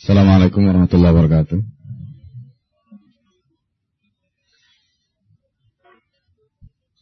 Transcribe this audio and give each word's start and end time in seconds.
Assalamualaikum 0.00 0.64
warahmatullahi 0.64 1.12
wabarakatuh. 1.12 1.60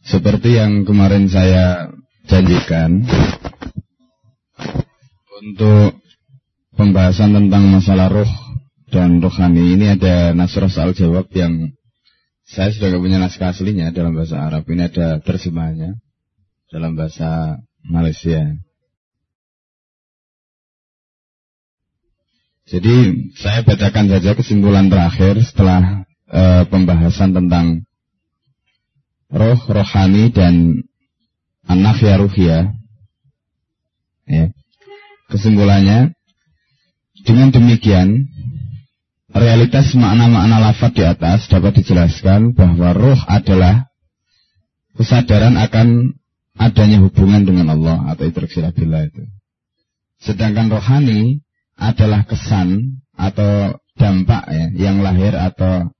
Seperti 0.03 0.59
yang 0.59 0.83
kemarin 0.83 1.31
saya 1.31 1.95
janjikan 2.27 3.07
untuk 5.31 5.95
pembahasan 6.75 7.39
tentang 7.39 7.71
masalah 7.71 8.11
roh 8.11 8.31
dan 8.91 9.23
rohani 9.23 9.79
ini 9.79 9.95
ada 9.95 10.35
nasrah 10.35 10.67
soal 10.67 10.91
jawab 10.91 11.31
yang 11.31 11.71
saya 12.43 12.75
sudah 12.75 12.99
punya 12.99 13.15
naskah 13.15 13.55
aslinya 13.55 13.95
dalam 13.95 14.11
bahasa 14.11 14.43
Arab. 14.43 14.67
Ini 14.67 14.91
ada 14.91 15.23
terjemahannya 15.23 15.95
dalam 16.67 16.99
bahasa 16.99 17.63
Malaysia. 17.79 18.59
Jadi 22.69 22.95
saya 23.33 23.65
bacakan 23.65 24.13
saja 24.13 24.37
kesimpulan 24.37 24.93
terakhir 24.93 25.41
setelah 25.41 26.05
uh, 26.29 26.69
pembahasan 26.69 27.33
tentang 27.33 27.89
roh, 29.33 29.57
rohani 29.57 30.29
dan 30.29 30.85
anak 31.65 31.97
ya. 32.37 32.69
Ya. 34.29 34.53
Kesimpulannya, 35.33 36.13
dengan 37.25 37.49
demikian 37.49 38.29
realitas 39.33 39.97
makna-makna 39.97 40.61
lafaz 40.61 40.93
di 40.93 41.03
atas 41.05 41.49
dapat 41.49 41.81
dijelaskan 41.81 42.53
bahwa 42.53 42.93
roh 42.93 43.19
adalah 43.25 43.89
kesadaran 44.93 45.57
akan 45.57 46.17
adanya 46.53 47.01
hubungan 47.01 47.49
dengan 47.49 47.73
Allah 47.73 48.13
atau 48.13 48.29
istilah 48.29 49.09
itu. 49.09 49.23
Sedangkan 50.21 50.69
rohani 50.69 51.41
adalah 51.79 52.27
kesan 52.27 52.99
atau 53.15 53.79
dampak 53.95 54.43
ya, 54.51 54.65
yang 54.87 54.99
lahir 54.99 55.35
atau 55.35 55.91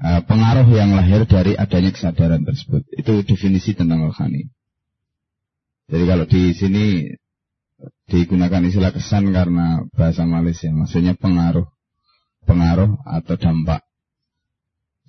uh, 0.00 0.20
pengaruh 0.24 0.68
yang 0.72 0.92
lahir 0.92 1.24
dari 1.24 1.56
adanya 1.56 1.92
kesadaran 1.92 2.44
tersebut. 2.44 2.84
Itu 2.92 3.24
definisi 3.24 3.72
tentang 3.72 4.04
rohani. 4.04 4.52
Jadi 5.88 6.04
kalau 6.08 6.24
di 6.24 6.42
sini 6.56 6.84
digunakan 8.08 8.64
istilah 8.64 8.92
kesan 8.92 9.32
karena 9.32 9.84
bahasa 9.92 10.24
Malaysia, 10.24 10.72
maksudnya 10.72 11.12
pengaruh, 11.16 11.68
pengaruh 12.48 12.96
atau 13.04 13.34
dampak. 13.36 13.84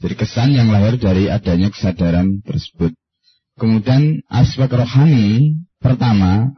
Jadi 0.04 0.16
kesan 0.20 0.52
yang 0.52 0.68
lahir 0.68 1.00
dari 1.00 1.32
adanya 1.32 1.72
kesadaran 1.72 2.44
tersebut. 2.44 2.92
Kemudian 3.56 4.20
aspek 4.28 4.68
rohani 4.68 5.64
pertama 5.80 6.52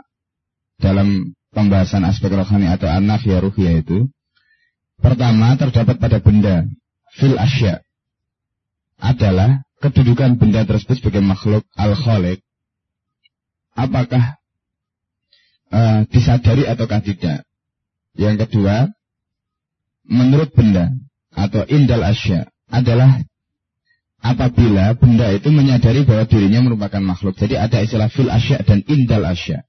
dalam 0.82 1.37
pembahasan 1.54 2.04
aspek 2.08 2.32
rohani 2.34 2.68
atau 2.68 2.88
anak 2.88 3.24
ya 3.24 3.40
ruhiyah 3.40 3.84
itu 3.84 4.08
pertama 5.00 5.56
terdapat 5.56 5.96
pada 6.00 6.18
benda 6.20 6.66
fil 7.16 7.38
asya 7.38 7.84
adalah 8.98 9.62
kedudukan 9.80 10.42
benda 10.42 10.66
tersebut 10.66 10.98
sebagai 10.98 11.22
makhluk 11.22 11.64
al 11.78 11.94
khaliq 11.94 12.42
apakah 13.78 14.42
uh, 15.70 16.02
disadari 16.10 16.66
ataukah 16.66 17.06
tidak 17.06 17.46
yang 18.18 18.36
kedua 18.42 18.90
menurut 20.08 20.50
benda 20.56 20.96
atau 21.38 21.62
indal 21.70 22.02
asya 22.02 22.50
adalah 22.74 23.22
apabila 24.24 24.98
benda 24.98 25.30
itu 25.30 25.54
menyadari 25.54 26.04
bahwa 26.04 26.26
dirinya 26.26 26.66
merupakan 26.66 27.04
makhluk. 27.04 27.38
Jadi 27.38 27.56
ada 27.60 27.78
istilah 27.84 28.10
fil 28.10 28.32
asya 28.32 28.66
dan 28.66 28.82
indal 28.90 29.24
asya. 29.28 29.67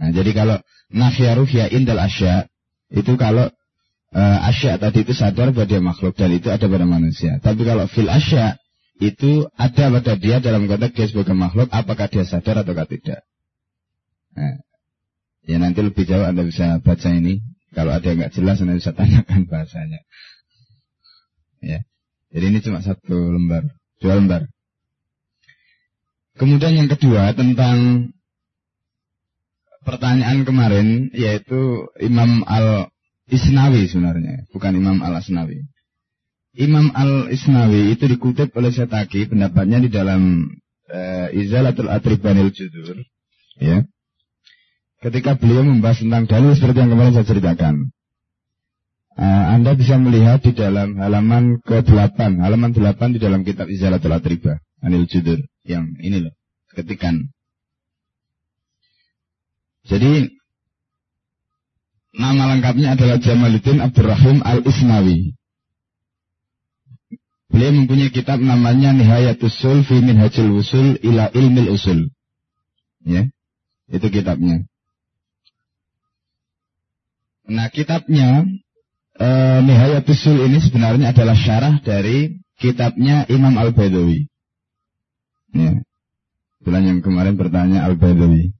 Nah, 0.00 0.10
jadi 0.10 0.30
kalau 0.32 0.56
nafya 0.88 1.36
ruhya 1.36 1.68
indal 1.72 2.00
asya 2.00 2.48
itu 2.92 3.16
kalau 3.16 3.48
uh, 4.12 4.38
asya 4.48 4.76
tadi 4.80 5.04
itu 5.04 5.12
sadar 5.16 5.52
bahwa 5.52 5.66
dia 5.68 5.80
makhluk 5.80 6.16
dan 6.16 6.32
itu 6.32 6.48
ada 6.52 6.64
pada 6.68 6.86
manusia. 6.88 7.40
Tapi 7.40 7.64
kalau 7.64 7.88
fil 7.88 8.08
asya 8.08 8.56
itu 9.00 9.48
ada 9.56 9.88
pada 9.88 10.14
dia 10.16 10.38
dalam 10.38 10.68
konteks 10.68 10.94
dia 10.94 11.06
sebagai 11.08 11.36
makhluk 11.36 11.68
apakah 11.72 12.06
dia 12.08 12.24
sadar 12.24 12.62
atau 12.62 12.76
tidak. 12.86 13.20
Nah, 14.32 14.64
ya 15.44 15.56
nanti 15.60 15.80
lebih 15.84 16.04
jauh 16.08 16.24
Anda 16.24 16.44
bisa 16.44 16.80
baca 16.80 17.08
ini. 17.12 17.40
Kalau 17.72 17.92
ada 17.96 18.04
yang 18.04 18.20
nggak 18.20 18.36
jelas 18.36 18.60
Anda 18.60 18.76
bisa 18.76 18.92
tanyakan 18.92 19.48
bahasanya. 19.48 20.00
Ya. 21.64 21.80
Jadi 22.32 22.44
ini 22.48 22.58
cuma 22.64 22.80
satu 22.80 23.32
lembar, 23.32 23.64
dua 24.00 24.16
lembar. 24.16 24.48
Kemudian 26.36 26.74
yang 26.80 26.88
kedua 26.88 27.36
tentang 27.36 28.08
pertanyaan 29.82 30.46
kemarin 30.46 31.10
yaitu 31.14 31.90
Imam 31.98 32.46
Al 32.46 32.90
Isnawi 33.30 33.86
sebenarnya, 33.86 34.46
bukan 34.50 34.72
Imam 34.74 34.98
Al 35.02 35.22
Asnawi. 35.22 35.62
Imam 36.52 36.92
Al 36.92 37.32
Isnawi 37.32 37.96
itu 37.96 38.04
dikutip 38.10 38.52
oleh 38.52 38.74
Setaki 38.74 39.24
pendapatnya 39.30 39.80
di 39.80 39.88
dalam 39.88 40.52
uh, 40.90 41.28
Izalatul 41.32 41.88
Atribanil 41.88 42.52
Judur, 42.52 43.00
ya. 43.56 43.86
Ketika 45.02 45.34
beliau 45.34 45.66
membahas 45.66 45.98
tentang 45.98 46.30
dalil 46.30 46.54
seperti 46.54 46.78
yang 46.78 46.92
kemarin 46.94 47.14
saya 47.16 47.26
ceritakan. 47.26 47.90
Uh, 49.12 49.44
Anda 49.52 49.76
bisa 49.76 50.00
melihat 50.00 50.40
di 50.40 50.56
dalam 50.56 50.96
halaman 50.96 51.60
ke-8, 51.60 52.16
halaman 52.16 52.72
8 52.72 53.16
di 53.16 53.20
dalam 53.20 53.44
kitab 53.44 53.68
Izalatul 53.68 54.16
Atriba, 54.16 54.56
Anil 54.80 55.04
Judur, 55.04 55.36
yang 55.68 55.84
ini 56.00 56.24
loh, 56.24 56.32
ketikan 56.72 57.28
jadi 59.82 60.30
nama 62.14 62.54
lengkapnya 62.54 62.94
adalah 62.94 63.18
Jamaluddin 63.18 63.82
Abdurrahim 63.82 64.44
Al-Isnawi. 64.46 65.34
Beliau 67.52 67.72
mempunyai 67.76 68.08
kitab 68.08 68.40
namanya 68.40 68.96
Nihayatul 68.96 69.52
Sul 69.52 69.84
fi 69.84 70.00
Minhajul 70.00 70.56
Usul 70.56 70.96
ila 71.04 71.28
Ilmil 71.36 71.68
Usul. 71.68 72.08
Ya. 73.04 73.28
Itu 73.92 74.08
kitabnya. 74.08 74.64
Nah, 77.44 77.68
kitabnya 77.68 78.48
eh, 79.20 79.58
Nihayatul 79.60 80.16
Sul 80.16 80.38
ini 80.48 80.64
sebenarnya 80.64 81.12
adalah 81.12 81.36
syarah 81.36 81.76
dari 81.84 82.40
kitabnya 82.56 83.28
Imam 83.28 83.52
Al-Badawi. 83.60 84.32
Ya. 85.52 85.84
Bulan 86.64 86.88
yang 86.88 87.00
kemarin 87.04 87.36
bertanya 87.36 87.84
Al-Badawi. 87.84 88.56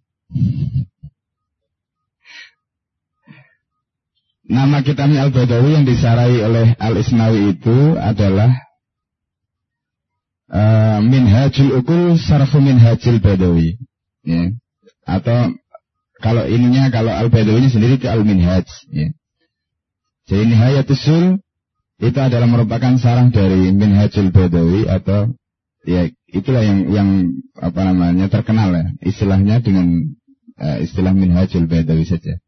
Nama 4.53 4.85
kitabnya 4.85 5.25
Al-Badawi 5.25 5.81
yang 5.81 5.89
disarai 5.89 6.45
oleh 6.45 6.77
Al-Isnawi 6.77 7.57
itu 7.57 7.97
adalah 7.97 8.53
uh, 10.53 11.01
Minhajul 11.01 11.81
Ukul 11.81 12.21
Sarfu 12.21 12.61
Minhajul 12.61 13.25
Badawi. 13.25 13.81
Ya. 14.29 14.53
Atau 15.09 15.57
kalau 16.21 16.45
ininya, 16.45 16.93
kalau 16.93 17.17
Al-Badawi 17.17 17.73
sendiri 17.73 17.97
itu 17.97 18.13
Al-Minhaj. 18.13 18.69
Ya. 18.93 19.17
Jadi 20.29 20.43
Nihayatul 20.53 21.01
Sul 21.01 21.25
itu 21.97 22.19
adalah 22.21 22.45
merupakan 22.45 22.93
sarang 23.01 23.33
dari 23.33 23.73
Minhajul 23.73 24.37
Badawi 24.37 24.85
atau 24.85 25.33
ya 25.89 26.13
itulah 26.29 26.61
yang 26.61 26.93
yang 26.93 27.09
apa 27.57 27.89
namanya 27.89 28.29
terkenal 28.29 28.69
ya 28.69 28.85
istilahnya 29.01 29.65
dengan 29.65 30.13
uh, 30.61 30.77
istilah 30.77 31.17
Minhajul 31.17 31.65
Badawi 31.65 32.05
saja. 32.05 32.42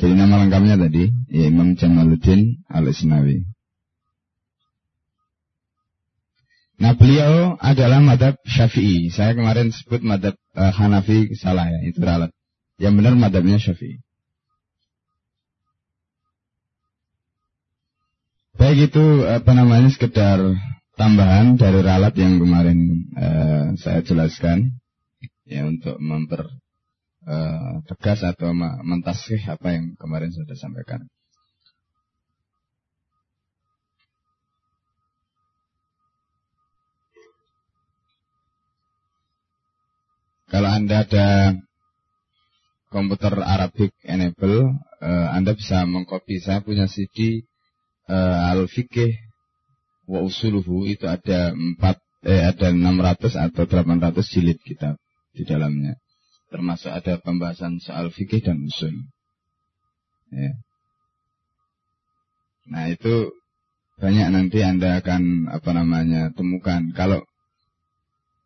Jadi 0.00 0.16
nama 0.16 0.40
lengkapnya 0.40 0.80
tadi 0.80 1.12
ya 1.28 1.52
Imam 1.52 1.76
Jamaluddin 1.76 2.64
Al-Isnawi. 2.72 3.44
Nah 6.80 6.96
beliau 6.96 7.60
adalah 7.60 8.00
madhab 8.00 8.40
syafi'i. 8.48 9.12
Saya 9.12 9.36
kemarin 9.36 9.68
sebut 9.68 10.00
madhab 10.00 10.40
uh, 10.56 10.72
Hanafi 10.72 11.36
salah 11.36 11.68
ya, 11.68 11.84
itu 11.84 12.00
ralat. 12.00 12.32
Yang 12.80 12.94
benar 12.96 13.14
madhabnya 13.20 13.60
syafi'i. 13.60 14.00
Baik 18.56 18.88
itu 18.92 19.04
apa 19.28 19.52
namanya 19.52 19.92
sekedar 19.92 20.40
tambahan 20.96 21.60
dari 21.60 21.84
ralat 21.84 22.16
yang 22.16 22.40
kemarin 22.40 23.04
uh, 23.20 23.76
saya 23.76 24.00
jelaskan 24.00 24.80
ya 25.44 25.68
untuk 25.68 26.00
memper 26.00 26.48
uh, 27.26 27.84
tegas 27.88 28.24
atau 28.24 28.52
mentasih 28.84 29.40
apa 29.48 29.76
yang 29.76 29.96
kemarin 29.96 30.32
sudah 30.32 30.56
sampaikan. 30.56 31.04
Kalau 40.50 40.66
Anda 40.66 41.06
ada 41.06 41.54
komputer 42.90 43.38
Arabic 43.38 43.94
enable, 44.02 44.74
uh, 44.98 45.28
Anda 45.30 45.54
bisa 45.54 45.86
mengcopy. 45.86 46.42
Saya 46.42 46.58
punya 46.58 46.90
CD 46.90 47.46
uh, 48.10 48.14
eh, 48.18 48.50
Al-Fiqih 48.50 49.14
wa 50.10 50.26
Usuluhu 50.26 50.90
itu 50.90 51.06
ada 51.06 51.54
4 51.54 51.78
eh 52.26 52.42
ada 52.42 52.74
600 52.74 53.38
atau 53.38 53.62
800 53.64 54.26
jilid 54.26 54.58
kitab. 54.66 54.98
di 55.30 55.46
dalamnya. 55.46 55.94
Termasuk 56.50 56.90
ada 56.90 57.22
pembahasan 57.22 57.78
soal 57.78 58.10
fikih 58.10 58.42
dan 58.42 58.66
usul. 58.66 59.06
Ya. 60.34 60.58
Nah 62.70 62.90
itu 62.90 63.34
banyak 63.98 64.28
nanti 64.34 64.58
Anda 64.62 64.98
akan 64.98 65.46
apa 65.50 65.70
namanya 65.70 66.34
temukan. 66.34 66.90
Kalau 66.94 67.22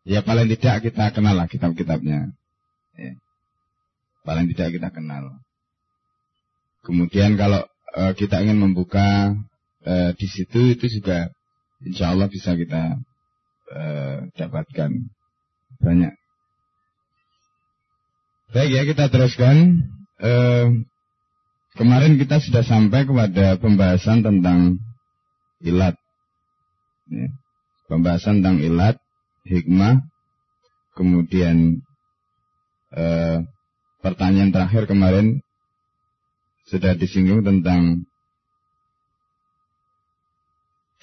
ya 0.05 0.21
paling 0.21 0.49
tidak 0.53 0.85
kita 0.85 1.13
kenal 1.13 1.33
lah 1.33 1.49
kitab-kitabnya. 1.49 2.29
Ya. 2.93 3.13
Paling 4.21 4.49
tidak 4.53 4.77
kita 4.77 4.89
kenal. 4.93 5.41
Kemudian 6.85 7.33
kalau 7.37 7.65
uh, 7.97 8.13
kita 8.13 8.45
ingin 8.45 8.61
membuka 8.61 9.33
uh, 9.85 10.11
di 10.13 10.27
situ 10.29 10.77
itu 10.77 10.85
juga 11.01 11.33
insya 11.81 12.13
Allah 12.13 12.29
bisa 12.29 12.53
kita 12.53 13.01
uh, 13.73 14.17
dapatkan 14.37 14.91
banyak. 15.81 16.13
Baik 18.55 18.71
ya 18.71 18.83
kita 18.87 19.11
teruskan. 19.11 19.83
Uh, 20.15 20.87
Kemarin 21.75 22.15
kita 22.15 22.39
sudah 22.39 22.63
sampai 22.63 23.03
kepada 23.03 23.59
pembahasan 23.59 24.23
tentang 24.23 24.79
ilat. 25.59 25.99
Ya. 27.11 27.27
Pembahasan 27.91 28.39
tentang 28.39 28.63
ilat, 28.63 28.95
hikmah, 29.43 29.99
kemudian 30.95 31.83
eh, 32.95 33.43
pertanyaan 33.99 34.55
terakhir 34.55 34.87
kemarin 34.87 35.43
sudah 36.71 36.95
disinggung 36.95 37.43
tentang 37.43 38.07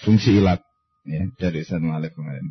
fungsi 0.01 0.41
ilat 0.41 0.65
ya, 1.05 1.29
dari 1.37 1.63
Ustaz 1.63 1.85
Malik 1.85 2.17
kemarin. 2.17 2.49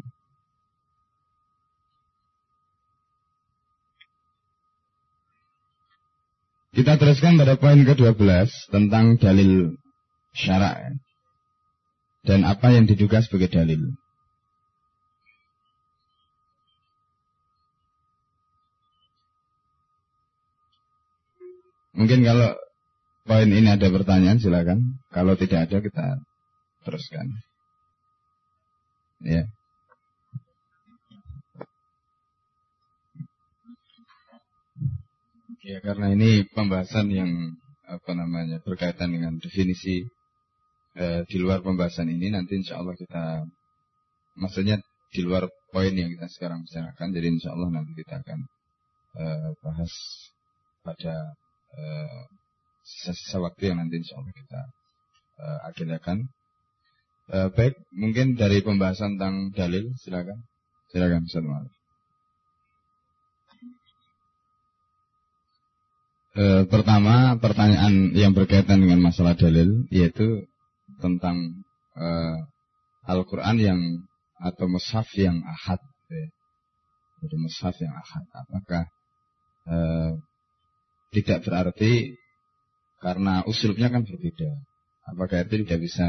Kita 6.71 6.95
teruskan 6.95 7.35
pada 7.35 7.59
poin 7.59 7.83
ke-12 7.83 8.47
tentang 8.71 9.19
dalil 9.19 9.75
syarak 10.31 10.95
dan 12.23 12.47
apa 12.47 12.71
yang 12.71 12.87
diduga 12.87 13.19
sebagai 13.19 13.51
dalil. 13.51 13.91
Mungkin 21.91 22.23
kalau 22.23 22.55
poin 23.27 23.51
ini 23.51 23.67
ada 23.67 23.91
pertanyaan 23.91 24.39
silakan. 24.39 25.03
Kalau 25.11 25.35
tidak 25.35 25.67
ada 25.67 25.83
kita 25.83 26.05
teruskan. 26.87 27.27
Ya. 29.27 29.43
Ya 35.61 35.77
karena 35.77 36.09
ini 36.17 36.49
pembahasan 36.49 37.13
yang 37.13 37.53
apa 37.85 38.17
namanya 38.17 38.57
berkaitan 38.65 39.13
dengan 39.13 39.37
definisi 39.37 40.01
eh, 40.97 41.21
di 41.29 41.37
luar 41.37 41.61
pembahasan 41.61 42.09
ini 42.09 42.33
nanti 42.33 42.57
insya 42.57 42.81
Allah 42.81 42.97
kita 42.97 43.45
maksudnya 44.41 44.81
di 45.13 45.21
luar 45.21 45.45
poin 45.69 45.93
yang 45.93 46.09
kita 46.17 46.25
sekarang 46.33 46.65
bicarakan 46.65 47.13
jadi 47.13 47.27
insya 47.29 47.53
Allah 47.53 47.69
nanti 47.77 47.93
kita 47.93 48.25
akan 48.25 48.39
eh, 49.21 49.49
bahas 49.61 49.93
pada 50.81 51.37
eh, 51.77 52.21
sisa-sisa 52.81 53.37
waktu 53.37 53.69
yang 53.69 53.85
nanti 53.85 54.01
insya 54.01 54.17
Allah 54.17 54.33
kita 54.33 54.61
eh, 55.45 55.59
agendakan. 55.69 56.17
Eh, 57.31 57.47
baik 57.53 57.77
mungkin 57.93 58.33
dari 58.33 58.65
pembahasan 58.65 59.15
tentang 59.15 59.53
dalil 59.53 59.93
silakan 60.01 60.41
silakan 60.89 61.29
Ustaz 61.29 61.45
E, 66.31 66.63
pertama 66.71 67.35
pertanyaan 67.43 68.15
yang 68.15 68.31
berkaitan 68.31 68.79
dengan 68.79 69.03
masalah 69.03 69.35
dalil 69.35 69.83
yaitu 69.91 70.47
tentang 71.03 71.59
e, 71.91 72.07
Al-Quran 73.03 73.57
yang 73.59 73.79
atau 74.39 74.71
mushaf 74.71 75.11
yang 75.19 75.43
ahad. 75.43 75.83
Ya. 76.07 76.27
Jadi 77.21 77.35
mushaf 77.35 77.75
yang 77.83 77.91
ahad. 77.91 78.23
Apakah 78.31 78.83
e, 79.67 79.77
tidak 81.11 81.43
berarti 81.43 82.15
karena 83.03 83.43
usulnya 83.43 83.91
kan 83.91 84.07
berbeda. 84.07 84.51
Apakah 85.11 85.43
itu 85.43 85.67
tidak 85.67 85.79
bisa 85.83 86.07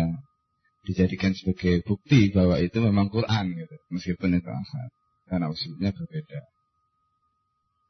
dijadikan 0.86 1.34
sebagai 1.34 1.82
bukti 1.82 2.30
bahwa 2.30 2.58
itu 2.62 2.78
memang 2.78 3.10
Quran 3.10 3.54
gitu, 3.54 3.76
meskipun 3.90 4.38
itu 4.38 4.50
ahad 4.50 4.90
karena 5.30 5.46
usulnya 5.50 5.90
berbeda. 5.94 6.40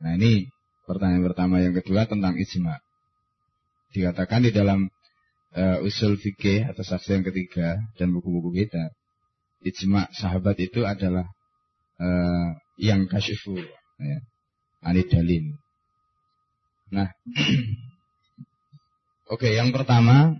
Nah 0.07 0.13
ini 0.17 0.49
Pertanyaan 0.83 1.23
pertama 1.23 1.63
yang 1.63 1.75
kedua 1.79 2.11
tentang 2.11 2.35
ijma. 2.35 2.83
Dikatakan 3.95 4.43
di 4.43 4.51
dalam 4.51 4.91
uh, 5.55 5.79
usul 5.87 6.19
fikih 6.19 6.67
atau 6.75 6.83
saksi 6.83 7.21
yang 7.21 7.25
ketiga 7.29 7.79
dan 7.95 8.11
buku-buku 8.11 8.67
kita, 8.67 8.91
ijma 9.63 10.11
sahabat 10.11 10.59
itu 10.59 10.83
adalah 10.83 11.29
uh, 12.03 12.49
yang 12.81 13.07
kasyifu, 13.07 13.63
ya, 14.01 14.19
anid 14.83 15.07
dalil. 15.07 15.55
Nah, 16.91 17.09
oke, 19.33 19.39
okay, 19.39 19.55
yang 19.55 19.71
pertama, 19.71 20.35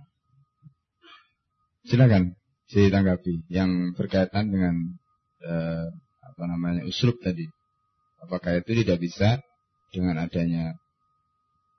silakan 1.87 2.35
ditanggapi 2.67 3.47
yang 3.53 3.93
berkaitan 3.93 4.49
dengan 4.49 4.75
uh, 5.45 5.87
apa 6.25 6.43
namanya 6.49 6.83
usul 6.89 7.13
tadi. 7.21 7.45
Apakah 8.23 8.59
itu 8.59 8.81
tidak 8.81 8.97
bisa 9.03 9.39
dengan 9.93 10.25
adanya 10.25 10.73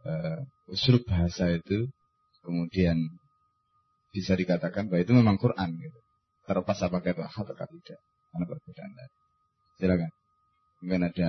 uh, 0.06 0.38
usul 0.70 1.02
bahasa 1.02 1.50
itu 1.50 1.90
kemudian 2.46 2.96
bisa 4.14 4.38
dikatakan 4.38 4.86
bahwa 4.86 5.02
itu 5.02 5.12
memang 5.12 5.36
Quran 5.42 5.74
gitu. 5.74 5.98
Terlepas 6.46 6.78
apakah 6.86 7.10
itu 7.10 7.22
ahad 7.26 7.46
atau 7.50 7.66
tidak. 7.82 8.00
Karena 8.30 8.44
perbedaan 8.46 8.92
tadi. 8.94 9.16
Silakan. 9.82 10.10
Mungkin 10.84 11.02
ada 11.10 11.28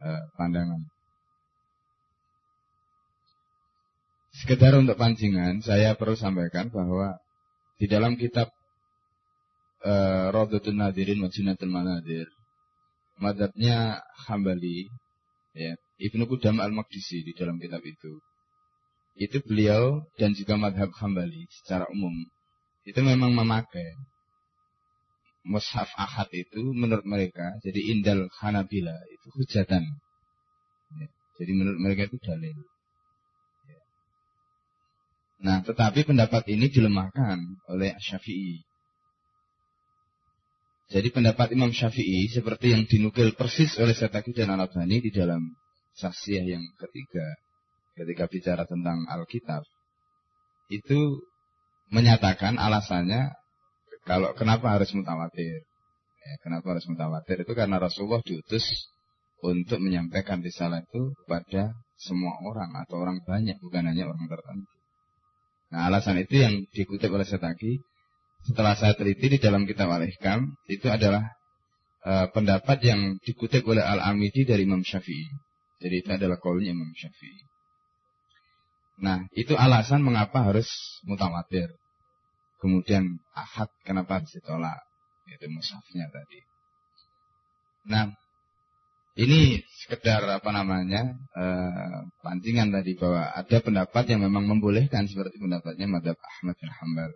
uh, 0.00 0.22
pandangan. 0.40 0.80
Sekedar 4.36 4.76
untuk 4.76 4.96
pancingan, 5.00 5.64
saya 5.64 5.96
perlu 5.96 6.16
sampaikan 6.16 6.68
bahwa 6.68 7.16
di 7.80 7.88
dalam 7.88 8.20
kitab 8.20 8.52
uh, 9.84 10.28
Rodatun 10.32 10.76
Nadirin 10.80 11.20
Majunatul 11.20 11.72
Manadir, 11.72 12.28
madhabnya 13.16 14.04
Hambali 14.28 14.88
ya, 15.56 15.74
Ibnu 15.96 16.28
Qudam 16.28 16.60
al-Maqdisi 16.60 17.24
di 17.24 17.32
dalam 17.32 17.56
kitab 17.56 17.80
itu. 17.80 18.20
Itu 19.16 19.40
beliau 19.40 20.04
dan 20.20 20.36
juga 20.36 20.60
madhab 20.60 20.92
Hambali 20.92 21.48
secara 21.48 21.88
umum 21.88 22.12
itu 22.86 23.00
memang 23.02 23.34
memakai 23.34 23.98
mushaf 25.42 25.90
ahad 25.98 26.30
itu 26.30 26.62
menurut 26.70 27.02
mereka 27.02 27.58
jadi 27.66 27.82
indal 27.90 28.30
Hanabila 28.38 28.94
itu 29.10 29.26
hujatan. 29.34 29.82
Ya, 30.94 31.08
jadi 31.42 31.52
menurut 31.54 31.82
mereka 31.82 32.06
itu 32.06 32.18
dalil. 32.22 32.54
Ya. 33.66 33.80
Nah, 35.42 35.58
tetapi 35.66 36.06
pendapat 36.06 36.46
ini 36.46 36.70
dilemahkan 36.70 37.42
oleh 37.66 37.98
Syafi'i. 37.98 38.62
Jadi 40.86 41.08
pendapat 41.10 41.50
Imam 41.50 41.74
Syafi'i 41.74 42.30
seperti 42.30 42.70
yang 42.70 42.86
dinukil 42.86 43.34
persis 43.34 43.74
oleh 43.82 43.90
Setaki 43.90 44.30
dan 44.30 44.54
al 44.54 44.70
di 44.70 45.10
dalam 45.10 45.42
saksiyah 45.98 46.46
yang 46.46 46.62
ketiga 46.78 47.26
ketika 47.96 48.24
bicara 48.30 48.62
tentang 48.68 49.02
Alkitab 49.08 49.66
itu 50.70 51.24
menyatakan 51.90 52.60
alasannya 52.60 53.34
kalau 54.06 54.30
kenapa 54.38 54.78
harus 54.78 54.94
mutawatir. 54.94 55.66
Ya, 56.26 56.34
kenapa 56.42 56.74
harus 56.74 56.86
mutawatir 56.90 57.42
itu 57.42 57.52
karena 57.54 57.78
Rasulullah 57.78 58.22
diutus 58.22 58.66
untuk 59.42 59.78
menyampaikan 59.78 60.42
risalah 60.42 60.82
itu 60.82 61.14
kepada 61.22 61.74
semua 61.98 62.34
orang 62.46 62.70
atau 62.82 63.02
orang 63.02 63.22
banyak 63.22 63.58
bukan 63.62 63.86
hanya 63.90 64.10
orang 64.10 64.26
tertentu. 64.26 64.70
Nah 65.70 65.90
alasan 65.90 66.22
itu 66.22 66.34
yang 66.38 66.54
dikutip 66.70 67.10
oleh 67.10 67.26
Setaki 67.26 67.78
setelah 68.46 68.78
saya 68.78 68.94
teliti 68.94 69.26
di 69.36 69.38
dalam 69.42 69.66
kitab 69.66 69.90
Al-Ihkam, 69.90 70.54
itu 70.70 70.86
adalah 70.86 71.26
uh, 72.06 72.30
pendapat 72.30 72.78
yang 72.86 73.18
dikutip 73.26 73.66
oleh 73.66 73.82
Al-Amidi 73.82 74.46
dari 74.46 74.62
Imam 74.62 74.86
Syafi'i. 74.86 75.26
Jadi 75.82 75.94
itu 76.00 76.10
adalah 76.14 76.38
kaulnya 76.38 76.70
Imam 76.70 76.94
Syafi'i. 76.94 77.42
Nah, 79.02 79.28
itu 79.36 79.52
alasan 79.58 80.00
mengapa 80.00 80.46
harus 80.46 80.70
mutawatir. 81.04 81.68
Kemudian 82.62 83.20
ahad 83.36 83.68
kenapa 83.84 84.22
harus 84.22 84.32
ditolak. 84.32 84.80
Itu 85.26 85.50
musafnya 85.52 86.08
tadi. 86.08 86.40
Nah, 87.92 88.08
ini 89.18 89.60
sekedar 89.84 90.24
apa 90.24 90.50
namanya 90.54 91.12
uh, 91.34 92.08
pancingan 92.22 92.72
tadi 92.72 92.96
bahwa 92.96 93.26
ada 93.32 93.58
pendapat 93.60 94.04
yang 94.12 94.24
memang 94.24 94.48
membolehkan 94.48 95.10
seperti 95.10 95.42
pendapatnya 95.42 95.90
Madhab 95.90 96.16
Ahmad 96.16 96.56
bin 96.56 96.72
Hambal. 96.72 97.10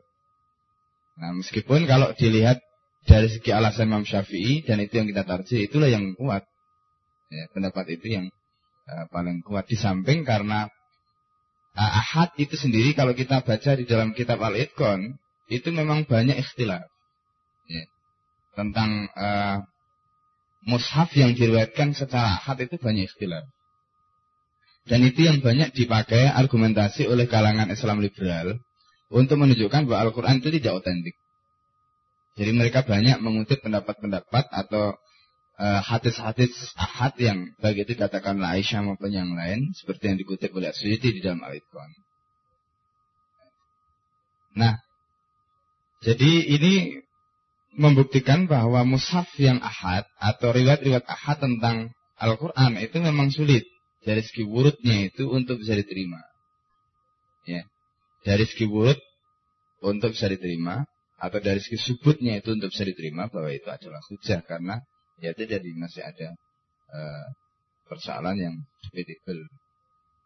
Nah, 1.19 1.35
meskipun 1.35 1.88
kalau 1.90 2.14
dilihat 2.14 2.62
dari 3.09 3.29
segi 3.33 3.50
alasan 3.50 3.88
Imam 3.88 4.05
Syafi'i 4.05 4.62
dan 4.62 4.79
itu 4.79 5.00
yang 5.00 5.09
kita 5.09 5.25
tarji 5.25 5.67
itulah 5.67 5.88
yang 5.88 6.12
kuat. 6.14 6.45
Ya, 7.31 7.45
pendapat 7.55 7.95
itu 7.95 8.07
yang 8.11 8.26
uh, 8.90 9.07
paling 9.09 9.40
kuat 9.47 9.71
di 9.71 9.79
samping 9.79 10.26
karena 10.26 10.67
uh, 11.79 11.93
ahad 12.02 12.35
itu 12.37 12.59
sendiri 12.59 12.93
kalau 12.93 13.14
kita 13.14 13.40
baca 13.47 13.79
di 13.79 13.87
dalam 13.87 14.12
kitab 14.12 14.43
Al-Itqan 14.43 15.19
itu 15.50 15.69
memang 15.71 16.07
banyak 16.07 16.38
ikhtilaf. 16.38 16.87
Ya. 17.71 17.85
Tentang 18.59 19.07
uh, 19.14 19.62
mushaf 20.67 21.14
yang 21.14 21.35
diriwayatkan 21.38 21.95
secara 21.95 22.43
ahad 22.43 22.59
itu 22.67 22.76
banyak 22.79 23.07
ikhtilaf. 23.07 23.47
Dan 24.90 25.07
itu 25.07 25.23
yang 25.23 25.38
banyak 25.38 25.71
dipakai 25.76 26.26
argumentasi 26.26 27.07
oleh 27.07 27.31
kalangan 27.31 27.71
Islam 27.71 28.02
liberal 28.02 28.59
untuk 29.11 29.37
menunjukkan 29.43 29.90
bahwa 29.90 30.09
Al-Quran 30.09 30.38
itu 30.38 30.49
tidak 30.62 30.81
otentik. 30.81 31.19
Jadi 32.38 32.50
mereka 32.55 32.87
banyak 32.87 33.19
mengutip 33.19 33.59
pendapat-pendapat 33.61 34.49
atau 34.49 34.95
uh, 35.59 35.81
hadis-hadis 35.83 36.55
ahad 36.79 37.12
yang 37.19 37.52
baik 37.59 37.85
itu 37.85 37.99
katakanlah 37.99 38.55
Aisyah 38.57 38.87
maupun 38.87 39.11
yang 39.11 39.35
lain 39.35 39.75
seperti 39.75 40.14
yang 40.14 40.17
dikutip 40.17 40.55
oleh 40.55 40.71
Asyidi 40.71 41.19
di 41.19 41.21
dalam 41.21 41.43
Al-Quran. 41.43 41.90
Nah, 44.57 44.79
jadi 46.00 46.31
ini 46.59 47.05
membuktikan 47.76 48.50
bahwa 48.50 48.83
mushaf 48.83 49.31
yang 49.38 49.62
ahad 49.62 50.07
atau 50.19 50.50
riwayat-riwayat 50.50 51.07
ahad 51.07 51.38
tentang 51.38 51.76
Al-Quran 52.19 52.79
itu 52.79 52.97
memang 52.99 53.31
sulit 53.31 53.67
dari 54.00 54.25
segi 54.25 54.43
wurudnya 54.49 55.12
itu 55.12 55.29
untuk 55.29 55.61
bisa 55.61 55.76
diterima. 55.76 56.19
Ya. 57.45 57.64
Dari 58.21 58.45
segi 58.45 58.69
wurud 58.69 58.99
untuk 59.81 60.12
bisa 60.12 60.29
diterima 60.29 60.85
atau 61.21 61.39
dari 61.41 61.61
segi 61.61 61.81
subutnya 61.81 62.41
itu 62.41 62.53
untuk 62.53 62.73
bisa 62.73 62.85
diterima 62.85 63.29
bahwa 63.33 63.53
itu 63.53 63.69
adalah 63.69 64.00
hujah 64.09 64.41
karena 64.45 64.81
ya 65.21 65.37
jadi 65.37 65.71
masih 65.77 66.05
ada 66.05 66.29
uh, 66.93 67.27
persoalan 67.89 68.37
yang 68.37 68.55
debatable. 68.89 69.45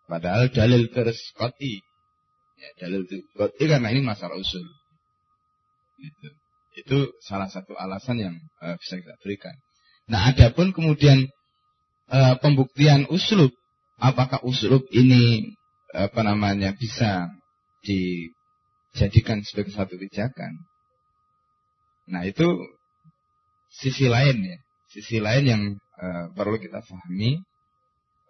Padahal 0.04 0.52
dalil 0.52 0.92
terus 0.92 1.18
koti. 1.34 1.80
Ya, 2.60 2.70
dalil 2.86 3.08
koti 3.34 3.64
karena 3.66 3.90
ini 3.90 4.04
masalah 4.04 4.36
usul. 4.38 4.62
Itu. 5.98 6.28
Itu 6.74 6.98
salah 7.22 7.46
satu 7.46 7.78
alasan 7.78 8.18
yang 8.18 8.34
uh, 8.62 8.74
bisa 8.78 8.98
kita 8.98 9.14
berikan. 9.22 9.54
Nah, 10.10 10.34
adapun 10.34 10.74
kemudian 10.74 11.30
uh, 12.10 12.34
pembuktian 12.42 13.06
uslub 13.08 13.54
apakah 13.98 14.42
uslub 14.44 14.84
ini 14.90 15.54
apa 15.94 16.26
namanya 16.26 16.74
bisa 16.74 17.30
dijadikan 17.84 19.44
sebagai 19.44 19.76
satu 19.76 20.00
pijakan. 20.00 20.56
Nah 22.08 22.24
itu 22.24 22.48
sisi 23.68 24.08
lain 24.08 24.40
ya, 24.40 24.58
sisi 24.92 25.20
lain 25.20 25.44
yang 25.44 25.62
uh, 26.00 26.32
perlu 26.32 26.56
kita 26.56 26.80
pahami 26.80 27.40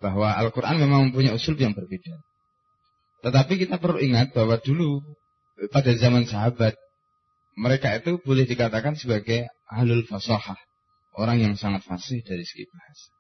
bahwa 0.02 0.34
Al-Quran 0.37 0.82
memang 0.82 1.00
mempunyai 1.11 1.32
usul 1.32 1.56
yang 1.56 1.73
berbeda. 1.73 2.14
Tetapi 3.25 3.56
kita 3.56 3.80
perlu 3.80 4.02
ingat 4.04 4.37
bahwa 4.37 4.61
dulu 4.61 5.00
pada 5.73 5.96
zaman 5.96 6.28
sahabat 6.28 6.76
mereka 7.54 7.94
itu 7.96 8.18
boleh 8.20 8.44
dikatakan 8.44 8.99
sebagai 8.99 9.46
ahlul 9.70 10.04
fasahah, 10.04 10.58
orang 11.16 11.40
yang 11.40 11.54
sangat 11.54 11.87
fasih 11.87 12.20
dari 12.26 12.42
segi 12.42 12.66
bahasa. 12.68 13.11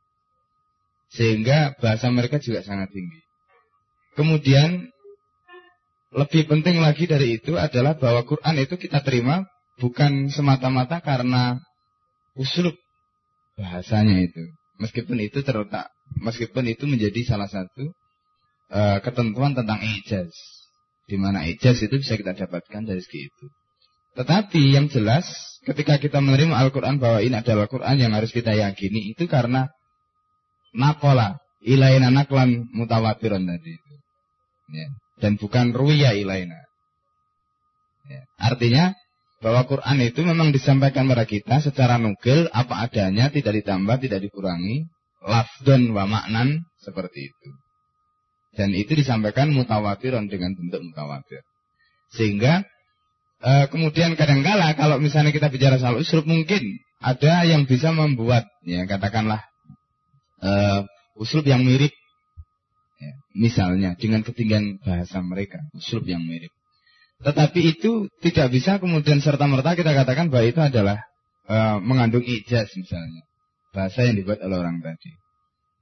Sehingga 1.14 1.58
bahasa 1.78 2.10
mereka 2.10 2.42
juga 2.42 2.66
sangat 2.66 2.90
tinggi. 2.90 3.22
Kemudian 4.18 4.90
lebih 6.14 6.46
penting 6.46 6.78
lagi 6.78 7.10
dari 7.10 7.42
itu 7.42 7.58
adalah 7.58 7.98
bahwa 7.98 8.22
Quran 8.22 8.54
itu 8.62 8.78
kita 8.78 9.02
terima 9.02 9.42
bukan 9.82 10.30
semata-mata 10.30 11.02
karena 11.02 11.58
usul 12.38 12.70
bahasanya 13.58 14.22
itu. 14.22 14.42
Meskipun 14.78 15.18
itu 15.22 15.42
terletak, 15.46 15.90
meskipun 16.18 16.66
itu 16.66 16.86
menjadi 16.86 17.22
salah 17.22 17.46
satu 17.46 17.94
uh, 18.74 18.98
ketentuan 19.02 19.54
tentang 19.54 19.78
ijaz. 19.82 20.30
Di 21.06 21.14
mana 21.14 21.46
ijaz 21.46 21.82
itu 21.82 21.94
bisa 21.98 22.18
kita 22.18 22.34
dapatkan 22.34 22.82
dari 22.82 23.02
segi 23.02 23.30
itu. 23.30 23.46
Tetapi 24.14 24.78
yang 24.78 24.86
jelas 24.90 25.26
ketika 25.66 25.98
kita 25.98 26.22
menerima 26.22 26.54
Al-Quran 26.54 27.02
bahwa 27.02 27.18
ini 27.22 27.34
adalah 27.34 27.66
Al-Quran 27.66 27.98
yang 27.98 28.12
harus 28.14 28.30
kita 28.30 28.54
yakini 28.54 29.14
itu 29.14 29.26
karena 29.26 29.66
nakola 30.74 31.38
ilaina 31.62 32.14
naklan 32.14 32.70
mutawatiron 32.70 33.46
tadi 33.46 33.70
itu. 33.74 33.94
Ya. 34.74 34.88
Dan 35.18 35.38
bukan 35.38 35.70
ruya 35.70 36.12
ilaina. 36.12 36.58
Ya. 38.10 38.22
Artinya 38.36 38.84
bahwa 39.40 39.64
Quran 39.68 39.98
itu 40.02 40.20
memang 40.24 40.50
disampaikan 40.50 41.06
kepada 41.06 41.24
kita 41.28 41.56
secara 41.60 42.00
nukil 42.00 42.48
apa 42.50 42.88
adanya 42.88 43.28
tidak 43.28 43.60
ditambah 43.62 43.96
tidak 44.00 44.20
dikurangi 44.24 44.88
lafdon 45.24 45.92
wa 45.92 46.04
maknan 46.04 46.64
seperti 46.80 47.30
itu. 47.32 47.48
Dan 48.54 48.70
itu 48.74 48.94
disampaikan 48.94 49.50
mutawatiron 49.50 50.30
dengan 50.30 50.54
bentuk 50.54 50.80
mutawatir. 50.80 51.42
Sehingga 52.14 52.62
e, 53.42 53.66
kemudian 53.68 54.14
kadangkala 54.14 54.78
kalau 54.78 55.02
misalnya 55.02 55.34
kita 55.34 55.50
bicara 55.50 55.76
soal 55.80 55.98
usul 55.98 56.22
mungkin 56.22 56.62
ada 57.04 57.44
yang 57.44 57.68
bisa 57.68 57.92
membuat 57.92 58.48
ya 58.64 58.88
katakanlah 58.88 59.44
uh, 60.40 60.80
uslub 61.20 61.44
yang 61.44 61.60
mirip. 61.64 61.92
Ya, 62.94 63.12
misalnya 63.34 63.90
dengan 63.98 64.22
ketinggian 64.22 64.78
bahasa 64.78 65.18
mereka, 65.18 65.58
uslub 65.74 66.06
yang 66.06 66.22
mirip. 66.22 66.50
Tetapi 67.24 67.60
itu 67.74 68.06
tidak 68.22 68.54
bisa 68.54 68.78
kemudian 68.78 69.18
serta-merta 69.18 69.74
kita 69.74 69.90
katakan 69.96 70.30
bahwa 70.30 70.46
itu 70.46 70.60
adalah 70.62 71.02
uh, 71.50 71.82
mengandung 71.82 72.22
ijaz 72.22 72.70
misalnya. 72.78 73.22
Bahasa 73.74 74.06
yang 74.06 74.14
dibuat 74.14 74.38
oleh 74.46 74.56
orang 74.62 74.78
tadi. 74.78 75.10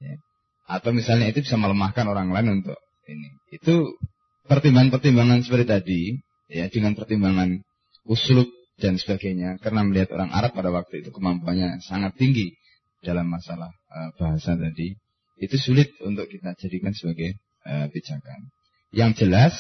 Ya. 0.01 0.17
Atau 0.65 0.97
misalnya 0.97 1.29
itu 1.29 1.45
bisa 1.45 1.61
melemahkan 1.61 2.09
orang 2.09 2.33
lain 2.33 2.65
untuk 2.65 2.79
ini. 3.05 3.29
Itu 3.53 4.01
pertimbangan-pertimbangan 4.49 5.45
seperti 5.45 5.67
tadi, 5.69 6.01
ya 6.49 6.73
dengan 6.73 6.97
pertimbangan 6.97 7.61
uslub 8.09 8.49
dan 8.81 8.97
sebagainya. 8.97 9.61
Karena 9.61 9.85
melihat 9.85 10.17
orang 10.17 10.33
Arab 10.33 10.57
pada 10.57 10.73
waktu 10.73 11.05
itu 11.05 11.13
kemampuannya 11.13 11.85
sangat 11.85 12.17
tinggi 12.17 12.57
dalam 13.05 13.29
masalah 13.29 13.69
uh, 13.93 14.15
bahasa 14.17 14.55
tadi 14.57 14.95
itu 15.43 15.59
sulit 15.59 15.91
untuk 16.07 16.31
kita 16.31 16.55
jadikan 16.55 16.95
sebagai 16.95 17.35
uh, 17.67 17.91
pijakan. 17.91 18.55
Yang 18.95 19.27
jelas 19.27 19.55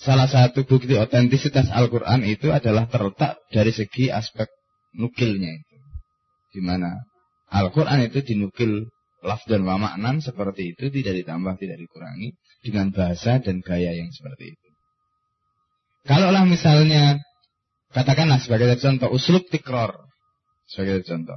salah 0.00 0.24
satu 0.24 0.64
bukti 0.64 0.96
otentisitas 0.96 1.68
Al-Qur'an 1.68 2.24
itu 2.24 2.48
adalah 2.48 2.88
terletak 2.88 3.36
dari 3.52 3.76
segi 3.76 4.08
aspek 4.08 4.48
nukilnya 4.96 5.52
itu. 5.52 5.76
Di 6.56 6.60
mana 6.64 7.04
Al-Qur'an 7.52 8.00
itu 8.00 8.24
dinukil 8.24 8.88
laf 9.20 9.44
dan 9.44 9.68
maknan 9.68 10.24
seperti 10.24 10.72
itu 10.72 10.88
tidak 10.88 11.20
ditambah 11.20 11.60
tidak 11.60 11.76
dikurangi 11.76 12.32
dengan 12.64 12.88
bahasa 12.88 13.36
dan 13.36 13.60
gaya 13.60 13.92
yang 13.92 14.08
seperti 14.08 14.56
itu. 14.56 14.68
Kalaulah 16.08 16.48
misalnya 16.48 17.20
katakanlah 17.92 18.40
sebagai 18.40 18.80
contoh 18.80 19.12
uslub 19.12 19.44
tikror 19.52 19.92
sebagai 20.72 21.04
contoh 21.04 21.36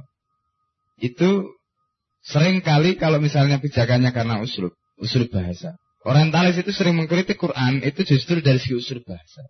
itu 1.02 1.52
sering 2.24 2.64
kali 2.64 2.96
kalau 2.96 3.20
misalnya 3.20 3.60
pijakannya 3.60 4.10
karena 4.10 4.40
usul, 4.40 4.72
usul 4.98 5.28
bahasa. 5.28 5.76
Orientalis 6.04 6.60
itu 6.60 6.72
sering 6.72 7.00
mengkritik 7.00 7.40
Quran 7.40 7.80
itu 7.80 8.04
justru 8.04 8.44
dari 8.44 8.60
segi 8.60 8.76
usul 8.76 9.00
bahasa. 9.04 9.44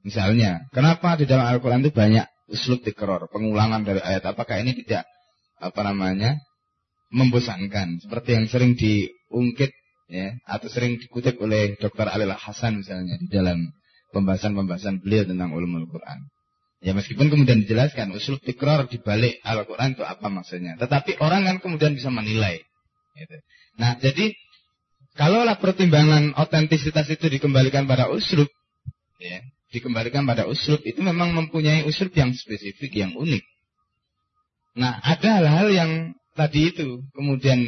Misalnya, 0.00 0.64
kenapa 0.72 1.20
di 1.20 1.28
dalam 1.28 1.44
Al-Quran 1.44 1.84
itu 1.84 1.92
banyak 1.92 2.24
usul 2.48 2.80
tikror, 2.80 3.28
pengulangan 3.28 3.84
dari 3.84 4.00
ayat. 4.00 4.24
Apakah 4.32 4.64
ini 4.64 4.72
tidak 4.80 5.04
apa 5.60 5.80
namanya 5.84 6.40
membosankan 7.12 8.00
seperti 8.00 8.38
yang 8.38 8.46
sering 8.48 8.72
diungkit 8.78 9.72
ya 10.08 10.32
atau 10.48 10.66
sering 10.72 10.96
dikutip 10.96 11.36
oleh 11.44 11.76
Dr. 11.76 12.08
Alil 12.08 12.32
Hasan 12.32 12.80
misalnya 12.80 13.20
di 13.20 13.28
dalam 13.28 13.70
pembahasan-pembahasan 14.16 15.04
beliau 15.04 15.28
tentang 15.28 15.52
ulumul 15.52 15.86
Quran. 15.86 16.18
Ya 16.80 16.96
meskipun 16.96 17.28
kemudian 17.28 17.60
dijelaskan 17.68 18.08
usul 18.16 18.40
tikrar 18.40 18.88
di 18.88 18.96
balik 18.96 19.36
Al-Quran 19.44 20.00
itu 20.00 20.04
apa 20.04 20.32
maksudnya. 20.32 20.80
Tetapi 20.80 21.20
orang 21.20 21.44
kan 21.44 21.56
kemudian 21.60 21.92
bisa 21.92 22.08
menilai. 22.08 22.64
Gitu. 23.12 23.36
Nah 23.76 24.00
jadi 24.00 24.32
kalaulah 25.12 25.60
pertimbangan 25.60 26.32
otentisitas 26.40 27.04
itu 27.12 27.28
dikembalikan 27.28 27.84
pada 27.84 28.08
usul, 28.08 28.48
ya, 29.20 29.44
dikembalikan 29.68 30.24
pada 30.24 30.48
usul 30.48 30.80
itu 30.80 31.04
memang 31.04 31.36
mempunyai 31.36 31.84
usul 31.84 32.08
yang 32.16 32.32
spesifik 32.32 32.96
yang 32.96 33.12
unik. 33.12 33.44
Nah 34.80 35.04
ada 35.04 35.36
hal-hal 35.36 35.68
yang 35.68 35.90
tadi 36.32 36.72
itu 36.72 37.04
kemudian 37.12 37.60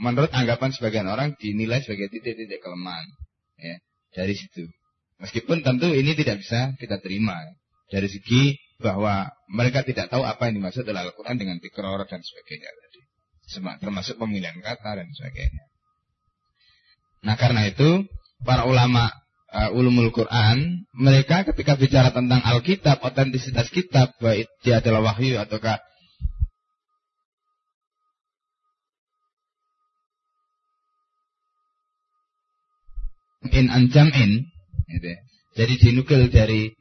menurut 0.00 0.32
anggapan 0.32 0.72
sebagian 0.72 1.04
orang 1.12 1.36
dinilai 1.36 1.84
sebagai 1.84 2.08
titik-titik 2.08 2.64
kelemahan 2.64 3.04
ya, 3.60 3.76
dari 4.16 4.32
situ. 4.32 4.64
Meskipun 5.20 5.60
tentu 5.60 5.92
ini 5.92 6.16
tidak 6.16 6.40
bisa 6.40 6.72
kita 6.80 7.00
terima 7.04 7.36
dari 7.86 8.08
segi 8.10 8.58
bahwa 8.82 9.30
mereka 9.48 9.86
tidak 9.86 10.12
tahu 10.12 10.26
apa 10.26 10.50
yang 10.50 10.60
dimaksud 10.60 10.84
dalam 10.84 11.06
Al-Quran 11.08 11.36
dengan 11.38 11.56
tikror 11.62 12.02
dan 12.04 12.20
sebagainya 12.20 12.68
tadi. 12.68 13.00
Termasuk 13.80 14.18
pemilihan 14.18 14.58
kata 14.58 15.00
dan 15.00 15.08
sebagainya. 15.14 15.64
Nah 17.24 17.38
karena 17.38 17.66
itu 17.70 18.04
para 18.44 18.68
ulama 18.68 19.08
uh, 19.54 19.70
ulumul 19.72 20.12
Quran 20.12 20.84
mereka 20.92 21.46
ketika 21.48 21.78
bicara 21.78 22.10
tentang 22.12 22.42
Alkitab, 22.44 23.00
otentisitas 23.00 23.72
kitab 23.72 24.12
baik 24.20 24.50
dia 24.60 24.82
adalah 24.82 25.14
wahyu 25.14 25.40
ataukah 25.40 25.80
in 33.54 33.70
anjam'in 33.70 34.50
gitu 34.90 35.06
ya. 35.06 35.18
Jadi 35.56 35.74
dinukil 35.80 36.28
dari 36.28 36.74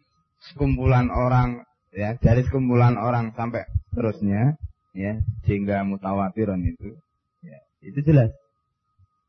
sekumpulan 0.52 1.10
orang 1.10 1.66
ya, 1.96 2.18
dari 2.20 2.46
sekumpulan 2.46 3.00
orang 3.00 3.34
sampai 3.34 3.66
terusnya 3.96 4.60
ya, 4.94 5.20
sehingga 5.48 5.82
mutawatiron 5.88 6.62
itu 6.66 6.96
ya, 7.42 7.60
itu 7.82 8.00
jelas. 8.06 8.32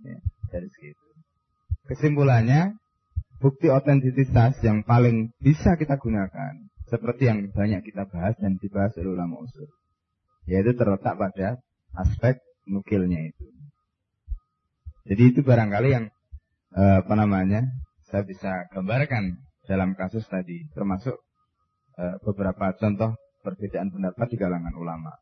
Ya, 0.05 0.17
dari 0.53 0.69
segitu. 0.71 1.07
Kesimpulannya 1.87 2.77
bukti 3.41 3.71
otentisitas 3.71 4.59
yang 4.61 4.83
paling 4.83 5.33
bisa 5.41 5.79
kita 5.79 5.97
gunakan 5.97 6.69
seperti 6.87 7.27
yang 7.27 7.47
banyak 7.51 7.83
kita 7.83 8.07
bahas 8.07 8.35
dan 8.39 8.59
dibahas 8.63 8.95
oleh 8.99 9.15
ulama 9.19 9.43
usul 9.43 9.67
yaitu 10.47 10.79
terletak 10.79 11.19
pada 11.19 11.59
aspek 11.99 12.39
nukilnya 12.71 13.19
itu. 13.19 13.47
Jadi 15.07 15.23
itu 15.35 15.41
barangkali 15.43 15.89
yang 15.91 16.07
eh, 16.75 16.97
apa 17.03 17.15
namanya 17.19 17.67
saya 18.07 18.23
bisa 18.23 18.71
gambarkan 18.71 19.46
dalam 19.67 19.99
kasus 19.99 20.25
tadi, 20.31 20.65
termasuk 20.73 21.19
eh, 21.99 22.17
beberapa 22.23 22.73
contoh 22.79 23.19
perbedaan 23.43 23.91
pendapat 23.91 24.27
di 24.31 24.37
kalangan 24.39 24.75
ulama. 24.79 25.13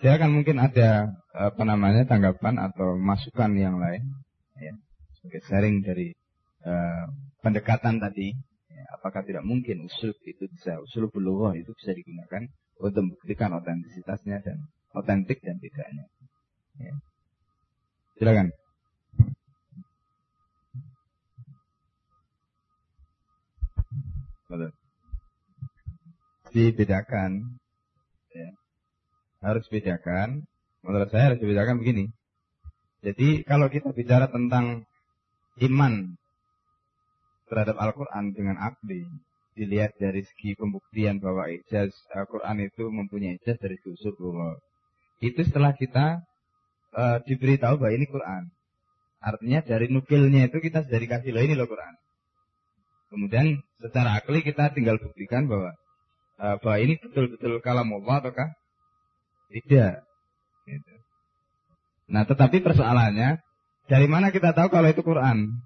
Saya 0.00 0.20
akan 0.20 0.30
mungkin 0.40 0.60
ada 0.60 1.08
apa 1.32 1.62
namanya 1.64 2.04
tanggapan 2.04 2.60
atau 2.60 2.94
masukan 3.00 3.52
yang 3.56 3.80
lain, 3.80 4.02
ya, 4.60 4.72
sebagai 5.18 5.42
sharing 5.50 5.76
dari 5.82 6.14
eh, 6.64 7.04
pendekatan 7.42 7.98
tadi. 7.98 8.32
Ya, 8.76 8.84
apakah 8.92 9.24
tidak 9.24 9.40
mungkin 9.40 9.88
usul 9.88 10.12
itu 10.28 10.44
bisa 10.52 10.76
usul 10.84 11.08
bulughah 11.08 11.56
itu 11.56 11.72
bisa 11.80 11.96
digunakan 11.96 12.44
untuk 12.76 13.08
membuktikan 13.08 13.56
otentisitasnya 13.56 14.44
dan 14.44 14.68
otentik 14.92 15.40
dan 15.40 15.56
tidaknya. 15.56 16.04
Ya. 16.76 16.92
Silakan. 18.20 18.52
Dibedakan, 26.54 27.60
ya. 28.32 28.50
harus 29.42 29.66
bedakan. 29.68 30.46
Menurut 30.86 31.10
saya 31.10 31.34
harus 31.34 31.42
dibedakan 31.42 31.82
begini. 31.82 32.08
Jadi 33.02 33.42
kalau 33.42 33.66
kita 33.66 33.90
bicara 33.90 34.30
tentang 34.30 34.86
iman 35.62 36.14
terhadap 37.50 37.76
Al-Quran 37.78 38.34
dengan 38.34 38.56
akli, 38.58 39.02
dilihat 39.56 39.96
dari 39.96 40.22
segi 40.22 40.52
pembuktian 40.54 41.18
bahwa 41.18 41.48
ijaz 41.48 41.90
Al-Quran 42.12 42.68
itu 42.68 42.86
mempunyai 42.92 43.40
ijaz 43.40 43.56
dari 43.58 43.80
usul. 43.88 44.14
Itu 45.18 45.40
setelah 45.42 45.72
kita 45.72 46.20
uh, 46.92 47.18
diberitahu 47.24 47.80
bahwa 47.80 47.92
ini 47.96 48.06
Quran. 48.06 48.52
Artinya 49.18 49.64
dari 49.64 49.88
nukilnya 49.88 50.46
itu 50.52 50.60
kita 50.60 50.84
sudah 50.84 51.00
dikasih 51.00 51.32
loh 51.32 51.42
ini 51.42 51.56
loh 51.56 51.66
Quran. 51.66 51.94
Kemudian 53.16 53.64
secara 53.80 54.20
akli 54.20 54.44
kita 54.44 54.76
tinggal 54.76 55.00
buktikan 55.00 55.48
bahwa 55.48 55.72
uh, 56.36 56.60
bahwa 56.60 56.76
ini 56.84 57.00
betul-betul 57.00 57.64
kalam 57.64 57.88
Allah 57.96 58.20
ataukah 58.20 58.52
tidak. 59.48 60.04
Gitu. 60.68 60.92
Nah 62.12 62.28
tetapi 62.28 62.60
persoalannya 62.60 63.40
dari 63.88 64.04
mana 64.04 64.28
kita 64.28 64.52
tahu 64.52 64.68
kalau 64.68 64.92
itu 64.92 65.00
Quran? 65.00 65.64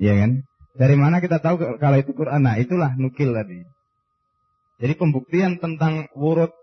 Iya 0.00 0.24
kan? 0.24 0.32
Dari 0.70 0.96
mana 0.96 1.20
kita 1.20 1.42
tahu 1.42 1.76
kalau 1.76 1.98
itu 2.00 2.14
Quran? 2.14 2.46
Nah, 2.46 2.56
itulah 2.56 2.94
nukil 2.94 3.34
tadi. 3.34 3.60
Jadi 4.80 4.94
pembuktian 4.96 5.60
tentang 5.60 6.08
wurud 6.16 6.54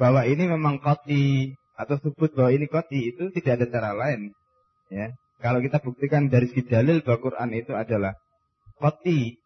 bahwa 0.00 0.24
ini 0.26 0.48
memang 0.48 0.80
koti 0.80 1.54
atau 1.76 2.00
sebut 2.00 2.34
bahwa 2.34 2.50
ini 2.50 2.66
koti 2.66 3.14
itu 3.14 3.30
tidak 3.36 3.62
ada 3.62 3.66
cara 3.70 3.90
lain. 3.94 4.34
Ya, 4.90 5.14
kalau 5.38 5.62
kita 5.62 5.78
buktikan 5.78 6.26
dari 6.32 6.50
segi 6.50 6.66
dalil 6.66 7.04
bahwa 7.04 7.30
Quran 7.30 7.50
itu 7.54 7.72
adalah 7.76 8.16
koti 8.80 9.39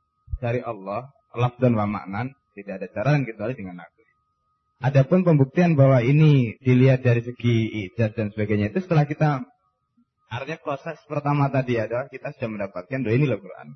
dari 0.45 0.61
Allah, 0.61 1.09
dan 1.57 1.73
wa 1.73 1.89
maknan, 1.89 2.37
tidak 2.53 2.85
ada 2.85 2.87
cara 2.93 3.09
lain 3.17 3.25
kecuali 3.25 3.57
dengan 3.57 3.81
aku. 3.81 4.01
Adapun 4.85 5.25
pembuktian 5.25 5.81
bahwa 5.81 6.05
ini 6.05 6.61
dilihat 6.61 7.01
dari 7.01 7.25
segi 7.25 7.89
ijaz 7.89 8.13
dan 8.13 8.29
sebagainya 8.29 8.69
itu 8.69 8.85
setelah 8.85 9.09
kita 9.09 9.41
artinya 10.29 10.61
proses 10.61 11.01
pertama 11.09 11.49
tadi 11.49 11.81
adalah 11.81 12.11
kita 12.13 12.37
sudah 12.37 12.49
mendapatkan 12.53 13.01
bahwa 13.01 13.15
ini 13.17 13.25
loh 13.25 13.41
Quran. 13.41 13.69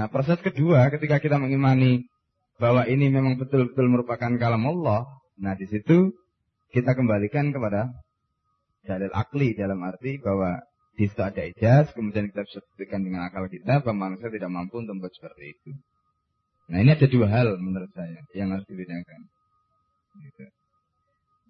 Nah, 0.00 0.06
proses 0.08 0.40
kedua 0.40 0.88
ketika 0.88 1.20
kita 1.20 1.36
mengimani 1.36 2.08
bahwa 2.56 2.88
ini 2.88 3.12
memang 3.12 3.36
betul-betul 3.36 3.84
merupakan 3.92 4.32
kalam 4.40 4.64
Allah, 4.64 5.04
nah 5.36 5.52
di 5.52 5.68
situ 5.68 6.14
kita 6.72 6.96
kembalikan 6.96 7.52
kepada 7.52 7.92
dalil 8.86 9.12
akli 9.12 9.52
dalam 9.52 9.82
arti 9.84 10.16
bahwa 10.16 10.56
di 10.96 11.04
situ 11.06 11.20
ada 11.20 11.44
ijaz, 11.44 11.92
kemudian 11.92 12.32
kita 12.32 12.48
bisa 12.48 12.64
buktikan 12.72 13.04
dengan 13.04 13.28
akal 13.28 13.52
kita 13.52 13.84
bahwa 13.84 14.08
manusia 14.08 14.32
tidak 14.32 14.48
mampu 14.48 14.80
untuk 14.80 14.96
membuat 14.96 15.12
seperti 15.12 15.52
itu. 15.52 15.70
Nah 16.72 16.78
ini 16.82 16.90
ada 16.96 17.06
dua 17.06 17.26
hal 17.28 17.60
menurut 17.60 17.92
saya 17.92 18.24
yang 18.32 18.50
harus 18.56 18.64
dibedakan. 18.64 19.20
Gitu. 20.24 20.44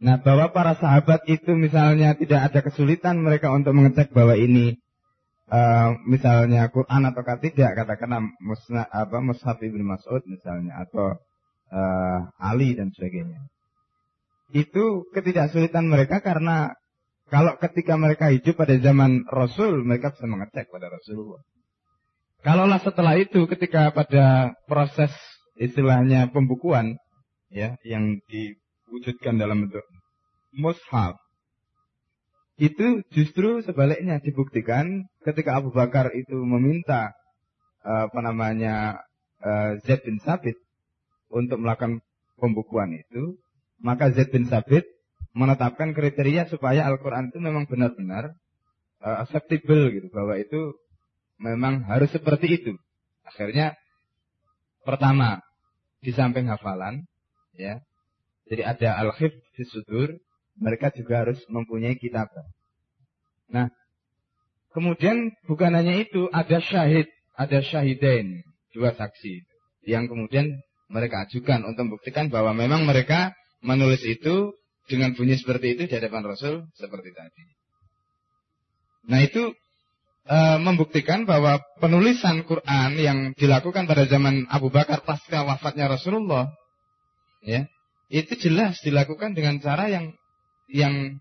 Nah 0.02 0.20
bahwa 0.20 0.50
para 0.50 0.74
sahabat 0.76 1.24
itu 1.30 1.54
misalnya 1.54 2.18
tidak 2.18 2.52
ada 2.52 2.60
kesulitan 2.66 3.22
mereka 3.22 3.54
untuk 3.54 3.72
mengecek 3.72 4.12
bahwa 4.12 4.34
ini 4.34 4.76
uh, 5.48 5.94
misalnya 6.04 6.68
Quran 6.68 7.06
atau 7.06 7.22
tidak 7.38 7.70
katakanlah 7.78 8.26
musna, 8.42 8.84
apa 8.90 9.22
Mushaf 9.22 9.62
Ibnu 9.62 9.86
Mas'ud 9.86 10.26
misalnya 10.26 10.84
atau 10.84 11.16
uh, 11.70 12.20
Ali 12.42 12.74
dan 12.74 12.90
sebagainya. 12.92 13.46
Itu 14.52 15.06
ketidaksulitan 15.14 15.86
mereka 15.86 16.18
karena 16.18 16.74
kalau 17.26 17.58
ketika 17.58 17.98
mereka 17.98 18.30
hidup 18.30 18.54
pada 18.58 18.78
zaman 18.78 19.26
Rasul 19.26 19.82
mereka 19.82 20.14
bisa 20.14 20.26
mengecek 20.30 20.70
pada 20.70 20.86
Rasulullah. 20.90 21.42
Kalaulah 22.46 22.78
setelah 22.78 23.18
itu 23.18 23.50
ketika 23.50 23.90
pada 23.90 24.54
proses 24.70 25.10
istilahnya 25.58 26.30
pembukuan 26.30 26.94
ya 27.50 27.74
yang 27.82 28.22
diwujudkan 28.30 29.40
dalam 29.40 29.66
bentuk 29.66 29.82
mushaf 30.54 31.18
itu 32.56 33.04
justru 33.12 33.60
sebaliknya 33.60 34.22
dibuktikan 34.22 35.04
ketika 35.26 35.60
Abu 35.60 35.74
Bakar 35.74 36.14
itu 36.16 36.38
meminta 36.40 37.12
eh, 37.84 38.08
apa 38.08 38.20
namanya 38.24 39.04
uh, 39.44 39.76
Zaid 39.84 40.00
bin 40.08 40.16
Sabit 40.24 40.56
untuk 41.28 41.60
melakukan 41.60 42.00
pembukuan 42.40 42.96
itu, 42.96 43.36
maka 43.82 44.12
Zaid 44.12 44.32
bin 44.32 44.48
Sabit 44.48 44.88
menetapkan 45.36 45.92
kriteria 45.92 46.48
supaya 46.48 46.88
Al-Quran 46.88 47.28
itu 47.28 47.38
memang 47.44 47.68
benar-benar 47.68 48.32
uh, 49.04 49.16
acceptable 49.20 49.92
gitu, 49.92 50.08
bahwa 50.08 50.40
itu 50.40 50.72
memang 51.36 51.84
harus 51.84 52.08
seperti 52.08 52.56
itu. 52.56 52.72
Akhirnya 53.20 53.76
pertama 54.80 55.44
di 56.00 56.16
samping 56.16 56.48
hafalan, 56.48 57.04
ya, 57.52 57.84
jadi 58.48 58.72
ada 58.72 58.88
al-hifz 59.04 59.36
di 59.60 59.64
sudur, 59.68 60.16
mereka 60.56 60.88
juga 60.96 61.28
harus 61.28 61.42
mempunyai 61.52 62.00
kitab. 62.00 62.32
Nah, 63.52 63.68
kemudian 64.72 65.36
bukan 65.44 65.76
hanya 65.76 66.00
itu, 66.00 66.32
ada 66.32 66.64
syahid, 66.64 67.12
ada 67.36 67.60
syahidain, 67.60 68.40
dua 68.72 68.96
saksi 68.96 69.44
yang 69.86 70.08
kemudian 70.10 70.58
mereka 70.90 71.26
ajukan 71.26 71.62
untuk 71.66 71.90
membuktikan 71.90 72.26
bahwa 72.30 72.54
memang 72.54 72.86
mereka 72.86 73.34
menulis 73.62 74.02
itu 74.02 74.54
dengan 74.86 75.12
bunyi 75.12 75.34
seperti 75.34 75.76
itu 75.76 75.82
di 75.90 75.94
hadapan 75.98 76.22
Rasul 76.26 76.66
seperti 76.78 77.10
tadi. 77.10 77.42
Nah 79.06 79.22
itu 79.22 79.54
e, 80.26 80.38
membuktikan 80.62 81.26
bahwa 81.26 81.62
penulisan 81.78 82.46
Quran 82.46 82.90
yang 82.98 83.18
dilakukan 83.34 83.86
pada 83.86 84.06
zaman 84.06 84.46
Abu 84.50 84.70
Bakar 84.70 85.02
pasca 85.02 85.42
wafatnya 85.46 85.90
Rasulullah, 85.90 86.50
ya 87.42 87.66
itu 88.06 88.38
jelas 88.38 88.78
dilakukan 88.86 89.34
dengan 89.34 89.58
cara 89.58 89.90
yang 89.90 90.14
yang 90.70 91.18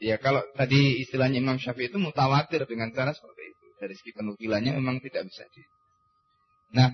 ya 0.00 0.20
kalau 0.20 0.44
tadi 0.56 1.00
istilahnya 1.00 1.40
Imam 1.40 1.56
Syafi'i 1.56 1.88
itu 1.88 1.96
mutawatir 1.96 2.64
dengan 2.68 2.92
cara 2.92 3.16
seperti 3.16 3.42
itu. 3.52 3.66
Dari 3.76 3.94
segi 3.96 4.12
penukilannya 4.16 4.72
memang 4.76 5.00
tidak 5.04 5.28
bisa 5.28 5.44
di. 5.52 5.62
Nah, 6.76 6.92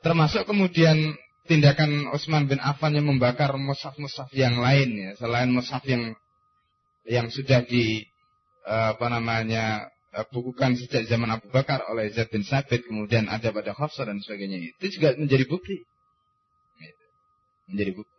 termasuk 0.00 0.48
kemudian 0.48 1.16
tindakan 1.48 2.12
Utsman 2.12 2.46
bin 2.46 2.60
Affan 2.60 2.94
yang 2.94 3.08
membakar 3.08 3.56
mushaf-mushaf 3.56 4.28
yang 4.36 4.60
lain 4.60 4.94
ya, 4.94 5.10
selain 5.16 5.48
mushaf 5.48 5.82
yang 5.88 6.14
yang 7.08 7.32
sudah 7.32 7.64
di 7.64 8.04
apa 8.68 9.08
namanya 9.08 9.88
bukukan 10.28 10.76
sejak 10.76 11.08
zaman 11.08 11.32
Abu 11.32 11.48
Bakar 11.48 11.88
oleh 11.88 12.12
Zaid 12.12 12.28
bin 12.28 12.44
Sabit 12.44 12.84
kemudian 12.84 13.32
ada 13.32 13.48
pada 13.48 13.72
Hafsah 13.72 14.04
dan 14.04 14.20
sebagainya 14.20 14.60
itu 14.60 15.00
juga 15.00 15.16
menjadi 15.16 15.48
bukti 15.48 15.80
gitu. 16.76 17.04
menjadi 17.72 17.92
bukti 17.96 18.18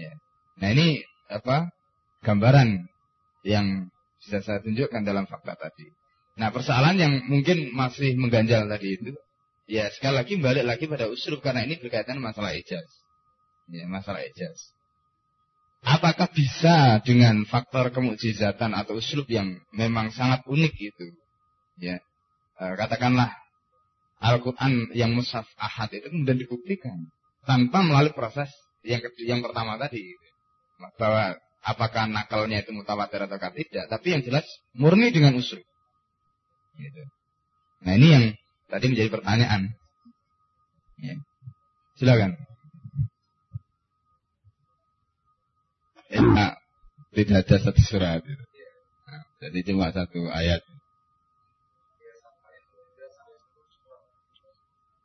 ya. 0.00 0.12
nah 0.56 0.68
ini 0.72 1.04
apa 1.28 1.68
gambaran 2.24 2.88
yang 3.44 3.92
bisa 4.22 4.38
saya 4.40 4.62
tunjukkan 4.62 5.02
dalam 5.02 5.26
fakta 5.26 5.58
tadi. 5.58 5.90
Nah 6.38 6.54
persoalan 6.54 6.96
yang 6.96 7.12
mungkin 7.26 7.74
masih 7.74 8.14
mengganjal 8.14 8.70
tadi 8.70 8.88
itu, 8.96 9.12
ya 9.66 9.88
sekali 9.92 10.14
lagi 10.18 10.34
balik 10.38 10.64
lagi 10.66 10.84
pada 10.90 11.06
usul 11.08 11.38
karena 11.38 11.66
ini 11.66 11.78
berkaitan 11.78 12.18
masalah 12.18 12.54
ijaz. 12.54 12.86
Ya, 13.70 13.86
masalah 13.86 14.22
ijaz. 14.22 14.58
Apakah 15.82 16.30
bisa 16.30 17.02
dengan 17.02 17.42
faktor 17.42 17.90
kemujizatan 17.90 18.70
atau 18.70 19.02
uslub 19.02 19.26
yang 19.26 19.58
memang 19.74 20.14
sangat 20.14 20.46
unik 20.46 20.74
itu, 20.78 21.06
ya, 21.82 21.98
uh, 22.62 22.74
katakanlah 22.78 23.34
Al-Quran 24.22 24.94
yang 24.94 25.10
mushaf 25.18 25.50
ahad 25.58 25.90
itu 25.90 26.06
kemudian 26.06 26.38
dibuktikan 26.38 27.10
tanpa 27.42 27.82
melalui 27.82 28.14
proses 28.14 28.46
yang 28.86 29.02
yang 29.26 29.42
pertama 29.42 29.74
tadi 29.74 30.14
bahwa 30.94 31.34
apakah 31.62 32.06
nakalnya 32.06 32.62
itu 32.62 32.70
mutawatir 32.70 33.26
atau 33.26 33.38
tidak 33.38 33.84
tapi 33.90 34.14
yang 34.14 34.22
jelas 34.22 34.46
murni 34.74 35.10
dengan 35.10 35.34
usul 35.38 35.58
gitu. 36.78 37.02
nah 37.82 37.98
ini 37.98 38.08
yang 38.10 38.24
tadi 38.72 38.88
menjadi 38.88 39.12
pertanyaan 39.12 39.76
ya. 40.96 41.14
silakan 42.00 42.32
ya, 46.08 46.56
tidak 47.12 47.38
ada 47.44 47.56
satu 47.60 47.80
surat 47.84 48.24
nah, 48.24 49.22
jadi 49.44 49.58
cuma 49.68 49.92
satu 49.92 50.32
ayat 50.32 50.64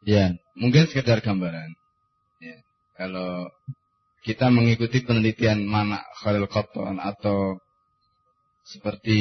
Ya, 0.07 0.31
mungkin 0.55 0.87
sekedar 0.87 1.19
gambaran. 1.19 1.67
Ya, 2.39 2.55
kalau 2.95 3.51
kita 4.23 4.47
mengikuti 4.47 5.03
penelitian 5.03 5.67
mana 5.67 5.99
Khalil 6.23 6.47
Qattan 6.47 6.95
atau 7.03 7.59
seperti 8.63 9.19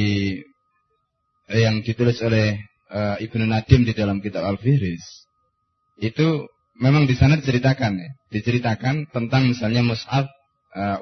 yang 1.51 1.83
ditulis 1.83 2.23
oleh 2.23 2.63
uh, 2.91 3.17
Ibnu 3.19 3.45
Nadim 3.47 3.87
di 3.87 3.93
dalam 3.97 4.21
kitab 4.21 4.47
Al-Fihris, 4.47 5.03
itu 6.03 6.47
memang 6.77 7.09
di 7.09 7.15
sana 7.17 7.41
diceritakan 7.41 7.93
ya, 7.99 8.11
diceritakan 8.31 9.09
tentang 9.11 9.49
misalnya 9.51 9.83
mushaf 9.83 10.27
uh, 10.77 11.01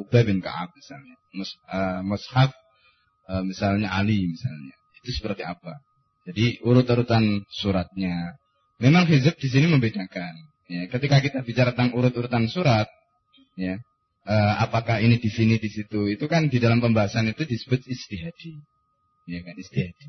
Ubay 0.00 0.26
bin 0.26 0.42
Ka'ab 0.42 0.74
misalnya, 0.74 1.14
Mus, 1.34 1.50
uh, 1.70 2.00
mushaf 2.02 2.50
uh, 3.30 3.42
misalnya 3.46 3.92
Ali 3.92 4.26
misalnya, 4.26 4.74
itu 5.02 5.10
seperti 5.14 5.46
apa. 5.46 5.78
Jadi 6.26 6.58
urut-urutan 6.66 7.46
suratnya, 7.46 8.34
Memang 8.76 9.08
hizib 9.08 9.40
di 9.40 9.48
sini 9.48 9.72
membedakan. 9.72 10.34
Ya, 10.68 10.84
ketika 10.90 11.22
kita 11.24 11.40
bicara 11.40 11.72
tentang 11.72 11.96
urut-urutan 11.96 12.44
surat, 12.50 12.90
ya, 13.56 13.80
apakah 14.60 15.00
ini 15.00 15.16
di 15.16 15.30
sini 15.32 15.56
di 15.56 15.70
situ, 15.72 16.12
itu 16.12 16.26
kan 16.28 16.52
di 16.52 16.60
dalam 16.60 16.82
pembahasan 16.82 17.30
itu 17.30 17.46
disebut 17.48 17.86
istihadi, 17.86 18.52
ya 19.30 19.40
kan 19.40 19.54
istihadi. 19.56 20.06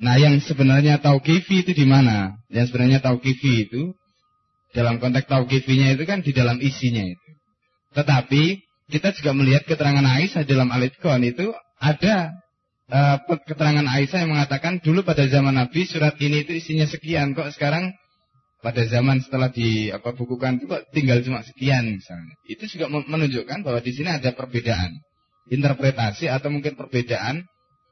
Nah, 0.00 0.16
yang 0.16 0.40
sebenarnya 0.40 0.96
tahu 1.04 1.20
kifi 1.20 1.60
itu 1.60 1.76
di 1.76 1.84
mana? 1.84 2.40
Yang 2.48 2.72
sebenarnya 2.72 3.04
tahu 3.04 3.20
kifi 3.20 3.68
itu 3.68 3.92
dalam 4.72 4.96
konteks 4.96 5.28
tahu 5.28 5.44
kifinya 5.44 5.92
itu 5.92 6.08
kan 6.08 6.24
di 6.24 6.32
dalam 6.32 6.56
isinya 6.56 7.04
itu. 7.04 7.30
Tetapi 7.92 8.42
kita 8.88 9.12
juga 9.12 9.36
melihat 9.36 9.68
keterangan 9.68 10.02
Aisyah 10.02 10.48
dalam 10.48 10.72
Al-Itqan 10.72 11.20
itu 11.26 11.52
ada 11.76 12.32
uh, 12.88 13.16
keterangan 13.44 13.84
Aisyah 13.84 14.24
yang 14.24 14.32
mengatakan 14.32 14.80
dulu 14.80 15.04
pada 15.04 15.28
zaman 15.28 15.58
Nabi 15.58 15.84
surat 15.84 16.16
ini 16.16 16.48
itu 16.48 16.56
isinya 16.56 16.88
sekian 16.88 17.36
kok 17.36 17.52
sekarang 17.52 17.92
pada 18.60 18.84
zaman 18.84 19.20
setelah 19.24 19.48
di 19.48 19.88
apa 19.88 20.12
bukukan 20.12 20.60
itu 20.60 20.68
kok 20.68 20.84
tinggal 20.96 21.20
cuma 21.20 21.44
sekian 21.44 21.98
misalnya. 21.98 22.34
Itu 22.48 22.64
juga 22.72 22.88
menunjukkan 22.88 23.66
bahwa 23.66 23.80
di 23.84 23.92
sini 23.92 24.10
ada 24.16 24.32
perbedaan 24.32 24.96
interpretasi 25.50 26.30
atau 26.30 26.48
mungkin 26.48 26.78
perbedaan 26.78 27.42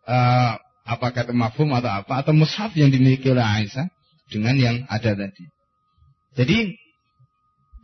uh, 0.07 0.55
apakah 0.89 1.29
itu 1.29 1.37
mafhum 1.37 1.69
atau 1.77 1.93
apa 1.93 2.25
atau 2.25 2.33
mushaf 2.33 2.73
yang 2.73 2.89
dimiliki 2.89 3.29
oleh 3.29 3.45
Aisyah 3.45 3.93
dengan 4.33 4.57
yang 4.57 4.77
ada 4.89 5.13
tadi. 5.13 5.45
Jadi 6.33 6.59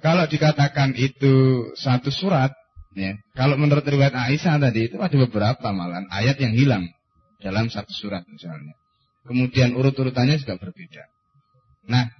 kalau 0.00 0.24
dikatakan 0.24 0.96
itu 0.96 1.68
satu 1.76 2.08
surat 2.08 2.52
ya, 2.96 3.12
kalau 3.36 3.60
menurut 3.60 3.84
riwayat 3.84 4.16
Aisyah 4.16 4.56
tadi 4.56 4.88
itu 4.88 4.96
ada 4.96 5.16
beberapa 5.28 5.68
malah 5.76 6.08
ayat 6.08 6.40
yang 6.40 6.56
hilang 6.56 6.84
dalam 7.44 7.68
satu 7.68 7.92
surat 7.92 8.24
misalnya. 8.24 8.72
Kemudian 9.24 9.72
urut-urutannya 9.76 10.36
juga 10.36 10.60
berbeda. 10.60 11.04
Nah, 11.88 12.12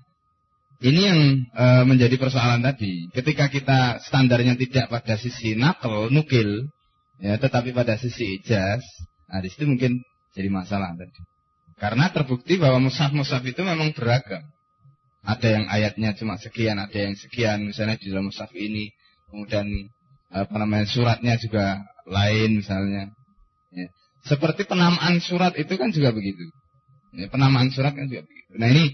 ini 0.81 1.01
yang 1.05 1.21
e, 1.53 1.67
menjadi 1.85 2.17
persoalan 2.17 2.65
tadi. 2.65 3.13
Ketika 3.13 3.53
kita 3.53 4.01
standarnya 4.01 4.57
tidak 4.57 4.89
pada 4.89 5.21
sisi 5.21 5.53
nakal, 5.53 6.09
nukil, 6.09 6.65
ya, 7.21 7.37
tetapi 7.37 7.77
pada 7.77 8.01
sisi 8.01 8.41
ijaz, 8.41 8.81
nah 9.29 9.45
di 9.45 9.53
situ 9.53 9.69
mungkin 9.69 10.01
jadi 10.35 10.49
masalah 10.51 10.99
tadi. 10.99 11.15
Karena 11.79 12.11
terbukti 12.11 12.59
bahwa 12.59 12.91
musaf-musaf 12.91 13.43
itu 13.47 13.63
memang 13.63 13.95
beragam. 13.95 14.43
Ada 15.25 15.49
yang 15.57 15.65
ayatnya 15.73 16.13
cuma 16.15 16.37
sekian, 16.37 16.77
ada 16.77 16.95
yang 16.95 17.17
sekian, 17.17 17.65
misalnya 17.65 17.97
di 17.97 18.13
dalam 18.13 18.29
musaf 18.29 18.53
ini, 18.53 18.93
kemudian 19.33 19.67
apa 20.29 20.55
namanya 20.61 20.85
suratnya 20.85 21.41
juga 21.41 21.81
lain 22.05 22.61
misalnya. 22.61 23.09
Ya. 23.73 23.89
Seperti 24.29 24.69
penamaan 24.69 25.19
surat 25.25 25.57
itu 25.57 25.75
kan 25.81 25.91
juga 25.91 26.13
begitu. 26.13 26.45
Ya, 27.17 27.31
penamaan 27.33 27.73
surat 27.73 27.97
kan 27.97 28.11
juga 28.11 28.27
begitu. 28.27 28.53
Nah 28.61 28.69
ini 28.69 28.85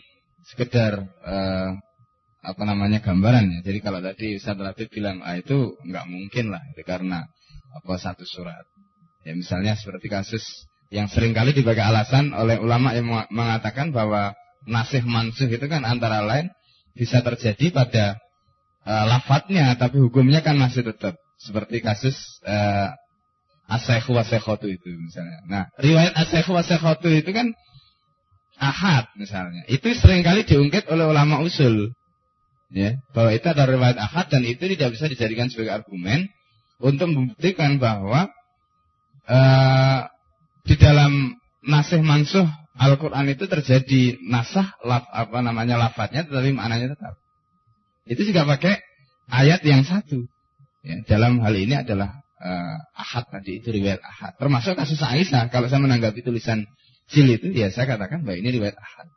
sekedar 0.46 1.05
uh, 1.05 1.70
apa 2.40 2.62
namanya 2.64 3.05
gambaran 3.05 3.50
ya. 3.50 3.61
Jadi 3.66 3.79
kalau 3.85 4.00
tadi 4.00 4.38
Ustaz 4.40 4.57
Latif 4.57 4.88
bilang 4.88 5.20
ah 5.20 5.37
itu 5.37 5.76
nggak 5.85 6.07
mungkin 6.09 6.55
lah 6.55 6.62
karena 6.87 7.29
apa 7.76 7.94
satu 8.00 8.24
surat. 8.24 8.64
Ya 9.26 9.37
misalnya 9.37 9.76
seperti 9.76 10.09
kasus 10.09 10.44
yang 10.90 11.07
sering 11.07 11.31
kali 11.31 11.55
dibagai 11.55 11.87
alasan 11.87 12.35
oleh 12.35 12.59
ulama 12.59 12.90
yang 12.92 13.07
mengatakan 13.31 13.94
bahwa 13.94 14.35
nasih 14.66 15.07
mansuh 15.07 15.46
itu 15.46 15.66
kan 15.70 15.87
antara 15.87 16.20
lain 16.26 16.50
bisa 16.92 17.22
terjadi 17.22 17.70
pada 17.70 18.05
uh, 18.85 19.05
lafadznya 19.07 19.79
tapi 19.79 20.03
hukumnya 20.03 20.42
kan 20.42 20.59
masih 20.59 20.83
tetap 20.83 21.14
seperti 21.40 21.81
kasus 21.81 22.18
uh, 22.44 22.92
Asyikhu 23.70 24.18
wa 24.18 24.26
itu 24.66 24.90
misalnya. 24.98 25.38
Nah, 25.46 25.64
riwayat 25.79 26.18
Asyikhu 26.18 26.50
wa 26.50 26.62
itu 26.66 27.31
kan 27.31 27.55
ahad 28.59 29.07
misalnya. 29.14 29.62
Itu 29.70 29.94
sering 29.94 30.26
kali 30.26 30.42
diungkit 30.42 30.90
oleh 30.90 31.07
ulama 31.07 31.38
usul. 31.40 31.94
Ya, 32.70 32.98
bahwa 33.14 33.35
itu 33.35 33.46
adalah 33.46 33.70
riwayat 33.70 33.98
ahad 33.98 34.26
dan 34.31 34.46
itu 34.46 34.62
tidak 34.74 34.94
bisa 34.94 35.11
dijadikan 35.11 35.50
sebagai 35.50 35.83
argumen 35.83 36.31
untuk 36.79 37.11
membuktikan 37.11 37.83
bahwa 37.83 38.31
uh, 39.26 40.00
di 40.71 40.79
dalam 40.79 41.35
nasih 41.67 41.99
mansuh 41.99 42.47
Al-Quran 42.79 43.27
itu 43.35 43.51
terjadi 43.51 44.23
nasah 44.23 44.71
laf, 44.87 45.03
apa 45.11 45.43
namanya 45.43 45.75
lafadznya 45.75 46.23
tetapi 46.23 46.55
maknanya 46.55 46.95
tetap. 46.95 47.19
Itu 48.07 48.23
juga 48.23 48.47
pakai 48.47 48.79
ayat 49.29 49.67
yang 49.67 49.83
satu. 49.83 50.31
Ya, 50.87 51.03
dalam 51.05 51.43
hal 51.45 51.53
ini 51.59 51.77
adalah 51.77 52.23
uh, 52.41 52.77
ahad 52.97 53.29
tadi 53.29 53.61
itu 53.61 53.69
riwayat 53.69 54.01
ahad. 54.01 54.33
Termasuk 54.41 54.79
kasus 54.79 55.03
Aisyah. 55.03 55.53
Kalau 55.53 55.69
saya 55.69 55.83
menanggapi 55.83 56.25
tulisan 56.25 56.65
Sil 57.11 57.27
itu, 57.27 57.51
ya 57.51 57.69
saya 57.75 57.91
katakan 57.91 58.23
bahwa 58.23 58.39
ini 58.39 58.49
riwayat 58.55 58.79
ahad. 58.79 59.11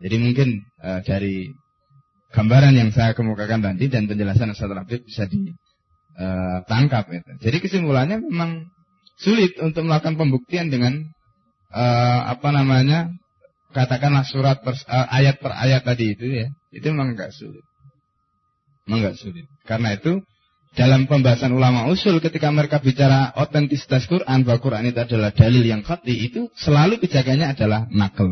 Jadi 0.00 0.16
mungkin 0.16 0.48
uh, 0.80 1.04
dari 1.04 1.50
gambaran 2.32 2.72
yang 2.72 2.88
saya 2.94 3.12
kemukakan 3.12 3.60
tadi 3.60 3.90
dan 3.92 4.08
penjelasan 4.08 4.54
Ustaz 4.54 4.72
Rafiq 4.72 5.04
bisa 5.04 5.28
ditangkap. 5.28 7.04
Eh, 7.12 7.20
itu. 7.20 7.30
Jadi 7.44 7.56
kesimpulannya 7.60 8.24
memang 8.24 8.72
sulit 9.22 9.54
untuk 9.62 9.86
melakukan 9.86 10.18
pembuktian 10.18 10.68
dengan 10.68 10.98
uh, 11.72 12.20
apa 12.28 12.48
namanya 12.52 13.08
katakanlah 13.72 14.26
surat 14.26 14.60
per, 14.60 14.76
uh, 14.76 15.08
ayat 15.08 15.40
per 15.40 15.54
ayat 15.54 15.82
tadi 15.86 16.12
itu 16.12 16.26
ya. 16.28 16.46
Itu 16.74 16.92
memang 16.92 17.16
enggak 17.16 17.32
sulit. 17.32 17.64
Memang 18.86 18.98
enggak 19.06 19.16
sulit. 19.18 19.46
Karena 19.64 19.96
itu 19.96 20.20
dalam 20.72 21.04
pembahasan 21.04 21.52
ulama 21.52 21.88
usul 21.88 22.18
ketika 22.18 22.48
mereka 22.48 22.80
bicara 22.80 23.32
otentisitas 23.36 24.08
Quran 24.08 24.44
bahwa 24.44 24.60
Quran 24.60 24.88
itu 24.88 25.00
adalah 25.00 25.30
dalil 25.32 25.64
yang 25.64 25.84
khati 25.84 26.14
itu 26.32 26.48
selalu 26.56 27.00
pijakannya 27.00 27.52
adalah 27.52 27.86
nakal. 27.92 28.28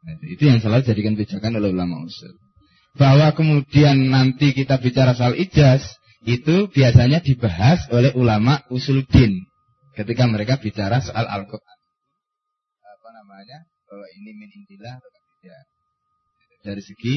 Nah, 0.00 0.16
itu 0.24 0.48
yang 0.48 0.64
selalu 0.64 0.82
jadikan 0.88 1.14
pijakan 1.14 1.60
oleh 1.60 1.76
ulama 1.76 2.04
usul. 2.08 2.32
Bahwa 2.96 3.30
kemudian 3.36 4.10
nanti 4.10 4.50
kita 4.56 4.80
bicara 4.80 5.14
soal 5.14 5.36
ijaz 5.36 5.84
itu 6.24 6.68
biasanya 6.72 7.22
dibahas 7.22 7.86
oleh 7.92 8.12
ulama 8.16 8.64
usul 8.72 9.04
din 9.08 9.49
ketika 9.96 10.24
mereka 10.26 10.58
bicara 10.60 11.02
soal 11.02 11.26
Al-Quran. 11.26 11.78
Apa 12.82 13.08
namanya? 13.14 13.58
Bahwa 13.88 14.06
ini 14.20 14.30
min 14.36 14.50
intilah 14.50 14.98
atau 14.98 15.10
tidak. 15.40 15.62
Dari 16.60 16.82
segi 16.84 17.14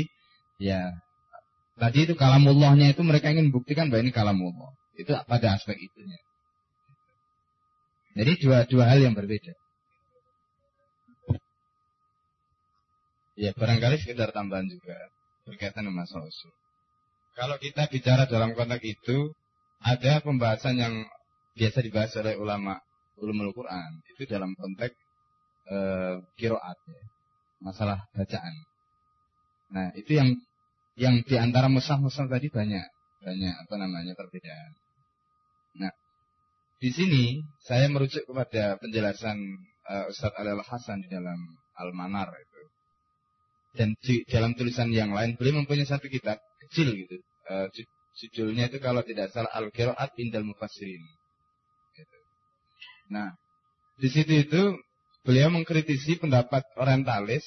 ya 0.64 0.96
Tadi 1.74 2.06
itu 2.06 2.14
kalamullahnya 2.14 2.94
itu 2.94 3.02
mereka 3.02 3.34
ingin 3.34 3.50
buktikan 3.50 3.90
bahwa 3.90 4.06
ini 4.06 4.14
kalamullah. 4.14 4.72
Itu 4.94 5.18
pada 5.26 5.58
aspek 5.58 5.74
itunya. 5.74 6.20
Jadi 8.14 8.32
dua 8.46 8.70
dua 8.70 8.86
hal 8.94 9.02
yang 9.02 9.18
berbeda. 9.18 9.58
Ya 13.34 13.50
barangkali 13.58 13.98
sekedar 13.98 14.30
tambahan 14.30 14.70
juga 14.70 14.94
berkaitan 15.50 15.90
dengan 15.90 16.06
masalah 16.06 16.30
usul. 16.30 16.54
Kalau 17.34 17.58
kita 17.58 17.90
bicara 17.90 18.30
dalam 18.30 18.54
konteks 18.54 18.86
itu 18.86 19.34
ada 19.82 20.22
pembahasan 20.22 20.78
yang 20.78 20.94
biasa 21.54 21.86
dibahas 21.86 22.14
oleh 22.18 22.34
ulama 22.38 22.78
ulumul 23.22 23.54
Quran 23.54 24.02
itu 24.10 24.26
dalam 24.26 24.58
konteks 24.58 24.98
e, 25.70 25.78
kiroat 26.34 26.78
ya. 26.90 27.04
masalah 27.62 28.10
bacaan. 28.18 28.56
Nah 29.70 29.94
itu 29.94 30.18
yang 30.18 30.34
yang 30.98 31.22
di 31.26 31.36
antara 31.38 31.70
musaf-musaf 31.70 32.26
tadi 32.30 32.50
banyak 32.50 32.86
banyak 33.24 33.54
apa 33.56 33.76
namanya 33.80 34.14
perbedaan. 34.14 34.72
Nah, 35.80 35.94
di 36.78 36.90
sini 36.92 37.42
saya 37.64 37.88
merujuk 37.88 38.28
kepada 38.28 38.78
penjelasan 38.78 39.40
uh, 39.90 40.12
Ustadz 40.12 40.38
Alil 40.38 40.62
Hasan 40.62 41.02
di 41.02 41.10
dalam 41.10 41.40
Al-Manar 41.80 42.30
itu. 42.36 42.62
Dan 43.74 43.98
di 43.98 44.22
dalam 44.30 44.54
tulisan 44.54 44.94
yang 44.94 45.16
lain 45.16 45.34
beliau 45.34 45.64
mempunyai 45.64 45.88
satu 45.88 46.06
kitab 46.12 46.38
kecil 46.68 46.94
gitu. 46.94 47.18
Uh, 47.50 47.66
judulnya 48.14 48.70
itu 48.70 48.78
kalau 48.78 49.02
tidak 49.02 49.34
salah 49.34 49.50
Al-Qiraat 49.58 50.14
Indal 50.22 50.46
Mufassirin. 50.46 51.02
Nah, 53.14 53.30
di 54.02 54.10
situ 54.10 54.34
itu 54.34 54.62
beliau 55.22 55.54
mengkritisi 55.54 56.18
pendapat 56.18 56.66
orientalis 56.82 57.46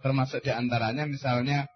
termasuk 0.00 0.40
di 0.40 0.54
antaranya 0.54 1.04
misalnya 1.04 1.68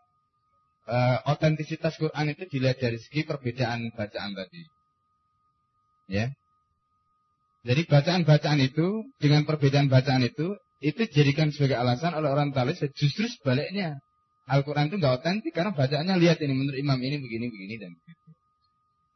uh, 0.89 1.19
otentisitas 1.29 1.99
Quran 2.01 2.33
itu 2.33 2.49
dilihat 2.49 2.81
dari 2.81 2.97
segi 2.97 3.27
perbedaan 3.27 3.93
bacaan 3.93 4.33
tadi. 4.33 4.63
Ya. 6.09 6.33
Jadi 7.65 7.89
bacaan-bacaan 7.89 8.61
itu 8.61 9.09
dengan 9.17 9.49
perbedaan 9.49 9.89
bacaan 9.89 10.21
itu 10.25 10.53
itu 10.85 11.01
dijadikan 11.09 11.49
sebagai 11.49 11.81
alasan 11.81 12.13
oleh 12.13 12.29
orang 12.29 12.53
talis 12.53 12.85
justru 12.93 13.25
sebaliknya. 13.29 13.97
Al-Quran 14.45 14.93
itu 14.93 15.01
nggak 15.01 15.25
otentik 15.25 15.57
karena 15.57 15.73
bacaannya 15.73 16.21
lihat 16.21 16.37
ini 16.45 16.53
menurut 16.53 16.77
imam 16.77 17.01
ini 17.01 17.17
begini 17.17 17.49
begini 17.49 17.75
dan 17.81 17.91
begitu. 17.97 18.29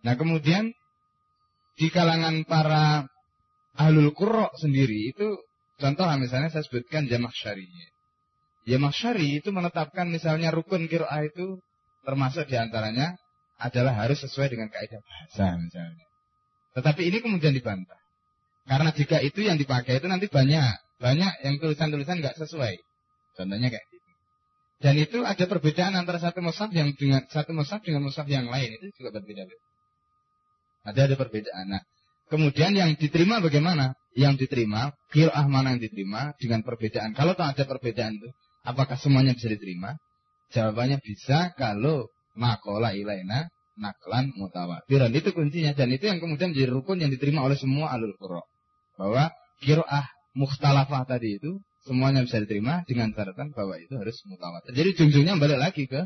Nah 0.09 0.15
kemudian 0.17 0.65
di 1.77 1.93
kalangan 1.93 2.49
para 2.49 3.05
ahlul 3.79 4.11
qurra 4.13 4.51
sendiri 4.59 5.15
itu 5.15 5.39
contoh 5.79 6.05
misalnya 6.19 6.51
saya 6.51 6.67
sebutkan 6.67 7.07
jamak 7.07 7.33
syari. 7.33 7.65
Jamak 8.67 8.93
syari 8.93 9.39
itu 9.39 9.49
menetapkan 9.55 10.11
misalnya 10.11 10.51
rukun 10.51 10.91
kiroah 10.91 11.25
itu 11.25 11.63
termasuk 12.05 12.51
di 12.51 12.59
antaranya 12.59 13.15
adalah 13.59 13.95
harus 13.95 14.19
sesuai 14.23 14.53
dengan 14.53 14.69
kaidah 14.69 15.01
bahasa 15.01 15.57
misalnya. 15.57 16.07
Tetapi 16.77 17.01
ini 17.09 17.19
kemudian 17.23 17.55
dibantah. 17.55 17.99
Karena 18.69 18.93
jika 18.93 19.25
itu 19.25 19.41
yang 19.41 19.57
dipakai 19.57 19.99
itu 19.99 20.07
nanti 20.07 20.29
banyak 20.29 20.77
banyak 21.01 21.33
yang 21.47 21.55
tulisan-tulisan 21.63 22.21
nggak 22.21 22.37
sesuai. 22.37 22.77
Contohnya 23.39 23.71
kayak 23.71 23.87
gitu. 23.89 24.09
Dan 24.79 24.95
itu 24.99 25.19
ada 25.27 25.45
perbedaan 25.47 25.95
antara 25.95 26.23
satu 26.23 26.39
mushaf 26.39 26.71
yang 26.71 26.95
dengan 26.95 27.27
satu 27.31 27.51
mushaf 27.55 27.83
dengan 27.83 28.07
mushaf 28.07 28.27
yang 28.31 28.47
lain 28.47 28.79
itu 28.79 28.87
juga 28.99 29.19
berbeda. 29.19 29.43
Ada 30.87 31.01
ada 31.11 31.17
perbedaan. 31.19 31.67
Nah, 31.71 31.83
kemudian 32.29 32.77
yang 32.77 32.95
diterima 32.95 33.41
bagaimana? 33.43 33.97
Yang 34.17 34.47
diterima, 34.47 34.93
kiroah 35.15 35.47
mana 35.47 35.77
yang 35.77 35.83
diterima 35.83 36.35
dengan 36.41 36.67
perbedaan. 36.67 37.15
Kalau 37.15 37.39
tak 37.39 37.55
ada 37.55 37.65
perbedaan 37.69 38.19
itu, 38.19 38.29
apakah 38.67 38.99
semuanya 38.99 39.37
bisa 39.37 39.47
diterima? 39.49 39.95
Jawabannya 40.51 40.99
bisa 41.05 41.53
kalau 41.55 42.09
makola 42.35 42.97
ilaina 42.97 43.47
naklan 43.79 44.35
mutawatiran. 44.35 45.15
Itu 45.15 45.31
kuncinya 45.33 45.73
dan 45.73 45.93
itu 45.95 46.11
yang 46.11 46.19
kemudian 46.19 46.51
menjadi 46.51 46.71
rukun 46.73 46.99
yang 46.99 47.15
diterima 47.15 47.47
oleh 47.47 47.55
semua 47.55 47.95
alul 47.95 48.17
qurra 48.19 48.43
bahwa 48.99 49.31
kiroah 49.63 50.07
mukhtalafah 50.35 51.07
tadi 51.07 51.39
itu 51.39 51.63
semuanya 51.87 52.27
bisa 52.27 52.43
diterima 52.43 52.83
dengan 52.85 53.15
catatan 53.15 53.55
bahwa 53.55 53.79
itu 53.79 53.95
harus 53.95 54.19
mutawatir. 54.27 54.75
Jadi 54.75 54.89
ujung 54.99 55.39
balik 55.39 55.59
lagi 55.63 55.85
ke 55.87 56.05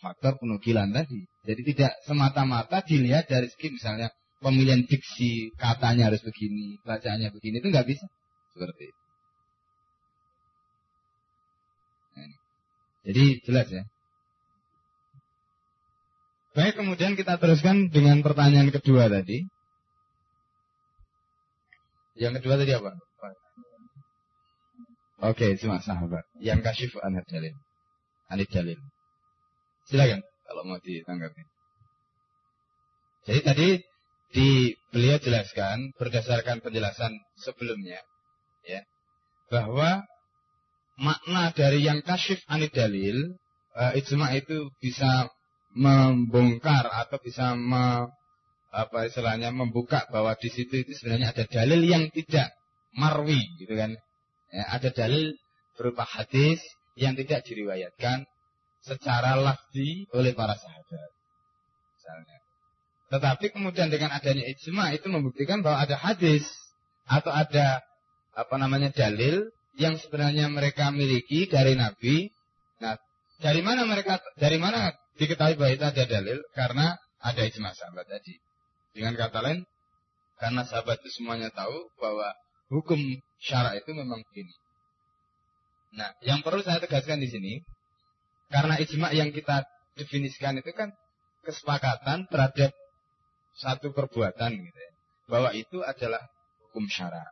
faktor 0.00 0.40
penukilan 0.40 0.88
tadi. 0.94 1.26
Jadi 1.44 1.60
tidak 1.74 1.92
semata-mata 2.08 2.80
dilihat 2.86 3.28
dari 3.28 3.50
segi 3.52 3.76
misalnya 3.76 4.08
pemilihan 4.40 4.88
diksi 4.88 5.52
katanya 5.60 6.08
harus 6.08 6.24
begini, 6.24 6.80
bacaannya 6.82 7.28
begini 7.30 7.60
itu 7.60 7.68
nggak 7.68 7.88
bisa 7.88 8.08
seperti 8.56 8.88
itu. 8.88 9.02
Nah, 12.16 12.32
jadi 13.06 13.24
jelas 13.44 13.68
ya. 13.68 13.84
Baik, 16.50 16.82
kemudian 16.82 17.14
kita 17.14 17.38
teruskan 17.38 17.94
dengan 17.94 18.26
pertanyaan 18.26 18.74
kedua 18.74 19.06
tadi. 19.06 19.46
Yang 22.18 22.42
kedua 22.42 22.58
tadi 22.58 22.74
apa? 22.74 22.90
Oke, 25.20 25.52
cuma 25.60 25.84
sahabat. 25.84 26.24
Yang 26.40 26.60
kasih 26.64 26.88
anad 27.04 27.28
jalil. 27.28 27.52
Anid 28.32 28.48
jalil. 28.48 28.80
Silakan 29.84 30.24
kalau 30.48 30.62
mau 30.64 30.80
ditanggapi. 30.80 31.42
Jadi 33.28 33.40
tadi 33.44 33.68
di 34.30 34.74
beliau 34.94 35.18
jelaskan 35.18 35.90
berdasarkan 35.98 36.62
penjelasan 36.62 37.10
sebelumnya 37.38 37.98
ya 38.62 38.80
bahwa 39.50 40.06
makna 41.00 41.50
dari 41.50 41.82
yang 41.82 42.04
kasyif 42.06 42.38
anid 42.46 42.70
dalil 42.70 43.34
uh, 43.74 43.92
ijma 43.96 44.36
itu 44.36 44.70
bisa 44.78 45.30
membongkar 45.74 46.90
atau 46.90 47.18
bisa 47.22 47.54
me, 47.54 48.10
apa 48.70 49.06
istilahnya 49.06 49.54
membuka 49.54 50.06
bahwa 50.10 50.34
di 50.38 50.50
situ 50.50 50.82
itu 50.82 50.92
sebenarnya 50.98 51.34
ada 51.34 51.44
dalil 51.46 51.80
yang 51.82 52.10
tidak 52.10 52.50
marwi 52.94 53.38
gitu 53.58 53.74
kan. 53.78 53.94
Ya, 54.50 54.64
ada 54.74 54.90
dalil 54.90 55.38
berupa 55.78 56.02
hadis 56.02 56.58
yang 56.98 57.14
tidak 57.14 57.46
diriwayatkan 57.46 58.26
secara 58.82 59.38
lafzi 59.38 60.10
oleh 60.10 60.34
para 60.34 60.58
sahabat. 60.58 61.10
Misalnya. 61.94 62.38
Tetapi 63.10 63.50
kemudian 63.50 63.90
dengan 63.90 64.14
adanya 64.14 64.46
ijma 64.46 64.94
itu 64.94 65.10
membuktikan 65.10 65.66
bahwa 65.66 65.82
ada 65.82 65.98
hadis 65.98 66.46
atau 67.10 67.34
ada 67.34 67.82
apa 68.38 68.54
namanya 68.54 68.94
dalil 68.94 69.50
yang 69.74 69.98
sebenarnya 69.98 70.46
mereka 70.46 70.94
miliki 70.94 71.50
dari 71.50 71.74
Nabi. 71.74 72.30
Nah, 72.78 72.94
dari 73.42 73.66
mana 73.66 73.82
mereka 73.82 74.22
dari 74.38 74.62
mana 74.62 74.94
diketahui 75.18 75.58
bahwa 75.58 75.74
itu 75.74 75.84
ada 75.84 76.04
dalil? 76.06 76.38
Karena 76.54 76.94
ada 77.18 77.42
ijma 77.42 77.74
sahabat 77.74 78.06
tadi. 78.06 78.38
Dengan 78.94 79.18
kata 79.18 79.42
lain, 79.42 79.66
karena 80.38 80.62
sahabat 80.66 81.02
itu 81.02 81.20
semuanya 81.20 81.50
tahu 81.50 81.90
bahwa 81.98 82.30
hukum 82.70 82.98
syara 83.42 83.74
itu 83.74 83.90
memang 83.90 84.22
begini. 84.30 84.54
Nah, 85.98 86.14
yang 86.22 86.46
perlu 86.46 86.62
saya 86.62 86.78
tegaskan 86.78 87.18
di 87.18 87.26
sini, 87.26 87.52
karena 88.50 88.78
ijma 88.78 89.10
yang 89.14 89.34
kita 89.34 89.66
definisikan 89.98 90.58
itu 90.58 90.70
kan 90.70 90.94
kesepakatan 91.42 92.30
terhadap 92.30 92.70
satu 93.60 93.92
perbuatan 93.92 94.50
gitu 94.56 94.78
ya. 94.80 94.92
Bahwa 95.28 95.52
itu 95.52 95.84
adalah 95.84 96.24
hukum 96.64 96.88
syara. 96.88 97.28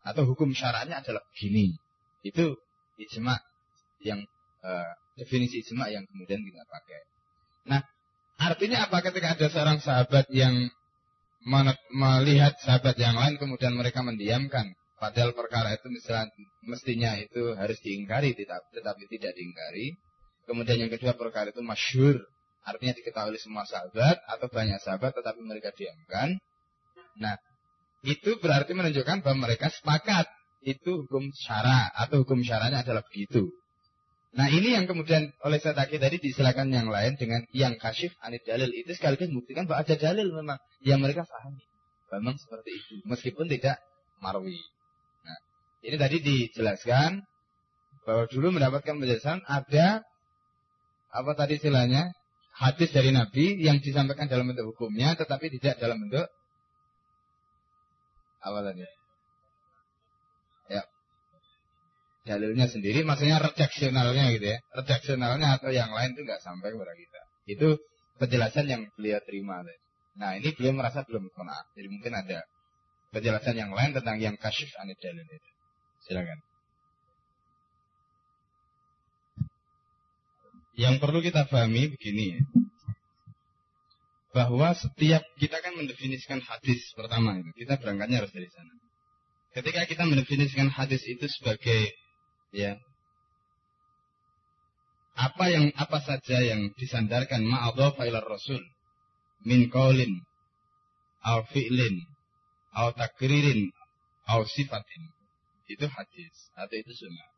Atau 0.00 0.24
hukum 0.24 0.56
syaranya 0.56 1.04
adalah 1.04 1.20
begini. 1.36 1.76
Itu 2.24 2.56
ijma 2.96 3.36
yang 4.00 4.24
uh, 4.64 4.92
definisi 5.20 5.60
ijma 5.60 5.92
yang 5.92 6.08
kemudian 6.08 6.40
kita 6.40 6.64
pakai. 6.64 7.00
Nah, 7.68 7.84
Artinya 8.40 8.88
apa 8.88 9.04
ketika 9.04 9.36
ada 9.36 9.46
seorang 9.52 9.78
sahabat 9.84 10.32
yang 10.32 10.72
melihat 11.92 12.56
sahabat 12.64 12.96
yang 12.96 13.12
lain 13.12 13.36
kemudian 13.36 13.76
mereka 13.76 14.00
mendiamkan 14.00 14.72
padahal 14.96 15.36
perkara 15.36 15.76
itu 15.76 15.88
misalnya 15.92 16.32
mestinya 16.64 17.16
itu 17.20 17.52
harus 17.56 17.80
diingkari 17.84 18.36
tetapi 18.36 19.02
tidak 19.08 19.32
diingkari 19.36 19.96
kemudian 20.44 20.84
yang 20.84 20.92
kedua 20.92 21.16
perkara 21.16 21.48
itu 21.52 21.64
masyur 21.64 22.20
artinya 22.70 22.94
diketahui 22.94 23.38
semua 23.40 23.66
sahabat 23.66 24.22
atau 24.30 24.46
banyak 24.46 24.78
sahabat 24.80 25.12
tetapi 25.16 25.40
mereka 25.42 25.74
diamkan 25.74 26.38
nah 27.18 27.34
itu 28.06 28.40
berarti 28.40 28.72
menunjukkan 28.72 29.20
bahwa 29.26 29.50
mereka 29.50 29.68
sepakat 29.68 30.30
itu 30.64 31.04
hukum 31.04 31.32
syara 31.34 31.90
atau 31.92 32.24
hukum 32.24 32.40
syaranya 32.40 32.84
adalah 32.84 33.04
begitu 33.04 33.50
Nah 34.30 34.46
ini 34.46 34.78
yang 34.78 34.86
kemudian 34.86 35.34
oleh 35.42 35.58
saya 35.58 35.74
tadi 35.74 36.22
disilakan 36.22 36.70
yang 36.70 36.86
lain 36.86 37.18
dengan 37.18 37.42
yang 37.50 37.74
kasyif 37.74 38.14
anid 38.22 38.46
dalil 38.46 38.70
itu 38.70 38.94
sekaligus 38.94 39.26
membuktikan 39.26 39.66
bahwa 39.66 39.82
ada 39.82 39.94
dalil 39.98 40.30
memang 40.30 40.58
yang 40.86 41.02
mereka 41.02 41.26
pahami. 41.26 41.66
Memang 42.14 42.38
seperti 42.38 42.70
itu. 42.78 42.94
Meskipun 43.10 43.50
tidak 43.50 43.82
marwi. 44.22 44.54
Nah 45.26 45.38
ini 45.82 45.96
tadi 45.98 46.16
dijelaskan 46.22 47.26
bahwa 48.06 48.30
dulu 48.30 48.54
mendapatkan 48.54 48.94
penjelasan 49.02 49.42
ada 49.50 50.06
apa 51.10 51.32
tadi 51.34 51.58
istilahnya 51.58 52.14
hadis 52.60 52.92
dari 52.92 53.10
Nabi 53.10 53.56
yang 53.56 53.80
disampaikan 53.80 54.28
dalam 54.28 54.52
bentuk 54.52 54.76
hukumnya 54.76 55.16
tetapi 55.16 55.48
tidak 55.56 55.80
dalam 55.80 56.04
bentuk 56.04 56.28
apa 58.40 58.60
tadi? 58.64 59.00
dalilnya 62.30 62.68
sendiri, 62.68 63.02
maksudnya 63.02 63.40
redaksionalnya 63.40 64.30
gitu 64.36 64.46
ya. 64.54 64.58
Redaksionalnya 64.76 65.58
atau 65.58 65.70
yang 65.72 65.90
lain 65.90 66.14
itu 66.14 66.22
nggak 66.22 66.42
sampai 66.44 66.70
kepada 66.70 66.94
kita. 66.94 67.20
Itu 67.48 67.68
penjelasan 68.20 68.66
yang 68.68 68.82
beliau 68.94 69.18
terima. 69.24 69.64
Nah 70.20 70.36
ini 70.36 70.52
beliau 70.52 70.76
merasa 70.76 71.02
belum 71.02 71.32
kena. 71.32 71.58
Jadi 71.74 71.88
mungkin 71.88 72.12
ada 72.12 72.44
penjelasan 73.10 73.56
yang 73.56 73.72
lain 73.72 73.96
tentang 73.96 74.20
yang 74.20 74.36
kasyif 74.36 74.70
anid 74.78 75.00
dalil 75.00 75.24
itu. 75.24 75.50
Silakan. 76.06 76.38
Yang 80.80 80.96
perlu 80.96 81.20
kita 81.20 81.44
pahami 81.44 81.92
begini 81.92 82.40
ya. 82.40 82.40
Bahwa 84.32 84.72
setiap 84.72 85.20
kita 85.36 85.60
kan 85.60 85.76
mendefinisikan 85.76 86.40
hadis 86.40 86.80
pertama 86.96 87.36
itu. 87.36 87.52
Kita 87.52 87.76
berangkatnya 87.76 88.24
harus 88.24 88.32
dari 88.32 88.48
sana. 88.48 88.72
Ketika 89.52 89.84
kita 89.84 90.08
mendefinisikan 90.08 90.72
hadis 90.72 91.04
itu 91.04 91.28
sebagai 91.28 91.92
ya 92.56 92.80
apa 95.20 95.52
yang 95.52 95.68
apa 95.76 96.00
saja 96.00 96.40
yang 96.40 96.72
disandarkan 96.80 97.44
ma'adhafa 97.44 98.08
ila 98.08 98.24
rasul 98.24 98.62
min 99.44 99.68
qaulin 99.68 100.16
aw 101.20 101.44
fi'lin 101.52 102.08
aw 102.72 102.96
takririn 102.96 103.68
au 104.32 104.48
sifatin. 104.48 105.02
Itu 105.68 105.92
hadis 105.92 106.34
atau 106.56 106.72
itu 106.72 106.92
sunnah. 106.96 107.28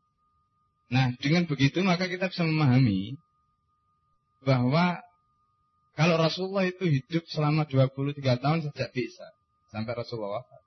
Nah, 0.95 1.05
dengan 1.19 1.43
begitu 1.43 1.83
maka 1.83 2.07
kita 2.07 2.31
bisa 2.31 2.47
memahami 2.47 3.19
bahwa 4.43 4.99
kalau 5.93 6.17
Rasulullah 6.17 6.65
itu 6.65 6.85
hidup 6.89 7.23
selama 7.29 7.69
23 7.69 8.17
tahun 8.19 8.59
sejak 8.69 8.89
bisa 8.91 9.27
sampai 9.69 9.93
Rasulullah 9.93 10.41
wafat. 10.41 10.61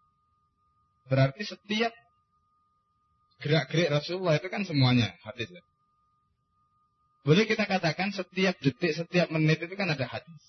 Berarti 1.06 1.42
setiap 1.46 1.94
gerak-gerik 3.42 3.90
Rasulullah 3.90 4.38
itu 4.38 4.48
kan 4.50 4.62
semuanya 4.66 5.14
hadis. 5.22 5.50
Ya? 5.50 5.62
Boleh 7.26 7.42
kita 7.46 7.66
katakan 7.66 8.14
setiap 8.14 8.54
detik, 8.62 8.94
setiap 8.94 9.30
menit 9.34 9.58
itu 9.58 9.74
kan 9.74 9.90
ada 9.90 10.06
hadis. 10.06 10.42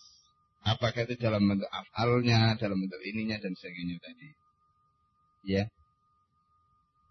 Apakah 0.62 1.10
itu 1.10 1.18
dalam 1.18 1.42
bentuk 1.46 1.70
afalnya, 1.74 2.54
dalam 2.58 2.78
bentuk 2.78 3.02
ininya 3.02 3.42
dan 3.42 3.58
sebagainya 3.58 3.98
tadi. 3.98 4.30
Ya. 5.48 5.64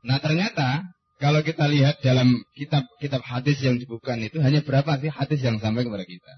Nah 0.07 0.23
ternyata 0.23 0.87
kalau 1.17 1.41
kita 1.41 1.65
lihat 1.65 2.05
dalam 2.05 2.45
kitab-kitab 2.53 3.25
hadis 3.25 3.57
yang 3.65 3.81
dibukukan 3.81 4.21
itu 4.21 4.37
hanya 4.45 4.61
berapa 4.61 5.01
sih 5.01 5.09
hadis 5.09 5.41
yang 5.41 5.57
sampai 5.57 5.89
kepada 5.89 6.05
kita? 6.05 6.33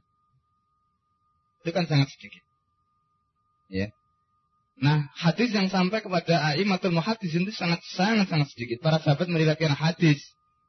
Itu 1.66 1.70
kan 1.74 1.84
sangat 1.90 2.08
sedikit. 2.14 2.42
Ya. 3.68 3.90
Nah, 4.78 5.10
hadis 5.18 5.50
yang 5.50 5.66
sampai 5.66 5.98
kepada 5.98 6.54
Aimatul 6.54 6.94
Muhaddis 6.94 7.34
itu 7.34 7.50
sangat 7.50 7.82
sangat 7.90 8.30
sangat 8.30 8.54
sedikit. 8.54 8.78
Para 8.78 9.02
sahabat 9.02 9.26
meriwayatkan 9.26 9.74
hadis 9.74 10.22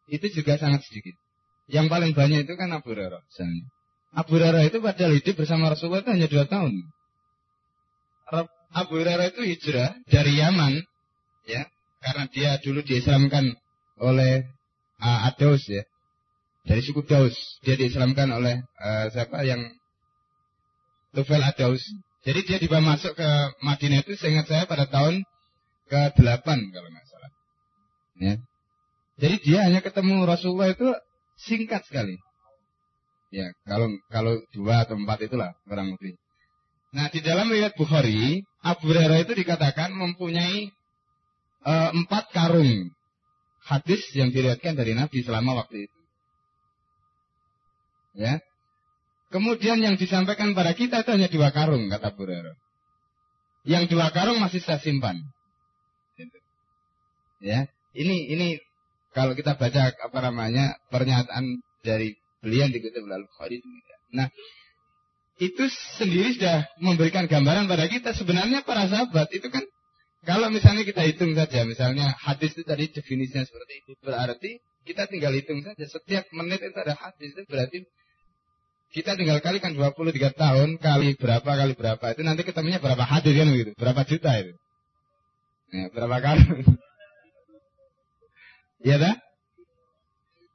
itu 0.09 0.25
juga 0.33 0.57
sangat 0.57 0.81
sedikit. 0.89 1.13
Yang 1.69 1.93
paling 1.93 2.11
banyak 2.17 2.49
itu 2.49 2.53
kan 2.57 2.73
Abu 2.73 2.97
Hurairah 2.97 3.21
misalnya. 3.21 3.65
Abu 4.17 4.41
Hurairah 4.41 4.63
itu 4.65 4.81
padahal 4.81 5.13
hidup 5.13 5.35
bersama 5.37 5.69
Rasulullah 5.69 6.01
itu 6.01 6.11
hanya 6.17 6.27
dua 6.27 6.45
tahun. 6.49 6.73
Abu 8.73 8.93
Hurairah 8.97 9.33
itu 9.33 9.41
hijrah 9.45 9.93
dari 10.09 10.41
Yaman, 10.41 10.81
ya, 11.45 11.69
karena 12.01 12.25
dia 12.29 12.51
dulu 12.61 12.81
diislamkan 12.81 13.53
oleh 13.99 14.47
uh, 15.03 15.27
Adaus 15.29 15.63
ya, 15.67 15.83
dari 16.63 16.81
suku 16.83 17.03
Daus. 17.05 17.35
Dia 17.63 17.75
diislamkan 17.75 18.31
oleh 18.31 18.63
uh, 18.79 19.05
siapa 19.11 19.43
yang 19.43 19.61
Tufel 21.15 21.43
Adaus. 21.43 21.83
Jadi 22.23 22.39
dia 22.43 22.57
dibawa 22.59 22.95
masuk 22.95 23.15
ke 23.15 23.29
Madinah 23.63 24.03
itu 24.03 24.13
seingat 24.19 24.45
saya 24.51 24.67
pada 24.67 24.85
tahun 24.91 25.23
ke-8 25.87 26.47
kalau 26.47 26.89
nggak 26.91 27.07
salah. 27.07 27.31
Ya. 28.19 28.35
Jadi 29.19 29.35
dia 29.43 29.59
hanya 29.67 29.79
ketemu 29.79 30.27
Rasulullah 30.27 30.71
itu 30.71 30.87
singkat 31.39 31.83
sekali. 31.87 32.19
Ya, 33.29 33.53
kalau 33.63 33.93
kalau 34.09 34.41
dua 34.51 34.83
atau 34.83 34.97
empat 34.97 35.29
itulah 35.29 35.53
kurang 35.69 35.93
lebih. 35.93 36.17
Nah, 36.89 37.13
di 37.13 37.21
dalam 37.21 37.45
riwayat 37.45 37.77
Bukhari, 37.77 38.41
Abu 38.65 38.89
Hurairah 38.89 39.21
itu 39.21 39.37
dikatakan 39.37 39.93
mempunyai 39.93 40.73
e, 41.61 41.73
empat 41.93 42.33
karung 42.33 42.89
hadis 43.63 44.01
yang 44.15 44.31
diriwayatkan 44.31 44.75
dari 44.75 44.95
Nabi 44.95 45.23
selama 45.23 45.63
waktu 45.65 45.87
itu. 45.87 45.99
Ya. 48.17 48.41
Kemudian 49.29 49.77
yang 49.77 49.95
disampaikan 49.95 50.57
pada 50.57 50.73
kita 50.73 51.05
itu 51.05 51.09
hanya 51.13 51.29
dua 51.29 51.53
karung, 51.53 51.85
kata 51.87 52.17
Hurairah. 52.17 52.57
Yang 53.61 53.93
dua 53.93 54.09
karung 54.09 54.41
masih 54.41 54.57
saya 54.59 54.81
simpan. 54.81 55.21
Ya, 57.39 57.69
ini 57.95 58.27
ini 58.35 58.47
kalau 59.15 59.37
kita 59.37 59.55
baca 59.55 59.95
apa 59.95 60.19
namanya 60.19 60.75
pernyataan 60.91 61.61
dari 61.85 62.17
beliau 62.43 62.67
dikutip 62.67 62.99
oleh 62.99 63.23
Al-Bukhari 63.23 63.63
Nah, 64.09 64.27
itu 65.39 65.63
sendiri 66.01 66.35
sudah 66.35 66.67
memberikan 66.81 67.29
gambaran 67.29 67.69
pada 67.69 67.85
kita 67.87 68.11
sebenarnya 68.17 68.65
para 68.65 68.89
sahabat 68.89 69.29
itu 69.31 69.47
kan 69.47 69.63
kalau 70.27 70.51
misalnya 70.51 70.83
kita 70.83 71.05
hitung 71.05 71.31
saja 71.37 71.63
misalnya 71.63 72.15
hadis 72.19 72.55
itu 72.57 72.63
tadi 72.67 72.91
definisinya 72.91 73.45
seperti 73.45 73.73
itu 73.85 73.91
berarti 74.03 74.51
kita 74.83 75.07
tinggal 75.07 75.31
hitung 75.35 75.63
saja 75.63 75.85
setiap 75.85 76.25
menit 76.35 76.59
itu 76.59 76.75
ada 76.75 76.95
hadis 76.95 77.35
itu 77.35 77.43
berarti 77.47 77.77
kita 78.89 79.13
tinggal 79.15 79.37
kalikan 79.39 79.77
23 79.77 80.33
tahun 80.33 80.69
kali 80.81 81.15
berapa 81.15 81.45
kali 81.45 81.73
berapa 81.77 82.05
itu 82.17 82.21
nanti 82.25 82.41
ketemunya 82.41 82.81
berapa 82.81 83.05
hadis 83.05 83.33
kan 83.37 83.47
begitu 83.47 83.71
berapa 83.77 84.01
juta 84.03 84.31
itu 84.41 84.53
ya, 85.71 85.85
berapa 85.93 86.17
kali 86.19 86.43
Ya 88.79 88.95
dah? 88.95 89.15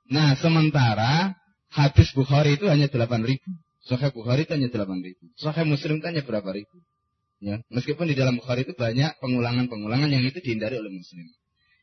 Nah, 0.09 0.33
sementara 0.40 1.37
hadis 1.68 2.09
Bukhari 2.16 2.57
itu 2.57 2.68
hanya 2.72 2.88
8 2.88 3.20
ribu. 3.20 3.50
Sahih 3.85 4.12
Bukhari 4.16 4.48
itu 4.48 4.57
hanya 4.57 4.72
8 4.72 5.05
ribu. 5.05 5.24
Sahih 5.37 5.68
Muslim 5.68 6.00
itu 6.00 6.07
hanya 6.09 6.24
berapa 6.24 6.48
ribu. 6.48 6.77
Ya, 7.44 7.61
meskipun 7.68 8.09
di 8.09 8.16
dalam 8.16 8.40
Bukhari 8.40 8.64
itu 8.64 8.72
banyak 8.72 9.20
pengulangan-pengulangan 9.20 10.09
yang 10.09 10.24
itu 10.24 10.40
dihindari 10.40 10.80
oleh 10.80 10.88
Muslim. 10.88 11.28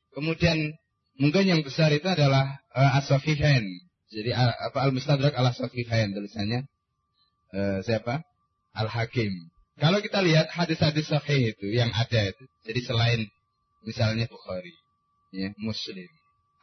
Kemudian 0.10 0.58
mungkin 1.22 1.46
yang 1.46 1.62
besar 1.62 1.94
itu 1.94 2.10
adalah 2.10 2.66
uh, 2.74 2.98
As-Safihain. 2.98 3.62
Jadi 4.10 4.34
apa 4.34 4.82
Al-Mustadrak 4.90 5.38
Al-Safihain 5.38 6.18
tulisannya 6.18 6.66
uh, 7.54 7.78
siapa? 7.86 8.26
Al-Hakim. 8.74 9.54
Kalau 9.78 10.02
kita 10.02 10.26
lihat 10.26 10.50
hadis-hadis 10.50 11.14
sahih 11.14 11.54
itu 11.54 11.70
yang 11.70 11.94
ada 11.94 12.34
itu, 12.34 12.44
jadi 12.66 12.82
selain 12.82 13.22
misalnya 13.86 14.26
Bukhari, 14.34 14.74
ya, 15.30 15.54
Muslim, 15.62 16.10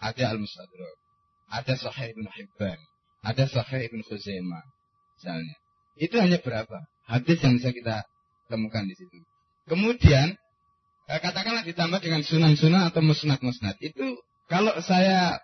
ada 0.02 0.34
Al-Mustadrak, 0.34 0.96
ada 1.54 1.74
Sahih 1.78 2.14
Ibn 2.14 2.26
Hibban, 2.30 2.78
ada 3.26 3.44
Sahih 3.46 3.90
Ibn 3.90 4.00
Khuzaimah, 4.06 4.64
misalnya. 5.18 5.56
Itu 5.98 6.18
hanya 6.22 6.38
berapa? 6.38 6.78
Hadis 7.10 7.42
yang 7.42 7.58
bisa 7.58 7.74
kita 7.74 8.06
temukan 8.48 8.84
di 8.88 8.96
situ. 8.96 9.16
Kemudian, 9.68 10.34
eh, 11.12 11.20
katakanlah 11.20 11.62
ditambah 11.68 12.00
dengan 12.00 12.24
sunan-sunan 12.24 12.88
atau 12.88 13.04
musnad-musnad. 13.04 13.76
Itu 13.84 14.18
kalau 14.48 14.74
saya 14.80 15.38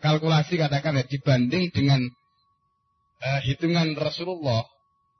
kalkulasi 0.00 0.56
katakan 0.56 1.02
ya, 1.02 1.04
dibanding 1.04 1.74
dengan 1.74 2.06
uh, 3.20 3.40
hitungan 3.42 3.96
Rasulullah 3.98 4.62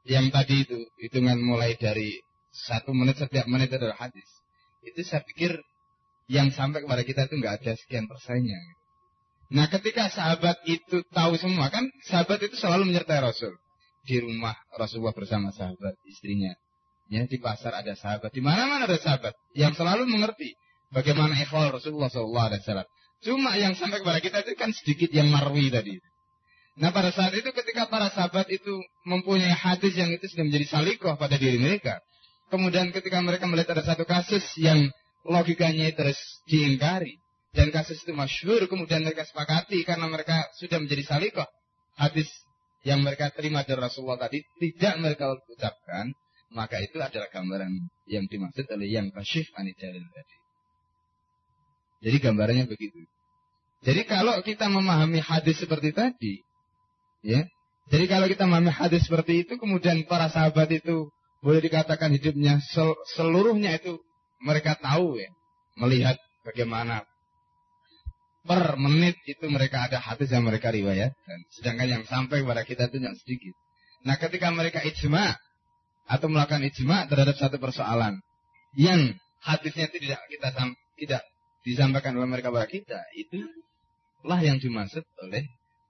yang 0.07 0.31
tadi 0.31 0.63
itu, 0.63 0.79
hitungan 1.03 1.43
mulai 1.43 1.75
dari 1.75 2.23
satu 2.55 2.95
menit 2.95 3.19
setiap 3.19 3.51
menit 3.51 3.75
adalah 3.75 3.99
hadis. 3.99 4.27
Itu 4.87 5.03
saya 5.03 5.27
pikir 5.27 5.59
yang 6.31 6.55
sampai 6.55 6.87
kepada 6.87 7.03
kita 7.03 7.27
itu 7.27 7.35
nggak 7.43 7.55
ada 7.63 7.73
sekian 7.75 8.07
persennya. 8.07 8.59
Nah 9.51 9.71
ketika 9.71 10.11
sahabat 10.11 10.59
itu 10.67 11.07
tahu 11.15 11.39
semua 11.39 11.71
kan 11.71 11.87
sahabat 12.07 12.43
itu 12.43 12.59
selalu 12.59 12.91
menyertai 12.91 13.23
Rasul 13.23 13.55
di 14.03 14.19
rumah 14.19 14.55
Rasulullah 14.75 15.15
bersama 15.15 15.55
sahabat 15.55 15.95
istrinya. 16.07 16.55
Ya 17.07 17.23
di 17.23 17.39
pasar 17.39 17.71
ada 17.71 17.95
sahabat, 17.95 18.35
di 18.35 18.43
mana-mana 18.43 18.91
ada 18.91 18.99
sahabat 18.99 19.31
yang 19.55 19.71
selalu 19.79 20.11
mengerti 20.11 20.59
bagaimana 20.91 21.39
ikhwal 21.39 21.71
Rasulullah 21.71 22.11
SAW. 22.11 22.83
Cuma 23.23 23.55
yang 23.55 23.79
sampai 23.79 24.03
kepada 24.03 24.19
kita 24.19 24.43
itu 24.43 24.53
kan 24.59 24.75
sedikit 24.75 25.11
yang 25.15 25.31
marwi 25.31 25.71
tadi. 25.71 26.03
Nah 26.77 26.93
pada 26.93 27.09
saat 27.15 27.33
itu 27.33 27.49
ketika 27.55 27.89
para 27.89 28.13
sahabat 28.13 28.51
itu 28.53 28.75
mempunyai 29.09 29.55
hadis 29.55 29.97
yang 29.97 30.13
itu 30.13 30.29
sudah 30.29 30.45
menjadi 30.45 30.67
salikoh 30.67 31.15
pada 31.17 31.39
diri 31.41 31.57
mereka. 31.57 32.03
Kemudian 32.53 32.93
ketika 32.93 33.23
mereka 33.25 33.49
melihat 33.49 33.79
ada 33.79 33.85
satu 33.87 34.05
kasus 34.05 34.45
yang 34.61 34.91
logikanya 35.25 35.89
terus 35.97 36.19
diingkari. 36.47 37.17
Dan 37.57 37.73
kasus 37.73 37.97
itu 38.05 38.13
masyhur, 38.13 38.69
kemudian 38.69 39.01
mereka 39.01 39.25
sepakati 39.25 39.81
karena 39.89 40.05
mereka 40.13 40.45
sudah 40.61 40.77
menjadi 40.77 41.17
salikoh. 41.17 41.49
Hadis 41.97 42.29
yang 42.85 43.01
mereka 43.01 43.33
terima 43.33 43.65
dari 43.65 43.81
Rasulullah 43.81 44.29
tadi 44.29 44.45
tidak 44.61 45.01
mereka 45.01 45.33
ucapkan, 45.33 46.13
maka 46.57 46.81
itu 46.81 46.97
adalah 46.97 47.29
gambaran 47.29 47.69
yang 48.09 48.25
dimaksud 48.25 48.65
oleh 48.73 48.89
yang 48.89 49.13
kasyif 49.13 49.53
anidalil 49.61 50.09
tadi. 50.09 50.37
Jadi 52.09 52.17
gambarannya 52.25 52.65
begitu. 52.65 53.05
Jadi 53.85 54.09
kalau 54.09 54.41
kita 54.41 54.73
memahami 54.73 55.21
hadis 55.21 55.61
seperti 55.61 55.93
tadi, 55.93 56.41
ya, 57.21 57.45
jadi 57.93 58.09
kalau 58.09 58.27
kita 58.27 58.49
memahami 58.49 58.73
hadis 58.73 59.05
seperti 59.05 59.45
itu, 59.45 59.61
kemudian 59.61 60.09
para 60.09 60.33
sahabat 60.33 60.73
itu 60.73 61.13
boleh 61.45 61.61
dikatakan 61.61 62.11
hidupnya 62.17 62.59
sel 62.73 62.97
seluruhnya 63.15 63.77
itu 63.77 64.01
mereka 64.41 64.81
tahu 64.81 65.21
ya, 65.21 65.29
melihat 65.77 66.17
bagaimana 66.43 67.05
per 68.47 68.81
menit 68.81 69.21
itu 69.29 69.45
mereka 69.53 69.91
ada 69.91 70.01
hadis 70.01 70.33
yang 70.33 70.49
mereka 70.49 70.73
riwayatkan. 70.73 71.39
Sedangkan 71.53 72.01
yang 72.01 72.05
sampai 72.09 72.41
kepada 72.43 72.65
kita 72.65 72.89
itu 72.89 72.97
yang 73.03 73.15
sedikit. 73.19 73.55
Nah 74.07 74.17
ketika 74.17 74.49
mereka 74.55 74.81
ijma 74.87 75.37
atau 76.07 76.27
melakukan 76.31 76.63
ijma 76.63 77.11
terhadap 77.11 77.35
satu 77.35 77.59
persoalan 77.59 78.23
yang 78.79 79.15
hadisnya 79.43 79.91
tidak 79.91 80.23
kita 80.31 80.49
tidak 80.97 81.23
disampaikan 81.67 82.15
oleh 82.15 82.31
mereka 82.31 82.55
kepada 82.55 82.69
kita, 82.71 83.01
itu 83.19 83.43
lah 84.23 84.39
yang 84.39 84.63
dimaksud 84.63 85.03
oleh 85.27 85.45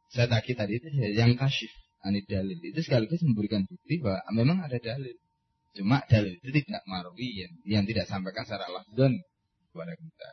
saya 0.09 0.29
tadi 0.33 0.81
itu 0.81 0.89
yang 1.13 1.37
kasyif 1.37 1.69
anid 2.07 2.25
dalil 2.31 2.57
itu 2.63 2.81
sekaligus 2.81 3.21
memberikan 3.27 3.67
bukti 3.67 3.99
bahwa 3.99 4.23
memang 4.33 4.59
ada 4.63 4.79
dalil. 4.79 5.17
Cuma 5.77 6.01
dalil 6.09 6.41
itu 6.41 6.65
tidak 6.65 6.81
marwi 6.89 7.45
yang, 7.45 7.53
yang 7.69 7.85
tidak 7.85 8.09
sampaikan 8.09 8.49
secara 8.49 8.71
lafzon 8.73 9.21
kepada 9.75 9.93
kita. 9.93 10.31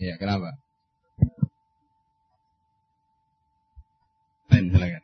Ya, 0.00 0.16
kenapa? 0.18 0.56
Lain 4.62 4.70
silakan. 4.70 5.02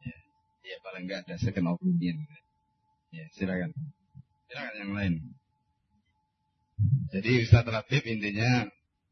Ya, 0.00 0.16
ya 0.64 0.76
paling 0.80 1.04
enggak 1.04 1.20
ada 1.28 1.36
second 1.36 1.68
opinion. 1.76 2.16
Ya, 3.12 3.28
silakan. 3.36 3.76
Silakan 4.48 4.74
yang 4.80 4.92
lain. 4.96 5.14
Jadi 7.12 7.44
Ustaz 7.44 7.68
Ratib 7.68 8.08
intinya 8.08 8.64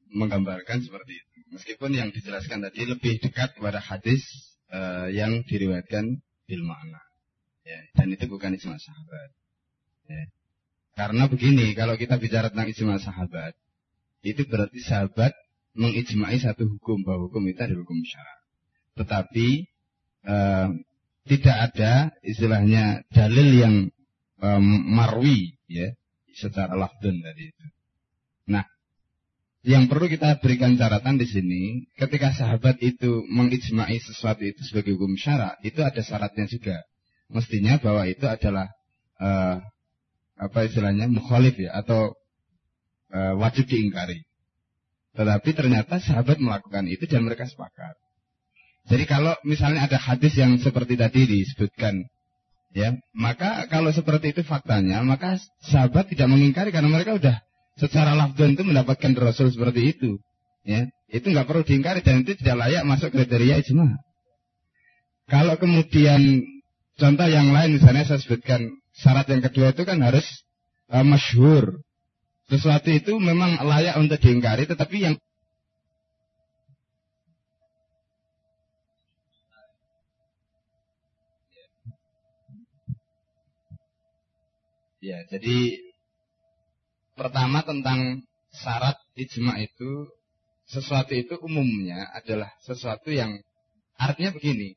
menggambarkan 0.09 0.80
seperti 0.80 1.20
itu. 1.20 1.39
Meskipun 1.53 1.93
yang 1.93 2.09
dijelaskan 2.16 2.64
tadi 2.64 2.89
lebih 2.89 3.20
dekat 3.20 3.61
kepada 3.61 3.76
hadis 3.76 4.24
uh, 4.72 5.12
yang 5.12 5.45
diriwayatkan 5.45 6.24
bil 6.49 6.62
makna. 6.64 7.01
Ya, 7.64 7.80
dan 7.93 8.09
itu 8.12 8.24
bukan 8.24 8.57
ijma 8.57 8.80
sahabat. 8.80 9.30
Ya. 10.09 10.24
Karena 10.97 11.28
begini, 11.28 11.76
kalau 11.76 11.97
kita 12.01 12.16
bicara 12.16 12.49
tentang 12.53 12.68
ijma 12.72 12.97
sahabat, 13.01 13.53
itu 14.24 14.45
berarti 14.49 14.80
sahabat 14.80 15.32
mengijmai 15.76 16.41
satu 16.41 16.68
hukum 16.68 17.05
bahwa 17.05 17.28
hukum 17.28 17.45
itu 17.49 17.61
adalah 17.61 17.85
hukum 17.85 18.01
syarat. 18.05 18.41
Tetapi 18.95 19.74
uh, 20.25 20.68
tidak 21.25 21.57
ada 21.72 21.93
istilahnya 22.20 23.01
dalil 23.09 23.49
yang 23.57 23.75
um, 24.45 24.64
marwi 24.93 25.57
ya 25.68 25.93
secara 26.37 26.77
lafdun 26.77 27.16
tadi 27.25 27.49
itu. 27.49 27.66
Nah, 28.53 28.64
yang 29.64 29.89
perlu 29.89 30.12
kita 30.12 30.37
berikan 30.45 30.77
catatan 30.77 31.16
di 31.16 31.25
sini, 31.25 31.62
ketika 31.97 32.37
sahabat 32.37 32.77
itu 32.85 33.25
mengijmai 33.33 33.97
sesuatu 33.97 34.45
itu 34.45 34.61
sebagai 34.68 35.01
hukum 35.01 35.16
syarat, 35.16 35.57
itu 35.64 35.81
ada 35.81 36.05
syaratnya 36.05 36.45
juga. 36.45 36.85
Mestinya 37.33 37.81
bahwa 37.81 38.05
itu 38.05 38.29
adalah 38.29 38.68
uh, 39.16 39.64
apa 40.37 40.59
istilahnya 40.68 41.09
mukhalif 41.09 41.57
ya 41.57 41.81
atau 41.81 42.12
uh, 43.16 43.35
wajib 43.41 43.64
diingkari. 43.64 44.29
Tetapi 45.16 45.51
ternyata 45.57 46.03
sahabat 46.03 46.43
melakukan 46.43 46.85
itu 46.91 47.09
dan 47.09 47.25
mereka 47.25 47.49
sepakat. 47.49 47.97
Jadi 48.85 49.05
kalau 49.09 49.32
misalnya 49.49 49.89
ada 49.89 49.97
hadis 49.97 50.37
yang 50.37 50.61
seperti 50.61 51.01
tadi 51.01 51.24
disebutkan 51.24 52.05
ya 52.74 52.91
maka 53.14 53.70
kalau 53.70 53.95
seperti 53.95 54.35
itu 54.35 54.43
faktanya 54.43 54.99
maka 55.07 55.39
sahabat 55.62 56.11
tidak 56.11 56.26
mengingkari 56.26 56.74
karena 56.74 56.91
mereka 56.91 57.16
sudah 57.16 57.39
secara 57.78 58.18
lafzan 58.18 58.59
itu 58.59 58.66
mendapatkan 58.66 59.14
rasul 59.18 59.51
seperti 59.51 59.95
itu 59.95 60.20
ya. 60.66 60.89
Itu 61.07 61.30
nggak 61.30 61.47
perlu 61.47 61.62
diingkari 61.62 62.03
dan 62.03 62.26
itu 62.26 62.35
tidak 62.35 62.66
layak 62.66 62.82
masuk 62.82 63.14
kriteria 63.14 63.62
ijma. 63.62 64.03
Kalau 65.30 65.55
kemudian 65.57 66.43
contoh 66.99 67.28
yang 67.28 67.55
lain 67.55 67.78
misalnya 67.78 68.05
saya 68.05 68.18
sebutkan 68.18 68.66
syarat 68.99 69.30
yang 69.30 69.43
kedua 69.45 69.70
itu 69.70 69.87
kan 69.87 70.03
harus 70.03 70.26
uh, 70.91 71.07
masyhur. 71.07 71.78
Sesuatu 72.45 72.93
itu 72.93 73.16
memang 73.16 73.57
layak 73.62 73.97
untuk 73.97 74.20
diingkari 74.20 74.68
tetapi 74.68 74.97
yang 75.01 75.14
Ya, 85.05 85.20
jadi 85.28 85.84
pertama 87.12 87.61
tentang 87.61 88.24
syarat 88.57 88.96
ijma 89.20 89.61
itu 89.61 90.09
sesuatu 90.64 91.12
itu 91.12 91.36
umumnya 91.44 92.09
adalah 92.16 92.48
sesuatu 92.64 93.12
yang 93.12 93.36
artinya 94.00 94.32
begini. 94.32 94.72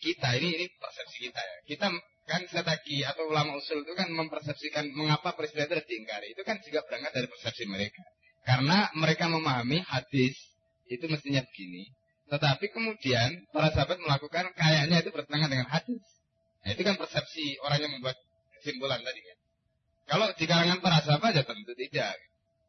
Kita 0.00 0.40
ini 0.40 0.56
ini 0.56 0.66
persepsi 0.80 1.28
kita 1.28 1.36
ya. 1.36 1.56
Kita 1.68 1.86
kan 2.24 2.48
setaki 2.48 3.04
atau 3.04 3.28
ulama 3.28 3.60
usul 3.60 3.84
itu 3.84 3.92
kan 3.92 4.08
mempersepsikan 4.08 4.88
mengapa 4.96 5.36
peristiwa 5.36 5.68
itu 5.68 5.84
diingkari. 5.84 6.32
Itu 6.32 6.48
kan 6.48 6.56
juga 6.64 6.80
berangkat 6.88 7.12
dari 7.12 7.28
persepsi 7.28 7.68
mereka. 7.68 8.00
Karena 8.48 8.88
mereka 8.96 9.28
memahami 9.28 9.84
hadis 9.84 10.32
itu 10.88 11.04
mestinya 11.12 11.44
begini. 11.44 11.92
Tetapi 12.32 12.72
kemudian 12.72 13.52
para 13.52 13.68
sahabat 13.68 14.00
melakukan 14.00 14.48
kayaknya 14.56 15.04
itu 15.04 15.12
bertentangan 15.12 15.52
dengan 15.52 15.68
hadis. 15.68 16.00
Nah, 16.64 16.70
itu 16.72 16.82
kan 16.88 16.96
persepsi 16.96 17.60
orang 17.60 17.84
yang 17.84 17.92
membuat 18.00 18.16
kesimpulan 18.62 19.02
tadi 19.02 19.20
ya. 19.20 19.41
Kalau 20.12 20.28
di 20.36 20.44
kalangan 20.44 20.84
para 20.84 21.00
sahabat 21.00 21.32
ya 21.32 21.40
tentu 21.40 21.72
tidak. 21.72 22.12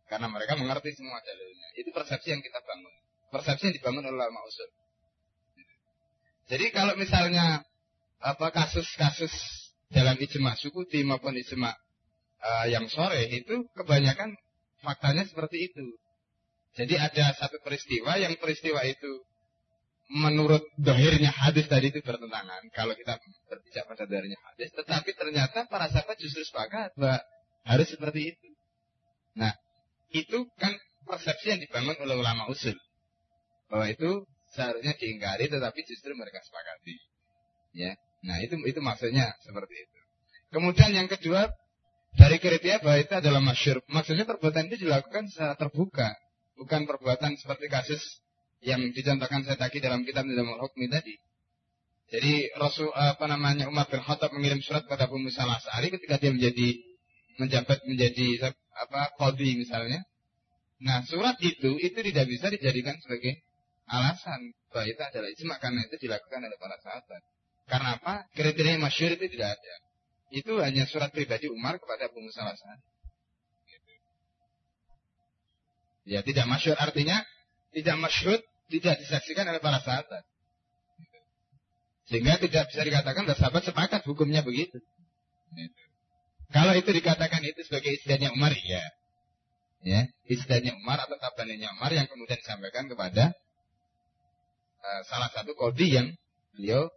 Karena 0.08 0.32
mereka 0.32 0.56
mengerti 0.56 0.96
semua 0.96 1.20
dalilnya. 1.20 1.68
Itu 1.76 1.92
persepsi 1.92 2.32
yang 2.32 2.40
kita 2.40 2.64
bangun. 2.64 2.94
Persepsi 3.36 3.64
yang 3.68 3.76
dibangun 3.84 4.08
oleh 4.08 4.16
ulama 4.16 4.40
usul. 4.48 4.72
Jadi 6.48 6.72
kalau 6.72 6.96
misalnya 6.96 7.68
apa 8.24 8.48
kasus-kasus 8.48 9.36
dalam 9.92 10.16
ijma 10.16 10.56
sukuti 10.56 11.04
maupun 11.04 11.36
ijma 11.36 11.76
uh, 12.40 12.66
yang 12.72 12.88
sore 12.88 13.28
itu 13.28 13.68
kebanyakan 13.76 14.40
faktanya 14.80 15.28
seperti 15.28 15.68
itu. 15.68 15.84
Jadi 16.80 16.96
ada 16.96 17.36
satu 17.36 17.60
peristiwa 17.60 18.16
yang 18.24 18.40
peristiwa 18.40 18.80
itu 18.88 19.20
menurut 20.16 20.64
dohirnya 20.80 21.32
hadis 21.32 21.68
tadi 21.68 21.92
itu 21.92 22.00
bertentangan. 22.00 22.72
Kalau 22.72 22.96
kita 22.96 23.20
berbicara 23.52 23.84
pada 23.88 24.04
dohirnya 24.08 24.40
hadis, 24.52 24.72
tetapi 24.72 25.12
ternyata 25.12 25.68
para 25.68 25.92
sahabat 25.92 26.16
justru 26.20 26.44
sepakat 26.48 26.96
bahwa 26.96 27.20
harus 27.64 27.88
seperti 27.90 28.36
itu. 28.36 28.50
Nah, 29.40 29.52
itu 30.14 30.46
kan 30.60 30.74
persepsi 31.08 31.56
yang 31.56 31.60
dibangun 31.64 31.98
oleh 32.04 32.16
ulama 32.20 32.48
usul. 32.52 32.76
Bahwa 33.72 33.90
itu 33.90 34.28
seharusnya 34.54 34.94
diingkari 34.94 35.50
tetapi 35.50 35.80
justru 35.88 36.14
mereka 36.14 36.40
sepakati. 36.46 36.96
Ya. 37.74 37.98
Nah, 38.24 38.40
itu 38.40 38.56
itu 38.64 38.80
maksudnya 38.80 39.34
seperti 39.42 39.76
itu. 39.76 40.00
Kemudian 40.54 40.94
yang 40.94 41.10
kedua 41.10 41.50
dari 42.14 42.38
kriteria 42.38 42.80
bahwa 42.86 42.98
itu 43.02 43.14
adalah 43.18 43.42
masyur. 43.42 43.82
Maksudnya 43.90 44.30
perbuatan 44.30 44.70
itu 44.70 44.86
dilakukan 44.86 45.26
secara 45.34 45.58
terbuka, 45.58 46.14
bukan 46.54 46.86
perbuatan 46.86 47.34
seperti 47.42 47.68
kasus 47.74 48.02
yang 48.64 48.80
dicontohkan 48.94 49.44
saya 49.44 49.58
tadi 49.58 49.82
dalam 49.82 50.06
kitab 50.06 50.24
Nizamul 50.24 50.62
Hukmi 50.62 50.88
tadi. 50.88 51.18
Jadi 52.14 52.54
Rasul 52.54 52.94
apa 52.94 53.26
namanya 53.26 53.66
Umar 53.66 53.90
bin 53.90 53.98
Khattab 54.06 54.30
mengirim 54.38 54.62
surat 54.62 54.86
pada 54.86 55.10
Abu 55.10 55.18
Musa 55.18 55.50
al 55.50 55.84
ketika 55.90 56.22
dia 56.22 56.30
menjadi 56.30 56.78
menjabat 57.38 57.80
menjadi 57.86 58.54
apa 58.74 59.14
kodi 59.18 59.58
misalnya. 59.58 60.02
Nah 60.84 61.06
surat 61.08 61.40
itu 61.40 61.80
itu 61.80 61.96
tidak 61.96 62.26
bisa 62.28 62.52
dijadikan 62.52 62.98
sebagai 63.00 63.40
alasan 63.88 64.54
bahwa 64.74 64.86
itu 64.90 65.02
adalah 65.02 65.30
ijma 65.30 65.56
karena 65.62 65.82
itu 65.86 65.96
dilakukan 66.02 66.40
oleh 66.44 66.58
para 66.58 66.78
sahabat. 66.82 67.22
Karena 67.64 67.90
apa? 67.96 68.14
Kriteria 68.36 68.76
masyur 68.82 69.16
itu 69.16 69.26
tidak 69.32 69.56
ada. 69.56 69.74
Itu 70.34 70.60
hanya 70.60 70.90
surat 70.90 71.14
pribadi 71.14 71.48
Umar 71.48 71.78
kepada 71.78 72.10
Abu 72.10 72.20
Musa. 72.20 72.42
Ya 76.04 76.20
tidak 76.26 76.50
masyur 76.52 76.76
artinya 76.76 77.24
tidak 77.72 77.96
masyur 78.02 78.40
tidak 78.68 79.00
disaksikan 79.00 79.48
oleh 79.48 79.62
para 79.64 79.80
sahabat. 79.80 80.26
Sehingga 82.12 82.36
tidak 82.42 82.68
bisa 82.68 82.82
dikatakan 82.84 83.24
sahabat 83.32 83.64
sepakat 83.64 84.02
hukumnya 84.04 84.44
begitu. 84.44 84.84
Gitu. 85.56 85.93
Kalau 86.54 86.74
itu 86.78 86.94
dikatakan 86.94 87.42
itu 87.42 87.66
sebagai 87.66 87.98
istilahnya 87.98 88.30
Umar, 88.30 88.54
ya. 88.54 88.86
Ya, 89.84 90.08
istilahnya 90.30 90.80
Umar 90.80 91.02
atau 91.04 91.20
tabannya 91.20 91.68
Umar 91.76 91.92
yang 91.92 92.08
kemudian 92.08 92.40
disampaikan 92.40 92.88
kepada 92.88 93.36
uh, 94.80 95.02
salah 95.10 95.28
satu 95.28 95.52
kodi 95.60 95.92
yang 95.92 96.08
beliau 96.56 96.88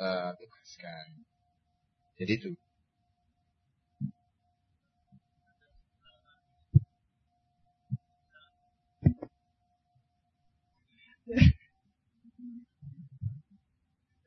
uh, 0.00 0.34
tugaskan. 0.34 1.06
Jadi 2.18 2.32
itu. 2.34 2.50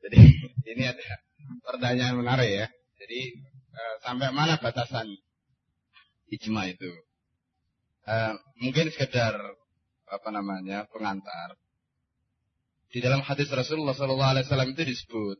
Jadi 0.06 0.18
ini 0.72 0.82
ada 0.88 1.06
pertanyaan 1.68 2.16
menarik 2.16 2.48
ya. 2.48 2.66
Jadi 2.96 3.20
sampai 4.04 4.32
mana 4.32 4.56
batasan 4.56 5.08
ijma 6.32 6.70
itu? 6.72 6.90
Uh, 8.06 8.38
mungkin 8.62 8.88
sekedar 8.94 9.34
apa 10.06 10.28
namanya 10.30 10.86
pengantar. 10.90 11.58
Di 12.86 13.02
dalam 13.02 13.20
hadis 13.26 13.50
Rasulullah 13.50 13.92
SAW 13.92 14.72
itu 14.72 14.82
disebut. 14.86 15.38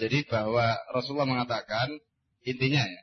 Jadi 0.00 0.24
bahwa 0.24 0.72
Rasulullah 0.88 1.28
mengatakan 1.28 2.00
intinya 2.48 2.80
ya, 2.80 3.02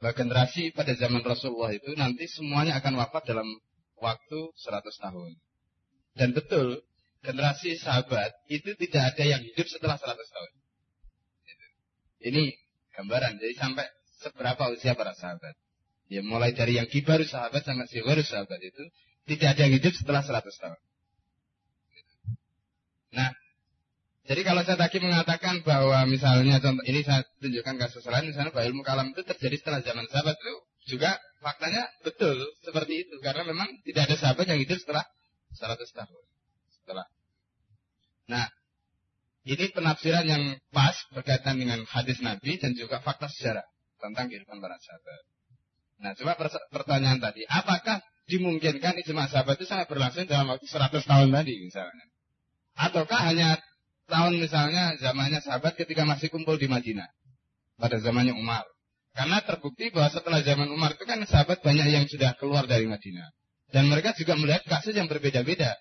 bahwa 0.00 0.16
generasi 0.16 0.72
pada 0.72 0.96
zaman 0.96 1.20
Rasulullah 1.20 1.76
itu 1.76 1.92
nanti 1.92 2.24
semuanya 2.24 2.80
akan 2.80 2.96
wafat 2.96 3.28
dalam 3.28 3.46
waktu 4.00 4.38
100 4.56 5.04
tahun. 5.04 5.30
Dan 6.16 6.32
betul, 6.32 6.80
generasi 7.20 7.76
sahabat 7.76 8.32
itu 8.48 8.72
tidak 8.80 9.12
ada 9.12 9.24
yang 9.36 9.42
hidup 9.44 9.68
setelah 9.68 10.00
100 10.00 10.16
tahun. 10.16 10.52
Ini 12.26 12.44
gambaran. 12.96 13.36
Jadi 13.36 13.54
sampai 13.54 13.86
seberapa 14.24 14.72
usia 14.72 14.96
para 14.96 15.12
sahabat. 15.12 15.54
Ya 16.08 16.22
mulai 16.22 16.54
dari 16.54 16.78
yang 16.80 16.88
kibar 16.88 17.20
sahabat 17.22 17.66
sampai 17.66 17.86
sigar 17.90 18.18
sahabat 18.22 18.58
itu 18.62 18.82
tidak 19.26 19.58
ada 19.58 19.60
yang 19.66 19.74
hidup 19.76 19.92
setelah 19.92 20.22
100 20.22 20.46
tahun. 20.54 20.80
Nah, 23.16 23.30
jadi 24.26 24.40
kalau 24.42 24.62
saya 24.62 24.78
tadi 24.78 24.98
mengatakan 25.02 25.66
bahwa 25.66 26.06
misalnya 26.06 26.62
contoh 26.62 26.82
ini 26.86 27.02
saya 27.02 27.26
tunjukkan 27.42 27.74
kasus 27.78 28.06
lain 28.06 28.30
misalnya 28.30 28.54
bahwa 28.54 28.66
ilmu 28.70 28.82
kalam 28.86 29.10
itu 29.14 29.22
terjadi 29.22 29.56
setelah 29.58 29.80
zaman 29.82 30.06
sahabat 30.10 30.34
itu 30.38 30.54
juga 30.94 31.18
faktanya 31.42 31.90
betul 32.06 32.38
seperti 32.62 33.06
itu 33.06 33.18
karena 33.22 33.42
memang 33.42 33.66
tidak 33.82 34.10
ada 34.10 34.16
sahabat 34.18 34.46
yang 34.46 34.62
hidup 34.62 34.78
setelah 34.78 35.02
100 35.58 35.78
tahun. 35.90 36.24
Setelah. 36.70 37.06
Nah, 38.30 38.46
ini 39.46 39.70
penafsiran 39.70 40.26
yang 40.26 40.58
pas 40.74 40.98
berkaitan 41.14 41.54
dengan 41.54 41.86
hadis 41.86 42.18
Nabi 42.18 42.58
dan 42.58 42.74
juga 42.74 42.98
fakta 42.98 43.30
sejarah 43.30 43.62
tentang 44.02 44.26
kehidupan 44.26 44.58
para 44.58 44.74
sahabat. 44.82 45.22
Nah, 46.02 46.12
coba 46.18 46.32
pertanyaan 46.74 47.22
tadi, 47.22 47.46
apakah 47.46 48.02
dimungkinkan 48.26 48.98
ijma 49.06 49.30
sahabat 49.30 49.62
itu 49.62 49.70
sangat 49.70 49.86
berlangsung 49.86 50.26
dalam 50.26 50.50
waktu 50.50 50.66
100 50.66 50.98
tahun 50.98 51.28
tadi 51.30 51.54
misalnya? 51.62 52.06
Ataukah 52.76 53.20
hanya 53.32 53.56
tahun 54.10 54.42
misalnya 54.42 54.98
zamannya 54.98 55.40
sahabat 55.40 55.78
ketika 55.78 56.02
masih 56.02 56.28
kumpul 56.28 56.58
di 56.58 56.66
Madinah 56.66 57.06
pada 57.78 58.02
zamannya 58.02 58.34
Umar? 58.34 58.66
Karena 59.16 59.40
terbukti 59.40 59.88
bahwa 59.94 60.12
setelah 60.12 60.44
zaman 60.44 60.68
Umar 60.68 60.92
itu 60.98 61.08
kan 61.08 61.22
sahabat 61.24 61.64
banyak 61.64 61.88
yang 61.88 62.04
sudah 62.04 62.36
keluar 62.36 62.68
dari 62.68 62.84
Madinah. 62.84 63.32
Dan 63.72 63.88
mereka 63.88 64.12
juga 64.12 64.36
melihat 64.36 64.66
kasus 64.68 64.92
yang 64.92 65.08
berbeda-beda. 65.08 65.72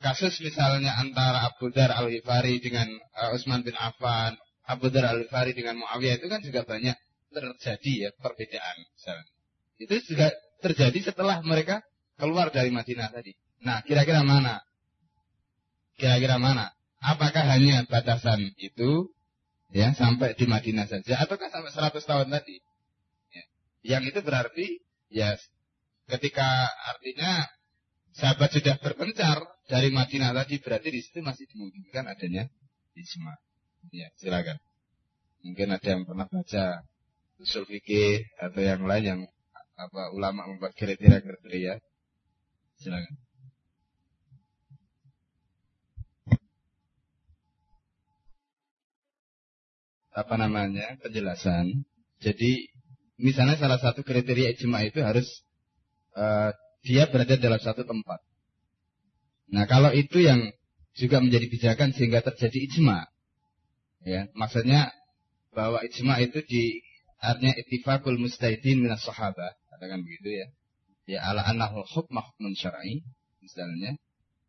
Kasus 0.00 0.40
misalnya 0.40 0.96
antara 0.96 1.44
Abu 1.44 1.68
Dar 1.68 1.92
al-Ghifari 1.92 2.56
dengan 2.64 2.88
uh, 3.20 3.36
Utsman 3.36 3.60
bin 3.60 3.76
Affan, 3.76 4.32
Abu 4.64 4.88
Dar 4.88 5.12
al-Ghifari 5.12 5.52
dengan 5.52 5.76
Muawiyah 5.76 6.16
itu 6.16 6.26
kan 6.32 6.40
juga 6.40 6.64
banyak 6.64 6.96
terjadi 7.28 7.92
ya 8.08 8.10
perbedaan. 8.16 8.76
Misalnya. 8.96 9.32
Itu 9.76 9.94
juga 10.08 10.32
terjadi 10.64 11.12
setelah 11.12 11.44
mereka 11.44 11.84
keluar 12.16 12.48
dari 12.48 12.72
Madinah 12.72 13.12
tadi. 13.12 13.36
Nah, 13.60 13.84
kira-kira 13.84 14.24
mana? 14.24 14.64
Kira-kira 16.00 16.40
mana? 16.40 16.72
Apakah 17.00 17.44
hanya 17.44 17.84
batasan 17.84 18.56
itu 18.56 19.12
ya 19.72 19.94
sampai 19.94 20.34
di 20.34 20.44
Madinah 20.48 20.88
saja 20.90 21.22
ataukah 21.22 21.48
sampai 21.48 21.70
100 21.70 22.02
tahun 22.02 22.28
tadi 22.34 22.58
ya. 23.30 23.44
yang 23.96 24.02
itu 24.02 24.18
berarti 24.20 24.82
ya 25.08 25.38
ketika 26.10 26.68
artinya 26.90 27.46
sahabat 28.14 28.50
sudah 28.50 28.76
berpencar 28.82 29.38
dari 29.70 29.94
Madinah 29.94 30.34
tadi 30.34 30.58
berarti 30.58 30.88
di 30.90 31.00
situ 31.02 31.22
masih 31.22 31.46
dimungkinkan 31.46 32.10
adanya 32.10 32.50
ijma. 32.98 33.34
Ya 33.94 34.10
silakan. 34.18 34.58
Mungkin 35.40 35.72
ada 35.72 35.88
yang 35.88 36.04
pernah 36.04 36.28
baca 36.28 36.84
usul 37.40 37.64
fikih 37.64 38.28
atau 38.36 38.60
yang 38.60 38.84
lain 38.84 39.04
yang 39.04 39.20
apa 39.80 40.12
ulama 40.12 40.44
membuat 40.44 40.76
kriteria-kriteria. 40.76 41.80
Silakan. 42.76 43.16
Apa 50.12 50.34
namanya? 50.36 51.00
Penjelasan. 51.00 51.86
Jadi 52.20 52.68
misalnya 53.16 53.56
salah 53.56 53.80
satu 53.80 54.04
kriteria 54.04 54.52
ijma 54.52 54.84
itu 54.84 55.00
harus 55.00 55.24
uh, 56.12 56.52
dia 56.80 57.08
berada 57.08 57.36
dalam 57.36 57.60
satu 57.60 57.84
tempat. 57.84 58.20
Nah 59.50 59.66
kalau 59.66 59.90
itu 59.92 60.22
yang 60.22 60.52
juga 60.96 61.20
menjadi 61.20 61.46
pijakan 61.50 61.90
sehingga 61.94 62.24
terjadi 62.24 62.58
ijma, 62.70 63.06
ya 64.06 64.26
maksudnya 64.34 64.90
bahwa 65.54 65.82
ijma 65.82 66.22
itu 66.22 66.40
di 66.46 66.82
artinya 67.20 67.52
ittifaqul 67.58 68.16
mustahidin 68.16 68.80
minas 68.80 69.04
sahabat, 69.04 69.54
katakan 69.68 70.00
begitu 70.02 70.40
ya. 70.40 70.46
Ya 71.10 71.18
ala 71.26 71.42
annahu 71.42 71.82
hukmah 71.82 72.22
hukmun 72.22 72.54
syar'i 72.54 73.02
misalnya. 73.42 73.98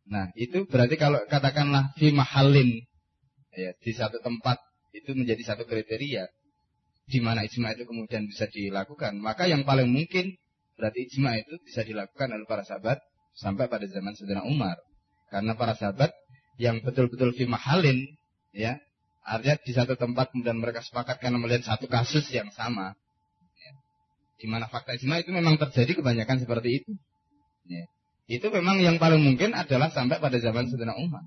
Nah, 0.06 0.30
itu 0.34 0.66
berarti 0.66 0.98
kalau 0.98 1.22
katakanlah 1.26 1.94
fi 1.98 2.10
mahallin 2.14 2.86
ya 3.54 3.70
di 3.78 3.92
satu 3.94 4.18
tempat 4.22 4.58
itu 4.94 5.14
menjadi 5.14 5.54
satu 5.54 5.66
kriteria 5.66 6.26
di 7.06 7.18
mana 7.18 7.42
ijma 7.44 7.74
itu 7.74 7.84
kemudian 7.84 8.24
bisa 8.30 8.46
dilakukan, 8.48 9.18
maka 9.18 9.50
yang 9.50 9.66
paling 9.66 9.90
mungkin 9.90 10.38
berarti 10.76 11.08
ijma 11.08 11.36
itu 11.38 11.54
bisa 11.62 11.84
dilakukan 11.84 12.32
oleh 12.32 12.46
para 12.48 12.64
sahabat 12.64 12.98
sampai 13.36 13.68
pada 13.68 13.84
zaman 13.88 14.12
Sayyidina 14.16 14.44
Umar. 14.44 14.76
Karena 15.32 15.56
para 15.56 15.72
sahabat 15.76 16.12
yang 16.60 16.84
betul-betul 16.84 17.32
fi 17.32 17.48
mahalin, 17.48 18.04
ya, 18.52 18.76
artinya 19.24 19.56
di 19.64 19.72
satu 19.72 19.96
tempat 19.96 20.32
kemudian 20.32 20.60
mereka 20.60 20.84
sepakat 20.84 21.22
karena 21.22 21.40
melihat 21.40 21.64
satu 21.64 21.88
kasus 21.88 22.28
yang 22.28 22.52
sama. 22.52 22.92
Ya. 23.56 23.72
Di 24.36 24.46
mana 24.48 24.68
fakta 24.68 24.96
ijma 24.96 25.24
itu 25.24 25.32
memang 25.32 25.56
terjadi 25.56 25.96
kebanyakan 25.96 26.36
seperti 26.44 26.84
itu. 26.84 26.92
Ya. 27.64 27.84
Itu 28.28 28.52
memang 28.52 28.80
yang 28.84 29.00
paling 29.00 29.20
mungkin 29.24 29.56
adalah 29.56 29.88
sampai 29.88 30.20
pada 30.20 30.36
zaman 30.36 30.68
Sayyidina 30.68 30.96
Umar. 31.00 31.24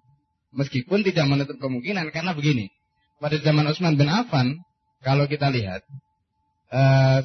Meskipun 0.56 1.04
tidak 1.04 1.26
menutup 1.28 1.60
kemungkinan 1.60 2.16
karena 2.16 2.32
begini, 2.32 2.72
pada 3.20 3.36
zaman 3.42 3.68
Utsman 3.68 4.00
bin 4.00 4.08
Affan, 4.08 4.56
kalau 5.04 5.28
kita 5.28 5.52
lihat, 5.52 5.84
uh, 6.72 7.20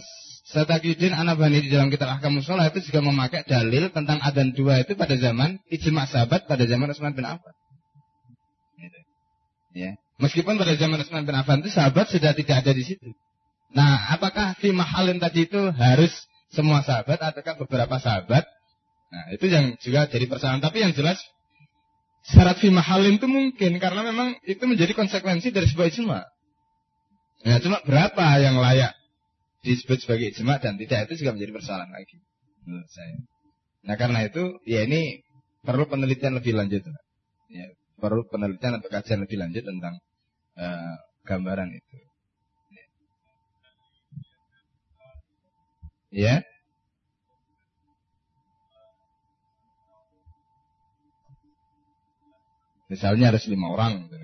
Satakiuddin 0.50 1.14
Anabani 1.14 1.62
di 1.62 1.70
dalam 1.70 1.94
kitab 1.94 2.18
Ahkam 2.18 2.42
Musola 2.42 2.66
itu 2.66 2.82
juga 2.82 3.06
memakai 3.06 3.46
dalil 3.46 3.94
tentang 3.94 4.18
adan 4.18 4.50
dua 4.50 4.82
itu 4.82 4.98
pada 4.98 5.14
zaman 5.14 5.62
ijma 5.70 6.10
sahabat 6.10 6.50
pada 6.50 6.66
zaman 6.66 6.90
Utsman 6.90 7.14
bin 7.14 7.22
Affan. 7.22 7.54
Ya. 9.70 9.94
Meskipun 10.18 10.58
pada 10.58 10.74
zaman 10.74 10.98
Utsman 10.98 11.22
bin 11.22 11.38
Affan 11.38 11.62
itu 11.62 11.70
sahabat 11.70 12.10
sudah 12.10 12.34
tidak 12.34 12.66
ada 12.66 12.74
di 12.74 12.82
situ. 12.82 13.14
Nah, 13.70 14.10
apakah 14.10 14.58
fi 14.58 14.74
mahalin 14.74 15.22
tadi 15.22 15.46
itu 15.46 15.70
harus 15.70 16.10
semua 16.50 16.82
sahabat 16.82 17.22
ataukah 17.22 17.54
beberapa 17.62 18.02
sahabat? 18.02 18.42
Nah, 19.14 19.24
itu 19.30 19.46
yang 19.46 19.78
juga 19.78 20.10
jadi 20.10 20.26
persoalan. 20.26 20.58
Tapi 20.58 20.82
yang 20.82 20.90
jelas 20.90 21.22
syarat 22.26 22.58
fi 22.58 22.74
mahalin 22.74 23.22
itu 23.22 23.30
mungkin 23.30 23.78
karena 23.78 24.02
memang 24.02 24.34
itu 24.42 24.66
menjadi 24.66 24.98
konsekuensi 24.98 25.54
dari 25.54 25.70
sebuah 25.70 25.94
ijma. 25.94 26.26
Ya, 27.46 27.62
cuma 27.62 27.78
berapa 27.86 28.26
yang 28.42 28.58
layak 28.58 28.99
disebut 29.60 29.98
sebagai 30.00 30.32
ijma 30.32 30.56
dan 30.56 30.80
tidak 30.80 31.08
itu 31.08 31.24
juga 31.24 31.36
menjadi 31.36 31.52
persoalan 31.52 31.90
lagi 31.92 32.16
menurut 32.64 32.90
saya. 32.92 33.16
Nah 33.84 33.96
karena 33.96 34.24
itu 34.24 34.60
ya 34.64 34.84
ini 34.84 35.20
perlu 35.64 35.88
penelitian 35.88 36.36
lebih 36.36 36.56
lanjut. 36.56 36.84
Ya, 37.50 37.66
perlu 38.00 38.24
penelitian 38.28 38.80
atau 38.80 38.88
kajian 38.88 39.20
lebih 39.24 39.36
lanjut 39.40 39.64
tentang 39.64 39.94
uh, 40.56 40.96
gambaran 41.28 41.68
itu. 41.74 41.96
Ya. 46.10 46.42
Misalnya 52.90 53.30
harus 53.30 53.46
lima 53.46 53.70
orang. 53.70 54.10
Gitu. 54.10 54.16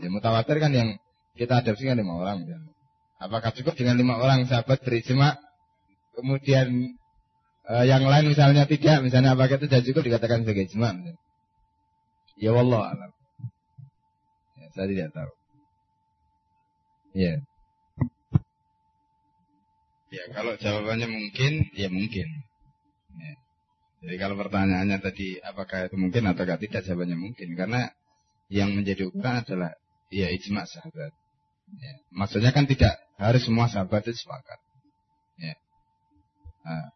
Ya 0.00 0.08
mutawatir 0.08 0.56
kan 0.56 0.72
yang 0.72 0.96
kita 1.36 1.60
adopsi 1.60 1.84
kan 1.84 2.00
lima 2.00 2.16
orang. 2.16 2.48
Gitu. 2.48 2.79
Apakah 3.20 3.52
cukup 3.52 3.76
dengan 3.76 4.00
lima 4.00 4.16
orang 4.16 4.48
sahabat 4.48 4.80
berijma? 4.80 5.36
Kemudian 6.16 6.96
uh, 7.68 7.84
yang 7.84 8.08
lain 8.08 8.32
misalnya 8.32 8.64
tidak, 8.64 9.04
misalnya 9.04 9.36
apakah 9.36 9.60
itu 9.60 9.68
sudah 9.68 9.82
cukup 9.84 10.02
dikatakan 10.08 10.42
sebagai 10.42 10.72
ijma? 10.72 10.96
Ya 12.40 12.56
Allah. 12.56 13.12
Ya, 14.56 14.66
saya 14.72 14.86
tidak 14.88 15.12
tahu. 15.12 15.32
Ya. 17.12 17.34
Ya 20.10 20.24
kalau 20.32 20.56
jawabannya 20.56 21.06
mungkin, 21.06 21.68
ya 21.76 21.92
mungkin. 21.92 22.28
Ya. 23.20 23.34
Jadi 24.00 24.16
kalau 24.16 24.40
pertanyaannya 24.40 24.96
tadi 25.04 25.36
apakah 25.44 25.92
itu 25.92 25.96
mungkin 26.00 26.24
atau 26.24 26.48
tidak 26.48 26.82
jawabannya 26.88 27.20
mungkin 27.20 27.52
karena 27.52 27.92
yang 28.48 28.72
menjadi 28.72 29.12
ukuran 29.12 29.44
adalah 29.44 29.76
ya 30.08 30.32
ijma 30.32 30.64
sahabat. 30.64 31.19
Ya. 31.78 31.94
Maksudnya 32.10 32.50
kan 32.50 32.66
tidak 32.66 32.98
harus 33.20 33.46
semua 33.46 33.70
sahabat 33.70 34.02
itu 34.08 34.18
sepakat. 34.18 34.58
Ya. 35.38 35.54
Nah. 36.66 36.88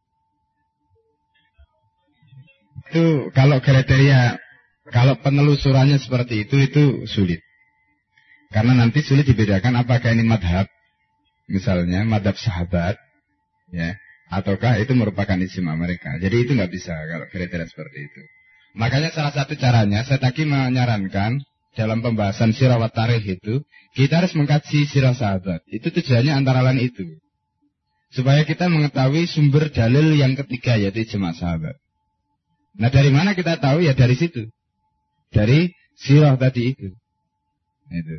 Itu 2.91 3.05
kalau 3.33 3.63
kriteria 3.63 4.39
kalau 4.93 5.17
penelusurannya 5.21 5.97
seperti 6.03 6.45
itu 6.49 6.57
itu 6.61 6.83
sulit. 7.09 7.41
Karena 8.53 8.77
nanti 8.77 9.03
sulit 9.03 9.27
dibedakan 9.27 9.79
apakah 9.79 10.15
ini 10.15 10.23
madhab 10.27 10.71
misalnya 11.51 12.07
madhab 12.07 12.39
sahabat 12.41 12.97
ya 13.69 13.99
ataukah 14.31 14.81
itu 14.81 14.93
merupakan 14.97 15.37
ijma 15.37 15.75
mereka. 15.77 16.17
Jadi 16.21 16.37
itu 16.45 16.51
nggak 16.57 16.73
bisa 16.73 16.95
kalau 16.95 17.27
kriteria 17.31 17.67
seperti 17.67 17.99
itu. 18.11 18.23
Makanya 18.75 19.15
salah 19.15 19.31
satu 19.31 19.55
caranya 19.55 20.03
saya 20.03 20.19
tadi 20.19 20.43
menyarankan 20.43 21.39
dalam 21.75 22.01
pembahasan 22.01 22.55
sirah 22.55 22.79
wa 22.79 22.91
tarikh 22.91 23.39
itu 23.39 23.63
kita 23.95 24.23
harus 24.23 24.33
mengkaji 24.35 24.87
sirah 24.87 25.15
sahabat. 25.15 25.63
Itu 25.71 25.91
tujuannya 25.91 26.33
antara 26.35 26.63
lain 26.63 26.83
itu. 26.83 27.07
Supaya 28.15 28.47
kita 28.47 28.71
mengetahui 28.71 29.27
sumber 29.27 29.75
dalil 29.75 30.15
yang 30.15 30.39
ketiga 30.39 30.79
yaitu 30.79 31.03
ijma 31.03 31.35
sahabat. 31.35 31.75
Nah 32.79 32.91
dari 32.91 33.11
mana 33.11 33.35
kita 33.35 33.59
tahu 33.59 33.83
ya 33.83 33.95
dari 33.95 34.15
situ. 34.15 34.51
Dari 35.35 35.75
sirah 35.99 36.39
tadi 36.39 36.75
itu. 36.75 36.95
Itu. 37.91 38.17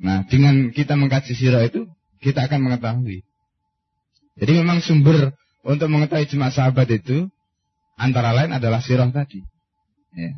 Nah 0.00 0.24
dengan 0.24 0.72
kita 0.72 0.96
mengkaji 0.96 1.36
sirah 1.36 1.68
itu 1.68 1.84
kita 2.24 2.48
akan 2.48 2.68
mengetahui 2.68 3.24
jadi 4.40 4.64
memang 4.64 4.80
sumber 4.80 5.36
untuk 5.60 5.92
mengetahui 5.92 6.24
jemaah 6.24 6.48
sahabat 6.48 6.88
itu 6.88 7.28
antara 8.00 8.32
lain 8.32 8.56
adalah 8.56 8.80
sirah 8.80 9.12
tadi. 9.12 9.44
Ya. 10.16 10.32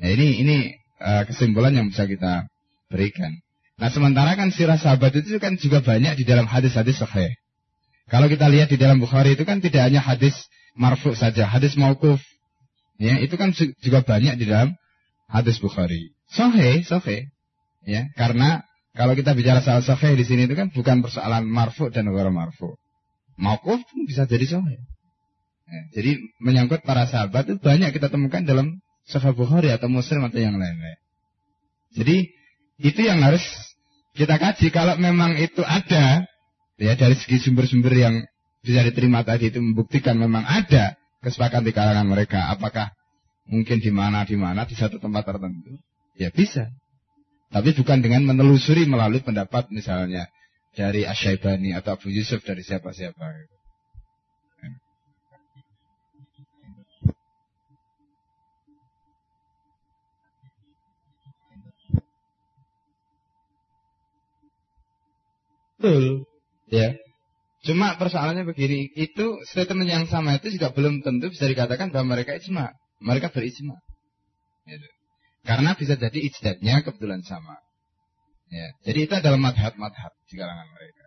Nah, 0.00 0.08
ini 0.08 0.40
ini 0.40 0.56
uh, 1.00 1.28
kesimpulan 1.28 1.76
yang 1.76 1.92
bisa 1.92 2.08
kita 2.08 2.48
berikan. 2.88 3.36
Nah 3.80 3.88
sementara 3.88 4.36
kan 4.36 4.52
sirah 4.52 4.76
sahabat 4.76 5.16
itu 5.16 5.40
kan 5.40 5.56
juga 5.56 5.80
banyak 5.80 6.20
di 6.20 6.24
dalam 6.28 6.44
hadis-hadis 6.44 7.00
sahih. 7.00 7.32
Kalau 8.12 8.28
kita 8.28 8.44
lihat 8.52 8.68
di 8.68 8.76
dalam 8.76 9.00
Bukhari 9.00 9.32
itu 9.38 9.48
kan 9.48 9.64
tidak 9.64 9.88
hanya 9.88 10.04
hadis 10.04 10.36
marfu 10.76 11.16
saja, 11.16 11.48
hadis 11.48 11.80
maukuf. 11.80 12.20
Ya, 13.00 13.16
itu 13.16 13.40
kan 13.40 13.56
juga 13.56 14.04
banyak 14.04 14.36
di 14.36 14.44
dalam 14.44 14.76
hadis 15.24 15.56
Bukhari. 15.56 16.12
Sohe, 16.28 16.84
sohe. 16.84 17.32
Ya, 17.88 18.12
karena 18.12 18.60
kalau 18.92 19.16
kita 19.16 19.32
bicara 19.32 19.64
soal 19.64 19.80
sohe 19.80 20.12
di 20.12 20.24
sini 20.28 20.44
itu 20.44 20.52
kan 20.52 20.68
bukan 20.68 21.00
persoalan 21.00 21.48
marfu 21.48 21.88
dan 21.88 22.12
negara 22.12 22.28
marfu. 22.28 22.76
Maukuf 23.40 23.80
pun 23.88 24.04
bisa 24.04 24.28
jadi 24.28 24.44
sohe. 24.44 24.76
Ya, 25.70 25.80
jadi 25.96 26.20
menyangkut 26.44 26.84
para 26.84 27.08
sahabat 27.08 27.48
itu 27.48 27.56
banyak 27.56 27.96
kita 27.96 28.12
temukan 28.12 28.44
dalam 28.44 28.84
Sahih 29.10 29.34
Bukhari 29.34 29.74
atau 29.74 29.90
Muslim 29.90 30.22
atau 30.22 30.38
yang 30.38 30.54
lain-lain. 30.54 30.98
Jadi 31.90 32.30
itu 32.78 33.00
yang 33.02 33.18
harus 33.20 33.42
kita 34.14 34.38
kaji. 34.38 34.70
Kalau 34.70 34.94
memang 34.96 35.34
itu 35.36 35.66
ada, 35.66 36.22
ya 36.78 36.92
dari 36.94 37.18
segi 37.18 37.42
sumber-sumber 37.42 37.92
yang 37.92 38.14
bisa 38.62 38.86
diterima 38.86 39.26
tadi 39.26 39.50
itu 39.50 39.58
membuktikan 39.58 40.14
memang 40.14 40.46
ada 40.46 40.94
kesepakatan 41.20 41.66
di 41.66 41.72
kalangan 41.74 42.06
mereka. 42.06 42.54
Apakah 42.54 42.94
mungkin 43.50 43.82
di 43.82 43.90
mana 43.90 44.22
di 44.22 44.38
mana 44.38 44.62
di 44.64 44.78
satu 44.78 45.02
tempat 45.02 45.26
tertentu? 45.26 45.76
Ya 46.14 46.30
bisa. 46.30 46.70
Tapi 47.50 47.74
bukan 47.74 47.98
dengan 47.98 48.22
menelusuri 48.30 48.86
melalui 48.86 49.26
pendapat 49.26 49.74
misalnya 49.74 50.30
dari 50.70 51.02
Asyaibani 51.02 51.74
atau 51.74 51.98
Abu 51.98 52.14
Yusuf 52.14 52.46
dari 52.46 52.62
siapa-siapa. 52.62 53.26
Betul. 65.80 66.28
Ya. 66.68 66.92
Cuma 67.64 67.96
persoalannya 67.96 68.44
begini, 68.44 68.92
itu 68.92 69.40
statement 69.48 69.88
yang 69.88 70.04
sama 70.12 70.36
itu 70.36 70.52
juga 70.52 70.76
belum 70.76 71.00
tentu 71.00 71.32
bisa 71.32 71.48
dikatakan 71.48 71.88
bahwa 71.88 72.16
mereka 72.16 72.36
ijma. 72.36 72.76
Mereka 73.00 73.32
berijma. 73.32 73.80
Gitu. 74.68 74.88
Karena 75.40 75.72
bisa 75.72 75.96
jadi 75.96 76.18
ijtihadnya 76.20 76.84
kebetulan 76.84 77.24
sama. 77.24 77.56
Ya. 78.52 78.76
Jadi 78.84 79.08
itu 79.08 79.14
adalah 79.16 79.40
madhab-madhab 79.40 80.12
di 80.28 80.34
kalangan 80.36 80.68
mereka. 80.68 81.04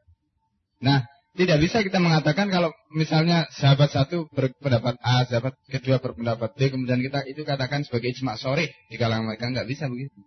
Nah, 0.81 0.99
tidak 1.37 1.57
bisa 1.61 1.85
kita 1.85 2.01
mengatakan 2.01 2.49
kalau 2.49 2.73
misalnya 2.93 3.45
sahabat 3.53 3.93
satu 3.93 4.25
berpendapat 4.33 4.97
A, 5.05 5.25
sahabat 5.29 5.53
kedua 5.69 6.01
berpendapat 6.01 6.53
B, 6.57 6.73
kemudian 6.73 7.01
kita 7.01 7.25
itu 7.29 7.45
katakan 7.45 7.85
sebagai 7.85 8.13
ijma 8.13 8.41
sore 8.41 8.73
di 8.89 8.97
kalangan 8.97 9.29
mereka. 9.29 9.53
Nggak 9.53 9.69
bisa 9.69 9.85
begitu. 9.85 10.17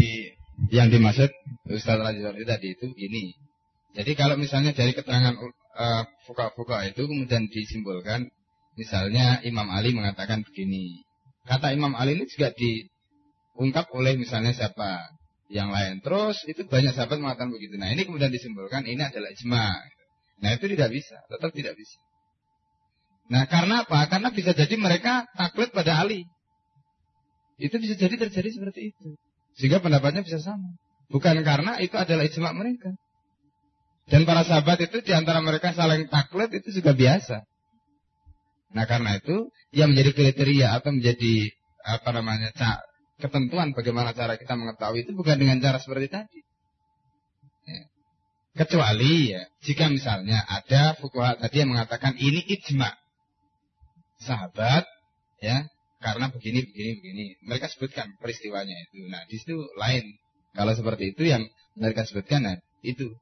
Di 0.00 0.32
yang 0.72 0.88
dimaksud 0.88 1.28
Ustaz 1.68 2.00
Rajawari 2.00 2.44
tadi 2.48 2.72
itu 2.72 2.88
ini. 2.96 3.36
Jadi 3.92 4.16
kalau 4.16 4.40
misalnya 4.40 4.72
dari 4.72 4.96
keterangan 4.96 5.36
uh, 5.36 6.04
fuka-fuka 6.24 6.86
itu 6.88 7.04
kemudian 7.04 7.50
disimpulkan, 7.50 8.30
misalnya 8.80 9.44
Imam 9.44 9.68
Ali 9.68 9.92
mengatakan 9.92 10.40
begini. 10.46 11.04
Kata 11.44 11.74
Imam 11.74 11.92
Ali 11.98 12.16
ini 12.16 12.24
juga 12.30 12.54
diungkap 12.54 13.90
oleh 13.92 14.14
misalnya 14.16 14.54
siapa 14.54 15.10
yang 15.50 15.74
lain. 15.74 15.98
Terus 16.00 16.38
itu 16.46 16.62
banyak 16.64 16.94
sahabat 16.94 17.18
mengatakan 17.18 17.50
begitu. 17.50 17.74
Nah 17.76 17.90
ini 17.90 18.06
kemudian 18.06 18.30
disimpulkan 18.30 18.86
ini 18.86 19.02
adalah 19.02 19.34
ijma. 19.34 19.68
Nah 20.40 20.50
itu 20.54 20.70
tidak 20.70 20.90
bisa, 20.94 21.18
tetap 21.26 21.50
tidak 21.50 21.74
bisa. 21.74 21.98
Nah 23.30 23.44
karena 23.50 23.82
apa? 23.82 24.06
Karena 24.06 24.30
bisa 24.30 24.54
jadi 24.54 24.74
mereka 24.78 25.26
taklid 25.34 25.74
pada 25.74 25.98
Ali. 25.98 26.22
Itu 27.58 27.76
bisa 27.82 27.98
jadi 27.98 28.14
terjadi 28.16 28.48
seperti 28.54 28.94
itu. 28.94 29.18
Sehingga 29.58 29.82
pendapatnya 29.82 30.22
bisa 30.22 30.38
sama. 30.38 30.76
Bukan 31.10 31.42
karena 31.42 31.82
itu 31.82 31.98
adalah 31.98 32.22
ijma 32.26 32.54
mereka. 32.54 32.94
Dan 34.10 34.26
para 34.26 34.42
sahabat 34.42 34.78
itu 34.82 35.02
di 35.06 35.12
antara 35.14 35.38
mereka 35.38 35.70
saling 35.70 36.10
taklid 36.10 36.50
itu 36.50 36.82
juga 36.82 36.94
biasa. 36.94 37.46
Nah 38.74 38.84
karena 38.86 39.18
itu 39.18 39.50
yang 39.74 39.94
menjadi 39.94 40.10
kriteria 40.14 40.78
atau 40.78 40.94
menjadi 40.94 41.50
apa 41.82 42.10
namanya 42.14 42.50
ketentuan 43.18 43.74
bagaimana 43.74 44.14
cara 44.14 44.34
kita 44.34 44.54
mengetahui 44.54 45.06
itu 45.06 45.12
bukan 45.14 45.36
dengan 45.38 45.58
cara 45.62 45.78
seperti 45.78 46.10
tadi. 46.10 46.40
Ya. 47.66 47.82
Kecuali 48.64 49.30
ya 49.30 49.42
jika 49.62 49.86
misalnya 49.90 50.42
ada 50.42 50.98
fukuha 50.98 51.38
tadi 51.38 51.62
yang 51.62 51.70
mengatakan 51.70 52.18
ini 52.18 52.42
ijma 52.42 52.90
sahabat 54.22 54.86
ya 55.38 55.70
karena 56.00 56.32
begini, 56.32 56.64
begini, 56.64 56.90
begini. 56.96 57.24
Mereka 57.44 57.68
sebutkan 57.68 58.16
peristiwanya 58.16 58.72
itu. 58.88 59.04
Nah, 59.12 59.20
di 59.28 59.36
situ 59.36 59.56
lain. 59.76 60.16
Kalau 60.56 60.72
seperti 60.72 61.12
itu 61.12 61.28
yang 61.28 61.44
mereka 61.76 62.08
sebutkan, 62.08 62.40
nah, 62.42 62.56
itu. 62.80 63.12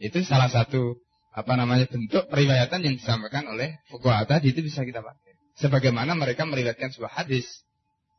Itu 0.00 0.24
salah 0.24 0.48
satu 0.48 0.98
apa 1.36 1.52
namanya 1.54 1.84
bentuk 1.86 2.26
periwayatan 2.32 2.80
yang 2.80 2.94
disampaikan 2.96 3.44
oleh 3.50 3.76
fuqaha 3.92 4.24
tadi 4.24 4.56
itu 4.56 4.64
bisa 4.64 4.82
kita 4.88 5.04
pakai. 5.04 5.36
Sebagaimana 5.60 6.16
mereka 6.16 6.48
meriwayatkan 6.48 6.96
sebuah 6.96 7.12
hadis. 7.12 7.46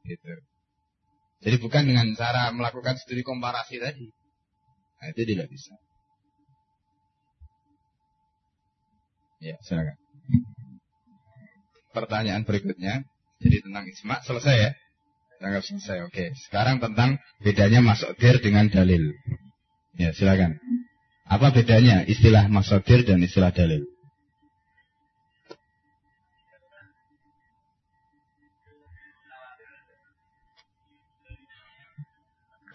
Gitu. 0.05 0.29
Jadi 1.41 1.57
bukan 1.59 1.83
dengan 1.89 2.07
cara 2.13 2.53
melakukan 2.53 3.01
studi 3.01 3.25
komparasi 3.25 3.81
tadi. 3.81 4.07
Nah, 5.01 5.07
itu 5.11 5.21
tidak 5.33 5.49
bisa. 5.49 5.73
Ya, 9.41 9.57
silakan. 9.65 9.97
Pertanyaan 11.91 12.45
berikutnya. 12.45 13.03
Jadi 13.43 13.57
tentang 13.63 13.83
ijma 13.87 14.15
selesai 14.23 14.55
ya. 14.55 14.71
Anggap 15.43 15.63
selesai. 15.67 15.97
Oke. 16.07 16.31
Sekarang 16.47 16.79
tentang 16.79 17.19
bedanya 17.43 17.83
masodir 17.83 18.39
dengan 18.39 18.71
dalil. 18.71 19.11
Ya, 19.99 20.15
silakan. 20.15 20.59
Apa 21.27 21.51
bedanya 21.51 22.05
istilah 22.07 22.47
masodir 22.47 23.03
dan 23.03 23.19
istilah 23.19 23.51
dalil? 23.51 23.83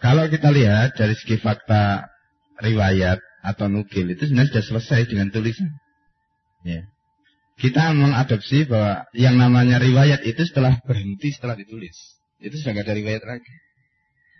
Kalau 0.01 0.25
kita 0.33 0.49
lihat 0.49 0.97
dari 0.97 1.13
segi 1.13 1.37
fakta 1.37 2.09
riwayat 2.57 3.21
atau 3.45 3.69
nukil 3.69 4.09
itu 4.09 4.25
sebenarnya 4.25 4.49
sudah 4.57 4.65
selesai 4.65 5.01
dengan 5.13 5.29
tulisan. 5.29 5.69
Ya 6.65 6.89
kita 7.59 7.93
mengadopsi 7.93 8.65
bahwa 8.69 9.05
yang 9.17 9.35
namanya 9.35 9.77
riwayat 9.81 10.23
itu 10.23 10.41
setelah 10.47 10.79
berhenti 10.85 11.33
setelah 11.33 11.57
ditulis. 11.57 11.93
Itu 12.41 12.57
sudah 12.57 12.73
tidak 12.73 12.85
ada 12.89 12.93
riwayat 12.97 13.23
lagi. 13.25 13.53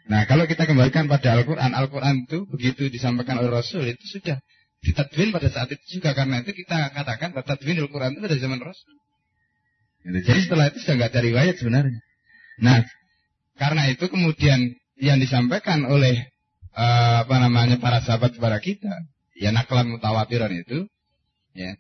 Nah, 0.10 0.26
kalau 0.26 0.50
kita 0.50 0.66
kembalikan 0.66 1.06
pada 1.06 1.38
Al-Quran, 1.38 1.72
Al-Quran 1.78 2.26
itu 2.26 2.50
begitu 2.50 2.90
disampaikan 2.90 3.38
oleh 3.38 3.54
Rasul 3.54 3.86
itu 3.86 4.02
sudah 4.18 4.42
ditadwin 4.82 5.30
pada 5.30 5.46
saat 5.54 5.70
itu 5.70 6.02
juga 6.02 6.18
karena 6.18 6.42
itu 6.42 6.58
kita 6.58 6.90
katakan 6.90 7.38
bahwa 7.38 7.46
tadwin 7.46 7.78
Al-Quran 7.78 8.18
itu 8.18 8.22
pada 8.26 8.38
zaman 8.42 8.60
Rasul. 8.60 8.96
Gitu. 10.02 10.18
Jadi 10.26 10.40
setelah 10.42 10.66
itu 10.74 10.78
sudah 10.82 10.96
nggak 10.98 11.12
ada 11.14 11.22
riwayat 11.22 11.56
sebenarnya. 11.62 12.00
Nah, 12.66 12.82
karena 13.62 13.84
itu 13.94 14.06
kemudian 14.10 14.74
yang 14.98 15.18
disampaikan 15.22 15.86
oleh 15.86 16.34
uh, 16.74 17.26
apa 17.26 17.36
namanya 17.38 17.78
para 17.78 18.02
sahabat 18.02 18.34
kepada 18.34 18.58
kita, 18.58 19.06
ya 19.38 19.54
naklan 19.54 19.94
mutawatiran 19.94 20.50
itu, 20.50 20.90
ya 21.54 21.78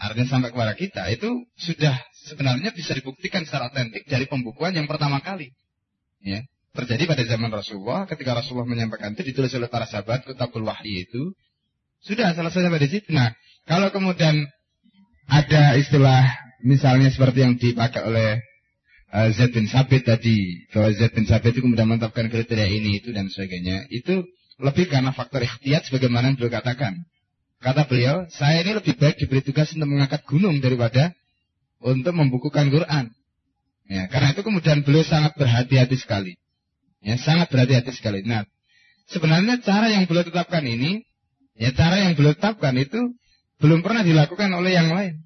artinya 0.00 0.28
sampai 0.32 0.48
kepada 0.48 0.72
kita 0.72 1.02
itu 1.12 1.44
sudah 1.60 1.92
sebenarnya 2.24 2.72
bisa 2.72 2.96
dibuktikan 2.96 3.44
secara 3.44 3.68
otentik 3.68 4.08
dari 4.08 4.24
pembukuan 4.24 4.72
yang 4.72 4.88
pertama 4.88 5.20
kali. 5.20 5.52
Ya, 6.24 6.40
terjadi 6.72 7.04
pada 7.04 7.22
zaman 7.28 7.52
Rasulullah 7.52 8.08
ketika 8.08 8.32
Rasulullah 8.32 8.68
menyampaikan 8.68 9.12
itu 9.12 9.28
ditulis 9.28 9.52
oleh 9.52 9.68
para 9.68 9.84
sahabat 9.84 10.24
kitabul 10.24 10.64
wahyi 10.64 11.04
itu 11.04 11.36
sudah 12.00 12.32
selesai 12.32 12.64
sampai 12.64 12.80
di 12.80 12.88
situ. 12.88 13.12
Nah, 13.12 13.36
kalau 13.68 13.92
kemudian 13.92 14.48
ada 15.28 15.76
istilah 15.76 16.24
misalnya 16.64 17.12
seperti 17.12 17.38
yang 17.44 17.54
dipakai 17.60 18.02
oleh 18.08 18.40
uh, 19.12 19.28
Zaid 19.32 19.52
bin 19.52 19.68
Sabit 19.68 20.08
tadi 20.08 20.64
bahwa 20.72 20.90
Zaid 20.96 21.12
bin 21.12 21.28
Sabit 21.28 21.56
itu 21.56 21.60
kemudian 21.64 21.88
menetapkan 21.88 22.28
kriteria 22.32 22.68
ini 22.68 23.04
itu 23.04 23.12
dan 23.12 23.28
sebagainya 23.28 23.88
itu 23.92 24.24
lebih 24.60 24.92
karena 24.92 25.12
faktor 25.12 25.40
ikhtiyat 25.44 25.88
sebagaimana 25.88 26.32
yang 26.32 26.36
beliau 26.36 26.52
katakan 26.52 27.00
Kata 27.60 27.84
beliau, 27.84 28.24
saya 28.32 28.64
ini 28.64 28.72
lebih 28.72 28.96
baik 28.96 29.20
diberi 29.20 29.44
tugas 29.44 29.68
untuk 29.76 29.84
mengangkat 29.84 30.24
gunung 30.24 30.56
daripada 30.64 31.12
untuk 31.84 32.16
membukukan 32.16 32.72
Quran. 32.72 33.12
Ya, 33.84 34.08
karena 34.08 34.32
itu 34.32 34.40
kemudian 34.40 34.80
beliau 34.80 35.04
sangat 35.04 35.36
berhati-hati 35.36 35.96
sekali. 36.00 36.40
Ya, 37.04 37.20
sangat 37.20 37.52
berhati-hati 37.52 37.92
sekali. 37.92 38.24
Nah, 38.24 38.48
sebenarnya 39.12 39.60
cara 39.60 39.92
yang 39.92 40.08
beliau 40.08 40.24
tetapkan 40.24 40.64
ini, 40.64 41.04
ya 41.52 41.74
cara 41.76 42.00
yang 42.00 42.16
beliau 42.16 42.32
tetapkan 42.32 42.72
itu 42.80 43.12
belum 43.60 43.84
pernah 43.84 44.08
dilakukan 44.08 44.48
oleh 44.56 44.72
yang 44.72 44.88
lain. 44.88 45.20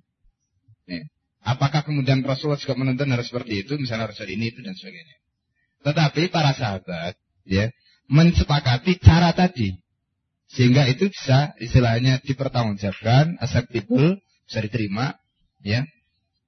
Ya. 0.90 1.06
Apakah 1.44 1.86
kemudian 1.86 2.24
Rasulullah 2.26 2.58
juga 2.58 2.74
menuntun 2.74 3.14
harus 3.14 3.30
seperti 3.30 3.62
itu, 3.62 3.78
misalnya 3.78 4.10
harus 4.10 4.18
ini 4.26 4.50
itu 4.50 4.58
dan 4.64 4.74
sebagainya. 4.74 5.16
Tetapi 5.84 6.32
para 6.32 6.50
sahabat, 6.56 7.14
ya, 7.46 7.70
mensepakati 8.10 8.98
cara 8.98 9.30
tadi. 9.36 9.83
Sehingga 10.52 10.86
itu 10.86 11.08
bisa 11.08 11.56
istilahnya 11.58 12.20
dipertanggungjawabkan, 12.22 13.40
acceptable, 13.40 14.20
bisa 14.44 14.58
diterima, 14.60 15.16
ya. 15.64 15.82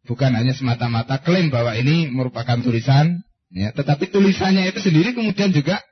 Bukan 0.07 0.31
hanya 0.37 0.55
semata-mata 0.55 1.19
klaim 1.19 1.51
bahwa 1.51 1.75
ini 1.75 2.07
merupakan 2.13 2.61
tulisan, 2.63 3.27
ya, 3.51 3.75
tetapi 3.75 4.13
tulisannya 4.13 4.71
itu 4.71 4.79
sendiri 4.79 5.17
kemudian 5.17 5.51
juga 5.51 5.83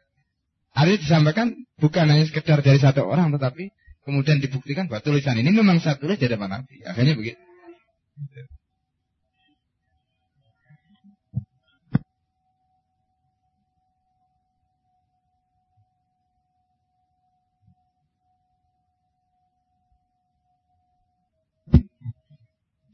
ada 0.75 0.95
disampaikan 0.95 1.55
bukan 1.79 2.07
hanya 2.07 2.27
sekedar 2.27 2.63
dari 2.63 2.79
satu 2.79 3.03
orang, 3.03 3.35
tetapi 3.35 3.75
kemudian 4.07 4.39
dibuktikan 4.39 4.87
bahwa 4.87 5.03
tulisan 5.03 5.35
ini 5.35 5.51
memang 5.51 5.83
saya 5.83 5.99
tulis 5.99 6.21
depan 6.21 6.47
Nabi. 6.47 6.83
Akhirnya 6.87 7.15
begitu. 7.19 7.41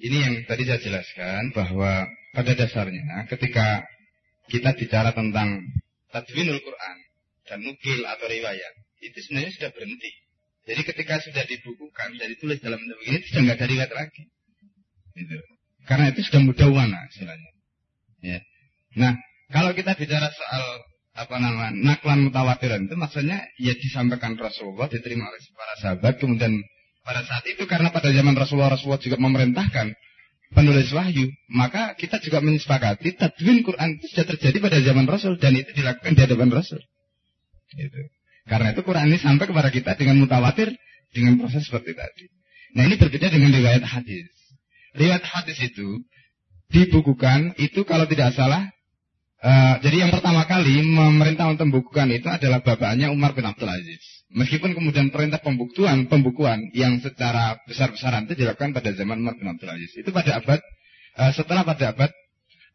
Ini 0.00 0.16
yang 0.16 0.34
tadi 0.48 0.64
saya 0.64 0.80
jelaskan 0.80 1.52
bahwa 1.52 2.08
pada 2.32 2.52
dasarnya 2.56 3.28
ketika 3.28 3.84
kita 4.48 4.72
bicara 4.74 5.12
tentang 5.12 5.60
tadwinul 6.08 6.58
Quran 6.58 6.96
dan 7.44 7.58
nukil 7.60 8.00
atau 8.08 8.26
riwayat 8.26 8.74
itu 9.04 9.18
sebenarnya 9.28 9.52
sudah 9.60 9.70
berhenti. 9.76 10.12
Jadi 10.68 10.82
ketika 10.84 11.14
sudah 11.24 11.44
dibukukan, 11.44 12.16
sudah 12.16 12.28
ditulis 12.28 12.58
dalam 12.60 12.78
bentuk 12.80 12.96
begini, 13.00 13.18
sudah 13.28 13.40
nggak 13.44 13.58
ada 13.60 13.66
riwayat 13.68 13.92
lagi. 13.92 14.24
Gitu. 15.16 15.36
Karena 15.88 16.04
itu 16.12 16.20
sudah 16.28 16.40
mudah 16.44 16.68
wana 16.68 17.00
istilahnya. 17.10 17.50
Ya. 18.20 18.38
Nah, 18.96 19.12
kalau 19.50 19.72
kita 19.72 19.96
bicara 19.96 20.28
soal 20.28 20.64
apa 21.16 21.36
nama 21.42 21.74
naklan 21.74 22.30
mutawatiran 22.30 22.86
itu 22.86 22.94
maksudnya 22.94 23.42
ya 23.58 23.74
disampaikan 23.74 24.38
Rasulullah 24.38 24.86
diterima 24.86 25.26
oleh 25.26 25.40
para 25.52 25.74
sahabat 25.82 26.22
kemudian 26.22 26.54
pada 27.04 27.24
saat 27.24 27.44
itu 27.48 27.64
karena 27.64 27.88
pada 27.90 28.12
zaman 28.12 28.36
Rasulullah 28.36 28.76
Rasulullah 28.76 29.00
juga 29.00 29.16
memerintahkan 29.16 29.92
penulis 30.50 30.90
wahyu 30.90 31.30
maka 31.50 31.94
kita 31.94 32.18
juga 32.18 32.42
menyepakati 32.42 33.14
tadwin 33.14 33.62
Quran 33.62 33.96
itu 33.96 34.06
sudah 34.10 34.26
terjadi 34.34 34.56
pada 34.58 34.78
zaman 34.82 35.06
Rasul 35.06 35.38
dan 35.38 35.54
itu 35.54 35.70
dilakukan 35.72 36.12
di 36.18 36.20
hadapan 36.26 36.50
Rasul 36.50 36.80
gitu. 37.78 38.00
karena 38.50 38.74
itu 38.74 38.80
Quran 38.82 39.06
ini 39.14 39.18
sampai 39.22 39.46
kepada 39.46 39.70
kita 39.70 39.94
dengan 39.94 40.18
mutawatir 40.18 40.74
dengan 41.14 41.38
proses 41.38 41.66
seperti 41.70 41.94
tadi 41.94 42.24
nah 42.74 42.82
ini 42.86 42.98
berbeda 42.98 43.30
dengan 43.30 43.54
riwayat 43.54 43.86
hadis 43.86 44.26
riwayat 44.98 45.22
hadis 45.22 45.58
itu 45.62 46.02
dibukukan 46.70 47.54
itu 47.58 47.82
kalau 47.86 48.06
tidak 48.06 48.34
salah 48.34 48.70
uh, 49.42 49.74
jadi 49.82 50.06
yang 50.06 50.10
pertama 50.14 50.46
kali 50.46 50.82
memerintah 50.82 51.50
untuk 51.50 51.70
membukukan 51.70 52.10
itu 52.14 52.26
adalah 52.30 52.62
bapaknya 52.62 53.10
Umar 53.10 53.34
bin 53.34 53.46
Abdul 53.46 53.68
Aziz. 53.68 54.19
Meskipun 54.30 54.78
kemudian 54.78 55.10
perintah 55.10 55.42
pembuktian 55.42 56.06
pembukuan 56.06 56.70
yang 56.70 57.02
secara 57.02 57.58
besar-besaran 57.66 58.30
itu 58.30 58.46
dilakukan 58.46 58.70
pada 58.70 58.94
zaman 58.94 59.18
Umar 59.18 59.34
bin 59.34 59.50
Abdul 59.50 59.74
Aziz. 59.74 59.90
Itu 59.98 60.14
pada 60.14 60.38
abad 60.38 60.62
uh, 61.18 61.32
setelah 61.34 61.66
pada 61.66 61.90
abad 61.90 62.10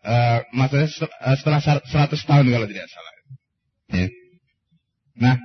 uh, 0.04 0.40
maksudnya 0.52 0.92
setelah 1.40 1.64
100 1.64 2.12
tahun 2.12 2.46
kalau 2.52 2.68
tidak 2.68 2.88
salah. 2.92 3.14
Ya. 3.96 4.08
Nah, 5.16 5.38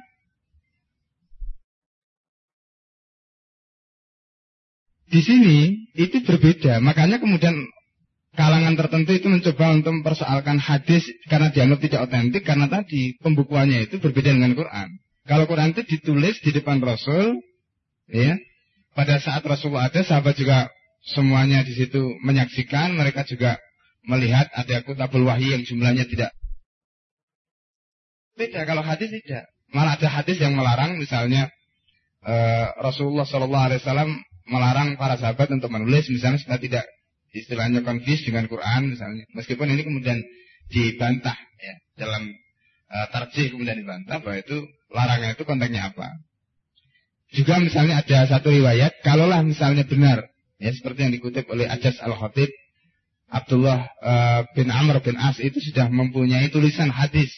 Di 5.11 5.27
sini 5.27 5.91
itu 5.99 6.23
berbeda, 6.23 6.79
makanya 6.79 7.19
kemudian 7.19 7.67
kalangan 8.39 8.79
tertentu 8.79 9.11
itu 9.11 9.27
mencoba 9.27 9.75
untuk 9.75 9.91
mempersoalkan 9.99 10.63
hadis 10.63 11.03
karena 11.27 11.51
dianggap 11.51 11.83
tidak 11.83 12.01
otentik 12.07 12.47
karena 12.47 12.71
tadi 12.71 13.19
pembukuannya 13.19 13.91
itu 13.91 13.99
berbeda 13.99 14.31
dengan 14.31 14.55
Quran. 14.55 15.03
Kalau 15.31 15.47
Quran 15.47 15.71
itu 15.71 15.87
ditulis 15.87 16.43
di 16.43 16.51
depan 16.51 16.83
Rasul, 16.83 17.39
ya, 18.11 18.35
pada 18.99 19.23
saat 19.23 19.47
Rasulullah 19.47 19.87
ada, 19.87 20.03
sahabat 20.03 20.35
juga 20.35 20.67
semuanya 21.07 21.63
di 21.63 21.71
situ 21.79 22.19
menyaksikan, 22.27 22.99
mereka 22.99 23.23
juga 23.23 23.55
melihat 24.03 24.51
ada 24.51 24.83
kutabul 24.83 25.31
wahyi 25.31 25.55
yang 25.55 25.63
jumlahnya 25.63 26.11
tidak 26.11 26.35
beda. 28.35 28.67
Kalau 28.67 28.83
hadis 28.83 29.13
tidak, 29.13 29.47
malah 29.71 29.95
ada 29.95 30.09
hadis 30.11 30.43
yang 30.43 30.59
melarang, 30.59 30.99
misalnya 30.99 31.47
uh, 32.27 32.75
Rasulullah 32.83 33.29
Shallallahu 33.29 33.67
Alaihi 33.71 33.81
Wasallam 33.87 34.11
melarang 34.51 34.99
para 34.99 35.15
sahabat 35.15 35.47
untuk 35.55 35.71
menulis 35.71 36.11
misalnya 36.11 36.43
supaya 36.43 36.59
tidak 36.59 36.85
istilahnya 37.31 37.87
konfis 37.87 38.27
dengan 38.27 38.51
Quran 38.51 38.99
misalnya. 38.99 39.31
Meskipun 39.37 39.71
ini 39.71 39.87
kemudian 39.87 40.19
dibantah 40.73 41.39
ya 41.39 41.75
dalam 42.03 42.35
uh, 42.91 43.07
tarjih 43.15 43.55
kemudian 43.55 43.79
dibantah 43.79 44.19
bahwa 44.19 44.37
itu 44.43 44.67
larangan 44.91 45.31
itu 45.39 45.45
konteksnya 45.47 45.95
apa. 45.95 46.09
Juga 47.31 47.63
misalnya 47.63 48.03
ada 48.03 48.27
satu 48.27 48.51
riwayat 48.51 49.07
kalaulah 49.07 49.41
misalnya 49.47 49.87
benar 49.87 50.27
ya 50.59 50.75
seperti 50.75 51.07
yang 51.07 51.15
dikutip 51.15 51.47
oleh 51.47 51.71
Ajas 51.71 52.03
Al-Khatib 52.03 52.51
Abdullah 53.31 53.87
uh, 54.03 54.43
bin 54.59 54.69
Amr 54.75 54.99
bin 55.07 55.15
As 55.15 55.39
itu 55.39 55.63
sudah 55.63 55.87
mempunyai 55.87 56.51
tulisan 56.51 56.91
hadis. 56.91 57.31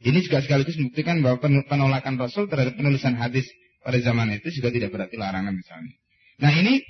Ini 0.00 0.24
juga 0.24 0.40
sekaligus 0.40 0.76
membuktikan 0.80 1.20
bahwa 1.20 1.40
penolakan 1.68 2.16
Rasul 2.16 2.48
terhadap 2.48 2.76
penulisan 2.76 3.16
hadis 3.16 3.44
pada 3.84 4.00
zaman 4.00 4.32
itu 4.32 4.48
juga 4.52 4.72
tidak 4.72 4.96
berarti 4.96 5.16
larangan 5.20 5.52
misalnya. 5.52 5.94
Nah 6.40 6.52
ini 6.52 6.80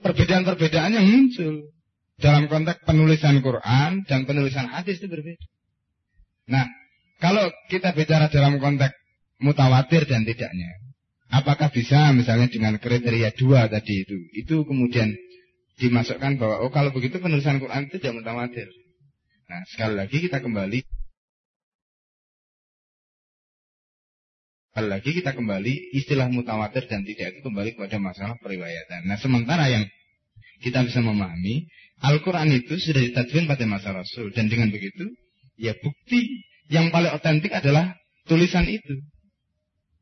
perbedaan-perbedaan 0.00 0.96
yang 0.96 1.06
muncul 1.06 1.68
dalam 2.16 2.48
konteks 2.48 2.84
penulisan 2.88 3.40
Quran 3.44 4.04
dan 4.08 4.24
penulisan 4.24 4.68
hadis 4.72 5.00
itu 5.00 5.08
berbeda. 5.08 5.46
Nah, 6.48 6.66
kalau 7.42 7.58
kita 7.66 7.90
bicara 7.90 8.30
dalam 8.30 8.62
konteks 8.62 8.94
mutawatir 9.42 10.06
dan 10.06 10.22
tidaknya, 10.22 10.78
apakah 11.26 11.74
bisa 11.74 12.14
misalnya 12.14 12.46
dengan 12.46 12.78
kriteria 12.78 13.34
dua 13.34 13.66
tadi 13.66 14.06
itu, 14.06 14.14
itu 14.30 14.62
kemudian 14.62 15.10
dimasukkan 15.82 16.38
bahwa 16.38 16.62
oh 16.62 16.70
kalau 16.70 16.94
begitu 16.94 17.18
penulisan 17.18 17.58
Quran 17.58 17.90
itu 17.90 17.98
tidak 17.98 18.22
mutawatir. 18.22 18.70
Nah, 19.50 19.66
sekali 19.74 19.98
lagi 19.98 20.22
kita 20.22 20.38
kembali 20.38 20.86
Sekali 24.72 24.88
lagi 24.88 25.10
kita 25.12 25.36
kembali 25.36 25.74
istilah 25.98 26.32
mutawatir 26.32 26.88
dan 26.88 27.04
tidak 27.04 27.36
itu 27.36 27.44
kembali 27.44 27.76
kepada 27.76 28.00
masalah 28.00 28.40
periwayatan. 28.40 29.04
Nah 29.04 29.20
sementara 29.20 29.68
yang 29.68 29.84
kita 30.64 30.80
bisa 30.88 31.04
memahami 31.04 31.68
Al-Quran 32.00 32.56
itu 32.56 32.80
sudah 32.80 33.04
ditadwin 33.04 33.44
pada 33.44 33.68
masa 33.68 33.92
Rasul 33.92 34.32
dan 34.32 34.48
dengan 34.48 34.72
begitu 34.72 35.12
ya 35.60 35.76
bukti 35.76 36.40
yang 36.72 36.88
paling 36.88 37.12
otentik 37.12 37.52
adalah 37.52 37.92
tulisan 38.24 38.64
itu. 38.64 39.04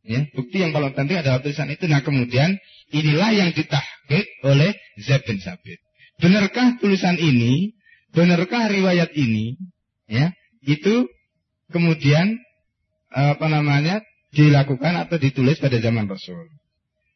Ya, 0.07 0.25
bukti 0.33 0.63
yang 0.63 0.71
paling 0.71 0.95
otentik 0.95 1.19
adalah 1.19 1.43
tulisan 1.43 1.69
itu. 1.69 1.91
Nah 1.91 2.01
kemudian 2.07 2.57
inilah 2.95 3.31
yang 3.35 3.51
ditahkik 3.51 4.27
oleh 4.47 4.73
Zaid 5.03 5.27
bin 5.27 5.43
Sabit. 5.43 5.83
Benarkah 6.23 6.79
tulisan 6.79 7.19
ini? 7.19 7.75
Benarkah 8.15 8.71
riwayat 8.71 9.11
ini? 9.19 9.59
Ya, 10.07 10.31
itu 10.63 11.11
kemudian 11.75 12.39
apa 13.11 13.47
namanya 13.51 14.03
dilakukan 14.31 14.95
atau 14.95 15.19
ditulis 15.19 15.59
pada 15.59 15.83
zaman 15.83 16.07
Rasul. 16.07 16.39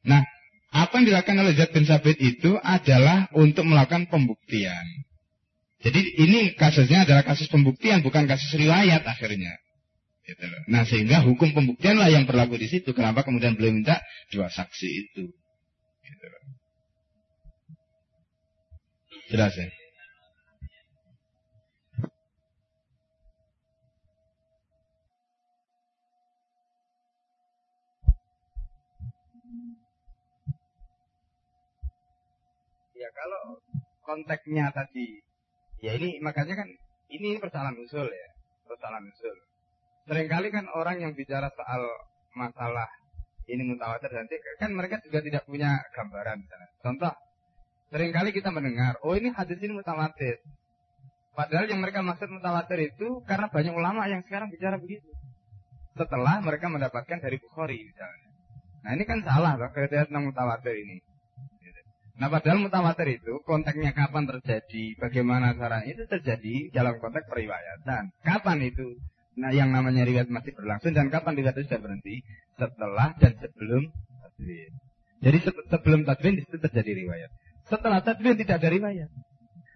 Nah, 0.02 0.26
apa 0.74 0.98
yang 0.98 1.06
dilakukan 1.14 1.38
oleh 1.38 1.54
Zaid 1.54 1.70
bin 1.70 1.86
Sabit 1.86 2.18
itu 2.18 2.58
adalah 2.58 3.30
untuk 3.32 3.62
melakukan 3.64 4.10
pembuktian. 4.10 4.82
Jadi 5.84 6.00
ini 6.16 6.40
kasusnya 6.56 7.04
adalah 7.04 7.28
kasus 7.28 7.44
pembuktian, 7.52 8.00
bukan 8.00 8.24
kasus 8.24 8.56
riwayat 8.56 9.04
akhirnya. 9.04 9.52
Gitu 10.24 10.40
Nah 10.72 10.88
sehingga 10.88 11.20
hukum 11.20 11.52
pembuktian 11.52 12.00
lah 12.00 12.08
yang 12.08 12.24
berlaku 12.24 12.56
di 12.56 12.72
situ. 12.72 12.96
Kenapa 12.96 13.20
kemudian 13.20 13.52
beliau 13.52 13.76
minta 13.76 14.00
dua 14.32 14.48
saksi 14.48 14.88
itu? 14.88 15.28
Gitu 16.00 16.26
Jelas 19.28 19.52
ya? 19.56 19.68
kalau 33.14 33.62
konteksnya 34.04 34.68
tadi, 34.74 35.23
ya 35.84 35.92
ini 36.00 36.16
makanya 36.24 36.64
kan 36.64 36.68
ini 37.12 37.36
persoalan 37.36 37.76
usul 37.76 38.08
ya, 38.08 38.28
persoalan 38.64 39.04
usul. 39.12 39.36
Seringkali 40.08 40.48
kan 40.48 40.64
orang 40.72 41.04
yang 41.04 41.12
bicara 41.12 41.52
soal 41.52 41.84
masalah 42.32 42.88
ini 43.44 43.62
mutawatir 43.68 44.08
nanti 44.08 44.40
kan 44.56 44.72
mereka 44.72 45.00
juga 45.04 45.20
tidak 45.20 45.44
punya 45.44 45.76
gambaran. 45.92 46.40
Misalnya. 46.40 46.68
Contoh, 46.80 47.12
sering 47.92 48.10
kali 48.16 48.32
kita 48.32 48.48
mendengar, 48.48 48.96
oh 49.04 49.12
ini 49.12 49.28
hadis 49.36 49.60
ini 49.60 49.76
mutawatir. 49.76 50.40
Padahal 51.34 51.66
yang 51.68 51.82
mereka 51.82 52.00
maksud 52.00 52.30
mutawatir 52.30 52.94
itu 52.94 53.20
karena 53.28 53.50
banyak 53.50 53.74
ulama 53.74 54.06
yang 54.08 54.22
sekarang 54.24 54.48
bicara 54.48 54.80
begitu. 54.80 55.10
Setelah 55.94 56.40
mereka 56.40 56.66
mendapatkan 56.72 57.18
dari 57.20 57.36
Bukhari 57.38 57.78
misalnya. 57.84 58.28
Nah 58.86 58.90
ini 58.94 59.04
kan 59.06 59.18
salah 59.24 59.56
loh 59.56 59.70
kriteria 59.70 60.08
tentang 60.08 60.30
mutawatir 60.30 60.74
ini. 60.74 61.00
Nah 62.14 62.30
padahal 62.30 62.62
mutawatir 62.62 63.18
itu 63.18 63.42
konteksnya 63.42 63.90
kapan 63.90 64.30
terjadi, 64.30 64.84
bagaimana 65.02 65.58
caranya 65.58 65.86
itu 65.90 66.06
terjadi 66.06 66.70
dalam 66.70 67.02
konteks 67.02 67.26
periwayatan. 67.26 68.14
Kapan 68.22 68.58
itu? 68.62 68.86
Nah 69.34 69.50
yang 69.50 69.74
namanya 69.74 70.06
riwayat 70.06 70.30
masih 70.30 70.54
berlangsung 70.54 70.94
dan 70.94 71.10
kapan 71.10 71.34
riwayat 71.34 71.58
itu 71.58 71.66
sudah 71.66 71.82
berhenti? 71.82 72.22
Setelah 72.54 73.18
dan 73.18 73.34
sebelum 73.42 73.82
tadwin. 74.22 74.72
Jadi 75.26 75.38
sebelum 75.42 76.00
tadwin 76.06 76.34
itu 76.38 76.54
terjadi 76.54 76.92
riwayat. 77.02 77.30
Setelah 77.66 77.98
tadwin 78.06 78.38
tidak 78.38 78.62
ada 78.62 78.70
riwayat. 78.70 79.10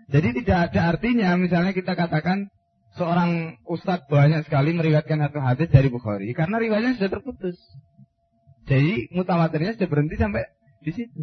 Jadi 0.09 0.29
tidak 0.41 0.59
ada 0.71 0.81
artinya 0.95 1.35
misalnya 1.35 1.75
kita 1.75 1.99
katakan 1.99 2.47
seorang 2.95 3.61
ustadz 3.67 4.07
banyak 4.07 4.47
sekali 4.47 4.73
meriwayatkan 4.79 5.21
satu 5.27 5.43
hadis 5.43 5.69
dari 5.75 5.91
Bukhari 5.91 6.31
karena 6.39 6.63
riwayatnya 6.63 7.03
sudah 7.03 7.19
terputus. 7.19 7.59
Jadi 8.71 9.11
mutawatirnya 9.11 9.75
sudah 9.75 9.89
berhenti 9.91 10.15
sampai 10.15 10.47
di 10.87 10.93
situ. 10.95 11.23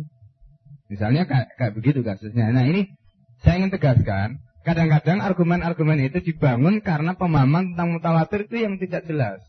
Misalnya 0.85 1.25
kayak, 1.25 1.57
kayak 1.57 1.73
begitu 1.73 2.05
kasusnya. 2.05 2.53
Nah 2.53 2.65
ini 2.69 2.93
saya 3.41 3.61
ingin 3.61 3.73
tegaskan, 3.73 4.41
kadang-kadang 4.61 5.21
argumen-argumen 5.21 6.01
itu 6.05 6.21
dibangun 6.21 6.81
karena 6.81 7.17
pemahaman 7.17 7.73
tentang 7.73 7.97
mutawatir 7.97 8.45
itu 8.45 8.65
yang 8.65 8.77
tidak 8.77 9.05
jelas. 9.09 9.41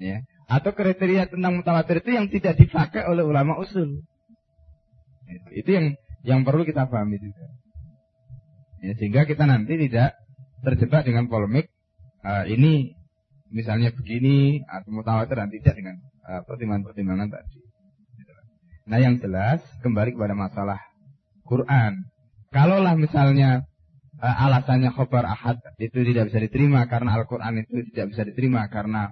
Ya. 0.00 0.24
Atau 0.44 0.76
kriteria 0.76 1.32
tentang 1.32 1.60
mutawatir 1.60 2.04
itu 2.04 2.10
yang 2.12 2.28
tidak 2.28 2.60
dipakai 2.60 3.08
oleh 3.08 3.24
ulama 3.24 3.56
usul. 3.60 4.04
Itu 5.52 5.70
yang 5.72 5.86
yang 6.24 6.40
perlu 6.44 6.68
kita 6.68 6.88
pahami 6.88 7.20
juga. 7.20 7.44
Ya, 8.84 8.92
sehingga 9.00 9.24
kita 9.24 9.48
nanti 9.48 9.80
tidak 9.80 10.12
terjebak 10.60 11.08
dengan 11.08 11.28
polemik 11.28 11.72
uh, 12.20 12.44
ini 12.44 12.92
misalnya 13.48 13.92
begini 13.92 14.64
atau 14.68 14.92
mutawatir 14.92 15.36
dan 15.36 15.48
tidak 15.48 15.74
dengan 15.76 15.96
uh, 16.28 16.44
pertimbangan-pertimbangan 16.44 17.28
tadi. 17.32 17.64
Nah 18.84 18.98
yang 19.00 19.16
jelas 19.16 19.64
kembali 19.80 20.12
kepada 20.12 20.36
masalah 20.36 20.80
Quran. 21.48 22.04
Kalaulah 22.52 22.94
misalnya 22.94 23.64
uh, 24.20 24.44
alasannya 24.48 24.92
khobar 24.92 25.24
ahad 25.24 25.58
itu 25.80 26.04
tidak 26.04 26.30
bisa 26.30 26.38
diterima 26.40 26.86
karena 26.86 27.16
Al-Quran 27.16 27.64
itu 27.64 27.84
tidak 27.92 28.14
bisa 28.14 28.22
diterima 28.28 28.68
karena 28.70 29.10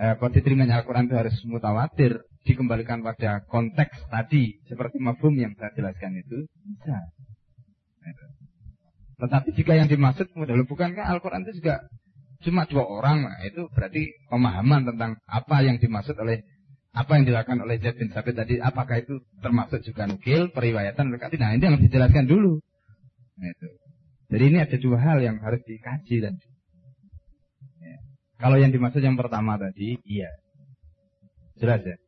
eh, 0.00 0.14
diterimanya 0.16 0.82
Al-Quran 0.82 1.06
itu 1.06 1.16
harus 1.16 1.36
mutawatir 1.46 2.18
dikembalikan 2.48 3.04
pada 3.04 3.44
konteks 3.44 4.08
tadi 4.08 4.56
seperti 4.66 4.96
mafhum 4.98 5.36
yang 5.36 5.52
saya 5.60 5.70
jelaskan 5.76 6.16
itu 6.16 6.48
bisa. 6.48 6.98
Tetapi 9.18 9.48
jika 9.52 9.72
yang 9.74 9.90
dimaksud 9.90 10.30
modal 10.38 10.62
bukankah 10.64 11.02
Al-Quran 11.02 11.44
itu 11.44 11.60
juga 11.60 11.82
cuma 12.38 12.64
dua 12.70 12.86
orang, 12.86 13.26
nah, 13.26 13.42
itu 13.42 13.66
berarti 13.74 14.14
pemahaman 14.30 14.94
tentang 14.94 15.18
apa 15.26 15.56
yang 15.66 15.82
dimaksud 15.82 16.14
oleh 16.22 16.46
apa 16.92 17.10
yang 17.20 17.24
dilakukan 17.28 17.58
oleh 17.62 17.78
Zaid 17.78 17.96
bin 18.00 18.10
Sabit 18.10 18.34
tadi, 18.34 18.54
apakah 18.58 19.00
itu 19.02 19.22
termasuk 19.44 19.84
juga 19.84 20.08
nukil, 20.08 20.50
periwayatan, 20.50 21.14
nah 21.14 21.50
ini 21.54 21.62
yang 21.62 21.78
dijelaskan 21.78 22.26
dulu. 22.26 22.58
Nah, 23.38 23.48
itu. 23.48 23.68
Jadi 24.28 24.44
ini 24.44 24.58
ada 24.60 24.76
dua 24.76 24.98
hal 25.00 25.18
yang 25.24 25.40
harus 25.40 25.62
dikaji 25.64 26.20
dan 26.20 26.36
kalau 28.38 28.54
yang 28.54 28.70
dimaksud 28.70 29.02
yang 29.02 29.18
pertama 29.18 29.58
tadi, 29.58 29.98
iya. 30.06 30.30
Jelas 31.58 31.82
ya? 31.82 31.98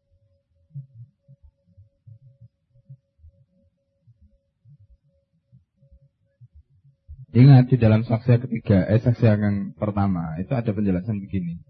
Ingat 7.31 7.71
di 7.71 7.77
dalam 7.79 8.07
saksi 8.07 8.47
ketiga, 8.47 8.87
eh 8.91 8.99
saksi 9.03 9.27
yang 9.27 9.75
pertama 9.75 10.39
itu 10.39 10.51
ada 10.55 10.71
penjelasan 10.71 11.19
begini. 11.19 11.63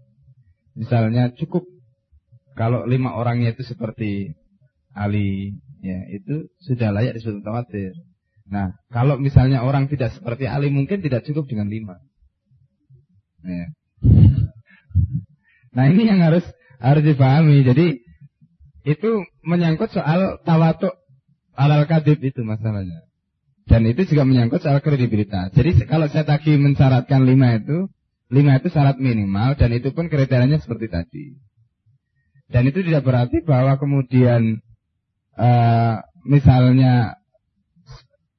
Misalnya 0.77 1.33
cukup 1.33 1.65
kalau 2.55 2.83
lima 2.83 3.15
orangnya 3.15 3.55
itu 3.55 3.63
seperti 3.63 4.35
Ali, 4.91 5.55
ya 5.79 5.99
itu 6.11 6.51
sudah 6.67 6.91
layak 6.91 7.15
disebut 7.15 7.41
mutawatir. 7.41 7.95
Nah, 8.51 8.75
kalau 8.91 9.15
misalnya 9.15 9.63
orang 9.63 9.87
tidak 9.87 10.11
seperti 10.11 10.51
Ali 10.51 10.67
mungkin 10.67 10.99
tidak 10.99 11.23
cukup 11.23 11.47
dengan 11.47 11.71
lima. 11.71 11.95
Ya. 13.43 13.67
Nah 15.71 15.87
ini 15.87 16.03
yang 16.03 16.19
harus 16.19 16.43
harus 16.83 16.99
dipahami. 16.99 17.63
Jadi 17.63 18.03
itu 18.83 19.23
menyangkut 19.45 19.95
soal 19.95 20.43
tawatuk 20.43 20.91
alal 21.55 21.87
kadib 21.87 22.19
itu 22.19 22.43
masalahnya. 22.43 23.07
Dan 23.69 23.87
itu 23.87 24.03
juga 24.03 24.27
menyangkut 24.27 24.59
soal 24.59 24.83
kredibilitas. 24.83 25.55
Jadi 25.55 25.87
kalau 25.87 26.11
saya 26.11 26.27
tadi 26.27 26.59
mensyaratkan 26.59 27.23
lima 27.23 27.55
itu, 27.55 27.87
lima 28.27 28.59
itu 28.59 28.67
syarat 28.67 28.99
minimal 28.99 29.55
dan 29.55 29.71
itu 29.71 29.95
pun 29.95 30.11
kriterianya 30.11 30.59
seperti 30.59 30.91
tadi. 30.91 31.25
Dan 32.51 32.67
itu 32.67 32.83
tidak 32.83 33.07
berarti 33.07 33.41
bahwa 33.47 33.79
kemudian 33.79 34.59
uh, 35.39 35.95
misalnya 36.27 37.15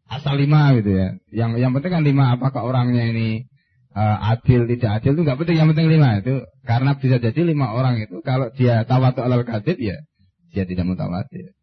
asal 0.07 0.37
lima 0.37 0.77
gitu 0.77 0.93
ya. 0.93 1.09
Yang 1.33 1.51
yang 1.65 1.73
penting 1.73 1.93
kan 1.97 2.05
lima 2.05 2.25
apakah 2.37 2.63
orangnya 2.69 3.09
ini 3.09 3.49
uh, 3.97 4.37
adil 4.37 4.69
tidak 4.69 5.01
adil 5.01 5.17
itu 5.17 5.23
nggak 5.25 5.39
penting. 5.41 5.57
Yang 5.57 5.69
penting 5.73 5.89
lima 5.89 6.09
itu 6.21 6.35
karena 6.69 6.91
bisa 7.01 7.17
jadi 7.17 7.41
lima 7.41 7.73
orang 7.73 8.05
itu 8.05 8.21
kalau 8.21 8.53
dia 8.53 8.85
tawatu 8.85 9.25
alal 9.25 9.49
kadib 9.49 9.81
ya 9.81 10.05
dia 10.53 10.69
tidak 10.69 10.85
mutawatir 10.85 11.57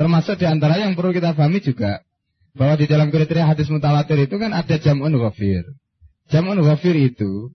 termasuk 0.00 0.40
di 0.40 0.48
antara 0.48 0.80
yang 0.80 0.96
perlu 0.96 1.12
kita 1.12 1.36
pahami 1.36 1.60
juga 1.60 2.00
bahwa 2.56 2.74
di 2.80 2.88
dalam 2.88 3.12
kriteria 3.12 3.52
hadis 3.52 3.68
mutawatir 3.68 4.16
itu 4.26 4.36
kan 4.40 4.50
ada 4.56 4.80
jamun 4.80 5.12
ghafir. 5.12 5.62
Jamun 6.32 6.56
ghafir 6.64 6.96
itu 6.96 7.52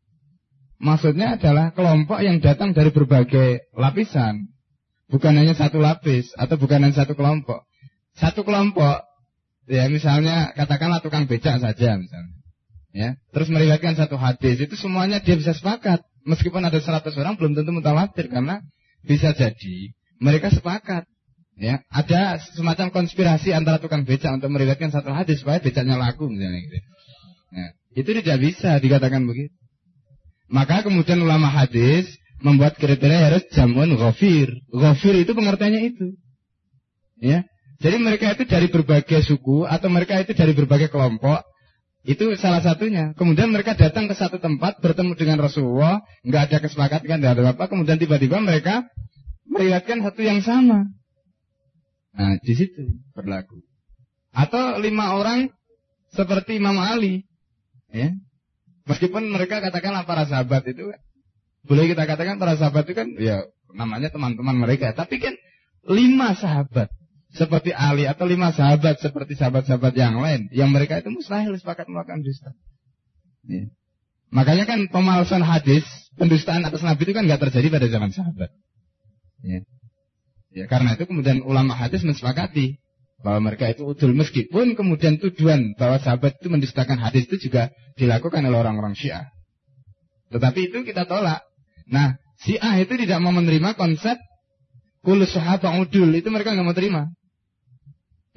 maksudnya 0.80 1.40
adalah 1.40 1.72
kelompok 1.72 2.20
yang 2.22 2.40
datang 2.44 2.76
dari 2.76 2.92
berbagai 2.92 3.72
lapisan. 3.76 4.52
Bukan 5.06 5.38
hanya 5.38 5.54
satu 5.54 5.78
lapis 5.78 6.34
atau 6.34 6.58
bukan 6.58 6.82
hanya 6.82 7.06
satu 7.06 7.14
kelompok. 7.14 7.62
Satu 8.18 8.42
kelompok 8.42 9.06
ya 9.70 9.86
misalnya 9.90 10.54
katakanlah 10.58 11.02
tukang 11.02 11.30
becak 11.30 11.62
saja 11.62 12.00
misalnya 12.00 12.36
ya. 12.96 13.10
Terus 13.30 13.54
meriwayatkan 13.54 14.00
satu 14.00 14.18
hadis 14.18 14.58
itu 14.58 14.74
semuanya 14.80 15.22
dia 15.22 15.38
bisa 15.38 15.54
sepakat. 15.54 16.02
Meskipun 16.26 16.66
ada 16.66 16.82
100 16.82 17.06
orang 17.22 17.38
belum 17.38 17.54
tentu 17.54 17.70
mutawatir 17.70 18.34
karena 18.34 18.66
bisa 19.06 19.30
jadi 19.38 19.94
mereka 20.18 20.50
sepakat 20.50 21.06
ya. 21.54 21.86
Ada 21.94 22.42
semacam 22.58 22.90
konspirasi 22.90 23.54
antara 23.54 23.78
tukang 23.78 24.10
becak 24.10 24.34
untuk 24.34 24.50
meriwayatkan 24.50 24.90
satu 24.90 25.14
hadis 25.14 25.46
supaya 25.46 25.62
becaknya 25.62 26.02
laku 26.02 26.26
misalnya 26.34 26.66
gitu. 26.66 26.78
Ya, 27.56 27.68
itu 27.94 28.10
tidak 28.26 28.38
bisa 28.42 28.82
dikatakan 28.82 29.22
begitu 29.30 29.54
maka 30.52 30.86
kemudian 30.86 31.22
ulama 31.22 31.50
hadis 31.50 32.10
membuat 32.42 32.78
kriteria 32.78 33.32
harus 33.32 33.44
jamun 33.52 33.96
ghafir 33.98 34.50
ghafir 34.70 35.14
itu 35.18 35.32
pengertiannya 35.32 35.82
itu 35.96 36.08
ya 37.22 37.48
jadi 37.80 37.98
mereka 38.00 38.38
itu 38.38 38.48
dari 38.48 38.68
berbagai 38.72 39.26
suku 39.26 39.68
atau 39.68 39.88
mereka 39.92 40.20
itu 40.22 40.32
dari 40.32 40.56
berbagai 40.56 40.88
kelompok 40.88 41.44
itu 42.06 42.38
salah 42.38 42.62
satunya. 42.62 43.18
Kemudian 43.18 43.50
mereka 43.50 43.74
datang 43.74 44.06
ke 44.06 44.14
satu 44.14 44.38
tempat 44.38 44.78
bertemu 44.78 45.18
dengan 45.18 45.42
Rasulullah, 45.42 46.06
nggak 46.22 46.42
ada 46.54 46.58
kesepakatan 46.62 47.18
dan 47.18 47.34
ada 47.34 47.58
apa. 47.58 47.66
Kemudian 47.66 47.98
tiba-tiba 47.98 48.38
mereka 48.38 48.86
meriwayatkan 49.50 50.06
satu 50.06 50.22
yang 50.22 50.46
sama. 50.46 50.86
Nah, 52.14 52.38
di 52.46 52.54
situ 52.54 53.02
berlaku. 53.18 53.58
Atau 54.30 54.78
lima 54.80 55.18
orang 55.18 55.50
seperti 56.14 56.62
Imam 56.62 56.78
Ali, 56.78 57.26
ya. 57.90 58.14
Meskipun 58.86 59.34
mereka 59.34 59.66
katakanlah 59.66 60.06
para 60.06 60.30
sahabat 60.30 60.66
itu, 60.70 60.94
boleh 61.66 61.90
kita 61.90 62.06
katakan 62.06 62.38
para 62.38 62.54
sahabat 62.54 62.86
itu 62.86 62.94
kan, 62.94 63.10
ya 63.18 63.50
namanya 63.74 64.14
teman-teman 64.14 64.54
mereka. 64.62 64.94
Tapi 64.94 65.18
kan 65.18 65.34
lima 65.90 66.38
sahabat 66.38 66.94
seperti 67.34 67.74
Ali 67.74 68.06
atau 68.06 68.30
lima 68.30 68.54
sahabat 68.54 69.02
seperti 69.02 69.36
sahabat-sahabat 69.36 69.94
yang 69.98 70.22
lain 70.22 70.48
yang 70.56 70.70
mereka 70.72 71.02
itu 71.02 71.12
mustahil 71.12 71.58
sepakat 71.58 71.90
melakukan 71.90 72.22
dusta. 72.22 72.54
Ya. 73.50 73.70
Makanya 74.30 74.66
kan 74.66 74.80
pemalsuan 74.90 75.42
hadis, 75.42 75.86
pendustaan 76.18 76.66
atas 76.66 76.82
Nabi 76.82 77.10
itu 77.10 77.14
kan 77.14 77.26
nggak 77.26 77.42
terjadi 77.50 77.68
pada 77.74 77.88
zaman 77.90 78.10
sahabat. 78.14 78.50
Ya. 79.46 79.62
ya 80.54 80.66
karena 80.66 80.98
itu 80.98 81.06
kemudian 81.06 81.42
ulama 81.46 81.78
hadis 81.78 82.02
mensepakati 82.02 82.82
bahwa 83.26 83.50
mereka 83.50 83.74
itu 83.74 83.82
udul 83.90 84.14
meskipun 84.14 84.78
kemudian 84.78 85.18
tujuan 85.18 85.74
bahwa 85.82 85.98
sahabat 85.98 86.38
itu 86.38 86.54
mendustakan 86.54 87.02
hadis 87.02 87.26
itu 87.26 87.50
juga 87.50 87.74
dilakukan 87.98 88.46
oleh 88.46 88.54
orang-orang 88.54 88.94
Syiah. 88.94 89.34
Tetapi 90.30 90.70
itu 90.70 90.86
kita 90.86 91.10
tolak. 91.10 91.42
Nah, 91.90 92.22
Syiah 92.38 92.78
itu 92.78 92.94
tidak 93.02 93.18
mau 93.26 93.34
menerima 93.34 93.74
konsep 93.74 94.14
kulus 95.02 95.34
sahabat 95.34 95.74
udul 95.90 96.14
itu 96.14 96.30
mereka 96.30 96.54
nggak 96.54 96.68
mau 96.70 96.78
terima. 96.78 97.10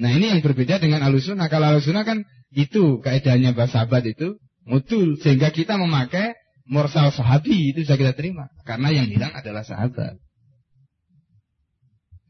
Nah 0.00 0.08
ini 0.08 0.32
yang 0.32 0.40
berbeda 0.40 0.80
dengan 0.80 1.04
alusuna. 1.04 1.52
Kalau 1.52 1.76
alusuna 1.76 2.08
kan 2.08 2.24
itu 2.48 3.04
kaidahnya 3.04 3.52
bahasa 3.52 3.84
sahabat 3.84 4.08
itu 4.08 4.40
mutul. 4.64 5.20
Sehingga 5.20 5.52
kita 5.52 5.76
memakai 5.76 6.32
morsal 6.64 7.12
sahabi 7.12 7.76
itu 7.76 7.84
bisa 7.84 8.00
kita 8.00 8.16
terima. 8.16 8.48
Karena 8.64 8.88
yang 8.88 9.04
hilang 9.04 9.36
adalah 9.36 9.66
sahabat. 9.66 10.16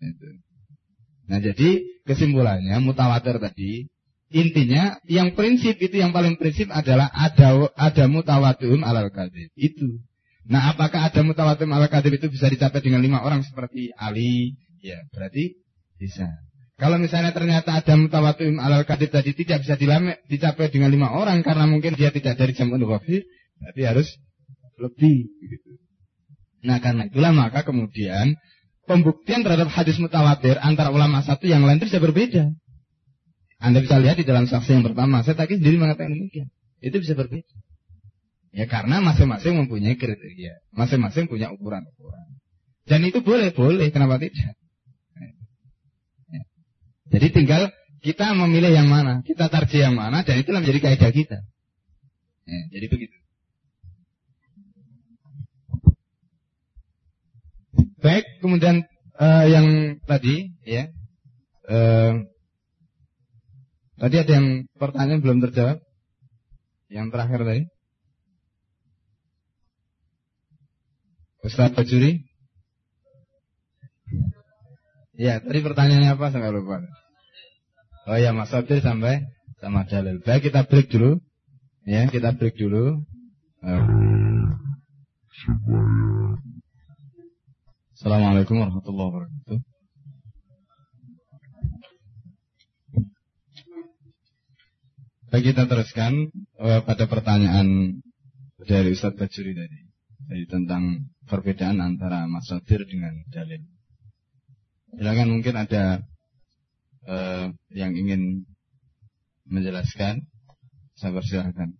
Itu. 0.02 0.47
Nah 1.28 1.38
jadi 1.44 1.84
kesimpulannya 2.08 2.80
mutawatir 2.80 3.36
tadi 3.36 3.86
intinya 4.28 5.00
yang 5.08 5.32
prinsip 5.32 5.76
itu 5.80 6.00
yang 6.00 6.12
paling 6.12 6.36
prinsip 6.40 6.68
adalah 6.72 7.08
ada 7.12 7.68
ada 7.76 8.04
mutawatum 8.08 8.80
alal 8.84 9.12
kadib 9.12 9.52
itu. 9.56 10.00
Nah 10.48 10.72
apakah 10.72 11.08
ada 11.08 11.20
mutawatum 11.20 11.68
alal 11.72 11.92
kadib 11.92 12.16
itu 12.16 12.32
bisa 12.32 12.48
dicapai 12.48 12.80
dengan 12.80 13.04
lima 13.04 13.20
orang 13.20 13.44
seperti 13.44 13.92
Ali? 13.96 14.56
Ya 14.80 15.04
berarti 15.12 15.56
bisa. 16.00 16.28
Kalau 16.78 16.94
misalnya 16.96 17.34
ternyata 17.34 17.74
ada 17.74 17.94
mutawatim 17.98 18.56
alal 18.62 18.86
kadib 18.88 19.10
tadi 19.10 19.34
tidak 19.34 19.66
bisa 19.66 19.74
dilame, 19.74 20.22
dicapai 20.30 20.70
dengan 20.72 20.88
lima 20.94 21.10
orang 21.12 21.44
karena 21.44 21.66
mungkin 21.66 21.98
dia 21.98 22.14
tidak 22.14 22.38
dari 22.38 22.54
jamun 22.54 22.80
wafi, 22.86 23.26
berarti 23.58 23.82
harus 23.84 24.08
lebih. 24.78 25.26
Gitu. 25.26 25.70
Nah 26.62 26.78
karena 26.78 27.10
itulah 27.10 27.34
maka 27.34 27.66
kemudian 27.66 28.38
pembuktian 28.88 29.44
terhadap 29.44 29.68
hadis 29.68 30.00
mutawatir 30.00 30.56
antara 30.58 30.88
ulama 30.88 31.20
satu 31.20 31.44
yang 31.44 31.62
lain 31.68 31.76
itu 31.78 31.92
bisa 31.92 32.00
berbeda. 32.00 32.48
Anda 33.60 33.84
bisa 33.84 34.00
lihat 34.00 34.16
di 34.16 34.24
dalam 34.24 34.48
saksi 34.48 34.80
yang 34.80 34.84
pertama, 34.86 35.20
saya 35.20 35.36
tadi 35.36 35.60
sendiri 35.60 35.76
mengatakan 35.76 36.14
demikian. 36.14 36.48
Itu 36.80 36.96
bisa 37.02 37.12
berbeda. 37.12 37.54
Ya 38.54 38.64
karena 38.64 39.04
masing-masing 39.04 39.60
mempunyai 39.60 39.98
kriteria, 40.00 40.64
masing-masing 40.72 41.28
punya 41.28 41.52
ukuran-ukuran. 41.52 42.38
Dan 42.88 43.04
itu 43.04 43.20
boleh, 43.20 43.52
boleh, 43.52 43.92
kenapa 43.92 44.16
tidak? 44.16 44.56
Ya. 46.32 46.42
Jadi 47.12 47.26
tinggal 47.34 47.62
kita 48.00 48.32
memilih 48.32 48.72
yang 48.72 48.88
mana, 48.88 49.20
kita 49.20 49.52
tarjih 49.52 49.84
yang 49.84 49.98
mana, 49.98 50.24
dan 50.24 50.40
itulah 50.40 50.64
menjadi 50.64 50.80
kaidah 50.88 51.12
kita. 51.12 51.38
Ya, 52.48 52.60
jadi 52.72 52.86
begitu. 52.88 53.16
Baik, 57.98 58.24
kemudian 58.38 58.86
uh, 59.18 59.44
yang 59.50 59.98
tadi, 60.06 60.54
ya, 60.62 60.86
uh, 61.66 62.22
tadi 63.98 64.16
ada 64.22 64.32
yang 64.38 64.70
pertanyaan 64.78 65.18
belum 65.18 65.42
terjawab, 65.42 65.82
yang 66.94 67.10
terakhir 67.10 67.42
tadi. 67.42 67.62
Ustaz 71.42 71.74
Bajuri? 71.74 72.22
Ya, 75.18 75.42
tadi 75.42 75.58
pertanyaannya 75.58 76.14
apa 76.14 76.30
sampai 76.30 76.54
lupa. 76.54 76.78
Oh 78.06 78.14
ya, 78.14 78.30
Mas 78.30 78.54
Abdul 78.54 78.78
sampai 78.78 79.26
sama 79.58 79.82
dalil. 79.90 80.22
Baik, 80.22 80.48
kita 80.48 80.62
break 80.70 80.86
dulu. 80.86 81.18
Ya, 81.82 82.06
kita 82.06 82.30
break 82.38 82.54
dulu. 82.54 83.02
Uh. 83.58 84.48
Assalamualaikum 87.98 88.62
warahmatullahi 88.62 89.08
wabarakatuh. 89.10 89.58
Baik 95.34 95.44
kita 95.50 95.66
teruskan 95.66 96.30
uh, 96.62 96.78
pada 96.86 97.10
pertanyaan 97.10 97.98
dari 98.62 98.94
Ustadz 98.94 99.18
Bajuri 99.18 99.50
tadi, 99.50 99.90
jadi 100.30 100.46
tentang 100.46 101.10
perbedaan 101.26 101.82
antara 101.82 102.30
masadir 102.30 102.86
dengan 102.86 103.18
dalil. 103.34 103.66
Silakan 104.94 105.34
mungkin 105.34 105.58
ada 105.58 105.98
uh, 107.02 107.50
yang 107.74 107.98
ingin 107.98 108.46
menjelaskan, 109.50 110.22
saya 110.94 111.18
persilahkan. 111.18 111.74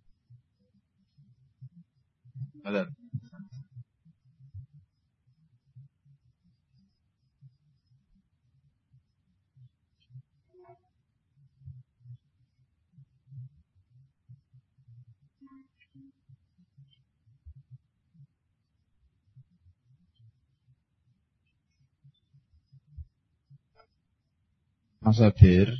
Halo. 24.99 25.15
Masadir 25.15 25.71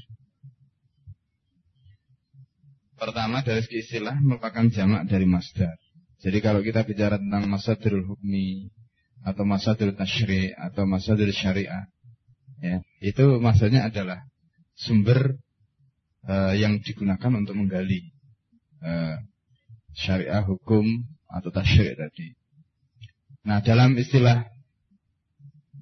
Pertama 2.99 3.43
dari 3.43 3.63
segi 3.63 3.79
istilah 3.83 4.15
merupakan 4.19 4.67
jamak 4.71 5.07
dari 5.07 5.23
masdar. 5.23 5.75
Jadi 6.19 6.39
kalau 6.43 6.59
kita 6.59 6.83
bicara 6.83 7.15
tentang 7.15 7.47
masadirul 7.47 8.03
hukmi 8.11 8.67
atau 9.23 9.47
masadirul 9.47 9.95
tashri 9.95 10.51
atau 10.51 10.83
masadirul 10.83 11.31
syariah, 11.31 11.87
ya, 12.59 12.83
itu 12.99 13.39
maksudnya 13.39 13.87
adalah 13.87 14.19
sumber 14.75 15.39
uh, 16.27 16.51
yang 16.55 16.83
digunakan 16.83 17.31
untuk 17.39 17.55
menggali 17.55 18.11
uh, 18.83 19.15
syariah 19.95 20.43
hukum 20.43 20.83
atau 21.31 21.55
tashri 21.55 21.95
tadi. 21.95 22.35
Nah, 23.47 23.63
dalam 23.63 23.95
istilah 23.95 24.43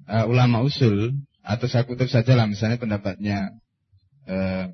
uh, 0.06 0.26
ulama 0.30 0.62
usul 0.62 1.18
atau 1.48 1.64
saya 1.64 1.88
kutip 1.88 2.12
saja 2.12 2.36
lah 2.36 2.44
misalnya 2.44 2.76
pendapatnya 2.76 3.56
uh, 4.28 4.68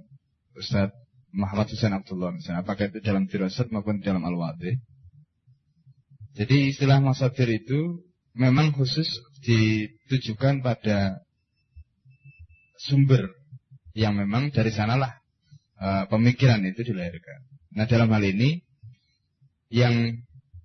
Ustadz 0.58 0.98
Muhammad 1.30 1.70
Hussein 1.70 1.94
Abdullah 1.94 2.34
misalnya 2.34 2.66
apakah 2.66 2.90
itu 2.90 2.98
dalam 2.98 3.30
firasat 3.30 3.70
maupun 3.70 4.02
dalam 4.02 4.26
al-wadi 4.26 4.74
jadi 6.34 6.74
istilah 6.74 6.98
masadir 6.98 7.46
itu 7.46 8.02
memang 8.34 8.74
khusus 8.74 9.06
ditujukan 9.46 10.66
pada 10.66 11.22
sumber 12.74 13.30
yang 13.94 14.18
memang 14.18 14.50
dari 14.50 14.74
sanalah 14.74 15.22
uh, 15.78 16.10
pemikiran 16.10 16.58
itu 16.66 16.82
dilahirkan. 16.82 17.46
Nah 17.78 17.86
dalam 17.86 18.10
hal 18.10 18.26
ini 18.26 18.66
yang 19.70 20.18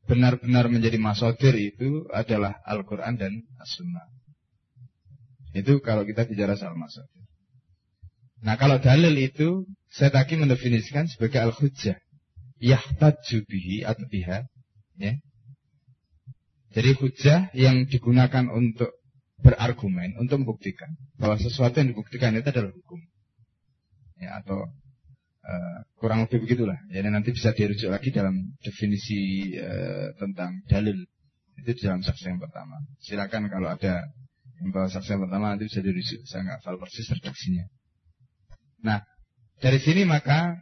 benar-benar 0.10 0.74
menjadi 0.74 0.98
masadir 0.98 1.54
itu 1.54 2.10
adalah 2.10 2.58
Al-Quran 2.66 3.22
dan 3.22 3.46
As-Sunnah. 3.62 4.10
Itu 5.60 5.84
kalau 5.84 6.08
kita 6.08 6.26
bicara 6.26 6.56
soal 6.56 6.76
masadir. 6.80 7.24
Nah 8.40 8.56
kalau 8.56 8.80
dalil 8.80 9.12
itu 9.20 9.68
saya 9.92 10.14
tadi 10.16 10.40
mendefinisikan 10.40 11.12
sebagai 11.12 11.44
al-hujjah. 11.44 12.00
Yahtaju 12.60 13.38
bihi 13.48 13.84
atau 13.84 14.06
biha. 14.08 14.48
Ya. 15.00 15.14
Jadi 16.70 16.90
hujjah 17.00 17.40
yang 17.58 17.90
digunakan 17.90 18.46
untuk 18.52 18.94
berargumen, 19.40 20.20
untuk 20.20 20.44
membuktikan 20.44 20.92
bahwa 21.16 21.40
sesuatu 21.40 21.80
yang 21.80 21.96
dibuktikan 21.96 22.36
itu 22.36 22.48
adalah 22.52 22.72
hukum. 22.76 23.00
Ya, 24.20 24.44
atau 24.44 24.68
uh, 25.48 25.80
kurang 25.98 26.28
lebih 26.28 26.44
begitulah. 26.44 26.76
Ya, 26.92 27.02
nanti 27.08 27.32
bisa 27.32 27.56
dirujuk 27.56 27.90
lagi 27.90 28.12
dalam 28.12 28.54
definisi 28.60 29.56
uh, 29.58 30.12
tentang 30.20 30.60
dalil. 30.68 31.08
Itu 31.60 31.76
dalam 31.80 32.04
saksi 32.04 32.36
yang 32.36 32.40
pertama. 32.40 32.84
Silakan 33.04 33.48
kalau 33.48 33.72
ada 33.72 34.04
bahwa 34.68 34.92
saksi 34.92 35.16
yang 35.16 35.22
pertama 35.24 35.46
nanti 35.56 35.72
bisa 35.72 35.80
dirujuk. 35.80 36.22
Saya 36.28 36.44
nggak 36.44 36.58
hafal 36.60 36.76
persis 36.76 37.08
redaksinya. 37.08 37.66
Nah, 38.84 39.00
dari 39.60 39.80
sini 39.80 40.04
maka 40.04 40.60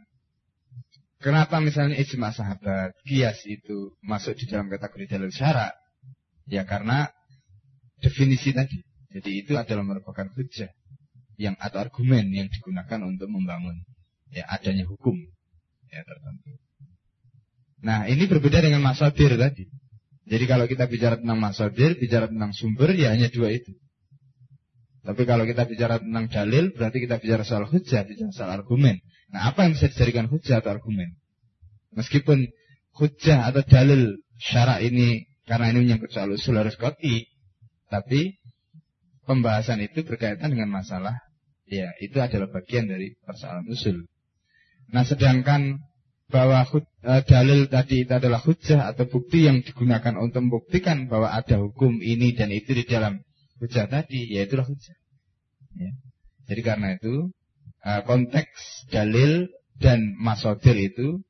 kenapa 1.18 1.58
misalnya 1.58 1.98
ijma 1.98 2.30
sahabat, 2.30 2.94
kias 3.02 3.42
itu 3.46 3.98
masuk 4.02 4.38
di 4.38 4.46
dalam 4.46 4.70
kategori 4.70 5.18
dalil 5.18 5.30
syarat? 5.34 5.74
Ya 6.46 6.62
karena 6.62 7.10
definisi 7.98 8.54
tadi. 8.54 8.78
Jadi 9.08 9.30
itu 9.42 9.58
adalah 9.58 9.82
merupakan 9.82 10.28
hujah 10.30 10.70
yang 11.38 11.54
atau 11.58 11.78
argumen 11.82 12.28
yang 12.34 12.50
digunakan 12.50 12.98
untuk 13.06 13.30
membangun 13.30 13.82
ya 14.34 14.44
adanya 14.50 14.84
hukum 14.84 15.16
ya 15.88 16.02
tertentu. 16.04 16.58
Nah, 17.78 18.10
ini 18.10 18.26
berbeda 18.26 18.58
dengan 18.58 18.82
masadir 18.82 19.38
tadi. 19.38 19.70
Jadi 20.28 20.44
kalau 20.44 20.68
kita 20.68 20.84
bicara 20.90 21.16
tentang 21.16 21.40
masadir, 21.40 21.96
bicara 21.96 22.28
tentang 22.28 22.52
sumber, 22.52 22.92
ya 22.92 23.16
hanya 23.16 23.32
dua 23.32 23.54
itu. 23.54 23.72
Tapi 25.06 25.22
kalau 25.24 25.46
kita 25.46 25.64
bicara 25.64 26.02
tentang 26.02 26.26
dalil, 26.28 26.74
berarti 26.74 26.98
kita 27.00 27.22
bicara 27.22 27.46
soal 27.46 27.64
hujah, 27.70 28.02
bicara 28.04 28.32
soal 28.34 28.50
argumen. 28.50 28.98
Nah, 29.30 29.52
apa 29.52 29.68
yang 29.68 29.78
bisa 29.78 29.88
dijadikan 29.92 30.26
hujah 30.26 30.60
atau 30.60 30.74
argumen? 30.74 31.16
Meskipun 31.94 32.48
hujah 32.98 33.48
atau 33.48 33.62
dalil 33.64 34.20
syarak 34.42 34.82
ini, 34.84 35.28
karena 35.48 35.72
ini 35.72 35.88
menyangkut 35.88 36.12
soal 36.12 36.34
usul 36.34 36.58
harus 36.60 36.76
koti, 36.76 37.24
tapi 37.88 38.36
pembahasan 39.24 39.80
itu 39.80 40.04
berkaitan 40.04 40.52
dengan 40.52 40.68
masalah, 40.68 41.16
ya 41.64 41.92
itu 42.02 42.18
adalah 42.20 42.48
bagian 42.52 42.88
dari 42.88 43.16
persoalan 43.24 43.64
usul. 43.68 44.04
Nah, 44.92 45.04
sedangkan 45.04 45.84
bahwa 46.28 46.64
hud, 46.68 46.84
e, 47.00 47.12
dalil 47.24 47.72
tadi 47.72 48.04
itu 48.04 48.12
adalah 48.12 48.40
hujah 48.44 48.92
atau 48.92 49.08
bukti 49.08 49.48
yang 49.48 49.64
digunakan 49.64 50.16
untuk 50.20 50.44
membuktikan 50.44 51.08
bahwa 51.08 51.32
ada 51.32 51.56
hukum 51.56 52.00
ini 52.04 52.36
dan 52.36 52.52
itu 52.52 52.76
di 52.76 52.84
dalam 52.84 53.24
hujah 53.58 53.86
tadi, 53.90 54.26
ya 54.30 54.46
itulah 54.46 54.66
hujah. 54.66 54.96
Ya. 55.78 55.92
Jadi 56.48 56.60
karena 56.64 56.96
itu 56.96 57.30
uh, 57.84 58.02
konteks 58.08 58.88
dalil 58.88 59.52
dan 59.78 60.16
masodir 60.18 60.74
itu 60.74 61.22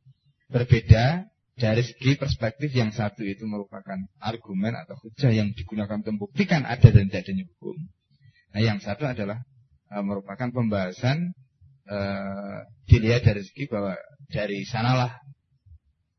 berbeda 0.48 1.28
dari 1.58 1.82
segi 1.82 2.14
perspektif 2.14 2.70
yang 2.70 2.94
satu 2.94 3.26
itu 3.26 3.44
merupakan 3.44 3.98
argumen 4.22 4.78
atau 4.78 4.94
hujah 5.02 5.34
yang 5.34 5.52
digunakan 5.52 5.98
untuk 6.00 6.14
membuktikan 6.16 6.62
ada 6.62 6.88
dan 6.88 7.10
tidak 7.10 7.26
adanya 7.28 7.44
hukum. 7.50 7.76
Nah 8.54 8.60
yang 8.62 8.78
satu 8.78 9.04
adalah 9.10 9.42
uh, 9.90 10.04
merupakan 10.06 10.48
pembahasan 10.54 11.34
uh, 11.90 12.62
dilihat 12.86 13.26
dari 13.26 13.42
segi 13.42 13.66
bahwa 13.66 13.98
dari 14.30 14.62
sanalah 14.64 15.18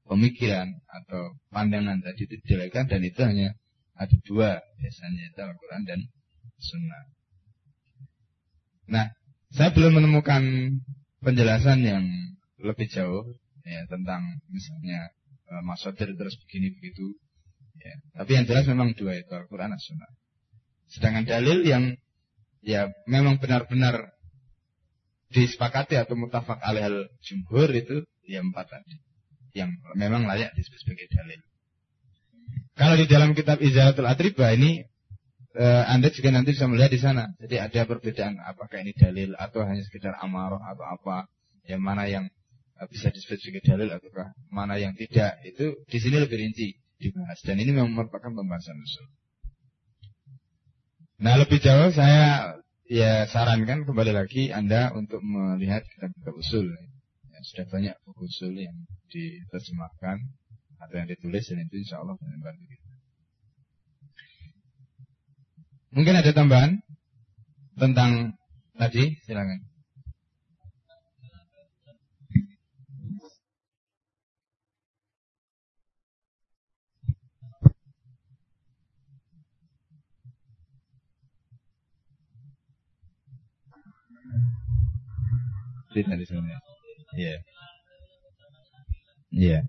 pemikiran 0.10 0.68
atau 0.90 1.38
pandangan 1.54 2.02
tadi 2.02 2.26
itu 2.26 2.36
dilakukan 2.44 2.90
dan 2.90 3.02
itu 3.06 3.22
hanya 3.22 3.56
ada 4.00 4.16
dua 4.24 4.64
biasanya 4.80 5.24
itu 5.28 5.40
Al-Quran 5.44 5.84
dan 5.84 6.00
Sunnah. 6.60 7.04
Nah, 8.90 9.06
saya 9.52 9.76
belum 9.76 10.00
menemukan 10.00 10.42
penjelasan 11.20 11.84
yang 11.84 12.04
lebih 12.64 12.88
jauh 12.88 13.28
ya 13.68 13.84
tentang 13.92 14.40
misalnya 14.50 15.12
uh, 15.52 15.64
maksudnya 15.68 16.16
terus 16.16 16.40
begini 16.48 16.72
begitu. 16.74 17.20
Ya. 17.80 17.96
Tapi 18.24 18.32
yang 18.40 18.46
jelas 18.48 18.68
memang 18.68 18.96
dua 18.96 19.20
itu 19.20 19.32
Al-Quran 19.32 19.76
dan 19.76 19.82
Sunnah. 19.84 20.12
Sedangkan 20.90 21.28
dalil 21.28 21.64
yang 21.68 21.84
ya 22.64 22.92
memang 23.08 23.40
benar-benar 23.40 24.16
disepakati 25.30 25.96
atau 25.96 26.18
mutafak 26.18 26.58
alih 26.66 27.06
jumhur 27.22 27.70
itu 27.70 28.02
ya 28.26 28.42
empat 28.42 28.74
tadi 28.74 28.98
yang 29.54 29.70
memang 29.94 30.26
layak 30.26 30.56
disebut 30.58 30.80
sebagai 30.82 31.08
dalil. 31.14 31.40
Kalau 32.80 32.96
di 32.96 33.06
dalam 33.12 33.36
kitab 33.36 33.60
Izalatul 33.60 34.08
Atriba 34.08 34.56
ini 34.56 34.80
eh, 35.60 35.84
Anda 35.84 36.08
juga 36.14 36.32
nanti 36.32 36.56
bisa 36.56 36.70
melihat 36.72 36.92
di 36.96 37.02
sana. 37.02 37.28
Jadi 37.36 37.60
ada 37.60 37.82
perbedaan 37.84 38.40
apakah 38.40 38.80
ini 38.80 38.96
dalil 38.96 39.36
atau 39.36 39.68
hanya 39.68 39.84
sekedar 39.84 40.16
amarah 40.24 40.64
atau 40.64 40.86
apa. 40.88 41.28
Yang 41.68 41.82
mana 41.84 42.08
yang 42.08 42.26
eh, 42.80 42.88
bisa 42.88 43.12
disebut 43.12 43.38
sebagai 43.42 43.64
dalil 43.68 43.90
ataukah 43.92 44.32
mana 44.48 44.80
yang 44.80 44.96
tidak. 44.96 45.44
Itu 45.44 45.84
di 45.86 45.98
sini 46.00 46.24
lebih 46.24 46.40
rinci 46.40 46.80
dibahas 47.00 47.40
dan 47.44 47.60
ini 47.60 47.72
memang 47.76 47.96
merupakan 47.96 48.32
pembahasan 48.32 48.80
usul. 48.80 49.08
Nah 51.20 51.36
lebih 51.36 51.60
jauh 51.60 51.92
saya 51.92 52.56
ya 52.88 53.28
sarankan 53.28 53.84
kembali 53.84 54.16
lagi 54.16 54.56
Anda 54.56 54.96
untuk 54.96 55.20
melihat 55.20 55.84
kitab-kitab 55.84 56.32
usul. 56.32 56.68
Ya, 57.28 57.40
sudah 57.44 57.66
banyak 57.68 57.96
buku 58.08 58.24
usul 58.24 58.56
yang 58.56 58.76
diterjemahkan 59.12 60.39
atau 60.80 60.96
yang 60.96 61.08
ditulis 61.12 61.44
dan 61.46 61.60
itu 61.60 61.76
insya 61.84 62.00
Allah 62.00 62.16
membantu 62.16 62.64
kita. 62.72 62.90
Mungkin 65.90 66.16
ada 66.16 66.32
tambahan 66.32 66.80
tentang 67.76 68.38
tadi, 68.78 69.18
silakan. 69.26 69.66
Tidak 85.90 86.16
di 86.22 86.26
sana. 86.30 86.54
Iya. 87.18 87.36
Iya. 89.34 89.60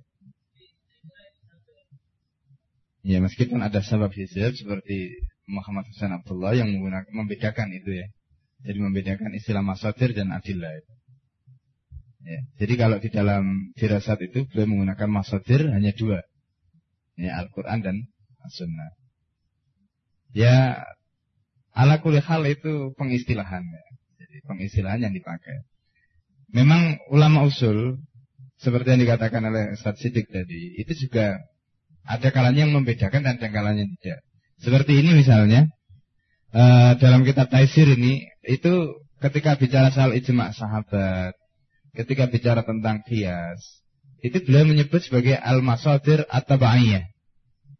Ya 3.00 3.18
meskipun 3.24 3.64
ada 3.64 3.80
sebab 3.80 4.12
hijab 4.12 4.52
seperti 4.52 5.24
Muhammad 5.48 5.88
Hasan 5.88 6.12
Abdullah 6.20 6.52
yang 6.52 6.68
menggunakan 6.68 7.08
membedakan 7.16 7.72
itu 7.72 7.96
ya. 7.96 8.06
Jadi 8.60 8.78
membedakan 8.78 9.32
istilah 9.32 9.64
masadir 9.64 10.12
dan 10.12 10.36
adillah 10.36 10.68
itu. 10.76 10.92
Ya, 12.20 12.40
jadi 12.60 12.74
kalau 12.76 13.00
di 13.00 13.08
dalam 13.08 13.72
firasat 13.80 14.20
itu 14.28 14.44
beliau 14.52 14.68
menggunakan 14.68 15.08
masadir 15.08 15.72
hanya 15.72 15.96
dua. 15.96 16.20
Ya, 17.16 17.40
Al-Quran 17.40 17.80
dan 17.80 17.96
As-Sunnah. 18.44 18.92
Ya, 20.36 20.84
ala 21.72 22.04
kulli 22.04 22.20
hal 22.20 22.44
itu 22.44 22.92
pengistilahan 23.00 23.64
ya. 23.64 23.84
Jadi 24.20 24.36
pengistilahan 24.44 25.00
yang 25.08 25.14
dipakai. 25.16 25.64
Memang 26.52 27.00
ulama 27.08 27.48
usul 27.48 28.04
seperti 28.60 28.92
yang 28.92 29.00
dikatakan 29.08 29.40
oleh 29.40 29.72
Ustaz 29.72 29.96
Siddiq 30.04 30.28
tadi, 30.28 30.76
itu 30.76 30.92
juga 31.08 31.40
ada 32.10 32.28
kalanya 32.34 32.66
yang 32.66 32.74
membedakan 32.74 33.22
dan 33.22 33.38
ada 33.38 33.48
kalanya 33.54 33.86
tidak. 33.86 34.20
Seperti 34.58 34.98
ini 34.98 35.14
misalnya, 35.14 35.70
uh, 36.50 36.98
dalam 36.98 37.22
kitab 37.22 37.46
Taisir 37.46 37.86
ini, 37.86 38.26
itu 38.42 38.98
ketika 39.22 39.54
bicara 39.54 39.94
soal 39.94 40.18
ijma 40.18 40.50
sahabat, 40.50 41.38
ketika 41.94 42.26
bicara 42.26 42.66
tentang 42.66 43.06
kias, 43.06 43.62
itu 44.20 44.42
beliau 44.42 44.66
menyebut 44.66 45.00
sebagai 45.00 45.38
al-masadir 45.38 46.26
atau 46.28 46.58
ba'iyah. 46.58 47.06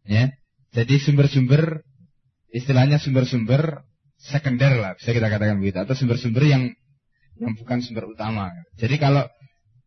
Ya. 0.07 0.33
Jadi 0.71 1.03
sumber-sumber, 1.03 1.83
istilahnya 2.55 2.97
sumber-sumber 2.97 3.83
sekunder 4.17 4.79
lah, 4.79 4.95
bisa 4.95 5.11
kita 5.11 5.27
katakan 5.27 5.59
begitu. 5.59 5.83
Atau 5.83 5.93
sumber-sumber 5.93 6.47
yang 6.47 6.63
yang 7.37 7.53
bukan 7.57 7.83
sumber 7.83 8.09
utama. 8.09 8.49
Jadi 8.79 8.95
kalau 8.97 9.27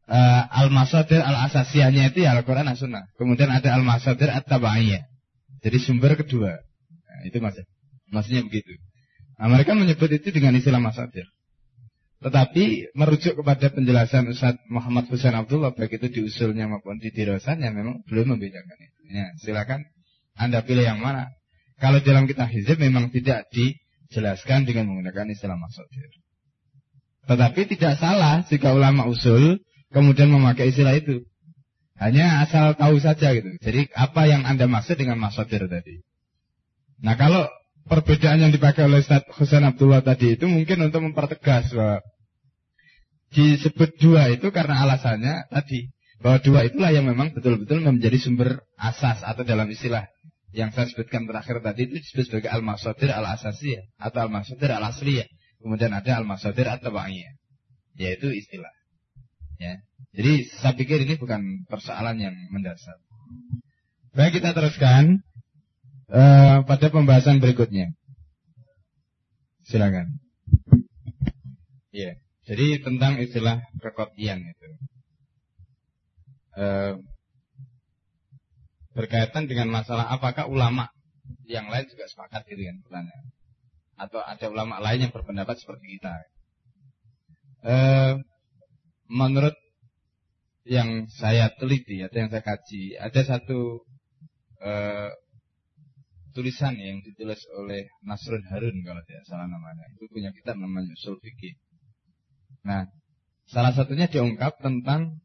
uh, 0.08 0.42
al-masadir 0.48 1.20
al-asasiyahnya 1.20 2.12
itu 2.12 2.24
ya 2.24 2.36
Al-Quran 2.36 2.68
dan 2.68 2.76
Sunnah. 2.76 3.04
Kemudian 3.16 3.48
ada 3.52 3.74
al-masadir 3.76 4.28
at-tabaiyah. 4.32 5.04
Jadi 5.64 5.78
sumber 5.80 6.16
kedua. 6.20 6.60
Nah, 6.60 7.20
itu 7.24 7.40
maksud, 7.40 7.64
maksudnya 8.12 8.44
begitu. 8.44 8.76
Nah, 9.40 9.48
mereka 9.48 9.72
menyebut 9.72 10.12
itu 10.12 10.28
dengan 10.30 10.54
istilah 10.54 10.80
masadir. 10.80 11.24
Tetapi 12.24 12.96
merujuk 12.96 13.36
kepada 13.36 13.68
penjelasan 13.68 14.32
Ustaz 14.32 14.56
Muhammad 14.72 15.12
Husain 15.12 15.36
Abdullah 15.36 15.76
baik 15.76 16.00
itu 16.00 16.08
di 16.08 16.20
usulnya 16.24 16.64
maupun 16.64 16.96
di 16.96 17.12
dirasannya 17.12 17.68
memang 17.68 18.00
belum 18.08 18.36
membedakan 18.36 18.78
itu. 18.80 19.00
Ya, 19.12 19.28
silakan 19.44 19.84
Anda 20.32 20.64
pilih 20.64 20.88
yang 20.88 21.04
mana. 21.04 21.28
Kalau 21.76 22.00
dalam 22.00 22.24
kitab 22.24 22.48
hizib 22.48 22.80
memang 22.80 23.12
tidak 23.12 23.44
dijelaskan 23.52 24.64
dengan 24.64 24.88
menggunakan 24.88 25.36
istilah 25.36 25.60
masadir. 25.60 26.08
Tetapi 27.28 27.60
tidak 27.76 28.00
salah 28.00 28.40
jika 28.48 28.72
ulama 28.72 29.04
usul 29.04 29.60
kemudian 29.94 30.28
memakai 30.28 30.74
istilah 30.74 30.98
itu. 30.98 31.22
Hanya 31.94 32.42
asal 32.42 32.74
tahu 32.74 32.98
saja 32.98 33.30
gitu. 33.38 33.54
Jadi 33.62 33.86
apa 33.94 34.26
yang 34.26 34.42
Anda 34.42 34.66
maksud 34.66 34.98
dengan 34.98 35.22
masadir 35.22 35.70
tadi. 35.70 36.02
Nah 37.06 37.14
kalau 37.14 37.46
perbedaan 37.86 38.42
yang 38.42 38.50
dipakai 38.50 38.90
oleh 38.90 38.98
Ustaz 38.98 39.22
Husain 39.38 39.62
Abdullah 39.62 40.02
tadi 40.02 40.34
itu 40.34 40.50
mungkin 40.50 40.90
untuk 40.90 41.06
mempertegas 41.06 41.70
bahwa 41.70 42.02
disebut 43.30 43.94
dua 44.02 44.34
itu 44.34 44.50
karena 44.50 44.82
alasannya 44.82 45.46
tadi. 45.54 45.94
Bahwa 46.18 46.42
dua 46.42 46.60
itulah 46.66 46.90
yang 46.90 47.06
memang 47.06 47.30
betul-betul 47.30 47.78
menjadi 47.84 48.18
sumber 48.18 48.66
asas 48.74 49.22
atau 49.22 49.46
dalam 49.46 49.70
istilah 49.70 50.10
yang 50.54 50.70
saya 50.70 50.86
sebutkan 50.86 51.26
terakhir 51.26 51.58
tadi 51.62 51.90
itu 51.90 51.94
disebut 51.98 52.24
sebagai 52.30 52.50
al-masadir 52.54 53.10
al-asasiyah 53.10 53.90
atau 53.98 54.30
al-masadir 54.30 54.70
al-asliyah. 54.70 55.26
Kemudian 55.62 55.90
ada 55.94 56.22
al-masadir 56.22 56.70
at-tabaiyah. 56.70 57.34
Yaitu 57.98 58.30
istilah. 58.34 58.70
Ya. 59.58 59.80
Jadi 60.14 60.46
saya 60.62 60.74
pikir 60.78 61.02
ini 61.02 61.18
bukan 61.18 61.66
persoalan 61.66 62.18
yang 62.18 62.34
mendasar. 62.54 62.98
Baik 64.14 64.38
kita 64.38 64.54
teruskan 64.54 65.26
uh, 66.10 66.62
pada 66.62 66.86
pembahasan 66.90 67.42
berikutnya. 67.42 67.90
Silakan. 69.66 70.22
Ya. 71.90 72.18
Jadi 72.44 72.84
tentang 72.84 73.18
istilah 73.18 73.64
kekotian 73.80 74.44
itu. 74.44 74.68
Uh, 76.54 77.02
berkaitan 78.94 79.50
dengan 79.50 79.66
masalah 79.74 80.06
apakah 80.06 80.46
ulama 80.46 80.86
yang 81.50 81.66
lain 81.66 81.90
juga 81.90 82.06
sepakat 82.06 82.46
gitu 82.46 82.62
kan 82.62 82.78
pertanyaan 82.86 83.34
atau 83.94 84.20
ada 84.22 84.46
ulama 84.50 84.82
lain 84.82 85.06
yang 85.06 85.12
berpendapat 85.14 85.54
seperti 85.58 85.98
kita. 85.98 86.14
Uh, 87.64 88.20
menurut 89.08 89.56
yang 90.64 91.04
saya 91.12 91.52
teliti 91.52 92.00
atau 92.00 92.24
yang 92.24 92.30
saya 92.32 92.44
kaji, 92.44 92.96
ada 92.96 93.20
satu 93.20 93.84
uh, 94.64 95.12
tulisan 96.34 96.74
yang 96.74 97.04
ditulis 97.04 97.38
oleh 97.54 97.86
Nasrul 98.02 98.42
Harun 98.50 98.80
kalau 98.82 99.00
tidak 99.06 99.24
salah 99.28 99.46
namanya. 99.46 99.86
Itu 99.94 100.10
punya 100.10 100.34
kitab 100.34 100.58
namanya 100.58 100.90
Usul 100.96 101.20
Fikih. 101.22 101.54
Nah, 102.64 102.88
salah 103.46 103.76
satunya 103.76 104.08
diungkap 104.10 104.58
tentang 104.58 105.20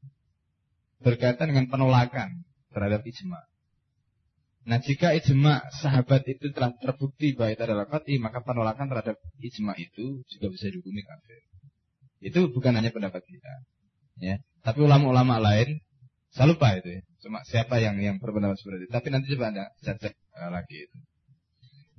berkaitan 0.99 1.55
dengan 1.55 1.71
penolakan 1.71 2.43
terhadap 2.69 3.01
ijma. 3.07 3.41
Nah, 4.69 4.77
jika 4.83 5.17
ijma 5.17 5.65
sahabat 5.81 6.29
itu 6.29 6.53
telah 6.53 6.75
terbukti 6.77 7.33
bahwa 7.33 7.57
itu 7.57 7.63
adalah 7.65 7.87
qat'i, 7.89 8.21
maka 8.21 8.45
penolakan 8.45 8.91
terhadap 8.91 9.17
ijma 9.41 9.73
itu 9.81 10.21
juga 10.29 10.47
bisa 10.53 10.69
dihukumi 10.69 11.01
kafir. 11.01 11.48
Itu 12.19 12.51
bukan 12.51 12.75
hanya 12.75 12.91
pendapat 12.91 13.23
kita. 13.23 13.53
Ya. 14.19 14.35
Tapi 14.63 14.83
ulama-ulama 14.83 15.39
lain, 15.39 15.79
saya 16.29 16.51
lupa 16.51 16.75
itu 16.75 16.99
ya. 16.99 17.01
Cuma 17.19 17.43
siapa 17.47 17.79
yang 17.83 17.99
yang 17.99 18.19
berpendapat 18.19 18.59
seperti 18.59 18.87
itu. 18.87 18.93
Tapi 18.93 19.07
nanti 19.11 19.25
coba 19.35 19.45
anda 19.51 19.65
cek 19.83 20.13
uh, 20.35 20.51
lagi 20.51 20.77
itu. 20.87 20.97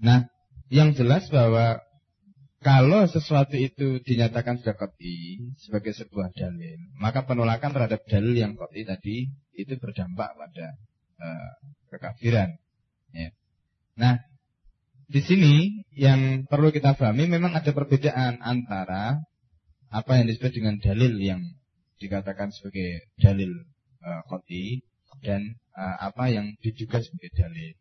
Nah, 0.00 0.28
yang 0.72 0.96
jelas 0.96 1.28
bahwa 1.28 1.80
kalau 2.60 3.08
sesuatu 3.08 3.56
itu 3.56 4.04
dinyatakan 4.04 4.60
sudah 4.60 4.76
koti 4.76 5.48
sebagai 5.60 5.96
sebuah 5.96 6.32
dalil, 6.36 6.76
maka 7.00 7.24
penolakan 7.24 7.72
terhadap 7.72 8.04
dalil 8.04 8.36
yang 8.36 8.52
koti 8.52 8.84
tadi 8.84 9.32
itu 9.56 9.74
berdampak 9.80 10.36
pada 10.36 10.66
uh, 11.20 11.50
kekafiran. 11.88 12.52
Ya. 13.16 13.32
Nah, 13.96 14.20
di 15.10 15.20
sini 15.24 15.84
yang 15.96 16.46
perlu 16.46 16.70
kita 16.70 16.94
pahami 16.94 17.26
memang 17.26 17.56
ada 17.56 17.72
perbedaan 17.72 18.40
antara 18.44 19.20
apa 19.90 20.22
yang 20.22 20.26
disebut 20.30 20.52
dengan 20.54 20.78
dalil 20.78 21.18
yang 21.18 21.42
dikatakan 21.98 22.54
sebagai 22.54 23.10
dalil 23.18 23.50
uh, 24.00 24.22
koti 24.30 24.86
dan 25.20 25.58
uh, 25.76 26.10
apa 26.10 26.30
yang 26.30 26.54
diduga 26.62 27.02
sebagai 27.02 27.30
dalil. 27.36 27.74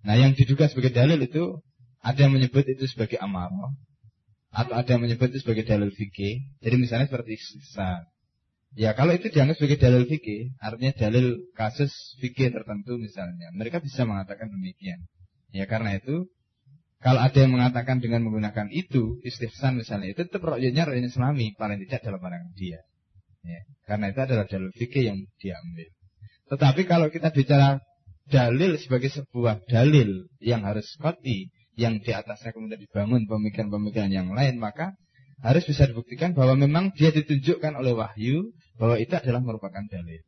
Nah, 0.00 0.16
yang 0.16 0.32
diduga 0.32 0.66
sebagai 0.66 0.96
dalil 0.96 1.20
itu 1.20 1.60
ada 2.00 2.16
yang 2.24 2.32
menyebut 2.32 2.64
itu 2.64 2.88
sebagai 2.88 3.20
amarah 3.20 3.76
atau 4.50 4.74
ada 4.74 4.88
yang 4.96 5.04
menyebut 5.04 5.30
itu 5.30 5.44
sebagai 5.44 5.68
dalil 5.68 5.92
fikih. 5.92 6.42
Jadi 6.64 6.76
misalnya 6.80 7.06
seperti 7.06 7.36
sisa. 7.38 8.08
Ya 8.74 8.94
kalau 8.94 9.12
itu 9.14 9.28
dianggap 9.28 9.58
sebagai 9.58 9.78
dalil 9.82 10.06
fikih, 10.06 10.54
artinya 10.62 10.94
dalil 10.94 11.42
kasus 11.58 11.90
fikih 12.22 12.54
tertentu 12.54 12.96
misalnya, 12.96 13.50
mereka 13.52 13.82
bisa 13.82 14.06
mengatakan 14.06 14.46
demikian. 14.46 15.10
Ya 15.50 15.66
karena 15.66 15.98
itu 15.98 16.30
Kalau 17.00 17.16
ada 17.16 17.38
yang 17.40 17.56
mengatakan 17.56 17.96
dengan 17.96 18.28
menggunakan 18.28 18.68
itu, 18.68 19.24
istihsan 19.24 19.80
misalnya, 19.80 20.12
itu 20.12 20.28
tetap 20.28 20.44
rokyanya 20.44 20.84
rokyanya 20.84 21.08
islami, 21.08 21.56
paling 21.56 21.80
tidak 21.88 22.04
dalam 22.04 22.20
pandangan 22.20 22.52
dia. 22.52 22.84
Ya, 23.40 23.60
karena 23.88 24.12
itu 24.12 24.20
adalah 24.20 24.44
dalil 24.44 24.68
fikih 24.76 25.04
yang 25.08 25.18
diambil. 25.40 25.88
Tetapi 26.52 26.82
kalau 26.84 27.08
kita 27.08 27.32
bicara 27.32 27.80
dalil 28.28 28.76
sebagai 28.76 29.08
sebuah 29.08 29.64
dalil 29.64 30.28
yang 30.44 30.60
harus 30.68 30.92
koti, 31.00 31.48
yang 31.72 32.04
di 32.04 32.12
atasnya 32.12 32.52
kemudian 32.52 32.76
dibangun 32.76 33.24
pemikiran-pemikiran 33.24 34.12
yang 34.12 34.28
lain, 34.36 34.60
maka 34.60 34.92
harus 35.40 35.64
bisa 35.64 35.88
dibuktikan 35.88 36.36
bahwa 36.36 36.52
memang 36.60 36.92
dia 36.92 37.08
ditunjukkan 37.16 37.80
oleh 37.80 37.96
wahyu 37.96 38.52
bahwa 38.76 39.00
itu 39.00 39.16
adalah 39.16 39.40
merupakan 39.40 39.80
dalil. 39.88 40.20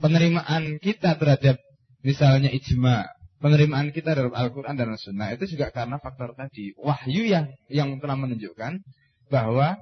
Penerimaan 0.00 0.80
kita 0.80 1.20
terhadap 1.20 1.60
misalnya 2.00 2.48
ijma, 2.48 3.08
penerimaan 3.40 3.92
kita 3.92 4.16
terhadap 4.16 4.34
Al-Quran 4.34 4.74
dan 4.76 4.96
Sunnah 4.96 5.32
itu 5.36 5.44
juga 5.56 5.68
karena 5.72 6.00
faktor 6.00 6.32
tadi 6.32 6.72
wahyu 6.80 7.28
yang 7.28 7.52
yang 7.68 7.96
telah 8.00 8.16
menunjukkan 8.16 8.80
bahwa 9.28 9.76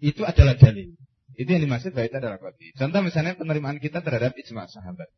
itu 0.00 0.22
adalah 0.24 0.56
dalil. 0.56 0.96
Itu 1.36 1.48
yang 1.48 1.62
dimaksud 1.64 1.96
bahwa 1.96 2.08
adalah 2.20 2.38
koti. 2.38 2.72
Contoh 2.76 3.00
misalnya 3.00 3.36
penerimaan 3.36 3.80
kita 3.80 4.04
terhadap 4.04 4.36
ijma 4.36 4.68
sahabat. 4.68 5.08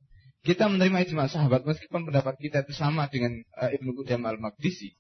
Kita 0.43 0.67
menerima 0.67 1.07
ijma 1.07 1.31
sahabat 1.31 1.63
meskipun 1.63 2.07
pendapat 2.07 2.35
kita 2.39 2.67
itu 2.67 2.75
sama 2.75 3.07
dengan 3.11 3.43
uh, 3.59 3.71
Ibnu 3.71 3.95
Qudamah 3.95 4.35
al-Maqdisi 4.35 4.91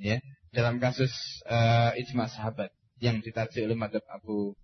ya 0.00 0.16
dalam 0.50 0.80
kasus 0.80 1.12
uh, 1.46 1.92
ijma 2.00 2.26
sahabat 2.32 2.72
yang 3.00 3.20
ditarik 3.20 3.52
oleh 3.60 3.76
madhab 3.76 4.00
Abu 4.08 4.56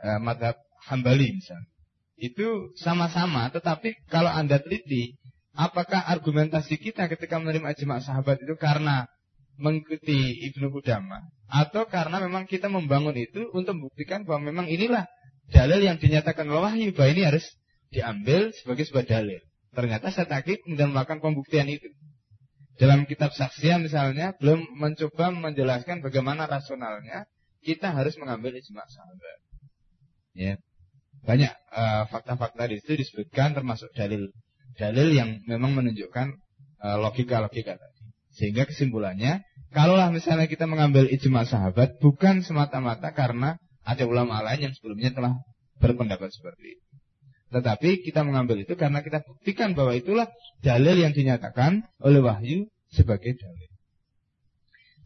uh, 0.00 0.20
madhab 0.20 0.56
Hambali 0.88 1.36
misalnya 1.36 1.68
itu 2.18 2.74
sama-sama 2.80 3.46
tetapi 3.52 3.94
kalau 4.10 4.32
anda 4.32 4.58
teliti 4.58 5.14
apakah 5.58 6.06
argumentasi 6.06 6.78
kita 6.78 7.10
ketika 7.10 7.42
menerima 7.42 7.74
ijma 7.74 7.98
sahabat 7.98 8.38
itu 8.38 8.54
karena 8.54 9.10
mengikuti 9.58 10.46
Ibnu 10.54 10.70
Qudamah 10.70 11.26
atau 11.50 11.90
karena 11.90 12.22
memang 12.22 12.46
kita 12.46 12.70
membangun 12.70 13.18
itu 13.18 13.50
untuk 13.50 13.74
membuktikan 13.74 14.22
bahwa 14.22 14.46
memang 14.54 14.70
inilah 14.70 15.10
dalil 15.50 15.82
yang 15.82 15.98
dinyatakan 15.98 16.46
oleh 16.46 16.62
wahyu 16.62 16.88
bahwa 16.94 17.10
ini 17.10 17.22
harus 17.26 17.44
diambil 17.90 18.54
sebagai 18.54 18.86
sebuah 18.86 19.06
dalil. 19.10 19.42
Ternyata 19.74 20.14
saya 20.14 20.30
takik 20.30 20.62
kemudian 20.62 20.94
melakukan 20.94 21.18
pembuktian 21.18 21.66
itu. 21.66 21.90
Dalam 22.78 23.10
kitab 23.10 23.34
saksia 23.34 23.82
misalnya 23.82 24.38
belum 24.38 24.78
mencoba 24.78 25.34
menjelaskan 25.34 25.98
bagaimana 25.98 26.46
rasionalnya 26.46 27.26
kita 27.66 27.90
harus 27.90 28.14
mengambil 28.22 28.54
ijma 28.54 28.86
sahabat. 28.86 29.38
Ya. 30.38 30.54
Banyak 31.26 31.50
uh, 31.74 32.06
fakta-fakta 32.06 32.70
di 32.70 32.78
situ 32.78 33.02
disebutkan 33.02 33.58
termasuk 33.58 33.90
dalil 33.98 34.30
dalil 34.78 35.10
yang 35.10 35.42
memang 35.44 35.74
menunjukkan 35.74 36.38
uh, 36.80 36.96
logika-logika 37.02 37.74
tadi. 37.76 37.98
Sehingga 38.38 38.70
kesimpulannya, 38.70 39.42
kalaulah 39.74 40.14
misalnya 40.14 40.46
kita 40.46 40.70
mengambil 40.70 41.10
ijma 41.10 41.42
sahabat 41.42 41.98
bukan 41.98 42.46
semata-mata 42.46 43.10
karena 43.10 43.58
ada 43.82 44.06
ulama 44.06 44.38
lain 44.46 44.70
yang 44.70 44.74
sebelumnya 44.78 45.10
telah 45.10 45.34
berpendapat 45.82 46.30
seperti 46.30 46.78
itu. 46.78 46.86
Tetapi 47.48 48.04
kita 48.04 48.22
mengambil 48.22 48.62
itu 48.62 48.76
karena 48.78 49.00
kita 49.00 49.24
buktikan 49.24 49.72
bahwa 49.72 49.96
itulah 49.96 50.28
dalil 50.60 50.94
yang 51.00 51.16
dinyatakan 51.16 51.82
oleh 51.98 52.20
wahyu 52.20 52.68
sebagai 52.92 53.34
dalil. 53.34 53.68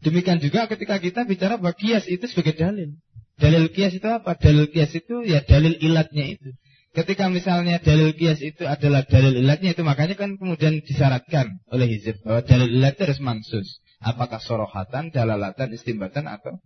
Demikian 0.03 0.43
juga 0.43 0.67
ketika 0.67 0.99
kita 0.99 1.23
bicara 1.23 1.55
bahwa 1.55 1.71
kias 1.71 2.03
itu 2.11 2.27
sebagai 2.27 2.59
dalil. 2.59 2.99
Dalil 3.39 3.71
kias 3.71 3.95
itu 3.95 4.03
apa? 4.05 4.35
Dalil 4.35 4.67
kias 4.67 4.91
itu 4.91 5.23
ya 5.23 5.39
dalil 5.41 5.79
ilatnya 5.79 6.35
itu. 6.35 6.51
Ketika 6.93 7.25
misalnya 7.25 7.81
dalil 7.81 8.13
kias 8.13 8.37
itu 8.45 8.69
adalah 8.69 9.01
dalil 9.01 9.33
ilatnya 9.33 9.73
itu 9.73 9.81
makanya 9.81 10.13
kan 10.13 10.37
kemudian 10.37 10.85
disyaratkan 10.85 11.57
oleh 11.73 11.89
hizib 11.89 12.21
bahwa 12.21 12.45
dalil 12.45 12.69
ilat 12.69 13.01
harus 13.01 13.17
mansus. 13.17 13.81
Apakah 13.97 14.37
sorohatan, 14.37 15.09
dalalatan, 15.09 15.73
istimbatan 15.73 16.29
atau 16.29 16.61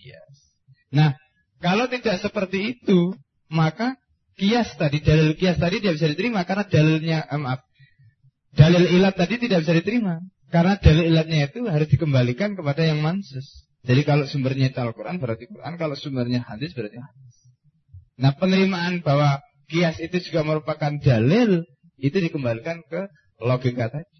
kias. 0.00 0.36
Nah, 0.96 1.12
kalau 1.60 1.92
tidak 1.92 2.24
seperti 2.24 2.78
itu, 2.78 3.12
maka 3.52 4.00
kias 4.40 4.72
tadi, 4.80 5.04
dalil 5.04 5.36
kias 5.36 5.60
tadi 5.60 5.84
tidak 5.84 6.00
bisa 6.00 6.08
diterima 6.08 6.48
karena 6.48 6.64
dalilnya, 6.64 7.18
eh, 7.28 7.36
maaf, 7.36 7.60
dalil 8.56 8.88
ilat 8.88 9.12
tadi 9.12 9.44
tidak 9.44 9.68
bisa 9.68 9.76
diterima. 9.76 10.24
Karena 10.48 10.80
dalil 10.80 11.04
ilatnya 11.04 11.52
itu 11.52 11.68
harus 11.68 11.88
dikembalikan 11.92 12.56
kepada 12.56 12.80
yang 12.82 13.04
mansus. 13.04 13.68
Jadi 13.84 14.08
kalau 14.08 14.24
sumbernya 14.24 14.72
itu 14.72 14.80
Al-Quran 14.80 15.20
berarti 15.20 15.46
Quran, 15.52 15.76
kalau 15.76 15.94
sumbernya 15.94 16.42
hadis 16.48 16.72
berarti 16.72 16.96
hadis. 16.96 17.34
Nah 18.20 18.36
penerimaan 18.36 19.00
bahwa 19.00 19.40
kias 19.70 19.96
itu 20.02 20.18
juga 20.26 20.42
merupakan 20.42 20.90
dalil, 20.98 21.62
itu 22.02 22.16
dikembalikan 22.18 22.82
ke 22.90 23.06
logika 23.38 23.88
tadi. 23.88 24.10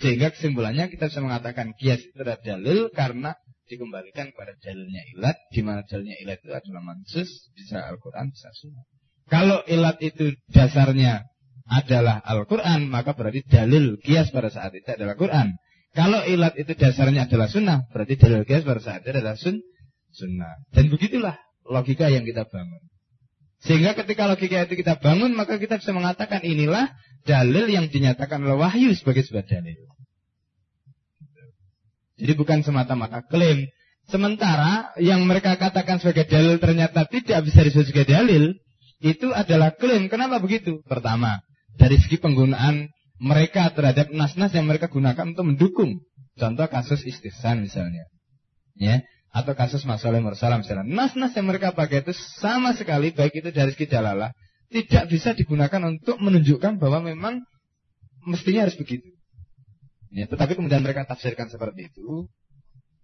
Sehingga 0.00 0.32
kesimpulannya 0.32 0.88
kita 0.88 1.12
bisa 1.12 1.20
mengatakan 1.20 1.76
kias 1.76 2.00
itu 2.00 2.16
adalah 2.16 2.40
dalil 2.40 2.88
karena 2.88 3.36
dikembalikan 3.68 4.32
kepada 4.32 4.56
dalilnya 4.58 5.02
ilat, 5.14 5.36
di 5.52 5.60
mana 5.60 5.84
dalilnya 5.84 6.16
ilat 6.24 6.40
itu 6.40 6.50
adalah 6.50 6.82
mansus, 6.82 7.28
bisa 7.52 7.84
Al-Quran, 7.84 8.32
bisa 8.32 8.48
sunnah. 8.56 8.84
Kalau 9.30 9.62
ilat 9.68 10.00
itu 10.02 10.34
dasarnya 10.50 11.22
adalah 11.70 12.18
Al-Quran, 12.26 12.90
maka 12.90 13.14
berarti 13.14 13.46
dalil 13.46 14.00
kias 14.02 14.34
pada 14.34 14.50
saat 14.50 14.74
itu 14.74 14.90
adalah 14.90 15.14
Quran. 15.14 15.54
Kalau 15.94 16.22
ilat 16.26 16.58
itu 16.58 16.74
dasarnya 16.74 17.30
adalah 17.30 17.46
sunnah, 17.46 17.86
berarti 17.94 18.18
dalil 18.18 18.42
kias 18.42 18.66
pada 18.66 18.82
saat 18.82 19.06
itu 19.06 19.14
adalah 19.14 19.38
sun, 19.38 19.62
sunnah. 20.10 20.58
Dan 20.74 20.90
begitulah 20.90 21.38
logika 21.62 22.10
yang 22.10 22.26
kita 22.26 22.42
bangun. 22.50 22.82
Sehingga 23.60 23.92
ketika 23.92 24.24
logika 24.24 24.64
itu 24.64 24.74
kita 24.80 24.96
bangun, 24.96 25.36
maka 25.36 25.60
kita 25.60 25.76
bisa 25.76 25.92
mengatakan 25.92 26.40
inilah 26.40 26.88
dalil 27.28 27.68
yang 27.68 27.92
dinyatakan 27.92 28.40
oleh 28.40 28.56
wahyu 28.56 28.96
sebagai 28.96 29.20
sebuah 29.20 29.44
dalil. 29.44 29.76
Jadi 32.20 32.32
bukan 32.36 32.64
semata-mata 32.64 33.20
klaim. 33.24 33.68
Sementara 34.08 34.92
yang 34.96 35.24
mereka 35.28 35.56
katakan 35.60 36.00
sebagai 36.00 36.28
dalil 36.28 36.56
ternyata 36.56 37.04
tidak 37.04 37.46
bisa 37.46 37.60
disebut 37.64 37.92
sebagai 37.92 38.08
dalil, 38.08 38.44
itu 39.00 39.32
adalah 39.32 39.76
klaim. 39.76 40.08
Kenapa 40.08 40.40
begitu? 40.40 40.80
Pertama, 40.84 41.40
dari 41.76 41.96
segi 42.00 42.20
penggunaan 42.20 42.92
mereka 43.20 43.68
terhadap 43.72 44.08
nas-nas 44.12 44.52
yang 44.56 44.64
mereka 44.64 44.88
gunakan 44.88 45.36
untuk 45.36 45.44
mendukung. 45.44 46.00
Contoh 46.36 46.64
kasus 46.68 47.04
istihsan 47.04 47.64
misalnya. 47.64 48.08
Ya, 48.76 49.04
atau 49.30 49.52
kasus 49.54 49.86
masalah 49.86 50.18
mursalah 50.18 50.58
misalnya. 50.58 50.86
Nas-nas 50.86 51.34
yang 51.38 51.46
mereka 51.46 51.70
pakai 51.70 52.02
itu 52.02 52.14
sama 52.42 52.74
sekali 52.74 53.14
baik 53.14 53.42
itu 53.42 53.50
dari 53.54 53.70
segi 53.70 53.86
dalalah 53.86 54.34
tidak 54.70 55.10
bisa 55.10 55.34
digunakan 55.34 55.82
untuk 55.86 56.18
menunjukkan 56.18 56.78
bahwa 56.78 57.02
memang 57.02 57.42
mestinya 58.26 58.66
harus 58.66 58.78
begitu. 58.78 59.06
Ya, 60.10 60.26
tetapi 60.26 60.58
kemudian 60.58 60.82
mereka 60.82 61.06
tafsirkan 61.06 61.46
seperti 61.46 61.90
itu. 61.90 62.26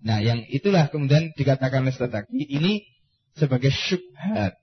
Nah, 0.02 0.18
yang 0.18 0.42
itulah 0.50 0.90
kemudian 0.90 1.30
dikatakan 1.38 1.86
oleh 1.86 1.94
tadi 1.94 2.42
ini 2.46 2.82
sebagai 3.38 3.70
syubhat 3.70 4.58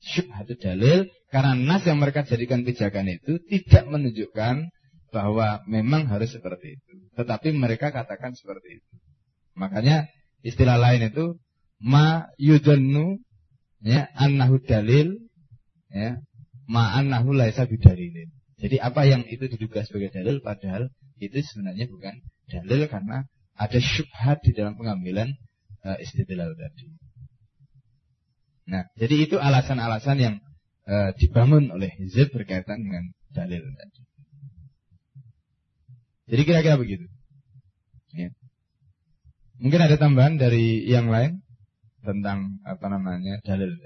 syubhat 0.00 0.48
dalil 0.56 1.06
karena 1.28 1.52
nas 1.54 1.84
yang 1.84 2.00
mereka 2.00 2.24
jadikan 2.24 2.64
pijakan 2.64 3.06
itu 3.06 3.36
tidak 3.46 3.84
menunjukkan 3.86 4.72
bahwa 5.12 5.60
memang 5.68 6.08
harus 6.08 6.32
seperti 6.32 6.80
itu. 6.80 6.92
Tetapi 7.18 7.52
mereka 7.52 7.92
katakan 7.92 8.32
seperti 8.32 8.80
itu. 8.80 8.92
Makanya 9.58 10.08
istilah 10.46 10.76
lain 10.80 11.10
itu 11.12 11.36
ma 11.80 12.28
yudunnu 12.36 13.20
ya 13.80 14.08
annahu 14.16 14.60
dalil 14.60 15.16
ya 15.92 16.20
ma 16.68 16.96
annahu 16.96 17.32
laisa 17.32 17.64
bidalilin. 17.64 18.30
Jadi 18.60 18.76
apa 18.76 19.08
yang 19.08 19.24
itu 19.24 19.48
diduga 19.48 19.84
sebagai 19.88 20.12
dalil 20.12 20.44
padahal 20.44 20.92
itu 21.16 21.40
sebenarnya 21.40 21.88
bukan 21.88 22.20
dalil 22.48 22.84
karena 22.92 23.24
ada 23.56 23.78
syubhat 23.80 24.44
di 24.44 24.52
dalam 24.52 24.76
pengambilan 24.76 25.32
uh, 25.84 25.96
istidlal 26.00 26.52
tadi. 26.56 26.92
Nah, 28.70 28.86
jadi 28.94 29.26
itu 29.26 29.36
alasan-alasan 29.40 30.16
yang 30.22 30.34
e, 30.86 30.94
dibangun 31.18 31.74
oleh 31.74 31.90
Hizb 31.98 32.30
berkaitan 32.30 32.78
dengan 32.78 33.10
dalil 33.34 33.66
tadi. 33.66 34.00
Jadi 36.30 36.42
kira-kira 36.46 36.78
begitu. 36.78 37.10
Ya. 38.14 38.30
Mungkin 39.60 39.80
ada 39.80 39.96
tambahan 40.00 40.40
dari 40.40 40.88
yang 40.88 41.12
lain 41.12 41.44
tentang 42.00 42.58
apa 42.64 42.86
namanya 42.88 43.44
dalil. 43.44 43.76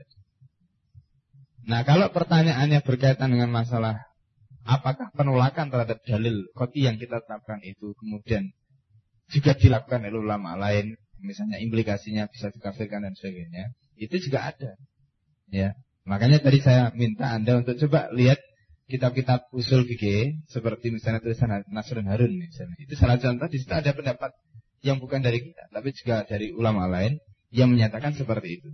Nah, 1.66 1.82
kalau 1.82 2.14
pertanyaannya 2.14 2.84
berkaitan 2.86 3.34
dengan 3.34 3.50
masalah 3.50 3.98
apakah 4.62 5.10
penolakan 5.12 5.68
terhadap 5.68 5.98
dalil 6.06 6.46
koti 6.56 6.86
yang 6.86 6.96
kita 6.96 7.20
tetapkan 7.20 7.60
itu 7.66 7.92
kemudian 7.98 8.54
juga 9.32 9.56
dilakukan 9.56 10.04
oleh 10.04 10.20
ulama 10.20 10.54
lain, 10.54 10.94
misalnya 11.20 11.58
implikasinya 11.58 12.28
bisa 12.28 12.52
dikafirkan 12.52 13.08
dan 13.08 13.12
sebagainya 13.16 13.72
itu 13.96 14.28
juga 14.28 14.52
ada. 14.52 14.76
Ya. 15.48 15.74
Makanya 16.04 16.44
tadi 16.44 16.60
saya 16.60 16.92
minta 16.92 17.32
Anda 17.32 17.64
untuk 17.64 17.80
coba 17.80 18.12
lihat 18.12 18.36
kitab-kitab 18.92 19.48
usul 19.56 19.88
fikih 19.88 20.44
seperti 20.52 20.92
misalnya 20.92 21.24
tulisan 21.24 21.64
Nasrun 21.72 22.04
Harun 22.04 22.36
misalnya. 22.36 22.76
Itu 22.76 22.94
salah 23.00 23.16
contoh 23.16 23.48
di 23.48 23.56
situ 23.56 23.72
ada 23.72 23.96
pendapat 23.96 24.36
yang 24.84 25.00
bukan 25.00 25.24
dari 25.24 25.40
kita, 25.40 25.72
tapi 25.72 25.96
juga 25.96 26.28
dari 26.28 26.52
ulama 26.52 26.84
lain 26.84 27.16
yang 27.48 27.72
menyatakan 27.72 28.12
seperti 28.12 28.60
itu. 28.60 28.70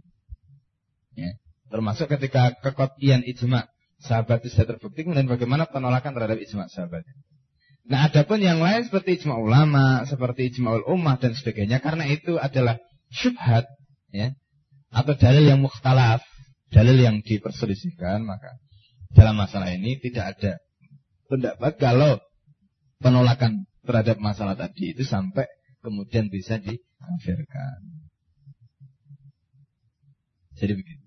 Ya. 1.14 1.38
Termasuk 1.70 2.10
ketika 2.10 2.50
kekotian 2.58 3.22
ijma 3.22 3.70
sahabat 4.02 4.42
itu 4.42 4.58
sudah 4.58 4.74
terbukti, 4.74 5.06
kemudian 5.06 5.30
bagaimana 5.30 5.70
penolakan 5.70 6.18
terhadap 6.18 6.42
ijma 6.42 6.66
sahabat. 6.66 7.06
Nah, 7.86 8.10
adapun 8.10 8.42
yang 8.42 8.58
lain 8.58 8.82
seperti 8.90 9.22
ijma 9.22 9.38
ulama, 9.38 10.02
seperti 10.04 10.50
ijma 10.50 10.82
ummah 10.82 11.16
dan 11.22 11.32
sebagainya, 11.38 11.78
karena 11.78 12.10
itu 12.10 12.36
adalah 12.42 12.82
syubhat, 13.14 13.70
ya, 14.10 14.34
atau 14.90 15.14
dalil 15.14 15.46
yang 15.46 15.62
mukhtalaf, 15.62 16.26
dalil 16.74 16.98
yang 16.98 17.22
diperselisihkan, 17.22 18.26
maka 18.26 18.58
dalam 19.14 19.38
masalah 19.38 19.70
ini 19.70 19.98
tidak 20.02 20.38
ada 20.38 20.52
pendapat 21.30 21.78
kalau 21.78 22.18
penolakan 22.98 23.66
terhadap 23.86 24.18
masalah 24.18 24.54
tadi 24.54 24.94
itu 24.94 25.02
sampai 25.02 25.46
kemudian 25.80 26.28
bisa 26.28 26.60
dikafirkan. 26.60 27.78
Jadi 30.60 30.72
begitu. 30.76 31.04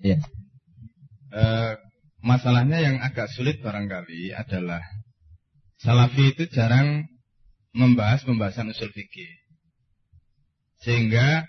Ya. 0.00 0.18
Masalahnya 2.20 2.82
yang 2.82 2.96
agak 3.00 3.30
sulit 3.32 3.62
barangkali 3.62 4.34
adalah 4.34 4.82
Salafi 5.80 6.36
itu 6.36 6.44
jarang 6.52 7.08
membahas 7.72 8.20
pembahasan 8.28 8.68
usul 8.68 8.92
fikih. 8.92 9.32
Sehingga 10.84 11.48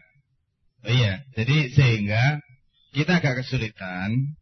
oh 0.88 0.92
iya, 0.92 1.20
jadi 1.36 1.68
sehingga 1.68 2.40
kita 2.96 3.20
agak 3.20 3.44
kesulitan 3.44 4.40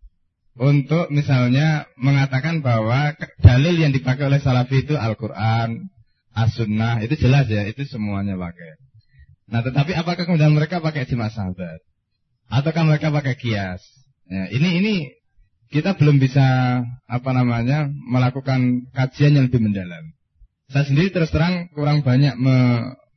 untuk 0.60 1.08
misalnya 1.08 1.88
mengatakan 1.96 2.60
bahwa 2.60 3.16
dalil 3.40 3.80
yang 3.80 3.96
dipakai 3.96 4.28
oleh 4.28 4.44
Salafi 4.44 4.84
itu 4.84 5.00
Al-Qur'an, 5.00 5.88
As-Sunnah, 6.36 7.00
itu 7.00 7.16
jelas 7.16 7.48
ya, 7.48 7.64
itu 7.64 7.88
semuanya 7.88 8.36
pakai. 8.36 8.76
Nah, 9.50 9.64
tetapi 9.64 9.96
apakah 9.96 10.28
kemudian 10.28 10.52
mereka 10.52 10.84
pakai 10.84 11.08
ijma 11.08 11.32
sahabat? 11.32 11.80
Ataukah 12.52 12.84
mereka 12.84 13.08
pakai 13.08 13.40
kias? 13.40 13.80
Ya, 14.28 14.52
ini 14.52 14.84
ini 14.84 14.94
kita 15.72 15.96
belum 15.96 16.20
bisa 16.20 16.46
apa 17.08 17.32
namanya 17.32 17.88
melakukan 17.88 18.92
kajian 18.92 19.40
yang 19.40 19.48
lebih 19.48 19.64
mendalam. 19.64 20.12
Saya 20.70 20.86
sendiri 20.86 21.10
terus 21.10 21.34
terang 21.34 21.72
kurang 21.74 22.06
banyak 22.06 22.36
me, 22.38 22.58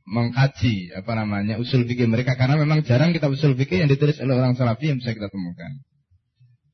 mengkaji 0.09 0.95
apa 0.95 1.11
namanya 1.13 1.61
usul 1.61 1.85
fikih 1.85 2.09
mereka 2.09 2.39
karena 2.39 2.55
memang 2.55 2.81
jarang 2.87 3.13
kita 3.13 3.29
usul 3.29 3.53
fikih 3.53 3.85
yang 3.85 3.89
ditulis 3.91 4.17
oleh 4.23 4.33
orang 4.33 4.55
salafi 4.55 4.89
yang 4.95 4.97
bisa 5.03 5.11
kita 5.11 5.27
temukan. 5.27 5.83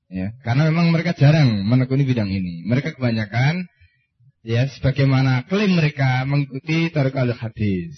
Ya, 0.09 0.33
karena 0.41 0.73
memang 0.73 0.89
mereka 0.89 1.13
jarang 1.13 1.61
menekuni 1.69 2.01
bidang 2.01 2.33
ini. 2.33 2.65
Mereka 2.65 2.97
kebanyakan 2.97 3.69
ya 4.41 4.65
sebagaimana 4.65 5.45
klaim 5.45 5.77
mereka 5.77 6.25
mengikuti 6.25 6.89
tarik 6.89 7.13
hadis. 7.13 7.93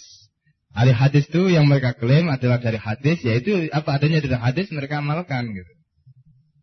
Ahli 0.71 0.91
hadis 0.95 1.27
itu 1.27 1.51
yang 1.51 1.67
mereka 1.67 1.95
klaim 1.95 2.27
adalah 2.31 2.59
dari 2.59 2.79
hadis, 2.79 3.19
yaitu 3.23 3.67
apa 3.71 3.99
adanya 3.99 4.23
dari 4.23 4.35
hadis 4.39 4.71
mereka 4.71 4.99
amalkan 5.03 5.51
gitu. 5.51 5.73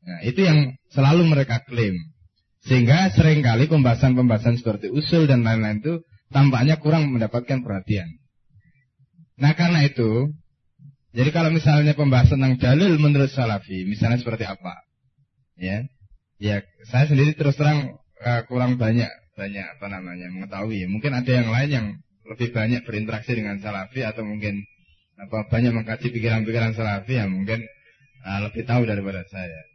Nah, 0.08 0.20
itu 0.24 0.40
yang 0.40 0.72
selalu 0.92 1.28
mereka 1.28 1.60
klaim. 1.64 1.96
Sehingga 2.64 3.12
sering 3.12 3.44
kali 3.44 3.68
pembahasan-pembahasan 3.68 4.60
seperti 4.60 4.88
usul 4.88 5.28
dan 5.28 5.44
lain-lain 5.44 5.80
itu 5.84 6.00
tampaknya 6.32 6.80
kurang 6.80 7.12
mendapatkan 7.12 7.60
perhatian. 7.64 8.08
Nah 9.38 9.52
karena 9.54 9.84
itu, 9.86 10.32
jadi 11.14 11.30
kalau 11.30 11.54
misalnya 11.54 11.94
pembahasan 11.94 12.40
tentang 12.40 12.56
dalil 12.58 12.98
menurut 12.98 13.30
salafi, 13.30 13.86
misalnya 13.86 14.18
seperti 14.18 14.44
apa? 14.48 14.87
Ya, 15.58 15.84
ya 16.38 16.62
saya 16.86 17.10
sendiri 17.10 17.34
terus 17.34 17.58
terang 17.58 17.98
uh, 18.22 18.42
kurang 18.46 18.78
banyak 18.78 19.10
banyak 19.34 19.66
apa 19.78 19.86
namanya 19.90 20.30
mengetahui. 20.30 20.86
Mungkin 20.86 21.12
ada 21.14 21.30
yang 21.30 21.50
lain 21.50 21.70
yang 21.70 21.86
lebih 22.30 22.54
banyak 22.54 22.86
berinteraksi 22.86 23.34
dengan 23.34 23.58
salafi 23.58 24.06
atau 24.06 24.22
mungkin 24.22 24.62
apa 25.18 25.50
banyak 25.50 25.74
mengkaji 25.74 26.14
pikiran-pikiran 26.14 26.78
salafi 26.78 27.18
yang 27.18 27.34
mungkin 27.34 27.66
uh, 28.22 28.38
lebih 28.46 28.62
tahu 28.62 28.86
daripada 28.86 29.26
saya. 29.26 29.66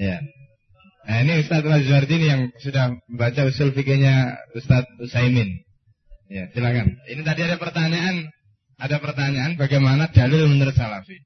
Ya. 0.00 0.16
Nah 1.04 1.16
ini 1.26 1.42
Ustaz 1.42 1.64
Razwardini 1.64 2.26
yang 2.28 2.42
sudah 2.60 2.96
membaca 3.08 3.44
usul 3.48 3.72
fikihnya 3.76 4.36
Ustaz 4.56 4.86
Usaimin. 5.00 5.64
Ya, 6.30 6.46
silakan. 6.54 6.94
Ini 7.10 7.26
tadi 7.26 7.42
ada 7.42 7.58
pertanyaan, 7.58 8.30
ada 8.80 8.96
pertanyaan 8.96 9.60
bagaimana 9.60 10.08
dalil 10.08 10.48
menurut 10.48 10.72
Salafi. 10.72 11.20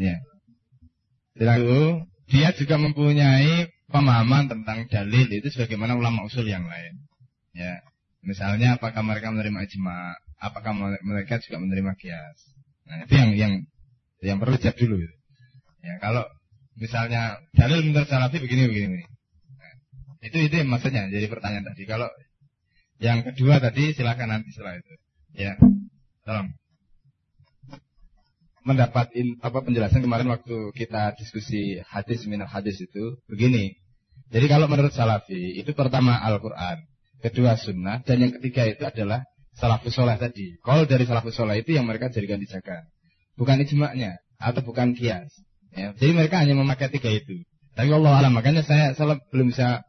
Ya. 0.00 0.18
Silakan. 1.36 2.08
Dia 2.24 2.50
juga 2.56 2.80
mempunyai 2.80 3.68
pemahaman 3.92 4.48
tentang 4.48 4.88
dalil 4.88 5.28
itu 5.28 5.52
sebagaimana 5.52 5.94
ulama 5.94 6.24
usul 6.24 6.48
yang 6.48 6.64
lain. 6.64 7.04
Ya. 7.52 7.84
Misalnya 8.24 8.80
apakah 8.80 9.04
mereka 9.04 9.28
menerima 9.28 9.68
ijma, 9.68 10.16
apakah 10.40 10.72
mereka 11.04 11.36
juga 11.44 11.60
menerima 11.60 11.92
kias. 12.00 12.38
Nah, 12.88 13.04
itu 13.04 13.14
yang 13.20 13.30
yang 13.36 13.52
yang 14.24 14.36
perlu 14.40 14.56
cek 14.56 14.80
dulu. 14.80 14.96
Gitu. 14.96 15.16
Ya, 15.84 16.00
kalau 16.00 16.24
misalnya 16.80 17.36
dalil 17.52 17.84
menurut 17.84 18.08
salafi 18.08 18.40
begini 18.40 18.64
begini. 18.64 19.00
Nah, 19.60 19.72
itu 20.24 20.36
itu 20.40 20.56
maksudnya 20.64 21.12
jadi 21.12 21.28
pertanyaan 21.28 21.68
tadi. 21.68 21.84
Kalau 21.84 22.08
yang 23.02 23.26
kedua 23.26 23.58
tadi 23.58 23.94
silakan 23.94 24.38
nanti 24.38 24.54
setelah 24.54 24.78
itu. 24.78 24.94
Ya, 25.34 25.58
tolong. 26.22 26.54
Mendapat 28.64 29.12
in, 29.12 29.36
apa 29.44 29.60
penjelasan 29.60 30.00
kemarin 30.00 30.30
waktu 30.32 30.72
kita 30.72 31.12
diskusi 31.20 31.84
hadis 31.84 32.24
minal 32.24 32.48
hadis 32.48 32.80
itu 32.80 33.20
begini. 33.28 33.76
Jadi 34.32 34.46
kalau 34.48 34.70
menurut 34.70 34.94
salafi 34.94 35.60
itu 35.60 35.76
pertama 35.76 36.16
Al-Quran, 36.16 36.80
kedua 37.20 37.60
sunnah, 37.60 38.00
dan 38.06 38.24
yang 38.24 38.32
ketiga 38.40 38.64
itu 38.64 38.82
adalah 38.88 39.26
salafus 39.52 39.92
soleh 39.94 40.16
tadi. 40.16 40.56
Kalau 40.64 40.88
dari 40.88 41.04
salafus 41.04 41.36
soleh 41.36 41.60
itu 41.60 41.76
yang 41.76 41.84
mereka 41.84 42.08
jadikan 42.08 42.40
dijaga. 42.40 42.88
Bukan 43.36 43.60
ijma'nya 43.66 44.16
atau 44.40 44.62
bukan 44.64 44.96
kias. 44.96 45.28
Ya, 45.74 45.90
jadi 45.98 46.14
mereka 46.14 46.38
hanya 46.40 46.54
memakai 46.54 46.88
tiga 46.88 47.10
itu. 47.10 47.42
Tapi 47.74 47.90
Allah 47.90 48.22
alam 48.22 48.30
makanya 48.30 48.62
saya, 48.62 48.94
saya 48.94 49.18
belum 49.34 49.50
bisa 49.50 49.82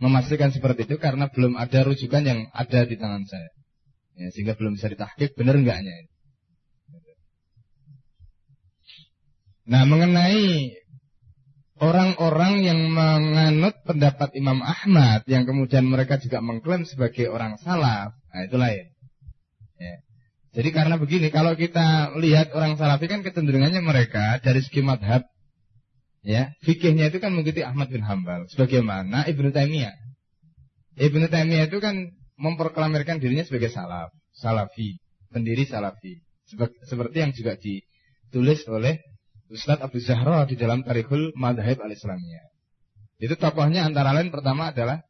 memastikan 0.00 0.50
seperti 0.50 0.88
itu 0.88 0.96
karena 0.96 1.28
belum 1.28 1.54
ada 1.60 1.84
rujukan 1.84 2.24
yang 2.24 2.40
ada 2.56 2.88
di 2.88 2.96
tangan 2.96 3.24
saya. 3.28 3.52
Ya, 4.16 4.28
sehingga 4.32 4.56
belum 4.56 4.74
bisa 4.76 4.88
ditahkik 4.90 5.36
benar 5.36 5.56
enggaknya. 5.60 5.94
Nah 9.70 9.86
mengenai 9.86 10.74
orang-orang 11.78 12.66
yang 12.66 12.80
menganut 12.90 13.78
pendapat 13.86 14.34
Imam 14.34 14.60
Ahmad 14.60 15.22
yang 15.30 15.46
kemudian 15.46 15.86
mereka 15.86 16.18
juga 16.18 16.42
mengklaim 16.42 16.82
sebagai 16.84 17.30
orang 17.30 17.56
salaf, 17.62 18.12
nah 18.12 18.40
itu 18.44 18.56
lain. 18.58 18.90
Ya. 19.80 19.96
Jadi 20.50 20.68
karena 20.74 20.98
begini, 20.98 21.30
kalau 21.30 21.54
kita 21.54 22.18
lihat 22.18 22.50
orang 22.50 22.74
salafi 22.74 23.06
kan 23.06 23.22
kecenderungannya 23.22 23.80
mereka 23.80 24.42
dari 24.42 24.58
segi 24.60 24.82
madhab, 24.82 25.29
ya, 26.24 26.52
fikihnya 26.64 27.08
itu 27.12 27.18
kan 27.18 27.32
mengikuti 27.32 27.64
Ahmad 27.64 27.88
bin 27.88 28.04
Hambal, 28.04 28.48
sebagaimana 28.52 29.28
Ibnu 29.28 29.52
Taimiyah. 29.52 29.96
Ibnu 31.00 31.26
Taimiyah 31.32 31.68
itu 31.70 31.78
kan 31.80 32.12
memproklamirkan 32.40 33.20
dirinya 33.20 33.44
sebagai 33.44 33.72
salaf, 33.72 34.12
salafi, 34.32 35.00
pendiri 35.32 35.64
salafi, 35.68 36.20
seperti 36.88 37.16
yang 37.20 37.32
juga 37.36 37.56
ditulis 37.56 38.64
oleh 38.68 38.98
Ustadz 39.50 39.82
Abu 39.82 39.98
Zahra 39.98 40.46
di 40.46 40.54
dalam 40.54 40.86
Tarikhul 40.86 41.34
Madhab 41.34 41.82
al-Islamiyah. 41.82 42.46
Itu 43.20 43.36
tokohnya 43.36 43.84
antara 43.84 44.14
lain 44.16 44.32
pertama 44.32 44.70
adalah 44.72 45.02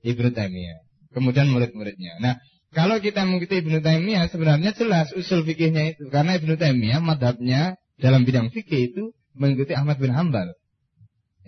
Ibnu 0.00 0.32
Taimiyah. 0.32 0.80
Kemudian 1.10 1.50
murid-muridnya. 1.50 2.22
Nah, 2.22 2.38
kalau 2.70 3.02
kita 3.02 3.26
mengikuti 3.26 3.60
Ibnu 3.60 3.82
Taimiyah 3.82 4.30
sebenarnya 4.30 4.70
jelas 4.78 5.10
usul 5.12 5.42
fikihnya 5.42 5.98
itu 5.98 6.06
karena 6.08 6.38
Ibnu 6.38 6.54
Taimiyah 6.54 7.02
madhabnya 7.02 7.74
dalam 7.98 8.22
bidang 8.22 8.54
fikih 8.54 8.94
itu 8.94 9.04
mengikuti 9.40 9.72
Ahmad 9.72 9.96
bin 9.96 10.12
Hambal. 10.12 10.52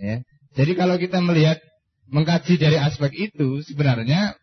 Ya. 0.01 0.25
Jadi 0.57 0.73
kalau 0.73 0.97
kita 0.97 1.21
melihat 1.21 1.61
mengkaji 2.09 2.57
dari 2.57 2.81
aspek 2.81 3.13
itu 3.13 3.61
sebenarnya 3.61 4.35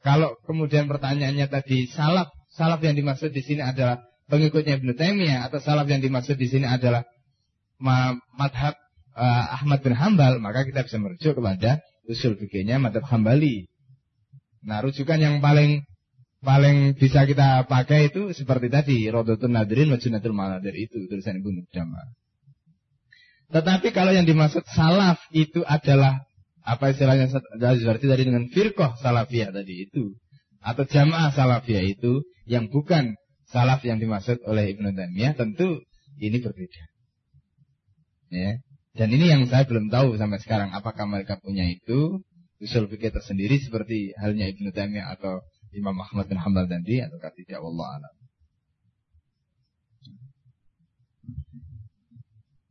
kalau 0.00 0.38
kemudian 0.46 0.86
pertanyaannya 0.86 1.50
tadi 1.50 1.90
salaf 1.90 2.30
salaf 2.54 2.80
yang 2.80 2.94
dimaksud 2.94 3.34
di 3.34 3.42
sini 3.42 3.62
adalah 3.66 3.98
pengikutnya 4.30 4.78
Ibnu 4.80 4.94
Taimiyah 4.94 5.50
atau 5.50 5.58
salaf 5.58 5.90
yang 5.90 6.00
dimaksud 6.00 6.38
di 6.38 6.48
sini 6.48 6.64
adalah 6.64 7.02
madhab 8.38 8.74
uh, 9.18 9.44
Ahmad 9.60 9.82
bin 9.82 9.92
Hambal, 9.92 10.38
maka 10.38 10.64
kita 10.64 10.86
bisa 10.86 10.96
merujuk 11.02 11.34
kepada 11.36 11.82
usul 12.06 12.38
fikihnya 12.38 12.78
madhab 12.78 13.04
Hambali. 13.04 13.66
Nah, 14.64 14.80
rujukan 14.80 15.20
yang 15.20 15.44
paling 15.44 15.84
paling 16.44 16.96
bisa 16.96 17.24
kita 17.24 17.64
pakai 17.68 18.12
itu 18.12 18.32
seperti 18.32 18.68
tadi, 18.68 18.98
Rodotul 19.08 19.52
Nadirin 19.52 19.92
Majunatul 19.92 20.36
Maladir 20.36 20.76
itu 20.76 21.08
tulisan 21.08 21.40
Ibnu 21.40 21.68
Jama. 21.72 22.00
Tetapi 23.54 23.94
kalau 23.94 24.10
yang 24.10 24.26
dimaksud 24.26 24.66
salaf 24.66 25.22
itu 25.30 25.62
adalah 25.62 26.26
apa 26.66 26.90
istilahnya 26.90 27.30
seperti 27.30 28.10
tadi 28.10 28.26
dengan 28.26 28.50
firqah 28.50 28.98
salafiyah 28.98 29.54
tadi 29.54 29.86
itu 29.86 30.18
atau 30.58 30.82
jamaah 30.82 31.30
salafiyah 31.30 31.86
itu 31.86 32.26
yang 32.50 32.66
bukan 32.66 33.14
salaf 33.46 33.86
yang 33.86 34.02
dimaksud 34.02 34.42
oleh 34.42 34.74
Ibnu 34.74 34.90
Taimiyah 34.90 35.38
tentu 35.38 35.86
ini 36.18 36.42
berbeda. 36.42 36.82
Ya. 38.34 38.58
Dan 38.98 39.14
ini 39.14 39.30
yang 39.30 39.46
saya 39.46 39.62
belum 39.70 39.86
tahu 39.86 40.18
sampai 40.18 40.42
sekarang 40.42 40.74
apakah 40.74 41.06
mereka 41.06 41.38
punya 41.38 41.62
itu 41.70 42.26
usul 42.58 42.90
fikih 42.90 43.14
tersendiri 43.14 43.62
seperti 43.62 44.18
halnya 44.18 44.50
Ibnu 44.50 44.74
Taimiyah 44.74 45.14
atau 45.14 45.46
Imam 45.70 45.94
Ahmad 46.02 46.26
bin 46.26 46.42
Hanbal 46.42 46.66
tadi 46.66 47.06
atau 47.06 47.22
tidak 47.22 47.62
Allah 47.62 48.02
alam. 48.02 48.14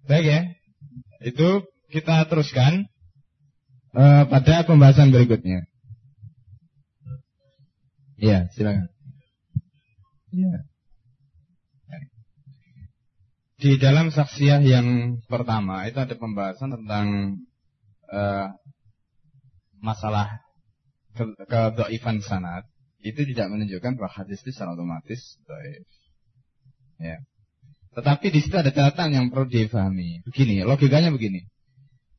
Baik 0.04 0.28
ya. 0.28 0.42
Itu 1.24 1.64
kita 1.90 2.28
teruskan 2.28 2.88
uh, 3.96 4.24
pada 4.28 4.68
pembahasan 4.68 5.10
berikutnya. 5.10 5.66
Iya, 8.20 8.48
silakan. 8.56 8.88
Iya. 10.32 10.56
Di 13.64 13.80
dalam 13.80 14.12
saksiah 14.12 14.60
yang 14.60 15.20
pertama 15.32 15.88
itu 15.88 15.96
ada 15.96 16.16
pembahasan 16.20 16.76
tentang 16.76 17.40
uh, 18.12 18.52
masalah 19.80 20.44
ke 21.16 21.24
kedoifan 21.48 22.20
sanat 22.20 22.68
itu 23.04 23.24
tidak 23.36 23.52
menunjukkan 23.52 24.00
bahwa 24.00 24.12
hadis 24.12 24.44
itu 24.44 24.52
secara 24.52 24.76
otomatis 24.76 25.40
doif. 25.48 25.88
Ya. 27.00 27.20
Tetapi 27.94 28.26
di 28.34 28.40
situ 28.42 28.56
ada 28.58 28.74
catatan 28.74 29.14
yang 29.14 29.26
perlu 29.30 29.46
difahami. 29.46 30.26
Begini, 30.26 30.66
logikanya 30.66 31.14
begini. 31.14 31.46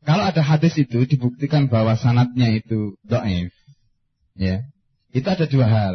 Kalau 0.04 0.22
ada 0.22 0.44
hadis 0.44 0.76
itu 0.78 1.02
dibuktikan 1.08 1.66
bahwa 1.66 1.96
sanatnya 1.96 2.52
itu 2.52 2.94
doif, 3.08 3.50
ya, 4.36 4.60
itu 5.10 5.24
ada 5.24 5.48
dua 5.48 5.66
hal. 5.66 5.94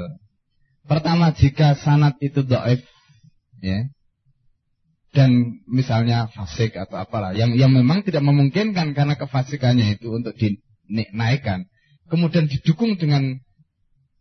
Pertama, 0.90 1.30
jika 1.30 1.78
sanat 1.78 2.18
itu 2.18 2.42
doif, 2.42 2.82
ya, 3.62 3.86
dan 5.14 5.62
misalnya 5.66 6.30
fasik 6.30 6.78
atau 6.78 7.02
apalah 7.02 7.34
yang 7.34 7.58
yang 7.58 7.74
memang 7.74 8.06
tidak 8.06 8.22
memungkinkan 8.22 8.94
karena 8.94 9.18
kefasikannya 9.18 9.98
itu 9.98 10.14
untuk 10.14 10.38
dinaikkan 10.38 11.66
kemudian 12.14 12.46
didukung 12.46 12.94
dengan 12.94 13.42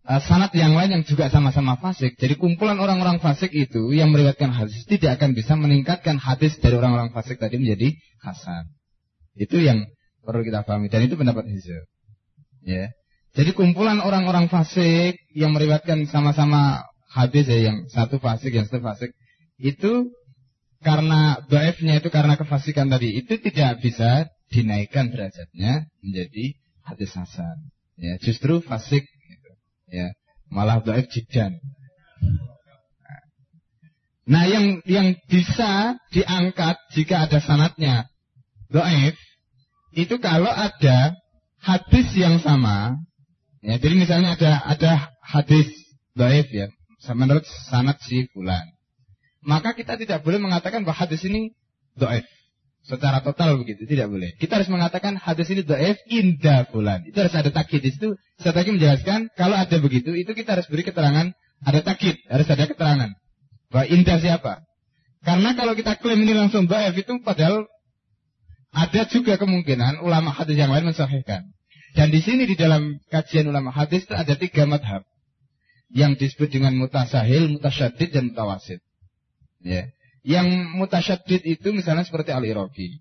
uh, 0.09 0.21
sanat 0.25 0.51
yang 0.57 0.73
lain 0.73 0.91
yang 0.97 1.05
juga 1.05 1.29
sama-sama 1.29 1.77
fasik 1.77 2.17
jadi 2.17 2.35
kumpulan 2.41 2.81
orang-orang 2.81 3.21
fasik 3.21 3.53
itu 3.53 3.93
yang 3.93 4.09
meriwayatkan 4.09 4.49
hadis 4.49 4.89
tidak 4.89 5.21
akan 5.21 5.37
bisa 5.37 5.55
meningkatkan 5.55 6.17
hadis 6.17 6.57
dari 6.59 6.81
orang-orang 6.81 7.13
fasik 7.13 7.37
tadi 7.37 7.61
menjadi 7.61 7.93
hasan 8.25 8.73
itu 9.37 9.61
yang 9.61 9.85
perlu 10.25 10.43
kita 10.43 10.65
pahami 10.65 10.89
dan 10.89 11.05
itu 11.05 11.15
pendapat 11.15 11.45
Hizab 11.47 11.85
ya 12.65 12.91
jadi 13.37 13.53
kumpulan 13.53 14.01
orang-orang 14.01 14.49
fasik 14.49 15.21
yang 15.37 15.53
meriwayatkan 15.53 16.09
sama-sama 16.09 16.89
hadis 17.13 17.45
ya 17.47 17.71
yang 17.71 17.87
satu 17.93 18.17
fasik 18.19 18.57
yang 18.57 18.65
satu 18.65 18.81
fasik 18.81 19.13
itu 19.61 20.11
karena 20.79 21.43
doefnya 21.51 21.99
itu 21.99 22.09
karena 22.09 22.39
kefasikan 22.39 22.87
tadi 22.87 23.19
itu 23.19 23.35
tidak 23.43 23.83
bisa 23.83 24.31
dinaikkan 24.49 25.11
derajatnya 25.11 25.91
menjadi 26.01 26.57
hadis 26.87 27.13
hasan. 27.13 27.57
Ya, 27.99 28.17
justru 28.23 28.63
fasik. 28.63 29.05
Ya, 29.89 30.13
malah 30.53 30.85
doef 30.85 31.09
jidan. 31.09 31.57
Nah, 34.29 34.45
yang 34.45 34.85
yang 34.85 35.17
bisa 35.29 35.97
diangkat 36.13 36.77
jika 36.93 37.25
ada 37.25 37.41
sanatnya 37.41 38.05
doef 38.69 39.17
itu 39.97 40.15
kalau 40.21 40.53
ada 40.53 41.17
hadis 41.65 42.13
yang 42.13 42.37
sama. 42.41 43.01
Ya, 43.65 43.81
jadi 43.81 43.95
misalnya 43.97 44.37
ada 44.37 44.53
ada 44.63 44.93
hadis 45.25 45.67
doef 46.13 46.47
ya, 46.53 46.69
menurut 47.17 47.49
sanat 47.73 47.99
si 48.05 48.29
fulan 48.31 48.69
maka 49.49 49.73
kita 49.73 49.97
tidak 49.97 50.21
boleh 50.27 50.37
mengatakan 50.43 50.83
bahwa 50.83 50.99
hadis 50.99 51.23
ini 51.25 51.55
doif. 51.95 52.27
Secara 52.89 53.21
total 53.21 53.61
begitu, 53.61 53.85
tidak 53.85 54.09
boleh. 54.09 54.33
Kita 54.41 54.57
harus 54.57 54.73
mengatakan 54.73 55.21
hadis 55.21 55.53
ini 55.53 55.61
doif 55.61 56.01
indah 56.09 56.73
bulan. 56.73 57.05
Itu 57.05 57.21
harus 57.21 57.37
ada 57.37 57.53
takid 57.53 57.85
di 57.85 57.93
situ. 57.93 58.17
Saya 58.41 58.57
tadi 58.57 58.73
menjelaskan, 58.73 59.29
kalau 59.37 59.61
ada 59.61 59.77
begitu, 59.77 60.17
itu 60.17 60.33
kita 60.33 60.57
harus 60.57 60.65
beri 60.73 60.89
keterangan, 60.89 61.29
ada 61.69 61.81
takid, 61.85 62.17
harus 62.33 62.49
ada 62.49 62.65
keterangan. 62.65 63.13
Bahwa 63.69 63.85
indah 63.93 64.17
siapa? 64.17 64.65
Karena 65.21 65.53
kalau 65.53 65.77
kita 65.77 66.01
klaim 66.01 66.25
ini 66.25 66.33
langsung 66.33 66.65
doif 66.65 66.97
itu 66.97 67.21
padahal 67.21 67.69
ada 68.73 69.03
juga 69.05 69.37
kemungkinan 69.37 70.01
ulama 70.01 70.33
hadis 70.33 70.57
yang 70.57 70.73
lain 70.73 70.89
mensahihkan. 70.89 71.45
Dan 71.93 72.09
di 72.09 72.25
sini 72.25 72.49
di 72.49 72.57
dalam 72.57 72.97
kajian 73.13 73.53
ulama 73.53 73.69
hadis 73.69 74.09
itu 74.09 74.17
ada 74.17 74.33
tiga 74.33 74.65
madhab 74.65 75.05
yang 75.93 76.17
disebut 76.17 76.53
dengan 76.53 76.73
mutasahil, 76.77 77.53
mutasyadid, 77.53 78.13
dan 78.13 78.33
mutawasid. 78.33 78.81
Ya. 79.61 79.93
Yang 80.29 80.77
mutasyadid 80.77 81.41
itu 81.49 81.73
misalnya 81.73 82.05
seperti 82.05 82.37
Al-Iraqi. 82.37 83.01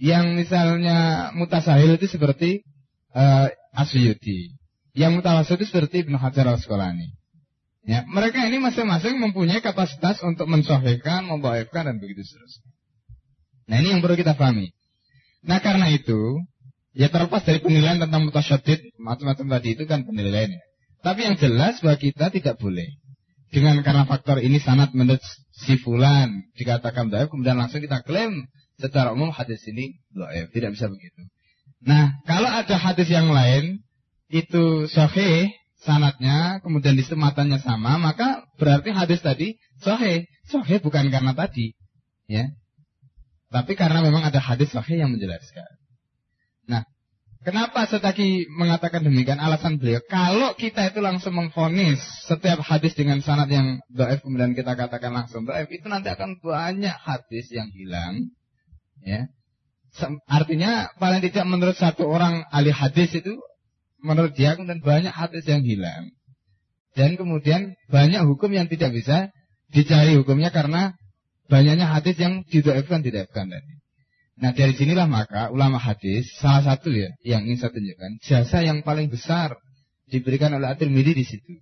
Yang 0.00 0.24
misalnya 0.40 1.28
mutasahil 1.36 2.00
itu 2.00 2.08
seperti 2.08 2.64
uh, 3.12 3.52
Asyuti. 3.76 4.56
Yang 4.96 5.20
mutawasid 5.20 5.60
itu 5.60 5.68
seperti 5.68 6.08
Ibnu 6.08 6.16
Hajar 6.16 6.48
al-Asqalani. 6.48 7.12
Ya, 7.84 8.08
mereka 8.08 8.40
ini 8.48 8.56
masing-masing 8.56 9.20
mempunyai 9.20 9.60
kapasitas 9.60 10.18
untuk 10.24 10.48
mensahihkan, 10.48 11.28
membaikkan 11.28 11.86
dan 11.86 12.00
begitu 12.00 12.24
seterusnya. 12.24 12.72
Nah, 13.68 13.76
ini 13.78 13.88
yang 13.94 14.00
perlu 14.00 14.16
kita 14.16 14.34
pahami. 14.34 14.72
Nah, 15.46 15.60
karena 15.62 15.92
itu, 15.92 16.40
ya 16.96 17.12
terlepas 17.12 17.44
dari 17.44 17.60
penilaian 17.60 18.00
tentang 18.00 18.26
mutasyadid, 18.26 18.96
macam-macam 18.98 19.46
tadi 19.60 19.68
itu 19.76 19.84
kan 19.84 20.02
penilaiannya. 20.02 20.64
Tapi 21.04 21.20
yang 21.30 21.36
jelas 21.38 21.78
bahwa 21.84 21.96
kita 22.00 22.32
tidak 22.32 22.56
boleh 22.58 22.88
dengan 23.54 23.78
karena 23.86 24.02
faktor 24.08 24.42
ini 24.42 24.58
sangat 24.58 24.90
menurut 24.96 25.22
si 25.56 25.80
fulan 25.80 26.44
dikatakan 26.56 27.08
dhaif 27.08 27.32
kemudian 27.32 27.56
langsung 27.56 27.80
kita 27.80 28.04
klaim 28.04 28.44
secara 28.76 29.16
umum 29.16 29.32
hadis 29.32 29.64
ini 29.64 29.96
tidak 30.52 30.76
bisa 30.76 30.86
begitu. 30.92 31.24
Nah, 31.80 32.20
kalau 32.28 32.48
ada 32.48 32.76
hadis 32.76 33.08
yang 33.08 33.32
lain 33.32 33.80
itu 34.28 34.90
sahih 34.90 35.48
sanatnya 35.80 36.60
kemudian 36.60 36.98
disematannya 36.98 37.62
sama 37.62 37.96
maka 37.96 38.44
berarti 38.60 38.92
hadis 38.92 39.24
tadi 39.24 39.56
sahih. 39.80 40.28
Sahih 40.46 40.78
bukan 40.78 41.08
karena 41.10 41.32
tadi 41.32 41.72
ya. 42.28 42.52
Tapi 43.50 43.74
karena 43.78 44.04
memang 44.04 44.22
ada 44.26 44.38
hadis 44.38 44.70
sahih 44.70 45.00
yang 45.00 45.10
menjelaskan 45.14 45.66
Kenapa 47.46 47.86
Setaki 47.86 48.50
mengatakan 48.50 49.06
demikian? 49.06 49.38
Alasan 49.38 49.78
beliau, 49.78 50.02
kalau 50.10 50.58
kita 50.58 50.90
itu 50.90 50.98
langsung 50.98 51.38
memfonis 51.38 52.02
setiap 52.26 52.58
hadis 52.58 52.98
dengan 52.98 53.22
sanad 53.22 53.46
yang 53.46 53.78
doif 53.86 54.18
kemudian 54.26 54.50
kita 54.58 54.74
katakan 54.74 55.14
langsung 55.14 55.46
doif, 55.46 55.70
itu 55.70 55.86
nanti 55.86 56.10
akan 56.10 56.42
banyak 56.42 56.90
hadis 56.90 57.46
yang 57.54 57.70
hilang. 57.70 58.34
Ya, 59.06 59.30
artinya 60.26 60.90
paling 60.98 61.22
tidak 61.22 61.46
menurut 61.46 61.78
satu 61.78 62.10
orang 62.10 62.42
ahli 62.50 62.74
hadis 62.74 63.14
itu, 63.14 63.38
menurut 64.02 64.34
dia 64.34 64.58
kemudian 64.58 64.82
banyak 64.82 65.14
hadis 65.14 65.46
yang 65.46 65.62
hilang. 65.62 66.10
Dan 66.98 67.14
kemudian 67.14 67.78
banyak 67.86 68.26
hukum 68.26 68.50
yang 68.50 68.66
tidak 68.66 68.90
bisa 68.90 69.30
dicari 69.70 70.18
hukumnya 70.18 70.50
karena 70.50 70.98
banyaknya 71.46 71.86
hadis 71.86 72.18
yang 72.18 72.42
didoifkan, 72.50 73.06
didoifkan 73.06 73.54
tadi. 73.54 73.75
Nah 74.36 74.52
dari 74.52 74.76
sinilah 74.76 75.08
maka 75.08 75.48
ulama 75.48 75.80
hadis 75.80 76.28
salah 76.36 76.60
satu 76.60 76.92
ya 76.92 77.08
yang 77.24 77.48
ingin 77.48 77.56
saya 77.56 77.72
tunjukkan 77.72 78.10
jasa 78.20 78.58
yang 78.60 78.84
paling 78.84 79.08
besar 79.08 79.56
diberikan 80.12 80.52
oleh 80.52 80.68
At-Tirmidzi 80.68 81.12
di 81.16 81.24
situ. 81.24 81.52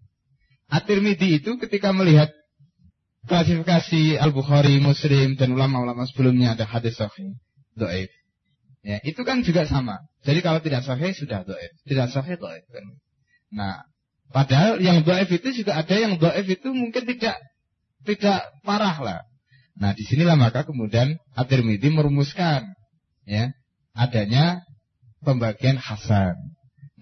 At-Tirmidzi 0.68 1.38
itu 1.38 1.54
ketika 1.62 1.94
melihat 1.94 2.34
klasifikasi 3.24 4.20
Al-Bukhari, 4.20 4.82
Muslim 4.82 5.38
dan 5.38 5.56
ulama-ulama 5.56 6.04
sebelumnya 6.04 6.58
ada 6.58 6.68
hadis 6.68 6.98
sahih, 7.00 7.36
doif. 7.72 8.12
Ya, 8.84 9.00
itu 9.00 9.24
kan 9.24 9.40
juga 9.40 9.64
sama. 9.64 10.04
Jadi 10.28 10.44
kalau 10.44 10.60
tidak 10.60 10.84
sahih 10.84 11.16
sudah 11.16 11.40
doif, 11.46 11.72
tidak 11.88 12.12
sahih 12.12 12.36
doif 12.36 12.64
kan. 12.68 12.84
Nah, 13.54 13.74
padahal 14.28 14.76
yang 14.82 15.00
doif 15.06 15.28
itu 15.32 15.64
juga 15.64 15.80
ada 15.80 15.94
yang 15.96 16.20
doif 16.20 16.44
itu 16.44 16.68
mungkin 16.68 17.08
tidak 17.08 17.40
tidak 18.04 18.40
parah 18.60 18.96
lah. 19.00 19.20
Nah, 19.74 19.90
di 19.92 20.06
sinilah 20.06 20.38
maka 20.38 20.62
kemudian 20.62 21.18
At-Tirmidzi 21.34 21.90
merumuskan 21.90 22.78
ya 23.26 23.50
adanya 23.94 24.62
pembagian 25.26 25.80
hasan. 25.80 26.38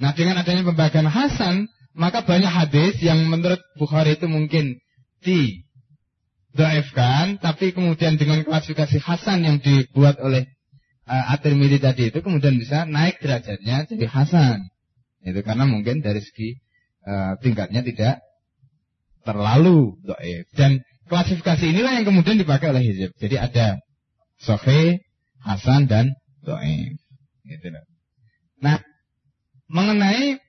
Nah, 0.01 0.17
dengan 0.17 0.41
adanya 0.41 0.65
pembagian 0.65 1.05
hasan, 1.05 1.69
maka 1.93 2.25
banyak 2.25 2.49
hadis 2.49 2.97
yang 3.05 3.29
menurut 3.29 3.61
Bukhari 3.77 4.17
itu 4.17 4.25
mungkin 4.25 4.81
di 5.21 5.69
doifkan, 6.57 7.41
tapi 7.41 7.77
kemudian 7.77 8.17
dengan 8.17 8.45
klasifikasi 8.45 9.01
hasan 9.05 9.45
yang 9.45 9.57
dibuat 9.61 10.21
oleh 10.21 10.49
uh, 11.09 11.33
At-Tirmidzi 11.37 11.79
tadi 11.81 12.03
itu 12.09 12.19
kemudian 12.25 12.57
bisa 12.57 12.89
naik 12.89 13.21
derajatnya 13.21 13.89
jadi 13.89 14.07
hasan. 14.09 14.69
Itu 15.23 15.45
karena 15.45 15.69
mungkin 15.69 16.01
dari 16.01 16.21
segi 16.25 16.57
uh, 17.05 17.37
tingkatnya 17.41 17.85
tidak 17.85 18.25
terlalu 19.23 19.97
doif 20.03 20.51
dan 20.59 20.83
klasifikasi 21.13 21.77
inilah 21.77 22.01
yang 22.01 22.09
kemudian 22.09 22.41
dipakai 22.41 22.73
oleh 22.73 22.81
hizib. 22.89 23.13
Jadi 23.21 23.37
ada 23.37 23.77
sohe, 24.41 25.05
hasan 25.45 25.85
dan 25.85 26.17
do'if. 26.41 26.97
Gitu 27.45 27.69
Nah, 28.65 28.81
mengenai 29.69 30.41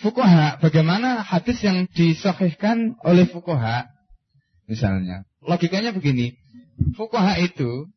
fukoha, 0.00 0.56
bagaimana 0.64 1.20
hadis 1.20 1.60
yang 1.60 1.84
disohihkan 1.92 2.96
oleh 3.04 3.28
fukoha, 3.28 3.84
misalnya, 4.64 5.28
logikanya 5.44 5.92
begini, 5.92 6.32
fukoha 6.96 7.36
itu 7.36 7.92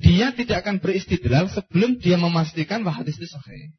dia 0.00 0.32
tidak 0.32 0.64
akan 0.64 0.80
beristidlal 0.80 1.52
sebelum 1.52 2.00
dia 2.00 2.16
memastikan 2.16 2.80
bahwa 2.80 3.04
hadis 3.04 3.20
itu 3.20 3.28
sahih. 3.28 3.76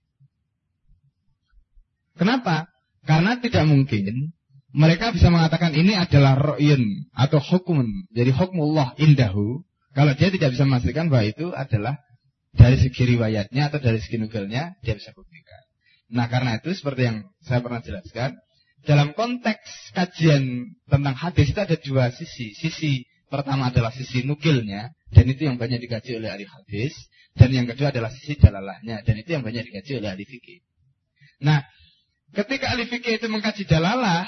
Kenapa? 2.14 2.69
Karena 3.10 3.41
tidak 3.41 3.65
mungkin 3.65 4.38
mereka 4.72 5.11
bisa 5.11 5.27
mengatakan 5.27 5.76
ini 5.76 5.95
adalah 5.99 6.39
ro'yun 6.39 7.11
atau 7.11 7.43
hukum. 7.43 7.84
Jadi 8.15 8.31
hukmullah 8.31 8.95
indahu. 8.95 9.64
Kalau 9.91 10.15
dia 10.15 10.31
tidak 10.31 10.56
bisa 10.56 10.64
memastikan 10.64 11.11
bahwa 11.11 11.27
itu 11.27 11.52
adalah 11.52 11.99
dari 12.56 12.80
segi 12.80 13.15
riwayatnya 13.15 13.68
atau 13.68 13.80
dari 13.84 13.99
segi 13.99 14.15
nugelnya, 14.15 14.80
dia 14.80 14.95
bisa 14.95 15.11
buktikan. 15.11 15.64
Nah 16.11 16.31
karena 16.31 16.60
itu 16.60 16.72
seperti 16.72 17.07
yang 17.07 17.18
saya 17.43 17.60
pernah 17.60 17.84
jelaskan, 17.84 18.39
dalam 18.88 19.11
konteks 19.11 19.91
kajian 19.91 20.76
tentang 20.88 21.15
hadis 21.15 21.52
itu 21.52 21.60
ada 21.60 21.76
dua 21.76 22.11
sisi. 22.15 22.56
Sisi 22.56 23.03
pertama 23.27 23.72
adalah 23.72 23.91
sisi 23.91 24.23
nukilnya, 24.23 24.95
dan 25.11 25.26
itu 25.27 25.48
yang 25.48 25.60
banyak 25.60 25.80
dikaji 25.84 26.19
oleh 26.19 26.31
ahli 26.31 26.48
hadis. 26.48 26.95
Dan 27.31 27.56
yang 27.56 27.64
kedua 27.64 27.95
adalah 27.95 28.11
sisi 28.11 28.35
dalalahnya, 28.35 29.03
dan 29.07 29.15
itu 29.15 29.31
yang 29.31 29.43
banyak 29.43 29.64
dikaji 29.64 30.03
oleh 30.03 30.10
ahli 30.11 30.27
fikih. 30.27 30.60
Nah, 31.48 31.64
ketika 32.35 32.76
ahli 32.76 32.91
fikih 32.91 33.23
itu 33.23 33.27
mengkaji 33.31 33.64
dalalah, 33.64 34.27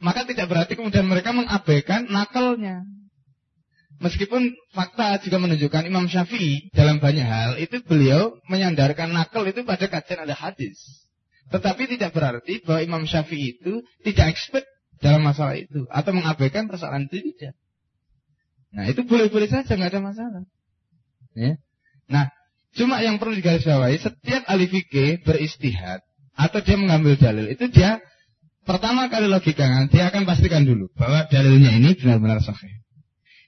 maka 0.00 0.24
tidak 0.24 0.48
berarti 0.48 0.74
kemudian 0.74 1.04
mereka 1.04 1.30
mengabaikan 1.36 2.08
nakalnya. 2.08 2.82
Meskipun 4.00 4.56
fakta 4.72 5.20
juga 5.20 5.36
menunjukkan 5.36 5.84
Imam 5.84 6.08
Syafi'i 6.08 6.72
dalam 6.72 7.04
banyak 7.04 7.20
hal 7.20 7.60
itu 7.60 7.84
beliau 7.84 8.40
menyandarkan 8.48 9.12
nakal 9.12 9.44
itu 9.44 9.60
pada 9.60 9.92
kajian 9.92 10.24
ada 10.24 10.32
hadis. 10.32 10.80
Tetapi 11.52 11.84
tidak 11.84 12.16
berarti 12.16 12.64
bahwa 12.64 12.80
Imam 12.80 13.02
Syafi'i 13.04 13.60
itu 13.60 13.84
tidak 14.00 14.32
expert 14.32 14.64
dalam 15.04 15.20
masalah 15.20 15.60
itu 15.60 15.84
atau 15.92 16.16
mengabaikan 16.16 16.64
persoalan 16.64 17.12
itu 17.12 17.20
tidak. 17.36 17.52
Nah 18.72 18.88
itu 18.88 19.04
boleh-boleh 19.04 19.52
saja 19.52 19.68
nggak 19.68 19.92
ada 19.92 20.00
masalah. 20.00 20.42
Ya. 21.36 21.60
Nah 22.08 22.32
cuma 22.72 23.04
yang 23.04 23.20
perlu 23.20 23.36
digarisbawahi 23.36 24.00
setiap 24.00 24.48
ahli 24.48 24.64
fikih 24.64 25.20
beristihad 25.28 26.00
atau 26.40 26.64
dia 26.64 26.80
mengambil 26.80 27.20
dalil 27.20 27.52
itu 27.52 27.68
dia 27.68 28.00
pertama 28.70 29.10
kali 29.10 29.26
logika 29.26 29.66
dia 29.90 30.14
akan 30.14 30.22
pastikan 30.22 30.62
dulu 30.62 30.86
bahwa 30.94 31.26
dalilnya 31.26 31.74
ini 31.74 31.98
benar-benar 31.98 32.38
sahih. 32.38 32.78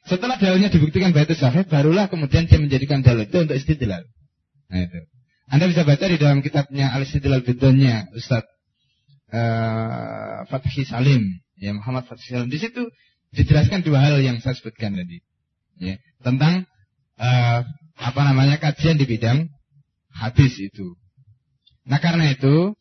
Setelah 0.02 0.34
dalilnya 0.34 0.66
dibuktikan 0.66 1.14
bahwa 1.14 1.30
itu 1.30 1.38
sahih, 1.38 1.62
barulah 1.62 2.10
kemudian 2.10 2.50
dia 2.50 2.58
menjadikan 2.58 3.06
dalil 3.06 3.30
itu 3.30 3.38
untuk 3.38 3.54
istidlal. 3.54 4.02
Nah 4.66 4.80
itu. 4.82 5.00
Anda 5.46 5.70
bisa 5.70 5.86
baca 5.86 6.04
di 6.10 6.16
dalam 6.18 6.42
kitabnya 6.42 6.90
Al-Istidlal 6.96 7.44
Bidonnya 7.44 8.08
Ustaz 8.16 8.42
uh, 9.30 10.48
Fathi 10.48 10.82
Salim, 10.82 11.38
ya 11.60 11.76
Muhammad 11.76 12.08
Fathi 12.08 12.34
Salim. 12.34 12.48
Di 12.50 12.58
situ 12.58 12.88
dijelaskan 13.36 13.86
dua 13.86 14.00
hal 14.00 14.18
yang 14.24 14.42
saya 14.42 14.56
sebutkan 14.58 14.96
tadi. 14.96 15.22
Ya, 15.78 16.00
tentang 16.24 16.66
uh, 17.20 17.60
apa 18.00 18.20
namanya 18.26 18.58
kajian 18.58 18.98
di 18.98 19.06
bidang 19.06 19.46
hadis 20.10 20.56
itu. 20.58 20.96
Nah 21.86 22.00
karena 22.00 22.32
itu, 22.32 22.72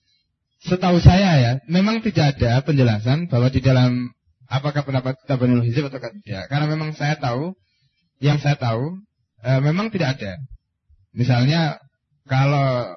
setahu 0.62 1.02
saya 1.02 1.32
ya, 1.42 1.52
memang 1.66 2.06
tidak 2.06 2.38
ada 2.38 2.62
penjelasan 2.62 3.26
bahwa 3.28 3.50
di 3.50 3.62
dalam 3.62 4.14
apakah 4.46 4.86
pendapat 4.86 5.18
Tabanul 5.26 5.66
Hizib 5.66 5.88
atau 5.90 5.98
tidak. 6.00 6.52
Karena 6.52 6.66
memang 6.70 6.94
saya 6.94 7.18
tahu, 7.18 7.56
yang 8.22 8.38
saya 8.38 8.60
tahu, 8.60 9.00
e, 9.42 9.50
memang 9.64 9.90
tidak 9.90 10.20
ada. 10.20 10.38
Misalnya, 11.16 11.82
kalau 12.30 12.94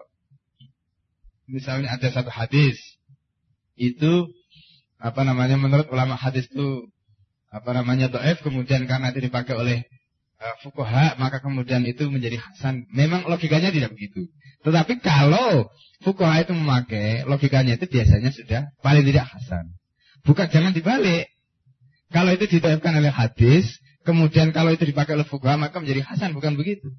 misalnya 1.48 1.94
ada 1.94 2.08
satu 2.12 2.28
hadis, 2.28 2.76
itu 3.78 4.28
apa 5.00 5.20
namanya 5.26 5.58
menurut 5.58 5.90
ulama 5.90 6.14
hadis 6.16 6.46
itu 6.48 6.88
apa 7.50 7.70
namanya 7.74 8.10
doef 8.10 8.40
kemudian 8.42 8.86
karena 8.86 9.10
itu 9.14 9.30
dipakai 9.30 9.54
oleh 9.54 9.86
uh, 10.44 10.56
fukoha 10.60 11.16
maka 11.16 11.40
kemudian 11.40 11.80
itu 11.88 12.04
menjadi 12.12 12.36
hasan. 12.36 12.84
Memang 12.92 13.24
logikanya 13.24 13.72
tidak 13.72 13.96
begitu. 13.96 14.28
Tetapi 14.60 15.00
kalau 15.00 15.72
fukoha 16.04 16.44
itu 16.44 16.52
memakai 16.52 17.24
logikanya 17.24 17.80
itu 17.80 17.88
biasanya 17.88 18.30
sudah 18.30 18.62
paling 18.84 19.08
tidak 19.08 19.24
hasan. 19.32 19.72
Bukan 20.24 20.46
jangan 20.52 20.72
dibalik. 20.76 21.32
Kalau 22.12 22.30
itu 22.30 22.46
diterapkan 22.46 22.94
oleh 22.94 23.10
hadis, 23.10 23.66
kemudian 24.06 24.54
kalau 24.54 24.70
itu 24.70 24.86
dipakai 24.86 25.18
oleh 25.18 25.26
fukuha, 25.26 25.58
maka 25.58 25.82
menjadi 25.82 26.06
hasan, 26.06 26.30
bukan 26.30 26.54
begitu. 26.54 26.94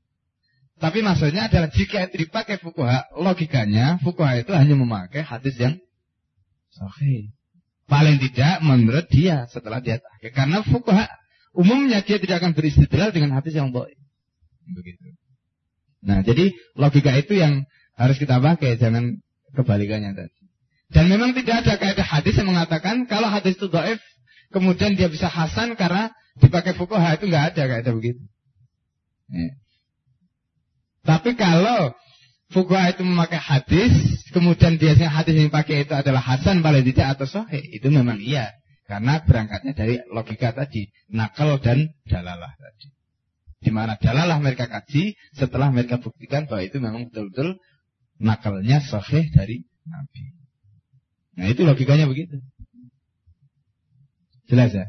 Tapi 0.75 0.99
maksudnya 0.99 1.47
adalah 1.47 1.71
jika 1.71 2.03
itu 2.03 2.27
dipakai 2.27 2.59
fukuha, 2.59 3.15
logikanya 3.15 3.95
fukuha 4.03 4.43
itu 4.43 4.51
hanya 4.51 4.75
memakai 4.75 5.23
hadis 5.23 5.55
yang 5.55 5.79
sahih. 6.67 7.31
Paling 7.87 8.19
tidak 8.19 8.59
menurut 8.59 9.07
dia 9.07 9.47
setelah 9.47 9.79
dia 9.79 10.03
tahqiq. 10.03 10.35
Karena 10.35 10.65
fukuha 10.67 11.05
umumnya 11.55 12.03
dia 12.03 12.19
tidak 12.19 12.43
akan 12.43 12.51
beristidlal 12.53 13.09
dengan 13.15 13.33
hadis 13.39 13.55
yang 13.55 13.71
baik. 13.71 13.95
Begitu. 14.67 15.15
Nah, 16.05 16.21
jadi 16.21 16.53
logika 16.77 17.15
itu 17.17 17.39
yang 17.39 17.65
harus 17.97 18.19
kita 18.21 18.37
pakai, 18.37 18.77
jangan 18.77 19.17
kebalikannya 19.55 20.13
tadi. 20.13 20.37
Dan 20.91 21.09
memang 21.09 21.33
tidak 21.33 21.65
ada 21.65 21.73
kaidah 21.81 22.05
hadis 22.05 22.37
yang 22.37 22.53
mengatakan 22.53 23.09
kalau 23.09 23.25
hadis 23.25 23.57
itu 23.57 23.65
dhaif 23.71 23.97
kemudian 24.53 24.93
dia 24.93 25.09
bisa 25.09 25.25
hasan 25.25 25.73
karena 25.73 26.13
dipakai 26.37 26.77
fukuha 26.77 27.17
itu 27.17 27.25
nggak 27.25 27.57
ada 27.57 27.81
ada 27.81 27.91
begitu. 27.95 28.21
Ya. 29.33 29.49
Tapi 31.05 31.33
kalau 31.33 31.93
fukuha 32.53 32.93
itu 32.93 33.01
memakai 33.01 33.41
hadis, 33.41 33.93
kemudian 34.29 34.77
biasanya 34.77 35.09
hadis 35.09 35.33
yang 35.33 35.49
dipakai 35.49 35.85
itu 35.89 35.93
adalah 35.93 36.21
hasan 36.21 36.61
paling 36.61 36.85
tidak 36.85 37.17
atau 37.17 37.25
sahih, 37.25 37.61
itu 37.73 37.87
memang 37.89 38.21
iya. 38.21 38.53
Karena 38.85 39.17
berangkatnya 39.25 39.73
dari 39.73 39.97
logika 40.13 40.53
tadi, 40.53 40.85
nakal 41.09 41.57
dan 41.57 41.89
dalalah 42.05 42.53
tadi. 42.53 42.93
Di 43.65 43.73
mana 43.73 43.97
dalalah 43.97 44.37
mereka 44.37 44.69
kaji 44.69 45.17
setelah 45.33 45.73
mereka 45.73 45.97
buktikan 45.97 46.45
bahwa 46.45 46.61
itu 46.61 46.77
memang 46.77 47.09
betul-betul 47.09 47.57
nakalnya 48.21 48.85
sahih 48.85 49.25
dari 49.33 49.65
Nabi. 49.89 50.23
Nah 51.35 51.45
itu 51.49 51.65
logikanya 51.65 52.05
begitu. 52.05 52.37
Jelas 54.45 54.69
ya? 54.69 54.85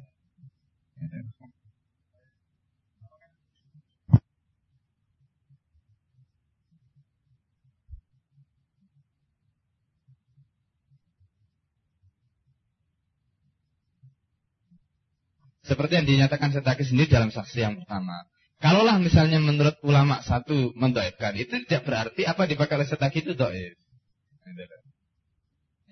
Seperti 15.67 15.99
yang 15.99 16.07
dinyatakan 16.07 16.55
Setaki 16.55 16.87
sendiri 16.87 17.11
dalam 17.11 17.35
saksi 17.35 17.59
yang 17.59 17.75
pertama. 17.83 18.15
Kalaulah 18.57 18.97
misalnya 19.03 19.37
menurut 19.43 19.77
ulama 19.85 20.25
satu 20.25 20.73
mendoibkan, 20.79 21.37
itu 21.37 21.61
tidak 21.67 21.85
berarti 21.85 22.25
apa 22.25 22.49
dipakai 22.49 22.81
oleh 22.81 22.89
Setaki 22.89 23.21
itu 23.27 23.37
doib. 23.37 23.75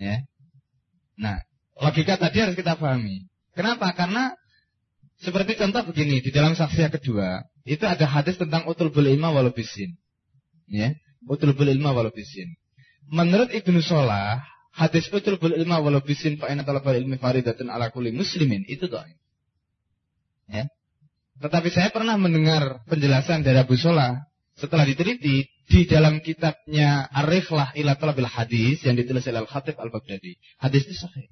Ya. 0.01 0.25
Nah, 1.19 1.43
logika 1.77 2.17
tadi 2.17 2.41
harus 2.41 2.57
kita 2.57 2.79
pahami. 2.79 3.29
Kenapa? 3.53 3.93
Karena 3.93 4.33
seperti 5.21 5.59
contoh 5.61 5.83
begini, 5.91 6.23
di 6.23 6.31
dalam 6.31 6.57
saksi 6.57 6.89
yang 6.89 6.95
kedua, 6.95 7.45
itu 7.67 7.85
ada 7.85 8.07
hadis 8.07 8.39
tentang 8.41 8.65
utul 8.65 8.91
ilma 8.95 9.31
walau 9.35 9.53
bisin. 9.53 9.95
Ya, 10.71 10.95
utul 11.27 11.53
ilma 11.53 11.93
walau 11.93 12.15
bisin. 12.15 12.49
Menurut 13.13 13.53
Ibnu 13.53 13.85
Solah, 13.85 14.41
hadis 14.73 15.11
utul 15.13 15.37
ilma 15.39 15.83
walau 15.83 16.01
bisin 16.01 16.41
fa 16.41 16.49
inna 16.49 16.65
talabal 16.65 16.97
ilmi 16.97 17.21
faridatun 17.21 17.69
ala 17.69 17.93
kulli 17.93 18.15
muslimin 18.15 18.65
itu 18.71 18.87
dhaif. 18.89 19.24
Ya. 20.49 20.69
Tetapi 21.41 21.69
saya 21.73 21.91
pernah 21.91 22.15
mendengar 22.15 22.85
penjelasan 22.87 23.43
dari 23.43 23.59
Abu 23.59 23.75
Solah 23.75 24.23
setelah 24.55 24.87
diteliti 24.87 25.51
di 25.65 25.81
dalam 25.89 26.23
kitabnya 26.23 27.09
Ar-Rihlah 27.11 27.75
ila 27.75 27.99
Talabil 27.99 28.29
Hadis 28.29 28.85
yang 28.87 28.95
ditulis 28.95 29.27
oleh 29.27 29.43
Al-Khatib 29.43 29.75
Al-Baghdadi. 29.81 30.39
Hadis 30.63 30.87
itu 30.87 30.95
sahih. 30.95 31.27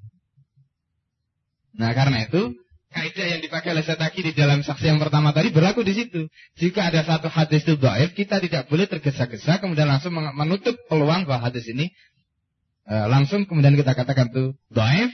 Nah 1.76 1.94
karena 1.94 2.26
itu 2.26 2.56
kaidah 2.93 3.26
yang 3.36 3.40
dipakai 3.40 3.72
oleh 3.72 3.84
Setaki 3.84 4.20
di 4.20 4.32
dalam 4.36 4.60
saksi 4.60 4.84
yang 4.93 5.01
pertama 5.01 5.32
tadi 5.32 5.48
berlaku 5.48 5.80
di 5.80 5.97
situ. 5.97 6.28
Jika 6.60 6.93
ada 6.93 7.01
satu 7.06 7.32
hadis 7.32 7.64
itu 7.64 7.80
dhaif, 7.80 8.12
kita 8.12 8.43
tidak 8.43 8.68
boleh 8.68 8.84
tergesa-gesa 8.84 9.62
kemudian 9.64 9.89
langsung 9.89 10.12
menutup 10.12 10.76
peluang 10.93 11.24
bahwa 11.24 11.48
hadis 11.48 11.64
ini 11.72 11.89
e, 12.84 12.94
langsung 13.09 13.48
kemudian 13.48 13.72
kita 13.78 13.97
katakan 13.97 14.28
itu 14.28 14.52
dhaif 14.68 15.12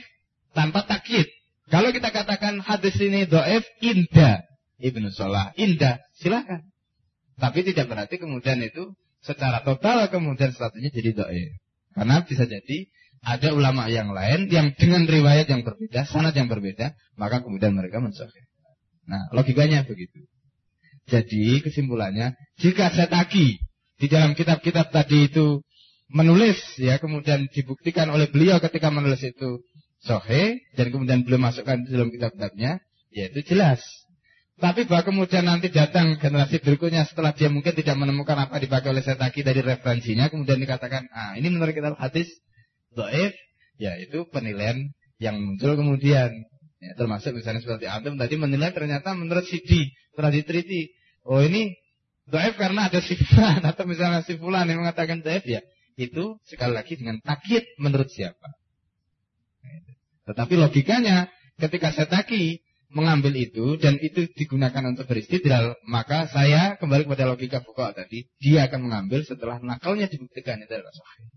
tanpa 0.51 0.83
takyid. 0.83 1.27
Kalau 1.69 1.89
kita 1.93 2.09
katakan 2.09 2.59
hadis 2.65 2.97
ini 2.97 3.29
dhaif 3.29 3.65
indah 3.79 4.41
Ibnu 4.79 5.11
Salah, 5.11 5.51
indah, 5.59 5.99
silakan. 6.17 6.65
Tapi 7.35 7.63
tidak 7.67 7.91
berarti 7.91 8.15
kemudian 8.19 8.59
itu 8.63 8.95
secara 9.19 9.61
total 9.63 10.07
kemudian 10.07 10.55
statusnya 10.55 10.89
jadi 10.91 11.11
dhaif. 11.13 11.51
Karena 11.93 12.23
bisa 12.23 12.47
jadi 12.47 12.87
ada 13.19 13.51
ulama 13.51 13.91
yang 13.91 14.15
lain 14.15 14.47
yang 14.47 14.71
dengan 14.79 15.03
riwayat 15.03 15.51
yang 15.51 15.67
berbeda, 15.67 16.07
sanad 16.07 16.31
yang 16.31 16.47
berbeda, 16.47 16.95
maka 17.19 17.43
kemudian 17.43 17.75
mereka 17.75 17.99
mensahih. 17.99 18.47
Nah, 19.07 19.27
logikanya 19.35 19.83
begitu. 19.83 20.23
Jadi 21.09 21.59
kesimpulannya, 21.59 22.37
jika 22.61 22.93
Setaki 22.93 23.59
di 23.99 24.07
dalam 24.07 24.37
kitab-kitab 24.37 24.93
tadi 24.95 25.27
itu 25.27 25.59
menulis 26.09 26.57
ya 26.79 26.97
kemudian 26.97 27.51
dibuktikan 27.51 28.09
oleh 28.09 28.31
beliau 28.31 28.57
ketika 28.63 28.89
menulis 28.89 29.21
itu 29.21 29.61
sohe 29.99 30.63
dan 30.75 30.91
kemudian 30.91 31.23
beliau 31.27 31.41
masukkan 31.41 31.79
dalam 31.85 32.09
kitab-kitabnya, 32.11 32.79
ya 33.11 33.23
itu 33.31 33.55
jelas. 33.55 33.83
Tapi 34.59 34.83
bahwa 34.91 35.07
kemudian 35.07 35.47
nanti 35.47 35.71
datang 35.71 36.19
generasi 36.19 36.59
berikutnya 36.59 37.07
setelah 37.07 37.31
dia 37.31 37.47
mungkin 37.47 37.71
tidak 37.71 37.95
menemukan 37.95 38.35
apa 38.35 38.59
dipakai 38.59 38.91
oleh 38.91 38.99
Setaki 38.99 39.39
dari 39.39 39.63
referensinya, 39.63 40.27
kemudian 40.27 40.59
dikatakan, 40.59 41.07
ah 41.15 41.39
ini 41.39 41.47
menurut 41.47 41.71
kitab 41.71 41.95
hadis 41.95 42.27
doif, 42.91 43.31
Ya, 43.79 43.95
itu 43.95 44.27
penilaian 44.27 44.91
yang 45.23 45.39
muncul 45.39 45.79
kemudian. 45.79 46.29
Ya, 46.79 46.91
termasuk 46.95 47.35
misalnya 47.35 47.59
seperti 47.63 47.91
antum 47.91 48.15
tadi 48.15 48.39
menilai 48.39 48.71
ternyata 48.71 49.11
menurut 49.11 49.43
Sidi 49.43 49.91
setelah 50.15 50.31
diteliti, 50.31 50.95
oh 51.27 51.43
ini 51.43 51.75
doif 52.27 52.55
karena 52.55 52.87
ada 52.87 53.03
sifat 53.03 53.63
atau 53.71 53.83
misalnya 53.83 54.23
sifulan 54.23 54.67
yang 54.67 54.83
mengatakan 54.83 55.19
doif 55.19 55.43
ya, 55.43 55.59
itu 55.99 56.39
sekali 56.47 56.75
lagi 56.75 56.95
dengan 56.95 57.19
takyid 57.23 57.79
menurut 57.79 58.07
siapa. 58.11 58.58
Tetapi 60.29 60.53
logikanya 60.61 61.25
ketika 61.57 61.89
saya 61.89 62.05
taki 62.05 62.61
mengambil 62.93 63.33
itu 63.33 63.77
dan 63.81 63.97
itu 63.97 64.29
digunakan 64.37 64.81
untuk 64.85 65.09
beristidlal, 65.09 65.77
maka 65.89 66.29
saya 66.29 66.77
kembali 66.77 67.09
kepada 67.09 67.25
logika 67.29 67.65
fuqaha 67.65 67.97
tadi, 67.97 68.29
dia 68.37 68.69
akan 68.69 68.89
mengambil 68.89 69.25
setelah 69.25 69.57
nakalnya 69.61 70.05
dibuktikan 70.05 70.61
itu 70.61 70.69
adalah 70.69 70.93
sahih. 70.93 71.27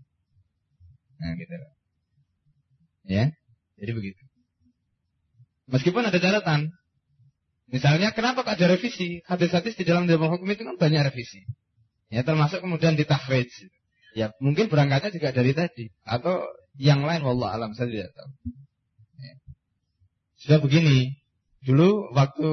Nah, 1.21 1.31
gitu. 1.37 1.53
Ya. 3.09 3.25
Jadi 3.81 3.91
begitu. 3.97 4.23
Meskipun 5.73 6.05
ada 6.05 6.19
catatan. 6.21 6.69
Misalnya 7.73 8.13
kenapa 8.13 8.45
kok 8.45 8.53
ada 8.53 8.69
revisi? 8.69 9.25
Hadis-hadis 9.25 9.73
di 9.73 9.83
dalam 9.87 10.05
dalam 10.05 10.29
hukum 10.29 10.45
itu 10.45 10.61
kan 10.61 10.77
banyak 10.77 11.09
revisi. 11.09 11.41
Ya, 12.13 12.21
termasuk 12.21 12.61
kemudian 12.61 12.93
ditahrid. 12.93 13.49
Ya, 14.13 14.29
mungkin 14.37 14.69
berangkatnya 14.69 15.09
juga 15.09 15.33
dari 15.33 15.57
tadi 15.57 15.89
atau 16.05 16.45
yang 16.77 17.01
lain 17.01 17.25
wallah 17.25 17.57
alam 17.57 17.73
saya 17.73 17.89
tidak 17.89 18.13
tahu. 18.13 18.29
Ya. 20.43 20.59
Sudah 20.59 20.59
begini, 20.59 21.23
Dulu 21.63 22.11
waktu 22.11 22.49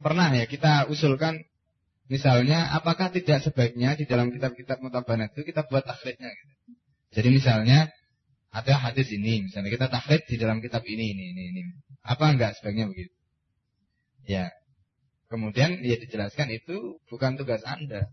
pernah 0.00 0.32
ya 0.32 0.48
kita 0.48 0.88
usulkan 0.88 1.36
misalnya 2.08 2.72
apakah 2.72 3.12
tidak 3.12 3.44
sebaiknya 3.44 3.92
di 3.92 4.08
dalam 4.08 4.32
kitab-kitab 4.32 4.80
mutabanat 4.80 5.36
itu 5.36 5.44
kita 5.44 5.68
buat 5.68 5.84
takhridnya 5.84 6.32
gitu. 6.32 6.52
Jadi 7.12 7.28
misalnya 7.28 7.92
ada 8.52 8.74
hadis 8.80 9.12
ini, 9.12 9.44
misalnya 9.44 9.68
kita 9.68 9.92
takhrid 9.92 10.24
di 10.24 10.40
dalam 10.40 10.64
kitab 10.64 10.80
ini, 10.88 11.12
ini, 11.12 11.24
ini, 11.36 11.42
ini. 11.52 11.60
Apa 12.00 12.32
enggak 12.32 12.56
sebaiknya 12.56 12.88
begitu? 12.88 13.12
Ya. 14.24 14.48
Kemudian 15.28 15.84
ya 15.84 15.96
dijelaskan 16.00 16.48
itu 16.56 16.96
bukan 17.12 17.36
tugas 17.36 17.60
Anda. 17.68 18.08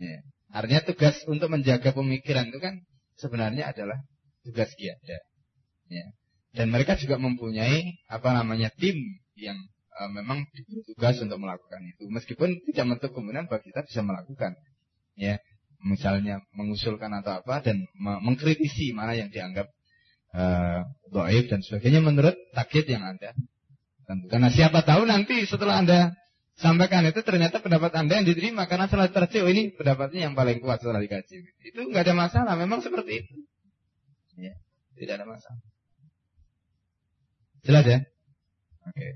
Ya. 0.00 0.18
Artinya 0.48 0.80
tugas 0.88 1.20
untuk 1.28 1.52
menjaga 1.52 1.92
pemikiran 1.92 2.48
itu 2.48 2.56
kan 2.56 2.80
sebenarnya 3.20 3.68
adalah 3.68 4.00
tugas 4.48 4.72
kiada. 4.80 5.18
Ya. 5.92 6.06
Dan 6.50 6.74
mereka 6.74 6.98
juga 6.98 7.14
mempunyai 7.14 8.02
apa 8.10 8.34
namanya 8.34 8.74
tim 8.74 8.98
yang 9.38 9.58
uh, 9.94 10.10
memang 10.10 10.46
tugas 10.90 11.22
untuk 11.22 11.38
melakukan 11.38 11.80
itu. 11.86 12.10
Meskipun 12.10 12.58
tidak 12.70 12.84
menutup 12.90 13.10
kemungkinan 13.14 13.46
bahwa 13.46 13.62
kita 13.62 13.86
bisa 13.86 14.00
melakukan. 14.02 14.58
Ya, 15.14 15.38
misalnya 15.84 16.42
mengusulkan 16.56 17.12
atau 17.22 17.40
apa 17.44 17.62
dan 17.64 17.86
mengkritisi 18.00 18.92
mana 18.96 19.14
yang 19.14 19.28
dianggap 19.30 19.70
uh, 20.34 20.84
doib 21.12 21.46
dan 21.46 21.60
sebagainya 21.62 22.00
menurut 22.02 22.34
takyid 22.56 22.86
yang 22.88 23.04
ada. 23.04 23.30
Karena 24.26 24.50
siapa 24.50 24.82
tahu 24.82 25.06
nanti 25.06 25.46
setelah 25.46 25.86
anda 25.86 26.10
sampaikan 26.58 27.06
itu 27.06 27.22
ternyata 27.22 27.62
pendapat 27.62 27.94
anda 27.94 28.18
yang 28.18 28.26
diterima 28.26 28.66
karena 28.66 28.90
setelah 28.90 29.06
tercih 29.06 29.46
oh, 29.46 29.50
ini 29.50 29.70
pendapatnya 29.70 30.28
yang 30.28 30.34
paling 30.34 30.58
kuat 30.58 30.82
setelah 30.82 30.98
dikaji. 30.98 31.46
Itu 31.62 31.86
nggak 31.88 32.10
ada 32.10 32.14
masalah, 32.18 32.52
memang 32.58 32.82
seperti 32.82 33.22
itu. 33.22 33.34
Ya, 34.34 34.58
tidak 34.98 35.22
ada 35.22 35.26
masalah. 35.30 35.62
Jelas 37.66 37.84
ya? 37.84 37.98
Oke. 38.88 39.08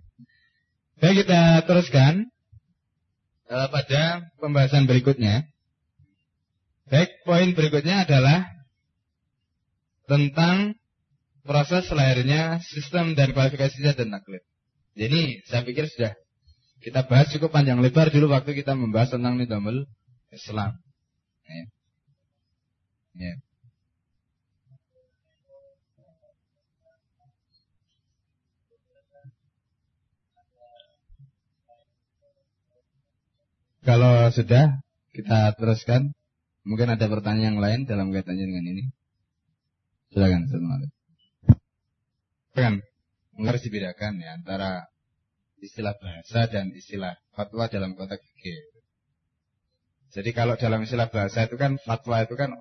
Baik 1.01 1.25
kita 1.25 1.65
teruskan 1.65 2.29
uh, 3.49 3.69
pada 3.69 4.29
pembahasan 4.41 4.85
berikutnya. 4.85 5.49
Baik, 6.89 7.25
poin 7.25 7.57
berikutnya 7.57 8.05
adalah 8.05 8.45
tentang 10.05 10.77
proses 11.45 11.89
lahirnya 11.93 12.61
sistem 12.61 13.17
dan 13.17 13.33
kualifikasi 13.33 13.77
dan 13.97 14.13
naklid. 14.13 14.45
Jadi 14.95 15.43
saya 15.49 15.65
pikir 15.65 15.89
sudah 15.89 16.13
kita 16.85 17.09
bahas 17.09 17.33
cukup 17.33 17.51
panjang 17.53 17.81
lebar 17.81 18.13
dulu 18.13 18.29
waktu 18.29 18.53
kita 18.53 18.77
membahas 18.77 19.17
tentang 19.17 19.41
nidamul 19.41 19.89
Islam. 20.29 20.77
Ya. 21.49 21.65
Ya. 23.15 23.35
Kalau 33.85 34.33
sudah, 34.33 34.81
kita 35.13 35.53
teruskan. 35.61 36.17
Mungkin 36.65 36.97
ada 36.97 37.05
pertanyaan 37.05 37.53
yang 37.53 37.61
lain 37.61 37.81
dalam 37.85 38.09
kaitannya 38.09 38.49
dengan 38.49 38.65
ini. 38.65 38.85
Silakan, 40.09 40.49
Assalamualaikum. 40.49 41.01
Kan, 42.57 42.75
harus 43.45 43.61
dibedakan 43.61 44.25
ya 44.25 44.41
antara 44.41 44.89
istilah 45.61 45.93
bahasa 46.01 46.49
dan 46.49 46.73
istilah 46.73 47.13
fatwa 47.37 47.69
dalam 47.69 47.93
konteks 47.93 48.25
fikih. 48.25 48.57
Jadi 50.17 50.31
kalau 50.33 50.57
dalam 50.57 50.81
istilah 50.87 51.13
bahasa 51.13 51.45
itu 51.45 51.61
kan 51.61 51.77
fatwa 51.85 52.25
itu 52.25 52.33
kan 52.41 52.57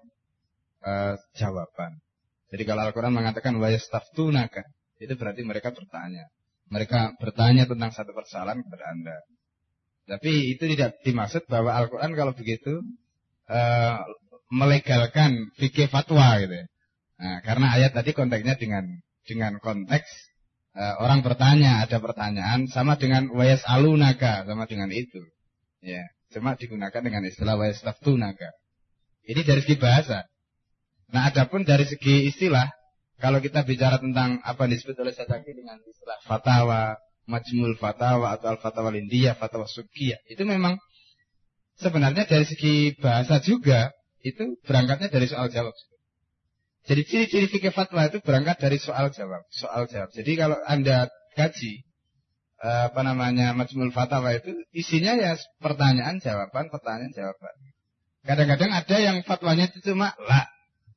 uh, 0.83 1.15
jawaban. 1.39 2.03
Jadi 2.51 2.63
kalau 2.67 2.83
Al-Quran 2.83 3.15
mengatakan 3.15 3.55
wayastaftunaka, 3.63 4.67
itu 4.99 5.13
berarti 5.15 5.47
mereka 5.47 5.71
bertanya. 5.71 6.27
Mereka 6.67 7.15
bertanya 7.15 7.63
tentang 7.63 7.95
satu 7.95 8.11
persoalan 8.11 8.59
kepada 8.65 8.91
Anda. 8.91 9.17
Tapi 10.03 10.55
itu 10.55 10.63
tidak 10.75 10.99
dimaksud 11.07 11.47
bahwa 11.47 11.71
Al-Quran 11.79 12.11
kalau 12.11 12.33
begitu 12.35 12.83
uh, 13.47 13.97
melegalkan 14.51 15.49
fikih 15.55 15.87
fatwa 15.87 16.37
gitu. 16.43 16.53
Ya. 16.53 16.65
Nah, 17.23 17.37
karena 17.41 17.67
ayat 17.71 17.95
tadi 17.95 18.11
konteksnya 18.11 18.59
dengan 18.59 18.83
dengan 19.23 19.55
konteks 19.63 20.09
uh, 20.75 20.99
orang 20.99 21.23
bertanya, 21.23 21.87
ada 21.87 22.03
pertanyaan 22.03 22.67
sama 22.67 22.99
dengan 22.99 23.31
wayas 23.31 23.63
alunaka 23.63 24.43
sama 24.43 24.67
dengan 24.67 24.91
itu. 24.91 25.23
Ya, 25.83 26.03
cuma 26.35 26.59
digunakan 26.59 26.99
dengan 26.99 27.23
istilah 27.23 27.55
wayas 27.55 27.79
taftunaka. 27.79 28.51
Ini 29.23 29.41
dari 29.47 29.63
segi 29.63 29.79
bahasa. 29.79 30.27
Nah, 31.15 31.31
adapun 31.31 31.63
dari 31.63 31.87
segi 31.87 32.27
istilah, 32.27 32.67
kalau 33.23 33.39
kita 33.39 33.63
bicara 33.63 34.03
tentang 34.03 34.43
apa 34.43 34.67
yang 34.67 34.75
disebut 34.75 34.99
oleh 34.99 35.13
Sadaki 35.15 35.55
dengan 35.55 35.79
istilah 35.79 36.19
fatwa, 36.27 36.99
Majmul 37.23 37.79
Fatawa 37.79 38.35
atau 38.35 38.51
Al-Fatawa 38.55 38.91
Lindia, 38.91 39.35
Fatawa 39.37 39.67
Sukiyah. 39.69 40.19
Itu 40.27 40.43
memang 40.43 40.75
sebenarnya 41.79 42.27
dari 42.27 42.43
segi 42.43 42.93
bahasa 42.99 43.39
juga 43.39 43.91
itu 44.23 44.59
berangkatnya 44.63 45.11
dari 45.11 45.27
soal 45.27 45.47
jawab. 45.51 45.75
Jadi 46.83 47.01
ciri-ciri 47.07 47.47
fikih 47.47 47.71
fatwa 47.71 48.03
itu 48.03 48.19
berangkat 48.19 48.59
dari 48.59 48.75
soal 48.75 49.07
jawab, 49.15 49.47
soal 49.55 49.87
jawab. 49.87 50.11
Jadi 50.11 50.35
kalau 50.35 50.59
Anda 50.67 51.07
kaji 51.31 51.79
eh, 52.59 52.83
apa 52.91 53.01
namanya 53.07 53.55
Majmul 53.55 53.95
Fatawa 53.95 54.35
itu 54.35 54.51
isinya 54.75 55.15
ya 55.15 55.39
pertanyaan 55.63 56.19
jawaban, 56.19 56.67
pertanyaan 56.67 57.15
jawaban. 57.15 57.55
Kadang-kadang 58.23 58.71
ada 58.71 58.97
yang 58.99 59.23
fatwanya 59.23 59.71
itu 59.71 59.79
cuma 59.91 60.11
lah, 60.19 60.47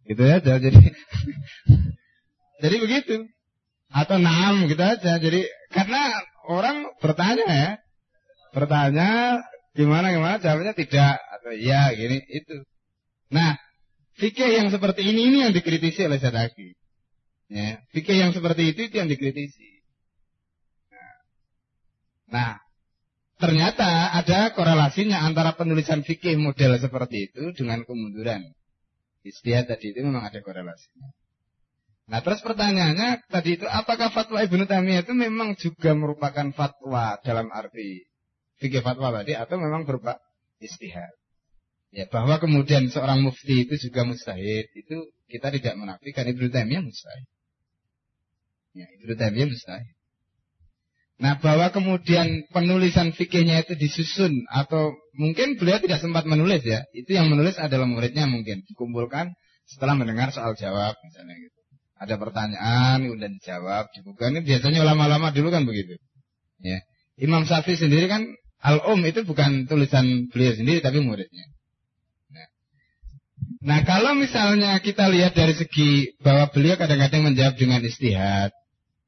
gitu 0.07 0.23
ya. 0.27 0.43
Jadi 0.43 0.71
jadi 2.63 2.77
begitu 2.83 3.31
atau 3.91 4.17
naam 4.19 4.67
gitu 4.67 4.83
aja. 4.83 5.19
Jadi 5.19 5.47
karena 5.71 6.03
orang 6.47 6.91
bertanya 6.99 7.47
ya, 7.47 7.71
bertanya 8.55 9.11
gimana 9.77 10.15
gimana 10.15 10.37
jawabnya 10.41 10.73
tidak 10.73 11.21
atau 11.21 11.53
iya 11.53 11.93
gini 11.93 12.23
itu. 12.33 12.57
Nah, 13.31 13.59
fikih 14.17 14.63
yang 14.63 14.69
seperti 14.73 15.05
ini 15.05 15.31
ini 15.31 15.39
yang 15.47 15.53
dikritisi 15.53 16.07
oleh 16.07 16.19
Sadaki. 16.19 16.75
Ya, 17.47 17.79
fikih 17.95 18.17
yang 18.19 18.33
seperti 18.35 18.75
itu 18.75 18.91
itu 18.91 18.95
yang 18.99 19.07
dikritisi. 19.07 19.83
Nah, 20.91 21.13
nah 22.27 22.51
ternyata 23.39 24.17
ada 24.17 24.51
korelasinya 24.51 25.23
antara 25.23 25.55
penulisan 25.55 26.03
fikih 26.03 26.41
model 26.41 26.81
seperti 26.81 27.31
itu 27.31 27.55
dengan 27.55 27.87
kemunduran. 27.87 28.43
Istiadat 29.27 29.83
tadi 29.83 29.91
itu 29.91 30.07
memang 30.07 30.23
ada 30.23 30.39
korelasinya. 30.39 31.11
Nah 32.07 32.23
terus 32.23 32.39
pertanyaannya 32.39 33.27
tadi 33.27 33.59
itu 33.59 33.67
apakah 33.67 34.15
fatwa 34.15 34.39
Ibnu 34.39 34.71
Taimiyah 34.71 35.03
itu 35.03 35.11
memang 35.11 35.59
juga 35.59 35.91
merupakan 35.91 36.47
fatwa 36.55 37.19
dalam 37.27 37.51
arti 37.51 38.07
fikih 38.63 38.79
fatwa 38.87 39.11
tadi 39.11 39.35
atau 39.35 39.59
memang 39.59 39.83
berupa 39.83 40.23
istihad? 40.63 41.11
Ya 41.91 42.07
bahwa 42.07 42.39
kemudian 42.39 42.87
seorang 42.95 43.27
mufti 43.27 43.67
itu 43.67 43.75
juga 43.91 44.07
mustahid 44.07 44.71
itu 44.79 45.11
kita 45.27 45.51
tidak 45.51 45.75
menafikan 45.75 46.31
Ibnu 46.31 46.47
Taimiyah 46.47 46.83
mustahid. 46.87 47.27
Ya 48.71 48.87
Ibnu 49.03 49.13
Taimiyah 49.19 49.51
mustahid. 49.51 49.97
Nah 51.17 51.43
bahwa 51.43 51.73
kemudian 51.75 52.47
penulisan 52.55 53.11
fikihnya 53.17 53.67
itu 53.67 53.75
disusun 53.75 54.47
atau 54.47 54.95
mungkin 55.19 55.59
beliau 55.59 55.83
tidak 55.83 55.99
sempat 55.99 56.23
menulis 56.29 56.63
ya 56.63 56.85
itu 56.93 57.17
yang 57.17 57.33
menulis 57.33 57.57
adalah 57.59 57.89
muridnya 57.89 58.29
mungkin 58.29 58.63
dikumpulkan 58.69 59.33
setelah 59.67 59.97
mendengar 59.97 60.31
soal 60.31 60.53
jawab 60.55 60.95
misalnya 61.03 61.35
gitu 61.41 61.56
ada 61.97 62.15
pertanyaan 62.21 63.09
kemudian 63.09 63.41
dijawab. 63.41 63.89
Dibuka. 63.97 64.29
Ini 64.29 64.45
biasanya 64.45 64.85
ulama-ulama 64.85 65.33
dulu 65.33 65.49
kan 65.49 65.65
begitu. 65.65 65.97
Ya. 66.61 66.85
Imam 67.17 67.49
Syafi'i 67.49 67.81
sendiri 67.81 68.09
kan 68.09 68.29
al 68.61 68.85
um 68.85 69.01
itu 69.05 69.25
bukan 69.25 69.65
tulisan 69.65 70.29
beliau 70.29 70.53
sendiri 70.53 70.85
tapi 70.85 71.01
muridnya. 71.01 71.47
Nah, 72.33 72.49
Nah 73.65 73.81
kalau 73.89 74.13
misalnya 74.13 74.77
kita 74.85 75.09
lihat 75.09 75.33
dari 75.33 75.57
segi 75.57 76.13
bahwa 76.21 76.53
beliau 76.53 76.77
kadang-kadang 76.77 77.33
menjawab 77.33 77.57
dengan 77.57 77.81
istihad, 77.81 78.53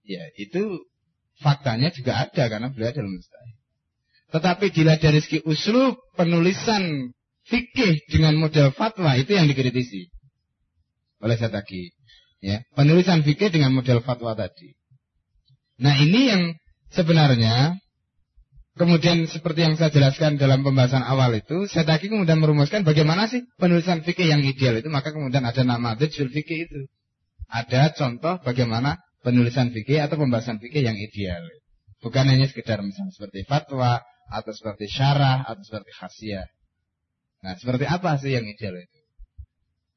ya 0.09 0.25
itu 0.41 0.89
faktanya 1.45 1.93
juga 1.93 2.25
ada 2.25 2.45
karena 2.49 2.69
beliau 2.73 2.91
adalah 2.93 3.13
mustahid. 3.13 3.57
Tetapi 4.29 4.65
dilihat 4.73 5.01
dari 5.01 5.21
segi 5.21 5.41
usul 5.45 5.97
penulisan 6.17 7.13
fikih 7.49 8.05
dengan 8.09 8.37
model 8.37 8.73
fatwa 8.73 9.17
itu 9.17 9.37
yang 9.37 9.49
dikritisi 9.49 10.09
oleh 11.25 11.37
saya 11.37 11.61
tadi. 11.61 11.98
Ya, 12.39 12.63
penulisan 12.79 13.27
fikih 13.27 13.51
dengan 13.51 13.75
model 13.75 13.99
fatwa 14.03 14.39
tadi. 14.39 14.79
Nah 15.83 15.99
ini 15.99 16.31
yang 16.31 16.43
sebenarnya 16.95 17.79
Kemudian 18.79 19.27
seperti 19.27 19.67
yang 19.67 19.75
saya 19.75 19.91
jelaskan 19.91 20.39
dalam 20.39 20.63
pembahasan 20.63 21.03
awal 21.03 21.35
itu, 21.35 21.67
saya 21.67 21.83
tadi 21.83 22.07
kemudian 22.07 22.39
merumuskan 22.39 22.87
bagaimana 22.87 23.27
sih 23.27 23.43
penulisan 23.59 24.07
fikih 24.07 24.31
yang 24.31 24.39
ideal 24.47 24.79
itu, 24.79 24.87
maka 24.87 25.11
kemudian 25.11 25.43
ada 25.43 25.67
nama 25.67 25.99
Dajjul 25.99 26.31
fikih 26.31 26.71
itu. 26.71 26.81
Ada 27.51 27.91
contoh 27.99 28.39
bagaimana 28.39 29.03
penulisan 29.27 29.75
fikih 29.75 29.99
atau 29.99 30.23
pembahasan 30.23 30.63
fikih 30.63 30.87
yang 30.87 30.95
ideal. 30.95 31.43
Bukan 31.99 32.31
hanya 32.31 32.47
sekedar 32.47 32.79
misalnya 32.79 33.11
seperti 33.11 33.43
fatwa, 33.51 33.99
atau 34.31 34.53
seperti 34.55 34.87
syarah, 34.87 35.43
atau 35.43 35.63
seperti 35.67 35.91
khasiah. 35.99 36.47
Nah, 37.43 37.59
seperti 37.59 37.83
apa 37.83 38.15
sih 38.23 38.31
yang 38.31 38.47
ideal 38.47 38.79
itu? 38.79 39.01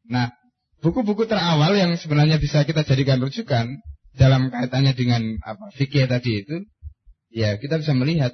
Nah, 0.09 0.33
buku-buku 0.81 1.29
terawal 1.29 1.77
yang 1.77 1.93
sebenarnya 1.95 2.41
bisa 2.41 2.65
kita 2.65 2.81
jadikan 2.81 3.21
rujukan 3.21 3.69
dalam 4.17 4.51
kaitannya 4.51 4.97
dengan 4.97 5.39
apa 5.45 5.71
fikih 5.77 6.09
tadi 6.09 6.43
itu, 6.43 6.65
ya 7.31 7.55
kita 7.61 7.79
bisa 7.79 7.95
melihat 7.95 8.33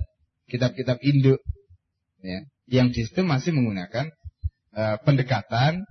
kitab-kitab 0.50 0.98
induk 1.04 1.44
ya, 2.24 2.48
yang 2.72 2.90
di 2.90 3.04
situ 3.04 3.22
masih 3.22 3.54
menggunakan 3.54 4.10
uh, 4.74 4.98
pendekatan 5.04 5.86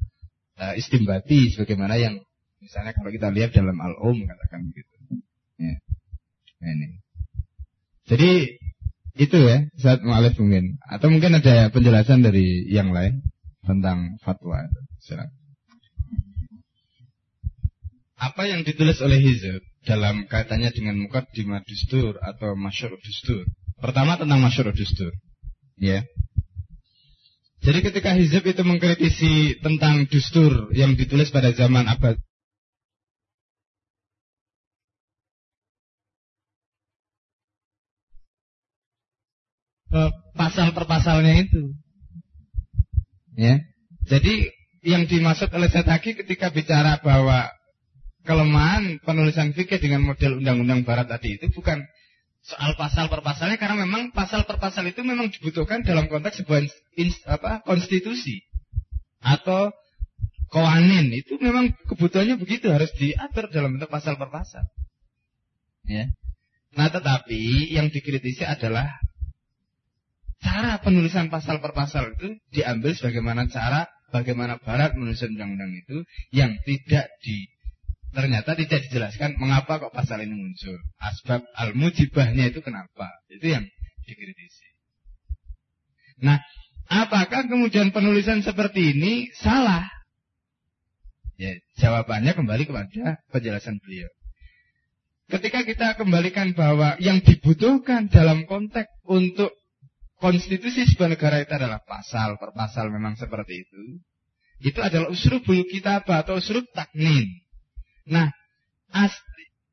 uh, 0.59 0.74
istimbati 0.74 1.53
sebagaimana 1.55 2.01
yang 2.01 2.19
misalnya 2.59 2.97
kalau 2.97 3.12
kita 3.12 3.31
lihat 3.31 3.53
dalam 3.53 3.77
al-um 3.78 4.27
katakan 4.27 4.61
begitu. 4.73 5.23
Ya. 5.61 5.77
Nah, 6.61 6.70
ini. 6.73 6.89
Jadi 8.07 8.31
itu 9.16 9.37
ya 9.41 9.65
saat 9.81 10.05
mu'alif 10.05 10.37
mungkin 10.37 10.77
atau 10.85 11.09
mungkin 11.09 11.41
ada 11.41 11.73
penjelasan 11.73 12.20
dari 12.20 12.69
yang 12.69 12.93
lain 12.93 13.24
tentang 13.65 14.20
fatwa. 14.24 14.66
Silakan. 15.01 15.45
Apa 18.16 18.48
yang 18.48 18.64
ditulis 18.64 18.97
oleh 19.05 19.20
Hizb 19.20 19.60
dalam 19.84 20.24
kaitannya 20.24 20.72
dengan 20.72 20.97
mukaddimah 20.97 21.60
dustur 21.68 22.16
atau 22.24 22.56
masyur 22.56 22.97
dustur 22.97 23.44
Pertama 23.76 24.16
tentang 24.16 24.40
masyur 24.40 24.72
dustur. 24.72 25.12
Ya. 25.76 26.01
Jadi 27.60 27.78
ketika 27.84 28.16
Hizb 28.16 28.44
itu 28.48 28.62
mengkritisi 28.64 29.60
tentang 29.60 30.09
dustur 30.09 30.72
yang 30.72 30.97
ditulis 30.97 31.28
pada 31.28 31.52
zaman 31.52 31.84
abad 31.84 32.16
pasal 40.36 40.76
per 40.76 40.84
pasalnya 40.84 41.40
itu. 41.40 41.72
Ya. 43.36 43.60
Jadi 44.06 44.52
yang 44.86 45.09
dimaksud 45.09 45.51
oleh 45.51 45.68
Setaki 45.72 46.14
ketika 46.14 46.52
bicara 46.52 47.01
bahwa 47.02 47.51
kelemahan 48.27 48.98
penulisan 49.07 49.55
fikih 49.55 49.78
dengan 49.78 50.03
model 50.03 50.43
undang-undang 50.43 50.82
barat 50.82 51.07
tadi 51.07 51.39
itu 51.39 51.48
bukan 51.55 51.86
soal 52.47 52.78
pasal 52.78 53.11
per 53.11 53.27
pasalnya 53.27 53.59
karena 53.59 53.86
memang 53.86 54.15
pasal 54.15 54.47
per 54.47 54.59
pasal 54.62 54.86
itu 54.86 55.03
memang 55.03 55.31
dibutuhkan 55.31 55.82
dalam 55.82 56.07
konteks 56.07 56.43
sebuah 56.43 56.62
apa, 57.27 57.62
konstitusi 57.66 58.43
atau 59.19 59.74
kawanin 60.51 61.11
itu 61.11 61.39
memang 61.43 61.74
kebutuhannya 61.90 62.39
begitu 62.39 62.70
harus 62.70 62.94
diatur 62.94 63.51
dalam 63.51 63.78
bentuk 63.78 63.90
pasal 63.90 64.15
per 64.15 64.31
pasal. 64.31 64.62
Ya. 65.86 66.11
Nah 66.78 66.86
tetapi 66.86 67.74
yang 67.74 67.90
dikritisi 67.90 68.47
adalah 68.47 68.94
cara 70.39 70.78
penulisan 70.78 71.27
pasal 71.27 71.59
per 71.59 71.74
pasal 71.74 72.15
itu 72.15 72.39
diambil 72.55 72.94
sebagaimana 72.94 73.51
cara 73.51 73.90
bagaimana 74.15 74.62
Barat 74.62 74.94
menulis 74.94 75.19
undang-undang 75.27 75.74
itu 75.74 76.07
yang 76.31 76.55
tidak 76.62 77.11
di 77.27 77.56
ternyata 78.16 78.56
tidak 78.56 78.88
dijelaskan 78.88 79.36
mengapa 79.36 79.76
kok 79.76 79.93
pasal 79.93 80.24
ini 80.24 80.32
muncul. 80.32 80.72
Asbab 80.97 81.44
al-mujibahnya 81.52 82.48
itu 82.48 82.64
kenapa? 82.64 83.12
Itu 83.28 83.52
yang 83.52 83.68
dikritisi. 84.09 84.68
Nah, 86.24 86.40
apakah 86.88 87.44
kemudian 87.44 87.93
penulisan 87.93 88.40
seperti 88.40 88.97
ini 88.97 89.28
salah? 89.36 89.84
Ya, 91.36 91.52
jawabannya 91.76 92.32
kembali 92.32 92.64
kepada 92.64 93.20
penjelasan 93.28 93.76
beliau. 93.84 94.09
Ketika 95.28 95.68
kita 95.68 96.01
kembalikan 96.01 96.56
bahwa 96.56 96.97
yang 96.97 97.20
dibutuhkan 97.20 98.09
dalam 98.09 98.48
konteks 98.48 98.88
untuk 99.05 99.52
konstitusi 100.16 100.88
sebuah 100.88 101.12
negara 101.12 101.44
itu 101.44 101.52
adalah 101.52 101.84
pasal 101.84 102.40
per 102.40 102.56
pasal 102.56 102.88
memang 102.88 103.20
seperti 103.20 103.68
itu. 103.68 103.82
Itu 104.64 104.80
adalah 104.80 105.12
usrubul 105.12 105.68
kitabah 105.68 106.24
atau 106.24 106.40
usrub 106.40 106.64
taknin. 106.72 107.28
Nah, 108.07 108.31
as, 108.95 109.12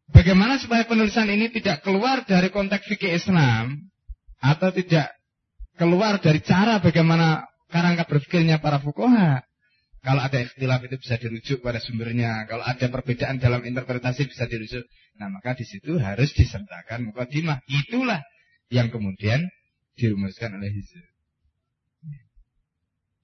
bagaimana 0.09 0.57
supaya 0.57 0.89
penulisan 0.89 1.29
ini 1.29 1.53
tidak 1.53 1.85
keluar 1.85 2.25
dari 2.25 2.49
konteks 2.49 2.89
fikih 2.89 3.13
Islam 3.13 3.93
atau 4.41 4.73
tidak 4.73 5.13
keluar 5.77 6.17
dari 6.17 6.41
cara 6.41 6.81
bagaimana 6.81 7.45
kerangka 7.69 8.05
berpikirnya 8.09 8.61
para 8.61 8.81
fukoha. 8.81 9.41
Kalau 10.03 10.19
ada 10.19 10.35
ikhtilaf 10.35 10.83
itu 10.83 10.99
bisa 10.99 11.15
dirujuk 11.15 11.63
pada 11.63 11.79
sumbernya. 11.79 12.43
Kalau 12.43 12.59
ada 12.59 12.91
perbedaan 12.91 13.39
dalam 13.39 13.63
interpretasi 13.63 14.27
bisa 14.27 14.43
dirujuk. 14.51 14.83
Nah 15.15 15.31
maka 15.31 15.55
di 15.55 15.63
situ 15.63 15.95
harus 15.95 16.35
disertakan 16.35 17.07
mukadimah. 17.07 17.63
Itulah 17.71 18.19
yang 18.67 18.91
kemudian 18.91 19.47
dirumuskan 19.95 20.59
oleh 20.59 20.75
Hizb. 20.75 21.07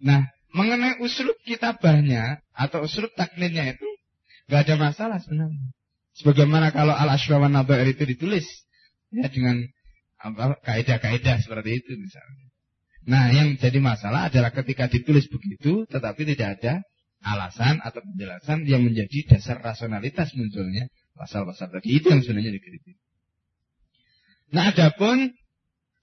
Nah 0.07 0.23
mengenai 0.55 1.03
usul 1.03 1.35
kitabahnya 1.43 2.39
atau 2.55 2.87
usul 2.87 3.11
taklinnya 3.11 3.75
itu 3.75 3.88
Gak 4.49 4.65
ada 4.65 4.75
masalah 4.81 5.17
sebenarnya. 5.21 5.69
Sebagaimana 6.17 6.73
kalau 6.73 6.91
al-ashrawan 6.91 7.53
nabair 7.53 7.85
itu 7.93 8.03
ditulis 8.03 8.43
ya 9.13 9.29
dengan 9.29 9.61
kaidah-kaidah 10.65 11.39
seperti 11.39 11.79
itu 11.79 11.95
misalnya. 11.95 12.45
Nah, 13.07 13.31
yang 13.31 13.55
jadi 13.55 13.79
masalah 13.79 14.27
adalah 14.27 14.51
ketika 14.51 14.91
ditulis 14.91 15.31
begitu 15.31 15.87
tetapi 15.87 16.27
tidak 16.35 16.59
ada 16.59 16.73
alasan 17.23 17.79
atau 17.79 18.03
penjelasan 18.03 18.67
yang 18.67 18.83
menjadi 18.83 19.37
dasar 19.37 19.59
rasionalitas 19.63 20.35
munculnya 20.35 20.91
pasal-pasal 21.15 21.71
tadi 21.71 21.99
itu 21.99 22.11
yang 22.11 22.19
sebenarnya 22.25 22.51
dikritik. 22.57 22.95
Nah, 24.49 24.73
adapun 24.73 25.31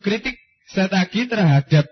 kritik 0.01 0.39
saya 0.71 0.87
terhadap 1.11 1.87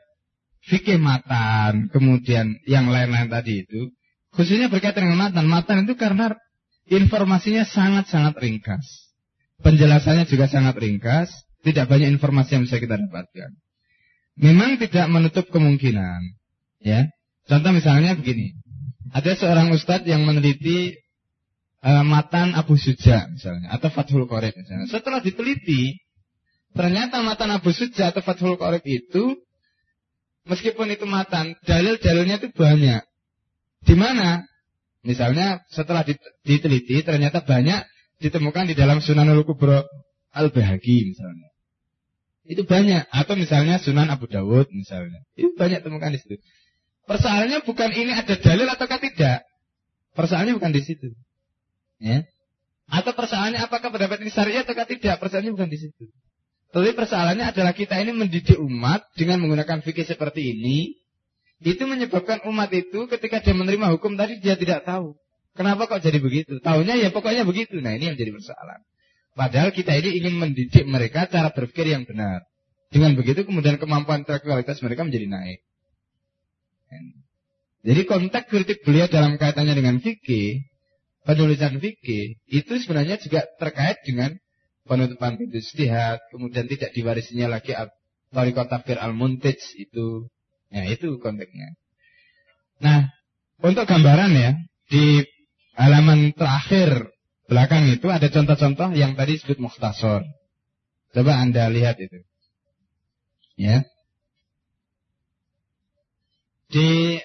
fikih 0.65 0.99
matan, 0.99 1.93
kemudian 1.93 2.57
yang 2.65 2.89
lain-lain 2.89 3.29
tadi 3.29 3.65
itu, 3.65 3.93
khususnya 4.33 4.73
berkaitan 4.73 5.09
dengan 5.09 5.31
matan. 5.31 5.45
Matan 5.47 5.77
itu 5.85 5.95
karena 5.95 6.33
informasinya 6.89 7.65
sangat-sangat 7.65 8.35
ringkas. 8.41 8.85
Penjelasannya 9.65 10.29
juga 10.29 10.51
sangat 10.51 10.77
ringkas, 10.77 11.33
tidak 11.65 11.89
banyak 11.89 12.13
informasi 12.13 12.59
yang 12.59 12.63
bisa 12.69 12.77
kita 12.77 13.01
dapatkan. 13.01 13.51
Memang 14.37 14.77
tidak 14.83 15.07
menutup 15.09 15.47
kemungkinan, 15.49 16.21
ya. 16.83 17.07
Contoh 17.47 17.71
misalnya 17.71 18.19
begini, 18.19 18.57
ada 19.15 19.31
seorang 19.39 19.71
ustadz 19.71 20.09
yang 20.09 20.27
meneliti 20.27 20.97
uh, 21.85 22.03
matan 22.03 22.57
Abu 22.57 22.75
Suja 22.75 23.31
misalnya, 23.31 23.71
atau 23.73 23.89
Fathul 23.95 24.27
Qorib 24.27 24.53
misalnya. 24.59 24.91
Setelah 24.91 25.23
diteliti, 25.23 26.03
ternyata 26.75 27.23
matan 27.23 27.55
Abu 27.55 27.71
Suja 27.71 28.11
atau 28.11 28.25
Fathul 28.27 28.59
Qorib 28.59 28.83
itu, 28.83 29.39
meskipun 30.51 30.91
itu 30.91 31.07
matan, 31.07 31.55
dalil-dalilnya 31.63 32.43
itu 32.43 32.51
banyak. 32.51 33.07
Di 33.85 33.95
mana? 33.95 34.43
Misalnya 35.05 35.61
setelah 35.69 36.01
diteliti 36.43 37.05
ternyata 37.05 37.45
banyak 37.45 37.85
ditemukan 38.25 38.73
di 38.73 38.75
dalam 38.75 39.05
Sunanul 39.05 39.45
Kubro 39.45 39.85
Al-Bahagi 40.33 41.13
misalnya. 41.13 41.49
Itu 42.45 42.65
banyak. 42.65 43.09
Atau 43.09 43.37
misalnya 43.37 43.81
Sunan 43.81 44.09
Abu 44.09 44.29
Dawud 44.29 44.69
misalnya. 44.73 45.25
Itu 45.37 45.53
banyak 45.57 45.81
temukan 45.85 46.13
di 46.13 46.21
situ. 46.21 46.37
Persoalannya 47.05 47.65
bukan 47.69 47.91
ini 47.93 48.13
ada 48.17 48.33
dalil 48.37 48.65
ataukah 48.69 49.01
tidak. 49.01 49.45
Persoalannya 50.17 50.57
bukan 50.57 50.73
di 50.73 50.83
situ. 50.85 51.09
Ya. 52.01 52.25
Atau 52.89 53.17
persoalannya 53.17 53.61
apakah 53.61 53.93
pendapat 53.93 54.25
ini 54.25 54.33
syariah 54.33 54.65
ataukah 54.65 54.89
tidak. 54.89 55.21
Persoalannya 55.21 55.53
bukan 55.53 55.69
di 55.73 55.79
situ. 55.81 56.05
Tapi 56.73 56.91
persoalannya 56.97 57.55
adalah 57.55 57.77
kita 57.77 58.01
ini 58.01 58.13
mendidik 58.13 58.57
umat 58.57 59.05
dengan 59.15 59.41
menggunakan 59.45 59.85
fikih 59.85 60.05
seperti 60.05 60.59
ini 60.59 61.04
itu 61.63 61.85
menyebabkan 61.87 62.43
umat 62.51 62.71
itu 62.75 63.07
ketika 63.07 63.39
dia 63.45 63.55
menerima 63.55 63.95
hukum 63.95 64.19
tadi 64.19 64.43
dia 64.43 64.59
tidak 64.59 64.83
tahu. 64.83 65.15
Kenapa 65.55 65.87
kok 65.87 66.03
jadi 66.03 66.19
begitu? 66.19 66.59
Tahunya 66.59 66.99
ya 66.99 67.09
pokoknya 67.15 67.47
begitu. 67.47 67.79
Nah 67.79 67.95
ini 67.95 68.11
yang 68.11 68.19
jadi 68.19 68.35
persoalan. 68.35 68.83
Padahal 69.35 69.71
kita 69.71 69.95
ini 69.95 70.19
ingin 70.19 70.35
mendidik 70.35 70.87
mereka 70.87 71.31
cara 71.31 71.55
berpikir 71.55 71.95
yang 71.95 72.03
benar. 72.03 72.43
Dengan 72.91 73.15
begitu 73.19 73.47
kemudian 73.47 73.79
kemampuan 73.79 74.27
intelektualitas 74.27 74.83
mereka 74.83 75.07
menjadi 75.07 75.27
naik. 75.31 75.61
Jadi 77.85 78.01
konteks 78.09 78.49
kritik 78.49 78.79
beliau 78.87 79.11
dalam 79.11 79.37
kaitannya 79.37 79.75
dengan 79.77 79.99
fikih, 80.01 80.65
penulisan 81.27 81.77
fikih, 81.77 82.41
itu 82.49 82.73
sebenarnya 82.81 83.21
juga 83.21 83.45
terkait 83.61 84.01
dengan 84.09 84.33
penutupan 84.89 85.37
pintu 85.37 85.61
istihad, 85.61 86.23
kemudian 86.33 86.65
tidak 86.65 86.97
diwarisinya 86.97 87.59
lagi 87.59 87.77
Tariqat 88.33 88.67
Tafsir 88.73 88.97
Al-Muntij 88.97 89.61
itu. 89.77 90.29
Ya, 90.75 90.91
itu 90.91 91.23
konteksnya. 91.23 91.79
Nah, 92.83 93.07
untuk 93.63 93.87
gambaran 93.87 94.35
ya, 94.35 94.51
di 94.91 95.23
halaman 95.79 96.35
terakhir 96.35 97.15
belakang 97.47 97.87
itu 97.87 98.11
ada 98.11 98.27
contoh-contoh 98.27 98.91
yang 98.99 99.15
tadi 99.15 99.39
disebut 99.39 99.63
mukhtasar. 99.63 100.27
Coba 101.15 101.39
Anda 101.39 101.71
lihat 101.71 102.03
itu. 102.03 102.27
Ya. 103.55 103.87
Di 106.67 107.23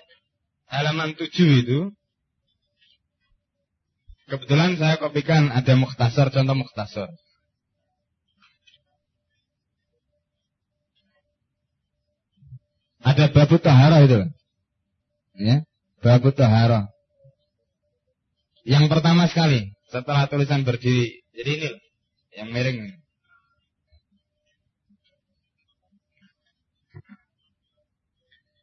halaman 0.69 1.17
7 1.17 1.25
itu 1.33 1.89
kebetulan 4.29 4.77
saya 4.77 5.01
kopikan 5.01 5.49
ada 5.49 5.73
mukhtasar 5.73 6.29
contoh 6.29 6.53
mukhtasar. 6.53 7.09
Ada 12.99 13.31
babu 13.31 13.55
tahara 13.59 14.03
itu. 14.03 14.27
Ya, 15.39 15.63
babu 16.03 16.35
tahara. 16.35 16.91
Yang 18.67 18.91
pertama 18.91 19.25
sekali 19.31 19.71
setelah 19.87 20.27
tulisan 20.27 20.67
berdiri. 20.67 21.23
Jadi 21.33 21.51
ini 21.55 21.69
yang 22.35 22.49
miring. 22.51 22.77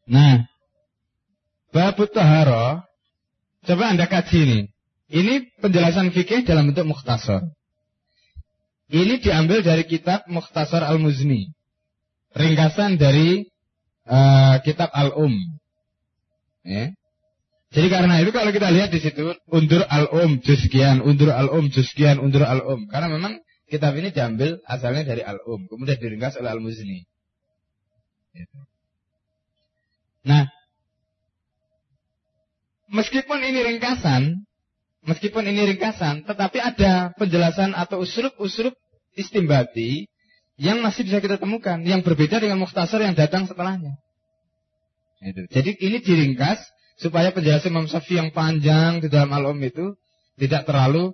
Nah, 0.06 0.46
Babu 1.74 2.06
Tahara, 2.06 2.86
coba 3.66 3.84
Anda 3.90 4.06
kaji 4.06 4.38
ini. 4.48 4.60
Ini 5.10 5.34
penjelasan 5.60 6.14
fikih 6.14 6.46
dalam 6.46 6.70
bentuk 6.70 6.88
mukhtasar. 6.88 7.42
Ini 8.86 9.18
diambil 9.18 9.66
dari 9.66 9.82
kitab 9.82 10.24
Mukhtasar 10.30 10.86
Al-Muzni. 10.86 11.50
Ringkasan 12.38 13.02
dari 13.02 13.50
uh, 14.06 14.56
kitab 14.62 14.90
Al-Um. 14.94 15.34
Ya. 16.66 16.94
Jadi 17.74 17.92
karena 17.92 18.22
itu 18.22 18.30
kalau 18.30 18.50
kita 18.54 18.72
lihat 18.72 18.94
di 18.94 19.02
situ 19.02 19.36
undur 19.50 19.84
al-um 19.90 20.40
juzkian, 20.40 21.02
undur 21.02 21.34
al-um 21.34 21.68
juzkian, 21.68 22.22
undur 22.22 22.46
al-um. 22.46 22.86
Karena 22.88 23.10
memang 23.10 23.42
kitab 23.66 23.92
ini 23.98 24.14
diambil 24.14 24.62
asalnya 24.64 25.02
dari 25.02 25.26
al-um, 25.26 25.66
kemudian 25.66 25.98
diringkas 25.98 26.38
oleh 26.38 26.50
al-muzni. 26.56 27.04
Gitu. 28.32 28.58
Nah, 30.26 30.48
meskipun 32.90 33.42
ini 33.42 33.60
ringkasan, 33.74 34.46
meskipun 35.04 35.44
ini 35.50 35.74
ringkasan, 35.74 36.24
tetapi 36.24 36.58
ada 36.62 37.12
penjelasan 37.18 37.74
atau 37.74 38.02
usul-usul 38.02 38.74
istimbati 39.18 40.06
yang 40.56 40.80
masih 40.80 41.04
bisa 41.04 41.20
kita 41.20 41.36
temukan, 41.36 41.80
yang 41.84 42.00
berbeda 42.00 42.40
dengan 42.40 42.60
mukhtasar 42.60 43.00
yang 43.04 43.12
datang 43.12 43.44
setelahnya. 43.44 44.00
Itu. 45.20 45.48
Jadi 45.48 45.70
ini 45.80 45.98
diringkas 46.00 46.60
supaya 47.00 47.32
penjelasan 47.32 47.72
Imam 47.72 47.88
Syafi'i 47.88 48.20
yang 48.20 48.30
panjang 48.32 49.04
di 49.04 49.08
dalam 49.12 49.32
al-um 49.32 49.56
itu 49.60 49.96
tidak 50.36 50.68
terlalu 50.68 51.12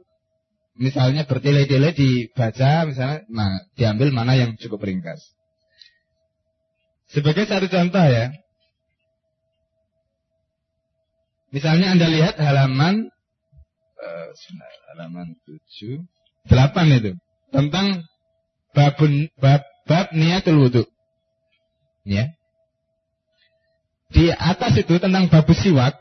misalnya 0.79 1.27
bertele-tele 1.29 1.93
dibaca 1.93 2.89
misalnya 2.89 3.29
nah 3.29 3.61
diambil 3.75 4.15
mana 4.15 4.39
yang 4.39 4.55
cukup 4.59 4.83
ringkas. 4.83 5.23
Sebagai 7.11 7.45
satu 7.45 7.69
contoh 7.69 8.03
ya, 8.09 8.33
Misalnya 11.53 11.93
Anda 11.93 12.09
lihat 12.09 12.41
halaman 12.41 13.13
uh, 14.01 14.29
halaman 14.97 15.37
7 15.45 16.01
8 16.49 16.97
itu 16.97 17.13
tentang 17.53 18.09
babun 18.77 19.29
bab 19.39 19.63
bab 19.89 20.13
niatul 20.13 20.59
wudu. 20.67 20.85
Ya. 22.05 22.33
Di 24.13 24.29
atas 24.29 24.77
itu 24.77 25.01
tentang 25.01 25.33
babu 25.33 25.57
siwak. 25.57 25.97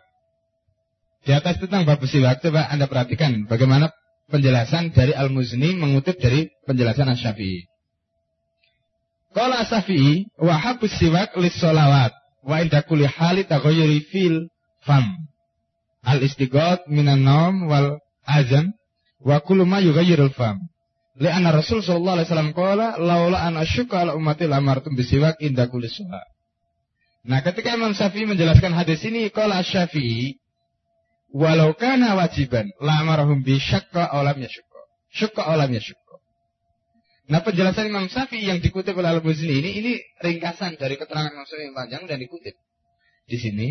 Di 1.24 1.32
atas 1.32 1.62
tentang 1.62 1.88
babu 1.88 2.10
siwak 2.10 2.44
coba 2.44 2.68
Anda 2.68 2.90
perhatikan 2.90 3.48
bagaimana 3.48 3.94
penjelasan 4.28 4.92
dari 4.92 5.16
Al-Muzni 5.16 5.78
mengutip 5.78 6.18
dari 6.18 6.50
penjelasan 6.66 7.12
Asy-Syafi'i. 7.12 7.68
Qala 9.32 9.64
Asy-Syafi'i 9.64 10.28
wa 10.42 10.56
habus 10.60 10.92
siwak 10.98 11.38
lis 11.40 11.56
sholawat 11.56 12.12
wa 12.44 12.56
inda 12.60 12.82
kulli 12.84 13.06
hali 13.06 13.46
taghayyuri 13.46 14.02
fil 14.10 14.50
fam 14.82 15.30
al 16.02 16.20
istighot 16.26 16.90
minan 16.90 17.22
naum 17.22 17.70
wal 17.70 18.02
azan 18.26 18.74
wa 19.22 19.38
kullu 19.46 19.70
ma 19.70 19.80
yughayyirul 19.80 20.34
fam. 20.34 20.58
Li'anna 21.22 21.54
Rasul 21.54 21.86
sallallahu 21.86 22.16
alaihi 22.18 22.28
wasallam 22.28 22.54
qala 22.58 22.98
laula 22.98 23.46
an 23.46 23.54
asyqa 23.62 24.02
ala 24.02 24.12
ummati 24.18 24.50
lamartum 24.50 24.98
bisiwak 24.98 25.38
inda 25.38 25.70
kulli. 25.70 25.90
Nah, 27.22 27.46
ketika 27.46 27.78
Imam 27.78 27.94
Syafi'i 27.94 28.26
menjelaskan 28.26 28.74
hadis 28.74 29.06
ini 29.06 29.30
qala 29.30 29.62
Syafi'i 29.62 30.42
walau 31.30 31.78
kana 31.78 32.18
wajiban 32.18 32.66
lamarahum 32.82 33.46
bi 33.46 33.62
syaqqa 33.62 34.10
aw 34.10 34.26
lam 34.26 34.42
yashqa. 34.42 34.80
Syaqqa 35.14 35.42
aw 35.46 35.56
lam 35.62 35.72
yashqa. 35.78 36.16
Nah, 37.30 37.46
penjelasan 37.46 37.86
Imam 37.94 38.10
Syafi'i 38.10 38.50
yang 38.50 38.58
dikutip 38.58 38.98
oleh 38.98 39.14
Al-Muzni 39.14 39.62
ini 39.62 39.72
ini 39.78 39.92
ringkasan 40.26 40.82
dari 40.82 40.98
keterangan 40.98 41.30
Imam 41.30 41.46
Syafi'i 41.46 41.70
yang 41.70 41.78
panjang 41.78 42.04
dan 42.10 42.18
dikutip 42.18 42.58
di 43.30 43.38
sini 43.38 43.68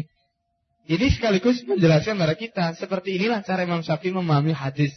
ini 0.91 1.07
sekaligus 1.13 1.63
menjelaskan 1.67 2.17
kepada 2.17 2.35
kita 2.35 2.65
seperti 2.79 3.19
inilah 3.21 3.43
cara 3.43 3.67
Imam 3.67 3.83
Syafi'i 3.83 4.15
memahami 4.15 4.55
hadis. 4.55 4.95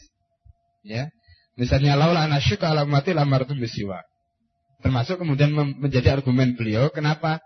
Ya. 0.86 1.10
Misalnya 1.54 1.94
laula 1.94 2.26
anasyuka 2.26 2.74
ala 2.74 2.84
mati 2.90 3.14
lamartum 3.14 3.58
bisiwak. 3.62 4.06
Termasuk 4.82 5.22
kemudian 5.22 5.54
menjadi 5.54 6.20
argumen 6.20 6.58
beliau 6.58 6.90
kenapa 6.90 7.40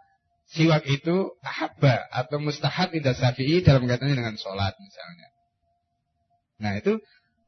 siwak 0.47 0.87
itu 0.87 1.35
ahabba 1.43 2.07
atau 2.09 2.39
mustahab 2.39 2.95
tidak 2.95 3.13
Syafi'i 3.19 3.61
dalam 3.61 3.85
kaitannya 3.85 4.15
dengan 4.15 4.35
sholat 4.39 4.73
misalnya. 4.79 5.27
Nah 6.57 6.71
itu 6.79 6.97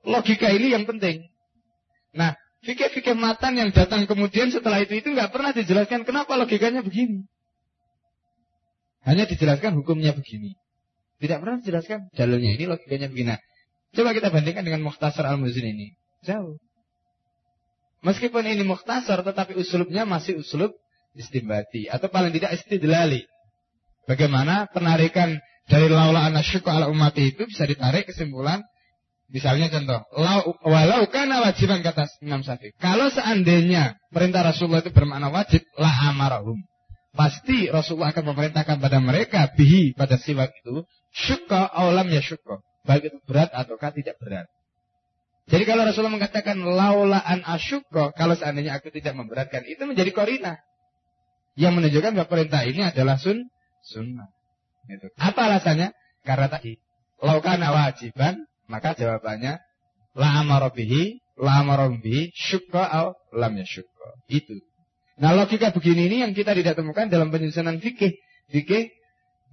logika 0.03 0.51
ini 0.51 0.75
yang 0.75 0.83
penting. 0.83 1.31
Nah 2.13 2.35
fikih-fikih 2.61 3.15
matan 3.15 3.55
yang 3.55 3.71
datang 3.71 4.03
kemudian 4.03 4.51
setelah 4.51 4.83
itu 4.83 4.99
itu 4.99 5.09
nggak 5.15 5.31
pernah 5.31 5.55
dijelaskan 5.55 6.03
kenapa 6.03 6.35
logikanya 6.35 6.83
begini. 6.83 7.25
Hanya 9.07 9.25
dijelaskan 9.25 9.79
hukumnya 9.79 10.11
begini. 10.11 10.59
Tidak 11.19 11.39
pernah 11.39 11.59
dijelaskan 11.59 12.11
dalilnya. 12.15 12.55
Ini 12.55 12.65
logikanya 12.67 13.07
begini. 13.11 13.35
Coba 13.95 14.13
kita 14.13 14.29
bandingkan 14.29 14.63
dengan 14.63 14.85
Mukhtasar 14.85 15.25
Al-Muzin 15.25 15.65
ini. 15.65 15.98
Jauh. 16.25 16.59
Meskipun 17.99 18.47
ini 18.47 18.63
mukhtasar, 18.63 19.23
tetapi 19.27 19.59
usulubnya 19.59 20.07
masih 20.07 20.39
usulub 20.39 20.71
istimbati. 21.19 21.91
Atau 21.91 22.07
paling 22.07 22.31
tidak 22.31 22.55
istidlali. 22.55 23.27
Bagaimana 24.07 24.71
penarikan 24.71 25.37
dari 25.69 25.91
laula 25.91 26.25
anasyuku 26.31 26.65
ala 26.65 26.87
umati 26.89 27.35
itu 27.35 27.45
bisa 27.45 27.67
ditarik 27.67 28.07
kesimpulan. 28.07 28.63
Misalnya 29.29 29.69
contoh. 29.69 30.01
Walau 30.65 31.05
kana 31.13 31.45
wajiban 31.45 31.85
kata 31.85 32.09
Imam 32.25 32.41
Syafi'i. 32.41 32.73
Kalau 32.81 33.13
seandainya 33.13 33.99
perintah 34.09 34.41
Rasulullah 34.41 34.81
itu 34.81 34.89
bermakna 34.89 35.29
wajib, 35.29 35.61
la 35.77 35.93
amarahum. 36.09 36.57
Pasti 37.13 37.69
Rasulullah 37.69 38.09
akan 38.09 38.33
memerintahkan 38.33 38.77
pada 38.81 38.97
mereka 38.97 39.49
bihi 39.53 39.93
pada 39.93 40.17
siwak 40.17 40.49
itu 40.65 40.81
syukka 41.13 41.69
awalam 41.69 42.09
ya 42.09 42.25
syukka. 42.25 42.65
Baik 42.87 43.13
itu 43.13 43.17
berat 43.29 43.53
ataukah 43.53 43.93
tidak 43.93 44.17
berat. 44.17 44.49
Jadi 45.49 45.63
kalau 45.65 45.81
Rasulullah 45.81 46.13
mengatakan 46.13 46.61
laulaan 46.61 47.41
asyukka, 47.41 48.13
kalau 48.13 48.37
seandainya 48.37 48.77
aku 48.77 48.93
tidak 48.93 49.17
memberatkan, 49.17 49.65
itu 49.65 49.81
menjadi 49.81 50.13
korina. 50.13 50.61
Yang 51.57 51.73
menunjukkan 51.81 52.11
bahwa 52.13 52.29
perintah 52.29 52.61
ini 52.69 52.85
adalah 52.85 53.17
sun, 53.17 53.49
sunnah. 53.81 54.29
Itu. 54.85 55.09
Apa 55.17 55.49
alasannya? 55.49 55.97
Karena 56.21 56.47
tadi, 56.53 56.77
laukana 57.17 57.73
wajiban, 57.73 58.45
maka 58.69 58.93
jawabannya, 58.93 59.57
la 60.13 60.29
amarobihi, 60.45 61.17
la 61.41 61.65
amarobihi, 61.65 62.29
syukka 62.37 62.85
aw 62.85 63.17
lam 63.33 63.57
ya 63.57 63.65
syukka. 63.65 64.07
Itu. 64.29 64.53
Nah 65.19 65.35
logika 65.35 65.73
begini 65.73 66.07
ini 66.07 66.17
yang 66.23 66.31
kita 66.37 66.53
tidak 66.55 66.77
temukan 66.77 67.09
dalam 67.09 67.33
penyusunan 67.33 67.81
fikih. 67.81 68.15
Fikih 68.53 68.93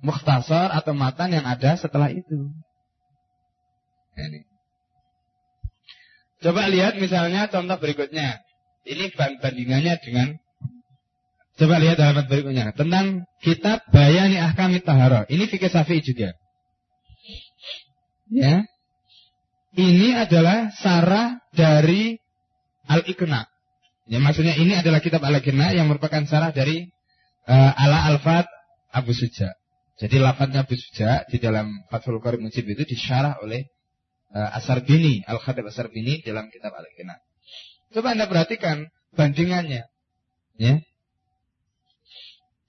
mukhtasar 0.04 0.70
atau 0.76 0.92
matan 0.92 1.32
yang 1.32 1.48
ada 1.48 1.74
setelah 1.74 2.12
itu. 2.12 2.52
Ini. 4.16 4.55
Coba 6.46 6.70
lihat 6.70 6.94
misalnya 7.02 7.50
contoh 7.50 7.74
berikutnya. 7.82 8.38
Ini 8.86 9.10
bandingannya 9.18 9.98
dengan 9.98 10.38
Coba 11.56 11.80
lihat 11.80 11.96
halaman 11.96 12.28
berikutnya 12.28 12.76
tentang 12.76 13.24
kitab 13.40 13.80
Bayani 13.88 14.36
Ahkam 14.36 14.76
Tahara. 14.76 15.24
Ini 15.24 15.48
fikih 15.48 15.72
Syafi'i 15.72 16.04
juga. 16.04 16.36
Ya. 18.28 18.68
Ini 19.72 20.20
adalah 20.20 20.68
sarah 20.76 21.40
dari 21.56 22.20
Al-Iqna. 22.84 23.48
Ya, 24.06 24.20
maksudnya 24.20 24.52
ini 24.52 24.76
adalah 24.76 25.00
kitab 25.00 25.24
Al-Ghina 25.24 25.72
yang 25.72 25.88
merupakan 25.88 26.28
sarah 26.28 26.52
dari 26.52 26.92
uh, 27.48 27.72
Ala 27.72 28.12
Al-Fat 28.12 28.46
Abu 28.92 29.16
Suja. 29.16 29.56
Jadi 29.96 30.20
lafadznya 30.20 30.68
Abu 30.68 30.76
Suja 30.76 31.24
di 31.24 31.40
dalam 31.40 31.72
Fathul 31.88 32.20
Qarib 32.20 32.44
Mujib 32.44 32.68
itu 32.68 32.84
disyarah 32.84 33.40
oleh 33.40 33.64
Asar 34.56 34.84
Bini, 34.84 35.24
Al-Khatib 35.24 35.64
Asar 35.68 35.88
Bini 35.88 36.20
dalam 36.20 36.52
kitab 36.52 36.76
Al-Qina. 36.76 37.16
Coba 37.94 38.12
Anda 38.12 38.28
perhatikan 38.28 38.92
bandingannya. 39.16 39.88
Ya. 40.60 40.74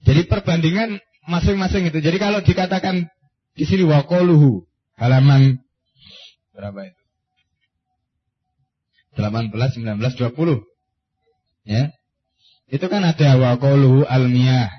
Jadi 0.06 0.24
perbandingan 0.30 1.02
masing-masing 1.28 1.90
itu. 1.90 1.98
Jadi 2.00 2.16
kalau 2.16 2.40
dikatakan 2.40 3.10
di 3.58 3.64
sini 3.66 3.84
waqoluhu 3.84 4.64
halaman 4.96 5.60
berapa 6.56 6.88
itu? 6.88 7.02
18, 9.18 9.50
19, 9.52 9.98
20. 9.98 10.62
Ya. 11.66 11.92
Itu 12.70 12.86
kan 12.86 13.02
ada 13.02 13.34
waqoluhu 13.36 14.06
almiyah 14.06 14.78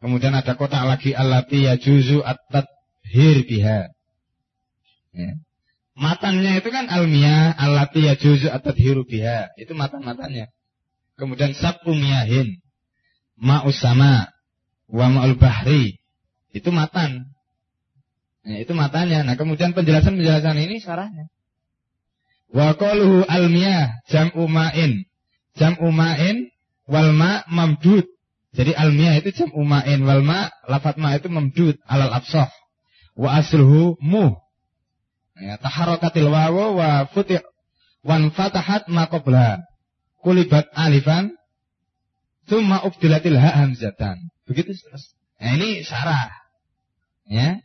Kemudian 0.00 0.32
ada 0.32 0.56
kotak 0.56 0.80
lagi 0.88 1.12
alati 1.12 1.68
yajuzu 1.68 2.24
at-tadhir 2.24 3.44
biha. 3.44 3.92
Ya. 5.12 5.32
Matannya 6.00 6.64
itu 6.64 6.72
kan 6.72 6.88
almiyah 6.88 7.52
alati 7.60 8.08
yajuzu 8.08 8.48
at-tadhiru 8.48 9.04
biha. 9.04 9.52
Itu 9.60 9.76
matan-matannya. 9.76 10.48
Kemudian 11.20 11.52
sabku 11.52 11.92
miyahin. 11.92 12.64
Ma'usama. 13.36 14.32
Wa 14.88 15.12
ma'ul 15.12 15.36
bahri. 15.36 16.00
Itu 16.56 16.72
matan. 16.72 17.28
Ya, 18.48 18.64
itu 18.64 18.72
matanya. 18.72 19.20
Nah 19.28 19.36
kemudian 19.36 19.76
penjelasan-penjelasan 19.76 20.56
ini 20.56 20.80
syarahnya. 20.80 21.28
Wa 22.48 22.72
qaluhu 22.80 23.28
almiyah 23.28 24.00
jam'u 24.08 24.48
ma'in. 24.48 25.04
Jam'u 25.60 25.92
ma'in 25.92 26.48
wal 26.88 27.12
ma' 27.12 27.44
mamdud. 27.52 28.08
Jadi 28.50 28.74
almiyah 28.74 29.14
itu 29.22 29.30
jam 29.30 29.50
umain 29.54 30.02
wal 30.02 30.26
ma 30.26 30.50
lafat 30.66 30.98
ma 30.98 31.14
itu 31.14 31.30
memdud 31.30 31.78
alal 31.86 32.10
absah 32.10 32.50
wa 33.14 33.38
asluhu 33.38 33.94
mu. 34.02 34.34
Ya, 35.40 35.56
taharakatil 35.56 36.28
wawu 36.28 36.76
wa 36.76 37.08
futi 37.08 37.40
wan 38.04 38.28
fatahat 38.32 38.86
ma 38.92 39.08
qabla. 39.08 39.64
Kulibat 40.20 40.68
alifan 40.76 41.32
Thumma 42.50 42.82
ubdilatil 42.82 43.38
ha 43.38 43.62
hamzatan. 43.62 44.18
Begitu 44.42 44.74
terus. 44.74 45.14
Nah, 45.38 45.54
ini 45.54 45.86
syarah. 45.86 46.34
Ya. 47.30 47.62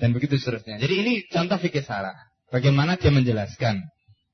Dan 0.00 0.16
begitu 0.16 0.40
seterusnya. 0.40 0.80
Jadi 0.80 0.94
ini 0.96 1.12
contoh 1.28 1.60
fikih 1.60 1.84
syarah. 1.84 2.16
Bagaimana 2.48 2.96
dia 2.96 3.12
menjelaskan 3.12 3.84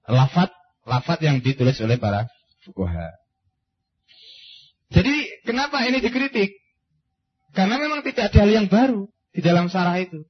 lafat 0.07 0.55
lafat 0.87 1.19
yang 1.27 1.43
ditulis 1.43 1.75
oleh 1.83 1.99
para 1.99 2.31
fuqaha. 2.63 3.11
Jadi 4.95 5.43
kenapa 5.43 5.83
ini 5.83 5.99
dikritik? 5.99 6.55
Karena 7.51 7.83
memang 7.83 8.07
tidak 8.07 8.31
ada 8.31 8.47
hal 8.47 8.51
yang 8.53 8.67
baru 8.71 9.11
di 9.35 9.41
dalam 9.43 9.67
sarah 9.67 9.99
itu. 9.99 10.23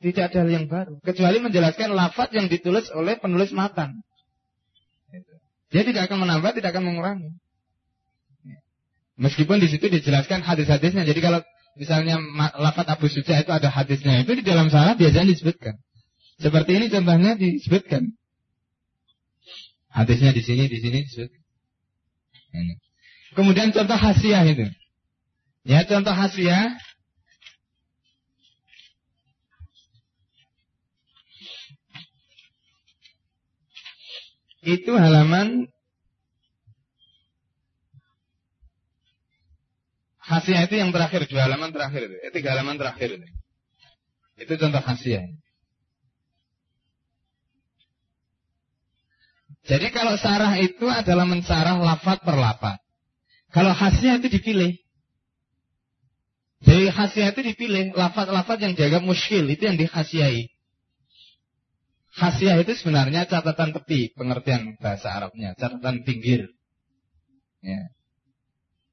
Tidak 0.00 0.32
ada 0.32 0.38
hal 0.40 0.48
yang 0.48 0.64
baru. 0.64 0.96
Kecuali 1.04 1.44
menjelaskan 1.44 1.92
lafaz 1.92 2.32
yang 2.32 2.48
ditulis 2.48 2.88
oleh 2.96 3.20
penulis 3.20 3.52
matan. 3.52 4.00
Dia 5.70 5.84
tidak 5.84 6.08
akan 6.08 6.24
menambah, 6.24 6.56
tidak 6.56 6.72
akan 6.72 6.84
mengurangi. 6.88 7.30
Meskipun 9.20 9.60
di 9.60 9.68
situ 9.68 9.86
dijelaskan 9.92 10.40
hadis-hadisnya. 10.40 11.04
Jadi 11.04 11.20
kalau 11.20 11.44
misalnya 11.76 12.16
lafaz 12.56 12.88
Abu 12.88 13.12
Suja 13.12 13.36
itu 13.36 13.52
ada 13.52 13.68
hadisnya 13.68 14.24
itu 14.24 14.32
di 14.40 14.44
dalam 14.44 14.72
sarah 14.72 14.96
biasanya 14.96 15.36
disebutkan. 15.36 15.76
Seperti 16.40 16.80
ini 16.80 16.88
contohnya 16.88 17.36
disebutkan. 17.36 18.16
Hadisnya 19.92 20.32
di 20.32 20.40
sini, 20.40 20.64
di 20.72 20.78
sini 20.80 21.04
disebutkan. 21.04 21.42
Kemudian 23.36 23.70
contoh 23.76 23.98
hasiah 24.00 24.42
itu. 24.48 24.64
Ya, 25.68 25.84
contoh 25.84 26.16
hasiah. 26.16 26.74
Itu 34.60 34.92
halaman 34.92 35.68
hasiah 40.20 40.68
itu 40.68 40.76
yang 40.76 40.92
terakhir, 40.92 41.24
dua 41.26 41.48
halaman 41.48 41.72
terakhir 41.72 42.06
itu. 42.06 42.16
Eh, 42.22 42.32
tiga 42.32 42.52
halaman 42.54 42.76
terakhir 42.76 43.18
itu. 43.18 43.28
Itu 44.40 44.52
contoh 44.60 44.80
hasiah. 44.84 45.24
Jadi 49.68 49.92
kalau 49.92 50.16
sarah 50.16 50.56
itu 50.56 50.88
adalah 50.88 51.28
mensarah 51.28 51.76
lafat 51.76 52.24
per 52.24 52.36
lafat. 52.36 52.78
Kalau 53.52 53.74
khasnya 53.76 54.22
itu 54.22 54.28
dipilih. 54.30 54.72
Jadi 56.64 56.84
khasnya 56.92 57.32
itu 57.32 57.40
dipilih. 57.52 57.92
Lafaz-lafaz 57.92 58.58
yang 58.62 58.74
jaga 58.76 59.00
muskil 59.02 59.44
itu 59.48 59.66
yang 59.68 59.76
dikhasiai. 59.76 60.48
Khasiah 62.10 62.58
itu 62.58 62.74
sebenarnya 62.74 63.30
catatan 63.30 63.70
tepi 63.70 64.10
pengertian 64.18 64.74
bahasa 64.82 65.14
Arabnya, 65.14 65.54
catatan 65.54 66.02
pinggir. 66.02 66.50
Ya. 67.62 67.94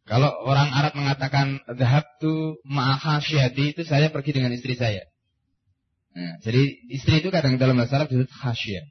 Kalau 0.07 0.31
orang 0.47 0.71
Arab 0.71 0.93
mengatakan 0.95 1.59
zahab 1.75 2.05
tu 2.23 2.61
ma'akhasyati 2.63 3.75
itu 3.75 3.81
saya 3.83 4.13
pergi 4.13 4.37
dengan 4.37 4.55
istri 4.55 4.77
saya. 4.77 5.03
Nah, 6.15 6.39
jadi 6.41 6.63
istri 6.93 7.19
itu 7.19 7.29
kadang 7.33 7.59
dalam 7.59 7.75
bahasa 7.75 7.99
Arab 7.99 8.13
disebut 8.13 8.31
khasyah. 8.31 8.85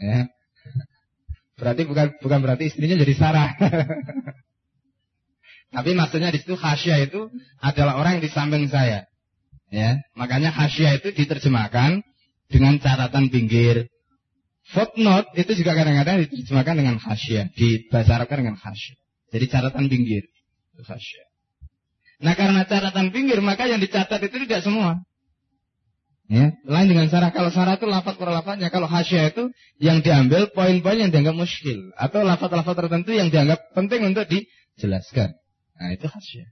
Ya. 0.00 0.20
Berarti 1.56 1.82
bukan 1.88 2.06
bukan 2.20 2.38
berarti 2.40 2.68
istrinya 2.68 3.00
jadi 3.00 3.14
Sarah. 3.16 3.50
Tapi 5.76 5.92
maksudnya 5.92 6.30
di 6.30 6.38
situ 6.40 6.56
khasya 6.56 7.04
itu 7.04 7.28
adalah 7.60 8.00
orang 8.00 8.16
yang 8.16 8.24
di 8.24 8.32
samping 8.32 8.64
saya. 8.70 9.04
Ya, 9.76 10.00
makanya 10.16 10.56
khasya 10.56 10.96
itu 10.96 11.12
diterjemahkan 11.12 12.00
dengan 12.48 12.80
catatan 12.80 13.28
pinggir. 13.28 13.92
Footnote 14.72 15.36
itu 15.36 15.52
juga 15.52 15.76
kadang-kadang 15.76 16.24
diterjemahkan 16.24 16.74
dengan 16.80 16.96
khasya, 16.96 17.52
di 17.52 17.84
dengan 17.92 18.56
khasya. 18.56 18.96
Jadi 19.36 19.44
catatan 19.52 19.92
pinggir 19.92 20.24
itu 20.72 20.82
khasya. 20.82 21.22
Nah 22.24 22.32
karena 22.32 22.64
catatan 22.64 23.12
pinggir 23.12 23.36
maka 23.44 23.68
yang 23.68 23.76
dicatat 23.76 24.16
itu 24.24 24.48
tidak 24.48 24.64
semua. 24.64 25.04
Ya, 26.26 26.50
lain 26.66 26.90
dengan 26.90 27.06
sarah. 27.06 27.30
Kalau 27.30 27.54
sarah 27.54 27.78
itu 27.78 27.86
lafaz 27.86 28.18
per 28.18 28.26
lafaznya. 28.26 28.66
Kalau 28.72 28.90
hasya 28.90 29.30
itu 29.30 29.46
yang 29.78 30.02
diambil 30.02 30.50
poin-poin 30.50 30.98
yang 30.98 31.14
dianggap 31.14 31.38
muskil. 31.38 31.94
Atau 31.94 32.26
lafaz-lafaz 32.26 32.74
tertentu 32.74 33.14
yang 33.14 33.30
dianggap 33.30 33.62
penting 33.78 34.02
untuk 34.02 34.26
dijelaskan. 34.26 35.38
Nah 35.78 35.88
itu 35.94 36.10
hasya. 36.10 36.50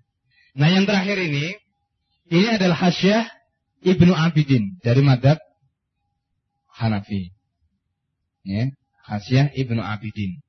Nah 0.55 0.71
yang 0.71 0.87
terakhir 0.87 1.19
ini. 1.19 1.59
Ini 2.29 2.57
adalah 2.57 2.79
hasyah 2.79 3.29
Ibnu 3.85 4.13
Abidin. 4.17 4.81
Dari 4.81 5.05
madhab 5.05 5.37
Hanafi. 6.73 7.33
Ya, 8.45 8.73
hasyah 9.09 9.53
Ibnu 9.53 9.81
Abidin. 9.81 10.41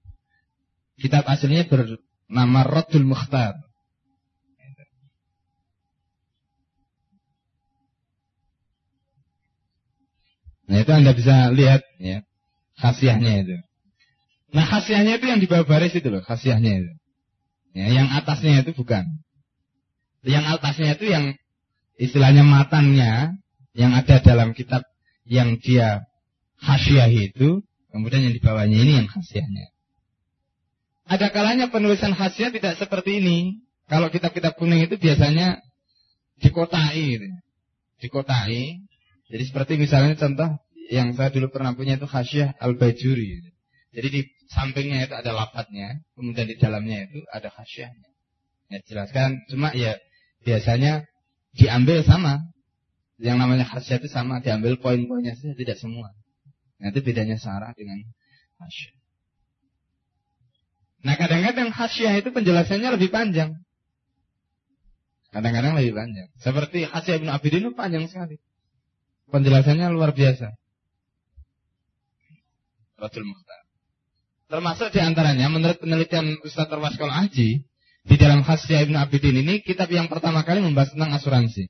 Kitab 0.95 1.27
aslinya 1.27 1.67
bernama 1.67 2.63
Radul 2.63 3.03
Mukhtar. 3.03 3.59
Nah 10.65 10.81
itu 10.81 10.91
Anda 10.91 11.13
bisa 11.13 11.53
lihat 11.53 11.85
ya 12.01 12.25
khasiahnya 12.81 13.45
itu. 13.45 13.55
Nah 14.49 14.65
khasiahnya 14.65 15.21
itu 15.21 15.25
yang 15.29 15.37
di 15.37 15.45
bawah 15.45 15.67
baris 15.67 15.93
itu 15.93 16.09
loh 16.09 16.25
khasiahnya 16.25 16.71
itu. 16.81 16.91
Ya, 17.75 17.91
yang 17.91 18.07
atasnya 18.07 18.63
itu 18.63 18.71
bukan. 18.71 19.03
Yang 20.23 20.45
atasnya 20.57 20.95
itu 20.95 21.05
yang 21.11 21.35
istilahnya 21.99 22.43
matannya 22.43 23.35
yang 23.75 23.91
ada 23.91 24.23
dalam 24.23 24.55
kitab 24.55 24.83
yang 25.27 25.59
dia 25.59 26.05
khasiah 26.61 27.11
itu, 27.11 27.61
kemudian 27.91 28.29
yang 28.29 28.33
di 28.35 28.41
bawahnya 28.43 28.77
ini 28.77 28.93
yang 29.03 29.09
khasiahnya. 29.11 29.71
Ada 31.05 31.29
kalanya 31.29 31.69
penulisan 31.69 32.17
khasiah 32.17 32.49
tidak 32.49 32.79
seperti 32.81 33.21
ini. 33.21 33.37
Kalau 33.85 34.09
kitab-kitab 34.09 34.57
kuning 34.57 34.89
itu 34.89 34.97
biasanya 34.97 35.61
dikotai 36.41 37.03
gitu. 37.15 37.27
Dikotai 38.01 38.81
jadi 39.29 39.43
seperti 39.45 39.81
misalnya 39.81 40.13
contoh 40.17 40.49
yang 40.93 41.17
saya 41.17 41.33
dulu 41.33 41.49
pernah 41.49 41.73
punya 41.73 41.97
itu 41.97 42.05
khasyah 42.05 42.61
al-bajuri. 42.61 43.41
Jadi 43.95 44.07
di 44.11 44.21
sampingnya 44.51 45.09
itu 45.09 45.15
ada 45.17 45.33
lapatnya, 45.33 46.03
kemudian 46.13 46.45
di 46.45 46.55
dalamnya 46.61 47.09
itu 47.09 47.25
ada 47.33 47.49
khasyahnya. 47.49 48.09
Ya 48.69 48.79
jelaskan, 48.85 49.45
cuma 49.49 49.73
ya 49.73 49.97
biasanya 50.45 51.09
diambil 51.55 52.03
sama. 52.03 52.45
Yang 53.15 53.37
namanya 53.39 53.65
khasyah 53.71 54.03
itu 54.03 54.11
sama, 54.11 54.43
diambil 54.43 54.75
poin-poinnya 54.75 55.39
saja, 55.39 55.55
tidak 55.55 55.79
semua. 55.79 56.11
Itu 56.83 56.99
bedanya 56.99 57.39
sarah 57.39 57.71
dengan 57.71 58.03
khasyah. 58.59 58.93
Nah 61.05 61.15
kadang-kadang 61.15 61.69
khasyah 61.71 62.19
itu 62.19 62.29
penjelasannya 62.35 62.89
lebih 62.99 63.13
panjang. 63.13 63.55
Kadang-kadang 65.31 65.79
lebih 65.79 65.95
panjang. 65.95 66.27
Seperti 66.41 66.89
khasyah 66.91 67.23
Ibn 67.23 67.29
Abidin 67.31 67.71
itu 67.71 67.71
panjang 67.71 68.03
sekali. 68.11 68.35
Penjelasannya 69.31 69.87
luar 69.95 70.11
biasa. 70.11 70.51
Rasul 72.99 73.23
Mukhtar. 73.27 73.61
Termasuk 74.45 74.87
di 74.93 74.99
antaranya 75.01 75.49
menurut 75.49 75.77
penelitian 75.81 76.39
Ustaz 76.45 76.69
Terwaskol 76.69 77.11
Aji, 77.11 77.65
di 78.05 78.15
dalam 78.21 78.45
khasya 78.45 78.85
Ibnu 78.85 78.97
Abidin 79.01 79.41
ini 79.41 79.65
kitab 79.65 79.89
yang 79.89 80.05
pertama 80.05 80.45
kali 80.45 80.61
membahas 80.61 80.93
tentang 80.93 81.09
asuransi. 81.17 81.65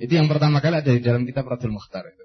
Itu 0.00 0.12
yang 0.16 0.32
pertama 0.32 0.64
kali 0.64 0.80
ada 0.80 0.92
di 0.92 1.04
dalam 1.04 1.28
kitab 1.28 1.44
Radul 1.44 1.76
Mukhtar 1.76 2.08
itu. 2.08 2.24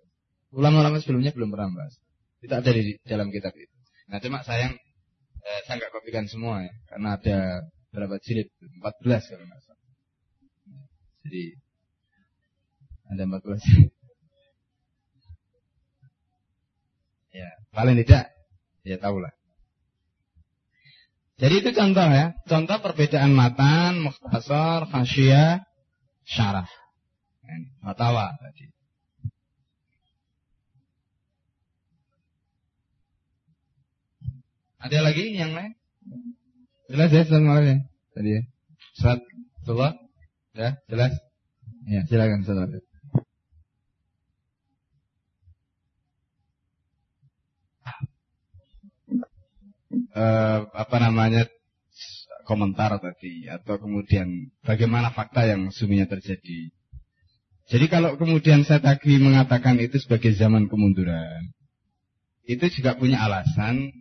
Ulama-ulama 0.56 1.00
sebelumnya 1.04 1.36
belum 1.36 1.52
pernah 1.52 1.72
bahas. 1.76 2.00
Tidak 2.40 2.56
ada 2.56 2.72
di 2.72 2.96
dalam 3.04 3.28
kitab 3.28 3.52
itu. 3.56 3.72
Nah 4.08 4.24
cuma 4.24 4.44
sayang 4.48 4.76
eh, 5.44 5.60
saya 5.68 5.76
nggak 5.80 5.92
kopikan 5.92 6.28
semua 6.32 6.64
ya, 6.64 6.74
karena 6.88 7.20
ada 7.20 7.38
berapa 7.92 8.16
jilid? 8.24 8.48
14 8.80 8.80
kalau 9.04 9.44
nggak 9.44 9.62
salah. 9.64 9.88
Jadi 11.28 11.44
ada 13.12 13.24
14 13.28 13.68
jilid. 13.68 13.92
Ya, 17.32 17.48
paling 17.72 17.96
tidak 18.04 18.32
ya 18.84 19.00
tahulah. 19.00 19.32
Jadi 21.42 21.56
itu 21.66 21.70
contoh 21.74 22.06
ya, 22.06 22.38
contoh 22.46 22.78
perbedaan 22.86 23.34
matan, 23.34 24.06
mukhtasar, 24.06 24.86
khasyiyah, 24.94 25.66
syarah. 26.22 26.70
Matawa 27.82 28.30
tadi. 28.38 28.70
Ada 34.82 35.02
lagi 35.02 35.34
yang 35.34 35.58
lain? 35.58 35.74
Jelas 36.94 37.10
ya 37.10 37.24
surat 37.26 37.62
ya? 37.66 37.78
Tadi 38.14 38.30
ya. 38.38 38.42
Rasulullah? 39.62 39.94
Ya, 40.54 40.70
jelas? 40.90 41.14
Ya, 41.90 42.02
silakan 42.06 42.46
saudara. 42.46 42.91
Uh, 50.16 50.60
apa 50.72 50.98
namanya 50.98 51.48
komentar 52.44 52.98
tadi 53.00 53.48
atau 53.48 53.80
kemudian 53.80 54.52
bagaimana 54.66 55.14
fakta 55.14 55.48
yang 55.48 55.72
sesungguhnya 55.72 56.10
terjadi. 56.10 56.74
Jadi 57.72 57.86
kalau 57.88 58.20
kemudian 58.20 58.68
saya 58.68 58.84
tadi 58.84 59.16
mengatakan 59.16 59.80
itu 59.80 59.96
sebagai 60.02 60.36
zaman 60.36 60.68
kemunduran, 60.68 61.56
itu 62.44 62.68
juga 62.82 63.00
punya 63.00 63.24
alasan 63.24 63.96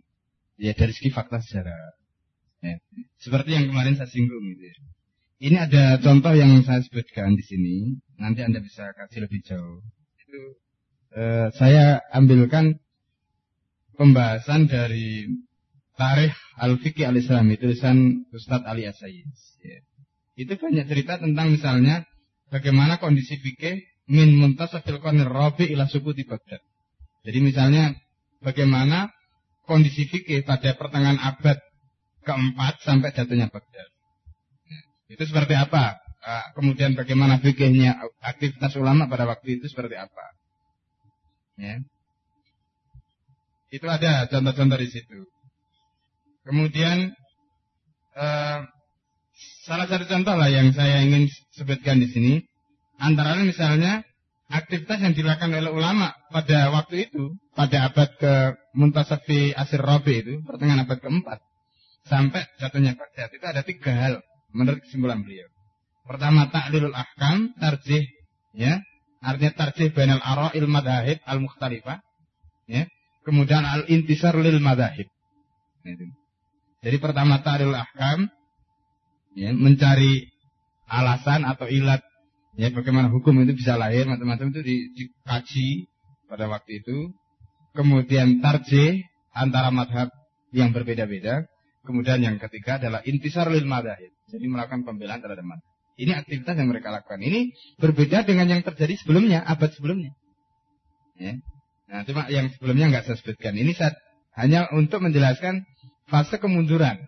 ya 0.59 0.75
dari 0.75 0.91
segi 0.91 1.13
fakta 1.13 1.39
sejarah. 1.39 1.95
Ya. 2.61 2.77
Seperti 3.23 3.55
yang 3.55 3.71
kemarin 3.71 3.95
saya 3.95 4.11
singgung 4.11 4.43
gitu. 4.51 4.67
Ya. 4.67 4.75
Ini 5.41 5.57
ada 5.57 5.83
contoh 5.97 6.37
yang 6.37 6.61
saya 6.61 6.85
sebutkan 6.85 7.33
di 7.33 7.41
sini, 7.41 7.75
nanti 8.21 8.45
Anda 8.45 8.61
bisa 8.61 8.93
kasih 8.93 9.25
lebih 9.25 9.41
jauh. 9.41 9.81
Itu 10.21 10.41
eh, 11.17 11.47
saya 11.57 11.97
ambilkan 12.13 12.77
pembahasan 13.97 14.69
dari 14.69 15.25
Tarikh 16.01 16.33
Al-Fiqih 16.57 17.05
Al-Islami 17.05 17.61
tulisan 17.61 18.25
Ustadz 18.33 18.65
Ali 18.65 18.89
Asayis. 18.89 19.61
Ya. 19.61 19.85
Itu 20.33 20.57
banyak 20.57 20.89
cerita 20.89 21.21
tentang 21.21 21.53
misalnya 21.53 22.09
bagaimana 22.49 22.97
kondisi 22.97 23.37
fikih 23.37 23.85
min 24.09 24.33
muntasafil 24.33 24.97
qanir 24.97 25.29
rabi 25.29 25.69
ila 25.69 25.85
subuti 25.85 26.25
Baghdad. 26.25 26.57
Jadi 27.21 27.39
misalnya 27.45 27.93
bagaimana 28.41 29.13
kondisi 29.69 30.09
fikih 30.09 30.41
pada 30.41 30.73
pertengahan 30.73 31.21
abad 31.21 31.61
keempat 32.25 32.81
sampai 32.81 33.13
jatuhnya 33.13 33.53
Baghdad. 33.53 33.89
Ya. 34.65 34.79
Itu 35.13 35.29
seperti 35.29 35.53
apa? 35.53 36.01
Ah, 36.25 36.49
kemudian 36.57 36.97
bagaimana 36.97 37.37
fikihnya 37.37 38.01
aktivitas 38.25 38.73
ulama 38.73 39.05
pada 39.05 39.29
waktu 39.29 39.61
itu 39.61 39.69
seperti 39.69 40.01
apa? 40.01 40.25
Ya. 41.61 41.77
Itu 43.69 43.85
ada 43.85 44.25
contoh-contoh 44.25 44.81
di 44.81 44.89
situ. 44.89 45.29
Kemudian 46.41 47.13
uh, 48.17 48.59
salah 49.65 49.85
satu 49.85 50.09
contoh 50.09 50.33
lah 50.33 50.49
yang 50.49 50.73
saya 50.73 51.05
ingin 51.05 51.29
sebutkan 51.53 52.01
di 52.01 52.09
sini, 52.09 52.33
antara 52.97 53.37
lain 53.37 53.53
misalnya 53.53 54.01
aktivitas 54.49 54.99
yang 54.99 55.13
dilakukan 55.13 55.53
oleh 55.53 55.71
ulama 55.71 56.11
pada 56.33 56.73
waktu 56.73 57.07
itu, 57.09 57.37
pada 57.53 57.87
abad 57.93 58.09
ke 58.17 58.33
Muntasafi 58.73 59.53
Asir 59.53 59.79
Rabi 59.79 60.13
itu, 60.25 60.33
pertengahan 60.43 60.83
abad 60.83 60.97
keempat, 60.99 61.39
sampai 62.09 62.41
jatuhnya 62.57 62.97
Baghdad 62.97 63.29
itu 63.31 63.45
ada 63.45 63.61
tiga 63.61 63.91
hal 63.93 64.13
menurut 64.51 64.81
kesimpulan 64.83 65.21
beliau. 65.21 65.47
Pertama 66.03 66.49
taklilul 66.49 66.91
ahkam, 66.91 67.53
tarjih, 67.61 68.03
ya, 68.57 68.81
artinya 69.21 69.53
tarjih 69.55 69.93
bainal 69.93 70.19
ara'il 70.19 70.67
madahib 70.67 71.21
al-mukhtalifah, 71.23 72.01
ya. 72.67 72.89
Kemudian 73.21 73.61
al-intisar 73.61 74.33
lil 74.33 74.57
madahib. 74.57 75.05
Nah. 75.85 76.20
Jadi 76.81 76.97
pertama 76.97 77.45
ta'ril 77.45 77.77
ahkam 77.77 78.25
ya, 79.37 79.53
mencari 79.53 80.33
alasan 80.89 81.45
atau 81.45 81.69
ilat 81.69 82.01
ya 82.57 82.73
bagaimana 82.73 83.13
hukum 83.13 83.37
itu 83.45 83.53
bisa 83.55 83.77
lahir 83.77 84.09
macam-macam 84.09 84.49
itu 84.51 84.61
di, 84.65 84.75
dikaji 84.97 85.69
pada 86.25 86.49
waktu 86.49 86.81
itu. 86.81 87.13
Kemudian 87.71 88.43
tarjih 88.43 89.07
antara 89.31 89.71
madhab 89.71 90.11
yang 90.51 90.75
berbeda-beda. 90.75 91.47
Kemudian 91.87 92.19
yang 92.19 92.35
ketiga 92.41 92.81
adalah 92.81 92.99
intisar 93.07 93.47
lil 93.47 93.63
madhab. 93.63 94.01
Jadi 94.27 94.45
melakukan 94.49 94.83
pembelaan 94.83 95.23
terhadap 95.23 95.45
madhab. 95.45 95.69
Ini 96.01 96.17
aktivitas 96.17 96.57
yang 96.57 96.69
mereka 96.73 96.89
lakukan. 96.89 97.21
Ini 97.21 97.53
berbeda 97.77 98.25
dengan 98.25 98.49
yang 98.49 98.65
terjadi 98.65 98.97
sebelumnya, 98.97 99.45
abad 99.45 99.69
sebelumnya. 99.69 100.17
Ya. 101.21 101.37
Nah, 101.91 102.01
cuma 102.09 102.25
yang 102.31 102.49
sebelumnya 102.57 102.89
nggak 102.89 103.03
saya 103.05 103.17
sebutkan. 103.21 103.53
Ini 103.53 103.71
saat 103.77 103.93
hanya 104.33 104.71
untuk 104.71 105.03
menjelaskan 105.03 105.67
fase 106.11 106.35
kemunduran. 106.35 106.99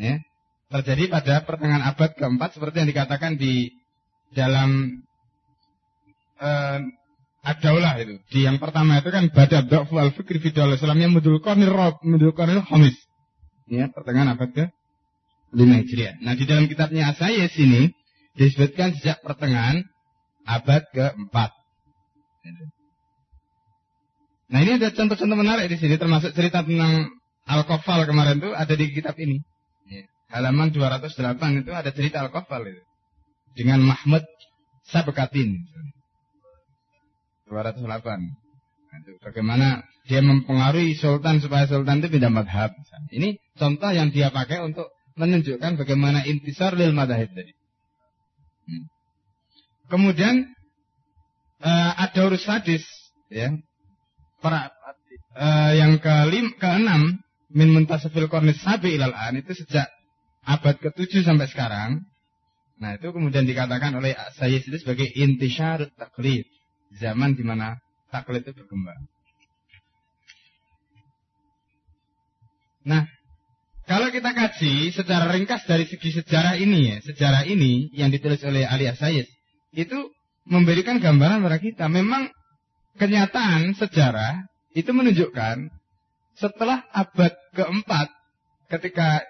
Ya, 0.00 0.24
terjadi 0.72 1.12
pada 1.12 1.44
pertengahan 1.44 1.84
abad 1.84 2.16
keempat 2.16 2.56
seperti 2.56 2.80
yang 2.80 2.88
dikatakan 2.88 3.36
di 3.36 3.68
dalam 4.32 5.02
uh, 6.40 6.78
ad-daulah 7.44 8.00
itu. 8.00 8.16
Di 8.32 8.48
yang 8.48 8.56
pertama 8.56 8.96
itu 8.96 9.12
kan 9.12 9.28
badab 9.28 9.68
dha'fu 9.68 9.94
al-fikri 10.00 10.40
fi 10.40 10.50
Islamnya 10.56 11.12
mudul 11.12 11.42
rob, 11.68 12.00
mudul 12.00 12.32
qarnir 12.32 12.64
khamis. 12.64 12.96
Ya, 13.68 13.92
pertengahan 13.92 14.34
abad 14.34 14.50
ke 14.50 14.64
5 15.54 15.58
Hijriah. 15.58 16.18
Nah, 16.22 16.34
di 16.34 16.46
dalam 16.46 16.66
kitabnya 16.66 17.10
Asayes 17.14 17.54
ini 17.58 17.90
disebutkan 18.38 18.94
sejak 18.98 19.22
pertengahan 19.22 19.82
abad 20.46 20.86
keempat. 20.94 21.50
Nah, 24.50 24.58
ini 24.66 24.82
ada 24.82 24.90
contoh-contoh 24.90 25.38
menarik 25.38 25.70
di 25.70 25.78
sini 25.78 25.94
termasuk 25.94 26.34
cerita 26.34 26.66
tentang 26.66 27.19
Al-Kofal 27.50 28.06
kemarin 28.06 28.38
itu 28.38 28.50
ada 28.54 28.74
di 28.78 28.86
kitab 28.94 29.18
ini. 29.18 29.42
Halaman 30.30 30.70
208 30.70 31.66
itu 31.66 31.72
ada 31.74 31.90
cerita 31.90 32.22
Al-Kofal 32.22 32.70
itu. 32.70 32.82
Dengan 33.58 33.82
Mahmud 33.82 34.22
Sabekatin. 34.86 35.66
208. 37.50 37.82
Nah, 37.82 38.98
itu 39.02 39.12
bagaimana 39.18 39.82
dia 40.06 40.22
mempengaruhi 40.22 40.94
sultan 40.94 41.42
supaya 41.42 41.66
sultan 41.66 41.98
itu 41.98 42.14
pindah 42.14 42.30
madhab. 42.30 42.70
Ini 43.10 43.38
contoh 43.58 43.90
yang 43.90 44.14
dia 44.14 44.30
pakai 44.30 44.62
untuk 44.62 44.86
menunjukkan 45.18 45.74
bagaimana 45.74 46.22
intisar 46.22 46.78
lil 46.78 46.94
madhab 46.94 47.26
tadi. 47.34 47.52
Hmm. 48.70 48.86
Kemudian 49.90 50.46
uh, 51.62 51.90
ada 51.98 52.20
urus 52.30 52.46
hadis 52.46 52.86
ya. 53.26 53.50
Para, 54.38 54.70
uh, 55.34 55.72
yang 55.74 55.98
kelim, 55.98 56.54
keenam 56.56 57.18
min 57.50 57.74
muntasafil 57.74 58.30
kornis 58.30 58.62
sabi 58.62 58.94
ilal 58.94 59.14
an 59.14 59.38
itu 59.38 59.52
sejak 59.54 59.90
abad 60.46 60.76
ke-7 60.78 61.26
sampai 61.26 61.46
sekarang. 61.50 61.90
Nah, 62.80 62.96
itu 62.96 63.12
kemudian 63.12 63.44
dikatakan 63.44 63.92
oleh 63.92 64.16
Sayyid 64.40 64.72
itu 64.72 64.76
sebagai 64.80 65.04
intisyar 65.12 65.84
taklid. 66.00 66.48
Zaman 66.96 67.36
di 67.36 67.44
mana 67.44 67.76
taklid 68.08 68.40
itu 68.40 68.56
berkembang. 68.56 69.04
Nah, 72.88 73.04
kalau 73.84 74.08
kita 74.08 74.32
kaji 74.32 74.94
secara 74.96 75.28
ringkas 75.28 75.68
dari 75.68 75.84
segi 75.84 76.24
sejarah 76.24 76.56
ini 76.56 76.94
ya, 76.94 76.96
sejarah 77.04 77.44
ini 77.44 77.92
yang 77.92 78.08
ditulis 78.08 78.40
oleh 78.48 78.64
Ali 78.64 78.88
Sayyid 78.88 79.28
itu 79.76 79.98
memberikan 80.48 81.02
gambaran 81.02 81.44
pada 81.44 81.60
kita. 81.60 81.84
Memang 81.92 82.32
kenyataan 82.96 83.76
sejarah 83.76 84.48
itu 84.72 84.88
menunjukkan 84.94 85.68
setelah 86.40 86.88
abad 86.96 87.36
keempat 87.52 88.08
ketika 88.72 89.20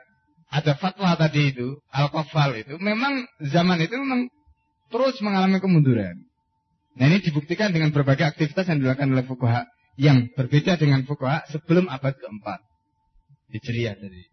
ada 0.51 0.79
fatwa 0.79 1.19
tadi 1.19 1.51
itu 1.51 1.79
al-kafal 1.91 2.55
itu 2.55 2.79
memang 2.79 3.27
zaman 3.51 3.83
itu 3.83 3.99
memang 3.99 4.31
terus 4.91 5.19
mengalami 5.23 5.59
kemunduran. 5.59 6.15
Nah 6.99 7.07
ini 7.07 7.23
dibuktikan 7.23 7.71
dengan 7.71 7.95
berbagai 7.95 8.27
aktivitas 8.35 8.67
yang 8.67 8.83
dilakukan 8.83 9.11
oleh 9.15 9.27
fukuha 9.27 9.67
yang 9.99 10.31
berbeda 10.35 10.79
dengan 10.79 11.07
fukuha 11.07 11.47
sebelum 11.51 11.87
abad 11.87 12.15
keempat. 12.19 12.61
Hijriah 13.51 13.95
tadi. 13.99 14.27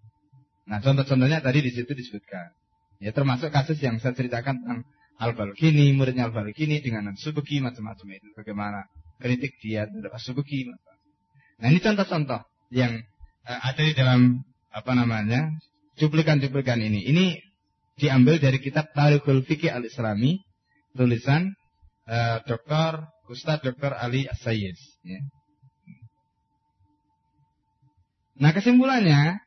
Nah 0.69 0.81
contoh-contohnya 0.81 1.41
tadi 1.41 1.65
di 1.65 1.71
situ 1.73 1.93
disebutkan. 1.93 2.53
Ya 2.97 3.13
termasuk 3.13 3.53
kasus 3.53 3.77
yang 3.77 4.01
saya 4.01 4.17
ceritakan 4.17 4.57
tentang 4.57 4.79
Al-Balkini, 5.21 5.93
muridnya 5.93 6.29
Al-Balkini 6.29 6.81
dengan 6.81 7.13
Subuki 7.13 7.61
macam-macam 7.61 8.07
itu. 8.09 8.27
Bagaimana 8.33 8.89
kritik 9.21 9.57
dia 9.61 9.85
terhadap 9.85 10.17
Subuki. 10.17 10.65
Nah 11.61 11.67
ini 11.69 11.77
contoh-contoh 11.77 12.41
yang 12.73 12.99
uh, 13.47 13.59
ada 13.63 13.81
di 13.81 13.93
dalam 13.95 14.43
apa 14.71 14.91
namanya 14.93 15.51
cuplikan-cuplikan 15.97 16.77
ini. 16.79 17.07
Ini 17.07 17.25
diambil 17.97 18.37
dari 18.37 18.61
kitab 18.61 18.93
Tarikhul 18.93 19.41
Fikih 19.43 19.73
Al-Islami 19.73 20.37
tulisan 20.93 21.53
uh, 22.05 22.39
Dr. 22.45 23.09
Ustadz 23.27 23.65
Dr. 23.65 23.97
Ali 23.97 24.29
Asyis. 24.29 24.79
Ya. 25.03 25.21
Nah 28.37 28.53
kesimpulannya, 28.53 29.41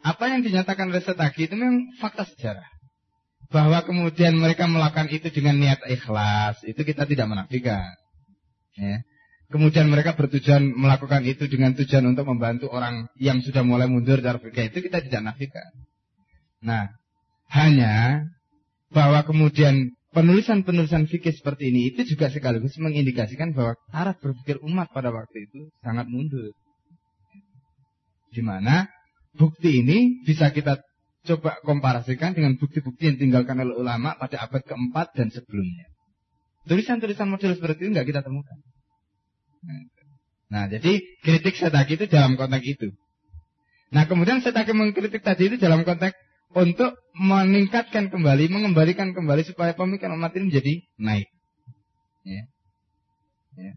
apa 0.00 0.24
yang 0.30 0.40
dinyatakan 0.46 0.88
oleh 0.88 1.02
Setaki 1.02 1.50
itu 1.50 1.54
memang 1.58 1.90
fakta 1.98 2.24
sejarah. 2.24 2.70
Bahwa 3.50 3.82
kemudian 3.82 4.38
mereka 4.38 4.70
melakukan 4.70 5.10
itu 5.10 5.26
dengan 5.34 5.58
niat 5.58 5.82
ikhlas, 5.82 6.62
itu 6.62 6.78
kita 6.86 7.02
tidak 7.10 7.26
menafikan. 7.26 7.90
Ya. 8.78 9.02
Kemudian 9.50 9.90
mereka 9.90 10.14
bertujuan 10.14 10.62
melakukan 10.78 11.26
itu 11.26 11.50
dengan 11.50 11.74
tujuan 11.74 12.06
untuk 12.06 12.22
membantu 12.30 12.70
orang 12.70 13.10
yang 13.18 13.42
sudah 13.42 13.66
mulai 13.66 13.90
mundur 13.90 14.22
dari 14.22 14.38
fikih 14.38 14.70
itu 14.70 14.78
kita 14.86 15.02
tidak 15.02 15.34
nafikan. 15.34 15.66
Nah, 16.62 16.94
hanya 17.50 18.30
bahwa 18.94 19.26
kemudian 19.26 19.90
penulisan-penulisan 20.14 21.10
fikih 21.10 21.34
seperti 21.34 21.74
ini 21.74 21.90
itu 21.90 22.14
juga 22.14 22.30
sekaligus 22.30 22.78
mengindikasikan 22.78 23.50
bahwa 23.50 23.74
arah 23.90 24.14
berpikir 24.14 24.62
umat 24.62 24.86
pada 24.94 25.10
waktu 25.10 25.50
itu 25.50 25.66
sangat 25.82 26.06
mundur. 26.06 26.54
Di 28.30 28.46
mana 28.46 28.86
bukti 29.34 29.82
ini 29.82 30.22
bisa 30.22 30.54
kita 30.54 30.78
coba 31.26 31.58
komparasikan 31.66 32.38
dengan 32.38 32.54
bukti-bukti 32.54 33.02
yang 33.10 33.18
tinggalkan 33.18 33.58
oleh 33.66 33.74
ulama 33.74 34.14
pada 34.14 34.46
abad 34.46 34.62
keempat 34.62 35.10
dan 35.18 35.34
sebelumnya. 35.34 35.90
Tulisan-tulisan 36.70 37.26
model 37.26 37.58
seperti 37.58 37.90
itu 37.90 37.98
nggak 37.98 38.06
kita 38.06 38.22
temukan. 38.22 38.58
Nah, 40.50 40.66
jadi 40.66 40.98
kritik 41.22 41.54
Setaki 41.54 41.94
itu 42.00 42.06
dalam 42.10 42.34
konteks 42.34 42.66
itu. 42.66 42.88
Nah, 43.94 44.06
kemudian 44.10 44.42
Setaki 44.42 44.74
mengkritik 44.74 45.22
tadi 45.22 45.52
itu 45.52 45.56
dalam 45.62 45.86
konteks 45.86 46.16
untuk 46.50 46.98
meningkatkan 47.14 48.10
kembali, 48.10 48.50
mengembalikan 48.50 49.14
kembali 49.14 49.46
supaya 49.46 49.76
pemikiran 49.78 50.18
umat 50.18 50.34
ini 50.34 50.50
menjadi 50.50 50.74
naik. 50.98 51.28
Ya. 52.26 52.42
Ya. 53.54 53.72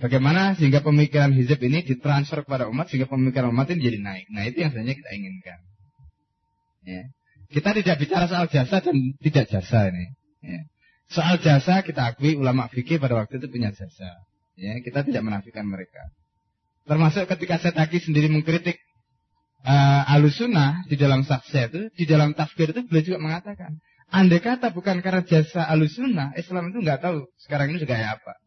Bagaimana 0.00 0.56
sehingga 0.56 0.80
pemikiran 0.80 1.32
hizib 1.36 1.60
ini 1.60 1.84
ditransfer 1.84 2.44
kepada 2.44 2.68
umat 2.68 2.88
sehingga 2.88 3.08
pemikiran 3.08 3.52
umat 3.52 3.68
ini 3.72 3.84
menjadi 3.84 3.98
naik. 4.00 4.26
Nah, 4.32 4.42
itu 4.48 4.56
yang 4.64 4.70
sebenarnya 4.72 4.96
kita 4.96 5.10
inginkan. 5.12 5.58
Ya. 6.84 7.02
Kita 7.52 7.70
tidak 7.76 7.96
bicara 8.00 8.24
soal 8.26 8.46
jasa 8.48 8.80
dan 8.80 8.96
tidak 9.20 9.44
jasa 9.52 9.92
ini. 9.92 10.04
Ya. 10.40 10.60
Soal 11.12 11.36
jasa 11.38 11.84
kita 11.84 12.16
akui 12.16 12.34
ulama 12.34 12.72
fikih 12.72 12.96
pada 12.96 13.20
waktu 13.20 13.36
itu 13.36 13.52
punya 13.52 13.70
jasa. 13.70 14.24
Ya, 14.54 14.78
kita 14.78 15.02
tidak 15.02 15.22
menafikan 15.26 15.66
mereka. 15.66 15.98
Termasuk 16.86 17.26
ketika 17.26 17.58
Setaki 17.58 17.98
sendiri 17.98 18.30
mengkritik 18.30 18.78
uh, 19.66 20.06
alusuna 20.06 20.86
di 20.86 20.94
dalam 20.94 21.26
saksi 21.26 21.58
itu, 21.72 21.80
di 21.96 22.04
dalam 22.06 22.36
tafsir 22.36 22.70
itu 22.70 22.86
beliau 22.86 23.14
juga 23.14 23.18
mengatakan, 23.18 23.82
andai 24.12 24.38
kata 24.38 24.70
bukan 24.70 25.02
karena 25.02 25.26
jasa 25.26 25.66
alusuna, 25.66 26.36
Islam 26.38 26.70
itu 26.70 26.78
nggak 26.84 27.02
tahu 27.02 27.26
sekarang 27.42 27.74
ini 27.74 27.82
juga 27.82 27.98
kayak 27.98 28.22
apa. 28.22 28.38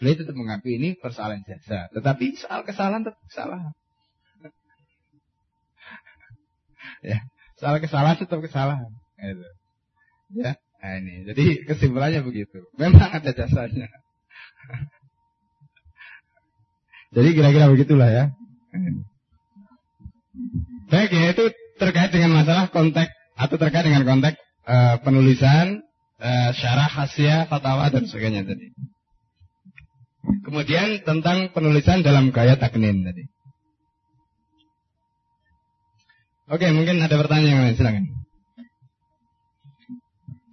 Beliau 0.00 0.16
tetap 0.16 0.32
mengakui 0.32 0.80
ini 0.80 0.96
persoalan 0.96 1.44
jasa, 1.44 1.92
tetapi 1.92 2.40
soal 2.40 2.64
kesalahan 2.64 3.04
tetap 3.04 3.20
kesalahan. 3.28 3.72
ya, 7.10 7.18
soal 7.60 7.76
kesalahan 7.84 8.16
tetap 8.16 8.40
kesalahan. 8.40 8.88
Gitu. 9.20 9.48
Ya, 10.40 10.56
nah 10.80 10.92
ini. 10.96 11.28
Jadi 11.28 11.68
kesimpulannya 11.68 12.24
begitu. 12.24 12.64
Memang 12.80 13.12
ada 13.12 13.28
jasanya. 13.34 13.92
Jadi 17.10 17.28
kira-kira 17.34 17.66
begitulah 17.66 18.10
ya. 18.10 18.24
Baik 20.90 21.10
ya 21.10 21.34
itu 21.34 21.44
terkait 21.78 22.10
dengan 22.14 22.42
masalah 22.42 22.70
konteks 22.70 23.10
atau 23.34 23.56
terkait 23.58 23.86
dengan 23.86 24.06
konteks 24.06 24.38
uh, 24.66 24.96
penulisan, 25.02 25.82
uh, 26.22 26.50
syarah, 26.54 26.90
khasiah, 26.90 27.46
fatwa 27.50 27.90
dan 27.90 28.06
sebagainya 28.06 28.46
tadi. 28.46 28.70
Kemudian 30.46 31.02
tentang 31.02 31.50
penulisan 31.50 32.04
dalam 32.04 32.30
gaya 32.30 32.54
taknin 32.54 33.02
tadi. 33.02 33.24
Oke, 36.50 36.66
mungkin 36.74 36.98
ada 36.98 37.14
pertanyaan 37.14 37.46
yang 37.46 37.62
lain, 37.62 37.76
silakan. 37.78 38.04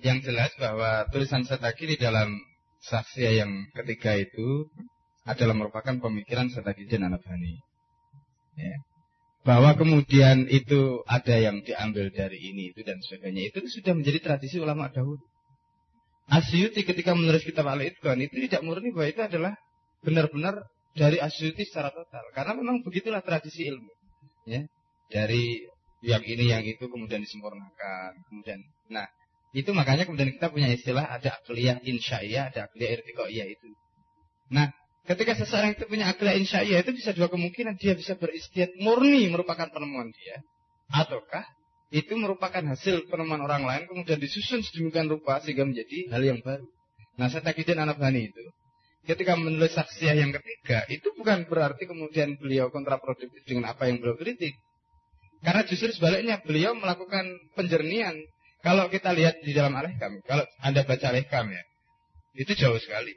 Yang 0.06 0.18
jelas 0.30 0.52
bahwa 0.62 1.10
tulisan 1.10 1.42
Setaki 1.42 1.90
di 1.90 1.98
dalam 1.98 2.38
saksi 2.86 3.42
yang 3.42 3.66
ketiga 3.74 4.14
itu 4.14 4.70
adalah 5.28 5.54
merupakan 5.54 6.00
pemikiran 6.00 6.48
Sadaqidin 6.48 7.04
Anabhani. 7.04 7.60
Ya. 8.56 8.76
Bahwa 9.44 9.76
kemudian 9.76 10.48
itu 10.48 11.04
ada 11.08 11.36
yang 11.36 11.64
diambil 11.64 12.12
dari 12.12 12.40
ini 12.40 12.72
itu 12.72 12.84
dan 12.84 13.00
sebagainya 13.00 13.52
itu 13.52 13.64
sudah 13.68 13.94
menjadi 13.96 14.20
tradisi 14.24 14.60
ulama 14.60 14.88
dahulu. 14.92 15.24
Asyuti 16.28 16.84
ketika 16.84 17.16
menulis 17.16 17.48
kitab 17.48 17.72
al 17.72 17.80
kan 18.04 18.20
itu 18.20 18.36
tidak 18.48 18.60
murni 18.64 18.92
bahwa 18.92 19.08
itu 19.08 19.22
adalah 19.24 19.54
benar-benar 20.04 20.68
dari 20.96 21.20
Asyuti 21.20 21.64
secara 21.64 21.92
total. 21.92 22.24
Karena 22.36 22.56
memang 22.56 22.84
begitulah 22.84 23.24
tradisi 23.24 23.68
ilmu. 23.68 23.92
Ya. 24.48 24.68
Dari 25.08 25.64
yang 26.04 26.24
ini 26.24 26.52
yang 26.52 26.64
itu 26.68 26.88
kemudian 26.88 27.24
disempurnakan. 27.24 28.12
Kemudian 28.28 28.60
nah 28.92 29.08
itu 29.56 29.72
makanya 29.72 30.04
kemudian 30.04 30.36
kita 30.36 30.52
punya 30.52 30.68
istilah 30.68 31.08
ada 31.08 31.40
akliyah 31.40 31.80
insya'iyah, 31.80 32.52
ada 32.52 32.68
akliyah 32.68 33.00
irtiqoiyah 33.00 33.48
itu. 33.48 33.68
Nah, 34.52 34.72
Ketika 35.08 35.40
seseorang 35.40 35.72
itu 35.80 35.88
punya 35.88 36.12
akidah 36.12 36.36
insya'iyah 36.36 36.84
itu 36.84 36.92
bisa 36.92 37.16
dua 37.16 37.32
kemungkinan. 37.32 37.80
Dia 37.80 37.96
bisa 37.96 38.20
beristiad 38.20 38.76
murni 38.84 39.32
merupakan 39.32 39.72
penemuan 39.72 40.12
dia. 40.12 40.44
Ataukah 40.92 41.48
itu 41.96 42.12
merupakan 42.20 42.60
hasil 42.60 43.08
penemuan 43.08 43.40
orang 43.48 43.64
lain 43.64 43.84
kemudian 43.88 44.20
disusun 44.20 44.60
sedemikian 44.60 45.08
rupa 45.08 45.40
sehingga 45.40 45.64
menjadi 45.64 46.12
hal 46.12 46.20
yang 46.20 46.40
baru. 46.44 46.68
Nah 47.16 47.32
saya 47.32 47.40
takidin 47.40 47.80
anak 47.80 47.96
bani 47.96 48.28
itu. 48.28 48.44
Ketika 49.08 49.40
menulis 49.40 49.72
saksiah 49.72 50.20
yang 50.20 50.36
ketiga, 50.36 50.84
itu 50.92 51.16
bukan 51.16 51.48
berarti 51.48 51.88
kemudian 51.88 52.36
beliau 52.36 52.68
kontraproduktif 52.68 53.40
dengan 53.48 53.72
apa 53.72 53.88
yang 53.88 54.04
beliau 54.04 54.20
kritik. 54.20 54.60
Karena 55.40 55.64
justru 55.64 55.96
sebaliknya 55.96 56.44
beliau 56.44 56.76
melakukan 56.76 57.24
penjernihan. 57.56 58.20
Kalau 58.60 58.92
kita 58.92 59.16
lihat 59.16 59.40
di 59.48 59.56
dalam 59.56 59.72
alihkam, 59.80 60.20
kalau 60.28 60.44
Anda 60.60 60.84
baca 60.84 61.16
alihkam 61.16 61.48
ya, 61.48 61.64
itu 62.36 62.52
jauh 62.52 62.76
sekali. 62.84 63.16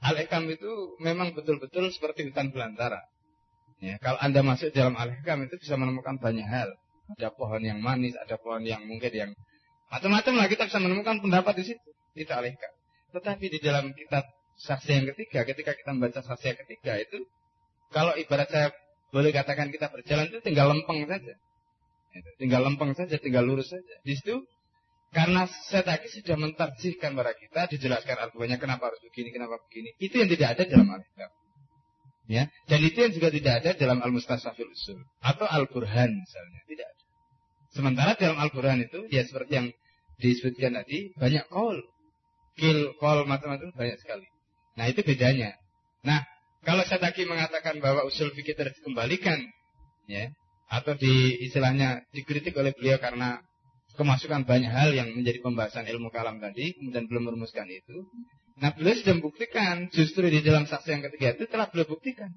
Al-Hikam 0.00 0.48
itu 0.48 0.96
memang 1.00 1.36
betul-betul 1.36 1.92
seperti 1.92 2.32
hutan 2.32 2.48
belantara. 2.48 3.04
Ya, 3.80 3.96
kalau 4.00 4.16
Anda 4.20 4.40
masuk 4.40 4.72
dalam 4.72 4.96
Al-Hikam 4.96 5.44
itu 5.48 5.60
bisa 5.60 5.76
menemukan 5.76 6.16
banyak 6.16 6.44
hal. 6.44 6.72
Ada 7.16 7.32
pohon 7.32 7.60
yang 7.60 7.80
manis, 7.80 8.16
ada 8.16 8.40
pohon 8.40 8.64
yang 8.64 8.84
mungkin 8.86 9.12
yang 9.12 9.30
macam-macam 9.90 10.32
lah 10.38 10.46
kita 10.46 10.70
bisa 10.70 10.78
menemukan 10.78 11.20
pendapat 11.20 11.54
di 11.60 11.64
situ. 11.74 11.88
Itu 12.16 12.32
Al-Hikam. 12.32 12.72
Tetapi 13.12 13.44
di 13.50 13.58
dalam 13.60 13.92
kitab 13.92 14.24
saksi 14.60 14.90
yang 14.92 15.06
ketiga, 15.12 15.44
ketika 15.44 15.72
kita 15.76 15.90
membaca 15.92 16.20
saksi 16.20 16.46
yang 16.54 16.58
ketiga 16.64 16.92
itu, 17.00 17.18
kalau 17.90 18.14
ibarat 18.14 18.48
saya 18.48 18.68
boleh 19.10 19.34
katakan 19.34 19.68
kita 19.74 19.90
berjalan 19.90 20.30
itu 20.30 20.38
tinggal 20.40 20.70
lempeng 20.70 21.04
saja. 21.10 21.34
Tinggal 22.38 22.60
lempeng 22.66 22.92
saja, 22.94 23.16
tinggal 23.18 23.42
lurus 23.42 23.70
saja. 23.70 23.94
Di 24.06 24.14
situ 24.14 24.46
karena 25.10 25.42
Setaki 25.50 26.06
sudah 26.22 26.38
mentarjihkan 26.38 27.18
kepada 27.18 27.34
kita, 27.34 27.60
dijelaskan 27.66 28.16
argumennya 28.30 28.62
kenapa 28.62 28.94
harus 28.94 29.02
begini, 29.02 29.34
kenapa 29.34 29.58
begini. 29.66 29.90
Itu 29.98 30.22
yang 30.22 30.30
tidak 30.30 30.48
ada 30.54 30.62
dalam 30.70 30.86
Al-Kitab. 30.86 31.30
Ya, 32.30 32.46
dan 32.70 32.80
itu 32.86 32.94
yang 32.94 33.10
juga 33.10 33.28
tidak 33.34 33.54
ada 33.58 33.70
dalam 33.74 33.98
Al-Mustasafil 34.06 34.70
Usul 34.70 35.02
atau 35.18 35.50
Al-Burhan 35.50 36.14
misalnya, 36.14 36.60
tidak 36.70 36.86
ada. 36.86 37.04
Sementara 37.74 38.10
dalam 38.14 38.38
Al-Burhan 38.38 38.86
itu 38.86 39.10
ya 39.10 39.26
seperti 39.26 39.52
yang 39.58 39.66
disebutkan 40.22 40.78
tadi 40.78 41.10
banyak 41.18 41.42
call, 41.50 41.82
kill, 42.54 42.94
call 43.02 43.26
macam-macam 43.26 43.74
banyak 43.74 43.98
sekali. 43.98 44.30
Nah, 44.78 44.86
itu 44.86 45.02
bedanya. 45.02 45.58
Nah, 46.06 46.22
kalau 46.62 46.86
Setaki 46.86 47.26
mengatakan 47.26 47.82
bahwa 47.82 48.06
usul 48.06 48.30
fikih 48.30 48.54
terus 48.54 48.78
dikembalikan 48.78 49.42
ya, 50.06 50.30
atau 50.70 50.94
di 50.94 51.34
istilahnya 51.50 52.06
dikritik 52.14 52.54
oleh 52.54 52.70
beliau 52.78 53.02
karena 53.02 53.42
kemasukan 53.98 54.46
banyak 54.46 54.70
hal 54.70 54.90
yang 54.94 55.10
menjadi 55.14 55.42
pembahasan 55.42 55.86
ilmu 55.88 56.10
kalam 56.14 56.38
tadi, 56.38 56.76
kemudian 56.76 57.08
belum 57.10 57.30
merumuskan 57.30 57.66
itu. 57.66 58.06
Nah, 58.60 58.76
beliau 58.76 58.94
sudah 58.98 59.14
membuktikan, 59.16 59.88
justru 59.88 60.28
di 60.28 60.44
dalam 60.44 60.68
saksi 60.68 60.88
yang 60.92 61.02
ketiga 61.08 61.34
itu 61.34 61.44
telah 61.48 61.66
beliau 61.72 61.88
buktikan. 61.88 62.28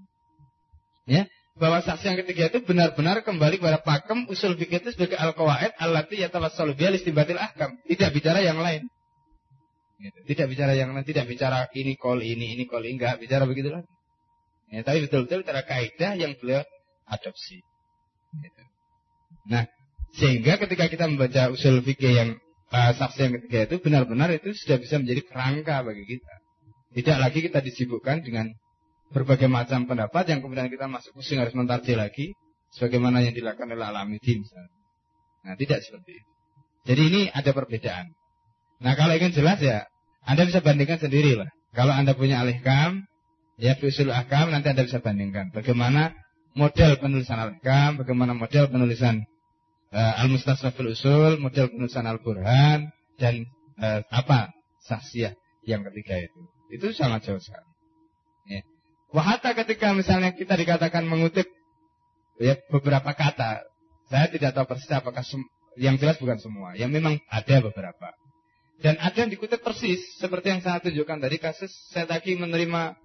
Ya, 1.04 1.28
bahwa 1.60 1.84
saksi 1.84 2.06
yang 2.10 2.18
ketiga 2.26 2.50
itu 2.50 2.64
benar-benar 2.66 3.22
kembali 3.22 3.62
kepada 3.62 3.84
pakem 3.84 4.26
usul 4.32 4.58
fikih 4.58 4.82
itu 4.82 4.90
sebagai 4.96 5.20
al-qawaid 5.20 5.76
allati 5.78 6.24
yatawassalu 6.24 6.74
biha 6.74 6.96
istibatil 6.96 7.38
ahkam. 7.38 7.78
Tidak 7.86 8.10
bicara 8.16 8.42
yang 8.42 8.58
lain. 8.58 8.88
Gitu. 10.02 10.20
Tidak 10.34 10.48
bicara 10.50 10.74
yang 10.74 10.92
lain, 10.92 11.06
tidak 11.06 11.30
bicara 11.30 11.70
ini 11.78 11.94
kol 11.96 12.20
ini, 12.20 12.58
ini 12.58 12.64
kol 12.66 12.82
ini, 12.82 12.98
enggak 12.98 13.22
bicara 13.22 13.46
begitu 13.46 13.70
lagi. 13.70 13.88
Ya, 14.74 14.82
tapi 14.82 15.06
betul-betul 15.06 15.46
bicara 15.46 15.62
kaidah 15.68 16.18
yang 16.18 16.34
beliau 16.40 16.66
adopsi. 17.06 17.62
Gitu. 18.42 18.64
Nah, 19.54 19.70
sehingga 20.14 20.62
ketika 20.62 20.86
kita 20.90 21.10
membaca 21.10 21.50
usul 21.50 21.82
fikih 21.82 22.14
yang 22.14 22.30
uh, 22.70 22.92
saksi 22.94 23.20
yang 23.20 23.34
ketiga 23.42 23.60
itu 23.66 23.76
benar-benar 23.82 24.30
itu 24.34 24.54
sudah 24.54 24.78
bisa 24.78 25.02
menjadi 25.02 25.22
kerangka 25.26 25.82
bagi 25.82 26.06
kita. 26.06 26.34
Tidak 26.94 27.18
lagi 27.18 27.40
kita 27.42 27.60
disibukkan 27.66 28.22
dengan 28.22 28.54
berbagai 29.10 29.50
macam 29.50 29.90
pendapat 29.90 30.30
yang 30.30 30.46
kemudian 30.46 30.70
kita 30.70 30.86
masuk 30.86 31.18
pusing 31.18 31.42
harus 31.42 31.58
mentarjih 31.58 31.98
lagi 31.98 32.38
sebagaimana 32.78 33.26
yang 33.26 33.34
dilakukan 33.34 33.74
oleh 33.74 33.86
Alamidin 33.86 34.46
misalnya. 34.46 34.78
Nah, 35.44 35.54
tidak 35.58 35.82
seperti 35.82 36.22
itu. 36.22 36.32
Jadi 36.84 37.02
ini 37.10 37.22
ada 37.34 37.52
perbedaan. 37.56 38.14
Nah 38.84 38.94
kalau 39.00 39.16
ingin 39.16 39.32
jelas 39.32 39.64
ya, 39.64 39.88
Anda 40.28 40.44
bisa 40.44 40.60
bandingkan 40.60 41.00
sendiri 41.00 41.40
lah. 41.40 41.50
Kalau 41.72 41.96
Anda 41.96 42.14
punya 42.14 42.44
alihkam, 42.44 43.08
ya 43.56 43.74
usul 43.80 44.12
akam 44.12 44.52
nanti 44.52 44.70
Anda 44.76 44.84
bisa 44.84 45.00
bandingkan. 45.00 45.56
Bagaimana 45.56 46.12
model 46.54 47.00
penulisan 47.00 47.40
alihkam, 47.40 48.04
bagaimana 48.04 48.36
model 48.36 48.68
penulisan 48.68 49.24
uh, 49.94 50.22
al-mustasrafil 50.26 50.92
usul, 50.98 51.38
model 51.38 51.70
penulisan 51.70 52.10
al-burhan, 52.10 52.90
dan 53.22 53.46
uh, 53.78 54.02
apa 54.10 54.52
saksiah 54.84 55.38
yang 55.64 55.86
ketiga 55.88 56.20
itu. 56.20 56.42
Itu 56.74 56.92
sangat 56.92 57.30
jauh 57.30 57.40
sekali. 57.40 57.70
Ya. 58.50 58.62
Wahata 59.14 59.54
ketika 59.54 59.94
misalnya 59.94 60.34
kita 60.34 60.58
dikatakan 60.58 61.06
mengutip 61.06 61.46
ya 62.42 62.58
beberapa 62.74 63.14
kata, 63.14 63.64
saya 64.10 64.28
tidak 64.34 64.58
tahu 64.58 64.66
persis 64.74 64.90
apakah 64.90 65.24
yang 65.78 65.96
jelas 66.02 66.18
bukan 66.18 66.42
semua, 66.42 66.74
yang 66.74 66.90
memang 66.90 67.22
ada 67.30 67.62
beberapa. 67.62 68.10
Dan 68.82 69.00
ada 69.00 69.16
yang 69.16 69.32
dikutip 69.32 69.64
persis 69.64 70.02
seperti 70.20 70.52
yang 70.52 70.62
saya 70.66 70.82
tunjukkan 70.84 71.24
tadi 71.24 71.38
kasus 71.40 71.72
saya 71.94 72.10
tadi 72.10 72.36
menerima 72.36 72.98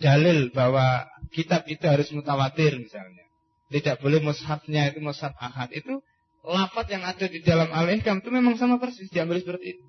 dalil 0.00 0.48
bahwa 0.54 1.04
kitab 1.34 1.68
itu 1.68 1.84
harus 1.84 2.08
mutawatir 2.14 2.78
misalnya. 2.78 3.26
Tidak 3.68 4.00
boleh 4.00 4.24
mushafnya 4.24 4.92
itu 4.92 5.04
mushaf 5.04 5.36
ahad. 5.36 5.68
Itu 5.74 6.00
lafat 6.42 6.86
yang 6.90 7.02
ada 7.06 7.26
di 7.30 7.38
dalam 7.42 7.70
al-ihkam 7.70 8.18
itu 8.18 8.30
memang 8.34 8.58
sama 8.58 8.82
persis 8.82 9.06
diambil 9.08 9.38
seperti 9.38 9.78
itu. 9.78 9.84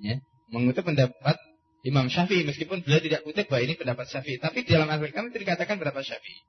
Ya, 0.00 0.16
mengutip 0.48 0.84
pendapat 0.84 1.36
Imam 1.84 2.08
Syafi'i 2.08 2.48
meskipun 2.48 2.80
beliau 2.80 3.00
tidak 3.04 3.20
kutip 3.28 3.46
bahwa 3.52 3.62
ini 3.62 3.76
pendapat 3.76 4.08
Syafi'i, 4.08 4.40
tapi 4.40 4.64
di 4.64 4.72
dalam 4.72 4.88
al-ihkam 4.88 5.28
itu 5.28 5.36
dikatakan 5.36 5.76
berapa 5.76 6.00
Syafi'i. 6.00 6.40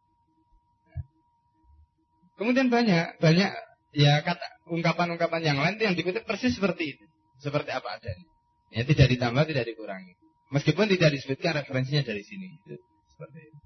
Kemudian 2.35 2.67
banyak 2.67 3.19
banyak 3.19 3.51
ya 3.95 4.19
kata 4.23 4.43
ungkapan-ungkapan 4.67 5.41
yang 5.43 5.57
lain 5.59 5.79
yang 5.79 5.95
dikutip 5.95 6.27
persis 6.27 6.55
seperti 6.55 6.95
itu, 6.95 7.05
seperti 7.39 7.71
apa 7.71 7.99
adanya. 7.99 8.27
Ya 8.75 8.83
tidak 8.83 9.07
ditambah, 9.07 9.43
tidak 9.47 9.65
dikurangi. 9.71 10.19
Meskipun 10.51 10.91
tidak 10.91 11.15
disebutkan 11.15 11.63
referensinya 11.63 12.03
dari 12.03 12.23
sini. 12.23 12.59
Itu, 12.63 12.75
seperti 13.15 13.39
itu. 13.39 13.57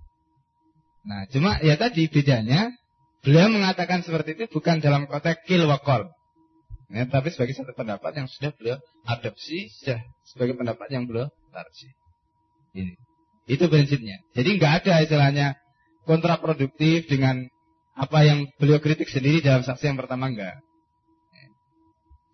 Nah, 1.10 1.26
cuma 1.34 1.58
ya 1.66 1.76
tadi 1.80 2.06
bedanya 2.12 2.70
beliau 3.26 3.48
mengatakan 3.52 4.04
seperti 4.06 4.36
itu 4.40 4.46
bukan 4.52 4.80
dalam 4.80 5.06
konteks 5.06 5.46
kill 5.46 5.68
wakol. 5.68 6.10
Ya, 6.90 7.06
tapi 7.06 7.30
sebagai 7.30 7.54
satu 7.54 7.70
pendapat 7.78 8.18
yang 8.18 8.26
sudah 8.26 8.50
beliau 8.58 8.78
adopsi, 9.06 9.70
sudah 9.70 10.02
sebagai 10.26 10.58
pendapat 10.58 10.90
yang 10.90 11.06
beliau 11.06 11.30
tarji. 11.54 11.94
Ini. 12.74 12.98
Itu 13.46 13.70
prinsipnya. 13.70 14.26
Jadi 14.34 14.58
nggak 14.58 14.74
ada 14.86 15.06
istilahnya 15.06 15.48
kontraproduktif 16.10 17.06
dengan 17.06 17.46
apa 17.94 18.26
yang 18.26 18.50
beliau 18.58 18.82
kritik 18.82 19.06
sendiri 19.06 19.46
dalam 19.46 19.62
saksi 19.62 19.94
yang 19.94 20.00
pertama 20.02 20.34
enggak. 20.34 20.58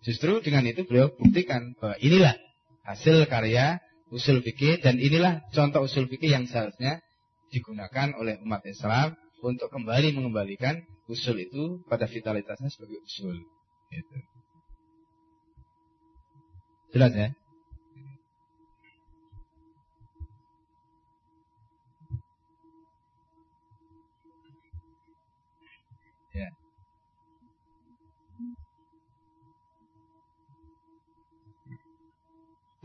Justru 0.06 0.38
dengan 0.38 0.62
itu 0.62 0.86
beliau 0.86 1.10
buktikan 1.10 1.74
bahwa 1.82 1.98
inilah 1.98 2.38
hasil 2.86 3.26
karya 3.26 3.82
usul 4.14 4.38
fikih 4.38 4.78
dan 4.78 5.02
inilah 5.02 5.42
contoh 5.50 5.82
usul 5.82 6.06
fikih 6.06 6.30
yang 6.30 6.46
seharusnya 6.46 7.02
digunakan 7.50 8.14
oleh 8.14 8.38
umat 8.46 8.62
Islam 8.62 9.18
untuk 9.42 9.68
kembali 9.68 10.16
mengembalikan 10.16 10.84
usul 11.06 11.36
itu 11.40 11.80
pada 11.86 12.08
vitalitasnya 12.08 12.70
sebagai 12.72 13.00
usul. 13.04 13.36
Gitu. 13.92 14.16
Jelas 16.96 17.12
ya? 17.12 17.28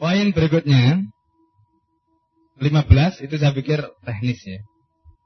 Poin 0.02 0.34
berikutnya 0.34 1.06
15 2.58 3.22
itu 3.22 3.36
saya 3.38 3.54
pikir 3.54 3.86
teknis 4.02 4.42
ya. 4.42 4.60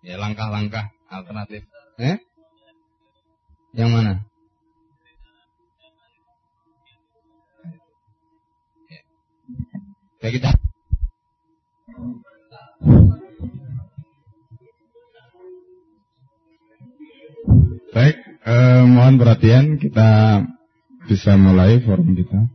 Ya 0.04 0.16
langkah-langkah 0.20 0.92
alternatif. 1.22 1.64
Eh? 1.96 2.20
Yang 3.76 3.90
mana? 3.92 4.14
Ya. 10.20 10.30
kita 10.32 10.52
Baik, 17.96 18.18
eh, 18.44 18.84
mohon 18.84 19.16
perhatian 19.16 19.80
kita 19.80 20.44
bisa 21.08 21.40
mulai 21.40 21.80
forum 21.80 22.12
kita. 22.12 22.52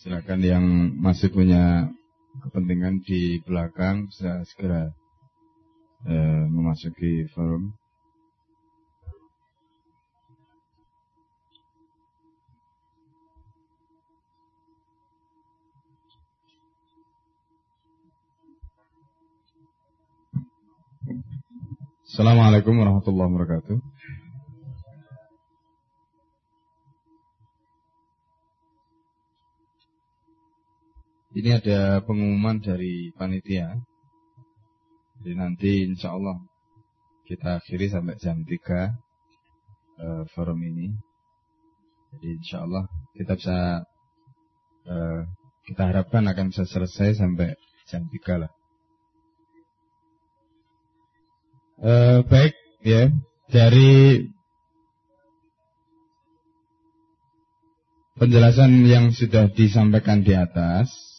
Silakan 0.00 0.40
yang 0.40 0.64
masih 1.04 1.28
punya 1.28 1.92
kepentingan 2.40 3.04
di 3.04 3.44
belakang 3.44 4.08
bisa 4.08 4.40
segera 4.48 4.88
eh, 6.08 6.44
memasuki 6.48 7.24
forum. 7.32 7.72
Assalamualaikum 22.14 22.78
warahmatullahi 22.78 23.26
wabarakatuh. 23.26 23.78
Ini 31.34 31.58
ada 31.58 31.98
pengumuman 32.06 32.62
dari 32.62 33.10
panitia. 33.18 33.74
Jadi 35.24 35.40
nanti 35.40 35.88
insya 35.88 36.12
Allah 36.12 36.36
kita 37.24 37.56
akhiri 37.56 37.88
sampai 37.88 38.20
jam 38.20 38.44
3 38.44 38.52
uh, 38.52 38.60
eh, 40.04 40.22
forum 40.36 40.60
ini. 40.60 40.92
Jadi 42.12 42.28
insya 42.36 42.68
Allah 42.68 42.84
kita 43.16 43.32
bisa 43.40 43.88
uh, 44.84 45.20
kita 45.64 45.82
harapkan 45.88 46.28
akan 46.28 46.52
bisa 46.52 46.68
selesai 46.68 47.24
sampai 47.24 47.56
jam 47.88 48.04
3 48.04 48.44
lah. 48.44 48.52
Uh, 51.80 52.20
baik 52.28 52.52
ya 52.84 53.08
dari 53.48 54.28
penjelasan 58.20 58.84
yang 58.84 59.08
sudah 59.08 59.48
disampaikan 59.48 60.20
di 60.20 60.36
atas 60.36 61.14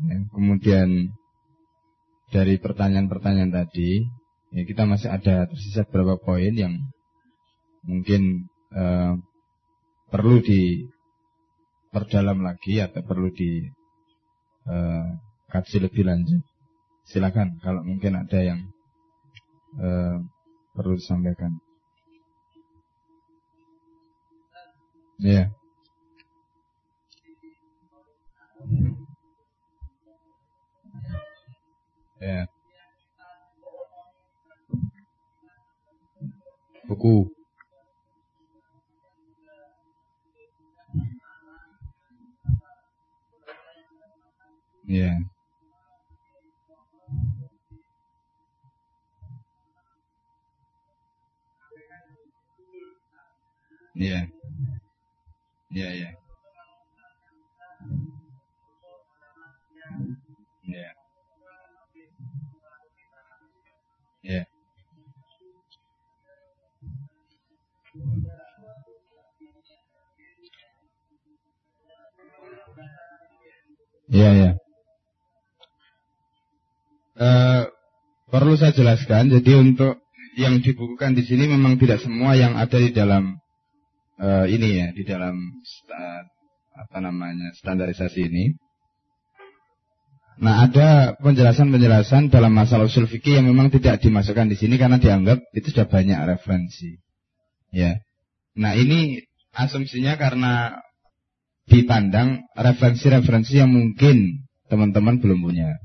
Ya, 0.00 0.16
kemudian 0.32 1.12
dari 2.30 2.62
pertanyaan-pertanyaan 2.62 3.50
tadi, 3.50 4.06
ya 4.54 4.62
kita 4.62 4.86
masih 4.86 5.10
ada 5.10 5.50
tersisa 5.50 5.82
beberapa 5.86 6.16
poin 6.22 6.54
yang 6.54 6.78
mungkin 7.82 8.46
uh, 8.70 9.18
perlu 10.10 10.38
diperdalam 10.42 12.38
lagi 12.46 12.78
atau 12.78 13.02
perlu 13.02 13.34
dikaji 13.34 13.70
uh, 15.76 15.82
lebih 15.82 16.02
lanjut. 16.06 16.42
Silakan 17.10 17.58
kalau 17.58 17.82
mungkin 17.82 18.14
ada 18.14 18.38
yang 18.38 18.62
uh, 19.82 20.22
perlu 20.74 20.94
disampaikan. 20.94 21.58
Ya. 25.20 25.50
Yeah. 25.50 25.59
Ya. 32.20 32.46
Buku. 36.88 37.30
Ya. 44.86 45.20
Ya. 53.94 54.28
Ya, 55.70 55.94
ya. 55.94 56.19
Iya, 74.10 74.30
ya. 74.34 74.50
Uh, 77.20 77.62
perlu 78.32 78.58
saya 78.58 78.74
jelaskan, 78.74 79.30
jadi 79.30 79.60
untuk 79.60 80.02
yang 80.34 80.58
dibukukan 80.62 81.14
di 81.14 81.22
sini 81.26 81.46
memang 81.46 81.78
tidak 81.78 82.02
semua 82.02 82.34
yang 82.34 82.58
ada 82.58 82.78
di 82.78 82.90
dalam 82.90 83.38
uh, 84.18 84.46
ini 84.46 84.68
ya 84.78 84.88
di 84.94 85.02
dalam 85.02 85.36
uh, 85.90 86.22
apa 86.74 86.98
namanya 87.02 87.50
standarisasi 87.58 88.20
ini. 88.30 88.44
Nah 90.40 90.64
ada 90.64 91.12
penjelasan-penjelasan 91.20 92.32
dalam 92.32 92.56
masalah 92.56 92.88
usul 92.88 93.04
fikih 93.04 93.42
yang 93.42 93.52
memang 93.52 93.68
tidak 93.68 94.00
dimasukkan 94.00 94.48
di 94.48 94.56
sini 94.56 94.80
karena 94.80 94.96
dianggap 94.96 95.44
itu 95.52 95.68
sudah 95.68 95.84
banyak 95.84 96.16
referensi. 96.24 96.96
Ya. 97.68 98.00
Nah 98.56 98.72
ini 98.72 99.20
asumsinya 99.52 100.16
karena 100.16 100.80
dipandang 101.70 102.42
referensi-referensi 102.58 103.62
yang 103.62 103.70
mungkin 103.70 104.42
teman-teman 104.66 105.22
belum 105.22 105.38
punya. 105.46 105.78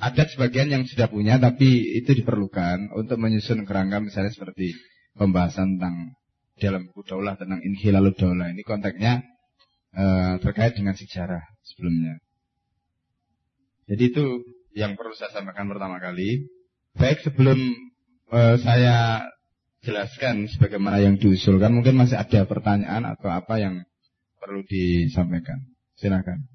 Ada 0.00 0.28
sebagian 0.32 0.72
yang 0.72 0.84
sudah 0.84 1.08
punya 1.08 1.36
tapi 1.36 1.80
itu 2.00 2.12
diperlukan 2.16 2.92
untuk 2.96 3.20
menyusun 3.20 3.68
kerangka 3.68 4.00
misalnya 4.00 4.32
seperti 4.32 4.72
pembahasan 5.16 5.76
tentang 5.76 6.16
dalam 6.60 6.88
buku 6.88 7.04
daulah 7.08 7.36
tentang 7.40 7.60
inhilalud 7.64 8.16
daulah 8.16 8.52
ini 8.52 8.64
konteksnya 8.64 9.24
uh, 9.96 10.40
terkait 10.40 10.76
dengan 10.76 10.96
sejarah 10.96 11.44
sebelumnya. 11.64 12.20
Jadi 13.88 14.02
itu 14.12 14.24
yang 14.76 14.94
perlu 14.94 15.12
saya 15.16 15.34
sampaikan 15.34 15.66
pertama 15.68 15.98
kali. 15.98 16.48
Baik 16.96 17.20
sebelum 17.24 17.58
uh, 18.30 18.56
saya 18.60 19.24
jelaskan 19.84 20.48
sebagaimana 20.48 21.00
yang 21.00 21.16
diusulkan, 21.16 21.72
mungkin 21.72 21.96
masih 21.96 22.20
ada 22.20 22.44
pertanyaan 22.44 23.08
atau 23.08 23.28
apa 23.32 23.56
yang 23.56 23.82
perlu 24.40 24.64
disampaikan. 24.64 25.60
Silakan. 26.00 26.48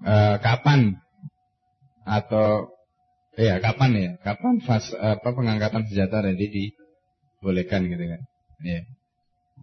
Uh, 0.00 0.40
kapan 0.40 0.96
atau 2.08 2.72
Iya, 3.38 3.62
kapan 3.62 3.90
ya? 3.94 4.10
Kapan 4.20 4.58
fas 4.60 4.90
apa 4.92 5.28
pengangkatan 5.30 5.86
senjata 5.86 6.20
ready 6.20 6.46
dibolehkan 6.50 7.86
gitu 7.86 8.04
kan? 8.04 8.20
Iya. 8.60 8.80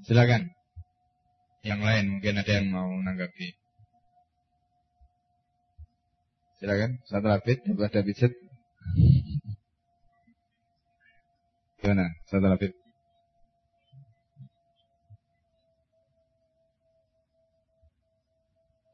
Silakan. 0.07 0.41
Yang 1.67 1.81
lain 1.83 2.05
mungkin 2.15 2.33
ada 2.39 2.51
yang 2.57 2.67
mau 2.71 2.87
menanggapi. 2.87 3.56
Silakan, 6.57 6.97
satu 7.05 7.29
lapis, 7.29 7.61
ada 7.69 8.01
pijet. 8.01 8.33
Gimana? 11.77 12.09
Satu 12.25 12.49
lapis. 12.49 12.73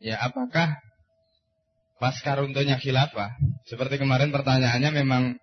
Ya, 0.03 0.19
apakah 0.19 0.75
pas 2.03 2.19
karuntuhnya 2.19 2.75
khilafah, 2.75 3.31
seperti 3.63 3.95
kemarin 3.95 4.35
pertanyaannya 4.35 4.91
memang 4.91 5.39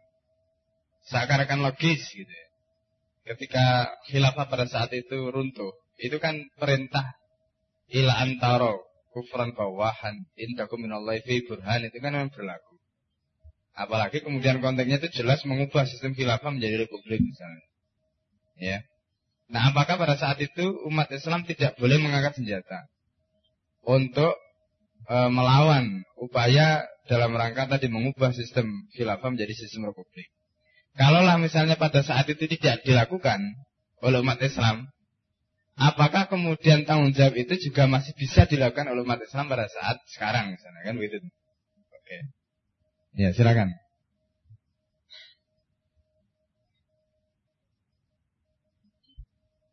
seakan-akan 1.09 1.65
logis 1.65 2.05
gitu 2.13 2.29
ya. 2.29 2.47
Ketika 3.33 3.97
khilafah 4.13 4.45
pada 4.45 4.69
saat 4.69 4.93
itu 4.93 5.33
runtuh, 5.33 5.73
itu 5.97 6.21
kan 6.21 6.37
perintah 6.61 7.17
ila 7.89 8.13
antaro 8.13 8.90
kufran 9.11 9.53
bawahan 9.55 10.27
indakum 10.39 10.79
minallahi 10.83 11.23
fi 11.27 11.43
burhan 11.47 11.87
itu 11.87 11.99
kan 11.99 12.15
memang 12.15 12.31
berlaku. 12.31 12.79
Apalagi 13.75 14.23
kemudian 14.23 14.59
konteksnya 14.63 14.99
itu 15.03 15.23
jelas 15.23 15.43
mengubah 15.47 15.87
sistem 15.87 16.13
khilafah 16.15 16.51
menjadi 16.51 16.87
republik 16.87 17.23
misalnya. 17.23 17.67
Ya. 18.61 18.79
Nah, 19.51 19.75
apakah 19.75 19.99
pada 19.99 20.15
saat 20.15 20.39
itu 20.39 20.63
umat 20.87 21.11
Islam 21.11 21.43
tidak 21.43 21.75
boleh 21.81 21.99
mengangkat 21.99 22.39
senjata 22.39 22.87
untuk 23.83 24.39
e, 25.11 25.17
melawan 25.27 26.07
upaya 26.21 26.87
dalam 27.11 27.35
rangka 27.35 27.67
tadi 27.67 27.91
mengubah 27.91 28.31
sistem 28.31 28.71
khilafah 28.95 29.35
menjadi 29.35 29.55
sistem 29.59 29.91
republik. 29.91 30.31
Kalaulah 30.95 31.41
misalnya 31.41 31.75
pada 31.75 32.07
saat 32.07 32.31
itu 32.31 32.47
tidak 32.47 32.87
dilakukan 32.87 33.43
oleh 34.05 34.23
umat 34.23 34.39
Islam, 34.45 34.87
apakah 35.81 36.29
kemudian 36.29 36.85
tanggung 36.85 37.17
jawab 37.17 37.35
itu 37.41 37.57
juga 37.71 37.89
masih 37.89 38.13
bisa 38.13 38.45
dilakukan 38.45 38.93
oleh 38.93 39.01
umat 39.01 39.25
Islam 39.25 39.49
pada 39.49 39.65
saat 39.67 39.97
sekarang 40.13 40.53
misalnya 40.53 40.83
kan 40.85 40.95
begitu? 41.01 41.17
Oke. 41.97 42.17
Ya, 43.17 43.33
silakan. 43.33 43.73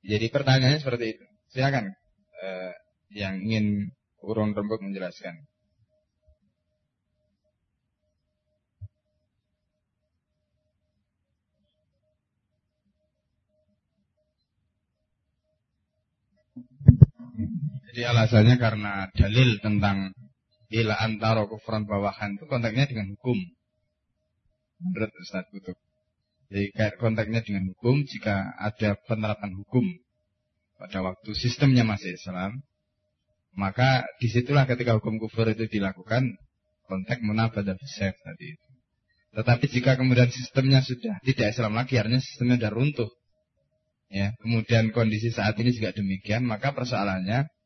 Jadi 0.07 0.31
pertanyaannya 0.31 0.79
seperti 0.79 1.19
itu. 1.19 1.25
Silakan 1.51 1.91
eh, 2.39 2.73
yang 3.11 3.43
ingin 3.43 3.91
urun 4.23 4.55
rembuk 4.55 4.79
menjelaskan. 4.79 5.46
Jadi 17.97 18.13
alasannya 18.13 18.61
karena 18.61 19.09
dalil 19.09 19.57
tentang 19.57 20.13
ila 20.69 21.01
antara 21.01 21.49
kufran 21.49 21.89
bawahan 21.89 22.37
itu 22.37 22.45
konteksnya 22.45 22.85
dengan 22.85 23.17
hukum. 23.17 23.33
Menurut 24.85 25.09
Ustaz 25.17 25.49
Kutub. 25.49 25.73
Jadi 26.53 26.77
konteksnya 27.01 27.41
dengan 27.41 27.73
hukum 27.73 28.05
jika 28.05 28.53
ada 28.53 29.01
penerapan 29.01 29.49
hukum 29.57 29.81
pada 30.77 31.01
waktu 31.09 31.33
sistemnya 31.33 31.81
masih 31.89 32.13
Islam, 32.13 32.61
maka 33.57 34.05
di 34.21 34.29
situlah 34.29 34.69
ketika 34.69 35.01
hukum 35.01 35.17
kufur 35.17 35.49
itu 35.49 35.65
dilakukan 35.65 36.37
konteks 36.85 37.25
munabadah 37.25 37.73
bisayf 37.81 38.13
tadi 38.13 38.53
itu. 38.53 38.69
Tetapi 39.41 39.65
jika 39.73 39.97
kemudian 39.97 40.29
sistemnya 40.29 40.85
sudah 40.85 41.17
tidak 41.25 41.49
Islam 41.49 41.73
lagi, 41.73 41.97
artinya 41.97 42.21
sistemnya 42.21 42.61
sudah 42.61 42.73
runtuh. 42.77 43.09
Ya, 44.13 44.37
kemudian 44.37 44.93
kondisi 44.93 45.33
saat 45.33 45.57
ini 45.57 45.73
juga 45.73 45.97
demikian, 45.97 46.45
maka 46.45 46.77
persoalannya 46.77 47.56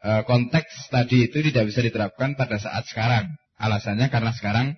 e, 0.00 0.10
konteks 0.24 0.92
tadi 0.92 1.28
itu 1.28 1.40
tidak 1.52 1.70
bisa 1.70 1.80
diterapkan 1.84 2.34
pada 2.36 2.56
saat 2.60 2.84
sekarang. 2.88 3.32
Alasannya 3.56 4.12
karena 4.12 4.32
sekarang 4.36 4.76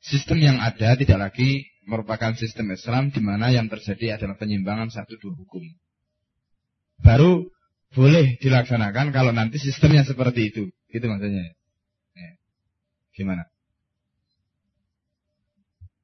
sistem 0.00 0.38
yang 0.40 0.56
ada 0.62 0.96
tidak 0.96 1.18
lagi 1.18 1.68
merupakan 1.88 2.36
sistem 2.36 2.72
Islam 2.72 3.08
di 3.08 3.20
mana 3.24 3.48
yang 3.48 3.66
terjadi 3.72 4.20
adalah 4.20 4.36
penyimbangan 4.36 4.92
satu 4.92 5.16
dua 5.16 5.34
hukum. 5.36 5.64
Baru 7.00 7.48
boleh 7.96 8.36
dilaksanakan 8.40 9.16
kalau 9.16 9.32
nanti 9.32 9.56
sistemnya 9.56 10.04
seperti 10.04 10.52
itu. 10.52 10.68
Gitu 10.92 11.04
maksudnya. 11.08 11.56
Ya. 12.12 12.30
Gimana? 13.16 13.48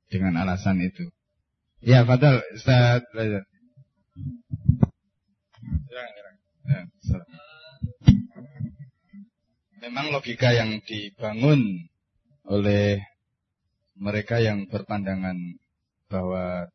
Dengan 0.08 0.40
alasan 0.40 0.80
itu. 0.80 1.08
Ya, 1.84 2.00
Fadal, 2.08 2.40
Ustaz 2.56 3.04
belajar. 3.12 3.44
Ya, 6.64 6.80
Memang 9.84 10.16
logika 10.16 10.48
yang 10.56 10.80
dibangun 10.80 11.60
oleh 12.48 13.04
mereka 14.00 14.40
yang 14.40 14.64
berpandangan 14.64 15.36
bahwa 16.08 16.72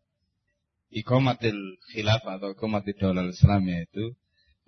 ikomatil 0.94 1.58
khilaf 1.90 2.22
atau 2.22 2.54
ikomatil 2.54 2.94
daulah 3.02 3.26
Islam 3.26 3.66
itu 3.66 4.14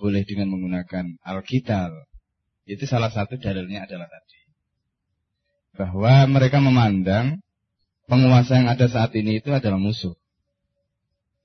boleh 0.02 0.26
dengan 0.26 0.50
menggunakan 0.58 1.22
Alkitab. 1.22 1.94
Itu 2.66 2.90
salah 2.90 3.14
satu 3.14 3.38
dalilnya 3.38 3.86
adalah 3.86 4.10
tadi. 4.10 4.42
Bahwa 5.78 6.26
mereka 6.26 6.58
memandang 6.58 7.46
penguasa 8.10 8.58
yang 8.58 8.74
ada 8.74 8.90
saat 8.90 9.14
ini 9.14 9.38
itu 9.38 9.54
adalah 9.54 9.78
musuh. 9.78 10.18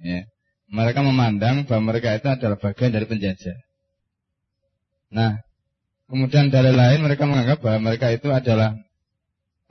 Ya. 0.01 0.25
Mereka 0.73 1.05
memandang 1.05 1.69
bahwa 1.69 1.93
mereka 1.93 2.17
itu 2.17 2.25
adalah 2.33 2.57
bagian 2.57 2.97
dari 2.97 3.05
penjajah. 3.05 3.59
Nah, 5.13 5.46
kemudian 6.07 6.51
dalil 6.51 6.75
lain 6.75 7.03
mereka 7.03 7.27
menganggap 7.27 7.59
bahwa 7.63 7.93
mereka 7.93 8.11
itu 8.15 8.31
adalah 8.31 8.75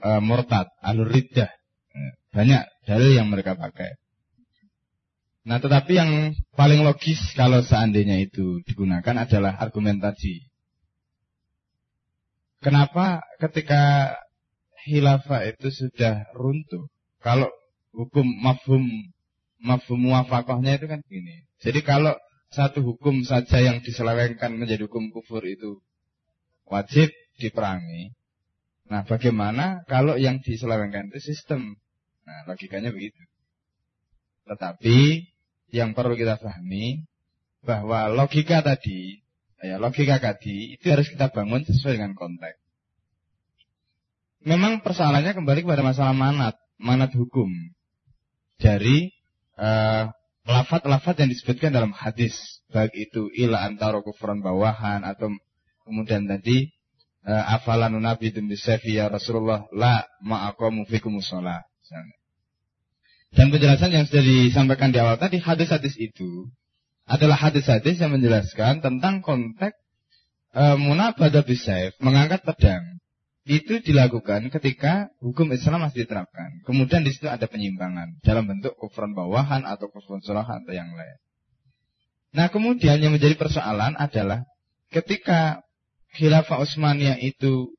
uh, 0.04 0.20
murtad, 0.20 0.68
alur 0.84 1.08
riddah. 1.08 1.50
Ya. 1.92 2.10
Banyak 2.32 2.62
dalil 2.84 3.12
yang 3.16 3.28
mereka 3.32 3.56
pakai. 3.56 3.96
Nah 5.46 5.62
tetapi 5.62 5.92
yang 5.94 6.34
paling 6.58 6.82
logis 6.82 7.22
kalau 7.38 7.62
seandainya 7.62 8.18
itu 8.18 8.60
digunakan 8.66 9.24
adalah 9.24 9.56
argumentasi. 9.56 10.42
Kenapa 12.58 13.22
ketika 13.38 14.10
hilafah 14.84 15.46
itu 15.46 15.70
sudah 15.70 16.26
runtuh? 16.34 16.90
Kalau 17.22 17.46
hukum 17.94 18.26
mafhum 18.42 18.82
mafhum 19.62 20.02
muafakohnya 20.02 20.82
itu 20.82 20.90
kan 20.90 20.98
gini. 21.06 21.46
Jadi 21.62 21.80
kalau 21.86 22.18
satu 22.50 22.82
hukum 22.82 23.22
saja 23.22 23.62
yang 23.62 23.78
diselewengkan 23.86 24.50
menjadi 24.58 24.90
hukum 24.90 25.14
kufur 25.14 25.46
itu 25.46 25.78
wajib 26.66 27.08
diperangi. 27.38 28.14
Nah 28.86 29.02
bagaimana 29.02 29.82
kalau 29.90 30.14
yang 30.14 30.38
diselewengkan 30.42 31.10
itu 31.10 31.34
sistem? 31.34 31.74
Nah 32.26 32.46
logikanya 32.46 32.94
begitu. 32.94 33.18
Tetapi 34.46 35.26
yang 35.74 35.94
perlu 35.94 36.14
kita 36.14 36.38
pahami 36.38 37.02
bahwa 37.66 38.06
logika 38.14 38.62
tadi 38.62 39.26
ya, 39.62 39.82
logika 39.82 40.22
tadi 40.22 40.78
itu 40.78 40.86
harus 40.86 41.10
kita 41.10 41.34
bangun 41.34 41.66
sesuai 41.66 41.98
dengan 41.98 42.14
konteks. 42.14 42.62
Memang 44.46 44.78
persoalannya 44.86 45.34
kembali 45.34 45.66
kepada 45.66 45.82
masalah 45.82 46.14
manat, 46.14 46.54
manat 46.78 47.10
hukum 47.18 47.50
dari 48.62 49.10
uh, 49.58 50.06
lafat-lafat 50.46 51.26
yang 51.26 51.30
disebutkan 51.34 51.74
dalam 51.74 51.90
hadis, 51.90 52.62
baik 52.70 52.94
itu 52.94 53.26
ila 53.42 53.66
antara 53.66 53.98
kufran 54.06 54.38
bawahan 54.38 55.02
atau 55.02 55.34
kemudian 55.86 56.26
tadi 56.26 56.74
uh, 57.22 57.54
afalan 57.54 57.94
nabi 58.02 58.34
bisafi 58.34 58.98
ya 58.98 59.06
Rasulullah 59.06 59.70
la 59.70 60.02
ma'aqamu 60.20 60.84
fikum. 60.90 61.22
Dan 63.36 63.52
penjelasan 63.52 63.92
yang 63.92 64.04
sudah 64.08 64.24
disampaikan 64.24 64.90
di 64.90 64.98
awal 64.98 65.20
tadi 65.20 65.38
hadis-hadis 65.38 65.94
itu 66.00 66.50
adalah 67.06 67.38
hadis-hadis 67.38 68.02
yang 68.02 68.16
menjelaskan 68.16 68.82
tentang 68.82 69.22
konteks 69.22 69.76
e, 70.56 70.62
munabadah 70.74 71.44
mengangkat 72.02 72.42
pedang. 72.42 72.98
Itu 73.46 73.78
dilakukan 73.78 74.50
ketika 74.50 75.14
hukum 75.22 75.54
Islam 75.54 75.86
masih 75.86 76.02
diterapkan. 76.02 76.66
Kemudian 76.66 77.06
di 77.06 77.14
situ 77.14 77.30
ada 77.30 77.46
penyimpangan 77.46 78.18
dalam 78.26 78.50
bentuk 78.50 78.74
kufran 78.74 79.14
bawahan 79.14 79.62
atau 79.62 79.86
kufran 79.86 80.18
surahan 80.18 80.66
atau 80.66 80.74
yang 80.74 80.90
lain. 80.90 81.18
Nah 82.34 82.50
kemudian 82.50 82.98
yang 82.98 83.14
menjadi 83.14 83.38
persoalan 83.38 83.94
adalah 83.94 84.42
ketika 84.90 85.62
khilafah 86.16 86.64
Utsmaniyah 86.64 87.20
itu 87.20 87.76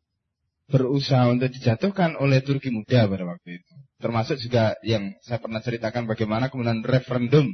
berusaha 0.70 1.32
untuk 1.32 1.50
dijatuhkan 1.50 2.20
oleh 2.20 2.44
Turki 2.44 2.70
muda 2.70 3.08
pada 3.08 3.26
waktu 3.26 3.58
itu. 3.58 3.74
Termasuk 3.98 4.38
juga 4.38 4.78
yang 4.86 5.16
saya 5.26 5.42
pernah 5.42 5.64
ceritakan 5.64 6.06
bagaimana 6.06 6.54
kemudian 6.54 6.86
referendum 6.86 7.50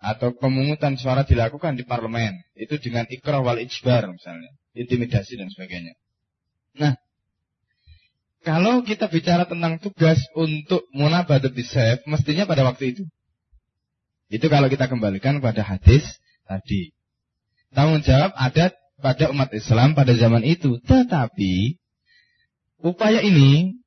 atau 0.00 0.32
pemungutan 0.34 0.96
suara 0.96 1.22
dilakukan 1.22 1.76
di 1.78 1.84
parlemen. 1.86 2.34
Itu 2.56 2.80
dengan 2.80 3.06
ikrah 3.06 3.44
wal 3.44 3.60
ijbar 3.62 4.10
misalnya 4.10 4.50
intimidasi 4.74 5.38
dan 5.38 5.52
sebagainya. 5.52 5.94
Nah 6.80 6.98
kalau 8.40 8.80
kita 8.80 9.12
bicara 9.12 9.44
tentang 9.44 9.76
tugas 9.76 10.16
untuk 10.32 10.88
munabadah 10.96 11.52
bisayf 11.52 12.00
mestinya 12.08 12.48
pada 12.48 12.64
waktu 12.64 12.96
itu. 12.96 13.04
Itu 14.32 14.48
kalau 14.48 14.72
kita 14.72 14.88
kembalikan 14.88 15.44
pada 15.44 15.60
hadis 15.60 16.06
tadi. 16.48 16.96
Tanggung 17.70 18.02
jawab 18.02 18.32
ada 18.34 18.74
pada 19.00 19.32
umat 19.32 19.50
Islam 19.56 19.96
pada 19.96 20.12
zaman 20.14 20.44
itu 20.44 20.78
tetapi 20.84 21.80
upaya 22.80 23.20
ini 23.24 23.80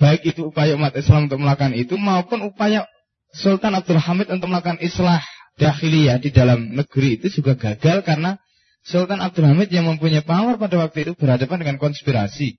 baik 0.00 0.34
itu 0.34 0.48
upaya 0.48 0.74
umat 0.74 0.96
Islam 0.96 1.28
untuk 1.28 1.40
melakukan 1.40 1.76
itu 1.76 1.94
maupun 2.00 2.48
upaya 2.48 2.88
Sultan 3.32 3.76
Abdul 3.76 4.00
Hamid 4.00 4.32
untuk 4.32 4.48
melakukan 4.48 4.80
islah 4.80 5.20
dahiliyah 5.60 6.22
di 6.22 6.32
dalam 6.32 6.72
negeri 6.72 7.20
itu 7.20 7.28
juga 7.28 7.58
gagal 7.58 8.06
karena 8.06 8.40
Sultan 8.88 9.20
Abdul 9.20 9.44
Hamid 9.44 9.68
yang 9.68 9.84
mempunyai 9.84 10.24
power 10.24 10.56
pada 10.56 10.80
waktu 10.80 11.04
itu 11.04 11.12
berhadapan 11.12 11.60
dengan 11.60 11.76
konspirasi. 11.76 12.56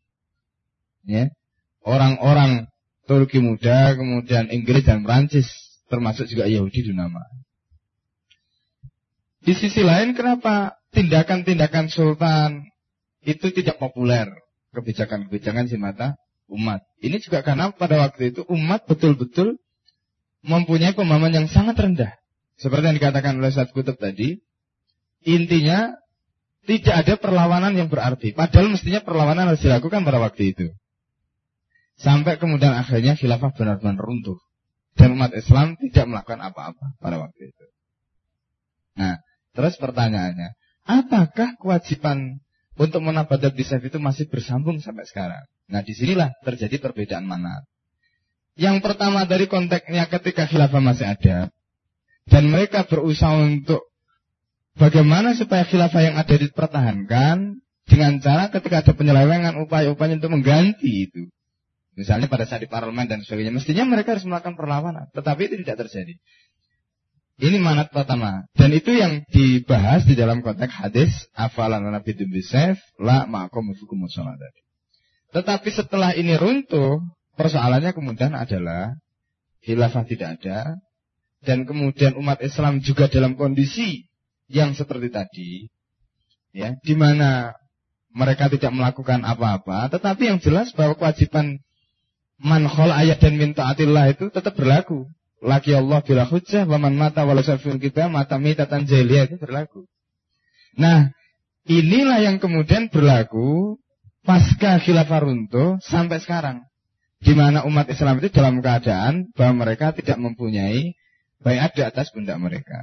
Ya. 1.08 1.34
Orang-orang 1.82 2.70
Turki 3.10 3.42
muda, 3.42 3.98
kemudian 3.98 4.54
Inggris 4.54 4.86
dan 4.86 5.02
Prancis, 5.02 5.50
termasuk 5.90 6.30
juga 6.30 6.46
Yahudi 6.46 6.86
di 6.86 6.94
nama. 6.94 7.26
Di 9.42 9.58
sisi 9.58 9.82
lain 9.82 10.14
kenapa 10.14 10.78
tindakan-tindakan 10.96 11.92
Sultan 11.92 12.66
itu 13.26 13.52
tidak 13.52 13.78
populer 13.78 14.30
kebijakan-kebijakan 14.74 15.70
di 15.70 15.78
mata 15.78 16.16
umat. 16.50 16.82
Ini 17.04 17.22
juga 17.22 17.46
karena 17.46 17.70
pada 17.74 18.00
waktu 18.00 18.34
itu 18.34 18.42
umat 18.50 18.86
betul-betul 18.90 19.60
mempunyai 20.42 20.96
pemahaman 20.96 21.36
yang 21.36 21.48
sangat 21.52 21.76
rendah 21.78 22.20
seperti 22.60 22.92
yang 22.92 22.98
dikatakan 23.00 23.40
oleh 23.40 23.56
Ustaz 23.56 23.72
Kutub 23.72 23.96
tadi, 23.96 24.44
intinya 25.24 25.96
tidak 26.68 27.08
ada 27.08 27.14
perlawanan 27.16 27.72
yang 27.72 27.88
berarti. 27.88 28.36
Padahal 28.36 28.76
mestinya 28.76 29.00
perlawanan 29.00 29.48
harus 29.48 29.64
dilakukan 29.64 30.04
pada 30.04 30.20
waktu 30.20 30.52
itu. 30.52 30.68
Sampai 31.96 32.36
kemudian 32.36 32.76
akhirnya 32.76 33.16
khilafah 33.16 33.56
benar-benar 33.56 33.96
runtuh. 33.96 34.36
Dan 35.00 35.16
umat 35.16 35.32
Islam 35.40 35.80
tidak 35.80 36.06
melakukan 36.12 36.44
apa-apa 36.44 37.00
pada 37.00 37.24
waktu 37.24 37.48
itu. 37.48 37.66
Nah, 39.00 39.16
terus 39.56 39.80
pertanyaannya, 39.80 40.59
apakah 40.88 41.58
kewajiban 41.60 42.40
untuk 42.80 43.04
menabadat 43.04 43.52
bisaf 43.56 43.84
itu 43.84 44.00
masih 44.00 44.28
bersambung 44.32 44.80
sampai 44.80 45.04
sekarang? 45.08 45.44
Nah, 45.70 45.84
di 45.84 45.94
sinilah 45.94 46.32
terjadi 46.46 46.80
perbedaan 46.80 47.28
mana. 47.28 47.64
Yang 48.60 48.84
pertama 48.84 49.24
dari 49.24 49.48
konteksnya 49.48 50.12
ketika 50.12 50.48
khilafah 50.48 50.84
masih 50.84 51.08
ada, 51.16 51.48
dan 52.30 52.44
mereka 52.52 52.84
berusaha 52.86 53.40
untuk 53.40 53.88
bagaimana 54.76 55.34
supaya 55.34 55.64
khilafah 55.66 56.02
yang 56.04 56.16
ada 56.20 56.36
dipertahankan 56.36 57.38
dengan 57.90 58.12
cara 58.22 58.54
ketika 58.54 58.86
ada 58.86 58.94
penyelewengan 58.94 59.58
upaya-upaya 59.66 60.20
untuk 60.20 60.32
mengganti 60.32 61.10
itu. 61.10 61.32
Misalnya 61.98 62.32
pada 62.32 62.48
saat 62.48 62.64
di 62.64 62.70
parlemen 62.72 63.12
dan 63.12 63.20
sebagainya. 63.26 63.52
Mestinya 63.52 63.84
mereka 63.84 64.16
harus 64.16 64.24
melakukan 64.24 64.56
perlawanan. 64.56 65.12
Tetapi 65.12 65.52
itu 65.52 65.56
tidak 65.68 65.84
terjadi. 65.84 66.16
Ini 67.40 67.58
manat 67.64 67.96
pertama. 67.96 68.44
Dan 68.52 68.76
itu 68.76 68.92
yang 68.92 69.24
dibahas 69.32 70.04
di 70.04 70.20
dalam 70.20 70.44
konteks 70.44 70.76
hadis. 70.76 71.12
Afalan 71.32 71.88
Nabi 71.88 72.12
Bisef 72.28 72.76
la 73.00 73.24
ma'akum 73.24 73.72
tadi. 73.72 74.62
Tetapi 75.32 75.70
setelah 75.72 76.12
ini 76.14 76.36
runtuh. 76.36 77.00
Persoalannya 77.40 77.96
kemudian 77.96 78.36
adalah. 78.36 79.00
Khilafah 79.64 80.04
tidak 80.08 80.40
ada 80.40 80.80
dan 81.44 81.64
kemudian 81.64 82.20
umat 82.20 82.44
Islam 82.44 82.84
juga 82.84 83.08
dalam 83.08 83.40
kondisi 83.40 84.08
yang 84.52 84.76
seperti 84.76 85.08
tadi, 85.14 85.52
ya, 86.52 86.76
di 86.82 86.96
mana 86.98 87.54
mereka 88.12 88.50
tidak 88.50 88.74
melakukan 88.74 89.22
apa-apa, 89.24 89.94
tetapi 89.94 90.34
yang 90.34 90.40
jelas 90.42 90.74
bahwa 90.74 90.98
kewajiban 90.98 91.62
manhol 92.42 92.90
ayat 92.90 93.22
dan 93.22 93.38
minta 93.38 93.70
atillah 93.70 94.10
itu 94.12 94.28
tetap 94.34 94.58
berlaku. 94.58 95.06
Laki 95.40 95.72
Allah 95.72 96.04
bila 96.04 96.28
hujjah, 96.28 96.68
waman 96.68 97.00
mata 97.00 97.24
walau 97.24 97.44
kita 97.80 98.12
mata 98.12 98.36
mitatan 98.36 98.84
jahiliyah 98.84 99.32
itu 99.32 99.40
berlaku. 99.40 99.88
Nah, 100.76 101.16
inilah 101.64 102.20
yang 102.20 102.44
kemudian 102.44 102.92
berlaku 102.92 103.80
pasca 104.28 104.84
khilafah 104.84 105.24
runtuh 105.24 105.80
sampai 105.80 106.20
sekarang. 106.20 106.68
Di 107.20 107.36
mana 107.36 107.68
umat 107.68 107.88
Islam 107.92 108.20
itu 108.20 108.32
dalam 108.32 108.64
keadaan 108.64 109.32
bahwa 109.36 109.68
mereka 109.68 109.92
tidak 109.92 110.20
mempunyai 110.20 110.96
bayat 111.44 111.76
di 111.76 111.84
atas 111.84 112.12
pundak 112.12 112.40
mereka. 112.40 112.80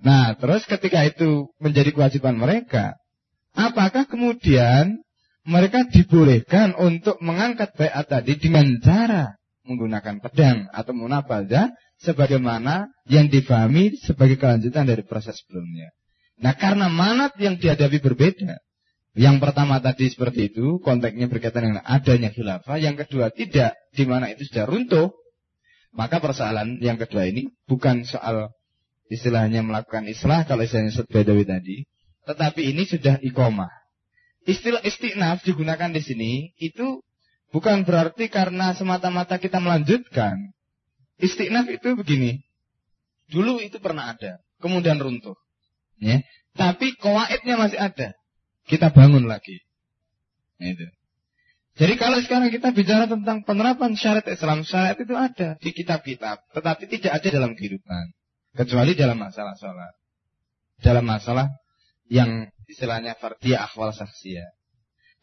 Nah, 0.00 0.36
terus 0.36 0.68
ketika 0.68 1.00
itu 1.04 1.48
menjadi 1.60 1.92
kewajiban 1.92 2.36
mereka, 2.36 2.96
apakah 3.56 4.04
kemudian 4.04 5.00
mereka 5.44 5.84
dibolehkan 5.88 6.72
untuk 6.76 7.20
mengangkat 7.20 7.72
bayat 7.76 8.04
tadi 8.08 8.36
dengan 8.40 8.80
cara 8.80 9.36
menggunakan 9.64 10.20
pedang 10.20 10.68
atau 10.70 10.92
munabadah 10.92 11.72
sebagaimana 12.00 12.88
yang 13.08 13.32
difahami 13.32 13.96
sebagai 14.04 14.36
kelanjutan 14.36 14.84
dari 14.84 15.02
proses 15.04 15.40
sebelumnya. 15.40 15.92
Nah, 16.40 16.52
karena 16.54 16.90
manat 16.90 17.36
yang 17.40 17.56
dihadapi 17.56 18.02
berbeda. 18.02 18.58
Yang 19.14 19.36
pertama 19.38 19.78
tadi 19.78 20.10
seperti 20.10 20.50
itu, 20.50 20.82
konteksnya 20.82 21.30
berkaitan 21.30 21.70
dengan 21.70 21.86
adanya 21.86 22.34
khilafah. 22.34 22.82
Yang 22.82 23.06
kedua 23.06 23.30
tidak, 23.30 23.78
di 23.94 24.04
mana 24.10 24.26
itu 24.34 24.42
sudah 24.50 24.66
runtuh. 24.66 25.14
Maka 25.94 26.18
persoalan 26.18 26.82
yang 26.82 26.98
kedua 26.98 27.30
ini 27.30 27.54
bukan 27.70 28.02
soal 28.02 28.50
istilahnya 29.06 29.62
melakukan 29.62 30.10
islah 30.10 30.42
kalau 30.42 30.66
istilahnya 30.66 31.06
Bedawi 31.06 31.46
tadi, 31.46 31.76
tetapi 32.26 32.74
ini 32.74 32.82
sudah 32.82 33.22
ikomah. 33.22 33.70
Istilah 34.44 34.82
istiqnaf 34.82 35.46
digunakan 35.46 35.94
di 35.94 36.02
sini 36.02 36.32
itu 36.60 37.00
bukan 37.54 37.86
berarti 37.86 38.26
karena 38.26 38.74
semata-mata 38.74 39.38
kita 39.38 39.62
melanjutkan. 39.62 40.50
Istiqnaf 41.22 41.70
itu 41.70 41.94
begini. 41.94 42.42
Dulu 43.30 43.62
itu 43.62 43.78
pernah 43.78 44.10
ada, 44.10 44.42
kemudian 44.58 44.98
runtuh. 44.98 45.38
Ya. 46.02 46.26
Tapi 46.58 46.98
kowaidnya 46.98 47.54
masih 47.54 47.78
ada. 47.78 48.18
Kita 48.66 48.90
bangun 48.90 49.30
lagi. 49.30 49.62
Nah, 50.58 50.74
itu. 50.74 50.86
Jadi 51.74 51.94
kalau 51.98 52.22
sekarang 52.22 52.54
kita 52.54 52.70
bicara 52.70 53.10
tentang 53.10 53.42
penerapan 53.42 53.98
syariat 53.98 54.26
Islam, 54.30 54.62
syariat 54.62 54.94
itu 54.94 55.14
ada 55.18 55.58
di 55.58 55.70
kitab-kitab, 55.74 56.38
tetapi 56.54 56.86
tidak 56.86 57.18
ada 57.18 57.28
dalam 57.34 57.58
kehidupan. 57.58 58.14
Kecuali 58.54 58.94
dalam 58.94 59.18
masalah 59.18 59.58
sholat. 59.58 59.94
Dalam 60.78 61.02
masalah 61.02 61.50
yang 62.06 62.46
istilahnya 62.70 63.18
fardiyah 63.18 63.66
akhwal 63.66 63.90
saksiyah. 63.90 64.54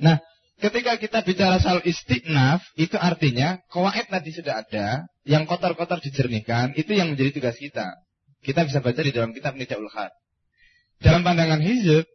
Nah, 0.03 0.19
ketika 0.61 0.95
kita 1.01 1.19
bicara 1.25 1.57
soal 1.57 1.81
istiqnaf, 1.81 2.61
itu 2.77 2.95
artinya 2.95 3.59
kawaid 3.73 4.07
tadi 4.07 4.29
sudah 4.31 4.61
ada, 4.61 5.09
yang 5.25 5.49
kotor-kotor 5.49 5.97
dijernihkan, 5.99 6.77
itu 6.77 6.93
yang 6.93 7.11
menjadi 7.11 7.41
tugas 7.41 7.57
kita. 7.57 7.97
Kita 8.41 8.65
bisa 8.65 8.81
baca 8.81 9.01
di 9.01 9.11
dalam 9.13 9.33
kitab 9.33 9.57
Nidaul 9.57 9.89
Khat. 9.89 10.13
Dalam 11.01 11.25
pandangan 11.25 11.61
hizib, 11.61 12.05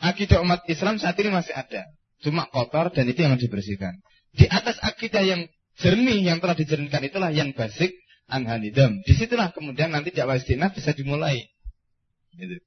akidah 0.00 0.44
umat 0.44 0.64
Islam 0.68 1.00
saat 1.00 1.16
ini 1.20 1.32
masih 1.32 1.56
ada. 1.56 1.88
Cuma 2.20 2.48
kotor 2.48 2.92
dan 2.92 3.08
itu 3.08 3.24
yang 3.24 3.36
dibersihkan. 3.36 4.00
Di 4.32 4.48
atas 4.48 4.80
akidah 4.80 5.24
yang 5.24 5.48
jernih 5.80 6.24
yang 6.24 6.40
telah 6.40 6.56
dijernihkan 6.56 7.04
itulah 7.04 7.32
yang 7.32 7.52
basic 7.52 7.92
anhanidam. 8.28 9.00
Di 9.04 9.12
situlah 9.16 9.52
kemudian 9.52 9.92
nanti 9.92 10.12
dakwah 10.12 10.40
istinaf 10.40 10.72
bisa 10.76 10.92
dimulai. 10.96 11.44
Gitu. 12.32 12.60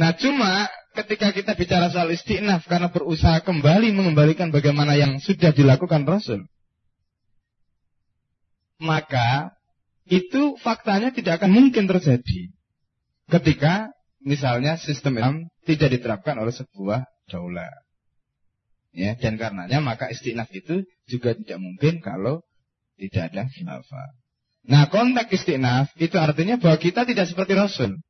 Nah 0.00 0.16
cuma 0.16 0.64
ketika 0.96 1.28
kita 1.28 1.52
bicara 1.52 1.92
soal 1.92 2.08
istiqnaf 2.08 2.64
karena 2.64 2.88
berusaha 2.88 3.44
kembali 3.44 3.92
mengembalikan 3.92 4.48
bagaimana 4.48 4.96
yang 4.96 5.20
sudah 5.20 5.52
dilakukan 5.52 6.08
Rasul. 6.08 6.48
Maka 8.80 9.52
itu 10.08 10.56
faktanya 10.56 11.12
tidak 11.12 11.44
akan 11.44 11.52
mungkin 11.52 11.84
terjadi. 11.84 12.48
Ketika 13.28 13.92
misalnya 14.24 14.80
sistem 14.80 15.20
Islam 15.20 15.36
tidak 15.68 15.92
diterapkan 16.00 16.40
oleh 16.40 16.56
sebuah 16.56 17.04
daulah. 17.28 17.68
Ya, 18.90 19.14
dan 19.20 19.36
karenanya 19.36 19.84
maka 19.84 20.08
istiqnaf 20.08 20.48
itu 20.50 20.82
juga 21.06 21.36
tidak 21.36 21.60
mungkin 21.60 22.00
kalau 22.00 22.40
tidak 22.96 23.30
ada 23.30 23.46
khilafah. 23.52 24.08
Nah, 24.64 24.88
konteks 24.88 25.44
istiqnaf 25.44 25.92
itu 26.00 26.16
artinya 26.16 26.56
bahwa 26.56 26.80
kita 26.80 27.04
tidak 27.04 27.28
seperti 27.28 27.52
Rasul. 27.54 28.00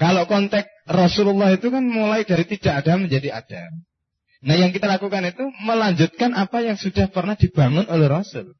Kalau 0.00 0.24
konteks 0.24 0.75
Rasulullah 0.86 1.50
itu 1.50 1.68
kan 1.68 1.82
mulai 1.82 2.22
dari 2.22 2.46
tidak 2.46 2.86
ada 2.86 2.94
menjadi 2.94 3.42
ada. 3.42 3.62
Nah, 4.46 4.54
yang 4.54 4.70
kita 4.70 4.86
lakukan 4.86 5.26
itu 5.26 5.50
melanjutkan 5.66 6.30
apa 6.38 6.62
yang 6.62 6.78
sudah 6.78 7.10
pernah 7.10 7.34
dibangun 7.34 7.90
oleh 7.90 8.06
Rasul. 8.06 8.54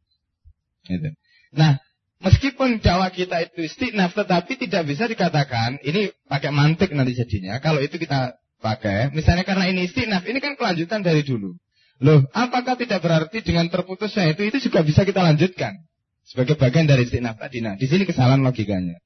Gitu. 0.83 1.15
Nah, 1.55 1.79
meskipun 2.19 2.83
dakwah 2.83 3.15
kita 3.15 3.47
itu 3.47 3.71
istiqnaf, 3.71 4.19
tetapi 4.19 4.59
tidak 4.59 4.83
bisa 4.91 5.07
dikatakan 5.07 5.79
ini 5.87 6.11
pakai 6.27 6.51
mantik 6.51 6.91
nanti 6.91 7.15
jadinya. 7.15 7.63
Kalau 7.63 7.79
itu 7.79 7.95
kita 8.03 8.35
pakai. 8.59 9.15
Misalnya 9.15 9.47
karena 9.47 9.71
ini 9.71 9.87
istiqnaf, 9.87 10.27
ini 10.27 10.43
kan 10.43 10.59
kelanjutan 10.59 11.07
dari 11.07 11.23
dulu. 11.23 11.55
Loh, 12.03 12.27
apakah 12.35 12.75
tidak 12.77 13.01
berarti 13.01 13.41
dengan 13.41 13.71
terputusnya 13.71 14.35
itu 14.35 14.43
itu 14.45 14.69
juga 14.69 14.83
bisa 14.85 15.07
kita 15.07 15.23
lanjutkan 15.23 15.81
sebagai 16.27 16.59
bagian 16.59 16.91
dari 16.91 17.07
istiqnaf 17.07 17.39
tadi? 17.39 17.63
Nah, 17.63 17.79
di 17.79 17.87
sini 17.87 18.03
kesalahan 18.03 18.43
logikanya. 18.43 18.99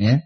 Ya. 0.00 0.24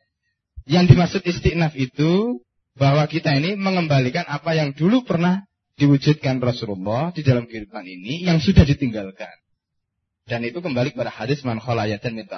Yang 0.68 0.84
dimaksud 0.96 1.22
istiqnaf 1.24 1.72
itu 1.76 2.42
bahwa 2.76 3.04
kita 3.08 3.32
ini 3.36 3.56
mengembalikan 3.56 4.24
apa 4.28 4.56
yang 4.56 4.72
dulu 4.72 5.04
pernah 5.04 5.44
diwujudkan 5.80 6.40
Rasulullah 6.40 7.12
di 7.12 7.24
dalam 7.24 7.48
kehidupan 7.48 7.84
ini 7.88 8.28
yang 8.28 8.40
sudah 8.40 8.64
ditinggalkan. 8.68 9.32
Dan 10.28 10.44
itu 10.46 10.60
kembali 10.60 10.94
kepada 10.94 11.10
hadis 11.10 11.42
man 11.42 11.58
kholayatan 11.58 12.14
min 12.14 12.28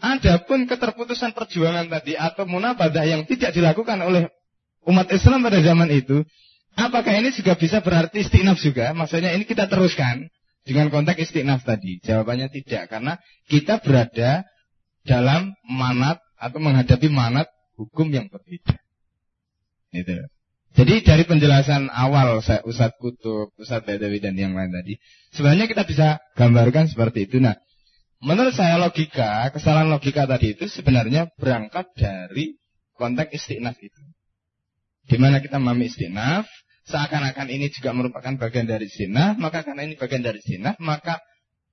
Adapun 0.00 0.64
keterputusan 0.64 1.36
perjuangan 1.36 1.84
tadi 1.92 2.16
atau 2.16 2.48
munabadah 2.48 3.04
yang 3.04 3.28
tidak 3.28 3.52
dilakukan 3.52 4.00
oleh 4.00 4.32
umat 4.88 5.12
Islam 5.12 5.44
pada 5.44 5.60
zaman 5.60 5.92
itu, 5.92 6.24
apakah 6.72 7.12
ini 7.20 7.36
juga 7.36 7.52
bisa 7.52 7.84
berarti 7.84 8.24
istiqnaf 8.24 8.56
juga? 8.64 8.96
Maksudnya 8.96 9.36
ini 9.36 9.44
kita 9.44 9.68
teruskan 9.68 10.32
dengan 10.64 10.88
konteks 10.88 11.28
istiqnaf 11.28 11.68
tadi. 11.68 12.00
Jawabannya 12.00 12.48
tidak, 12.48 12.88
karena 12.88 13.20
kita 13.44 13.84
berada 13.84 14.48
dalam 15.04 15.52
manat 15.68 16.16
atau 16.40 16.56
menghadapi 16.56 17.12
manat 17.12 17.52
hukum 17.76 18.08
yang 18.08 18.32
berbeda. 18.32 18.80
Itu. 19.92 20.16
Jadi 20.70 21.02
dari 21.02 21.26
penjelasan 21.26 21.90
awal 21.90 22.40
saya 22.40 22.62
Ustadz 22.62 22.96
Kutub, 22.96 23.50
Ustadz 23.58 23.84
Badawi 23.84 24.22
dan 24.22 24.38
yang 24.38 24.54
lain 24.54 24.70
tadi, 24.70 24.96
sebenarnya 25.34 25.66
kita 25.66 25.82
bisa 25.82 26.22
gambarkan 26.38 26.86
seperti 26.86 27.26
itu. 27.26 27.42
Nah, 27.42 27.58
menurut 28.22 28.54
saya 28.54 28.78
logika, 28.78 29.50
kesalahan 29.50 29.90
logika 29.90 30.30
tadi 30.30 30.54
itu 30.54 30.70
sebenarnya 30.70 31.26
berangkat 31.36 31.90
dari 31.98 32.54
konteks 32.94 33.34
istiqnaf 33.34 33.76
itu. 33.82 34.02
Di 35.10 35.18
mana 35.18 35.42
kita 35.42 35.58
memahami 35.58 35.90
istinaf, 35.90 36.46
seakan-akan 36.86 37.50
ini 37.50 37.66
juga 37.74 37.90
merupakan 37.90 38.30
bagian 38.38 38.70
dari 38.70 38.86
istinaf, 38.86 39.42
maka 39.42 39.66
karena 39.66 39.90
ini 39.90 39.98
bagian 39.98 40.22
dari 40.22 40.38
istinaf, 40.38 40.78
maka 40.78 41.18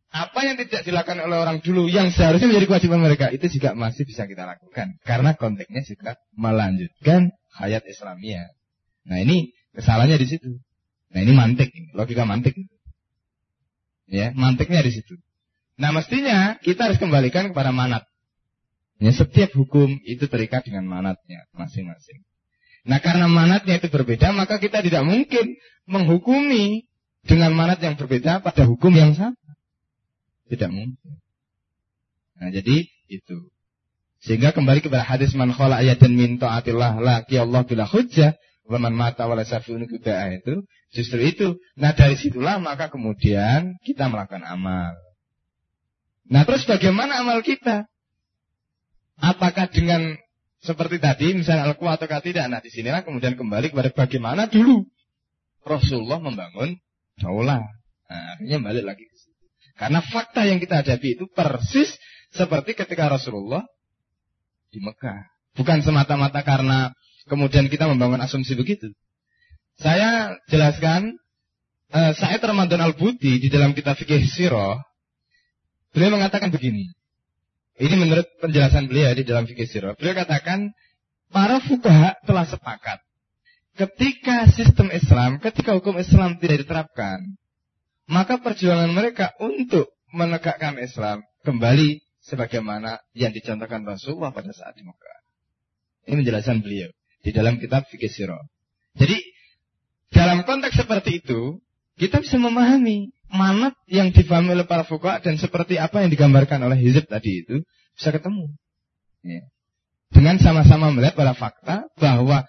apa 0.07 0.39
yang 0.47 0.55
tidak 0.55 0.87
dilakukan 0.87 1.19
oleh 1.19 1.37
orang 1.37 1.59
dulu 1.59 1.91
yang 1.91 2.09
seharusnya 2.15 2.47
menjadi 2.47 2.67
kewajiban 2.71 3.03
mereka 3.03 3.27
itu 3.27 3.43
juga 3.59 3.75
masih 3.75 4.07
bisa 4.07 4.23
kita 4.23 4.47
lakukan 4.47 4.95
karena 5.03 5.35
konteksnya 5.35 5.83
juga 5.83 6.15
melanjutkan 6.31 7.35
hayat 7.59 7.83
Islamiyah. 7.83 8.47
Nah 9.07 9.17
ini 9.19 9.51
kesalahannya 9.75 10.17
di 10.19 10.27
situ. 10.27 10.51
Nah 11.11 11.19
ini 11.23 11.33
mantik, 11.35 11.71
logika 11.95 12.23
mantik. 12.23 12.55
Ya, 14.07 14.31
mantiknya 14.31 14.79
di 14.79 14.91
situ. 14.95 15.19
Nah 15.75 15.91
mestinya 15.91 16.55
kita 16.63 16.87
harus 16.87 16.99
kembalikan 16.99 17.51
kepada 17.51 17.75
manat. 17.75 18.07
Ya, 18.97 19.13
setiap 19.13 19.53
hukum 19.53 19.99
itu 20.07 20.25
terikat 20.25 20.65
dengan 20.65 20.87
manatnya 20.89 21.45
masing-masing. 21.53 22.25
Nah 22.87 23.03
karena 23.03 23.27
manatnya 23.27 23.77
itu 23.77 23.91
berbeda, 23.91 24.31
maka 24.31 24.57
kita 24.57 24.79
tidak 24.81 25.03
mungkin 25.03 25.59
menghukumi 25.85 26.87
dengan 27.27 27.51
manat 27.51 27.83
yang 27.83 27.99
berbeda 27.99 28.39
pada 28.41 28.63
hukum 28.63 28.95
yang 28.95 29.13
sama. 29.13 29.35
Tidak 30.47 30.71
mungkin. 30.71 31.13
Nah 32.39 32.49
jadi 32.51 32.87
itu. 33.11 33.37
Sehingga 34.23 34.51
kembali 34.51 34.81
kepada 34.81 35.05
hadis 35.05 35.37
man 35.37 35.53
khala 35.53 35.79
ayatan 35.79 36.17
min 36.17 36.41
ta'atillah 36.41 36.97
laki 36.97 37.37
Allah 37.37 37.61
bila 37.67 37.85
hujjah 37.85 38.33
wa 38.65 38.81
man 38.81 38.97
mata 38.97 39.29
wala 39.29 39.45
safiun 39.45 39.85
itu 39.85 40.55
justru 40.91 41.19
itu. 41.21 41.47
Nah 41.77 41.93
dari 41.93 42.17
situlah 42.17 42.57
maka 42.57 42.89
kemudian 42.89 43.77
kita 43.85 44.09
melakukan 44.09 44.43
amal. 44.47 44.95
Nah 46.27 46.43
terus 46.43 46.65
bagaimana 46.65 47.21
amal 47.21 47.45
kita? 47.45 47.87
Apakah 49.17 49.69
dengan 49.73 50.17
seperti 50.61 50.97
tadi, 50.97 51.37
misalnya 51.37 51.69
al-quwa 51.69 51.97
atau 51.97 52.09
tidak. 52.21 52.45
Nah, 52.49 52.61
di 52.61 52.69
sinilah 52.73 53.05
kemudian 53.05 53.37
kembali 53.37 53.73
kepada 53.73 53.89
bagaimana 53.93 54.49
dulu 54.49 54.85
Rasulullah 55.65 56.21
membangun 56.21 56.77
daulah. 57.17 57.61
Nah, 58.07 58.23
akhirnya 58.37 58.57
balik 58.61 58.85
lagi 58.85 59.03
ke. 59.05 59.16
Karena 59.77 60.01
fakta 60.01 60.43
yang 60.43 60.57
kita 60.57 60.81
hadapi 60.81 61.15
itu 61.15 61.25
persis 61.29 61.93
seperti 62.33 62.73
ketika 62.73 63.07
Rasulullah 63.07 63.63
di 64.73 64.81
Mekah. 64.81 65.29
Bukan 65.53 65.85
semata-mata 65.85 66.41
karena 66.41 66.91
kemudian 67.29 67.69
kita 67.69 67.85
membangun 67.85 68.21
asumsi 68.21 68.57
begitu. 68.57 68.89
Saya 69.77 70.33
jelaskan 70.49 71.17
uh, 71.93 72.13
Said 72.17 72.41
Ramadan 72.41 72.81
Al-Buti 72.81 73.37
di 73.37 73.47
dalam 73.53 73.77
kitab 73.77 73.97
fikih 73.97 74.25
sirah 74.25 74.81
beliau 75.93 76.17
mengatakan 76.17 76.49
begini. 76.49 76.93
Ini 77.77 77.93
menurut 77.93 78.25
penjelasan 78.41 78.89
beliau 78.89 79.13
di 79.13 79.21
dalam 79.21 79.45
fikih 79.45 79.69
sirah. 79.69 79.93
Beliau 79.93 80.17
katakan 80.17 80.73
para 81.29 81.61
fukaha 81.61 82.17
telah 82.25 82.49
sepakat 82.49 82.97
ketika 83.77 84.49
sistem 84.49 84.89
Islam, 84.89 85.37
ketika 85.37 85.77
hukum 85.77 86.01
Islam 86.01 86.41
tidak 86.41 86.65
diterapkan, 86.65 87.37
maka 88.07 88.39
perjuangan 88.39 88.91
mereka 88.91 89.35
untuk 89.43 89.91
menegakkan 90.15 90.79
Islam 90.79 91.23
kembali 91.43 91.99
sebagaimana 92.23 93.03
yang 93.15 93.35
dicontohkan 93.35 93.83
Rasulullah 93.83 94.31
pada 94.31 94.51
saat 94.55 94.75
di 94.75 94.83
Mekah. 94.83 95.19
Ini 96.07 96.23
penjelasan 96.23 96.63
beliau 96.63 96.89
di 97.23 97.31
dalam 97.35 97.59
kitab 97.59 97.83
fikih 97.91 98.11
sirah. 98.11 98.39
Jadi 98.95 99.19
dalam 100.11 100.47
konteks 100.47 100.79
seperti 100.79 101.19
itu, 101.19 101.59
kita 101.99 102.23
bisa 102.23 102.39
memahami 102.39 103.11
manat 103.27 103.75
yang 103.91 104.15
difahami 104.15 104.55
oleh 104.55 104.63
para 104.63 104.87
fuqaha 104.87 105.19
dan 105.19 105.35
seperti 105.35 105.75
apa 105.75 106.03
yang 106.03 106.09
digambarkan 106.11 106.63
oleh 106.63 106.79
Hizib 106.79 107.11
tadi 107.11 107.43
itu 107.43 107.59
bisa 107.99 108.15
ketemu. 108.15 108.55
Ya. 109.27 109.43
Dengan 110.07 110.39
sama-sama 110.39 110.95
melihat 110.95 111.19
pada 111.19 111.35
fakta 111.35 111.91
bahwa 111.99 112.47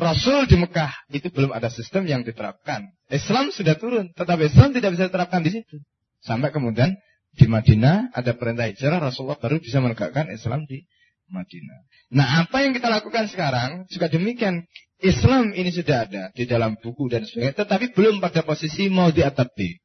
Rasul 0.00 0.48
di 0.48 0.56
Mekah 0.56 1.12
itu 1.12 1.28
belum 1.28 1.52
ada 1.52 1.68
sistem 1.68 2.08
yang 2.08 2.24
diterapkan. 2.24 2.88
Islam 3.12 3.52
sudah 3.52 3.76
turun, 3.76 4.08
tetapi 4.16 4.48
Islam 4.48 4.72
tidak 4.72 4.96
bisa 4.96 5.12
diterapkan 5.12 5.44
di 5.44 5.52
situ. 5.52 5.76
Sampai 6.24 6.48
kemudian 6.48 6.96
di 7.36 7.44
Madinah 7.44 8.16
ada 8.16 8.32
perintah 8.32 8.64
hijrah, 8.64 8.96
Rasulullah 8.96 9.36
baru 9.36 9.60
bisa 9.60 9.78
menegakkan 9.84 10.32
Islam 10.32 10.64
di 10.64 10.88
Madinah. 11.28 11.78
Nah, 12.16 12.26
apa 12.48 12.64
yang 12.64 12.72
kita 12.72 12.88
lakukan 12.88 13.28
sekarang 13.28 13.84
juga 13.92 14.08
demikian. 14.08 14.64
Islam 15.00 15.56
ini 15.56 15.72
sudah 15.72 16.04
ada 16.04 16.22
di 16.36 16.44
dalam 16.44 16.76
buku 16.76 17.08
dan 17.08 17.24
sebagainya, 17.24 17.56
tetapi 17.56 17.96
belum 17.96 18.20
pada 18.20 18.44
posisi 18.44 18.92
mau 18.92 19.08
diatapi. 19.08 19.80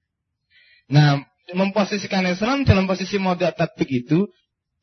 Nah, 0.91 1.23
memposisikan 1.55 2.25
Islam 2.27 2.67
dalam 2.67 2.83
posisi 2.83 3.15
mode 3.15 3.47
tatbik 3.47 3.87
itu 3.87 4.27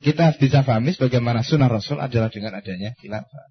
kita 0.01 0.35
bisa 0.41 0.65
pahami 0.65 0.97
bagaimana 0.97 1.45
sunnah 1.45 1.69
Rasul 1.69 2.01
adalah 2.01 2.33
dengan 2.33 2.57
adanya 2.57 2.97
khilafah. 2.97 3.47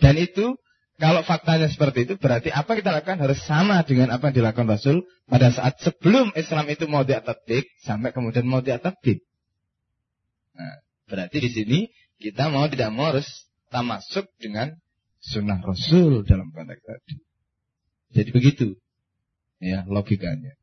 Dan 0.00 0.18
itu 0.18 0.58
kalau 0.94 1.26
faktanya 1.26 1.66
seperti 1.66 2.06
itu 2.06 2.14
berarti 2.14 2.54
apa 2.54 2.78
kita 2.78 2.94
lakukan 2.94 3.18
harus 3.18 3.42
sama 3.42 3.82
dengan 3.82 4.14
apa 4.14 4.30
yang 4.30 4.46
dilakukan 4.46 4.70
Rasul 4.70 5.02
pada 5.26 5.50
saat 5.50 5.82
sebelum 5.82 6.30
Islam 6.38 6.70
itu 6.70 6.86
mau 6.86 7.02
diatabik 7.02 7.66
sampai 7.82 8.14
kemudian 8.14 8.46
mau 8.46 8.62
diatabik. 8.62 9.26
Nah, 10.54 10.78
berarti 11.10 11.36
di 11.42 11.50
sini 11.50 11.78
kita 12.22 12.46
mau 12.46 12.70
tidak 12.70 12.94
mau 12.94 13.10
harus 13.10 13.26
masuk 13.74 14.30
dengan 14.38 14.70
sunnah 15.18 15.58
Rasul 15.58 16.22
dalam 16.22 16.54
konteks 16.54 16.78
tadi. 16.86 17.14
Jadi 18.14 18.30
begitu 18.30 18.66
ya 19.58 19.82
logikanya. 19.90 20.54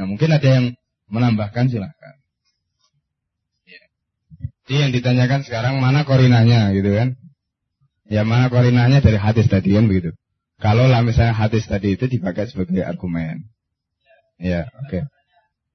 Nah 0.00 0.08
mungkin 0.08 0.32
ada 0.32 0.48
yang 0.48 0.66
menambahkan 1.12 1.68
silahkan. 1.68 2.14
Ya. 3.68 3.84
Jadi 4.64 4.74
yang 4.80 4.92
ditanyakan 4.96 5.44
sekarang 5.44 5.76
mana 5.76 6.08
korinanya 6.08 6.72
gitu 6.72 6.88
kan? 6.96 7.20
Ya 8.06 8.22
mana 8.22 8.46
korinanya 8.46 9.02
dari 9.02 9.18
hadis 9.18 9.50
tadi 9.50 9.74
kan 9.74 9.90
begitu. 9.90 10.14
Kalau 10.62 10.88
lah 10.88 11.02
misalnya 11.02 11.36
hadis 11.36 11.66
tadi 11.68 11.98
itu 11.98 12.06
dipakai 12.06 12.48
sebagai 12.48 12.80
argumen. 12.86 13.50
Ya 14.38 14.70
oke. 14.84 14.88
Okay. 14.88 15.02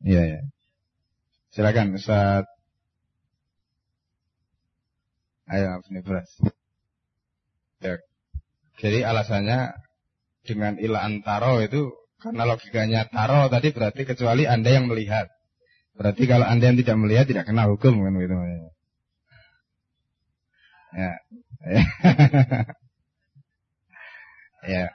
Iya 0.01 0.21
ya. 0.25 0.41
Silakan 1.51 1.99
Ustaz. 1.99 2.47
Ayo, 5.51 5.83
Nibras. 5.91 6.31
Ya. 7.83 7.99
Jadi 8.79 9.03
alasannya 9.03 9.75
dengan 10.47 10.79
ilah 10.79 11.03
antaro 11.03 11.59
itu 11.59 11.91
karena 12.23 12.47
logikanya 12.47 13.01
taro 13.11 13.51
tadi 13.51 13.75
berarti 13.75 14.07
kecuali 14.07 14.47
anda 14.47 14.71
yang 14.71 14.87
melihat. 14.87 15.27
Berarti 15.91 16.23
kalau 16.25 16.47
anda 16.47 16.71
yang 16.71 16.79
tidak 16.79 16.97
melihat 17.03 17.25
tidak 17.27 17.45
kena 17.51 17.67
hukum 17.67 17.99
kan 17.99 18.13
begitu. 18.15 18.33
Ya. 20.95 21.11
Ya. 24.61 24.93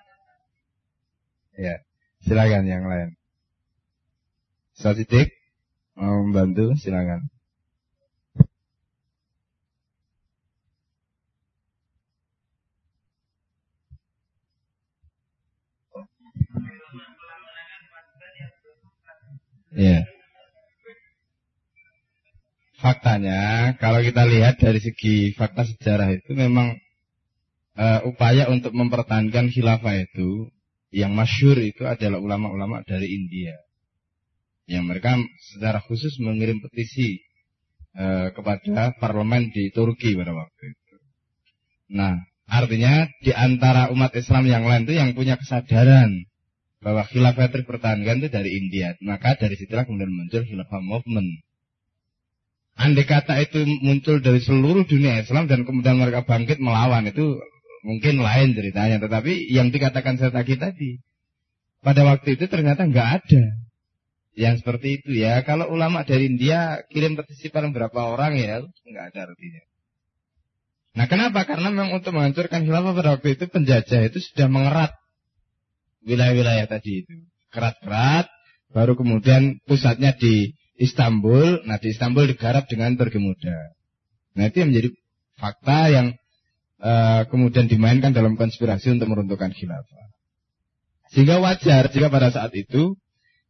ya. 1.59 1.75
Silakan 2.23 2.71
yang 2.71 2.87
lain. 2.87 3.19
Statistik 4.79 5.35
mau 5.99 6.23
membantu 6.23 6.79
silakan. 6.79 7.27
Ya. 19.75 20.16
Faktanya, 22.87 23.75
kalau 23.83 23.99
kita 23.99 24.23
lihat 24.31 24.63
dari 24.63 24.79
segi 24.79 25.35
fakta 25.35 25.67
sejarah 25.67 26.07
itu 26.15 26.39
memang 26.39 26.79
uh, 27.75 28.07
upaya 28.07 28.47
untuk 28.47 28.71
mempertahankan 28.79 29.51
khilafah 29.51 30.07
itu 30.07 30.55
yang 30.95 31.11
masyur 31.11 31.59
itu 31.59 31.83
adalah 31.83 32.23
ulama-ulama 32.23 32.87
dari 32.87 33.11
India 33.11 33.59
yang 34.71 34.87
mereka 34.87 35.19
secara 35.55 35.83
khusus 35.83 36.19
mengirim 36.19 36.59
petisi 36.59 37.23
eh, 37.95 38.29
kepada 38.35 38.95
parlemen 38.99 39.51
di 39.55 39.71
Turki 39.71 40.19
pada 40.19 40.35
waktu 40.35 40.63
itu. 40.75 40.97
Nah, 41.95 42.19
artinya 42.51 43.07
di 43.23 43.31
antara 43.31 43.95
umat 43.95 44.11
Islam 44.19 44.47
yang 44.51 44.67
lain 44.67 44.87
itu 44.87 44.95
yang 44.99 45.15
punya 45.15 45.39
kesadaran 45.39 46.27
bahwa 46.83 47.07
khilafah 47.07 47.51
itu 47.51 47.57
dipertahankan 47.63 48.23
itu 48.23 48.29
dari 48.31 48.51
India. 48.59 48.95
Maka 49.03 49.39
dari 49.39 49.55
situlah 49.55 49.87
kemudian 49.87 50.11
muncul 50.11 50.43
khilafah 50.43 50.83
movement. 50.83 51.46
Andai 52.77 53.09
kata 53.09 53.41
itu 53.41 53.65
muncul 53.81 54.21
dari 54.21 54.45
seluruh 54.45 54.85
dunia 54.85 55.25
Islam 55.25 55.49
dan 55.49 55.65
kemudian 55.65 55.97
mereka 55.97 56.29
bangkit 56.29 56.61
melawan 56.61 57.09
itu 57.09 57.41
mungkin 57.81 58.21
lain 58.21 58.53
ceritanya. 58.53 59.01
Tetapi 59.01 59.49
yang 59.49 59.73
dikatakan 59.73 60.21
saya 60.21 60.29
tadi, 60.45 61.01
pada 61.81 62.05
waktu 62.05 62.37
itu 62.37 62.45
ternyata 62.53 62.85
nggak 62.85 63.09
ada 63.23 63.45
yang 64.37 64.61
seperti 64.61 65.01
itu 65.01 65.25
ya. 65.25 65.41
Kalau 65.49 65.73
ulama 65.73 66.05
dari 66.05 66.29
India 66.29 66.85
kirim 66.93 67.17
petisi 67.17 67.49
paling 67.49 67.73
berapa 67.73 67.97
orang 67.97 68.37
ya, 68.37 68.61
nggak 68.61 69.05
ada 69.17 69.21
artinya. 69.33 69.63
Nah 70.97 71.07
kenapa? 71.09 71.49
Karena 71.49 71.69
memang 71.73 71.97
untuk 71.97 72.13
menghancurkan 72.13 72.65
khilafah 72.69 72.93
pada 72.93 73.11
waktu 73.17 73.41
itu 73.41 73.45
penjajah 73.49 74.01
itu 74.09 74.19
sudah 74.21 74.49
mengerat 74.53 74.93
wilayah-wilayah 76.05 76.69
tadi 76.69 77.05
itu. 77.05 77.25
Kerat-kerat, 77.53 78.29
baru 78.73 78.97
kemudian 78.97 79.61
pusatnya 79.65 80.13
di 80.13 80.53
Istanbul. 80.77 81.65
Nah 81.65 81.77
di 81.81 81.93
Istanbul 81.93 82.31
digarap 82.31 82.69
dengan 82.69 82.95
bergemuda. 82.95 83.77
Nah 84.37 84.45
itu 84.49 84.63
yang 84.63 84.71
menjadi 84.73 84.91
fakta 85.37 85.79
yang 85.93 86.07
uh, 86.81 87.25
kemudian 87.29 87.69
dimainkan 87.69 88.13
dalam 88.13 88.37
konspirasi 88.37 88.93
untuk 88.93 89.09
meruntuhkan 89.13 89.53
khilafah. 89.53 90.07
Sehingga 91.13 91.39
wajar 91.41 91.89
jika 91.89 92.13
pada 92.13 92.35
saat 92.35 92.53
itu 92.53 92.99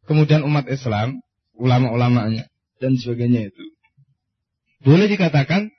kemudian 0.07 0.45
umat 0.45 0.69
Islam, 0.71 1.19
ulama-ulamanya 1.57 2.47
dan 2.77 2.95
sebagainya 2.95 3.49
itu 3.49 3.63
boleh 4.85 5.09
dikatakan 5.09 5.73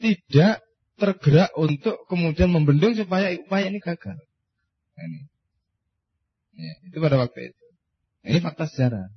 tidak 0.00 0.64
tergerak 0.96 1.52
untuk 1.54 2.08
kemudian 2.08 2.48
membendung 2.48 2.96
supaya 2.96 3.36
upaya 3.36 3.68
ini 3.68 3.78
gagal. 3.80 4.16
Nah, 4.96 5.04
ini. 5.04 5.20
Ya, 6.56 6.74
itu 6.88 6.96
pada 6.96 7.20
waktu 7.20 7.52
itu. 7.52 7.64
Ini 8.24 8.38
fakta 8.40 8.64
sejarah. 8.64 9.12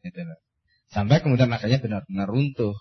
Gitu 0.00 0.16
Sampai 0.90 1.22
kemudian 1.22 1.50
akhirnya 1.50 1.82
benar-benar 1.82 2.26
runtuh. 2.30 2.76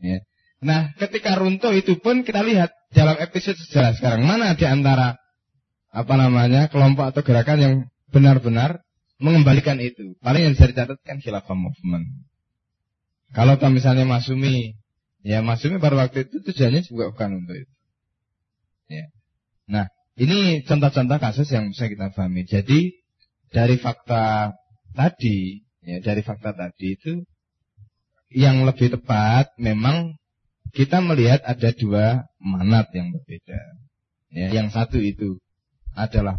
Ya. 0.00 0.24
Nah, 0.60 0.92
ketika 1.00 1.40
runtuh 1.40 1.72
itu 1.72 1.96
pun 2.00 2.20
kita 2.20 2.44
lihat 2.44 2.72
dalam 2.92 3.16
episode 3.16 3.56
sejarah 3.56 3.96
sekarang 3.96 4.28
mana 4.28 4.52
di 4.52 4.68
antara 4.68 5.16
apa 5.90 6.14
namanya 6.14 6.68
kelompok 6.68 7.10
atau 7.10 7.22
gerakan 7.24 7.58
yang 7.58 7.74
benar-benar 8.12 8.84
mengembalikan 9.20 9.80
itu. 9.80 10.16
Paling 10.20 10.50
yang 10.50 10.52
bisa 10.56 10.68
dicatatkan 10.68 11.20
khilafah 11.20 11.56
movement. 11.56 12.06
Kalau 13.30 13.56
misalnya 13.70 14.04
Masumi, 14.04 14.74
ya 15.22 15.40
Masumi 15.44 15.78
pada 15.78 15.96
waktu 15.96 16.26
itu 16.26 16.42
tujuannya 16.42 16.82
juga 16.82 17.14
bukan 17.14 17.44
untuk 17.44 17.56
itu. 17.56 17.74
Ya. 18.90 19.06
Nah, 19.70 19.86
ini 20.18 20.66
contoh-contoh 20.66 21.18
kasus 21.22 21.46
yang 21.54 21.70
bisa 21.70 21.86
kita 21.86 22.10
pahami. 22.10 22.42
Jadi 22.42 22.98
dari 23.54 23.78
fakta 23.78 24.54
tadi, 24.92 25.62
ya 25.84 25.98
dari 26.04 26.20
fakta 26.20 26.52
tadi 26.52 26.86
itu 26.96 27.12
yang 28.30 28.62
lebih 28.62 28.94
tepat 28.94 29.50
memang 29.58 30.14
kita 30.70 31.02
melihat 31.02 31.42
ada 31.42 31.74
dua 31.74 32.30
manat 32.38 32.86
yang 32.94 33.10
berbeda. 33.10 33.60
Ya, 34.30 34.46
yang 34.54 34.70
satu 34.70 35.02
itu 35.02 35.42
adalah 35.98 36.38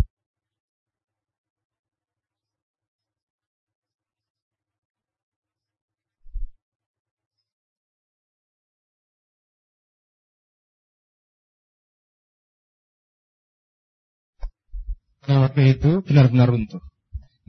waktu 15.28 15.76
itu 15.76 16.00
benar-benar 16.08 16.48
runtuh. 16.48 16.80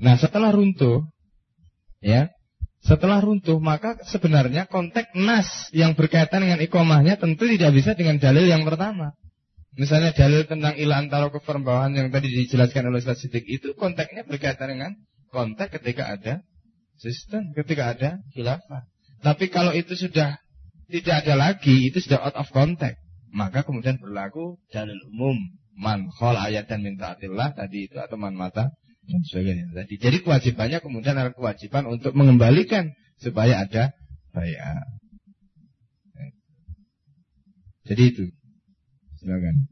Nah 0.03 0.19
setelah 0.19 0.51
runtuh, 0.51 1.07
ya, 2.03 2.29
setelah 2.83 3.23
runtuh 3.23 3.63
maka 3.63 4.03
sebenarnya 4.11 4.67
konteks 4.67 5.15
nas 5.15 5.71
yang 5.71 5.95
berkaitan 5.95 6.43
dengan 6.43 6.59
ikomahnya 6.59 7.15
tentu 7.15 7.47
tidak 7.47 7.71
bisa 7.79 7.95
dengan 7.95 8.19
dalil 8.19 8.43
yang 8.43 8.67
pertama. 8.67 9.15
Misalnya 9.73 10.13
dalil 10.13 10.45
tentang 10.45 10.77
ilah 10.77 11.01
antara 11.01 11.33
keperbawahan 11.33 11.97
yang 11.97 12.13
tadi 12.13 12.29
dijelaskan 12.29 12.93
oleh 12.93 13.01
Ustaz 13.01 13.25
Siddiq 13.25 13.49
itu 13.49 13.73
konteksnya 13.73 14.29
berkaitan 14.29 14.69
dengan 14.77 14.93
konteks 15.33 15.81
ketika 15.81 16.13
ada 16.13 16.45
sistem, 17.01 17.57
ketika 17.57 17.97
ada 17.97 18.21
khilafah. 18.37 18.85
Tapi 19.25 19.49
kalau 19.49 19.73
itu 19.73 19.97
sudah 19.97 20.37
tidak 20.93 21.25
ada 21.25 21.35
lagi, 21.39 21.89
itu 21.89 22.05
sudah 22.05 22.21
out 22.21 22.37
of 22.37 22.53
context, 22.53 23.01
maka 23.33 23.65
kemudian 23.65 23.97
berlaku 23.97 24.61
dalil 24.69 24.99
umum 25.09 25.41
man 25.73 26.13
khol 26.13 26.37
ayat 26.37 26.69
dan 26.69 26.85
minta 26.85 27.17
atillah 27.17 27.57
tadi 27.57 27.89
itu 27.89 27.97
atau 27.97 28.21
man 28.21 28.37
mata 28.37 28.77
dan 29.07 29.21
sebagainya 29.27 29.67
tadi. 29.75 29.95
Jadi 29.99 30.17
kewajibannya 30.23 30.79
kemudian 30.79 31.15
adalah 31.19 31.35
kewajiban 31.35 31.85
untuk 31.91 32.15
mengembalikan 32.15 32.95
supaya 33.19 33.63
ada 33.67 33.95
bayar. 34.31 34.87
Jadi 37.83 38.03
itu. 38.15 38.25
Silakan. 39.19 39.67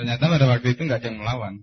ternyata 0.00 0.32
pada 0.32 0.46
waktu 0.48 0.72
itu 0.72 0.80
nggak 0.88 1.00
ada 1.04 1.08
yang 1.12 1.20
melawan. 1.20 1.54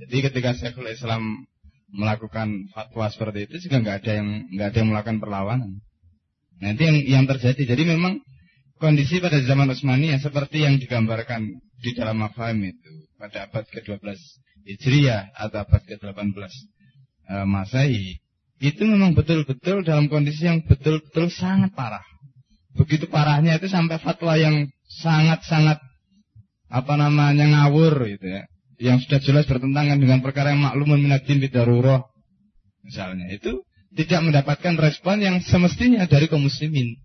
Jadi 0.00 0.16
ketika 0.32 0.56
Syekhul 0.56 0.88
Islam 0.88 1.44
melakukan 1.92 2.70
fatwa 2.72 3.10
seperti 3.12 3.50
itu 3.50 3.68
juga 3.68 3.76
nggak 3.84 3.96
ada 4.00 4.12
yang 4.16 4.28
nggak 4.56 4.68
ada 4.72 4.78
yang 4.80 4.88
melakukan 4.94 5.18
perlawanan. 5.20 5.70
Nanti 6.60 6.82
yang 6.88 6.98
yang 7.04 7.24
terjadi. 7.28 7.76
Jadi 7.76 7.82
memang 7.84 8.22
kondisi 8.80 9.20
pada 9.20 9.36
zaman 9.44 9.68
Utsmani 9.68 10.16
ya 10.16 10.18
seperti 10.22 10.64
yang 10.64 10.80
digambarkan 10.80 11.60
di 11.80 11.90
dalam 11.92 12.24
Mafahim 12.24 12.72
itu 12.72 12.92
pada 13.20 13.48
abad 13.48 13.64
ke-12 13.68 14.16
Hijriah 14.64 15.36
atau 15.36 15.64
abad 15.64 15.82
ke-18 15.84 16.36
e, 17.28 17.34
Masehi 17.44 18.20
itu 18.60 18.82
memang 18.84 19.16
betul-betul 19.16 19.84
dalam 19.84 20.08
kondisi 20.08 20.44
yang 20.44 20.64
betul-betul 20.64 21.32
sangat 21.32 21.72
parah. 21.72 22.04
Begitu 22.76 23.08
parahnya 23.08 23.56
itu 23.56 23.68
sampai 23.68 24.00
fatwa 24.00 24.36
yang 24.36 24.68
sangat-sangat 25.00 25.80
apa 26.70 26.94
namanya 26.94 27.50
ngawur 27.50 28.04
gitu 28.06 28.26
ya 28.30 28.44
yang 28.80 28.96
sudah 28.98 29.20
jelas 29.20 29.44
bertentangan 29.44 30.00
dengan 30.00 30.24
perkara 30.24 30.56
yang 30.56 30.64
maklumun 30.64 31.04
minadin 31.04 31.38
bidarurah 31.38 32.08
misalnya 32.82 33.28
itu 33.28 33.60
tidak 33.92 34.20
mendapatkan 34.24 34.74
respon 34.80 35.20
yang 35.20 35.36
semestinya 35.44 36.08
dari 36.08 36.26
kaum 36.26 36.48
muslimin 36.48 36.96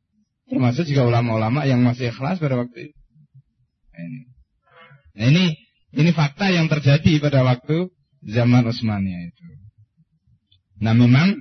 termasuk 0.48 0.88
juga 0.88 1.06
ulama-ulama 1.06 1.68
yang 1.68 1.84
masih 1.84 2.16
ikhlas 2.16 2.40
pada 2.40 2.56
waktu 2.56 2.90
itu 2.90 3.00
nah 3.92 4.02
ini 4.02 4.22
nah 5.16 5.26
ini 5.28 5.46
ini 5.96 6.12
fakta 6.16 6.48
yang 6.52 6.72
terjadi 6.72 7.20
pada 7.20 7.44
waktu 7.44 7.92
zaman 8.24 8.64
Utsmaniyah 8.64 9.22
itu 9.28 9.46
nah 10.80 10.96
memang 10.96 11.36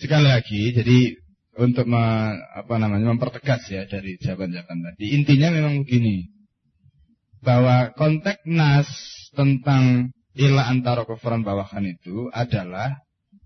sekali 0.00 0.26
lagi 0.26 0.72
jadi 0.72 1.24
untuk 1.54 1.86
me, 1.86 2.34
apa 2.34 2.74
namanya 2.82 3.14
mempertegas 3.14 3.62
ya 3.70 3.86
dari 3.86 4.18
jawaban-jawaban 4.18 4.78
tadi. 4.90 5.14
Intinya 5.14 5.54
memang 5.54 5.86
begini. 5.86 6.30
Bahwa 7.44 7.92
konteks 7.94 8.48
nas 8.48 8.88
tentang 9.34 10.14
ila 10.34 10.62
antara 10.66 11.02
kufran 11.04 11.42
bawahan 11.42 11.84
itu 11.84 12.30
adalah 12.30 12.98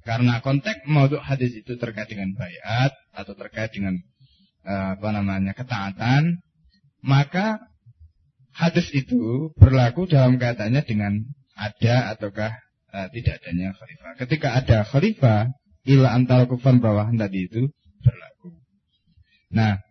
karena 0.05 0.41
konteks 0.41 0.89
moduk 0.89 1.21
hadis 1.21 1.53
itu 1.53 1.77
terkait 1.77 2.09
dengan 2.09 2.33
bayat 2.33 2.93
atau 3.13 3.37
terkait 3.37 3.73
dengan 3.73 3.97
eh, 4.65 4.89
apa 4.97 5.09
namanya 5.13 5.53
ketaatan, 5.53 6.41
maka 7.05 7.61
hadis 8.57 8.89
itu 8.93 9.53
berlaku 9.59 10.09
dalam 10.09 10.41
kaitannya 10.41 10.83
dengan 10.85 11.13
ada 11.59 12.15
ataukah 12.15 12.53
uh, 12.95 13.09
tidak 13.11 13.43
adanya 13.43 13.75
khalifah. 13.75 14.13
Ketika 14.19 14.49
ada 14.55 14.79
khalifah, 14.87 15.41
ila 15.87 16.09
antara 16.15 16.47
kufan 16.47 16.79
bawahan 16.79 17.19
tadi 17.19 17.51
itu 17.51 17.71
berlaku. 18.03 18.55
Nah, 19.55 19.83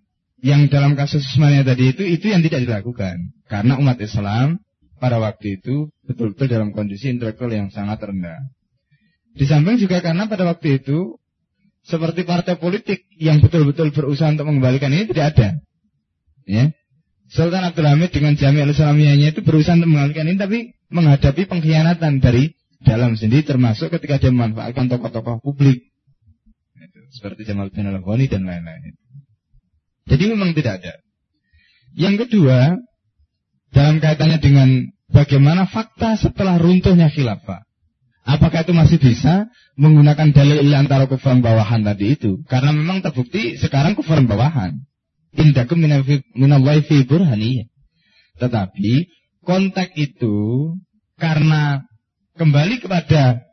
yang 0.43 0.69
dalam 0.71 0.93
kasus 0.95 1.25
Usmania 1.25 1.65
tadi 1.67 1.91
itu 1.91 2.03
itu 2.05 2.29
yang 2.29 2.45
tidak 2.45 2.63
dilakukan 2.63 3.33
karena 3.49 3.79
umat 3.81 3.97
Islam 3.99 4.61
pada 4.97 5.21
waktu 5.21 5.61
itu 5.61 5.93
betul-betul 6.05 6.49
dalam 6.49 6.69
kondisi 6.73 7.13
intelektual 7.13 7.53
yang 7.53 7.69
sangat 7.69 8.01
rendah. 8.01 8.49
Di 9.37 9.45
samping 9.45 9.77
juga 9.77 10.01
karena 10.01 10.25
pada 10.25 10.49
waktu 10.49 10.81
itu 10.81 11.21
seperti 11.85 12.25
partai 12.27 12.57
politik 12.57 13.05
yang 13.15 13.39
betul-betul 13.39 13.93
berusaha 13.93 14.33
untuk 14.33 14.49
mengembalikan 14.49 14.91
ini 14.91 15.07
tidak 15.07 15.37
ada. 15.37 15.49
Ya. 16.43 16.73
Sultan 17.27 17.63
Abdul 17.63 17.87
Hamid 17.87 18.11
dengan 18.11 18.39
Jami 18.39 18.63
al-Islamiyahnya 18.63 19.35
itu 19.35 19.43
berusaha 19.43 19.77
untuk 19.77 19.91
mengembalikan 19.93 20.25
ini 20.27 20.39
tapi 20.39 20.59
menghadapi 20.89 21.43
pengkhianatan 21.47 22.23
dari 22.23 22.55
dalam 22.81 23.19
sendiri 23.19 23.43
termasuk 23.43 23.91
ketika 23.93 24.17
dia 24.17 24.31
memanfaatkan 24.33 24.89
tokoh-tokoh 24.89 25.43
publik. 25.43 25.91
Seperti 27.07 27.47
Jamal 27.47 27.71
bin 27.71 27.87
al 27.87 28.03
dan 28.03 28.43
lain-lain. 28.43 28.95
Jadi 30.07 30.23
memang 30.27 30.51
tidak 30.55 30.83
ada. 30.83 30.93
Yang 31.95 32.27
kedua, 32.27 32.79
dalam 33.77 34.01
kaitannya 34.01 34.41
dengan 34.41 34.69
bagaimana 35.13 35.69
fakta 35.69 36.17
setelah 36.17 36.57
runtuhnya 36.57 37.13
khilafah. 37.13 37.61
Apakah 38.25 38.65
itu 38.65 38.73
masih 38.73 38.97
bisa 38.97 39.47
menggunakan 39.77 40.33
dalil 40.33 40.73
antara 40.73 41.05
kufran 41.05 41.45
bawahan 41.45 41.85
tadi 41.85 42.17
itu? 42.17 42.41
Karena 42.49 42.73
memang 42.73 43.05
terbukti 43.05 43.55
sekarang 43.61 43.93
kufran 43.93 44.25
bawahan. 44.25 44.81
Indakum 45.37 45.77
minallahi 45.79 46.81
fi 46.89 47.05
burhaniyah. 47.05 47.69
Tetapi 48.41 49.07
konteks 49.45 49.93
itu 49.95 50.35
karena 51.15 51.85
kembali 52.35 52.81
kepada 52.81 53.45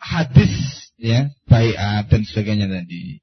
hadis 0.00 0.54
ya 0.96 1.28
bayat 1.44 2.08
dan 2.08 2.22
sebagainya 2.24 2.70
tadi. 2.70 3.20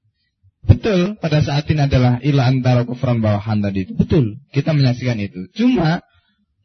Betul, 0.67 1.15
pada 1.23 1.39
saat 1.39 1.63
ini 1.71 1.87
adalah 1.87 2.19
ila 2.19 2.51
antara 2.51 2.83
kufran 2.83 3.23
bawahan 3.23 3.63
tadi 3.63 3.87
itu. 3.87 3.93
Betul, 3.95 4.43
kita 4.51 4.75
menyaksikan 4.75 5.15
itu. 5.17 5.47
Cuma 5.55 6.03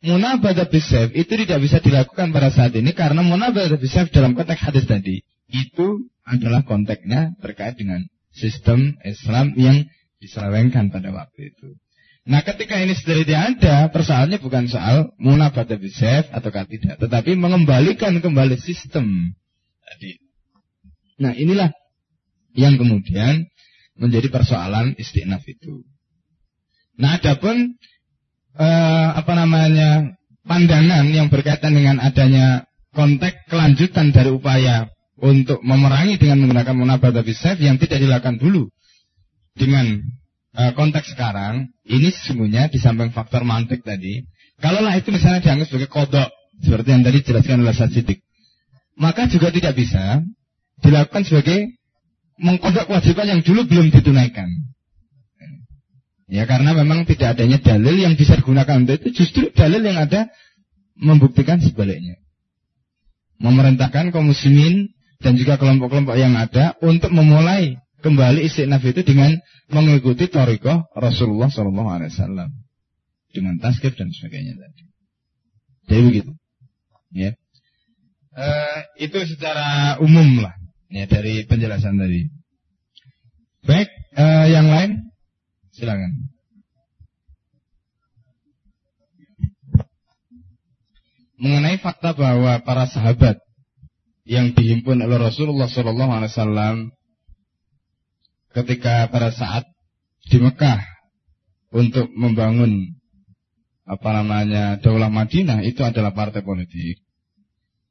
munabadah 0.03 0.67
bisaf 0.67 1.15
itu 1.15 1.33
tidak 1.47 1.63
bisa 1.63 1.79
dilakukan 1.79 2.35
pada 2.35 2.51
saat 2.51 2.75
ini 2.75 2.91
karena 2.93 3.23
munabadah 3.23 3.79
bisaf 3.79 4.11
dalam 4.11 4.35
konteks 4.35 4.59
hadis 4.59 4.91
tadi 4.91 5.23
itu 5.55 6.11
adalah 6.27 6.67
konteksnya 6.67 7.39
terkait 7.39 7.79
dengan 7.79 8.03
sistem 8.35 8.99
Islam 9.07 9.55
yang 9.55 9.87
diselewengkan 10.19 10.91
pada 10.91 11.15
waktu 11.15 11.55
itu. 11.55 11.79
Nah 12.23 12.43
ketika 12.47 12.79
ini 12.79 12.95
sudah 12.95 13.17
tidak 13.23 13.41
ada, 13.59 13.75
persoalannya 13.91 14.39
bukan 14.39 14.71
soal 14.71 15.11
munabata 15.19 15.75
bisef 15.75 16.31
atau 16.31 16.55
tidak, 16.55 16.99
tetapi 17.03 17.35
mengembalikan 17.35 18.15
kembali 18.23 18.59
sistem 18.63 19.35
tadi. 19.83 20.23
Nah 21.19 21.35
inilah 21.35 21.75
yang 22.55 22.79
kemudian 22.79 23.51
menjadi 24.03 24.29
persoalan 24.29 24.99
istiqnaf 24.99 25.47
itu. 25.47 25.87
Nah 26.99 27.23
adapun 27.23 27.79
eh, 28.59 29.09
apa 29.15 29.33
namanya 29.39 30.19
pandangan 30.43 31.07
yang 31.09 31.31
berkaitan 31.31 31.73
dengan 31.79 32.03
adanya 32.03 32.67
konteks 32.93 33.49
kelanjutan 33.49 34.11
dari 34.11 34.35
upaya 34.35 34.91
untuk 35.23 35.63
memerangi 35.63 36.19
dengan 36.19 36.43
menggunakan 36.45 36.75
munabata 36.75 37.23
bisef 37.23 37.57
yang 37.63 37.79
tidak 37.79 38.03
dilakukan 38.03 38.43
dulu 38.43 38.69
dengan 39.55 40.03
uh, 40.57 40.73
konteks 40.73 41.13
sekarang, 41.13 41.71
ini 41.85 42.09
sesungguhnya 42.11 42.73
di 42.73 42.81
samping 42.81 43.13
faktor 43.13 43.45
mantik 43.45 43.85
tadi, 43.85 44.25
kalaulah 44.59 44.97
itu 44.97 45.13
misalnya 45.13 45.45
dianggap 45.45 45.67
sebagai 45.69 45.91
kodok, 45.93 46.29
seperti 46.61 46.89
yang 46.91 47.03
tadi 47.05 47.17
dijelaskan 47.21 47.61
oleh 47.63 47.75
Sidik, 47.77 48.19
maka 48.97 49.29
juga 49.29 49.53
tidak 49.53 49.77
bisa 49.77 50.25
dilakukan 50.83 51.23
sebagai 51.23 51.77
mengkodok 52.41 52.89
kewajiban 52.89 53.27
yang 53.29 53.41
dulu 53.45 53.67
belum 53.69 53.87
ditunaikan. 53.93 54.49
Ya 56.33 56.49
karena 56.49 56.73
memang 56.73 57.05
tidak 57.05 57.37
adanya 57.37 57.61
dalil 57.61 57.93
yang 58.01 58.17
bisa 58.17 58.41
digunakan 58.41 58.81
untuk 58.81 59.05
itu, 59.05 59.21
justru 59.21 59.53
dalil 59.53 59.85
yang 59.85 60.01
ada 60.01 60.33
membuktikan 60.97 61.61
sebaliknya. 61.61 62.17
Memerintahkan 63.37 64.15
kaum 64.17 64.33
muslimin 64.33 64.97
dan 65.21 65.37
juga 65.37 65.61
kelompok-kelompok 65.61 66.17
yang 66.17 66.33
ada 66.39 66.73
untuk 66.81 67.13
memulai 67.13 67.77
kembali 68.01 68.49
istiqnaf 68.49 68.83
itu 68.83 69.05
dengan 69.05 69.37
mengikuti 69.69 70.27
torikoh 70.27 70.89
Rasulullah 70.97 71.53
Wasallam 71.53 72.51
dengan 73.33 73.55
taskif 73.61 73.93
dan 73.97 74.09
sebagainya 74.13 74.59
tadi. 74.59 74.83
Jadi 75.89 76.01
begitu, 76.07 76.33
ya. 77.13 77.31
E, 78.33 78.49
itu 79.05 79.19
secara 79.29 79.99
umum 80.01 80.43
lah, 80.43 80.55
ya 80.93 81.09
dari 81.09 81.49
penjelasan 81.49 81.97
tadi. 81.97 82.29
Baik, 83.65 83.89
e, 84.13 84.25
yang 84.53 84.69
lain 84.69 85.09
silakan. 85.73 86.31
Mengenai 91.43 91.81
fakta 91.83 92.15
bahwa 92.15 92.63
para 92.63 92.87
sahabat 92.87 93.43
yang 94.23 94.55
dihimpun 94.55 95.03
oleh 95.03 95.19
Rasulullah 95.19 95.67
Wasallam 95.67 96.95
ketika 98.55 99.11
pada 99.11 99.35
saat 99.35 99.67
di 100.31 100.39
Mekah 100.39 100.79
untuk 101.75 102.07
membangun 102.15 102.95
apa 103.83 104.09
namanya 104.15 104.79
Daulah 104.79 105.11
Madinah 105.11 105.67
itu 105.67 105.83
adalah 105.83 106.15
partai 106.15 106.47
politik. 106.47 107.03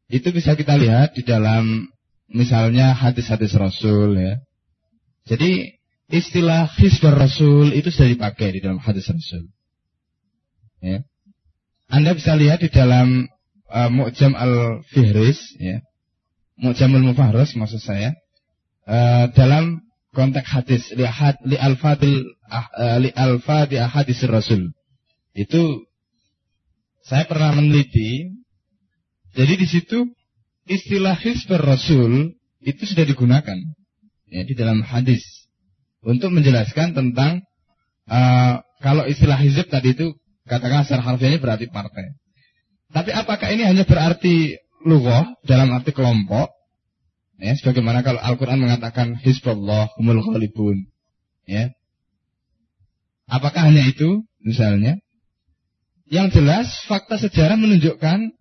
Itu 0.07 0.31
bisa 0.31 0.55
kita 0.55 0.79
lihat 0.79 1.19
di 1.19 1.27
dalam 1.27 1.91
misalnya 2.31 2.95
hadis-hadis 2.95 3.53
Rasul 3.55 4.17
ya. 4.17 4.33
Jadi 5.27 5.77
istilah 6.11 6.67
Hizbur 6.67 7.15
Rasul 7.15 7.75
itu 7.75 7.93
sudah 7.93 8.09
dipakai 8.09 8.57
di 8.57 8.59
dalam 8.63 8.81
hadis 8.81 9.07
Rasul. 9.11 9.51
Ya. 10.81 11.05
Anda 11.91 12.15
bisa 12.15 12.33
lihat 12.33 12.63
di 12.63 12.71
dalam 12.71 13.27
uh, 13.69 13.89
Mu'jam 13.91 14.33
al-Fihris 14.33 15.59
ya. 15.59 15.83
Mu'jamul 16.57 17.05
Mufahrus 17.11 17.53
maksud 17.53 17.83
saya. 17.83 18.15
Uh, 18.87 19.29
dalam 19.37 19.83
konteks 20.11 20.47
hadis 20.47 20.83
li, 20.91 21.07
had, 21.07 21.39
li 21.47 21.55
alfadil 21.55 22.27
uh, 22.51 22.97
li 22.99 23.11
alfadi 23.15 23.79
hadis 23.79 24.19
rasul 24.27 24.75
itu 25.31 25.87
saya 27.07 27.23
pernah 27.23 27.55
meneliti 27.55 28.27
jadi 29.31 29.53
di 29.55 29.67
situ 29.67 30.11
istilah 30.69 31.17
hisbar 31.17 31.61
rasul 31.61 32.37
itu 32.61 32.83
sudah 32.85 33.05
digunakan 33.05 33.57
ya 34.29 34.41
di 34.45 34.53
dalam 34.53 34.85
hadis 34.85 35.23
untuk 36.05 36.29
menjelaskan 36.33 36.93
tentang 36.93 37.41
uh, 38.09 38.61
kalau 38.81 39.05
istilah 39.05 39.37
hizib 39.37 39.69
tadi 39.69 39.93
itu 39.97 40.13
katakan 40.45 40.85
secara 40.85 41.13
harfiahnya 41.13 41.41
berarti 41.41 41.69
partai 41.69 42.17
tapi 42.91 43.13
apakah 43.13 43.47
ini 43.49 43.65
hanya 43.65 43.87
berarti 43.87 44.57
lughah 44.85 45.37
dalam 45.45 45.73
arti 45.73 45.93
kelompok 45.93 46.49
Ya, 47.41 47.57
sebagaimana 47.57 48.05
kalau 48.05 48.21
Al-Quran 48.21 48.61
mengatakan 48.61 49.17
Hizbullah 49.17 49.89
humul 49.97 50.21
ghalibun. 50.21 50.85
Ya. 51.49 51.73
Apakah 53.25 53.73
hanya 53.73 53.81
itu 53.89 54.21
misalnya? 54.45 55.01
Yang 56.05 56.37
jelas 56.37 56.69
fakta 56.85 57.17
sejarah 57.17 57.57
menunjukkan 57.57 58.37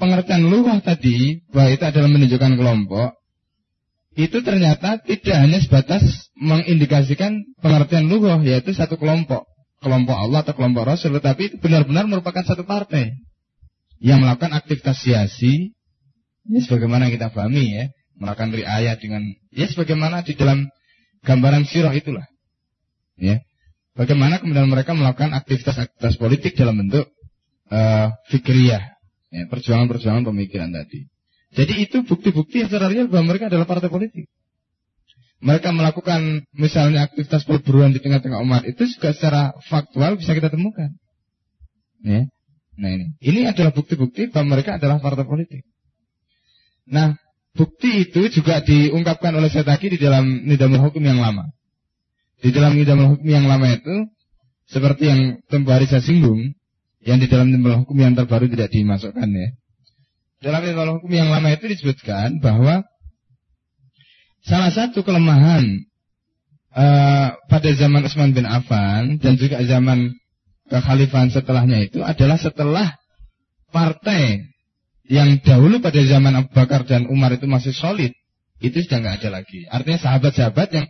pengertian 0.00 0.48
luah 0.48 0.80
tadi 0.80 1.44
bahwa 1.52 1.70
itu 1.76 1.84
adalah 1.84 2.08
menunjukkan 2.08 2.52
kelompok 2.56 3.10
itu 4.16 4.40
ternyata 4.42 4.98
tidak 5.04 5.36
hanya 5.36 5.60
sebatas 5.60 6.32
mengindikasikan 6.34 7.44
pengertian 7.60 8.08
luah 8.08 8.40
yaitu 8.40 8.72
satu 8.72 8.96
kelompok 8.96 9.44
kelompok 9.84 10.16
Allah 10.16 10.40
atau 10.40 10.56
kelompok 10.56 10.88
Rasul 10.88 11.14
tetapi 11.20 11.52
itu 11.52 11.56
benar-benar 11.60 12.08
merupakan 12.08 12.42
satu 12.42 12.64
partai 12.64 13.12
yang 14.00 14.24
melakukan 14.24 14.56
aktivitas 14.56 15.04
siasi 15.04 15.76
ini 16.48 16.58
sebagaimana 16.64 17.12
kita 17.12 17.28
pahami 17.30 17.64
ya 17.68 17.84
melakukan 18.20 18.52
riayah 18.52 18.96
dengan 19.00 19.22
ya 19.52 19.68
sebagaimana 19.68 20.24
di 20.24 20.36
dalam 20.36 20.68
gambaran 21.24 21.64
sirah 21.68 21.92
itulah. 21.96 22.28
Ya. 23.16 23.40
Bagaimana 23.96 24.40
kemudian 24.40 24.70
mereka 24.70 24.96
melakukan 24.96 25.36
aktivitas-aktivitas 25.36 26.16
politik 26.16 26.56
dalam 26.56 26.80
bentuk 26.80 27.10
uh, 27.68 28.08
fikriyah, 28.32 28.96
ya, 29.30 29.46
perjuangan-perjuangan 29.48 30.26
pemikiran 30.26 30.70
tadi. 30.74 31.06
Jadi 31.50 31.74
itu 31.82 32.06
bukti-bukti 32.06 32.62
yang 32.62 32.70
secara 32.70 32.86
real 32.90 33.10
bahwa 33.10 33.34
mereka 33.34 33.50
adalah 33.50 33.66
partai 33.66 33.90
politik. 33.90 34.26
mereka 35.40 35.72
melakukan 35.72 36.44
misalnya 36.52 37.08
aktivitas 37.08 37.48
perburuan 37.48 37.96
di 37.96 38.00
tengah-tengah 38.04 38.44
umat 38.44 38.60
itu 38.68 38.84
juga 38.92 39.16
secara 39.16 39.56
faktual 39.72 40.20
bisa 40.20 40.36
kita 40.36 40.52
temukan. 40.52 40.92
Ya. 42.04 42.28
Nah 42.76 42.90
ini, 42.92 43.16
ini 43.24 43.48
adalah 43.48 43.72
bukti-bukti 43.72 44.28
bahwa 44.28 44.56
mereka 44.56 44.76
adalah 44.76 45.00
partai 45.00 45.24
politik. 45.24 45.64
Nah, 46.88 47.16
bukti 47.56 48.04
itu 48.04 48.28
juga 48.28 48.60
diungkapkan 48.60 49.32
oleh 49.32 49.48
Setaki 49.48 49.96
di 49.96 49.98
dalam 50.00 50.44
Nidamul 50.44 50.80
Hukum 50.88 51.00
yang 51.00 51.20
lama. 51.20 51.48
Di 52.40 52.52
dalam 52.52 52.76
Nidamul 52.76 53.16
Hukum 53.16 53.28
yang 53.28 53.48
lama 53.48 53.68
itu, 53.68 54.12
seperti 54.68 55.08
yang 55.08 55.20
tempoh 55.48 55.72
hari 55.72 55.88
saya 55.88 56.04
singgung, 56.04 56.56
yang 57.00 57.16
di 57.20 57.26
dalam 57.28 57.48
Nidamul 57.48 57.84
Hukum 57.84 57.96
yang 57.96 58.12
terbaru 58.12 58.48
tidak 58.52 58.68
dimasukkan 58.72 59.28
ya. 59.28 59.48
Dalam 60.40 60.60
Nidamul 60.64 61.00
Hukum 61.00 61.12
yang 61.12 61.32
lama 61.32 61.48
itu 61.52 61.64
disebutkan 61.68 62.40
bahwa 62.44 62.84
salah 64.44 64.72
satu 64.72 65.00
kelemahan 65.04 65.64
uh, 66.76 67.36
pada 67.48 67.70
zaman 67.72 68.04
Utsman 68.04 68.36
bin 68.36 68.44
Affan 68.44 69.16
dan 69.20 69.36
juga 69.40 69.60
zaman 69.64 70.12
kekhalifahan 70.70 71.32
setelahnya 71.32 71.88
itu 71.88 72.00
adalah 72.04 72.38
setelah 72.38 72.86
partai 73.74 74.50
yang 75.10 75.42
dahulu 75.42 75.82
pada 75.82 75.98
zaman 76.06 76.38
Abu 76.38 76.54
Bakar 76.54 76.86
dan 76.86 77.10
Umar 77.10 77.34
itu 77.34 77.50
masih 77.50 77.74
solid, 77.74 78.14
itu 78.62 78.78
sudah 78.86 79.02
nggak 79.02 79.16
ada 79.24 79.42
lagi. 79.42 79.66
Artinya 79.66 79.98
sahabat-sahabat 79.98 80.68
yang 80.70 80.86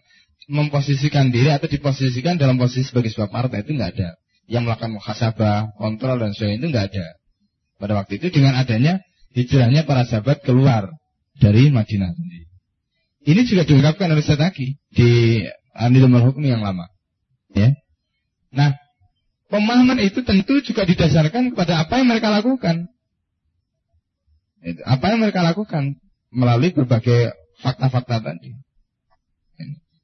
memposisikan 0.51 1.33
diri 1.33 1.49
atau 1.49 1.71
diposisikan 1.71 2.37
dalam 2.37 2.61
posisi 2.61 2.85
sebagai 2.85 3.09
sebuah 3.09 3.33
partai 3.33 3.65
itu 3.65 3.73
nggak 3.73 3.91
ada. 3.97 4.21
Yang 4.51 4.63
melakukan 4.67 4.99
muhasabah, 4.99 5.79
kontrol 5.79 6.19
dan 6.19 6.35
sebagainya 6.35 6.59
itu 6.59 6.67
nggak 6.75 6.87
ada. 6.91 7.07
Pada 7.79 7.93
waktu 8.03 8.19
itu 8.19 8.35
dengan 8.35 8.59
adanya 8.59 8.99
hijrahnya 9.31 9.87
para 9.87 10.03
sahabat 10.03 10.43
keluar 10.43 10.91
dari 11.39 11.71
Madinah. 11.71 12.13
Ini 13.25 13.41
juga 13.47 13.63
diungkapkan 13.63 14.11
oleh 14.11 14.25
Sataki 14.27 14.75
di 14.91 15.41
Anilul 15.77 16.11
Hukum 16.19 16.43
yang 16.43 16.67
lama. 16.67 16.91
Ya. 17.55 17.79
Nah, 18.51 18.75
pemahaman 19.49 20.03
itu 20.03 20.27
tentu 20.27 20.59
juga 20.67 20.83
didasarkan 20.83 21.55
kepada 21.55 21.87
apa 21.87 22.03
yang 22.03 22.11
mereka 22.11 22.29
lakukan. 22.35 22.91
Apa 24.85 25.15
yang 25.15 25.25
mereka 25.25 25.41
lakukan 25.47 25.97
melalui 26.35 26.75
berbagai 26.75 27.33
fakta-fakta 27.63 28.21
tadi. 28.21 28.57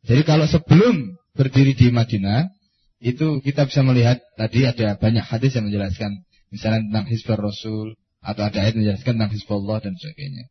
Jadi 0.06 0.22
kalau 0.22 0.46
sebelum 0.46 1.18
berdiri 1.34 1.74
di 1.74 1.90
Madinah, 1.90 2.55
itu 3.02 3.44
kita 3.44 3.68
bisa 3.68 3.84
melihat 3.84 4.18
tadi 4.40 4.64
ada 4.64 4.96
banyak 4.96 5.24
hadis 5.24 5.52
yang 5.52 5.68
menjelaskan 5.68 6.24
misalnya 6.48 6.80
tentang 6.88 7.06
Hizbul 7.12 7.40
Rasul 7.40 7.86
atau 8.24 8.42
ada 8.42 8.58
ayat 8.64 8.74
menjelaskan 8.74 9.20
tentang 9.20 9.32
Hizbullah 9.32 9.78
dan 9.84 9.94
sebagainya. 9.94 10.44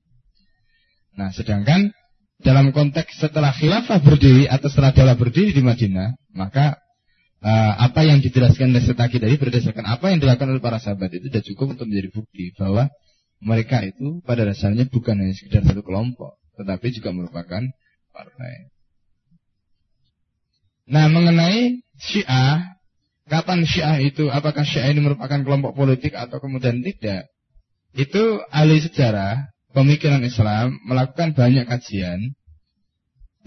Nah, 1.15 1.29
sedangkan 1.31 1.95
dalam 2.43 2.75
konteks 2.75 3.17
setelah 3.17 3.55
khilafah 3.55 4.03
berdiri 4.03 4.45
atau 4.45 4.67
setelah 4.67 4.91
dalah 4.91 5.15
berdiri 5.15 5.55
di 5.55 5.63
Madinah, 5.63 6.19
maka 6.35 6.77
uh, 7.39 7.73
apa 7.79 8.03
yang 8.03 8.19
dijelaskan 8.19 8.75
oleh 8.75 8.83
Setaki 8.83 9.17
tadi 9.17 9.39
berdasarkan 9.39 9.87
apa 9.87 10.11
yang 10.11 10.19
dilakukan 10.19 10.51
oleh 10.51 10.61
para 10.61 10.77
sahabat 10.77 11.15
itu 11.15 11.31
sudah 11.31 11.43
cukup 11.43 11.67
untuk 11.79 11.87
menjadi 11.87 12.09
bukti 12.11 12.51
bahwa 12.59 12.91
mereka 13.39 13.83
itu 13.83 14.19
pada 14.23 14.47
dasarnya 14.47 14.87
bukan 14.91 15.15
hanya 15.19 15.35
sekedar 15.35 15.63
satu 15.63 15.83
kelompok, 15.83 16.39
tetapi 16.59 16.87
juga 16.91 17.09
merupakan 17.15 17.63
partai. 18.11 18.53
Nah, 20.85 21.09
mengenai 21.09 21.84
Syiah, 21.99 22.75
kapan 23.27 23.63
Syiah 23.63 23.97
itu, 24.03 24.27
apakah 24.27 24.67
Syiah 24.67 24.91
ini 24.91 25.01
merupakan 25.03 25.39
kelompok 25.41 25.75
politik 25.75 26.13
atau 26.15 26.43
kemudian 26.43 26.83
tidak? 26.83 27.31
Itu 27.95 28.43
ahli 28.51 28.83
sejarah 28.83 29.55
pemikiran 29.71 30.23
Islam 30.23 30.79
melakukan 30.83 31.31
banyak 31.31 31.67
kajian. 31.67 32.35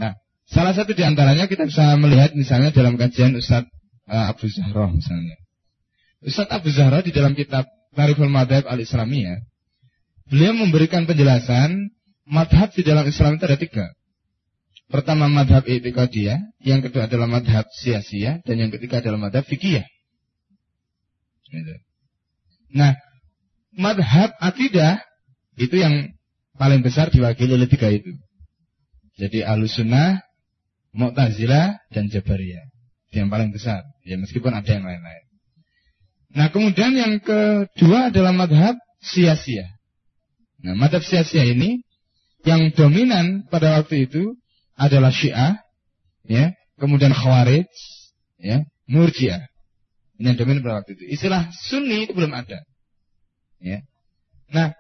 Nah, 0.01 0.17
salah 0.49 0.73
satu 0.73 0.97
di 0.97 1.05
antaranya 1.05 1.49
kita 1.49 1.69
bisa 1.69 1.97
melihat 2.01 2.33
misalnya 2.33 2.73
dalam 2.73 2.97
kajian 2.97 3.37
Ustadz 3.37 3.69
uh, 4.09 4.33
Abu 4.33 4.49
Zahra 4.49 4.89
misalnya. 4.89 5.37
Ustadz 6.25 6.53
Abu 6.53 6.69
Zahra 6.73 7.05
di 7.05 7.13
dalam 7.13 7.37
kitab 7.37 7.69
Tariful 7.93 8.33
Madhab 8.33 8.65
al-Islamiyah, 8.69 9.45
beliau 10.29 10.57
memberikan 10.57 11.05
penjelasan 11.05 11.93
madhab 12.29 12.73
di 12.77 12.85
dalam 12.85 13.09
Islam 13.09 13.37
itu 13.37 13.45
ada 13.49 13.59
tiga. 13.59 13.87
Pertama 14.89 15.29
madhab 15.29 15.69
i'tiqadiyah, 15.69 16.65
yang 16.65 16.81
kedua 16.81 17.05
adalah 17.05 17.29
madhab 17.29 17.69
sia-sia, 17.77 18.41
dan 18.49 18.57
yang 18.57 18.71
ketiga 18.73 19.05
adalah 19.05 19.29
madhab 19.29 19.45
fikih. 19.45 19.85
Gitu. 21.49 21.75
Nah, 22.73 22.97
madhab 23.77 24.33
akidah 24.41 25.01
itu 25.61 25.77
yang 25.77 26.13
paling 26.57 26.81
besar 26.81 27.13
diwakili 27.13 27.53
oleh 27.53 27.69
tiga 27.69 27.93
itu. 27.93 28.17
Jadi 29.19 29.45
Ahlussunnah, 29.45 30.25
Mu'tazilah 30.95 31.85
dan 31.93 32.09
Jabariyah. 32.09 32.65
Itu 33.11 33.25
yang 33.25 33.29
paling 33.29 33.53
besar. 33.53 33.85
Ya 34.07 34.17
meskipun 34.17 34.55
ada 34.55 34.69
yang 34.69 34.87
lain-lain. 34.87 35.25
Nah 36.39 36.49
kemudian 36.55 36.93
yang 36.95 37.19
kedua 37.19 38.09
adalah 38.09 38.31
madhab 38.31 38.79
sia-sia. 39.03 39.69
Nah 40.63 40.79
madhab 40.79 41.03
sia-sia 41.03 41.45
ini 41.45 41.83
yang 42.47 42.71
dominan 42.73 43.49
pada 43.51 43.81
waktu 43.81 44.07
itu 44.07 44.38
adalah 44.79 45.11
Syiah, 45.11 45.59
ya, 46.25 46.55
kemudian 46.79 47.11
Khawarij, 47.11 47.67
ya, 48.39 48.63
Murji'ah. 48.87 49.51
Ini 50.19 50.35
yang 50.35 50.39
dominan 50.39 50.63
pada 50.63 50.83
waktu 50.83 50.99
itu. 50.99 51.05
Istilah 51.19 51.51
Sunni 51.55 52.07
itu 52.07 52.15
belum 52.15 52.35
ada. 52.35 52.63
Ya. 53.63 53.83
Nah, 54.51 54.75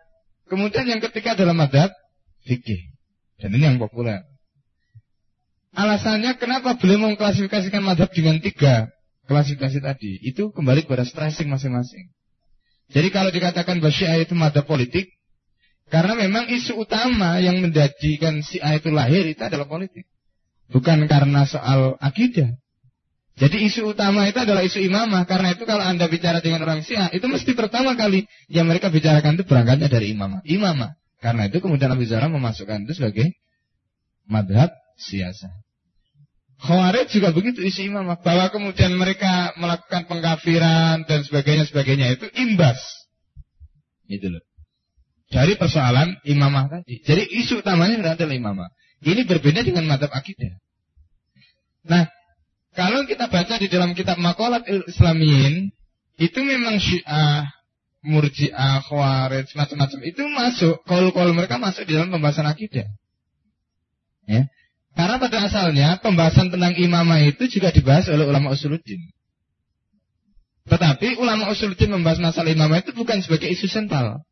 Kemudian 0.49 0.89
yang 0.89 1.01
ketiga 1.05 1.36
adalah 1.36 1.52
madhab 1.52 1.93
fikih. 2.49 2.97
Dan 3.39 3.55
ini 3.55 3.68
yang 3.68 3.78
populer. 3.78 4.25
Alasannya 5.77 6.41
kenapa 6.41 6.75
beliau 6.81 7.07
mengklasifikasikan 7.07 7.85
madhab 7.85 8.10
dengan 8.10 8.41
tiga 8.41 8.89
klasifikasi 9.28 9.78
tadi. 9.85 10.12
Itu 10.25 10.51
kembali 10.51 10.89
kepada 10.89 11.05
stressing 11.05 11.52
masing-masing. 11.52 12.09
Jadi 12.89 13.12
kalau 13.12 13.28
dikatakan 13.28 13.78
bahwa 13.78 13.93
Syiah 13.93 14.25
itu 14.25 14.33
madhab 14.33 14.65
politik, 14.65 15.12
karena 15.89 16.12
memang 16.20 16.52
isu 16.52 16.84
utama 16.84 17.41
yang 17.41 17.65
menjadikan 17.65 18.44
Syiah 18.44 18.76
itu 18.76 18.92
lahir 18.92 19.25
itu 19.25 19.41
adalah 19.41 19.65
politik. 19.65 20.05
Bukan 20.68 21.08
karena 21.08 21.49
soal 21.49 21.97
akidah. 21.97 22.52
Jadi 23.39 23.70
isu 23.70 23.97
utama 23.97 24.28
itu 24.28 24.36
adalah 24.36 24.60
isu 24.60 24.84
imamah. 24.84 25.25
Karena 25.25 25.57
itu 25.57 25.65
kalau 25.65 25.81
Anda 25.81 26.05
bicara 26.12 26.44
dengan 26.44 26.60
orang 26.68 26.84
Syiah, 26.84 27.08
itu 27.08 27.25
mesti 27.25 27.57
pertama 27.57 27.97
kali 27.97 28.28
yang 28.52 28.68
mereka 28.68 28.92
bicarakan 28.92 29.41
itu 29.41 29.49
berangkatnya 29.49 29.89
dari 29.89 30.12
imamah. 30.12 30.44
Imamah. 30.44 30.92
Karena 31.25 31.49
itu 31.49 31.58
kemudian 31.65 31.89
Abu 31.89 32.05
Zara 32.05 32.28
memasukkan 32.28 32.84
itu 32.84 32.92
sebagai 32.99 33.33
madhab 34.28 34.68
siasa. 35.00 35.49
Khawarij 36.58 37.08
juga 37.15 37.33
begitu 37.33 37.65
isu 37.65 37.89
imamah. 37.89 38.20
Bahwa 38.20 38.52
kemudian 38.52 38.92
mereka 38.92 39.57
melakukan 39.57 40.05
pengkafiran 40.05 41.08
dan 41.08 41.25
sebagainya 41.25 41.65
sebagainya 41.65 42.18
itu 42.18 42.28
imbas. 42.36 42.76
Gitu 44.05 44.36
loh. 44.36 44.48
Dari 45.28 45.60
persoalan 45.60 46.24
imamah 46.24 46.73
tadi. 46.73 47.05
Jadi 47.05 47.28
isu 47.44 47.60
utamanya 47.60 48.16
adalah 48.16 48.32
imamah. 48.32 48.68
Ini 49.05 49.28
berbeda 49.28 49.60
dengan 49.60 49.84
madhab 49.84 50.08
akidah. 50.08 50.57
Nah, 51.84 52.08
kalau 52.73 53.05
kita 53.05 53.28
baca 53.28 53.55
di 53.60 53.68
dalam 53.68 53.92
kitab 53.92 54.16
Makolat 54.16 54.65
Islamiyin, 54.66 55.70
itu 56.18 56.39
memang 56.42 56.81
Syiah, 56.81 57.47
Murji'ah, 58.02 58.82
Khawarij, 58.89 59.52
macam-macam 59.55 60.00
itu 60.02 60.23
masuk, 60.26 60.76
kol-kol 60.89 61.31
mereka 61.36 61.60
masuk 61.60 61.84
di 61.84 61.94
dalam 61.94 62.10
pembahasan 62.10 62.48
akidah. 62.48 62.89
Ya. 64.26 64.48
Karena 64.98 65.16
pada 65.23 65.39
asalnya 65.47 65.89
pembahasan 66.02 66.50
tentang 66.50 66.74
imamah 66.74 67.23
itu 67.23 67.47
juga 67.47 67.70
dibahas 67.70 68.10
oleh 68.10 68.26
ulama 68.26 68.50
usuluddin. 68.50 68.98
Tetapi 70.66 71.23
ulama 71.23 71.48
usuluddin 71.55 71.94
membahas 71.94 72.18
masalah 72.18 72.50
imamah 72.50 72.82
itu 72.82 72.90
bukan 72.92 73.23
sebagai 73.23 73.47
isu 73.47 73.70
sentral. 73.70 74.26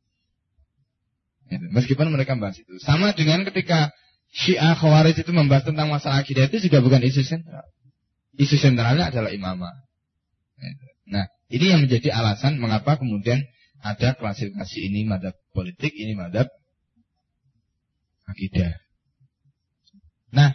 Ya, 1.47 1.63
meskipun 1.71 2.11
mereka 2.11 2.35
membahas 2.35 2.59
itu. 2.59 2.79
Sama 2.83 3.15
dengan 3.15 3.47
ketika 3.47 3.95
Syiah 4.35 4.75
Khawarij 4.75 5.17
itu 5.17 5.31
membahas 5.31 5.65
tentang 5.65 5.89
masalah 5.89 6.21
akidah 6.21 6.51
itu 6.51 6.67
juga 6.67 6.83
bukan 6.83 7.01
isu 7.07 7.23
sentral. 7.23 7.65
Isu 8.37 8.59
sentralnya 8.59 9.09
adalah 9.09 9.31
imamah. 9.31 9.73
Nah, 11.07 11.25
ini 11.49 11.71
yang 11.71 11.81
menjadi 11.87 12.11
alasan 12.13 12.59
mengapa 12.59 12.99
kemudian 12.99 13.47
ada 13.81 14.19
klasifikasi 14.19 14.79
ini 14.91 15.07
madhab 15.07 15.39
politik, 15.55 15.95
ini 15.95 16.19
madhab 16.19 16.51
akidah. 18.27 18.75
Nah, 20.35 20.51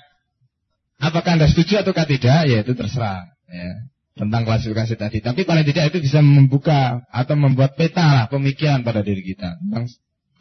apakah 0.99 1.39
Anda 1.39 1.47
setuju 1.47 1.81
atau 1.81 1.95
tidak? 1.95 2.39
Ya 2.51 2.59
itu 2.61 2.75
terserah. 2.75 3.31
Ya, 3.47 3.87
tentang 4.19 4.43
klasifikasi 4.43 4.93
tadi. 4.99 5.17
Tapi 5.23 5.47
paling 5.47 5.63
tidak 5.63 5.95
itu 5.95 6.03
bisa 6.03 6.19
membuka 6.19 7.01
atau 7.07 7.35
membuat 7.39 7.79
peta 7.79 8.03
lah 8.03 8.25
pemikiran 8.27 8.83
pada 8.83 9.01
diri 9.01 9.23
kita 9.23 9.55
tentang 9.57 9.87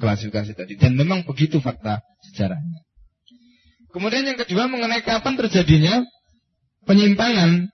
klasifikasi 0.00 0.56
tadi. 0.56 0.74
Dan 0.80 0.96
memang 0.96 1.28
begitu 1.28 1.60
fakta 1.60 2.00
sejarahnya. 2.32 2.80
Kemudian 3.92 4.24
yang 4.24 4.38
kedua 4.40 4.70
mengenai 4.70 5.04
kapan 5.04 5.36
terjadinya 5.36 6.06
penyimpangan 6.88 7.68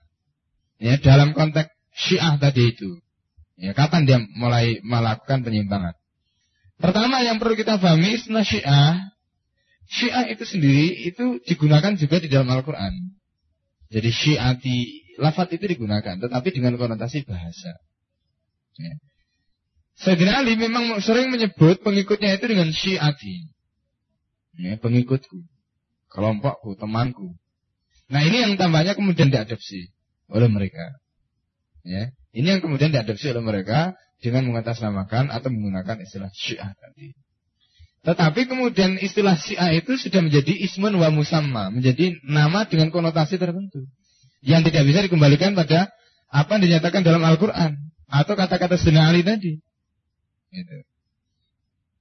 ya 0.81 0.99
dalam 0.99 1.31
konteks 1.31 1.71
Syiah 1.95 2.35
tadi 2.37 2.75
itu. 2.75 2.99
Ya, 3.57 3.73
kapan 3.73 4.05
dia 4.05 4.21
mulai 4.37 4.77
melakukan 4.85 5.41
penyimpangan? 5.41 5.97
Pertama 6.77 7.25
yang 7.25 7.41
perlu 7.41 7.57
kita 7.57 7.81
pahami, 7.81 8.21
Isna 8.21 8.45
Syiah 8.45 9.01
Syiah 9.87 10.27
itu 10.27 10.43
sendiri 10.43 11.07
itu 11.07 11.39
digunakan 11.47 11.95
juga 11.95 12.19
di 12.19 12.27
dalam 12.27 12.51
Al-Quran. 12.51 13.17
Jadi 13.87 14.09
syiati, 14.11 14.77
lafat 15.15 15.55
itu 15.55 15.63
digunakan, 15.63 16.19
tetapi 16.19 16.51
dengan 16.51 16.75
konotasi 16.75 17.23
bahasa. 17.23 17.71
Ya. 18.75 18.93
Sayyidina 19.97 20.45
Ali 20.45 20.53
memang 20.53 21.01
sering 21.01 21.33
menyebut 21.33 21.81
pengikutnya 21.81 22.37
itu 22.37 22.45
dengan 22.45 22.69
syiati. 22.69 23.49
Ya, 24.57 24.77
pengikutku, 24.77 25.41
kelompokku, 26.13 26.77
temanku. 26.77 27.33
Nah 28.09 28.21
ini 28.21 28.45
yang 28.45 28.53
tambahnya 28.61 28.93
kemudian 28.93 29.33
diadopsi 29.33 29.89
oleh 30.29 30.49
mereka. 30.49 31.01
Ya, 31.81 32.13
ini 32.33 32.47
yang 32.57 32.61
kemudian 32.61 32.93
diadopsi 32.93 33.33
oleh 33.33 33.41
mereka 33.41 33.97
dengan 34.21 34.49
mengatasnamakan 34.49 35.33
atau 35.33 35.49
menggunakan 35.49 36.01
istilah 36.01 36.29
syiah 36.33 36.73
tadi. 36.77 37.17
Tetapi 38.05 38.47
kemudian 38.47 39.01
istilah 39.01 39.35
syiah 39.35 39.73
itu 39.75 39.97
sudah 39.97 40.21
menjadi 40.23 40.53
ismun 40.63 40.95
wa 40.95 41.09
musamma, 41.09 41.73
menjadi 41.73 42.17
nama 42.23 42.69
dengan 42.69 42.93
konotasi 42.93 43.41
tertentu. 43.41 43.83
Yang 44.45 44.71
tidak 44.71 44.83
bisa 44.87 44.99
dikembalikan 45.09 45.57
pada 45.57 45.89
apa 46.29 46.49
yang 46.57 46.63
dinyatakan 46.69 47.01
dalam 47.01 47.25
Al-Quran. 47.25 47.75
Atau 48.07 48.39
kata-kata 48.39 48.79
Sayyidina 48.79 49.11
Ali 49.11 49.25
tadi. 49.25 49.59
Gitu. 50.51 50.77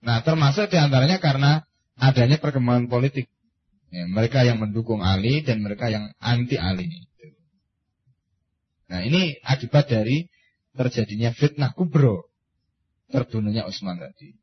Nah 0.06 0.22
termasuk 0.22 0.70
di 0.70 0.78
antaranya 0.78 1.18
karena 1.18 1.66
adanya 1.98 2.38
perkembangan 2.38 2.86
politik. 2.86 3.26
Ya, 3.90 4.04
mereka 4.10 4.42
yang 4.42 4.58
mendukung 4.58 5.00
Ali 5.00 5.46
dan 5.46 5.62
mereka 5.62 5.88
yang 5.88 6.10
anti 6.18 6.58
Ali. 6.58 6.90
Nah 8.86 9.02
ini 9.02 9.38
akibat 9.42 9.90
dari 9.90 10.26
terjadinya 10.74 11.34
fitnah 11.34 11.74
kubro. 11.74 12.28
Terbunuhnya 13.10 13.66
Utsman 13.66 13.98
tadi. 13.98 14.34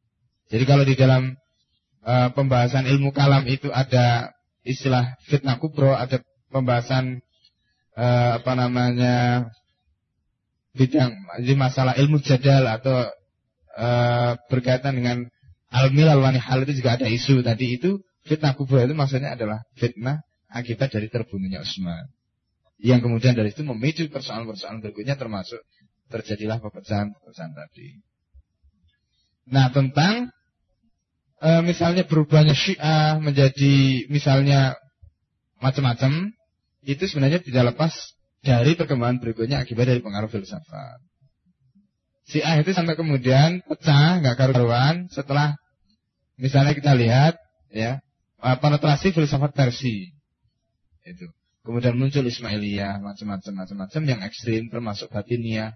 Jadi 0.48 0.64
kalau 0.64 0.84
di 0.88 0.96
dalam 0.96 1.36
uh, 2.04 2.30
pembahasan 2.32 2.88
ilmu 2.88 3.12
kalam 3.12 3.44
itu 3.48 3.68
ada 3.72 4.32
istilah 4.64 5.20
fitnah 5.28 5.60
kubro, 5.60 5.92
ada 5.92 6.24
pembahasan 6.52 7.20
uh, 8.00 8.40
apa 8.40 8.54
namanya 8.56 9.48
bidang 10.74 11.14
di 11.44 11.54
masalah 11.54 11.94
ilmu 12.00 12.24
jadal 12.24 12.66
atau 12.66 13.12
uh, 13.78 14.40
berkaitan 14.48 14.98
dengan 14.98 15.18
al-milal 15.74 16.22
hal 16.38 16.60
itu 16.66 16.84
juga 16.84 17.02
ada 17.02 17.10
isu 17.10 17.42
tadi 17.42 17.78
itu 17.78 18.02
fitnah 18.24 18.54
kubro 18.56 18.80
itu 18.80 18.96
maksudnya 18.96 19.36
adalah 19.36 19.66
fitnah 19.76 20.24
akibat 20.54 20.94
dari 20.94 21.10
terbunuhnya 21.10 21.66
Utsman. 21.66 22.08
Yang 22.78 23.10
kemudian 23.10 23.34
dari 23.34 23.50
itu 23.50 23.66
memicu 23.66 24.06
persoalan-persoalan 24.12 24.84
berikutnya 24.84 25.18
termasuk 25.18 25.60
terjadilah 26.12 26.62
pepecahan-pepecahan 26.62 27.52
tadi. 27.56 27.90
Nah 29.50 29.72
tentang 29.74 30.30
e, 31.42 31.50
misalnya 31.66 32.06
berubahnya 32.06 32.54
Syiah 32.54 33.18
menjadi 33.18 34.08
misalnya 34.12 34.78
macam-macam, 35.64 36.36
itu 36.84 37.04
sebenarnya 37.08 37.40
tidak 37.40 37.74
lepas 37.74 37.96
dari 38.44 38.76
perkembangan 38.76 39.24
berikutnya 39.24 39.64
akibat 39.64 39.88
dari 39.88 40.04
pengaruh 40.04 40.28
filsafat. 40.28 41.00
Syiah 42.24 42.64
itu 42.64 42.72
sampai 42.72 42.96
kemudian 42.96 43.60
pecah, 43.68 44.24
nggak 44.24 44.36
karu-karuan 44.40 45.12
setelah 45.12 45.60
misalnya 46.40 46.72
kita 46.72 46.96
lihat 46.96 47.36
ya 47.70 48.00
penetrasi 48.40 49.12
filsafat 49.12 49.52
Persi 49.52 50.12
itu. 51.04 51.28
Kemudian 51.64 51.96
muncul 51.96 52.28
Ismailiyah, 52.28 53.00
macam-macam 53.00 53.64
macam-macam 53.64 54.02
yang 54.04 54.20
ekstrim 54.28 54.68
termasuk 54.68 55.08
Batinia, 55.08 55.72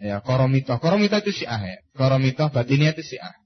ya 0.00 0.24
Koromito. 0.24 0.72
Koromito 0.80 1.12
itu 1.20 1.44
Syiah 1.44 1.60
ya. 1.60 1.78
Koromito 1.92 2.48
Batinia 2.48 2.96
itu 2.96 3.04
Syiah. 3.04 3.36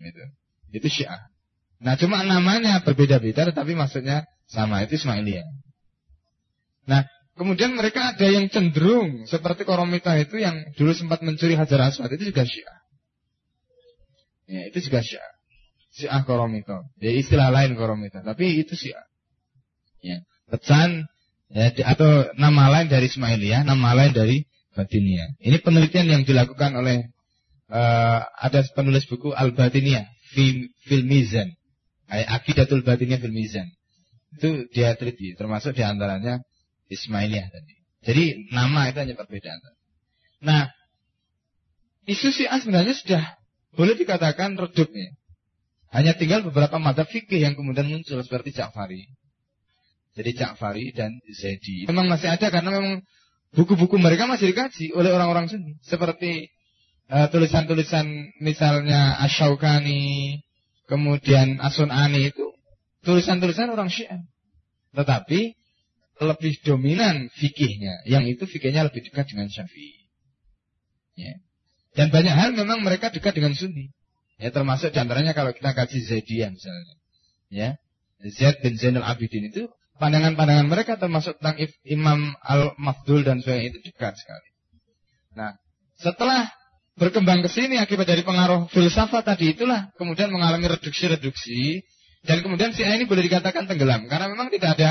Gitu. 0.00 0.24
Itu 0.72 0.88
Syiah. 0.88 1.28
Nah, 1.76 2.00
cuma 2.00 2.24
namanya 2.24 2.80
berbeda-beda 2.80 3.52
tetapi 3.52 3.76
maksudnya 3.76 4.24
sama, 4.48 4.80
itu 4.80 4.96
Ismailiyah. 4.96 5.44
Nah, 6.88 7.04
kemudian 7.36 7.72
mereka 7.72 8.12
ada 8.12 8.26
yang 8.28 8.48
cenderung 8.52 9.24
seperti 9.24 9.64
Koromita 9.64 10.16
itu 10.20 10.40
yang 10.40 10.60
dulu 10.76 10.92
sempat 10.92 11.24
mencuri 11.24 11.56
Hajar 11.56 11.92
Aswad 11.92 12.12
itu 12.12 12.32
juga 12.32 12.44
Syiah. 12.44 12.78
Ya, 14.48 14.62
itu 14.68 14.78
juga 14.84 15.00
Syiah. 15.00 15.32
Syiah 15.92 16.22
Koromito. 16.24 16.88
Ya, 17.00 17.12
istilah 17.12 17.48
lain 17.52 17.76
Koromita, 17.76 18.20
tapi 18.24 18.60
itu 18.60 18.76
Syiah. 18.76 19.04
Ya, 20.02 20.20
pecan 20.50 21.06
ya, 21.52 21.70
atau 21.86 22.32
nama 22.36 22.68
lain 22.68 22.90
dari 22.90 23.06
Ismailiyah, 23.08 23.62
nama 23.64 23.94
lain 23.96 24.12
dari 24.12 24.44
Batinia. 24.72 25.36
Ini 25.38 25.60
penelitian 25.60 26.08
yang 26.08 26.22
dilakukan 26.24 26.72
oleh 26.80 27.12
uh, 27.68 28.24
ada 28.24 28.64
penulis 28.72 29.04
buku 29.04 29.36
Al-Batinia 29.36 30.08
fil 30.32 31.04
mizan. 31.04 31.52
Akidatul 32.08 32.84
batinnya 32.84 33.20
fil 33.20 33.32
mizan. 33.32 33.68
Itu 34.36 34.68
dia 34.72 34.96
teliti, 34.96 35.36
termasuk 35.36 35.76
di 35.76 35.84
antaranya 35.84 36.40
Ismailiyah 36.94 37.48
tadi. 37.48 37.74
Jadi 38.02 38.24
nama 38.50 38.90
itu 38.90 38.98
hanya 38.98 39.14
perbedaan. 39.14 39.58
Nah, 40.42 40.68
isu 42.04 42.34
Syiah 42.34 42.58
sebenarnya 42.58 42.94
sudah 42.98 43.22
boleh 43.78 43.94
dikatakan 43.94 44.58
redup 44.58 44.90
ya. 44.90 45.10
Hanya 45.92 46.16
tinggal 46.16 46.42
beberapa 46.42 46.80
mata 46.80 47.04
fikih 47.04 47.40
yang 47.44 47.54
kemudian 47.54 47.84
muncul 47.84 48.18
seperti 48.24 48.56
Ja'fari. 48.56 49.06
Jadi 50.16 50.30
Ja'fari 50.34 50.90
dan 50.96 51.20
Zaidi. 51.30 51.84
Memang 51.84 52.08
masih 52.08 52.32
ada 52.32 52.48
karena 52.48 52.72
memang 52.72 53.04
buku-buku 53.52 54.00
mereka 54.00 54.24
masih 54.24 54.50
dikaji 54.50 54.96
oleh 54.96 55.12
orang-orang 55.12 55.52
Sunni. 55.52 55.76
Seperti 55.84 56.48
Eh, 57.12 57.28
tulisan-tulisan 57.28 58.08
uh, 58.08 58.40
misalnya 58.40 59.20
Asyaukani, 59.20 60.40
kemudian 60.88 61.60
Asunani 61.60 62.32
itu 62.32 62.56
tulisan-tulisan 63.04 63.68
orang 63.68 63.92
Syiah. 63.92 64.24
Tetapi 64.96 65.52
lebih 66.20 66.60
dominan 66.66 67.32
fikihnya, 67.32 68.04
yang 68.04 68.28
itu 68.28 68.44
fikihnya 68.44 68.88
lebih 68.90 69.00
dekat 69.08 69.32
dengan 69.32 69.48
Syafi'i. 69.48 70.02
Ya. 71.16 71.34
Dan 71.92 72.08
banyak 72.08 72.32
hal 72.32 72.50
memang 72.56 72.80
mereka 72.80 73.12
dekat 73.12 73.36
dengan 73.36 73.52
Sunni. 73.52 73.92
Ya, 74.40 74.48
termasuk 74.50 74.90
di 74.90 74.98
antaranya 74.98 75.36
kalau 75.36 75.52
kita 75.52 75.76
kaji 75.76 75.98
Zaidiyah 76.02 76.50
misalnya. 76.50 76.96
Ya. 77.52 77.68
Zaid 78.22 78.62
bin 78.62 78.78
Zainal 78.78 79.04
Abidin 79.04 79.50
itu 79.50 79.68
pandangan-pandangan 79.98 80.66
mereka 80.66 80.96
termasuk 80.96 81.36
tentang 81.42 81.58
Imam 81.84 82.32
Al-Mafdul 82.42 83.26
dan 83.26 83.42
sebagainya 83.42 83.76
itu 83.76 83.80
dekat 83.92 84.14
sekali. 84.14 84.48
Nah, 85.34 85.58
setelah 85.98 86.48
berkembang 86.96 87.40
ke 87.42 87.50
sini 87.50 87.80
akibat 87.80 88.04
dari 88.04 88.22
pengaruh 88.22 88.68
filsafat 88.70 89.24
tadi 89.24 89.56
itulah 89.56 89.90
kemudian 89.96 90.28
mengalami 90.28 90.68
reduksi-reduksi 90.70 91.82
dan 92.22 92.44
kemudian 92.44 92.70
si 92.76 92.84
ini 92.84 93.08
boleh 93.08 93.26
dikatakan 93.26 93.64
tenggelam 93.64 94.06
karena 94.06 94.28
memang 94.28 94.52
tidak 94.52 94.76
ada 94.78 94.90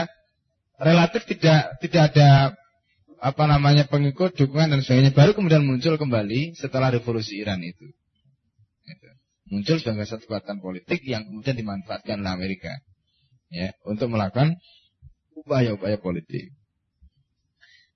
relatif 0.81 1.29
tidak 1.29 1.77
tidak 1.79 2.11
ada 2.11 2.57
apa 3.21 3.43
namanya 3.45 3.85
pengikut 3.85 4.33
dukungan 4.33 4.73
dan 4.73 4.79
sebagainya 4.81 5.13
baru 5.13 5.37
kemudian 5.37 5.61
muncul 5.61 5.93
kembali 5.95 6.57
setelah 6.57 6.89
revolusi 6.89 7.37
Iran 7.37 7.61
itu. 7.61 7.85
itu. 8.89 9.09
Muncul 9.53 9.77
sebagai 9.77 10.09
satu 10.09 10.25
kekuatan 10.25 10.57
politik 10.57 11.05
yang 11.05 11.29
kemudian 11.29 11.53
dimanfaatkan 11.53 12.25
oleh 12.25 12.33
Amerika 12.33 12.81
ya 13.53 13.69
untuk 13.85 14.09
melakukan 14.09 14.57
upaya-upaya 15.37 16.01
politik. 16.01 16.49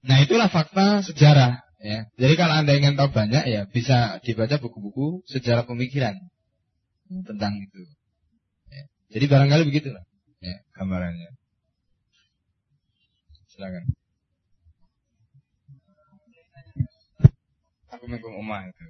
Nah 0.06 0.22
itulah 0.22 0.46
fakta 0.54 1.02
sejarah 1.02 1.66
Ya. 1.86 2.10
Jadi 2.18 2.34
kalau 2.34 2.58
Anda 2.58 2.74
ingin 2.74 2.98
tahu 2.98 3.14
banyak 3.14 3.46
ya 3.46 3.70
bisa 3.70 4.18
dibaca 4.26 4.58
buku-buku 4.58 5.22
sejarah 5.30 5.70
pemikiran 5.70 6.18
tentang 7.30 7.62
itu. 7.62 7.82
Ya. 8.74 8.84
Jadi 9.14 9.26
barangkali 9.30 9.64
begitulah 9.70 10.02
ya, 10.42 10.66
gambarannya. 10.74 11.38
Silakan. 13.56 13.84
Aku 17.96 18.30
umah 18.36 18.68
itu. 18.68 18.86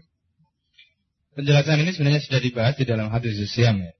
Penjelasan 1.37 1.85
ini 1.85 1.93
sebenarnya 1.93 2.25
sudah 2.25 2.41
dibahas 2.41 2.73
di 2.73 2.85
dalam 2.89 3.13
hadis 3.13 3.37
Siam 3.53 3.77
ya. 3.77 3.93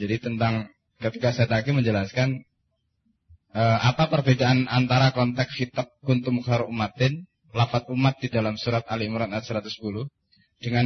Jadi 0.00 0.16
tentang 0.16 0.72
ketika 0.96 1.36
saya 1.36 1.50
tadi 1.50 1.76
menjelaskan 1.76 2.40
uh, 3.52 3.78
apa 3.92 4.08
perbedaan 4.08 4.64
antara 4.72 5.12
konteks 5.12 5.52
kitab 5.60 5.92
kuntum 6.00 6.40
khar 6.40 6.64
umatin 6.64 7.28
lafat 7.52 7.90
umat 7.92 8.16
di 8.22 8.32
dalam 8.32 8.56
surat 8.56 8.86
Ali 8.88 9.10
Imran 9.10 9.34
ayat 9.34 9.44
110 9.44 9.68
dengan 10.62 10.84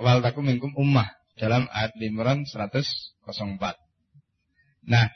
wal 0.00 0.18
taku 0.24 0.40
minkum 0.42 0.74
ummah 0.74 1.06
dalam 1.38 1.70
ayat 1.70 1.94
Imran 2.02 2.42
104. 2.42 2.82
Nah, 4.90 5.06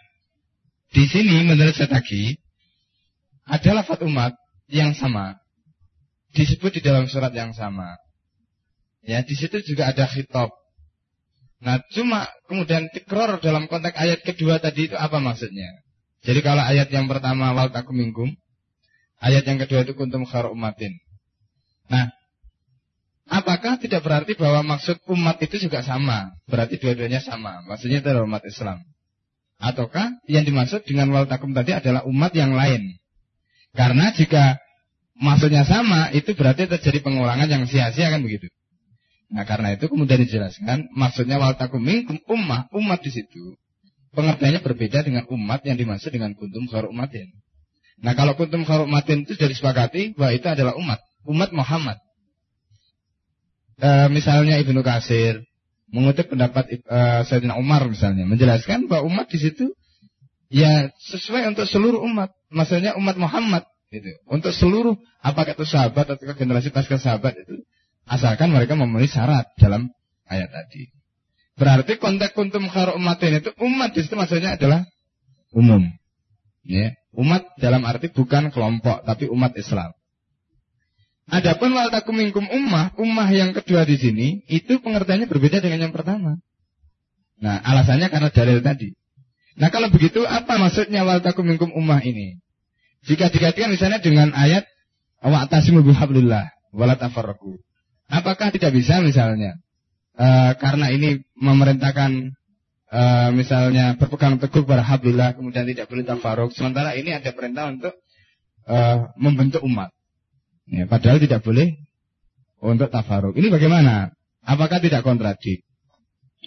di 0.94 1.04
sini 1.10 1.42
menurut 1.42 1.74
saya 1.74 1.90
tadi 1.90 2.36
ada 3.50 3.70
lafat 3.82 4.06
umat 4.06 4.32
yang 4.70 4.94
sama 4.94 5.34
disebut 6.30 6.78
di 6.78 6.80
dalam 6.86 7.10
surat 7.10 7.34
yang 7.34 7.50
sama. 7.50 7.98
Ya, 9.02 9.26
di 9.26 9.34
situ 9.34 9.58
juga 9.66 9.90
ada 9.90 10.06
khitab. 10.06 10.54
Nah, 11.60 11.82
cuma 11.92 12.30
kemudian 12.48 12.88
tikror 12.94 13.42
dalam 13.42 13.66
konteks 13.66 13.96
ayat 13.98 14.20
kedua 14.22 14.62
tadi 14.62 14.88
itu 14.88 14.96
apa 14.96 15.18
maksudnya? 15.18 15.82
Jadi 16.24 16.40
kalau 16.40 16.62
ayat 16.62 16.88
yang 16.92 17.08
pertama 17.08 17.52
wal 17.52 17.72
minkum 17.92 18.32
Ayat 19.20 19.44
yang 19.44 19.60
kedua 19.60 19.84
itu 19.84 19.92
kuntum 19.92 20.24
khar 20.24 20.48
umatin. 20.48 20.96
Nah, 21.92 22.08
apakah 23.28 23.76
tidak 23.76 24.00
berarti 24.00 24.32
bahwa 24.32 24.64
maksud 24.64 24.96
umat 25.12 25.36
itu 25.44 25.68
juga 25.68 25.84
sama? 25.84 26.32
Berarti 26.48 26.80
dua-duanya 26.80 27.20
sama. 27.20 27.60
Maksudnya 27.68 28.00
itu 28.00 28.08
umat 28.16 28.40
Islam. 28.48 28.80
Ataukah 29.60 30.24
yang 30.24 30.48
dimaksud 30.48 30.88
dengan 30.88 31.12
wal 31.12 31.28
takum 31.28 31.52
tadi 31.52 31.76
adalah 31.76 32.00
umat 32.08 32.32
yang 32.32 32.56
lain? 32.56 32.96
Karena 33.70 34.10
jika 34.10 34.58
maksudnya 35.14 35.62
sama, 35.62 36.10
itu 36.10 36.34
berarti 36.34 36.66
terjadi 36.66 36.98
pengulangan 37.04 37.46
yang 37.46 37.64
sia-sia 37.70 38.10
kan 38.10 38.22
begitu. 38.22 38.50
Nah 39.30 39.46
karena 39.46 39.78
itu 39.78 39.86
kemudian 39.86 40.26
dijelaskan 40.26 40.90
maksudnya 40.90 41.38
wal 41.38 41.54
takum 41.54 41.78
minkum 41.78 42.18
ummah, 42.26 42.66
umat 42.74 42.98
di 42.98 43.14
situ. 43.14 43.54
Pengertiannya 44.10 44.58
berbeda 44.58 45.06
dengan 45.06 45.22
umat 45.30 45.62
yang 45.62 45.78
dimaksud 45.78 46.10
dengan 46.10 46.34
kuntum 46.34 46.66
khair 46.66 46.90
umatin. 46.90 47.30
Nah 48.02 48.18
kalau 48.18 48.34
kuntum 48.34 48.66
khair 48.66 48.82
umatin 48.82 49.22
itu 49.22 49.38
sudah 49.38 49.46
disepakati 49.46 50.18
bahwa 50.18 50.34
itu 50.34 50.46
adalah 50.50 50.74
umat, 50.74 50.98
umat 51.30 51.54
Muhammad. 51.54 52.02
E, 53.78 54.10
misalnya 54.10 54.58
Ibnu 54.58 54.82
Kasir 54.82 55.46
mengutip 55.94 56.26
pendapat 56.26 56.74
e, 56.74 56.98
Sayyidina 57.22 57.54
Umar 57.54 57.86
misalnya 57.86 58.26
menjelaskan 58.26 58.90
bahwa 58.90 59.14
umat 59.14 59.30
di 59.30 59.38
situ 59.38 59.70
ya 60.50 60.90
sesuai 60.98 61.54
untuk 61.54 61.64
seluruh 61.64 62.02
umat, 62.04 62.34
maksudnya 62.50 62.98
umat 62.98 63.16
Muhammad 63.16 63.64
itu. 63.94 64.10
Untuk 64.26 64.50
seluruh 64.52 64.98
apakah 65.22 65.54
itu 65.54 65.64
sahabat 65.64 66.18
atau 66.18 66.34
generasi 66.34 66.74
pasca 66.74 66.98
sahabat 66.98 67.34
itu 67.38 67.64
Asalkan 68.10 68.50
mereka 68.50 68.74
memenuhi 68.74 69.06
syarat 69.06 69.54
dalam 69.54 69.86
ayat 70.26 70.50
tadi. 70.50 70.90
Berarti 71.54 71.94
konteks 72.02 72.34
kuntum 72.34 72.66
khairu 72.66 72.98
umatin 72.98 73.38
itu 73.38 73.54
umat 73.62 73.94
di 73.94 74.02
situ 74.02 74.18
maksudnya 74.18 74.58
adalah 74.58 74.82
umum. 75.54 75.86
Ya, 76.66 76.98
umat 77.14 77.46
dalam 77.62 77.86
arti 77.86 78.10
bukan 78.10 78.50
kelompok 78.50 79.06
tapi 79.06 79.30
umat 79.30 79.54
Islam. 79.54 79.94
Adapun 81.30 81.70
wal 81.70 81.94
takum 81.94 82.18
ummah, 82.18 82.98
ummah 82.98 83.28
yang 83.30 83.54
kedua 83.54 83.86
di 83.86 83.94
sini 83.94 84.42
itu 84.50 84.82
pengertiannya 84.82 85.30
berbeda 85.30 85.62
dengan 85.62 85.86
yang 85.86 85.94
pertama. 85.94 86.42
Nah, 87.38 87.62
alasannya 87.62 88.10
karena 88.10 88.34
dalil 88.34 88.58
tadi. 88.58 88.90
Nah, 89.60 89.68
kalau 89.68 89.92
begitu 89.92 90.24
apa 90.24 90.56
maksudnya 90.56 91.04
wal 91.04 91.20
takum 91.20 91.44
minkum 91.44 91.68
ummah 91.76 92.00
ini? 92.00 92.40
Jika 93.04 93.28
dikaitkan 93.28 93.68
misalnya 93.68 94.00
dengan 94.00 94.32
ayat 94.32 94.64
wa'tasimu 95.20 95.84
bihablillah 95.84 96.48
wala 96.72 96.96
tafarraqu. 96.96 97.60
Apakah 98.08 98.50
tidak 98.56 98.72
bisa 98.72 99.04
misalnya 99.04 99.60
e, 100.16 100.26
karena 100.56 100.88
ini 100.88 101.20
memerintahkan 101.36 102.32
e, 102.88 103.02
misalnya 103.36 104.00
berpegang 104.00 104.40
teguh 104.40 104.64
pada 104.64 104.80
hablillah 104.80 105.36
kemudian 105.36 105.68
tidak 105.68 105.86
boleh 105.92 106.04
tafaruk 106.08 106.50
sementara 106.56 106.96
ini 106.96 107.12
ada 107.12 107.30
perintah 107.36 107.68
untuk 107.68 107.94
e, 108.64 108.76
membentuk 109.20 109.60
umat. 109.68 109.92
Ya, 110.70 110.88
padahal 110.88 111.20
tidak 111.20 111.44
boleh 111.44 111.76
untuk 112.64 112.88
tafaruk. 112.88 113.36
Ini 113.36 113.52
bagaimana? 113.52 114.14
Apakah 114.40 114.80
tidak 114.80 115.04
kontradik? 115.04 115.68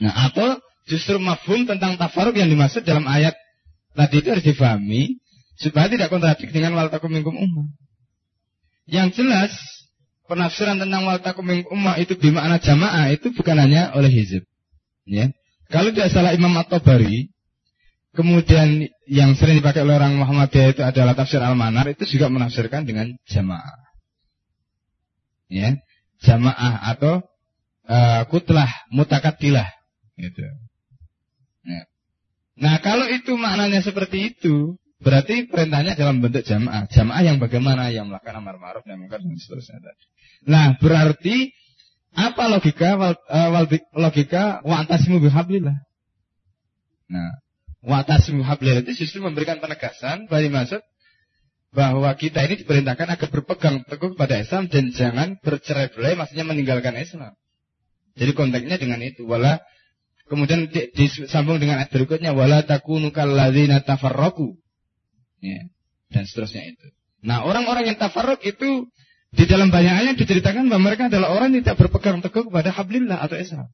Nah, 0.01 0.31
atau 0.31 0.62
justru 0.87 1.15
mafhum 1.19 1.63
tentang 1.63 1.95
tafaruk 1.95 2.35
yang 2.35 2.51
dimaksud 2.51 2.83
dalam 2.83 3.07
ayat 3.07 3.35
tadi 3.95 4.19
itu 4.19 4.27
harus 4.33 4.45
difahami 4.45 5.21
supaya 5.55 5.87
tidak 5.87 6.09
kontradik 6.11 6.49
dengan 6.49 6.75
wal 6.75 6.89
takum 6.91 7.11
minkum 7.13 7.35
ummah. 7.37 7.67
Yang 8.89 9.23
jelas 9.23 9.53
penafsiran 10.27 10.81
tentang 10.81 11.07
wal 11.07 11.21
takum 11.23 11.45
ummah 11.47 11.95
itu 12.01 12.17
bermakna 12.19 12.59
jamaah 12.59 13.13
itu 13.13 13.31
bukan 13.31 13.55
hanya 13.59 13.95
oleh 13.95 14.11
hizib. 14.11 14.43
Ya. 15.07 15.31
Kalau 15.71 15.89
tidak 15.89 16.13
salah 16.13 16.35
Imam 16.35 16.53
At-Tabari, 16.53 17.33
kemudian 18.13 18.87
yang 19.09 19.33
sering 19.33 19.59
dipakai 19.59 19.81
oleh 19.81 19.97
orang 19.97 20.15
Muhammadiyah 20.21 20.69
itu 20.77 20.81
adalah 20.85 21.17
tafsir 21.17 21.41
Al-Manar 21.41 21.89
itu 21.91 22.05
juga 22.05 22.29
menafsirkan 22.29 22.85
dengan 22.85 23.09
jamaah. 23.25 23.81
Ya, 25.49 25.77
jamaah 26.23 26.93
atau 26.93 27.21
uh, 27.85 28.21
kutlah 28.29 28.69
mutakatilah 28.89 29.69
gitu. 30.17 30.45
Nah, 32.53 32.77
kalau 32.85 33.09
itu 33.09 33.33
maknanya 33.33 33.81
seperti 33.81 34.35
itu, 34.35 34.77
Berarti 35.03 35.51
perintahnya 35.51 35.99
dalam 35.99 36.23
bentuk 36.23 36.47
jamaah. 36.47 36.87
Jamaah 36.87 37.21
yang 37.27 37.37
bagaimana? 37.37 37.91
Yang 37.91 38.15
melakukan 38.15 38.39
amar 38.39 38.55
ma'ruf 38.55 38.87
dan 38.87 39.03
mungkar 39.03 39.19
dan 39.19 39.35
seterusnya. 39.35 39.83
Nah, 40.47 40.79
berarti 40.79 41.51
apa 42.15 42.47
logika 42.47 42.95
wal, 42.95 43.15
uh, 43.27 43.67
logika 43.99 44.63
wa'tasimu 44.63 45.19
bihablillah? 45.19 45.75
Nah, 47.11 47.31
wa'tasimu 47.83 48.47
bihablillah 48.47 48.87
itu 48.87 49.03
justru 49.03 49.19
memberikan 49.19 49.59
penegasan 49.59 50.31
bagi 50.31 50.47
maksud 50.47 50.79
bahwa 51.75 52.07
kita 52.15 52.39
ini 52.47 52.63
diperintahkan 52.63 53.17
agar 53.19 53.27
berpegang 53.27 53.83
teguh 53.83 54.15
kepada 54.15 54.39
Islam 54.39 54.71
dan 54.71 54.93
jangan 54.95 55.35
bercerai-berai 55.43 56.15
maksudnya 56.15 56.47
meninggalkan 56.47 56.95
Islam. 56.95 57.35
Jadi 58.15 58.31
konteksnya 58.37 58.77
dengan 58.79 59.03
itu 59.03 59.27
wala 59.27 59.59
kemudian 60.27 60.71
disambung 60.95 61.59
dengan 61.59 61.83
ayat 61.83 61.91
berikutnya 61.91 62.31
wala 62.31 62.63
takunu 62.63 63.11
kalladzina 63.11 63.83
tafarraqu 63.83 64.55
ya, 65.43 65.67
dan 66.11 66.23
seterusnya 66.23 66.63
itu. 66.73 66.87
Nah 67.23 67.47
orang-orang 67.47 67.91
yang 67.91 67.97
tafarruk 67.99 68.43
itu 68.43 68.87
di 69.33 69.45
dalam 69.49 69.73
banyak 69.73 69.93
ayat 69.93 70.15
diceritakan 70.19 70.69
bahwa 70.69 70.93
mereka 70.93 71.09
adalah 71.09 71.33
orang 71.33 71.57
yang 71.57 71.65
tidak 71.65 71.87
berpegang 71.87 72.21
teguh 72.21 72.47
kepada 72.47 72.69
hablillah 72.69 73.17
atau 73.17 73.35
Islam. 73.39 73.67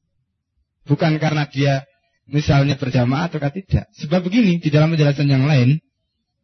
Bukan 0.88 1.20
karena 1.20 1.44
dia 1.50 1.84
misalnya 2.30 2.80
berjamaah 2.80 3.28
atau 3.28 3.42
tidak. 3.52 3.90
Sebab 4.00 4.24
begini, 4.24 4.62
di 4.62 4.72
dalam 4.72 4.94
penjelasan 4.94 5.28
yang 5.28 5.44
lain, 5.44 5.82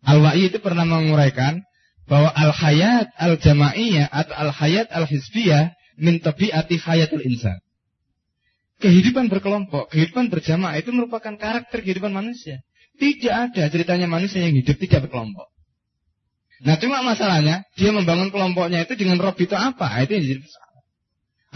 Al-Wa'i 0.05 0.53
itu 0.53 0.61
pernah 0.61 0.85
menguraikan 0.85 1.65
bahwa 2.07 2.31
al-hayat 2.31 3.11
al-jamaiyah 3.19 4.07
atau 4.07 4.35
al-hayat 4.37 4.87
al-hizbiyah 4.93 5.75
min 5.99 6.23
tabi'ati 6.23 6.77
hayatul 6.79 7.25
insan. 7.25 7.59
Kehidupan 8.77 9.33
berkelompok, 9.33 9.89
kehidupan 9.89 10.29
berjamaah 10.29 10.77
itu 10.77 10.93
merupakan 10.93 11.33
karakter 11.33 11.81
kehidupan 11.81 12.13
manusia. 12.13 12.61
Tidak 12.97 13.33
ada 13.33 13.63
ceritanya 13.73 14.05
manusia 14.05 14.45
yang 14.45 14.53
hidup 14.53 14.77
tidak 14.77 15.09
berkelompok. 15.09 15.49
Nah 16.65 16.81
cuma 16.81 17.05
masalahnya 17.05 17.65
dia 17.77 17.93
membangun 17.93 18.33
kelompoknya 18.33 18.85
itu 18.89 18.97
dengan 18.97 19.21
robito 19.21 19.53
apa? 19.57 19.93
Nah, 19.93 20.01
itu 20.05 20.17
yang 20.17 20.25
jadi 20.25 20.41
masalah. 20.41 20.81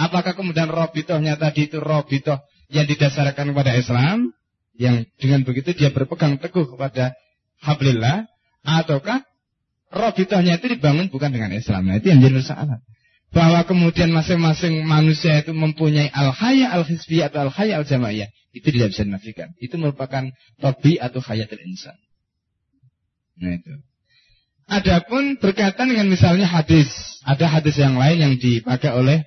Apakah 0.00 0.32
kemudian 0.36 0.68
robitohnya 0.68 1.36
tadi 1.40 1.68
itu 1.68 1.80
robitoh 1.80 2.40
yang 2.72 2.84
didasarkan 2.84 3.52
kepada 3.52 3.72
Islam, 3.76 4.32
yang 4.76 5.04
dengan 5.16 5.44
begitu 5.44 5.76
dia 5.76 5.92
berpegang 5.92 6.40
teguh 6.40 6.68
kepada 6.76 7.16
hablillah, 7.64 8.28
ataukah 8.64 9.24
robitohnya 9.92 10.56
itu 10.60 10.76
dibangun 10.76 11.08
bukan 11.08 11.32
dengan 11.32 11.52
Islam? 11.52 11.88
Nah 11.88 12.00
itu 12.00 12.12
yang 12.12 12.20
jadi 12.20 12.36
masalah. 12.40 12.80
Bahwa 13.30 13.62
kemudian 13.62 14.10
masing-masing 14.10 14.82
manusia 14.82 15.38
itu 15.38 15.54
mempunyai 15.54 16.10
al-haya 16.10 16.74
al-hisbiyah 16.74 17.30
atau 17.30 17.46
al-haya 17.46 17.78
al-jamaiyah. 17.78 18.26
Itu 18.50 18.74
tidak 18.74 18.90
bisa 18.90 19.06
dinafikan. 19.06 19.54
Itu 19.62 19.78
merupakan 19.78 20.34
tobi 20.58 20.98
atau 20.98 21.22
hayatul 21.22 21.62
insan. 21.62 21.94
Nah 23.38 23.54
itu. 23.54 23.70
Adapun 24.70 25.38
berkaitan 25.38 25.90
dengan 25.90 26.06
misalnya 26.10 26.46
hadis, 26.46 26.90
ada 27.26 27.46
hadis 27.46 27.74
yang 27.78 27.98
lain 27.98 28.18
yang 28.22 28.34
dipakai 28.38 28.94
oleh 28.94 29.26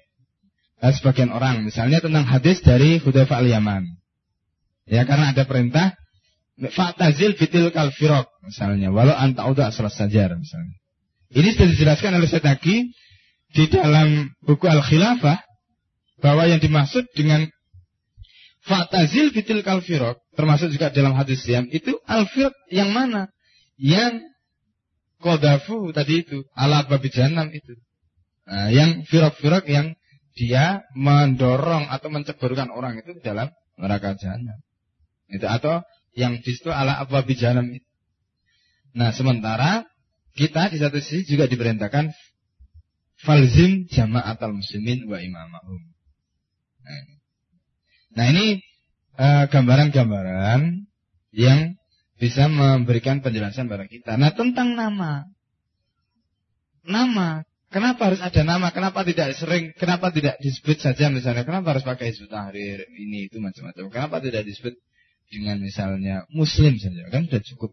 eh, 0.79 0.93
sebagian 0.95 1.31
orang, 1.31 1.63
misalnya 1.63 1.99
tentang 1.99 2.23
hadis 2.27 2.63
dari 2.63 2.99
Hudayfa 2.99 3.39
al-Yaman. 3.39 3.87
Ya 4.87 5.07
karena 5.07 5.31
ada 5.31 5.47
perintah 5.47 5.95
Fa'tazil 6.53 7.33
fitil 7.33 7.73
kalfirok 7.73 8.29
misalnya, 8.45 8.93
walau 8.93 9.17
anta 9.17 9.41
udah 9.49 9.73
asal 9.73 9.89
sajar 9.89 10.37
misalnya. 10.37 10.77
Ini 11.33 11.49
sudah 11.57 11.67
dijelaskan 11.73 12.13
oleh 12.13 12.29
Setaki 12.29 12.93
di 13.53 13.69
dalam 13.69 14.33
buku 14.41 14.65
Al-Khilafah 14.65 15.39
bahwa 16.19 16.43
yang 16.49 16.59
dimaksud 16.59 17.05
dengan 17.13 17.45
Fatazil 18.63 19.35
fitil 19.35 19.59
kalfirok, 19.59 20.23
termasuk 20.39 20.71
juga 20.71 20.87
dalam 20.87 21.11
hadis 21.19 21.43
siam, 21.43 21.67
itu 21.67 21.99
alfirok 22.07 22.55
yang 22.71 22.95
mana? 22.95 23.27
Yang 23.75 24.23
kodafu 25.19 25.91
tadi 25.91 26.23
itu, 26.23 26.47
ala 26.55 26.87
babi 26.87 27.11
janam 27.11 27.51
itu. 27.51 27.75
Nah, 28.47 28.71
yang 28.71 29.03
firok-firok 29.03 29.67
yang 29.67 29.99
dia 30.39 30.87
mendorong 30.95 31.91
atau 31.91 32.07
menceburkan 32.07 32.71
orang 32.71 33.03
itu 33.03 33.19
dalam 33.19 33.51
neraka 33.75 34.15
jahanam. 34.15 34.55
Itu 35.27 35.43
atau 35.43 35.83
yang 36.15 36.39
di 36.39 36.51
situ 36.55 36.71
ala 36.71 37.03
babi 37.03 37.35
janam 37.35 37.67
itu. 37.67 37.87
Nah, 38.95 39.11
sementara 39.11 39.83
kita 40.39 40.71
di 40.71 40.79
satu 40.79 41.03
sisi 41.03 41.35
juga 41.35 41.51
diperintahkan 41.51 42.15
falzim 43.23 43.87
jama'at 43.87 44.37
al-muslimin 44.43 45.07
wa 45.07 45.17
imamahum. 45.17 45.81
Nah, 48.13 48.25
ini 48.29 48.61
eh, 49.17 49.43
gambaran-gambaran 49.49 50.61
uh, 50.61 50.81
yang 51.33 51.73
bisa 52.19 52.45
memberikan 52.47 53.19
penjelasan 53.19 53.67
pada 53.67 53.89
kita. 53.89 54.15
Nah 54.15 54.31
tentang 54.31 54.77
nama, 54.77 55.27
nama, 56.85 57.43
kenapa 57.73 58.13
harus 58.13 58.21
ada 58.21 58.41
nama? 58.45 58.69
Kenapa 58.69 59.01
tidak 59.03 59.33
sering? 59.35 59.73
Kenapa 59.75 60.13
tidak 60.13 60.37
disebut 60.39 60.77
saja 60.79 61.09
misalnya? 61.09 61.43
Kenapa 61.43 61.75
harus 61.75 61.83
pakai 61.83 62.13
Hizbut 62.13 62.31
Tahrir 62.31 62.85
ini 62.95 63.27
itu 63.27 63.41
macam-macam? 63.41 63.91
Kenapa 63.91 64.21
tidak 64.21 64.45
disebut 64.45 64.77
dengan 65.33 65.57
misalnya 65.59 66.23
Muslim 66.31 66.77
saja? 66.77 67.09
Kan 67.09 67.27
sudah 67.27 67.43
cukup. 67.43 67.71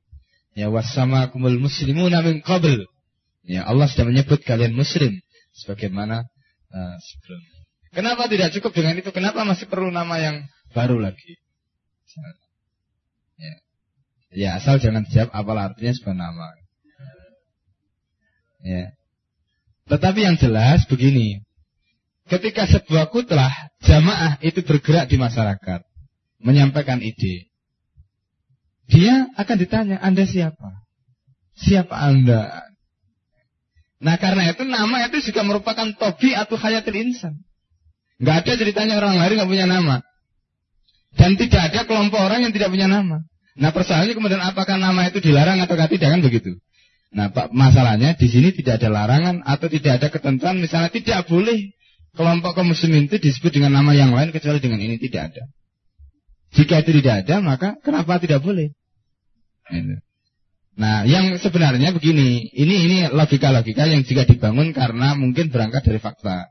Ya 0.58 0.66
wasama 0.66 1.30
kumul 1.30 1.62
muslimu 1.62 2.10
min 2.10 2.42
qabl. 2.42 2.90
Ya 3.46 3.62
Allah 3.68 3.86
sudah 3.86 4.08
menyebut 4.08 4.42
kalian 4.42 4.74
Muslim 4.74 5.20
sebagaimana 5.54 6.26
uh, 6.70 6.96
sebelumnya. 6.98 7.60
Kenapa 7.90 8.30
tidak 8.30 8.54
cukup 8.54 8.70
dengan 8.70 8.94
itu? 9.02 9.10
Kenapa 9.10 9.42
masih 9.42 9.66
perlu 9.66 9.90
nama 9.90 10.14
yang 10.22 10.46
baru 10.70 11.02
lagi? 11.02 11.42
Ya. 13.34 13.54
Ya 14.30 14.50
asal 14.62 14.78
jangan 14.78 15.02
dijawab 15.06 15.34
apalah 15.34 15.74
artinya 15.74 15.90
sebuah 15.90 16.16
nama. 16.16 16.46
Ya. 18.62 18.94
Tetapi 19.90 20.22
yang 20.22 20.36
jelas 20.38 20.86
begini. 20.86 21.42
Ketika 22.30 22.62
sebuah 22.70 23.10
kutlah 23.10 23.50
jamaah 23.82 24.38
itu 24.38 24.62
bergerak 24.62 25.10
di 25.10 25.18
masyarakat, 25.18 25.82
menyampaikan 26.38 27.02
ide, 27.02 27.50
dia 28.86 29.26
akan 29.34 29.56
ditanya, 29.58 29.96
Anda 29.98 30.30
siapa? 30.30 30.86
Siapa 31.58 31.90
Anda? 31.90 32.69
Nah 34.00 34.16
karena 34.16 34.48
itu 34.48 34.64
nama 34.64 35.04
itu 35.06 35.20
juga 35.28 35.44
merupakan 35.44 35.86
tobi 35.92 36.32
atau 36.32 36.56
hayatil 36.56 36.96
insan. 36.96 37.36
Gak 38.20 38.44
ada 38.44 38.52
ceritanya 38.56 38.96
orang 39.00 39.20
lain 39.20 39.36
gak 39.36 39.50
punya 39.50 39.68
nama. 39.68 40.00
Dan 41.16 41.36
tidak 41.36 41.72
ada 41.72 41.80
kelompok 41.84 42.20
orang 42.20 42.48
yang 42.48 42.52
tidak 42.52 42.72
punya 42.72 42.88
nama. 42.88 43.20
Nah 43.60 43.70
persoalannya 43.76 44.16
kemudian 44.16 44.40
apakah 44.40 44.80
nama 44.80 45.04
itu 45.04 45.20
dilarang 45.20 45.60
atau 45.60 45.76
tidak 45.76 46.08
kan 46.16 46.20
begitu. 46.24 46.56
Nah 47.12 47.28
masalahnya 47.52 48.16
di 48.16 48.28
sini 48.30 48.56
tidak 48.56 48.80
ada 48.80 48.88
larangan 48.88 49.44
atau 49.44 49.66
tidak 49.68 50.00
ada 50.00 50.08
ketentuan 50.08 50.56
misalnya 50.62 50.88
tidak 50.88 51.28
boleh 51.28 51.74
kelompok 52.16 52.56
kaum 52.56 52.70
muslimin 52.72 53.10
itu 53.10 53.20
disebut 53.20 53.52
dengan 53.52 53.82
nama 53.82 53.92
yang 53.92 54.14
lain 54.16 54.32
kecuali 54.32 54.62
dengan 54.62 54.80
ini 54.80 54.96
tidak 54.96 55.34
ada. 55.34 55.44
Jika 56.56 56.82
itu 56.86 56.90
tidak 57.02 57.26
ada 57.26 57.42
maka 57.44 57.76
kenapa 57.84 58.16
tidak 58.22 58.40
boleh? 58.40 58.72
Nah 60.80 61.04
yang 61.04 61.36
sebenarnya 61.36 61.92
begini 61.92 62.48
ini 62.56 62.74
ini 62.88 62.98
logika-logika 63.12 63.84
yang 63.84 64.00
juga 64.00 64.24
dibangun 64.24 64.72
karena 64.72 65.12
mungkin 65.12 65.52
berangkat 65.52 65.84
dari 65.84 66.00
fakta. 66.00 66.48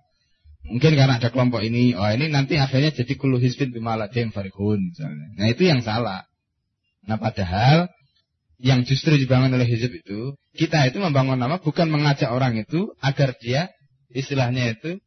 Mungkin 0.69 0.93
karena 0.93 1.17
ada 1.17 1.33
kelompok 1.33 1.65
ini, 1.65 1.97
oh 1.97 2.05
ini 2.13 2.29
nanti 2.29 2.61
akhirnya 2.61 2.93
jadi 2.93 3.17
kulu 3.17 3.41
hisbin 3.41 3.73
bimaladim 3.73 4.29
farihun 4.29 4.93
misalnya. 4.93 5.27
Nah 5.33 5.47
itu 5.49 5.65
yang 5.65 5.81
salah. 5.81 6.29
Nah 7.09 7.17
padahal 7.17 7.89
yang 8.61 8.85
justru 8.85 9.17
dibangun 9.17 9.49
oleh 9.49 9.65
hizib 9.65 9.89
itu, 9.97 10.37
kita 10.53 10.85
itu 10.85 11.01
membangun 11.01 11.41
nama 11.41 11.57
bukan 11.57 11.89
mengajak 11.89 12.29
orang 12.29 12.53
itu 12.61 12.93
agar 13.01 13.33
dia 13.41 13.73
istilahnya 14.13 14.77
itu 14.77 15.01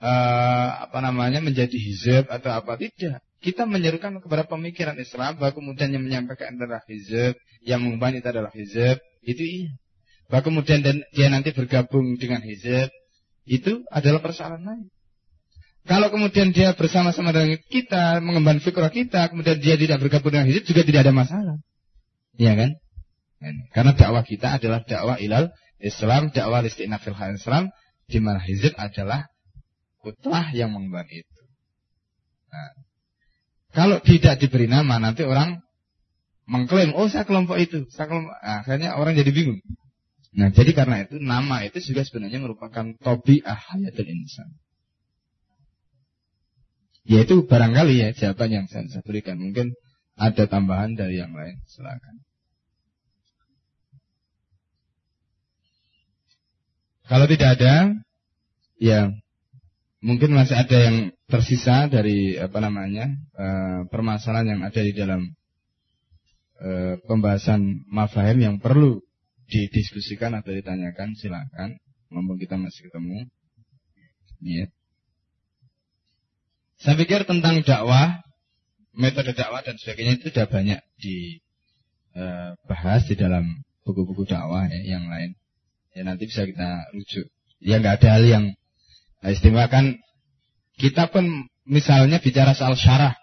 uh, 0.00 0.88
apa 0.88 1.04
namanya 1.04 1.44
menjadi 1.44 1.76
hizib 1.76 2.32
atau 2.32 2.48
apa 2.56 2.80
tidak. 2.80 3.20
Kita 3.44 3.68
menyerukan 3.68 4.24
kepada 4.24 4.48
pemikiran 4.48 4.96
Islam 4.96 5.36
bahwa 5.36 5.52
kemudian 5.52 5.92
yang 5.92 6.00
menyampaikan 6.00 6.56
adalah 6.56 6.80
hizib, 6.88 7.36
yang 7.64 7.80
mengubah 7.80 8.12
itu 8.12 8.28
adalah 8.28 8.52
hizib, 8.52 9.00
itu 9.24 9.42
iya. 9.42 9.72
Bahwa 10.28 10.44
kemudian 10.52 10.80
dan 10.84 11.04
dia 11.12 11.28
nanti 11.32 11.52
bergabung 11.52 12.16
dengan 12.20 12.44
hizib, 12.44 12.92
itu 13.44 13.84
adalah 13.92 14.20
persoalan 14.20 14.62
lain. 14.64 14.86
Kalau 15.84 16.08
kemudian 16.08 16.48
dia 16.56 16.72
bersama-sama 16.72 17.28
dengan 17.32 17.60
kita, 17.60 18.24
mengemban 18.24 18.56
fikrah 18.56 18.88
kita, 18.88 19.28
kemudian 19.28 19.60
dia 19.60 19.76
tidak 19.76 20.00
bergabung 20.00 20.32
dengan 20.32 20.48
hizib, 20.48 20.64
juga 20.64 20.80
tidak 20.80 21.04
ada 21.04 21.12
masalah. 21.12 21.56
Iya 22.40 22.56
kan? 22.56 22.70
Karena 23.76 23.92
dakwah 23.92 24.24
kita 24.24 24.56
adalah 24.56 24.80
dakwah 24.80 25.20
ilal 25.20 25.52
Islam, 25.76 26.32
dakwah 26.32 26.64
listinafil 26.64 27.12
Islam, 27.36 27.68
di 28.08 28.18
mana 28.20 28.40
hizib 28.40 28.72
adalah 28.80 29.28
kutlah 30.00 30.48
yang 30.56 30.72
mengemban 30.72 31.04
itu. 31.12 31.40
Nah, 32.48 32.72
kalau 33.76 34.00
tidak 34.00 34.40
diberi 34.40 34.64
nama, 34.64 34.96
nanti 34.96 35.26
orang 35.26 35.60
mengklaim, 36.44 36.92
oh 36.92 37.08
saya 37.08 37.24
kelompok 37.24 37.56
itu, 37.60 37.88
saya 37.92 38.08
kelompok, 38.08 38.36
nah, 38.36 38.60
akhirnya 38.64 38.96
orang 38.96 39.16
jadi 39.16 39.32
bingung. 39.32 39.60
Nah, 40.34 40.50
jadi 40.50 40.74
karena 40.74 41.06
itu 41.06 41.22
nama 41.22 41.62
itu 41.62 41.78
juga 41.78 42.02
sebenarnya 42.02 42.42
merupakan 42.42 42.90
tobi'ah 42.98 43.54
hayatul 43.70 44.08
insan. 44.10 44.50
Yaitu 47.06 47.44
barangkali 47.46 47.94
ya 48.00 48.08
jawaban 48.16 48.50
yang 48.50 48.66
saya, 48.66 48.88
saya 48.90 49.04
berikan. 49.04 49.36
Mungkin 49.38 49.76
ada 50.18 50.48
tambahan 50.48 50.96
dari 50.96 51.20
yang 51.20 51.36
lain. 51.36 51.60
Silakan. 51.68 52.24
Kalau 57.04 57.28
tidak 57.28 57.60
ada, 57.60 57.92
ya 58.80 59.12
mungkin 60.00 60.32
masih 60.32 60.56
ada 60.56 60.78
yang 60.80 60.96
tersisa 61.28 61.86
dari 61.92 62.40
apa 62.40 62.58
namanya 62.64 63.12
uh, 63.36 63.80
permasalahan 63.92 64.56
yang 64.56 64.60
ada 64.64 64.80
di 64.80 64.92
dalam 64.96 65.36
uh, 66.60 66.98
pembahasan 67.06 67.84
mafahim 67.90 68.40
yang 68.40 68.58
perlu 68.62 69.00
didiskusikan 69.48 70.34
atau 70.38 70.52
ditanyakan 70.54 71.14
silakan. 71.18 71.78
Mumpung 72.12 72.38
kita 72.38 72.56
masih 72.60 72.90
ketemu. 72.90 73.26
Ya. 74.44 74.68
saya 76.76 77.00
pikir 77.00 77.24
tentang 77.24 77.64
dakwah 77.64 78.20
metode 78.92 79.32
dakwah 79.32 79.64
dan 79.64 79.80
sebagainya 79.80 80.20
itu 80.20 80.28
sudah 80.28 80.44
banyak 80.52 80.84
dibahas 81.00 83.08
eh, 83.08 83.10
di 83.10 83.16
dalam 83.16 83.64
buku-buku 83.88 84.28
dakwah 84.28 84.68
ya, 84.68 84.84
yang 84.84 85.08
lain. 85.08 85.32
Ya 85.96 86.04
nanti 86.04 86.28
bisa 86.28 86.44
kita 86.44 86.92
rujuk. 86.92 87.24
Ya 87.64 87.80
nggak 87.80 88.04
ada 88.04 88.20
hal 88.20 88.28
yang 88.28 88.52
istimewa 89.24 89.72
kan 89.72 89.96
kita 90.76 91.08
pun 91.08 91.48
misalnya 91.64 92.20
bicara 92.20 92.52
soal 92.52 92.76
syarah 92.76 93.16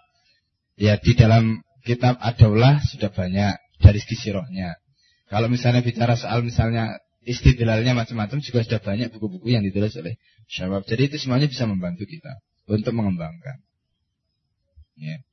ya 0.74 0.98
di 0.98 1.14
dalam 1.14 1.62
kitab 1.82 2.18
Adaulah 2.22 2.78
sudah 2.82 3.10
banyak 3.10 3.54
dari 3.82 3.98
segi 3.98 4.30
rohnya 4.30 4.78
kalau 5.32 5.48
misalnya 5.48 5.80
bicara 5.80 6.12
soal 6.12 6.44
misalnya 6.44 7.00
istidlalnya 7.24 7.94
macam-macam 7.94 8.42
juga 8.42 8.60
sudah 8.66 8.80
banyak 8.84 9.08
buku-buku 9.14 9.54
yang 9.54 9.64
ditulis 9.64 9.96
oleh 9.96 10.18
Syabab. 10.50 10.84
Jadi 10.84 11.08
itu 11.08 11.16
semuanya 11.16 11.48
bisa 11.48 11.64
membantu 11.64 12.04
kita 12.04 12.42
untuk 12.68 12.92
mengembangkan. 12.92 13.62
Ya. 15.00 15.24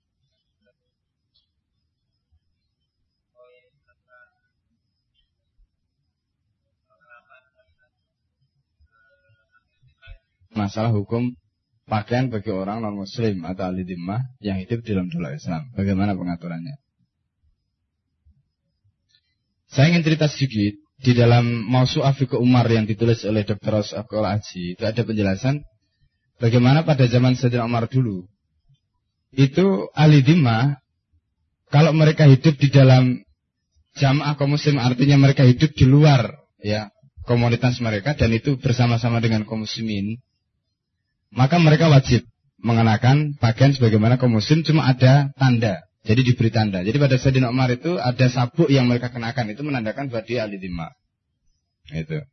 Masalah 10.55 10.95
hukum 10.95 11.35
pakaian 11.89 12.29
bagi 12.29 12.53
orang 12.53 12.85
non 12.85 12.95
muslim 12.95 13.43
atau 13.43 13.73
ahli 13.73 13.83
dimah 13.83 14.21
yang 14.39 14.61
hidup 14.61 14.85
di 14.85 14.93
dalam 14.93 15.09
dolar 15.09 15.33
Islam. 15.35 15.73
Bagaimana 15.73 16.13
pengaturannya? 16.13 16.77
Saya 19.69 19.93
ingin 19.93 20.05
cerita 20.05 20.29
sedikit 20.29 20.77
di 20.99 21.11
dalam 21.15 21.45
Mausu'ah 21.69 22.11
Fiqh 22.11 22.35
Umar 22.35 22.67
yang 22.67 22.83
ditulis 22.83 23.23
oleh 23.23 23.47
Dr. 23.47 23.71
Ros 23.71 23.95
Abdul 23.95 24.27
Aji 24.27 24.75
itu 24.75 24.83
ada 24.83 24.99
penjelasan 24.99 25.63
bagaimana 26.43 26.83
pada 26.83 27.07
zaman 27.07 27.39
Sayyidina 27.39 27.63
Umar 27.63 27.87
dulu 27.87 28.27
itu 29.31 29.87
ahli 29.95 30.19
dimah 30.19 30.75
kalau 31.71 31.95
mereka 31.95 32.27
hidup 32.27 32.59
di 32.59 32.67
dalam 32.67 33.23
jamaah 33.95 34.35
kaum 34.35 34.59
muslim 34.59 34.75
artinya 34.75 35.15
mereka 35.15 35.47
hidup 35.47 35.71
di 35.71 35.85
luar 35.87 36.35
ya 36.59 36.91
komunitas 37.23 37.79
mereka 37.79 38.19
dan 38.19 38.35
itu 38.35 38.59
bersama-sama 38.59 39.23
dengan 39.23 39.47
kaum 39.47 39.63
muslimin 39.63 40.19
maka 41.33 41.61
mereka 41.61 41.89
wajib 41.89 42.25
mengenakan 42.59 43.37
pakaian 43.39 43.71
sebagaimana 43.71 44.19
kaum 44.19 44.35
muslim 44.35 44.65
cuma 44.65 44.89
ada 44.89 45.31
tanda 45.39 45.89
jadi 46.09 46.21
diberi 46.23 46.49
tanda. 46.49 46.79
Jadi 46.81 46.95
pada 46.95 47.15
Sayyidina 47.19 47.51
Umar 47.51 47.69
itu 47.75 47.99
ada 47.99 48.25
sabuk 48.31 48.71
yang 48.71 48.87
mereka 48.87 49.11
kenakan. 49.11 49.51
Itu 49.51 49.67
menandakan 49.67 50.07
bahwa 50.07 50.23
dia 50.23 50.47
ahli 50.47 50.57
dimah. 50.57 50.95
Itu. 51.91 52.23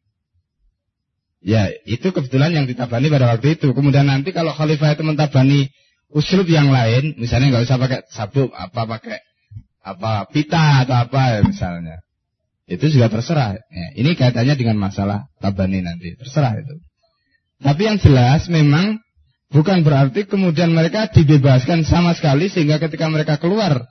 Ya, 1.42 1.68
itu 1.84 2.08
kebetulan 2.15 2.55
yang 2.55 2.66
ditabani 2.70 3.10
pada 3.10 3.36
waktu 3.36 3.58
itu. 3.58 3.75
Kemudian 3.75 4.07
nanti 4.07 4.31
kalau 4.31 4.55
khalifah 4.55 4.94
itu 4.94 5.02
mentabani 5.05 5.68
uslub 6.08 6.47
yang 6.47 6.70
lain, 6.70 7.18
misalnya 7.18 7.52
nggak 7.52 7.65
usah 7.66 7.78
pakai 7.78 8.00
sabuk, 8.08 8.55
apa 8.55 8.86
pakai 8.86 9.18
apa 9.84 10.26
pita 10.31 10.86
atau 10.86 10.97
apa 11.07 11.39
ya 11.39 11.41
misalnya. 11.44 12.00
Itu 12.66 12.91
juga 12.91 13.10
terserah. 13.10 13.60
Ya, 13.60 13.89
ini 13.99 14.16
kaitannya 14.16 14.57
dengan 14.57 14.78
masalah 14.78 15.28
tabani 15.39 15.83
nanti. 15.83 16.15
Terserah 16.18 16.58
itu. 16.58 16.81
Tapi 17.57 17.89
yang 17.89 17.97
jelas 17.97 18.47
memang 18.52 19.01
Bukan 19.47 19.86
berarti 19.86 20.26
kemudian 20.26 20.75
mereka 20.75 21.07
dibebaskan 21.07 21.86
sama 21.86 22.18
sekali 22.18 22.51
sehingga 22.51 22.83
ketika 22.83 23.07
mereka 23.07 23.39
keluar 23.39 23.86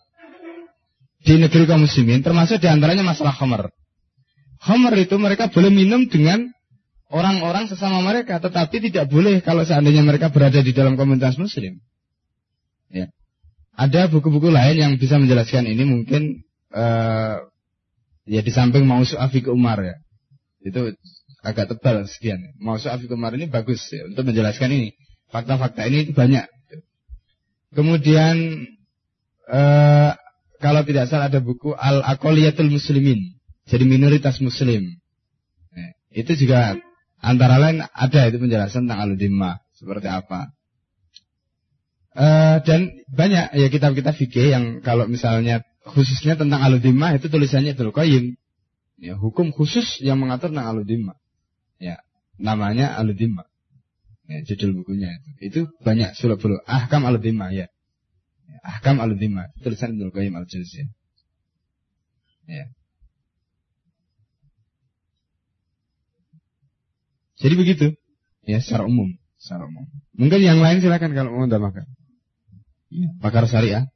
di 1.24 1.40
negeri 1.40 1.64
kaum 1.64 1.88
muslimin 1.88 2.20
termasuk 2.20 2.60
di 2.60 2.68
antaranya 2.68 3.08
masalah 3.08 3.32
khamar. 3.32 3.72
Khamar 4.60 4.94
itu 5.00 5.16
mereka 5.16 5.48
boleh 5.48 5.72
minum 5.72 6.12
dengan 6.12 6.52
orang-orang 7.08 7.72
sesama 7.72 8.04
mereka 8.04 8.44
tetapi 8.44 8.92
tidak 8.92 9.08
boleh 9.08 9.40
kalau 9.40 9.64
seandainya 9.64 10.04
mereka 10.04 10.28
berada 10.28 10.60
di 10.60 10.76
dalam 10.76 11.00
komunitas 11.00 11.40
muslim. 11.40 11.80
Ya. 12.92 13.08
Ada 13.80 14.12
buku-buku 14.12 14.52
lain 14.52 14.76
yang 14.76 14.94
bisa 15.00 15.16
menjelaskan 15.16 15.72
ini 15.72 15.88
mungkin 15.88 16.44
uh, 16.76 17.48
ya 18.28 18.42
di 18.44 18.52
samping 18.52 18.84
Mausu 18.84 19.16
Afik 19.16 19.48
Umar 19.48 19.80
ya. 19.80 19.96
Itu 20.60 20.92
agak 21.46 21.70
tebal 21.70 22.10
sekian. 22.10 22.42
Mausu 22.58 22.90
Afik 22.90 23.14
Umar 23.14 23.38
ini 23.38 23.46
bagus 23.46 23.86
ya, 23.94 24.10
untuk 24.10 24.26
menjelaskan 24.26 24.74
ini. 24.74 24.90
Fakta-fakta 25.30 25.86
ini 25.86 26.10
banyak. 26.10 26.50
Kemudian 27.78 28.66
eh, 29.52 30.12
kalau 30.58 30.82
tidak 30.82 31.06
salah 31.12 31.30
ada 31.30 31.38
buku 31.44 31.78
Al 31.78 32.02
Akoliyatul 32.02 32.74
Muslimin, 32.74 33.38
jadi 33.70 33.86
minoritas 33.86 34.42
Muslim. 34.42 34.98
Nah, 35.76 35.90
itu 36.10 36.34
juga 36.34 36.80
antara 37.22 37.62
lain 37.62 37.86
ada 37.86 38.26
itu 38.26 38.42
penjelasan 38.42 38.90
tentang 38.90 39.06
al 39.06 39.12
seperti 39.76 40.08
apa. 40.10 40.50
Uh, 42.16 42.64
dan 42.64 42.96
banyak 43.12 43.60
ya 43.60 43.68
kitab-kitab 43.68 44.16
fikih 44.16 44.56
yang 44.56 44.80
kalau 44.80 45.04
misalnya 45.04 45.68
khususnya 45.84 46.40
tentang 46.40 46.64
aludimah 46.64 47.12
itu 47.12 47.28
tulisannya 47.28 47.76
Ibnu 47.76 47.92
Qayyim. 47.92 48.40
Ya, 49.04 49.20
hukum 49.20 49.52
khusus 49.52 50.00
yang 50.00 50.24
mengatur 50.24 50.56
tentang 50.56 50.72
aludimah. 50.72 51.20
Ya, 52.36 52.52
namanya 52.52 52.96
aludimah. 53.00 53.48
Ya, 54.26 54.42
judul 54.42 54.82
bukunya 54.82 55.14
itu. 55.22 55.30
Itu 55.40 55.60
banyak 55.86 56.18
sulap 56.18 56.42
sulap 56.42 56.66
ahkam 56.66 57.06
aludimah 57.06 57.54
ya. 57.54 57.70
ya. 58.50 58.58
Ahkam 58.66 58.98
aludimah 58.98 59.54
tulisan 59.62 59.96
Ibnu 59.96 60.10
Qayyim 60.10 60.34
al-Jauziyah. 60.34 60.90
Ya. 62.50 62.66
Jadi 67.36 67.54
begitu. 67.60 67.88
Ya, 68.46 68.62
secara 68.62 68.86
umum, 68.86 69.18
secara 69.42 69.66
umum. 69.66 69.86
Mungkin 70.16 70.42
yang 70.42 70.62
lain 70.62 70.80
silakan 70.80 71.12
kalau 71.18 71.34
mau 71.34 71.50
tambahkan. 71.50 71.86
Ya, 72.94 73.10
pakar 73.20 73.50
syariah. 73.50 73.90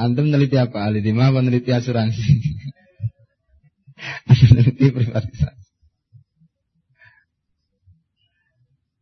Antum 0.00 0.32
meneliti 0.32 0.56
apa? 0.56 0.88
Ahli 0.88 1.04
lima 1.04 1.28
apa 1.28 1.44
meneliti 1.44 1.70
asuransi? 1.70 2.49
Atau 4.28 4.46
meneliti 4.52 4.86
privatisasi? 4.92 5.70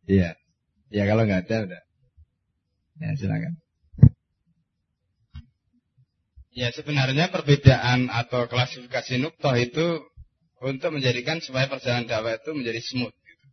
Iya. 0.09 0.31
Ya 0.89 1.03
kalau 1.05 1.23
nggak 1.29 1.45
ada 1.45 1.57
udah. 1.69 1.81
Ya 2.99 3.09
silakan. 3.15 3.53
Ya 6.49 6.73
sebenarnya 6.73 7.29
perbedaan 7.29 8.09
atau 8.09 8.49
klasifikasi 8.49 9.21
nuktoh 9.21 9.53
itu 9.53 10.01
untuk 10.59 10.91
menjadikan 10.91 11.39
supaya 11.39 11.69
perjalanan 11.71 12.09
dakwah 12.09 12.35
itu 12.35 12.51
menjadi 12.51 12.81
smooth. 12.83 13.15
Gitu. 13.15 13.45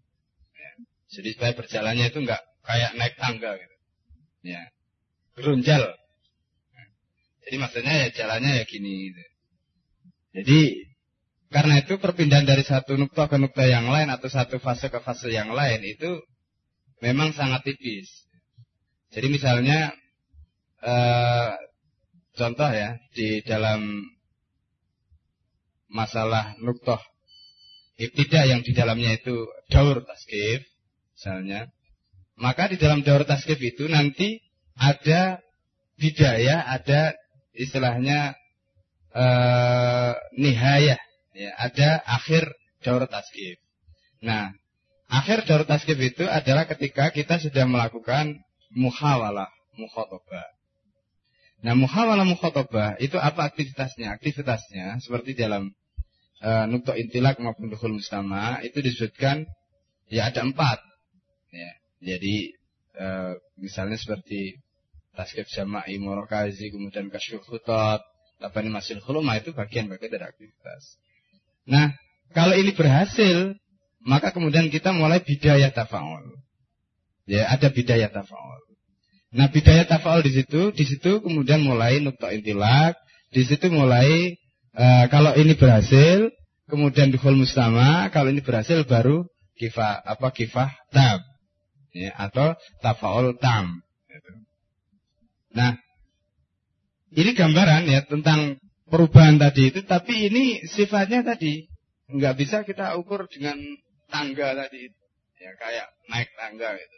Ya. 0.56 0.70
Jadi 1.12 1.28
supaya 1.36 1.52
berjalannya 1.54 2.06
itu 2.08 2.18
nggak 2.24 2.42
kayak 2.66 2.90
naik 2.98 3.14
tangga 3.20 3.54
gitu. 3.60 3.76
Ya. 4.48 4.62
Gerunjal. 5.36 5.92
Jadi 7.46 7.56
maksudnya 7.62 7.94
ya 7.94 8.08
jalannya 8.10 8.50
ya 8.58 8.64
gini. 8.64 9.12
Gitu. 9.12 9.22
Jadi 10.40 10.60
karena 11.46 11.78
itu 11.78 11.96
perpindahan 12.02 12.46
dari 12.46 12.66
satu 12.66 12.98
nukta 12.98 13.30
ke 13.30 13.38
nukta 13.38 13.64
yang 13.66 13.86
lain 13.86 14.10
atau 14.10 14.26
satu 14.26 14.58
fase 14.58 14.90
ke 14.90 14.98
fase 14.98 15.30
yang 15.30 15.54
lain 15.54 15.78
itu 15.86 16.18
memang 16.98 17.30
sangat 17.30 17.62
tipis. 17.62 18.26
Jadi 19.14 19.30
misalnya 19.30 19.94
eh, 20.82 21.50
contoh 22.34 22.68
ya 22.68 22.98
di 23.14 23.40
dalam 23.46 24.04
masalah 25.86 26.58
nuktoh 26.60 26.98
ibtidah 27.96 28.44
yang 28.44 28.60
di 28.60 28.76
dalamnya 28.76 29.16
itu 29.16 29.48
daur 29.72 30.04
taskif 30.04 30.60
misalnya 31.16 31.72
maka 32.36 32.68
di 32.68 32.76
dalam 32.76 33.00
daur 33.00 33.24
taskif 33.24 33.56
itu 33.56 33.88
nanti 33.88 34.44
ada 34.76 35.40
bidaya 35.96 36.68
ada 36.68 37.16
istilahnya 37.56 38.36
uh, 39.16 40.12
nihayah 40.36 41.00
ya, 41.36 41.52
ada 41.60 42.00
akhir 42.08 42.48
daur 42.80 43.04
taskif. 43.04 43.60
Nah, 44.24 44.56
akhir 45.12 45.44
daur 45.44 45.68
taskif 45.68 46.00
itu 46.00 46.24
adalah 46.24 46.64
ketika 46.64 47.12
kita 47.12 47.36
sudah 47.36 47.68
melakukan 47.68 48.40
muhawalah 48.72 49.52
mukhotobah. 49.76 50.48
Nah, 51.60 51.76
muhawalah 51.76 52.24
mukhotobah 52.24 52.96
itu 52.98 53.20
apa 53.20 53.52
aktivitasnya? 53.52 54.16
Aktivitasnya 54.16 55.00
seperti 55.04 55.36
dalam 55.36 55.72
uh, 56.40 56.64
nukto 56.68 56.96
intilak 56.96 57.36
maupun 57.40 57.68
dukhul 57.68 58.00
mustama 58.00 58.60
itu 58.64 58.80
disebutkan 58.80 59.44
ya 60.08 60.32
ada 60.32 60.40
empat. 60.44 60.80
Ya, 61.52 61.72
jadi 62.00 62.36
uh, 63.00 63.32
misalnya 63.60 63.96
seperti 63.96 64.60
taskif 65.16 65.48
jama'i 65.48 65.96
murakazi 65.96 66.68
kemudian 66.68 67.08
kasyuf 67.08 67.40
khutat 67.48 68.04
ini 68.36 68.68
masih 68.68 69.00
itu 69.00 69.50
bagian-bagian 69.56 70.12
dari 70.12 70.26
aktivitas. 70.28 71.00
Nah, 71.66 71.92
kalau 72.30 72.54
ini 72.54 72.70
berhasil, 72.72 73.58
maka 74.06 74.30
kemudian 74.30 74.70
kita 74.70 74.94
mulai 74.94 75.18
bidayah 75.18 75.74
tafa'ul. 75.74 76.38
Ya, 77.26 77.50
ada 77.50 77.68
bidayah 77.74 78.10
tafa'ul. 78.14 78.62
Nah, 79.34 79.50
bidayah 79.50 79.90
tafa'ul 79.90 80.22
di 80.22 80.32
situ, 80.32 80.70
di 80.70 80.84
situ 80.86 81.18
kemudian 81.18 81.66
mulai 81.66 81.98
nukta 81.98 82.30
intilak, 82.30 82.94
di 83.34 83.42
situ 83.42 83.66
mulai 83.68 84.38
uh, 84.78 85.10
kalau 85.10 85.34
ini 85.34 85.58
berhasil, 85.58 86.30
kemudian 86.70 87.10
dukhul 87.10 87.34
mustama, 87.34 88.06
kalau 88.14 88.30
ini 88.30 88.40
berhasil 88.40 88.86
baru 88.86 89.26
kifah 89.58 90.06
apa 90.06 90.30
kifah 90.30 90.70
tam. 90.94 91.18
Ya, 91.96 92.12
atau 92.14 92.54
tafa'ul 92.84 93.40
tam. 93.42 93.82
Nah, 95.56 95.72
ini 97.16 97.32
gambaran 97.32 97.88
ya 97.88 98.04
tentang 98.04 98.60
perubahan 98.86 99.36
tadi 99.38 99.74
itu, 99.74 99.80
tapi 99.82 100.30
ini 100.30 100.62
sifatnya 100.66 101.26
tadi 101.26 101.66
nggak 102.06 102.34
bisa 102.38 102.62
kita 102.62 102.94
ukur 102.98 103.26
dengan 103.26 103.58
tangga 104.06 104.54
tadi, 104.54 104.90
ya 105.42 105.52
kayak 105.58 105.86
naik 106.10 106.30
tangga 106.38 106.74
gitu. 106.78 106.96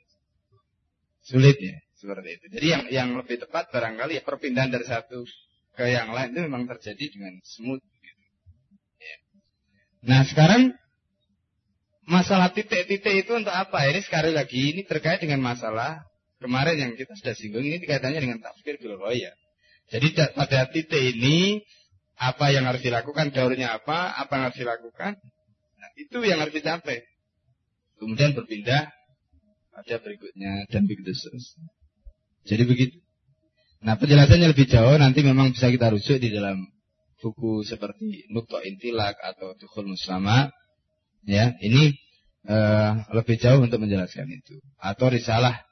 Sulit 1.28 1.56
ya 1.60 1.76
seperti 1.98 2.28
itu. 2.40 2.44
Jadi 2.56 2.66
yang 2.66 2.84
yang 2.88 3.08
lebih 3.18 3.42
tepat 3.42 3.68
barangkali 3.74 4.20
ya 4.20 4.22
perpindahan 4.24 4.70
dari 4.72 4.86
satu 4.86 5.26
ke 5.74 5.84
yang 5.90 6.14
lain 6.14 6.32
itu 6.32 6.40
memang 6.46 6.64
terjadi 6.64 7.04
dengan 7.10 7.34
smooth. 7.42 7.82
Gitu. 7.82 8.22
Ya. 9.02 9.16
Nah 10.08 10.20
sekarang 10.24 10.72
masalah 12.08 12.54
titik-titik 12.54 13.26
itu 13.26 13.32
untuk 13.36 13.52
apa? 13.52 13.84
Ini 13.84 14.00
sekali 14.00 14.32
lagi 14.32 14.72
ini 14.72 14.82
terkait 14.88 15.20
dengan 15.20 15.44
masalah 15.44 16.00
kemarin 16.40 16.76
yang 16.78 16.92
kita 16.94 17.12
sudah 17.18 17.34
singgung 17.34 17.66
ini 17.66 17.82
kaitannya 17.82 18.22
dengan 18.22 18.40
tafsir 18.40 18.78
bil 18.78 18.96
Jadi 19.88 20.08
pada 20.36 20.68
titik 20.72 21.16
ini 21.16 21.64
apa 22.18 22.50
yang 22.50 22.66
harus 22.66 22.82
dilakukan, 22.82 23.30
daurnya 23.30 23.78
apa, 23.78 24.10
apa 24.18 24.30
yang 24.34 24.44
harus 24.50 24.58
dilakukan, 24.58 25.12
nah, 25.78 25.90
itu 25.94 26.18
yang 26.26 26.42
harus 26.42 26.54
dicapai. 26.54 27.06
Kemudian 27.98 28.34
berpindah 28.34 28.90
pada 29.74 29.96
berikutnya 30.02 30.66
dan 30.70 30.86
begitu 30.90 31.14
seterusnya. 31.14 31.70
Jadi 32.46 32.62
begitu. 32.66 32.96
Nah 33.78 33.94
penjelasannya 33.94 34.50
lebih 34.50 34.66
jauh 34.66 34.98
nanti 34.98 35.22
memang 35.22 35.54
bisa 35.54 35.70
kita 35.70 35.94
rujuk 35.94 36.18
di 36.18 36.34
dalam 36.34 36.66
buku 37.22 37.62
seperti 37.62 38.26
Nukto 38.34 38.58
Intilak 38.62 39.18
atau 39.22 39.54
Tukhul 39.54 39.94
Muslama. 39.94 40.50
Ya, 41.26 41.58
ini 41.60 41.98
uh, 42.46 43.04
lebih 43.14 43.38
jauh 43.38 43.62
untuk 43.62 43.82
menjelaskan 43.82 44.30
itu. 44.30 44.58
Atau 44.78 45.10
risalah 45.10 45.66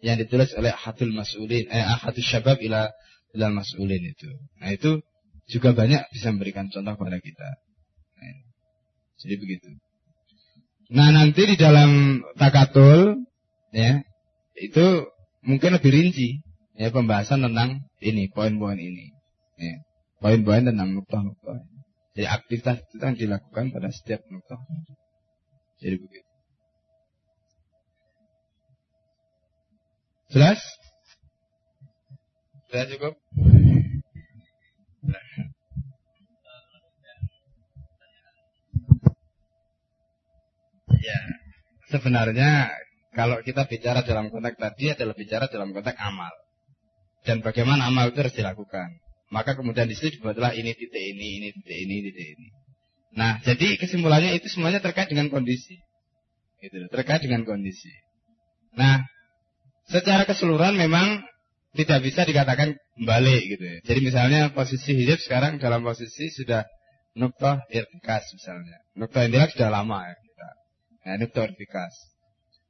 yang 0.00 0.20
ditulis 0.20 0.52
oleh 0.56 0.72
Ahadul 0.72 1.12
Mas'ulin, 1.12 1.68
eh 1.68 1.84
Ahadul 1.84 2.24
Syabab 2.24 2.60
ila 2.60 2.92
ilal 3.32 3.54
Mas'ulin 3.56 4.02
itu. 4.04 4.28
Nah 4.60 4.72
itu 4.72 5.00
juga 5.46 5.72
banyak 5.72 6.10
bisa 6.10 6.34
memberikan 6.34 6.66
contoh 6.70 6.94
kepada 6.98 7.18
kita. 7.22 7.48
Jadi 9.16 9.34
begitu. 9.40 9.68
Nah 10.92 11.10
nanti 11.10 11.42
di 11.48 11.56
dalam 11.58 12.22
takatul 12.38 13.26
ya 13.74 14.04
itu 14.54 15.10
mungkin 15.42 15.74
lebih 15.74 15.90
rinci 15.90 16.46
ya 16.76 16.92
pembahasan 16.92 17.42
tentang 17.42 17.88
ini 17.98 18.28
poin-poin 18.30 18.76
ini. 18.76 19.10
Ya, 19.56 19.80
poin-poin 20.20 20.68
tentang 20.68 20.92
nukta-nukta. 20.92 21.64
Jadi 22.12 22.28
aktivitas 22.28 22.76
itu 22.92 23.00
yang 23.00 23.16
dilakukan 23.16 23.72
pada 23.72 23.88
setiap 23.88 24.20
nukta. 24.28 24.60
Jadi 25.80 25.96
begitu. 25.96 26.28
Jelas? 30.32 30.60
Sudah 32.68 32.84
cukup? 32.90 33.14
Ya, 40.96 41.20
sebenarnya 41.94 42.74
kalau 43.14 43.38
kita 43.46 43.64
bicara 43.70 44.02
dalam 44.02 44.28
konteks 44.28 44.58
tadi 44.58 44.90
adalah 44.90 45.14
bicara 45.14 45.46
dalam 45.46 45.70
konteks 45.70 45.96
amal. 46.02 46.32
Dan 47.26 47.42
bagaimana 47.42 47.90
amal 47.90 48.10
itu 48.14 48.22
harus 48.22 48.34
dilakukan. 48.34 49.02
Maka 49.34 49.58
kemudian 49.58 49.90
di 49.90 49.98
situ 49.98 50.18
dibuatlah 50.18 50.54
ini 50.54 50.70
titik 50.74 51.02
ini, 51.02 51.42
ini 51.42 51.48
titik 51.50 51.78
ini, 51.78 51.96
titik 52.06 52.26
ini. 52.38 52.46
Nah, 53.18 53.42
jadi 53.42 53.74
kesimpulannya 53.80 54.38
itu 54.38 54.46
semuanya 54.46 54.78
terkait 54.78 55.10
dengan 55.10 55.26
kondisi. 55.32 55.74
Gitu, 56.62 56.86
terkait 56.92 57.22
dengan 57.24 57.42
kondisi. 57.42 57.90
Nah, 58.78 59.02
secara 59.90 60.22
keseluruhan 60.28 60.78
memang 60.78 61.24
tidak 61.76 62.00
bisa 62.02 62.24
dikatakan 62.24 62.74
kembali 62.96 63.36
gitu 63.52 63.64
ya. 63.64 63.78
Jadi 63.84 64.00
misalnya 64.00 64.40
posisi 64.56 64.96
hidup 64.96 65.20
sekarang 65.20 65.60
dalam 65.60 65.84
posisi 65.84 66.32
sudah 66.32 66.64
nuktoh 67.14 67.60
irtikas 67.68 68.24
misalnya. 68.32 68.80
Nuktoh 68.96 69.20
intilak 69.24 69.52
sudah 69.52 69.68
lama 69.68 70.08
ya 70.08 70.14
kita. 70.16 70.48
Nah, 71.06 71.14
nuktoh 71.20 71.42
irtikas. 71.46 71.94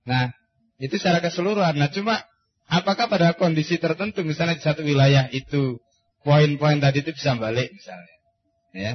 Nah, 0.07 0.35
itu 0.83 0.95
secara 0.99 1.23
keseluruhan. 1.23 1.79
Nah, 1.79 1.91
cuma 1.91 2.23
apakah 2.67 3.07
pada 3.07 3.35
kondisi 3.39 3.79
tertentu 3.79 4.27
misalnya 4.27 4.59
di 4.59 4.65
satu 4.67 4.83
wilayah 4.83 5.31
itu 5.31 5.79
poin-poin 6.27 6.83
tadi 6.83 7.07
itu 7.07 7.15
bisa 7.15 7.39
balik 7.39 7.71
misalnya. 7.71 8.17
Ya. 8.75 8.93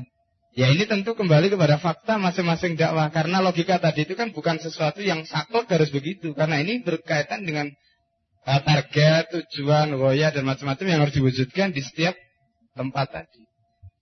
Ya 0.51 0.67
ini 0.67 0.83
tentu 0.83 1.15
kembali 1.15 1.48
kepada 1.48 1.80
fakta 1.80 2.19
masing-masing 2.19 2.75
dakwah 2.75 3.07
karena 3.07 3.40
logika 3.40 3.80
tadi 3.80 4.03
itu 4.03 4.19
kan 4.19 4.35
bukan 4.35 4.59
sesuatu 4.59 4.99
yang 4.99 5.23
saklek 5.23 5.72
harus 5.72 5.95
begitu 5.95 6.35
karena 6.35 6.59
ini 6.59 6.83
berkaitan 6.83 7.48
dengan 7.48 7.72
target, 8.45 9.30
tujuan, 9.30 9.94
goya 9.94 10.34
dan 10.34 10.44
macam-macam 10.45 10.86
yang 10.86 11.00
harus 11.06 11.16
diwujudkan 11.16 11.74
di 11.74 11.82
setiap 11.86 12.18
tempat 12.74 13.14
tadi. 13.14 13.42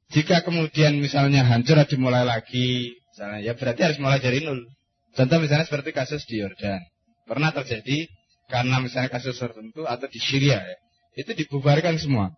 Jika 0.10 0.42
kemudian 0.42 0.98
misalnya 0.98 1.46
hancur 1.46 1.78
dimulai 1.86 2.26
lagi, 2.26 2.98
misalnya 3.14 3.40
ya 3.46 3.54
berarti 3.54 3.82
harus 3.86 4.00
mulai 4.02 4.18
dari 4.18 4.42
nol. 4.42 4.66
Contoh 5.14 5.38
misalnya 5.38 5.70
seperti 5.70 5.94
kasus 5.94 6.26
di 6.26 6.42
Yordan. 6.42 6.82
Pernah 7.30 7.54
terjadi 7.54 8.10
karena 8.50 8.82
misalnya 8.82 9.14
kasus 9.14 9.38
tertentu 9.38 9.86
atau 9.86 10.08
di 10.10 10.18
Syria 10.18 10.58
ya. 10.58 10.78
Itu 11.14 11.38
dibubarkan 11.38 12.02
semua. 12.02 12.34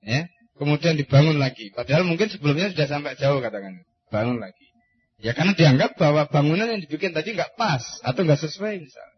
Ya. 0.00 0.28
Kemudian 0.54 0.94
dibangun 0.96 1.36
lagi. 1.36 1.74
Padahal 1.74 2.06
mungkin 2.06 2.30
sebelumnya 2.30 2.72
sudah 2.72 2.86
sampai 2.88 3.18
jauh 3.18 3.42
katakan. 3.42 3.84
Bangun 4.08 4.38
lagi. 4.40 4.64
Ya 5.20 5.36
karena 5.36 5.52
dianggap 5.56 5.96
bahwa 5.98 6.28
bangunan 6.30 6.68
yang 6.68 6.80
dibikin 6.80 7.12
tadi 7.12 7.34
nggak 7.34 7.58
pas 7.58 7.82
atau 8.06 8.20
nggak 8.22 8.38
sesuai 8.38 8.80
misalnya. 8.80 9.13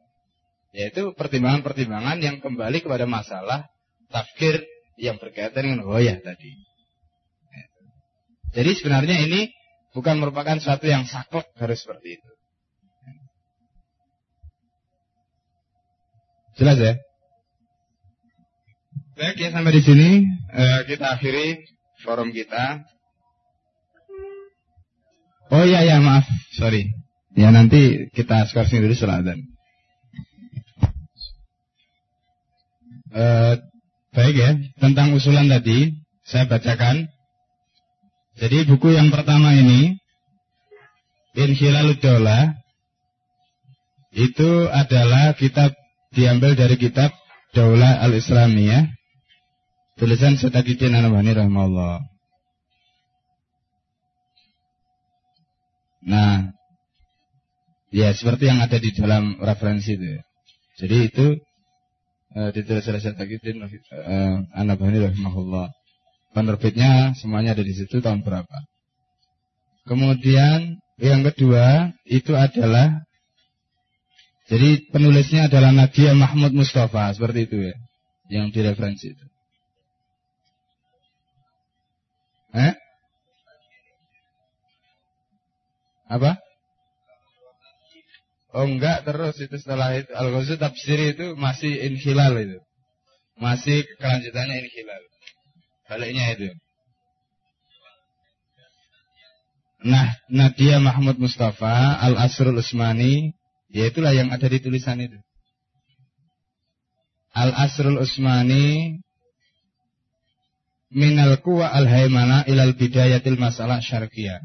Yaitu 0.76 1.16
pertimbangan-pertimbangan 1.16 2.20
yang 2.20 2.36
kembali 2.44 2.84
kepada 2.84 3.08
masalah 3.08 3.64
tafkir 4.12 4.60
yang 5.00 5.16
berkaitan 5.16 5.72
dengan 5.72 5.88
hoya 5.88 6.20
tadi. 6.20 6.52
Ya. 7.48 7.66
Jadi 8.60 8.70
sebenarnya 8.76 9.16
ini 9.24 9.48
bukan 9.96 10.20
merupakan 10.20 10.60
sesuatu 10.60 10.84
yang 10.84 11.08
saklek 11.08 11.48
harus 11.56 11.80
seperti 11.80 12.20
itu. 12.20 12.30
Jelas 16.60 16.76
ya? 16.76 16.94
Baik 19.16 19.36
ya 19.40 19.48
sampai 19.48 19.72
di 19.72 19.80
sini 19.80 20.08
uh, 20.52 20.84
kita 20.84 21.16
akhiri 21.16 21.64
forum 22.04 22.36
kita. 22.36 22.84
Oh 25.48 25.64
iya 25.64 25.88
ya 25.88 26.04
maaf, 26.04 26.28
sorry. 26.52 26.92
Ya 27.32 27.48
nanti 27.48 28.12
kita 28.12 28.44
skorsing 28.48 28.84
dulu 28.84 28.92
setelah 28.92 29.24
eh, 33.16 33.54
baik 34.12 34.36
ya, 34.36 34.50
tentang 34.76 35.16
usulan 35.16 35.48
tadi 35.48 35.96
saya 36.28 36.44
bacakan. 36.44 37.08
Jadi 38.36 38.68
buku 38.68 38.92
yang 38.92 39.08
pertama 39.08 39.56
ini 39.56 39.96
Inhilalud 41.36 42.00
itu 44.16 44.50
adalah 44.72 45.36
kitab 45.36 45.72
diambil 46.12 46.56
dari 46.56 46.80
kitab 46.80 47.12
Daulah 47.52 48.00
Al-Islamiyah 48.04 48.88
tulisan 49.96 50.36
Sutakiddin 50.36 50.96
Anabani 50.96 51.32
rahimahullah. 51.32 52.04
Nah, 56.06 56.54
ya 57.90 58.14
seperti 58.14 58.46
yang 58.46 58.62
ada 58.62 58.78
di 58.80 58.94
dalam 58.94 59.40
referensi 59.42 59.96
itu. 59.96 60.06
Ya. 60.06 60.22
Jadi 60.76 60.96
itu 61.10 61.26
uh, 62.36 62.50
ditulis 62.52 62.84
oleh 62.84 63.00
Sutakiddin 63.00 63.64
uh, 63.64 63.68
Anabani 64.52 65.08
rahimahullah. 65.08 65.72
Penerbitnya 66.36 67.16
semuanya 67.16 67.56
ada 67.56 67.64
di 67.64 67.72
situ 67.72 68.04
tahun 68.04 68.20
berapa. 68.20 68.68
Kemudian 69.88 70.76
yang 71.00 71.24
kedua 71.24 71.96
itu 72.04 72.36
adalah 72.36 73.06
jadi 74.46 74.84
penulisnya 74.94 75.50
adalah 75.50 75.74
Nadia 75.74 76.14
Mahmud 76.14 76.54
Mustafa 76.54 77.10
seperti 77.16 77.50
itu 77.50 77.56
ya, 77.66 77.74
yang 78.30 78.54
direferensi 78.54 79.10
itu. 79.10 79.26
Eh? 82.54 82.72
Apa? 86.06 86.45
Oh 88.56 88.64
enggak 88.64 89.04
terus 89.04 89.36
itu 89.36 89.52
setelah 89.60 89.92
itu 90.00 90.08
al 90.16 90.32
ghazal 90.32 90.56
tafsir 90.56 90.96
itu 91.12 91.36
masih 91.36 91.76
inhilal 91.76 92.32
itu. 92.40 92.58
Masih 93.36 93.84
kelanjutannya 94.00 94.64
inhilal. 94.64 95.02
Baliknya 95.92 96.24
itu. 96.32 96.48
Nah, 99.84 100.08
Nadia 100.32 100.80
Mahmud 100.80 101.20
Mustafa 101.20 102.00
Al-Asrul 102.00 102.56
Usmani 102.58 103.36
Ya 103.68 103.92
itulah 103.92 104.16
yang 104.16 104.32
ada 104.32 104.46
di 104.48 104.56
tulisan 104.62 105.04
itu. 105.04 105.18
Al-Asrul 107.36 108.00
Usmani 108.00 108.96
minal 110.96 111.42
kuwa 111.44 111.68
al-haimana 111.76 112.48
ilal 112.48 112.72
bidayatil 112.72 113.36
masalah 113.36 113.84
syarqiyah. 113.84 114.40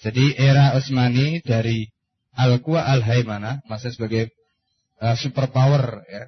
Jadi 0.00 0.34
era 0.40 0.72
Utsmani 0.74 1.44
dari 1.44 1.92
al-kuwa 2.36 2.84
al-haimana 2.86 3.62
masa 3.66 3.90
sebagai 3.90 4.30
uh, 5.02 5.16
superpower 5.18 6.04
ya. 6.06 6.24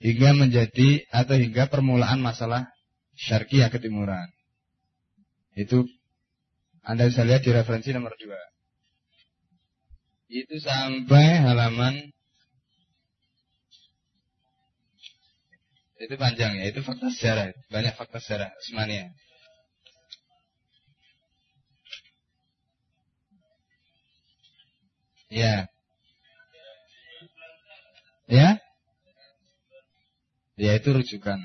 Hingga 0.00 0.32
menjadi 0.32 1.04
atau 1.12 1.36
hingga 1.36 1.68
permulaan 1.68 2.24
masalah 2.24 2.72
syarqiyah 3.20 3.68
ketimuran. 3.68 4.32
Itu 5.52 5.84
Anda 6.80 7.12
bisa 7.12 7.20
lihat 7.28 7.44
di 7.44 7.52
referensi 7.52 7.92
nomor 7.92 8.16
2 8.16 8.50
itu 10.30 10.56
sampai 10.62 11.42
halaman 11.42 12.14
itu 16.00 16.14
panjang 16.16 16.54
ya 16.62 16.70
itu 16.70 16.80
fakta 16.86 17.10
sejarah 17.10 17.50
banyak 17.68 17.92
fakta 17.98 18.22
sejarah 18.22 18.50
Usmania 18.62 19.10
ya. 25.30 25.70
Ya? 28.30 28.48
Ya 30.60 30.72
itu 30.76 30.92
rujukan 30.92 31.40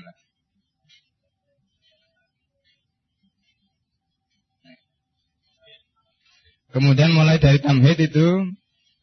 Kemudian 6.76 7.16
mulai 7.16 7.40
dari 7.40 7.56
tamhid 7.56 7.96
itu 7.96 8.52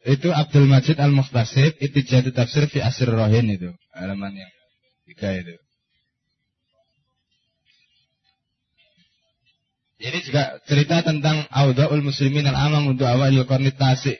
itu 0.05 0.29
Abdul 0.29 0.69
Majid 0.69 1.01
Al-Muhtasib 1.01 1.81
itu 1.81 2.05
jadi 2.05 2.29
tafsir 2.29 2.69
fi 2.69 2.85
asir 2.85 3.09
rohin 3.09 3.49
itu 3.49 3.73
halaman 3.97 4.37
yang 4.37 4.51
tiga 5.09 5.33
itu. 5.33 5.57
Ini 10.03 10.19
juga 10.21 10.61
cerita 10.69 11.01
tentang 11.01 11.49
Audaul 11.49 12.05
Muslimin 12.05 12.45
al-Amam 12.45 12.93
untuk 12.93 13.09
awal 13.09 13.33
qarni 13.47 13.73
tasi 13.73 14.19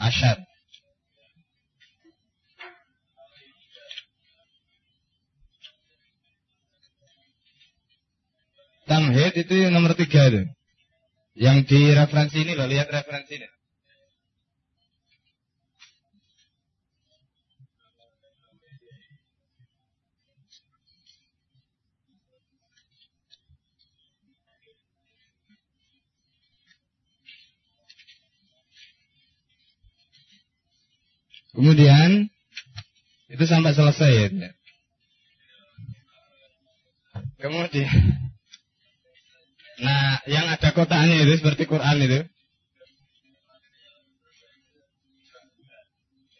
asyar. 0.00 0.38
Tamhid 8.86 9.34
itu 9.34 9.54
yang 9.66 9.74
nomor 9.74 9.98
tiga 9.98 10.30
itu. 10.30 10.46
Yang 11.34 11.56
di 11.68 11.80
referensi 11.90 12.38
ini 12.38 12.54
loh, 12.54 12.70
lihat 12.70 12.86
referensi 12.86 13.34
ini. 13.34 13.55
Kemudian 31.56 32.28
itu 33.32 33.44
sampai 33.48 33.72
selesai 33.72 34.10
ya. 34.12 34.28
Kemudian 37.40 37.88
Nah, 39.76 40.24
yang 40.24 40.48
ada 40.48 40.72
kotaknya 40.72 41.20
itu 41.20 41.36
seperti 41.36 41.68
Quran 41.68 42.00
itu. 42.00 42.20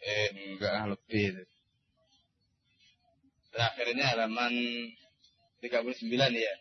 Eh, 0.07 0.27
enggak 0.57 0.73
lebih 0.89 1.23
itu. 1.35 1.43
Terakhirnya 3.53 4.05
halaman 4.13 4.53
39 5.61 6.33
ya. 6.33 6.55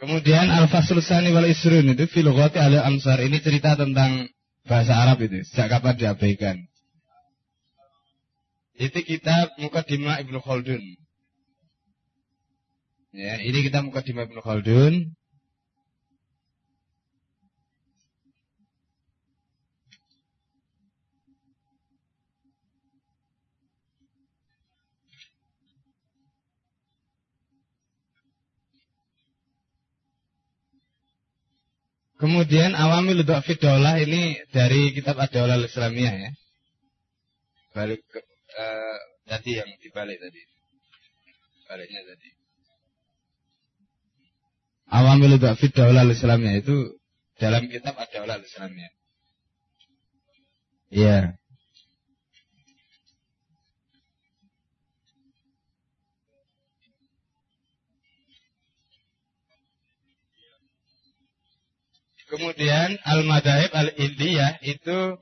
Kemudian 0.00 0.48
Al-Fasul 0.48 1.04
Sani 1.04 1.30
wal 1.30 1.46
Isrun 1.46 1.92
itu 1.92 2.08
filogote 2.08 2.56
al 2.56 2.80
Amsar. 2.80 3.20
Ini 3.20 3.38
cerita 3.44 3.76
tentang 3.76 4.26
bahasa 4.64 4.92
Arab 4.96 5.24
itu 5.24 5.44
sejak 5.48 5.78
kapan 5.78 5.94
diabaikan. 5.96 6.56
Itu 8.80 9.00
kitab 9.04 9.52
Mukadimah 9.60 10.24
Ibnu 10.24 10.40
Khaldun. 10.40 10.80
Ya, 13.12 13.36
ini 13.44 13.60
kita 13.60 13.84
Mukadimah 13.84 14.24
Ibnu 14.24 14.40
Khaldun. 14.40 15.12
Kemudian 32.20 32.76
awamil 32.76 33.24
dhafid 33.24 33.64
daulah 33.64 33.96
ini 33.96 34.36
dari 34.52 34.92
kitab 34.92 35.16
Ad-Daulah 35.16 35.56
Islamiyah 35.64 36.14
ya. 36.20 36.30
Balik 37.72 38.04
ke, 38.12 38.20
uh, 38.60 38.98
Tadi 39.30 39.62
yang 39.62 39.70
dibalik 39.78 40.18
tadi. 40.18 40.42
Baliknya 41.70 42.02
tadi. 42.02 42.28
Awamil 44.90 45.38
Fit 45.54 45.70
Daulah 45.70 46.02
Islamnya 46.10 46.58
itu 46.58 46.98
dalam 47.38 47.70
kitab 47.70 47.94
Ad-Daulah 47.94 48.42
Islamnya. 48.42 48.90
Iya. 50.90 51.38
Kemudian 62.30 62.94
Al-Madaib 63.02 63.74
Al-Indiyah 63.74 64.62
itu 64.62 65.18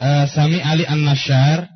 uh, 0.00 0.24
Sami 0.32 0.64
Ali 0.64 0.88
An-Nashar. 0.88 1.68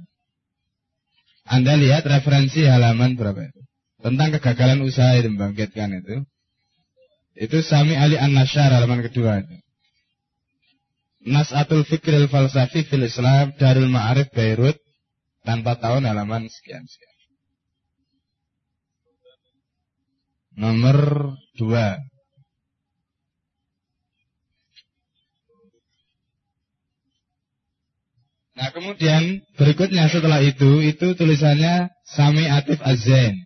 Anda 1.46 1.76
lihat 1.78 2.08
referensi 2.08 2.64
halaman 2.64 3.14
berapa 3.14 3.38
itu? 3.38 3.60
Tentang 4.00 4.34
kegagalan 4.34 4.82
usaha 4.82 5.14
itu 5.14 5.28
membangkitkan 5.28 5.92
itu. 6.00 6.24
Itu 7.36 7.60
Sami 7.60 8.00
Ali 8.00 8.16
An-Nashar 8.16 8.72
halaman 8.72 9.04
kedua 9.04 9.44
itu. 9.44 9.56
Nas'atul 11.26 11.84
Fikril 11.84 12.32
Falsafi 12.32 12.86
fil 12.88 13.04
Islam 13.04 13.52
Darul 13.60 13.92
Ma'arif 13.92 14.32
Beirut 14.32 14.78
tanpa 15.44 15.76
tahun 15.76 16.08
halaman 16.08 16.48
sekian 16.48 16.86
sekian. 16.86 17.16
Nomor 20.56 20.98
dua. 21.60 22.00
Nah 28.56 28.72
kemudian 28.72 29.44
berikutnya 29.60 30.08
setelah 30.08 30.40
itu 30.40 30.80
itu 30.80 31.12
tulisannya 31.12 31.92
Sami 32.08 32.48
Atif 32.48 32.80
Azain 32.80 33.44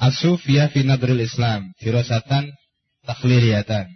Asufia 0.00 0.72
fi 0.72 0.88
Nadril 0.88 1.20
Islam 1.20 1.76
Firosatan 1.76 2.48
Takhliriyatan 3.04 3.92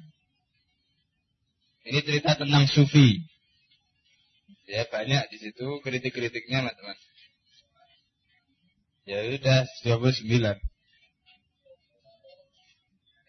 Ini 1.91 1.99
cerita 2.05 2.37
tentang 2.37 2.69
sufi. 2.69 3.25
Ya 4.69 4.85
banyak 4.87 5.33
di 5.33 5.37
situ 5.41 5.81
kritik-kritiknya 5.81 6.69
teman-teman 6.69 6.97
Ya 9.09 9.25
sudah 9.25 9.65
29 10.05 10.61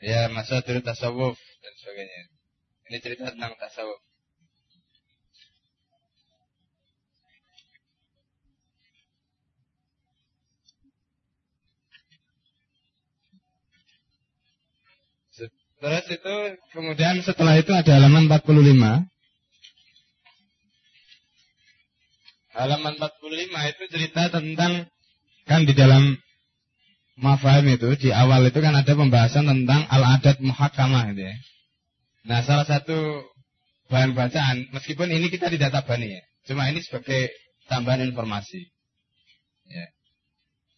Ya 0.04 0.28
masa 0.28 0.60
cerita 0.60 0.92
tasawuf 0.92 1.40
dan 1.40 1.74
sebagainya. 1.80 2.22
Ini 2.92 2.98
cerita 3.00 3.32
tentang 3.32 3.56
tasawuf 3.56 4.11
Terus 15.82 16.06
itu 16.14 16.36
kemudian 16.78 17.26
setelah 17.26 17.58
itu 17.58 17.74
ada 17.74 17.98
halaman 17.98 18.30
45. 18.30 19.02
Halaman 22.54 22.94
45 23.02 23.72
itu 23.74 23.84
cerita 23.90 24.30
tentang 24.30 24.86
kan 25.50 25.66
di 25.66 25.74
dalam 25.74 26.22
mafahim 27.18 27.74
itu 27.74 27.98
di 27.98 28.10
awal 28.14 28.46
itu 28.46 28.62
kan 28.62 28.78
ada 28.78 28.94
pembahasan 28.94 29.50
tentang 29.50 29.90
al-adat 29.90 30.38
muhakamah 30.46 31.18
gitu 31.18 31.26
ya. 31.26 31.36
Nah, 32.30 32.46
salah 32.46 32.70
satu 32.70 33.26
bahan 33.90 34.14
bacaan 34.14 34.70
meskipun 34.70 35.10
ini 35.10 35.34
kita 35.34 35.50
tidak 35.50 35.74
tabani 35.74 36.14
ya. 36.14 36.22
Cuma 36.46 36.70
ini 36.70 36.86
sebagai 36.86 37.34
tambahan 37.66 38.06
informasi. 38.06 38.70
Ya. 39.66 39.86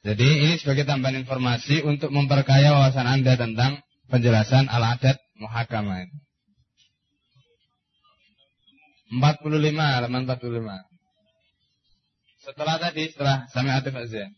Jadi 0.07 0.47
ini 0.47 0.55
sebagai 0.63 0.87
tambahan 0.87 1.19
informasi 1.27 1.83
untuk 1.83 2.15
memperkaya 2.15 2.71
wawasan 2.71 3.03
Anda 3.03 3.35
tentang 3.35 3.83
penjelasan 4.13 4.69
al-adat 4.69 5.17
muhakamah. 5.41 6.05
45 9.09 9.73
halaman 9.73 10.29
45. 10.29 10.85
Setelah 12.45 12.77
tadi 12.77 13.09
setelah 13.09 13.49
Sami 13.49 13.73
Atif 13.73 13.97
Azan. 13.97 14.29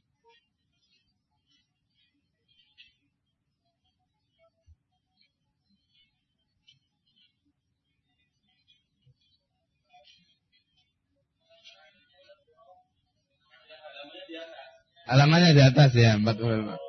Halamannya 15.05 15.53
di 15.53 15.61
atas 15.61 15.93
ya, 15.93 16.17
45. 16.17 16.84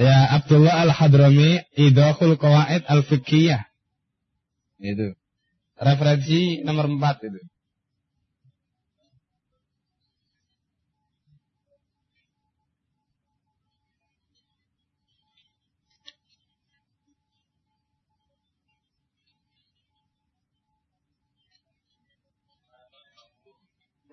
Ya 0.00 0.32
Abdullah 0.32 0.80
Al-Hadrami 0.88 1.60
Idahul 1.76 2.40
Qawaid 2.40 2.88
Al-Fiqhiyah. 2.88 3.68
Itu. 4.80 5.12
Referensi 5.76 6.64
nomor 6.64 6.88
4 6.88 7.28
itu. 7.28 7.40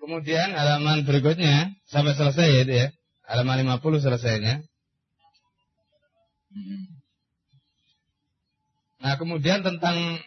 Kemudian 0.04 0.52
halaman 0.52 1.08
berikutnya 1.08 1.72
sampai 1.88 2.12
selesai 2.12 2.44
ya 2.44 2.60
itu 2.60 2.74
ya. 2.76 2.88
Halaman 3.24 3.80
50 3.80 4.04
selesainya. 4.04 4.67
Hmm. 6.48 6.84
Nah 8.98 9.14
kemudian 9.14 9.62
tentang 9.62 10.18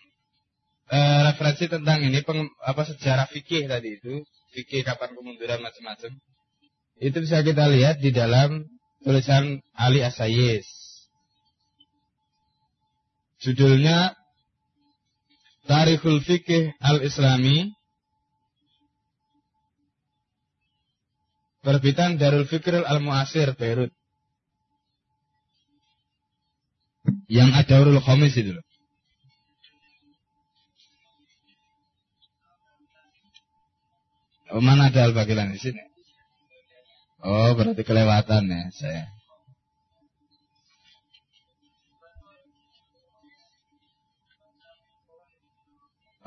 e, 0.91 0.99
referensi 1.27 1.65
tentang 1.67 2.03
ini 2.03 2.21
peng, 2.21 2.47
apa 2.61 2.85
sejarah 2.87 3.27
fikih 3.31 3.67
tadi 3.67 3.99
itu 3.99 4.23
fikih 4.51 4.83
kapan 4.83 5.15
kemunduran 5.15 5.63
macam-macam 5.63 6.11
itu 7.01 7.17
bisa 7.17 7.41
kita 7.41 7.65
lihat 7.71 7.97
di 8.03 8.13
dalam 8.13 8.67
tulisan 9.01 9.59
Ali 9.73 10.05
Asayis 10.05 10.67
judulnya 13.41 14.13
Tarikhul 15.65 16.21
Fikih 16.21 16.73
Al-Islami 16.81 17.73
Perbitan 21.61 22.17
Darul 22.17 22.49
Fikr 22.49 22.81
Al-Muasir 22.81 23.53
Beirut 23.53 23.93
Yang 27.31 27.49
ada 27.65 27.75
urul 27.81 28.01
khomis 28.03 28.37
itu 28.37 28.53
loh. 28.53 28.65
Oh, 34.51 34.59
mana 34.59 34.91
ada 34.91 35.07
al-bagilan 35.07 35.55
di 35.55 35.59
sini? 35.63 35.79
Oh, 37.23 37.55
berarti 37.55 37.87
kelewatan 37.87 38.51
ya 38.51 38.61
saya. 38.75 39.05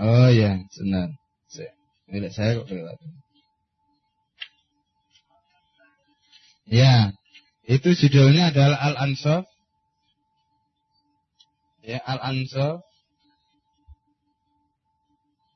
Oh 0.00 0.26
ya, 0.32 0.58
benar. 0.80 1.14
Milik 2.10 2.32
saya 2.34 2.58
kok 2.58 2.66
kelewatan. 2.66 3.10
Ya, 6.64 7.12
itu 7.68 7.92
judulnya 7.92 8.50
adalah 8.50 8.80
Al-Ansaf 8.80 9.44
ya 11.84 12.00
al 12.02 12.20
ansor 12.32 12.80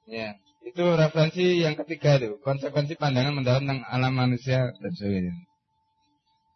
ya 0.06 0.36
itu 0.62 0.84
referensi 0.84 1.64
yang 1.64 1.74
ketiga 1.80 2.20
itu 2.20 2.36
konsekuensi 2.44 3.00
pandangan 3.00 3.32
mendalam 3.32 3.64
tentang 3.64 3.80
alam 3.88 4.12
manusia 4.12 4.68
dan 4.78 4.92
sebagainya 4.92 5.34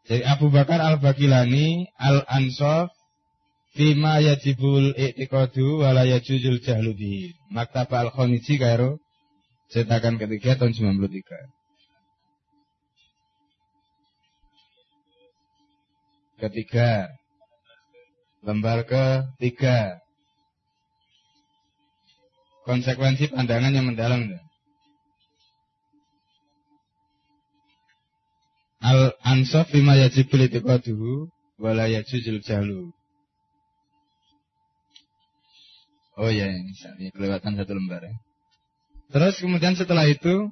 jadi 0.02 0.23
Abu 0.28 0.51
Bakar 0.51 0.83
al 0.83 0.99
Bakilani 0.99 1.86
al 1.94 2.26
Ansor 2.26 2.91
Fima 3.73 4.20
yajibul 4.20 4.92
i'tiqadu 4.92 5.81
wala 5.81 6.05
yajuzul 6.05 6.60
jahlu 6.60 6.92
bihi. 6.92 7.33
Maktab 7.49 7.89
Al-Khoniji 7.89 8.60
Kairo 8.60 9.01
cetakan 9.73 10.20
ketiga 10.20 10.60
tahun 10.60 10.76
93. 10.76 11.25
Ketiga 16.36 17.09
Lembar 18.42 18.82
ketiga. 18.82 20.02
Konsekuensi 22.66 23.30
pandangan 23.30 23.74
yang 23.74 23.86
mendalam. 23.86 24.26
Al-ansaf 28.82 29.70
lima 29.70 29.94
yajibul 29.94 30.42
itiqaduhu 30.42 31.30
wala 31.62 31.86
yajuzul 31.86 32.42
jalu. 32.42 32.90
Oh 36.18 36.28
iya, 36.28 36.50
ini 36.50 36.74
ini 36.98 37.08
kelewatan 37.14 37.54
satu 37.54 37.72
lembar 37.78 38.02
ya. 38.02 38.14
Terus 39.14 39.38
kemudian 39.38 39.78
setelah 39.78 40.04
itu 40.10 40.50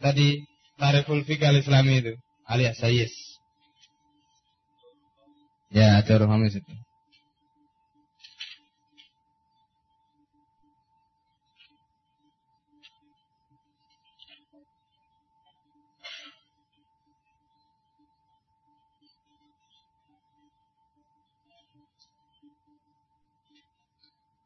tadi 0.00 0.48
tariful 0.80 1.20
fikal 1.28 1.60
islami 1.60 2.00
itu 2.00 2.16
alias 2.48 2.80
sayis. 2.80 3.35
Ya, 5.70 5.98
ada 5.98 6.14
rohami 6.22 6.48
itu. 6.48 6.62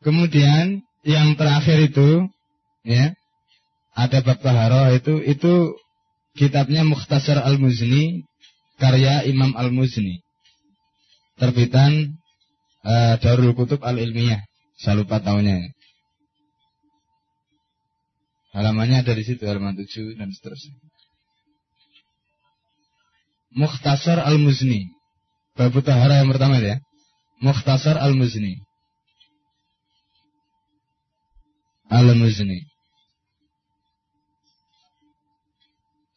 Kemudian 0.00 0.80
yang 1.04 1.36
terakhir 1.36 1.92
itu 1.92 2.24
ya 2.88 3.12
ada 3.92 4.24
bab 4.24 4.40
taharah 4.40 4.96
itu 4.96 5.20
itu 5.20 5.76
kitabnya 6.40 6.88
Mukhtasar 6.88 7.36
Al-Muzni 7.44 8.24
karya 8.80 9.28
Imam 9.28 9.52
Al-Muzni. 9.52 10.24
Terbitan 11.40 12.20
uh, 12.84 13.16
Darul 13.16 13.56
Kutub 13.56 13.80
Al-Ilmiyah. 13.80 14.44
Saya 14.76 15.00
lupa 15.00 15.24
tahunnya. 15.24 15.72
Halamannya 18.52 19.00
ada 19.06 19.16
di 19.16 19.24
situ 19.24 19.46
halaman 19.48 19.78
7 19.78 20.20
dan 20.20 20.28
seterusnya. 20.36 20.76
Mukhtasar 23.56 24.20
Al-Muzni. 24.20 24.92
Bab 25.56 25.74
tahara 25.80 26.22
yang 26.22 26.30
pertama 26.30 26.60
ya. 26.60 26.78
Mukhtasar 27.40 27.96
Al-Muzni. 27.96 28.60
Al-Muzni. 31.90 32.70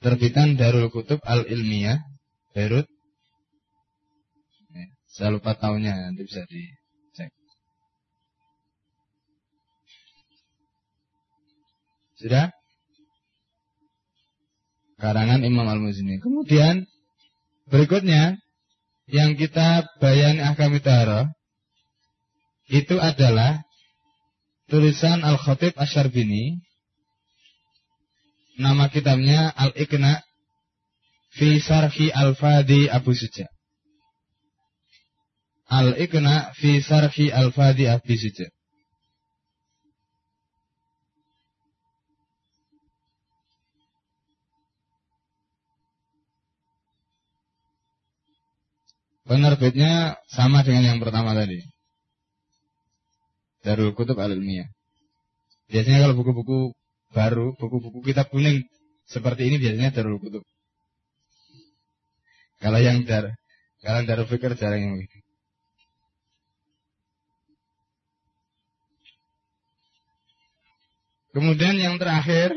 Terbitan 0.04 0.60
Darul 0.60 0.92
Kutub 0.92 1.24
Al-Ilmiyah, 1.24 2.04
Beirut. 2.52 2.93
Saya 5.14 5.30
lupa 5.30 5.54
tahunnya, 5.54 6.10
nanti 6.10 6.26
bisa 6.26 6.42
dicek. 6.50 7.30
Sudah? 12.18 12.50
Karangan 14.98 15.46
Imam 15.46 15.70
Al-Muzni. 15.70 16.18
Kemudian 16.18 16.90
berikutnya 17.70 18.42
yang 19.06 19.38
kita 19.38 19.86
bayani 20.02 20.42
ahkam 20.42 20.74
itu 22.74 22.96
adalah 22.98 23.62
tulisan 24.66 25.22
Al-Khatib 25.22 25.78
Asyarbini 25.78 26.58
nama 28.58 28.90
kitabnya 28.90 29.54
Al-Iqna 29.54 30.26
fi 31.38 31.62
Sarhi 31.62 32.10
Al-Fadi 32.10 32.90
Abu 32.90 33.14
Suja 33.14 33.53
Al-Iqna 35.74 36.54
fi 36.60 36.72
Sarhi 36.86 37.34
Al-Fadi 37.34 37.90
Abu 37.90 38.14
Suja 38.14 38.46
Penerbitnya 49.24 50.20
sama 50.28 50.68
dengan 50.68 50.84
yang 50.84 51.00
pertama 51.00 51.32
tadi. 51.32 51.64
Darul 53.64 53.96
Kutub 53.96 54.20
Al-Ilmiyah. 54.20 54.68
Biasanya 55.72 56.04
kalau 56.04 56.16
buku-buku 56.20 56.76
baru, 57.16 57.56
buku-buku 57.56 58.04
kitab 58.04 58.28
kuning 58.28 58.68
seperti 59.08 59.48
ini 59.48 59.64
biasanya 59.64 59.96
Darul 59.96 60.20
Kutub. 60.20 60.44
Kalau 62.60 62.84
yang 62.84 63.08
dar, 63.08 63.32
kalau 63.80 64.04
Darul 64.04 64.28
Fikr 64.28 64.60
jarang 64.60 64.84
yang 64.84 64.94
begitu. 65.00 65.23
Kemudian 71.34 71.74
yang 71.82 71.98
terakhir 71.98 72.54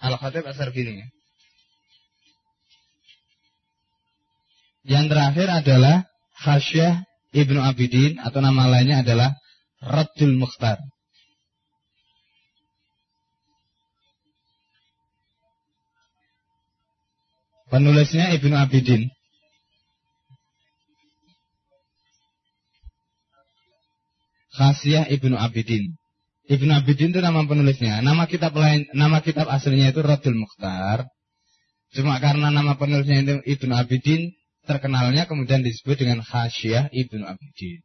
Al-Khatib 0.00 0.48
Asar 0.48 0.72
Bini. 0.72 1.04
Yang 4.88 5.12
terakhir 5.12 5.48
adalah 5.52 6.08
Khasyah 6.40 7.04
Ibnu 7.36 7.60
Abidin 7.60 8.16
atau 8.24 8.40
nama 8.40 8.64
lainnya 8.72 9.04
adalah 9.04 9.36
Raddul 9.84 10.40
Mukhtar. 10.40 10.80
Penulisnya 17.68 18.32
Ibnu 18.32 18.56
Abidin. 18.56 19.12
Khasiyah 24.56 25.12
Ibnu 25.12 25.36
Abidin. 25.36 25.97
Ibnu 26.48 26.72
Abidin 26.72 27.12
itu 27.12 27.20
nama 27.20 27.44
penulisnya. 27.44 28.00
Nama 28.00 28.24
kitab 28.24 28.56
lain, 28.56 28.88
nama 28.96 29.20
kitab 29.20 29.52
aslinya 29.52 29.92
itu 29.92 30.00
Radul 30.00 30.32
Mukhtar. 30.32 31.04
Cuma 31.92 32.16
karena 32.24 32.48
nama 32.48 32.80
penulisnya 32.80 33.20
itu 33.20 33.34
Ibnu 33.44 33.76
Abidin, 33.76 34.32
terkenalnya 34.64 35.28
kemudian 35.28 35.60
disebut 35.60 36.00
dengan 36.00 36.24
Khasiyah 36.24 36.88
Ibnu 36.88 37.24
Abidin. 37.28 37.84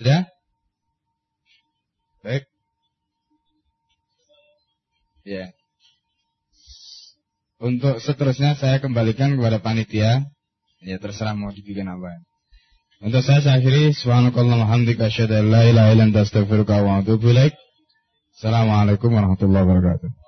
Sudah? 0.00 0.26
Baik. 2.24 2.48
Ya. 5.28 5.52
Untuk 7.64 7.96
seterusnya 7.96 8.60
saya 8.60 8.76
kembalikan 8.76 9.40
kepada 9.40 9.56
panitia. 9.64 10.28
Ya 10.84 11.00
terserah 11.00 11.32
mau 11.32 11.48
dibikin 11.48 11.88
apa. 11.88 12.12
Untuk 13.00 13.24
saya 13.24 13.40
saya 13.40 13.56
akhiri 13.56 13.96
subhanakallah 13.96 14.68
hamdika 14.68 15.08
asyhadu 15.08 15.40
an 15.40 15.46
la 15.48 15.62
ilaha 15.64 15.88
illa 15.96 16.04
anta 16.04 16.28
astaghfiruka 16.28 16.84
wa 16.84 17.00
atubu 17.00 17.32
ilaik. 17.32 17.56
Assalamualaikum 18.36 19.08
warahmatullahi 19.16 19.64
wabarakatuh. 19.64 20.23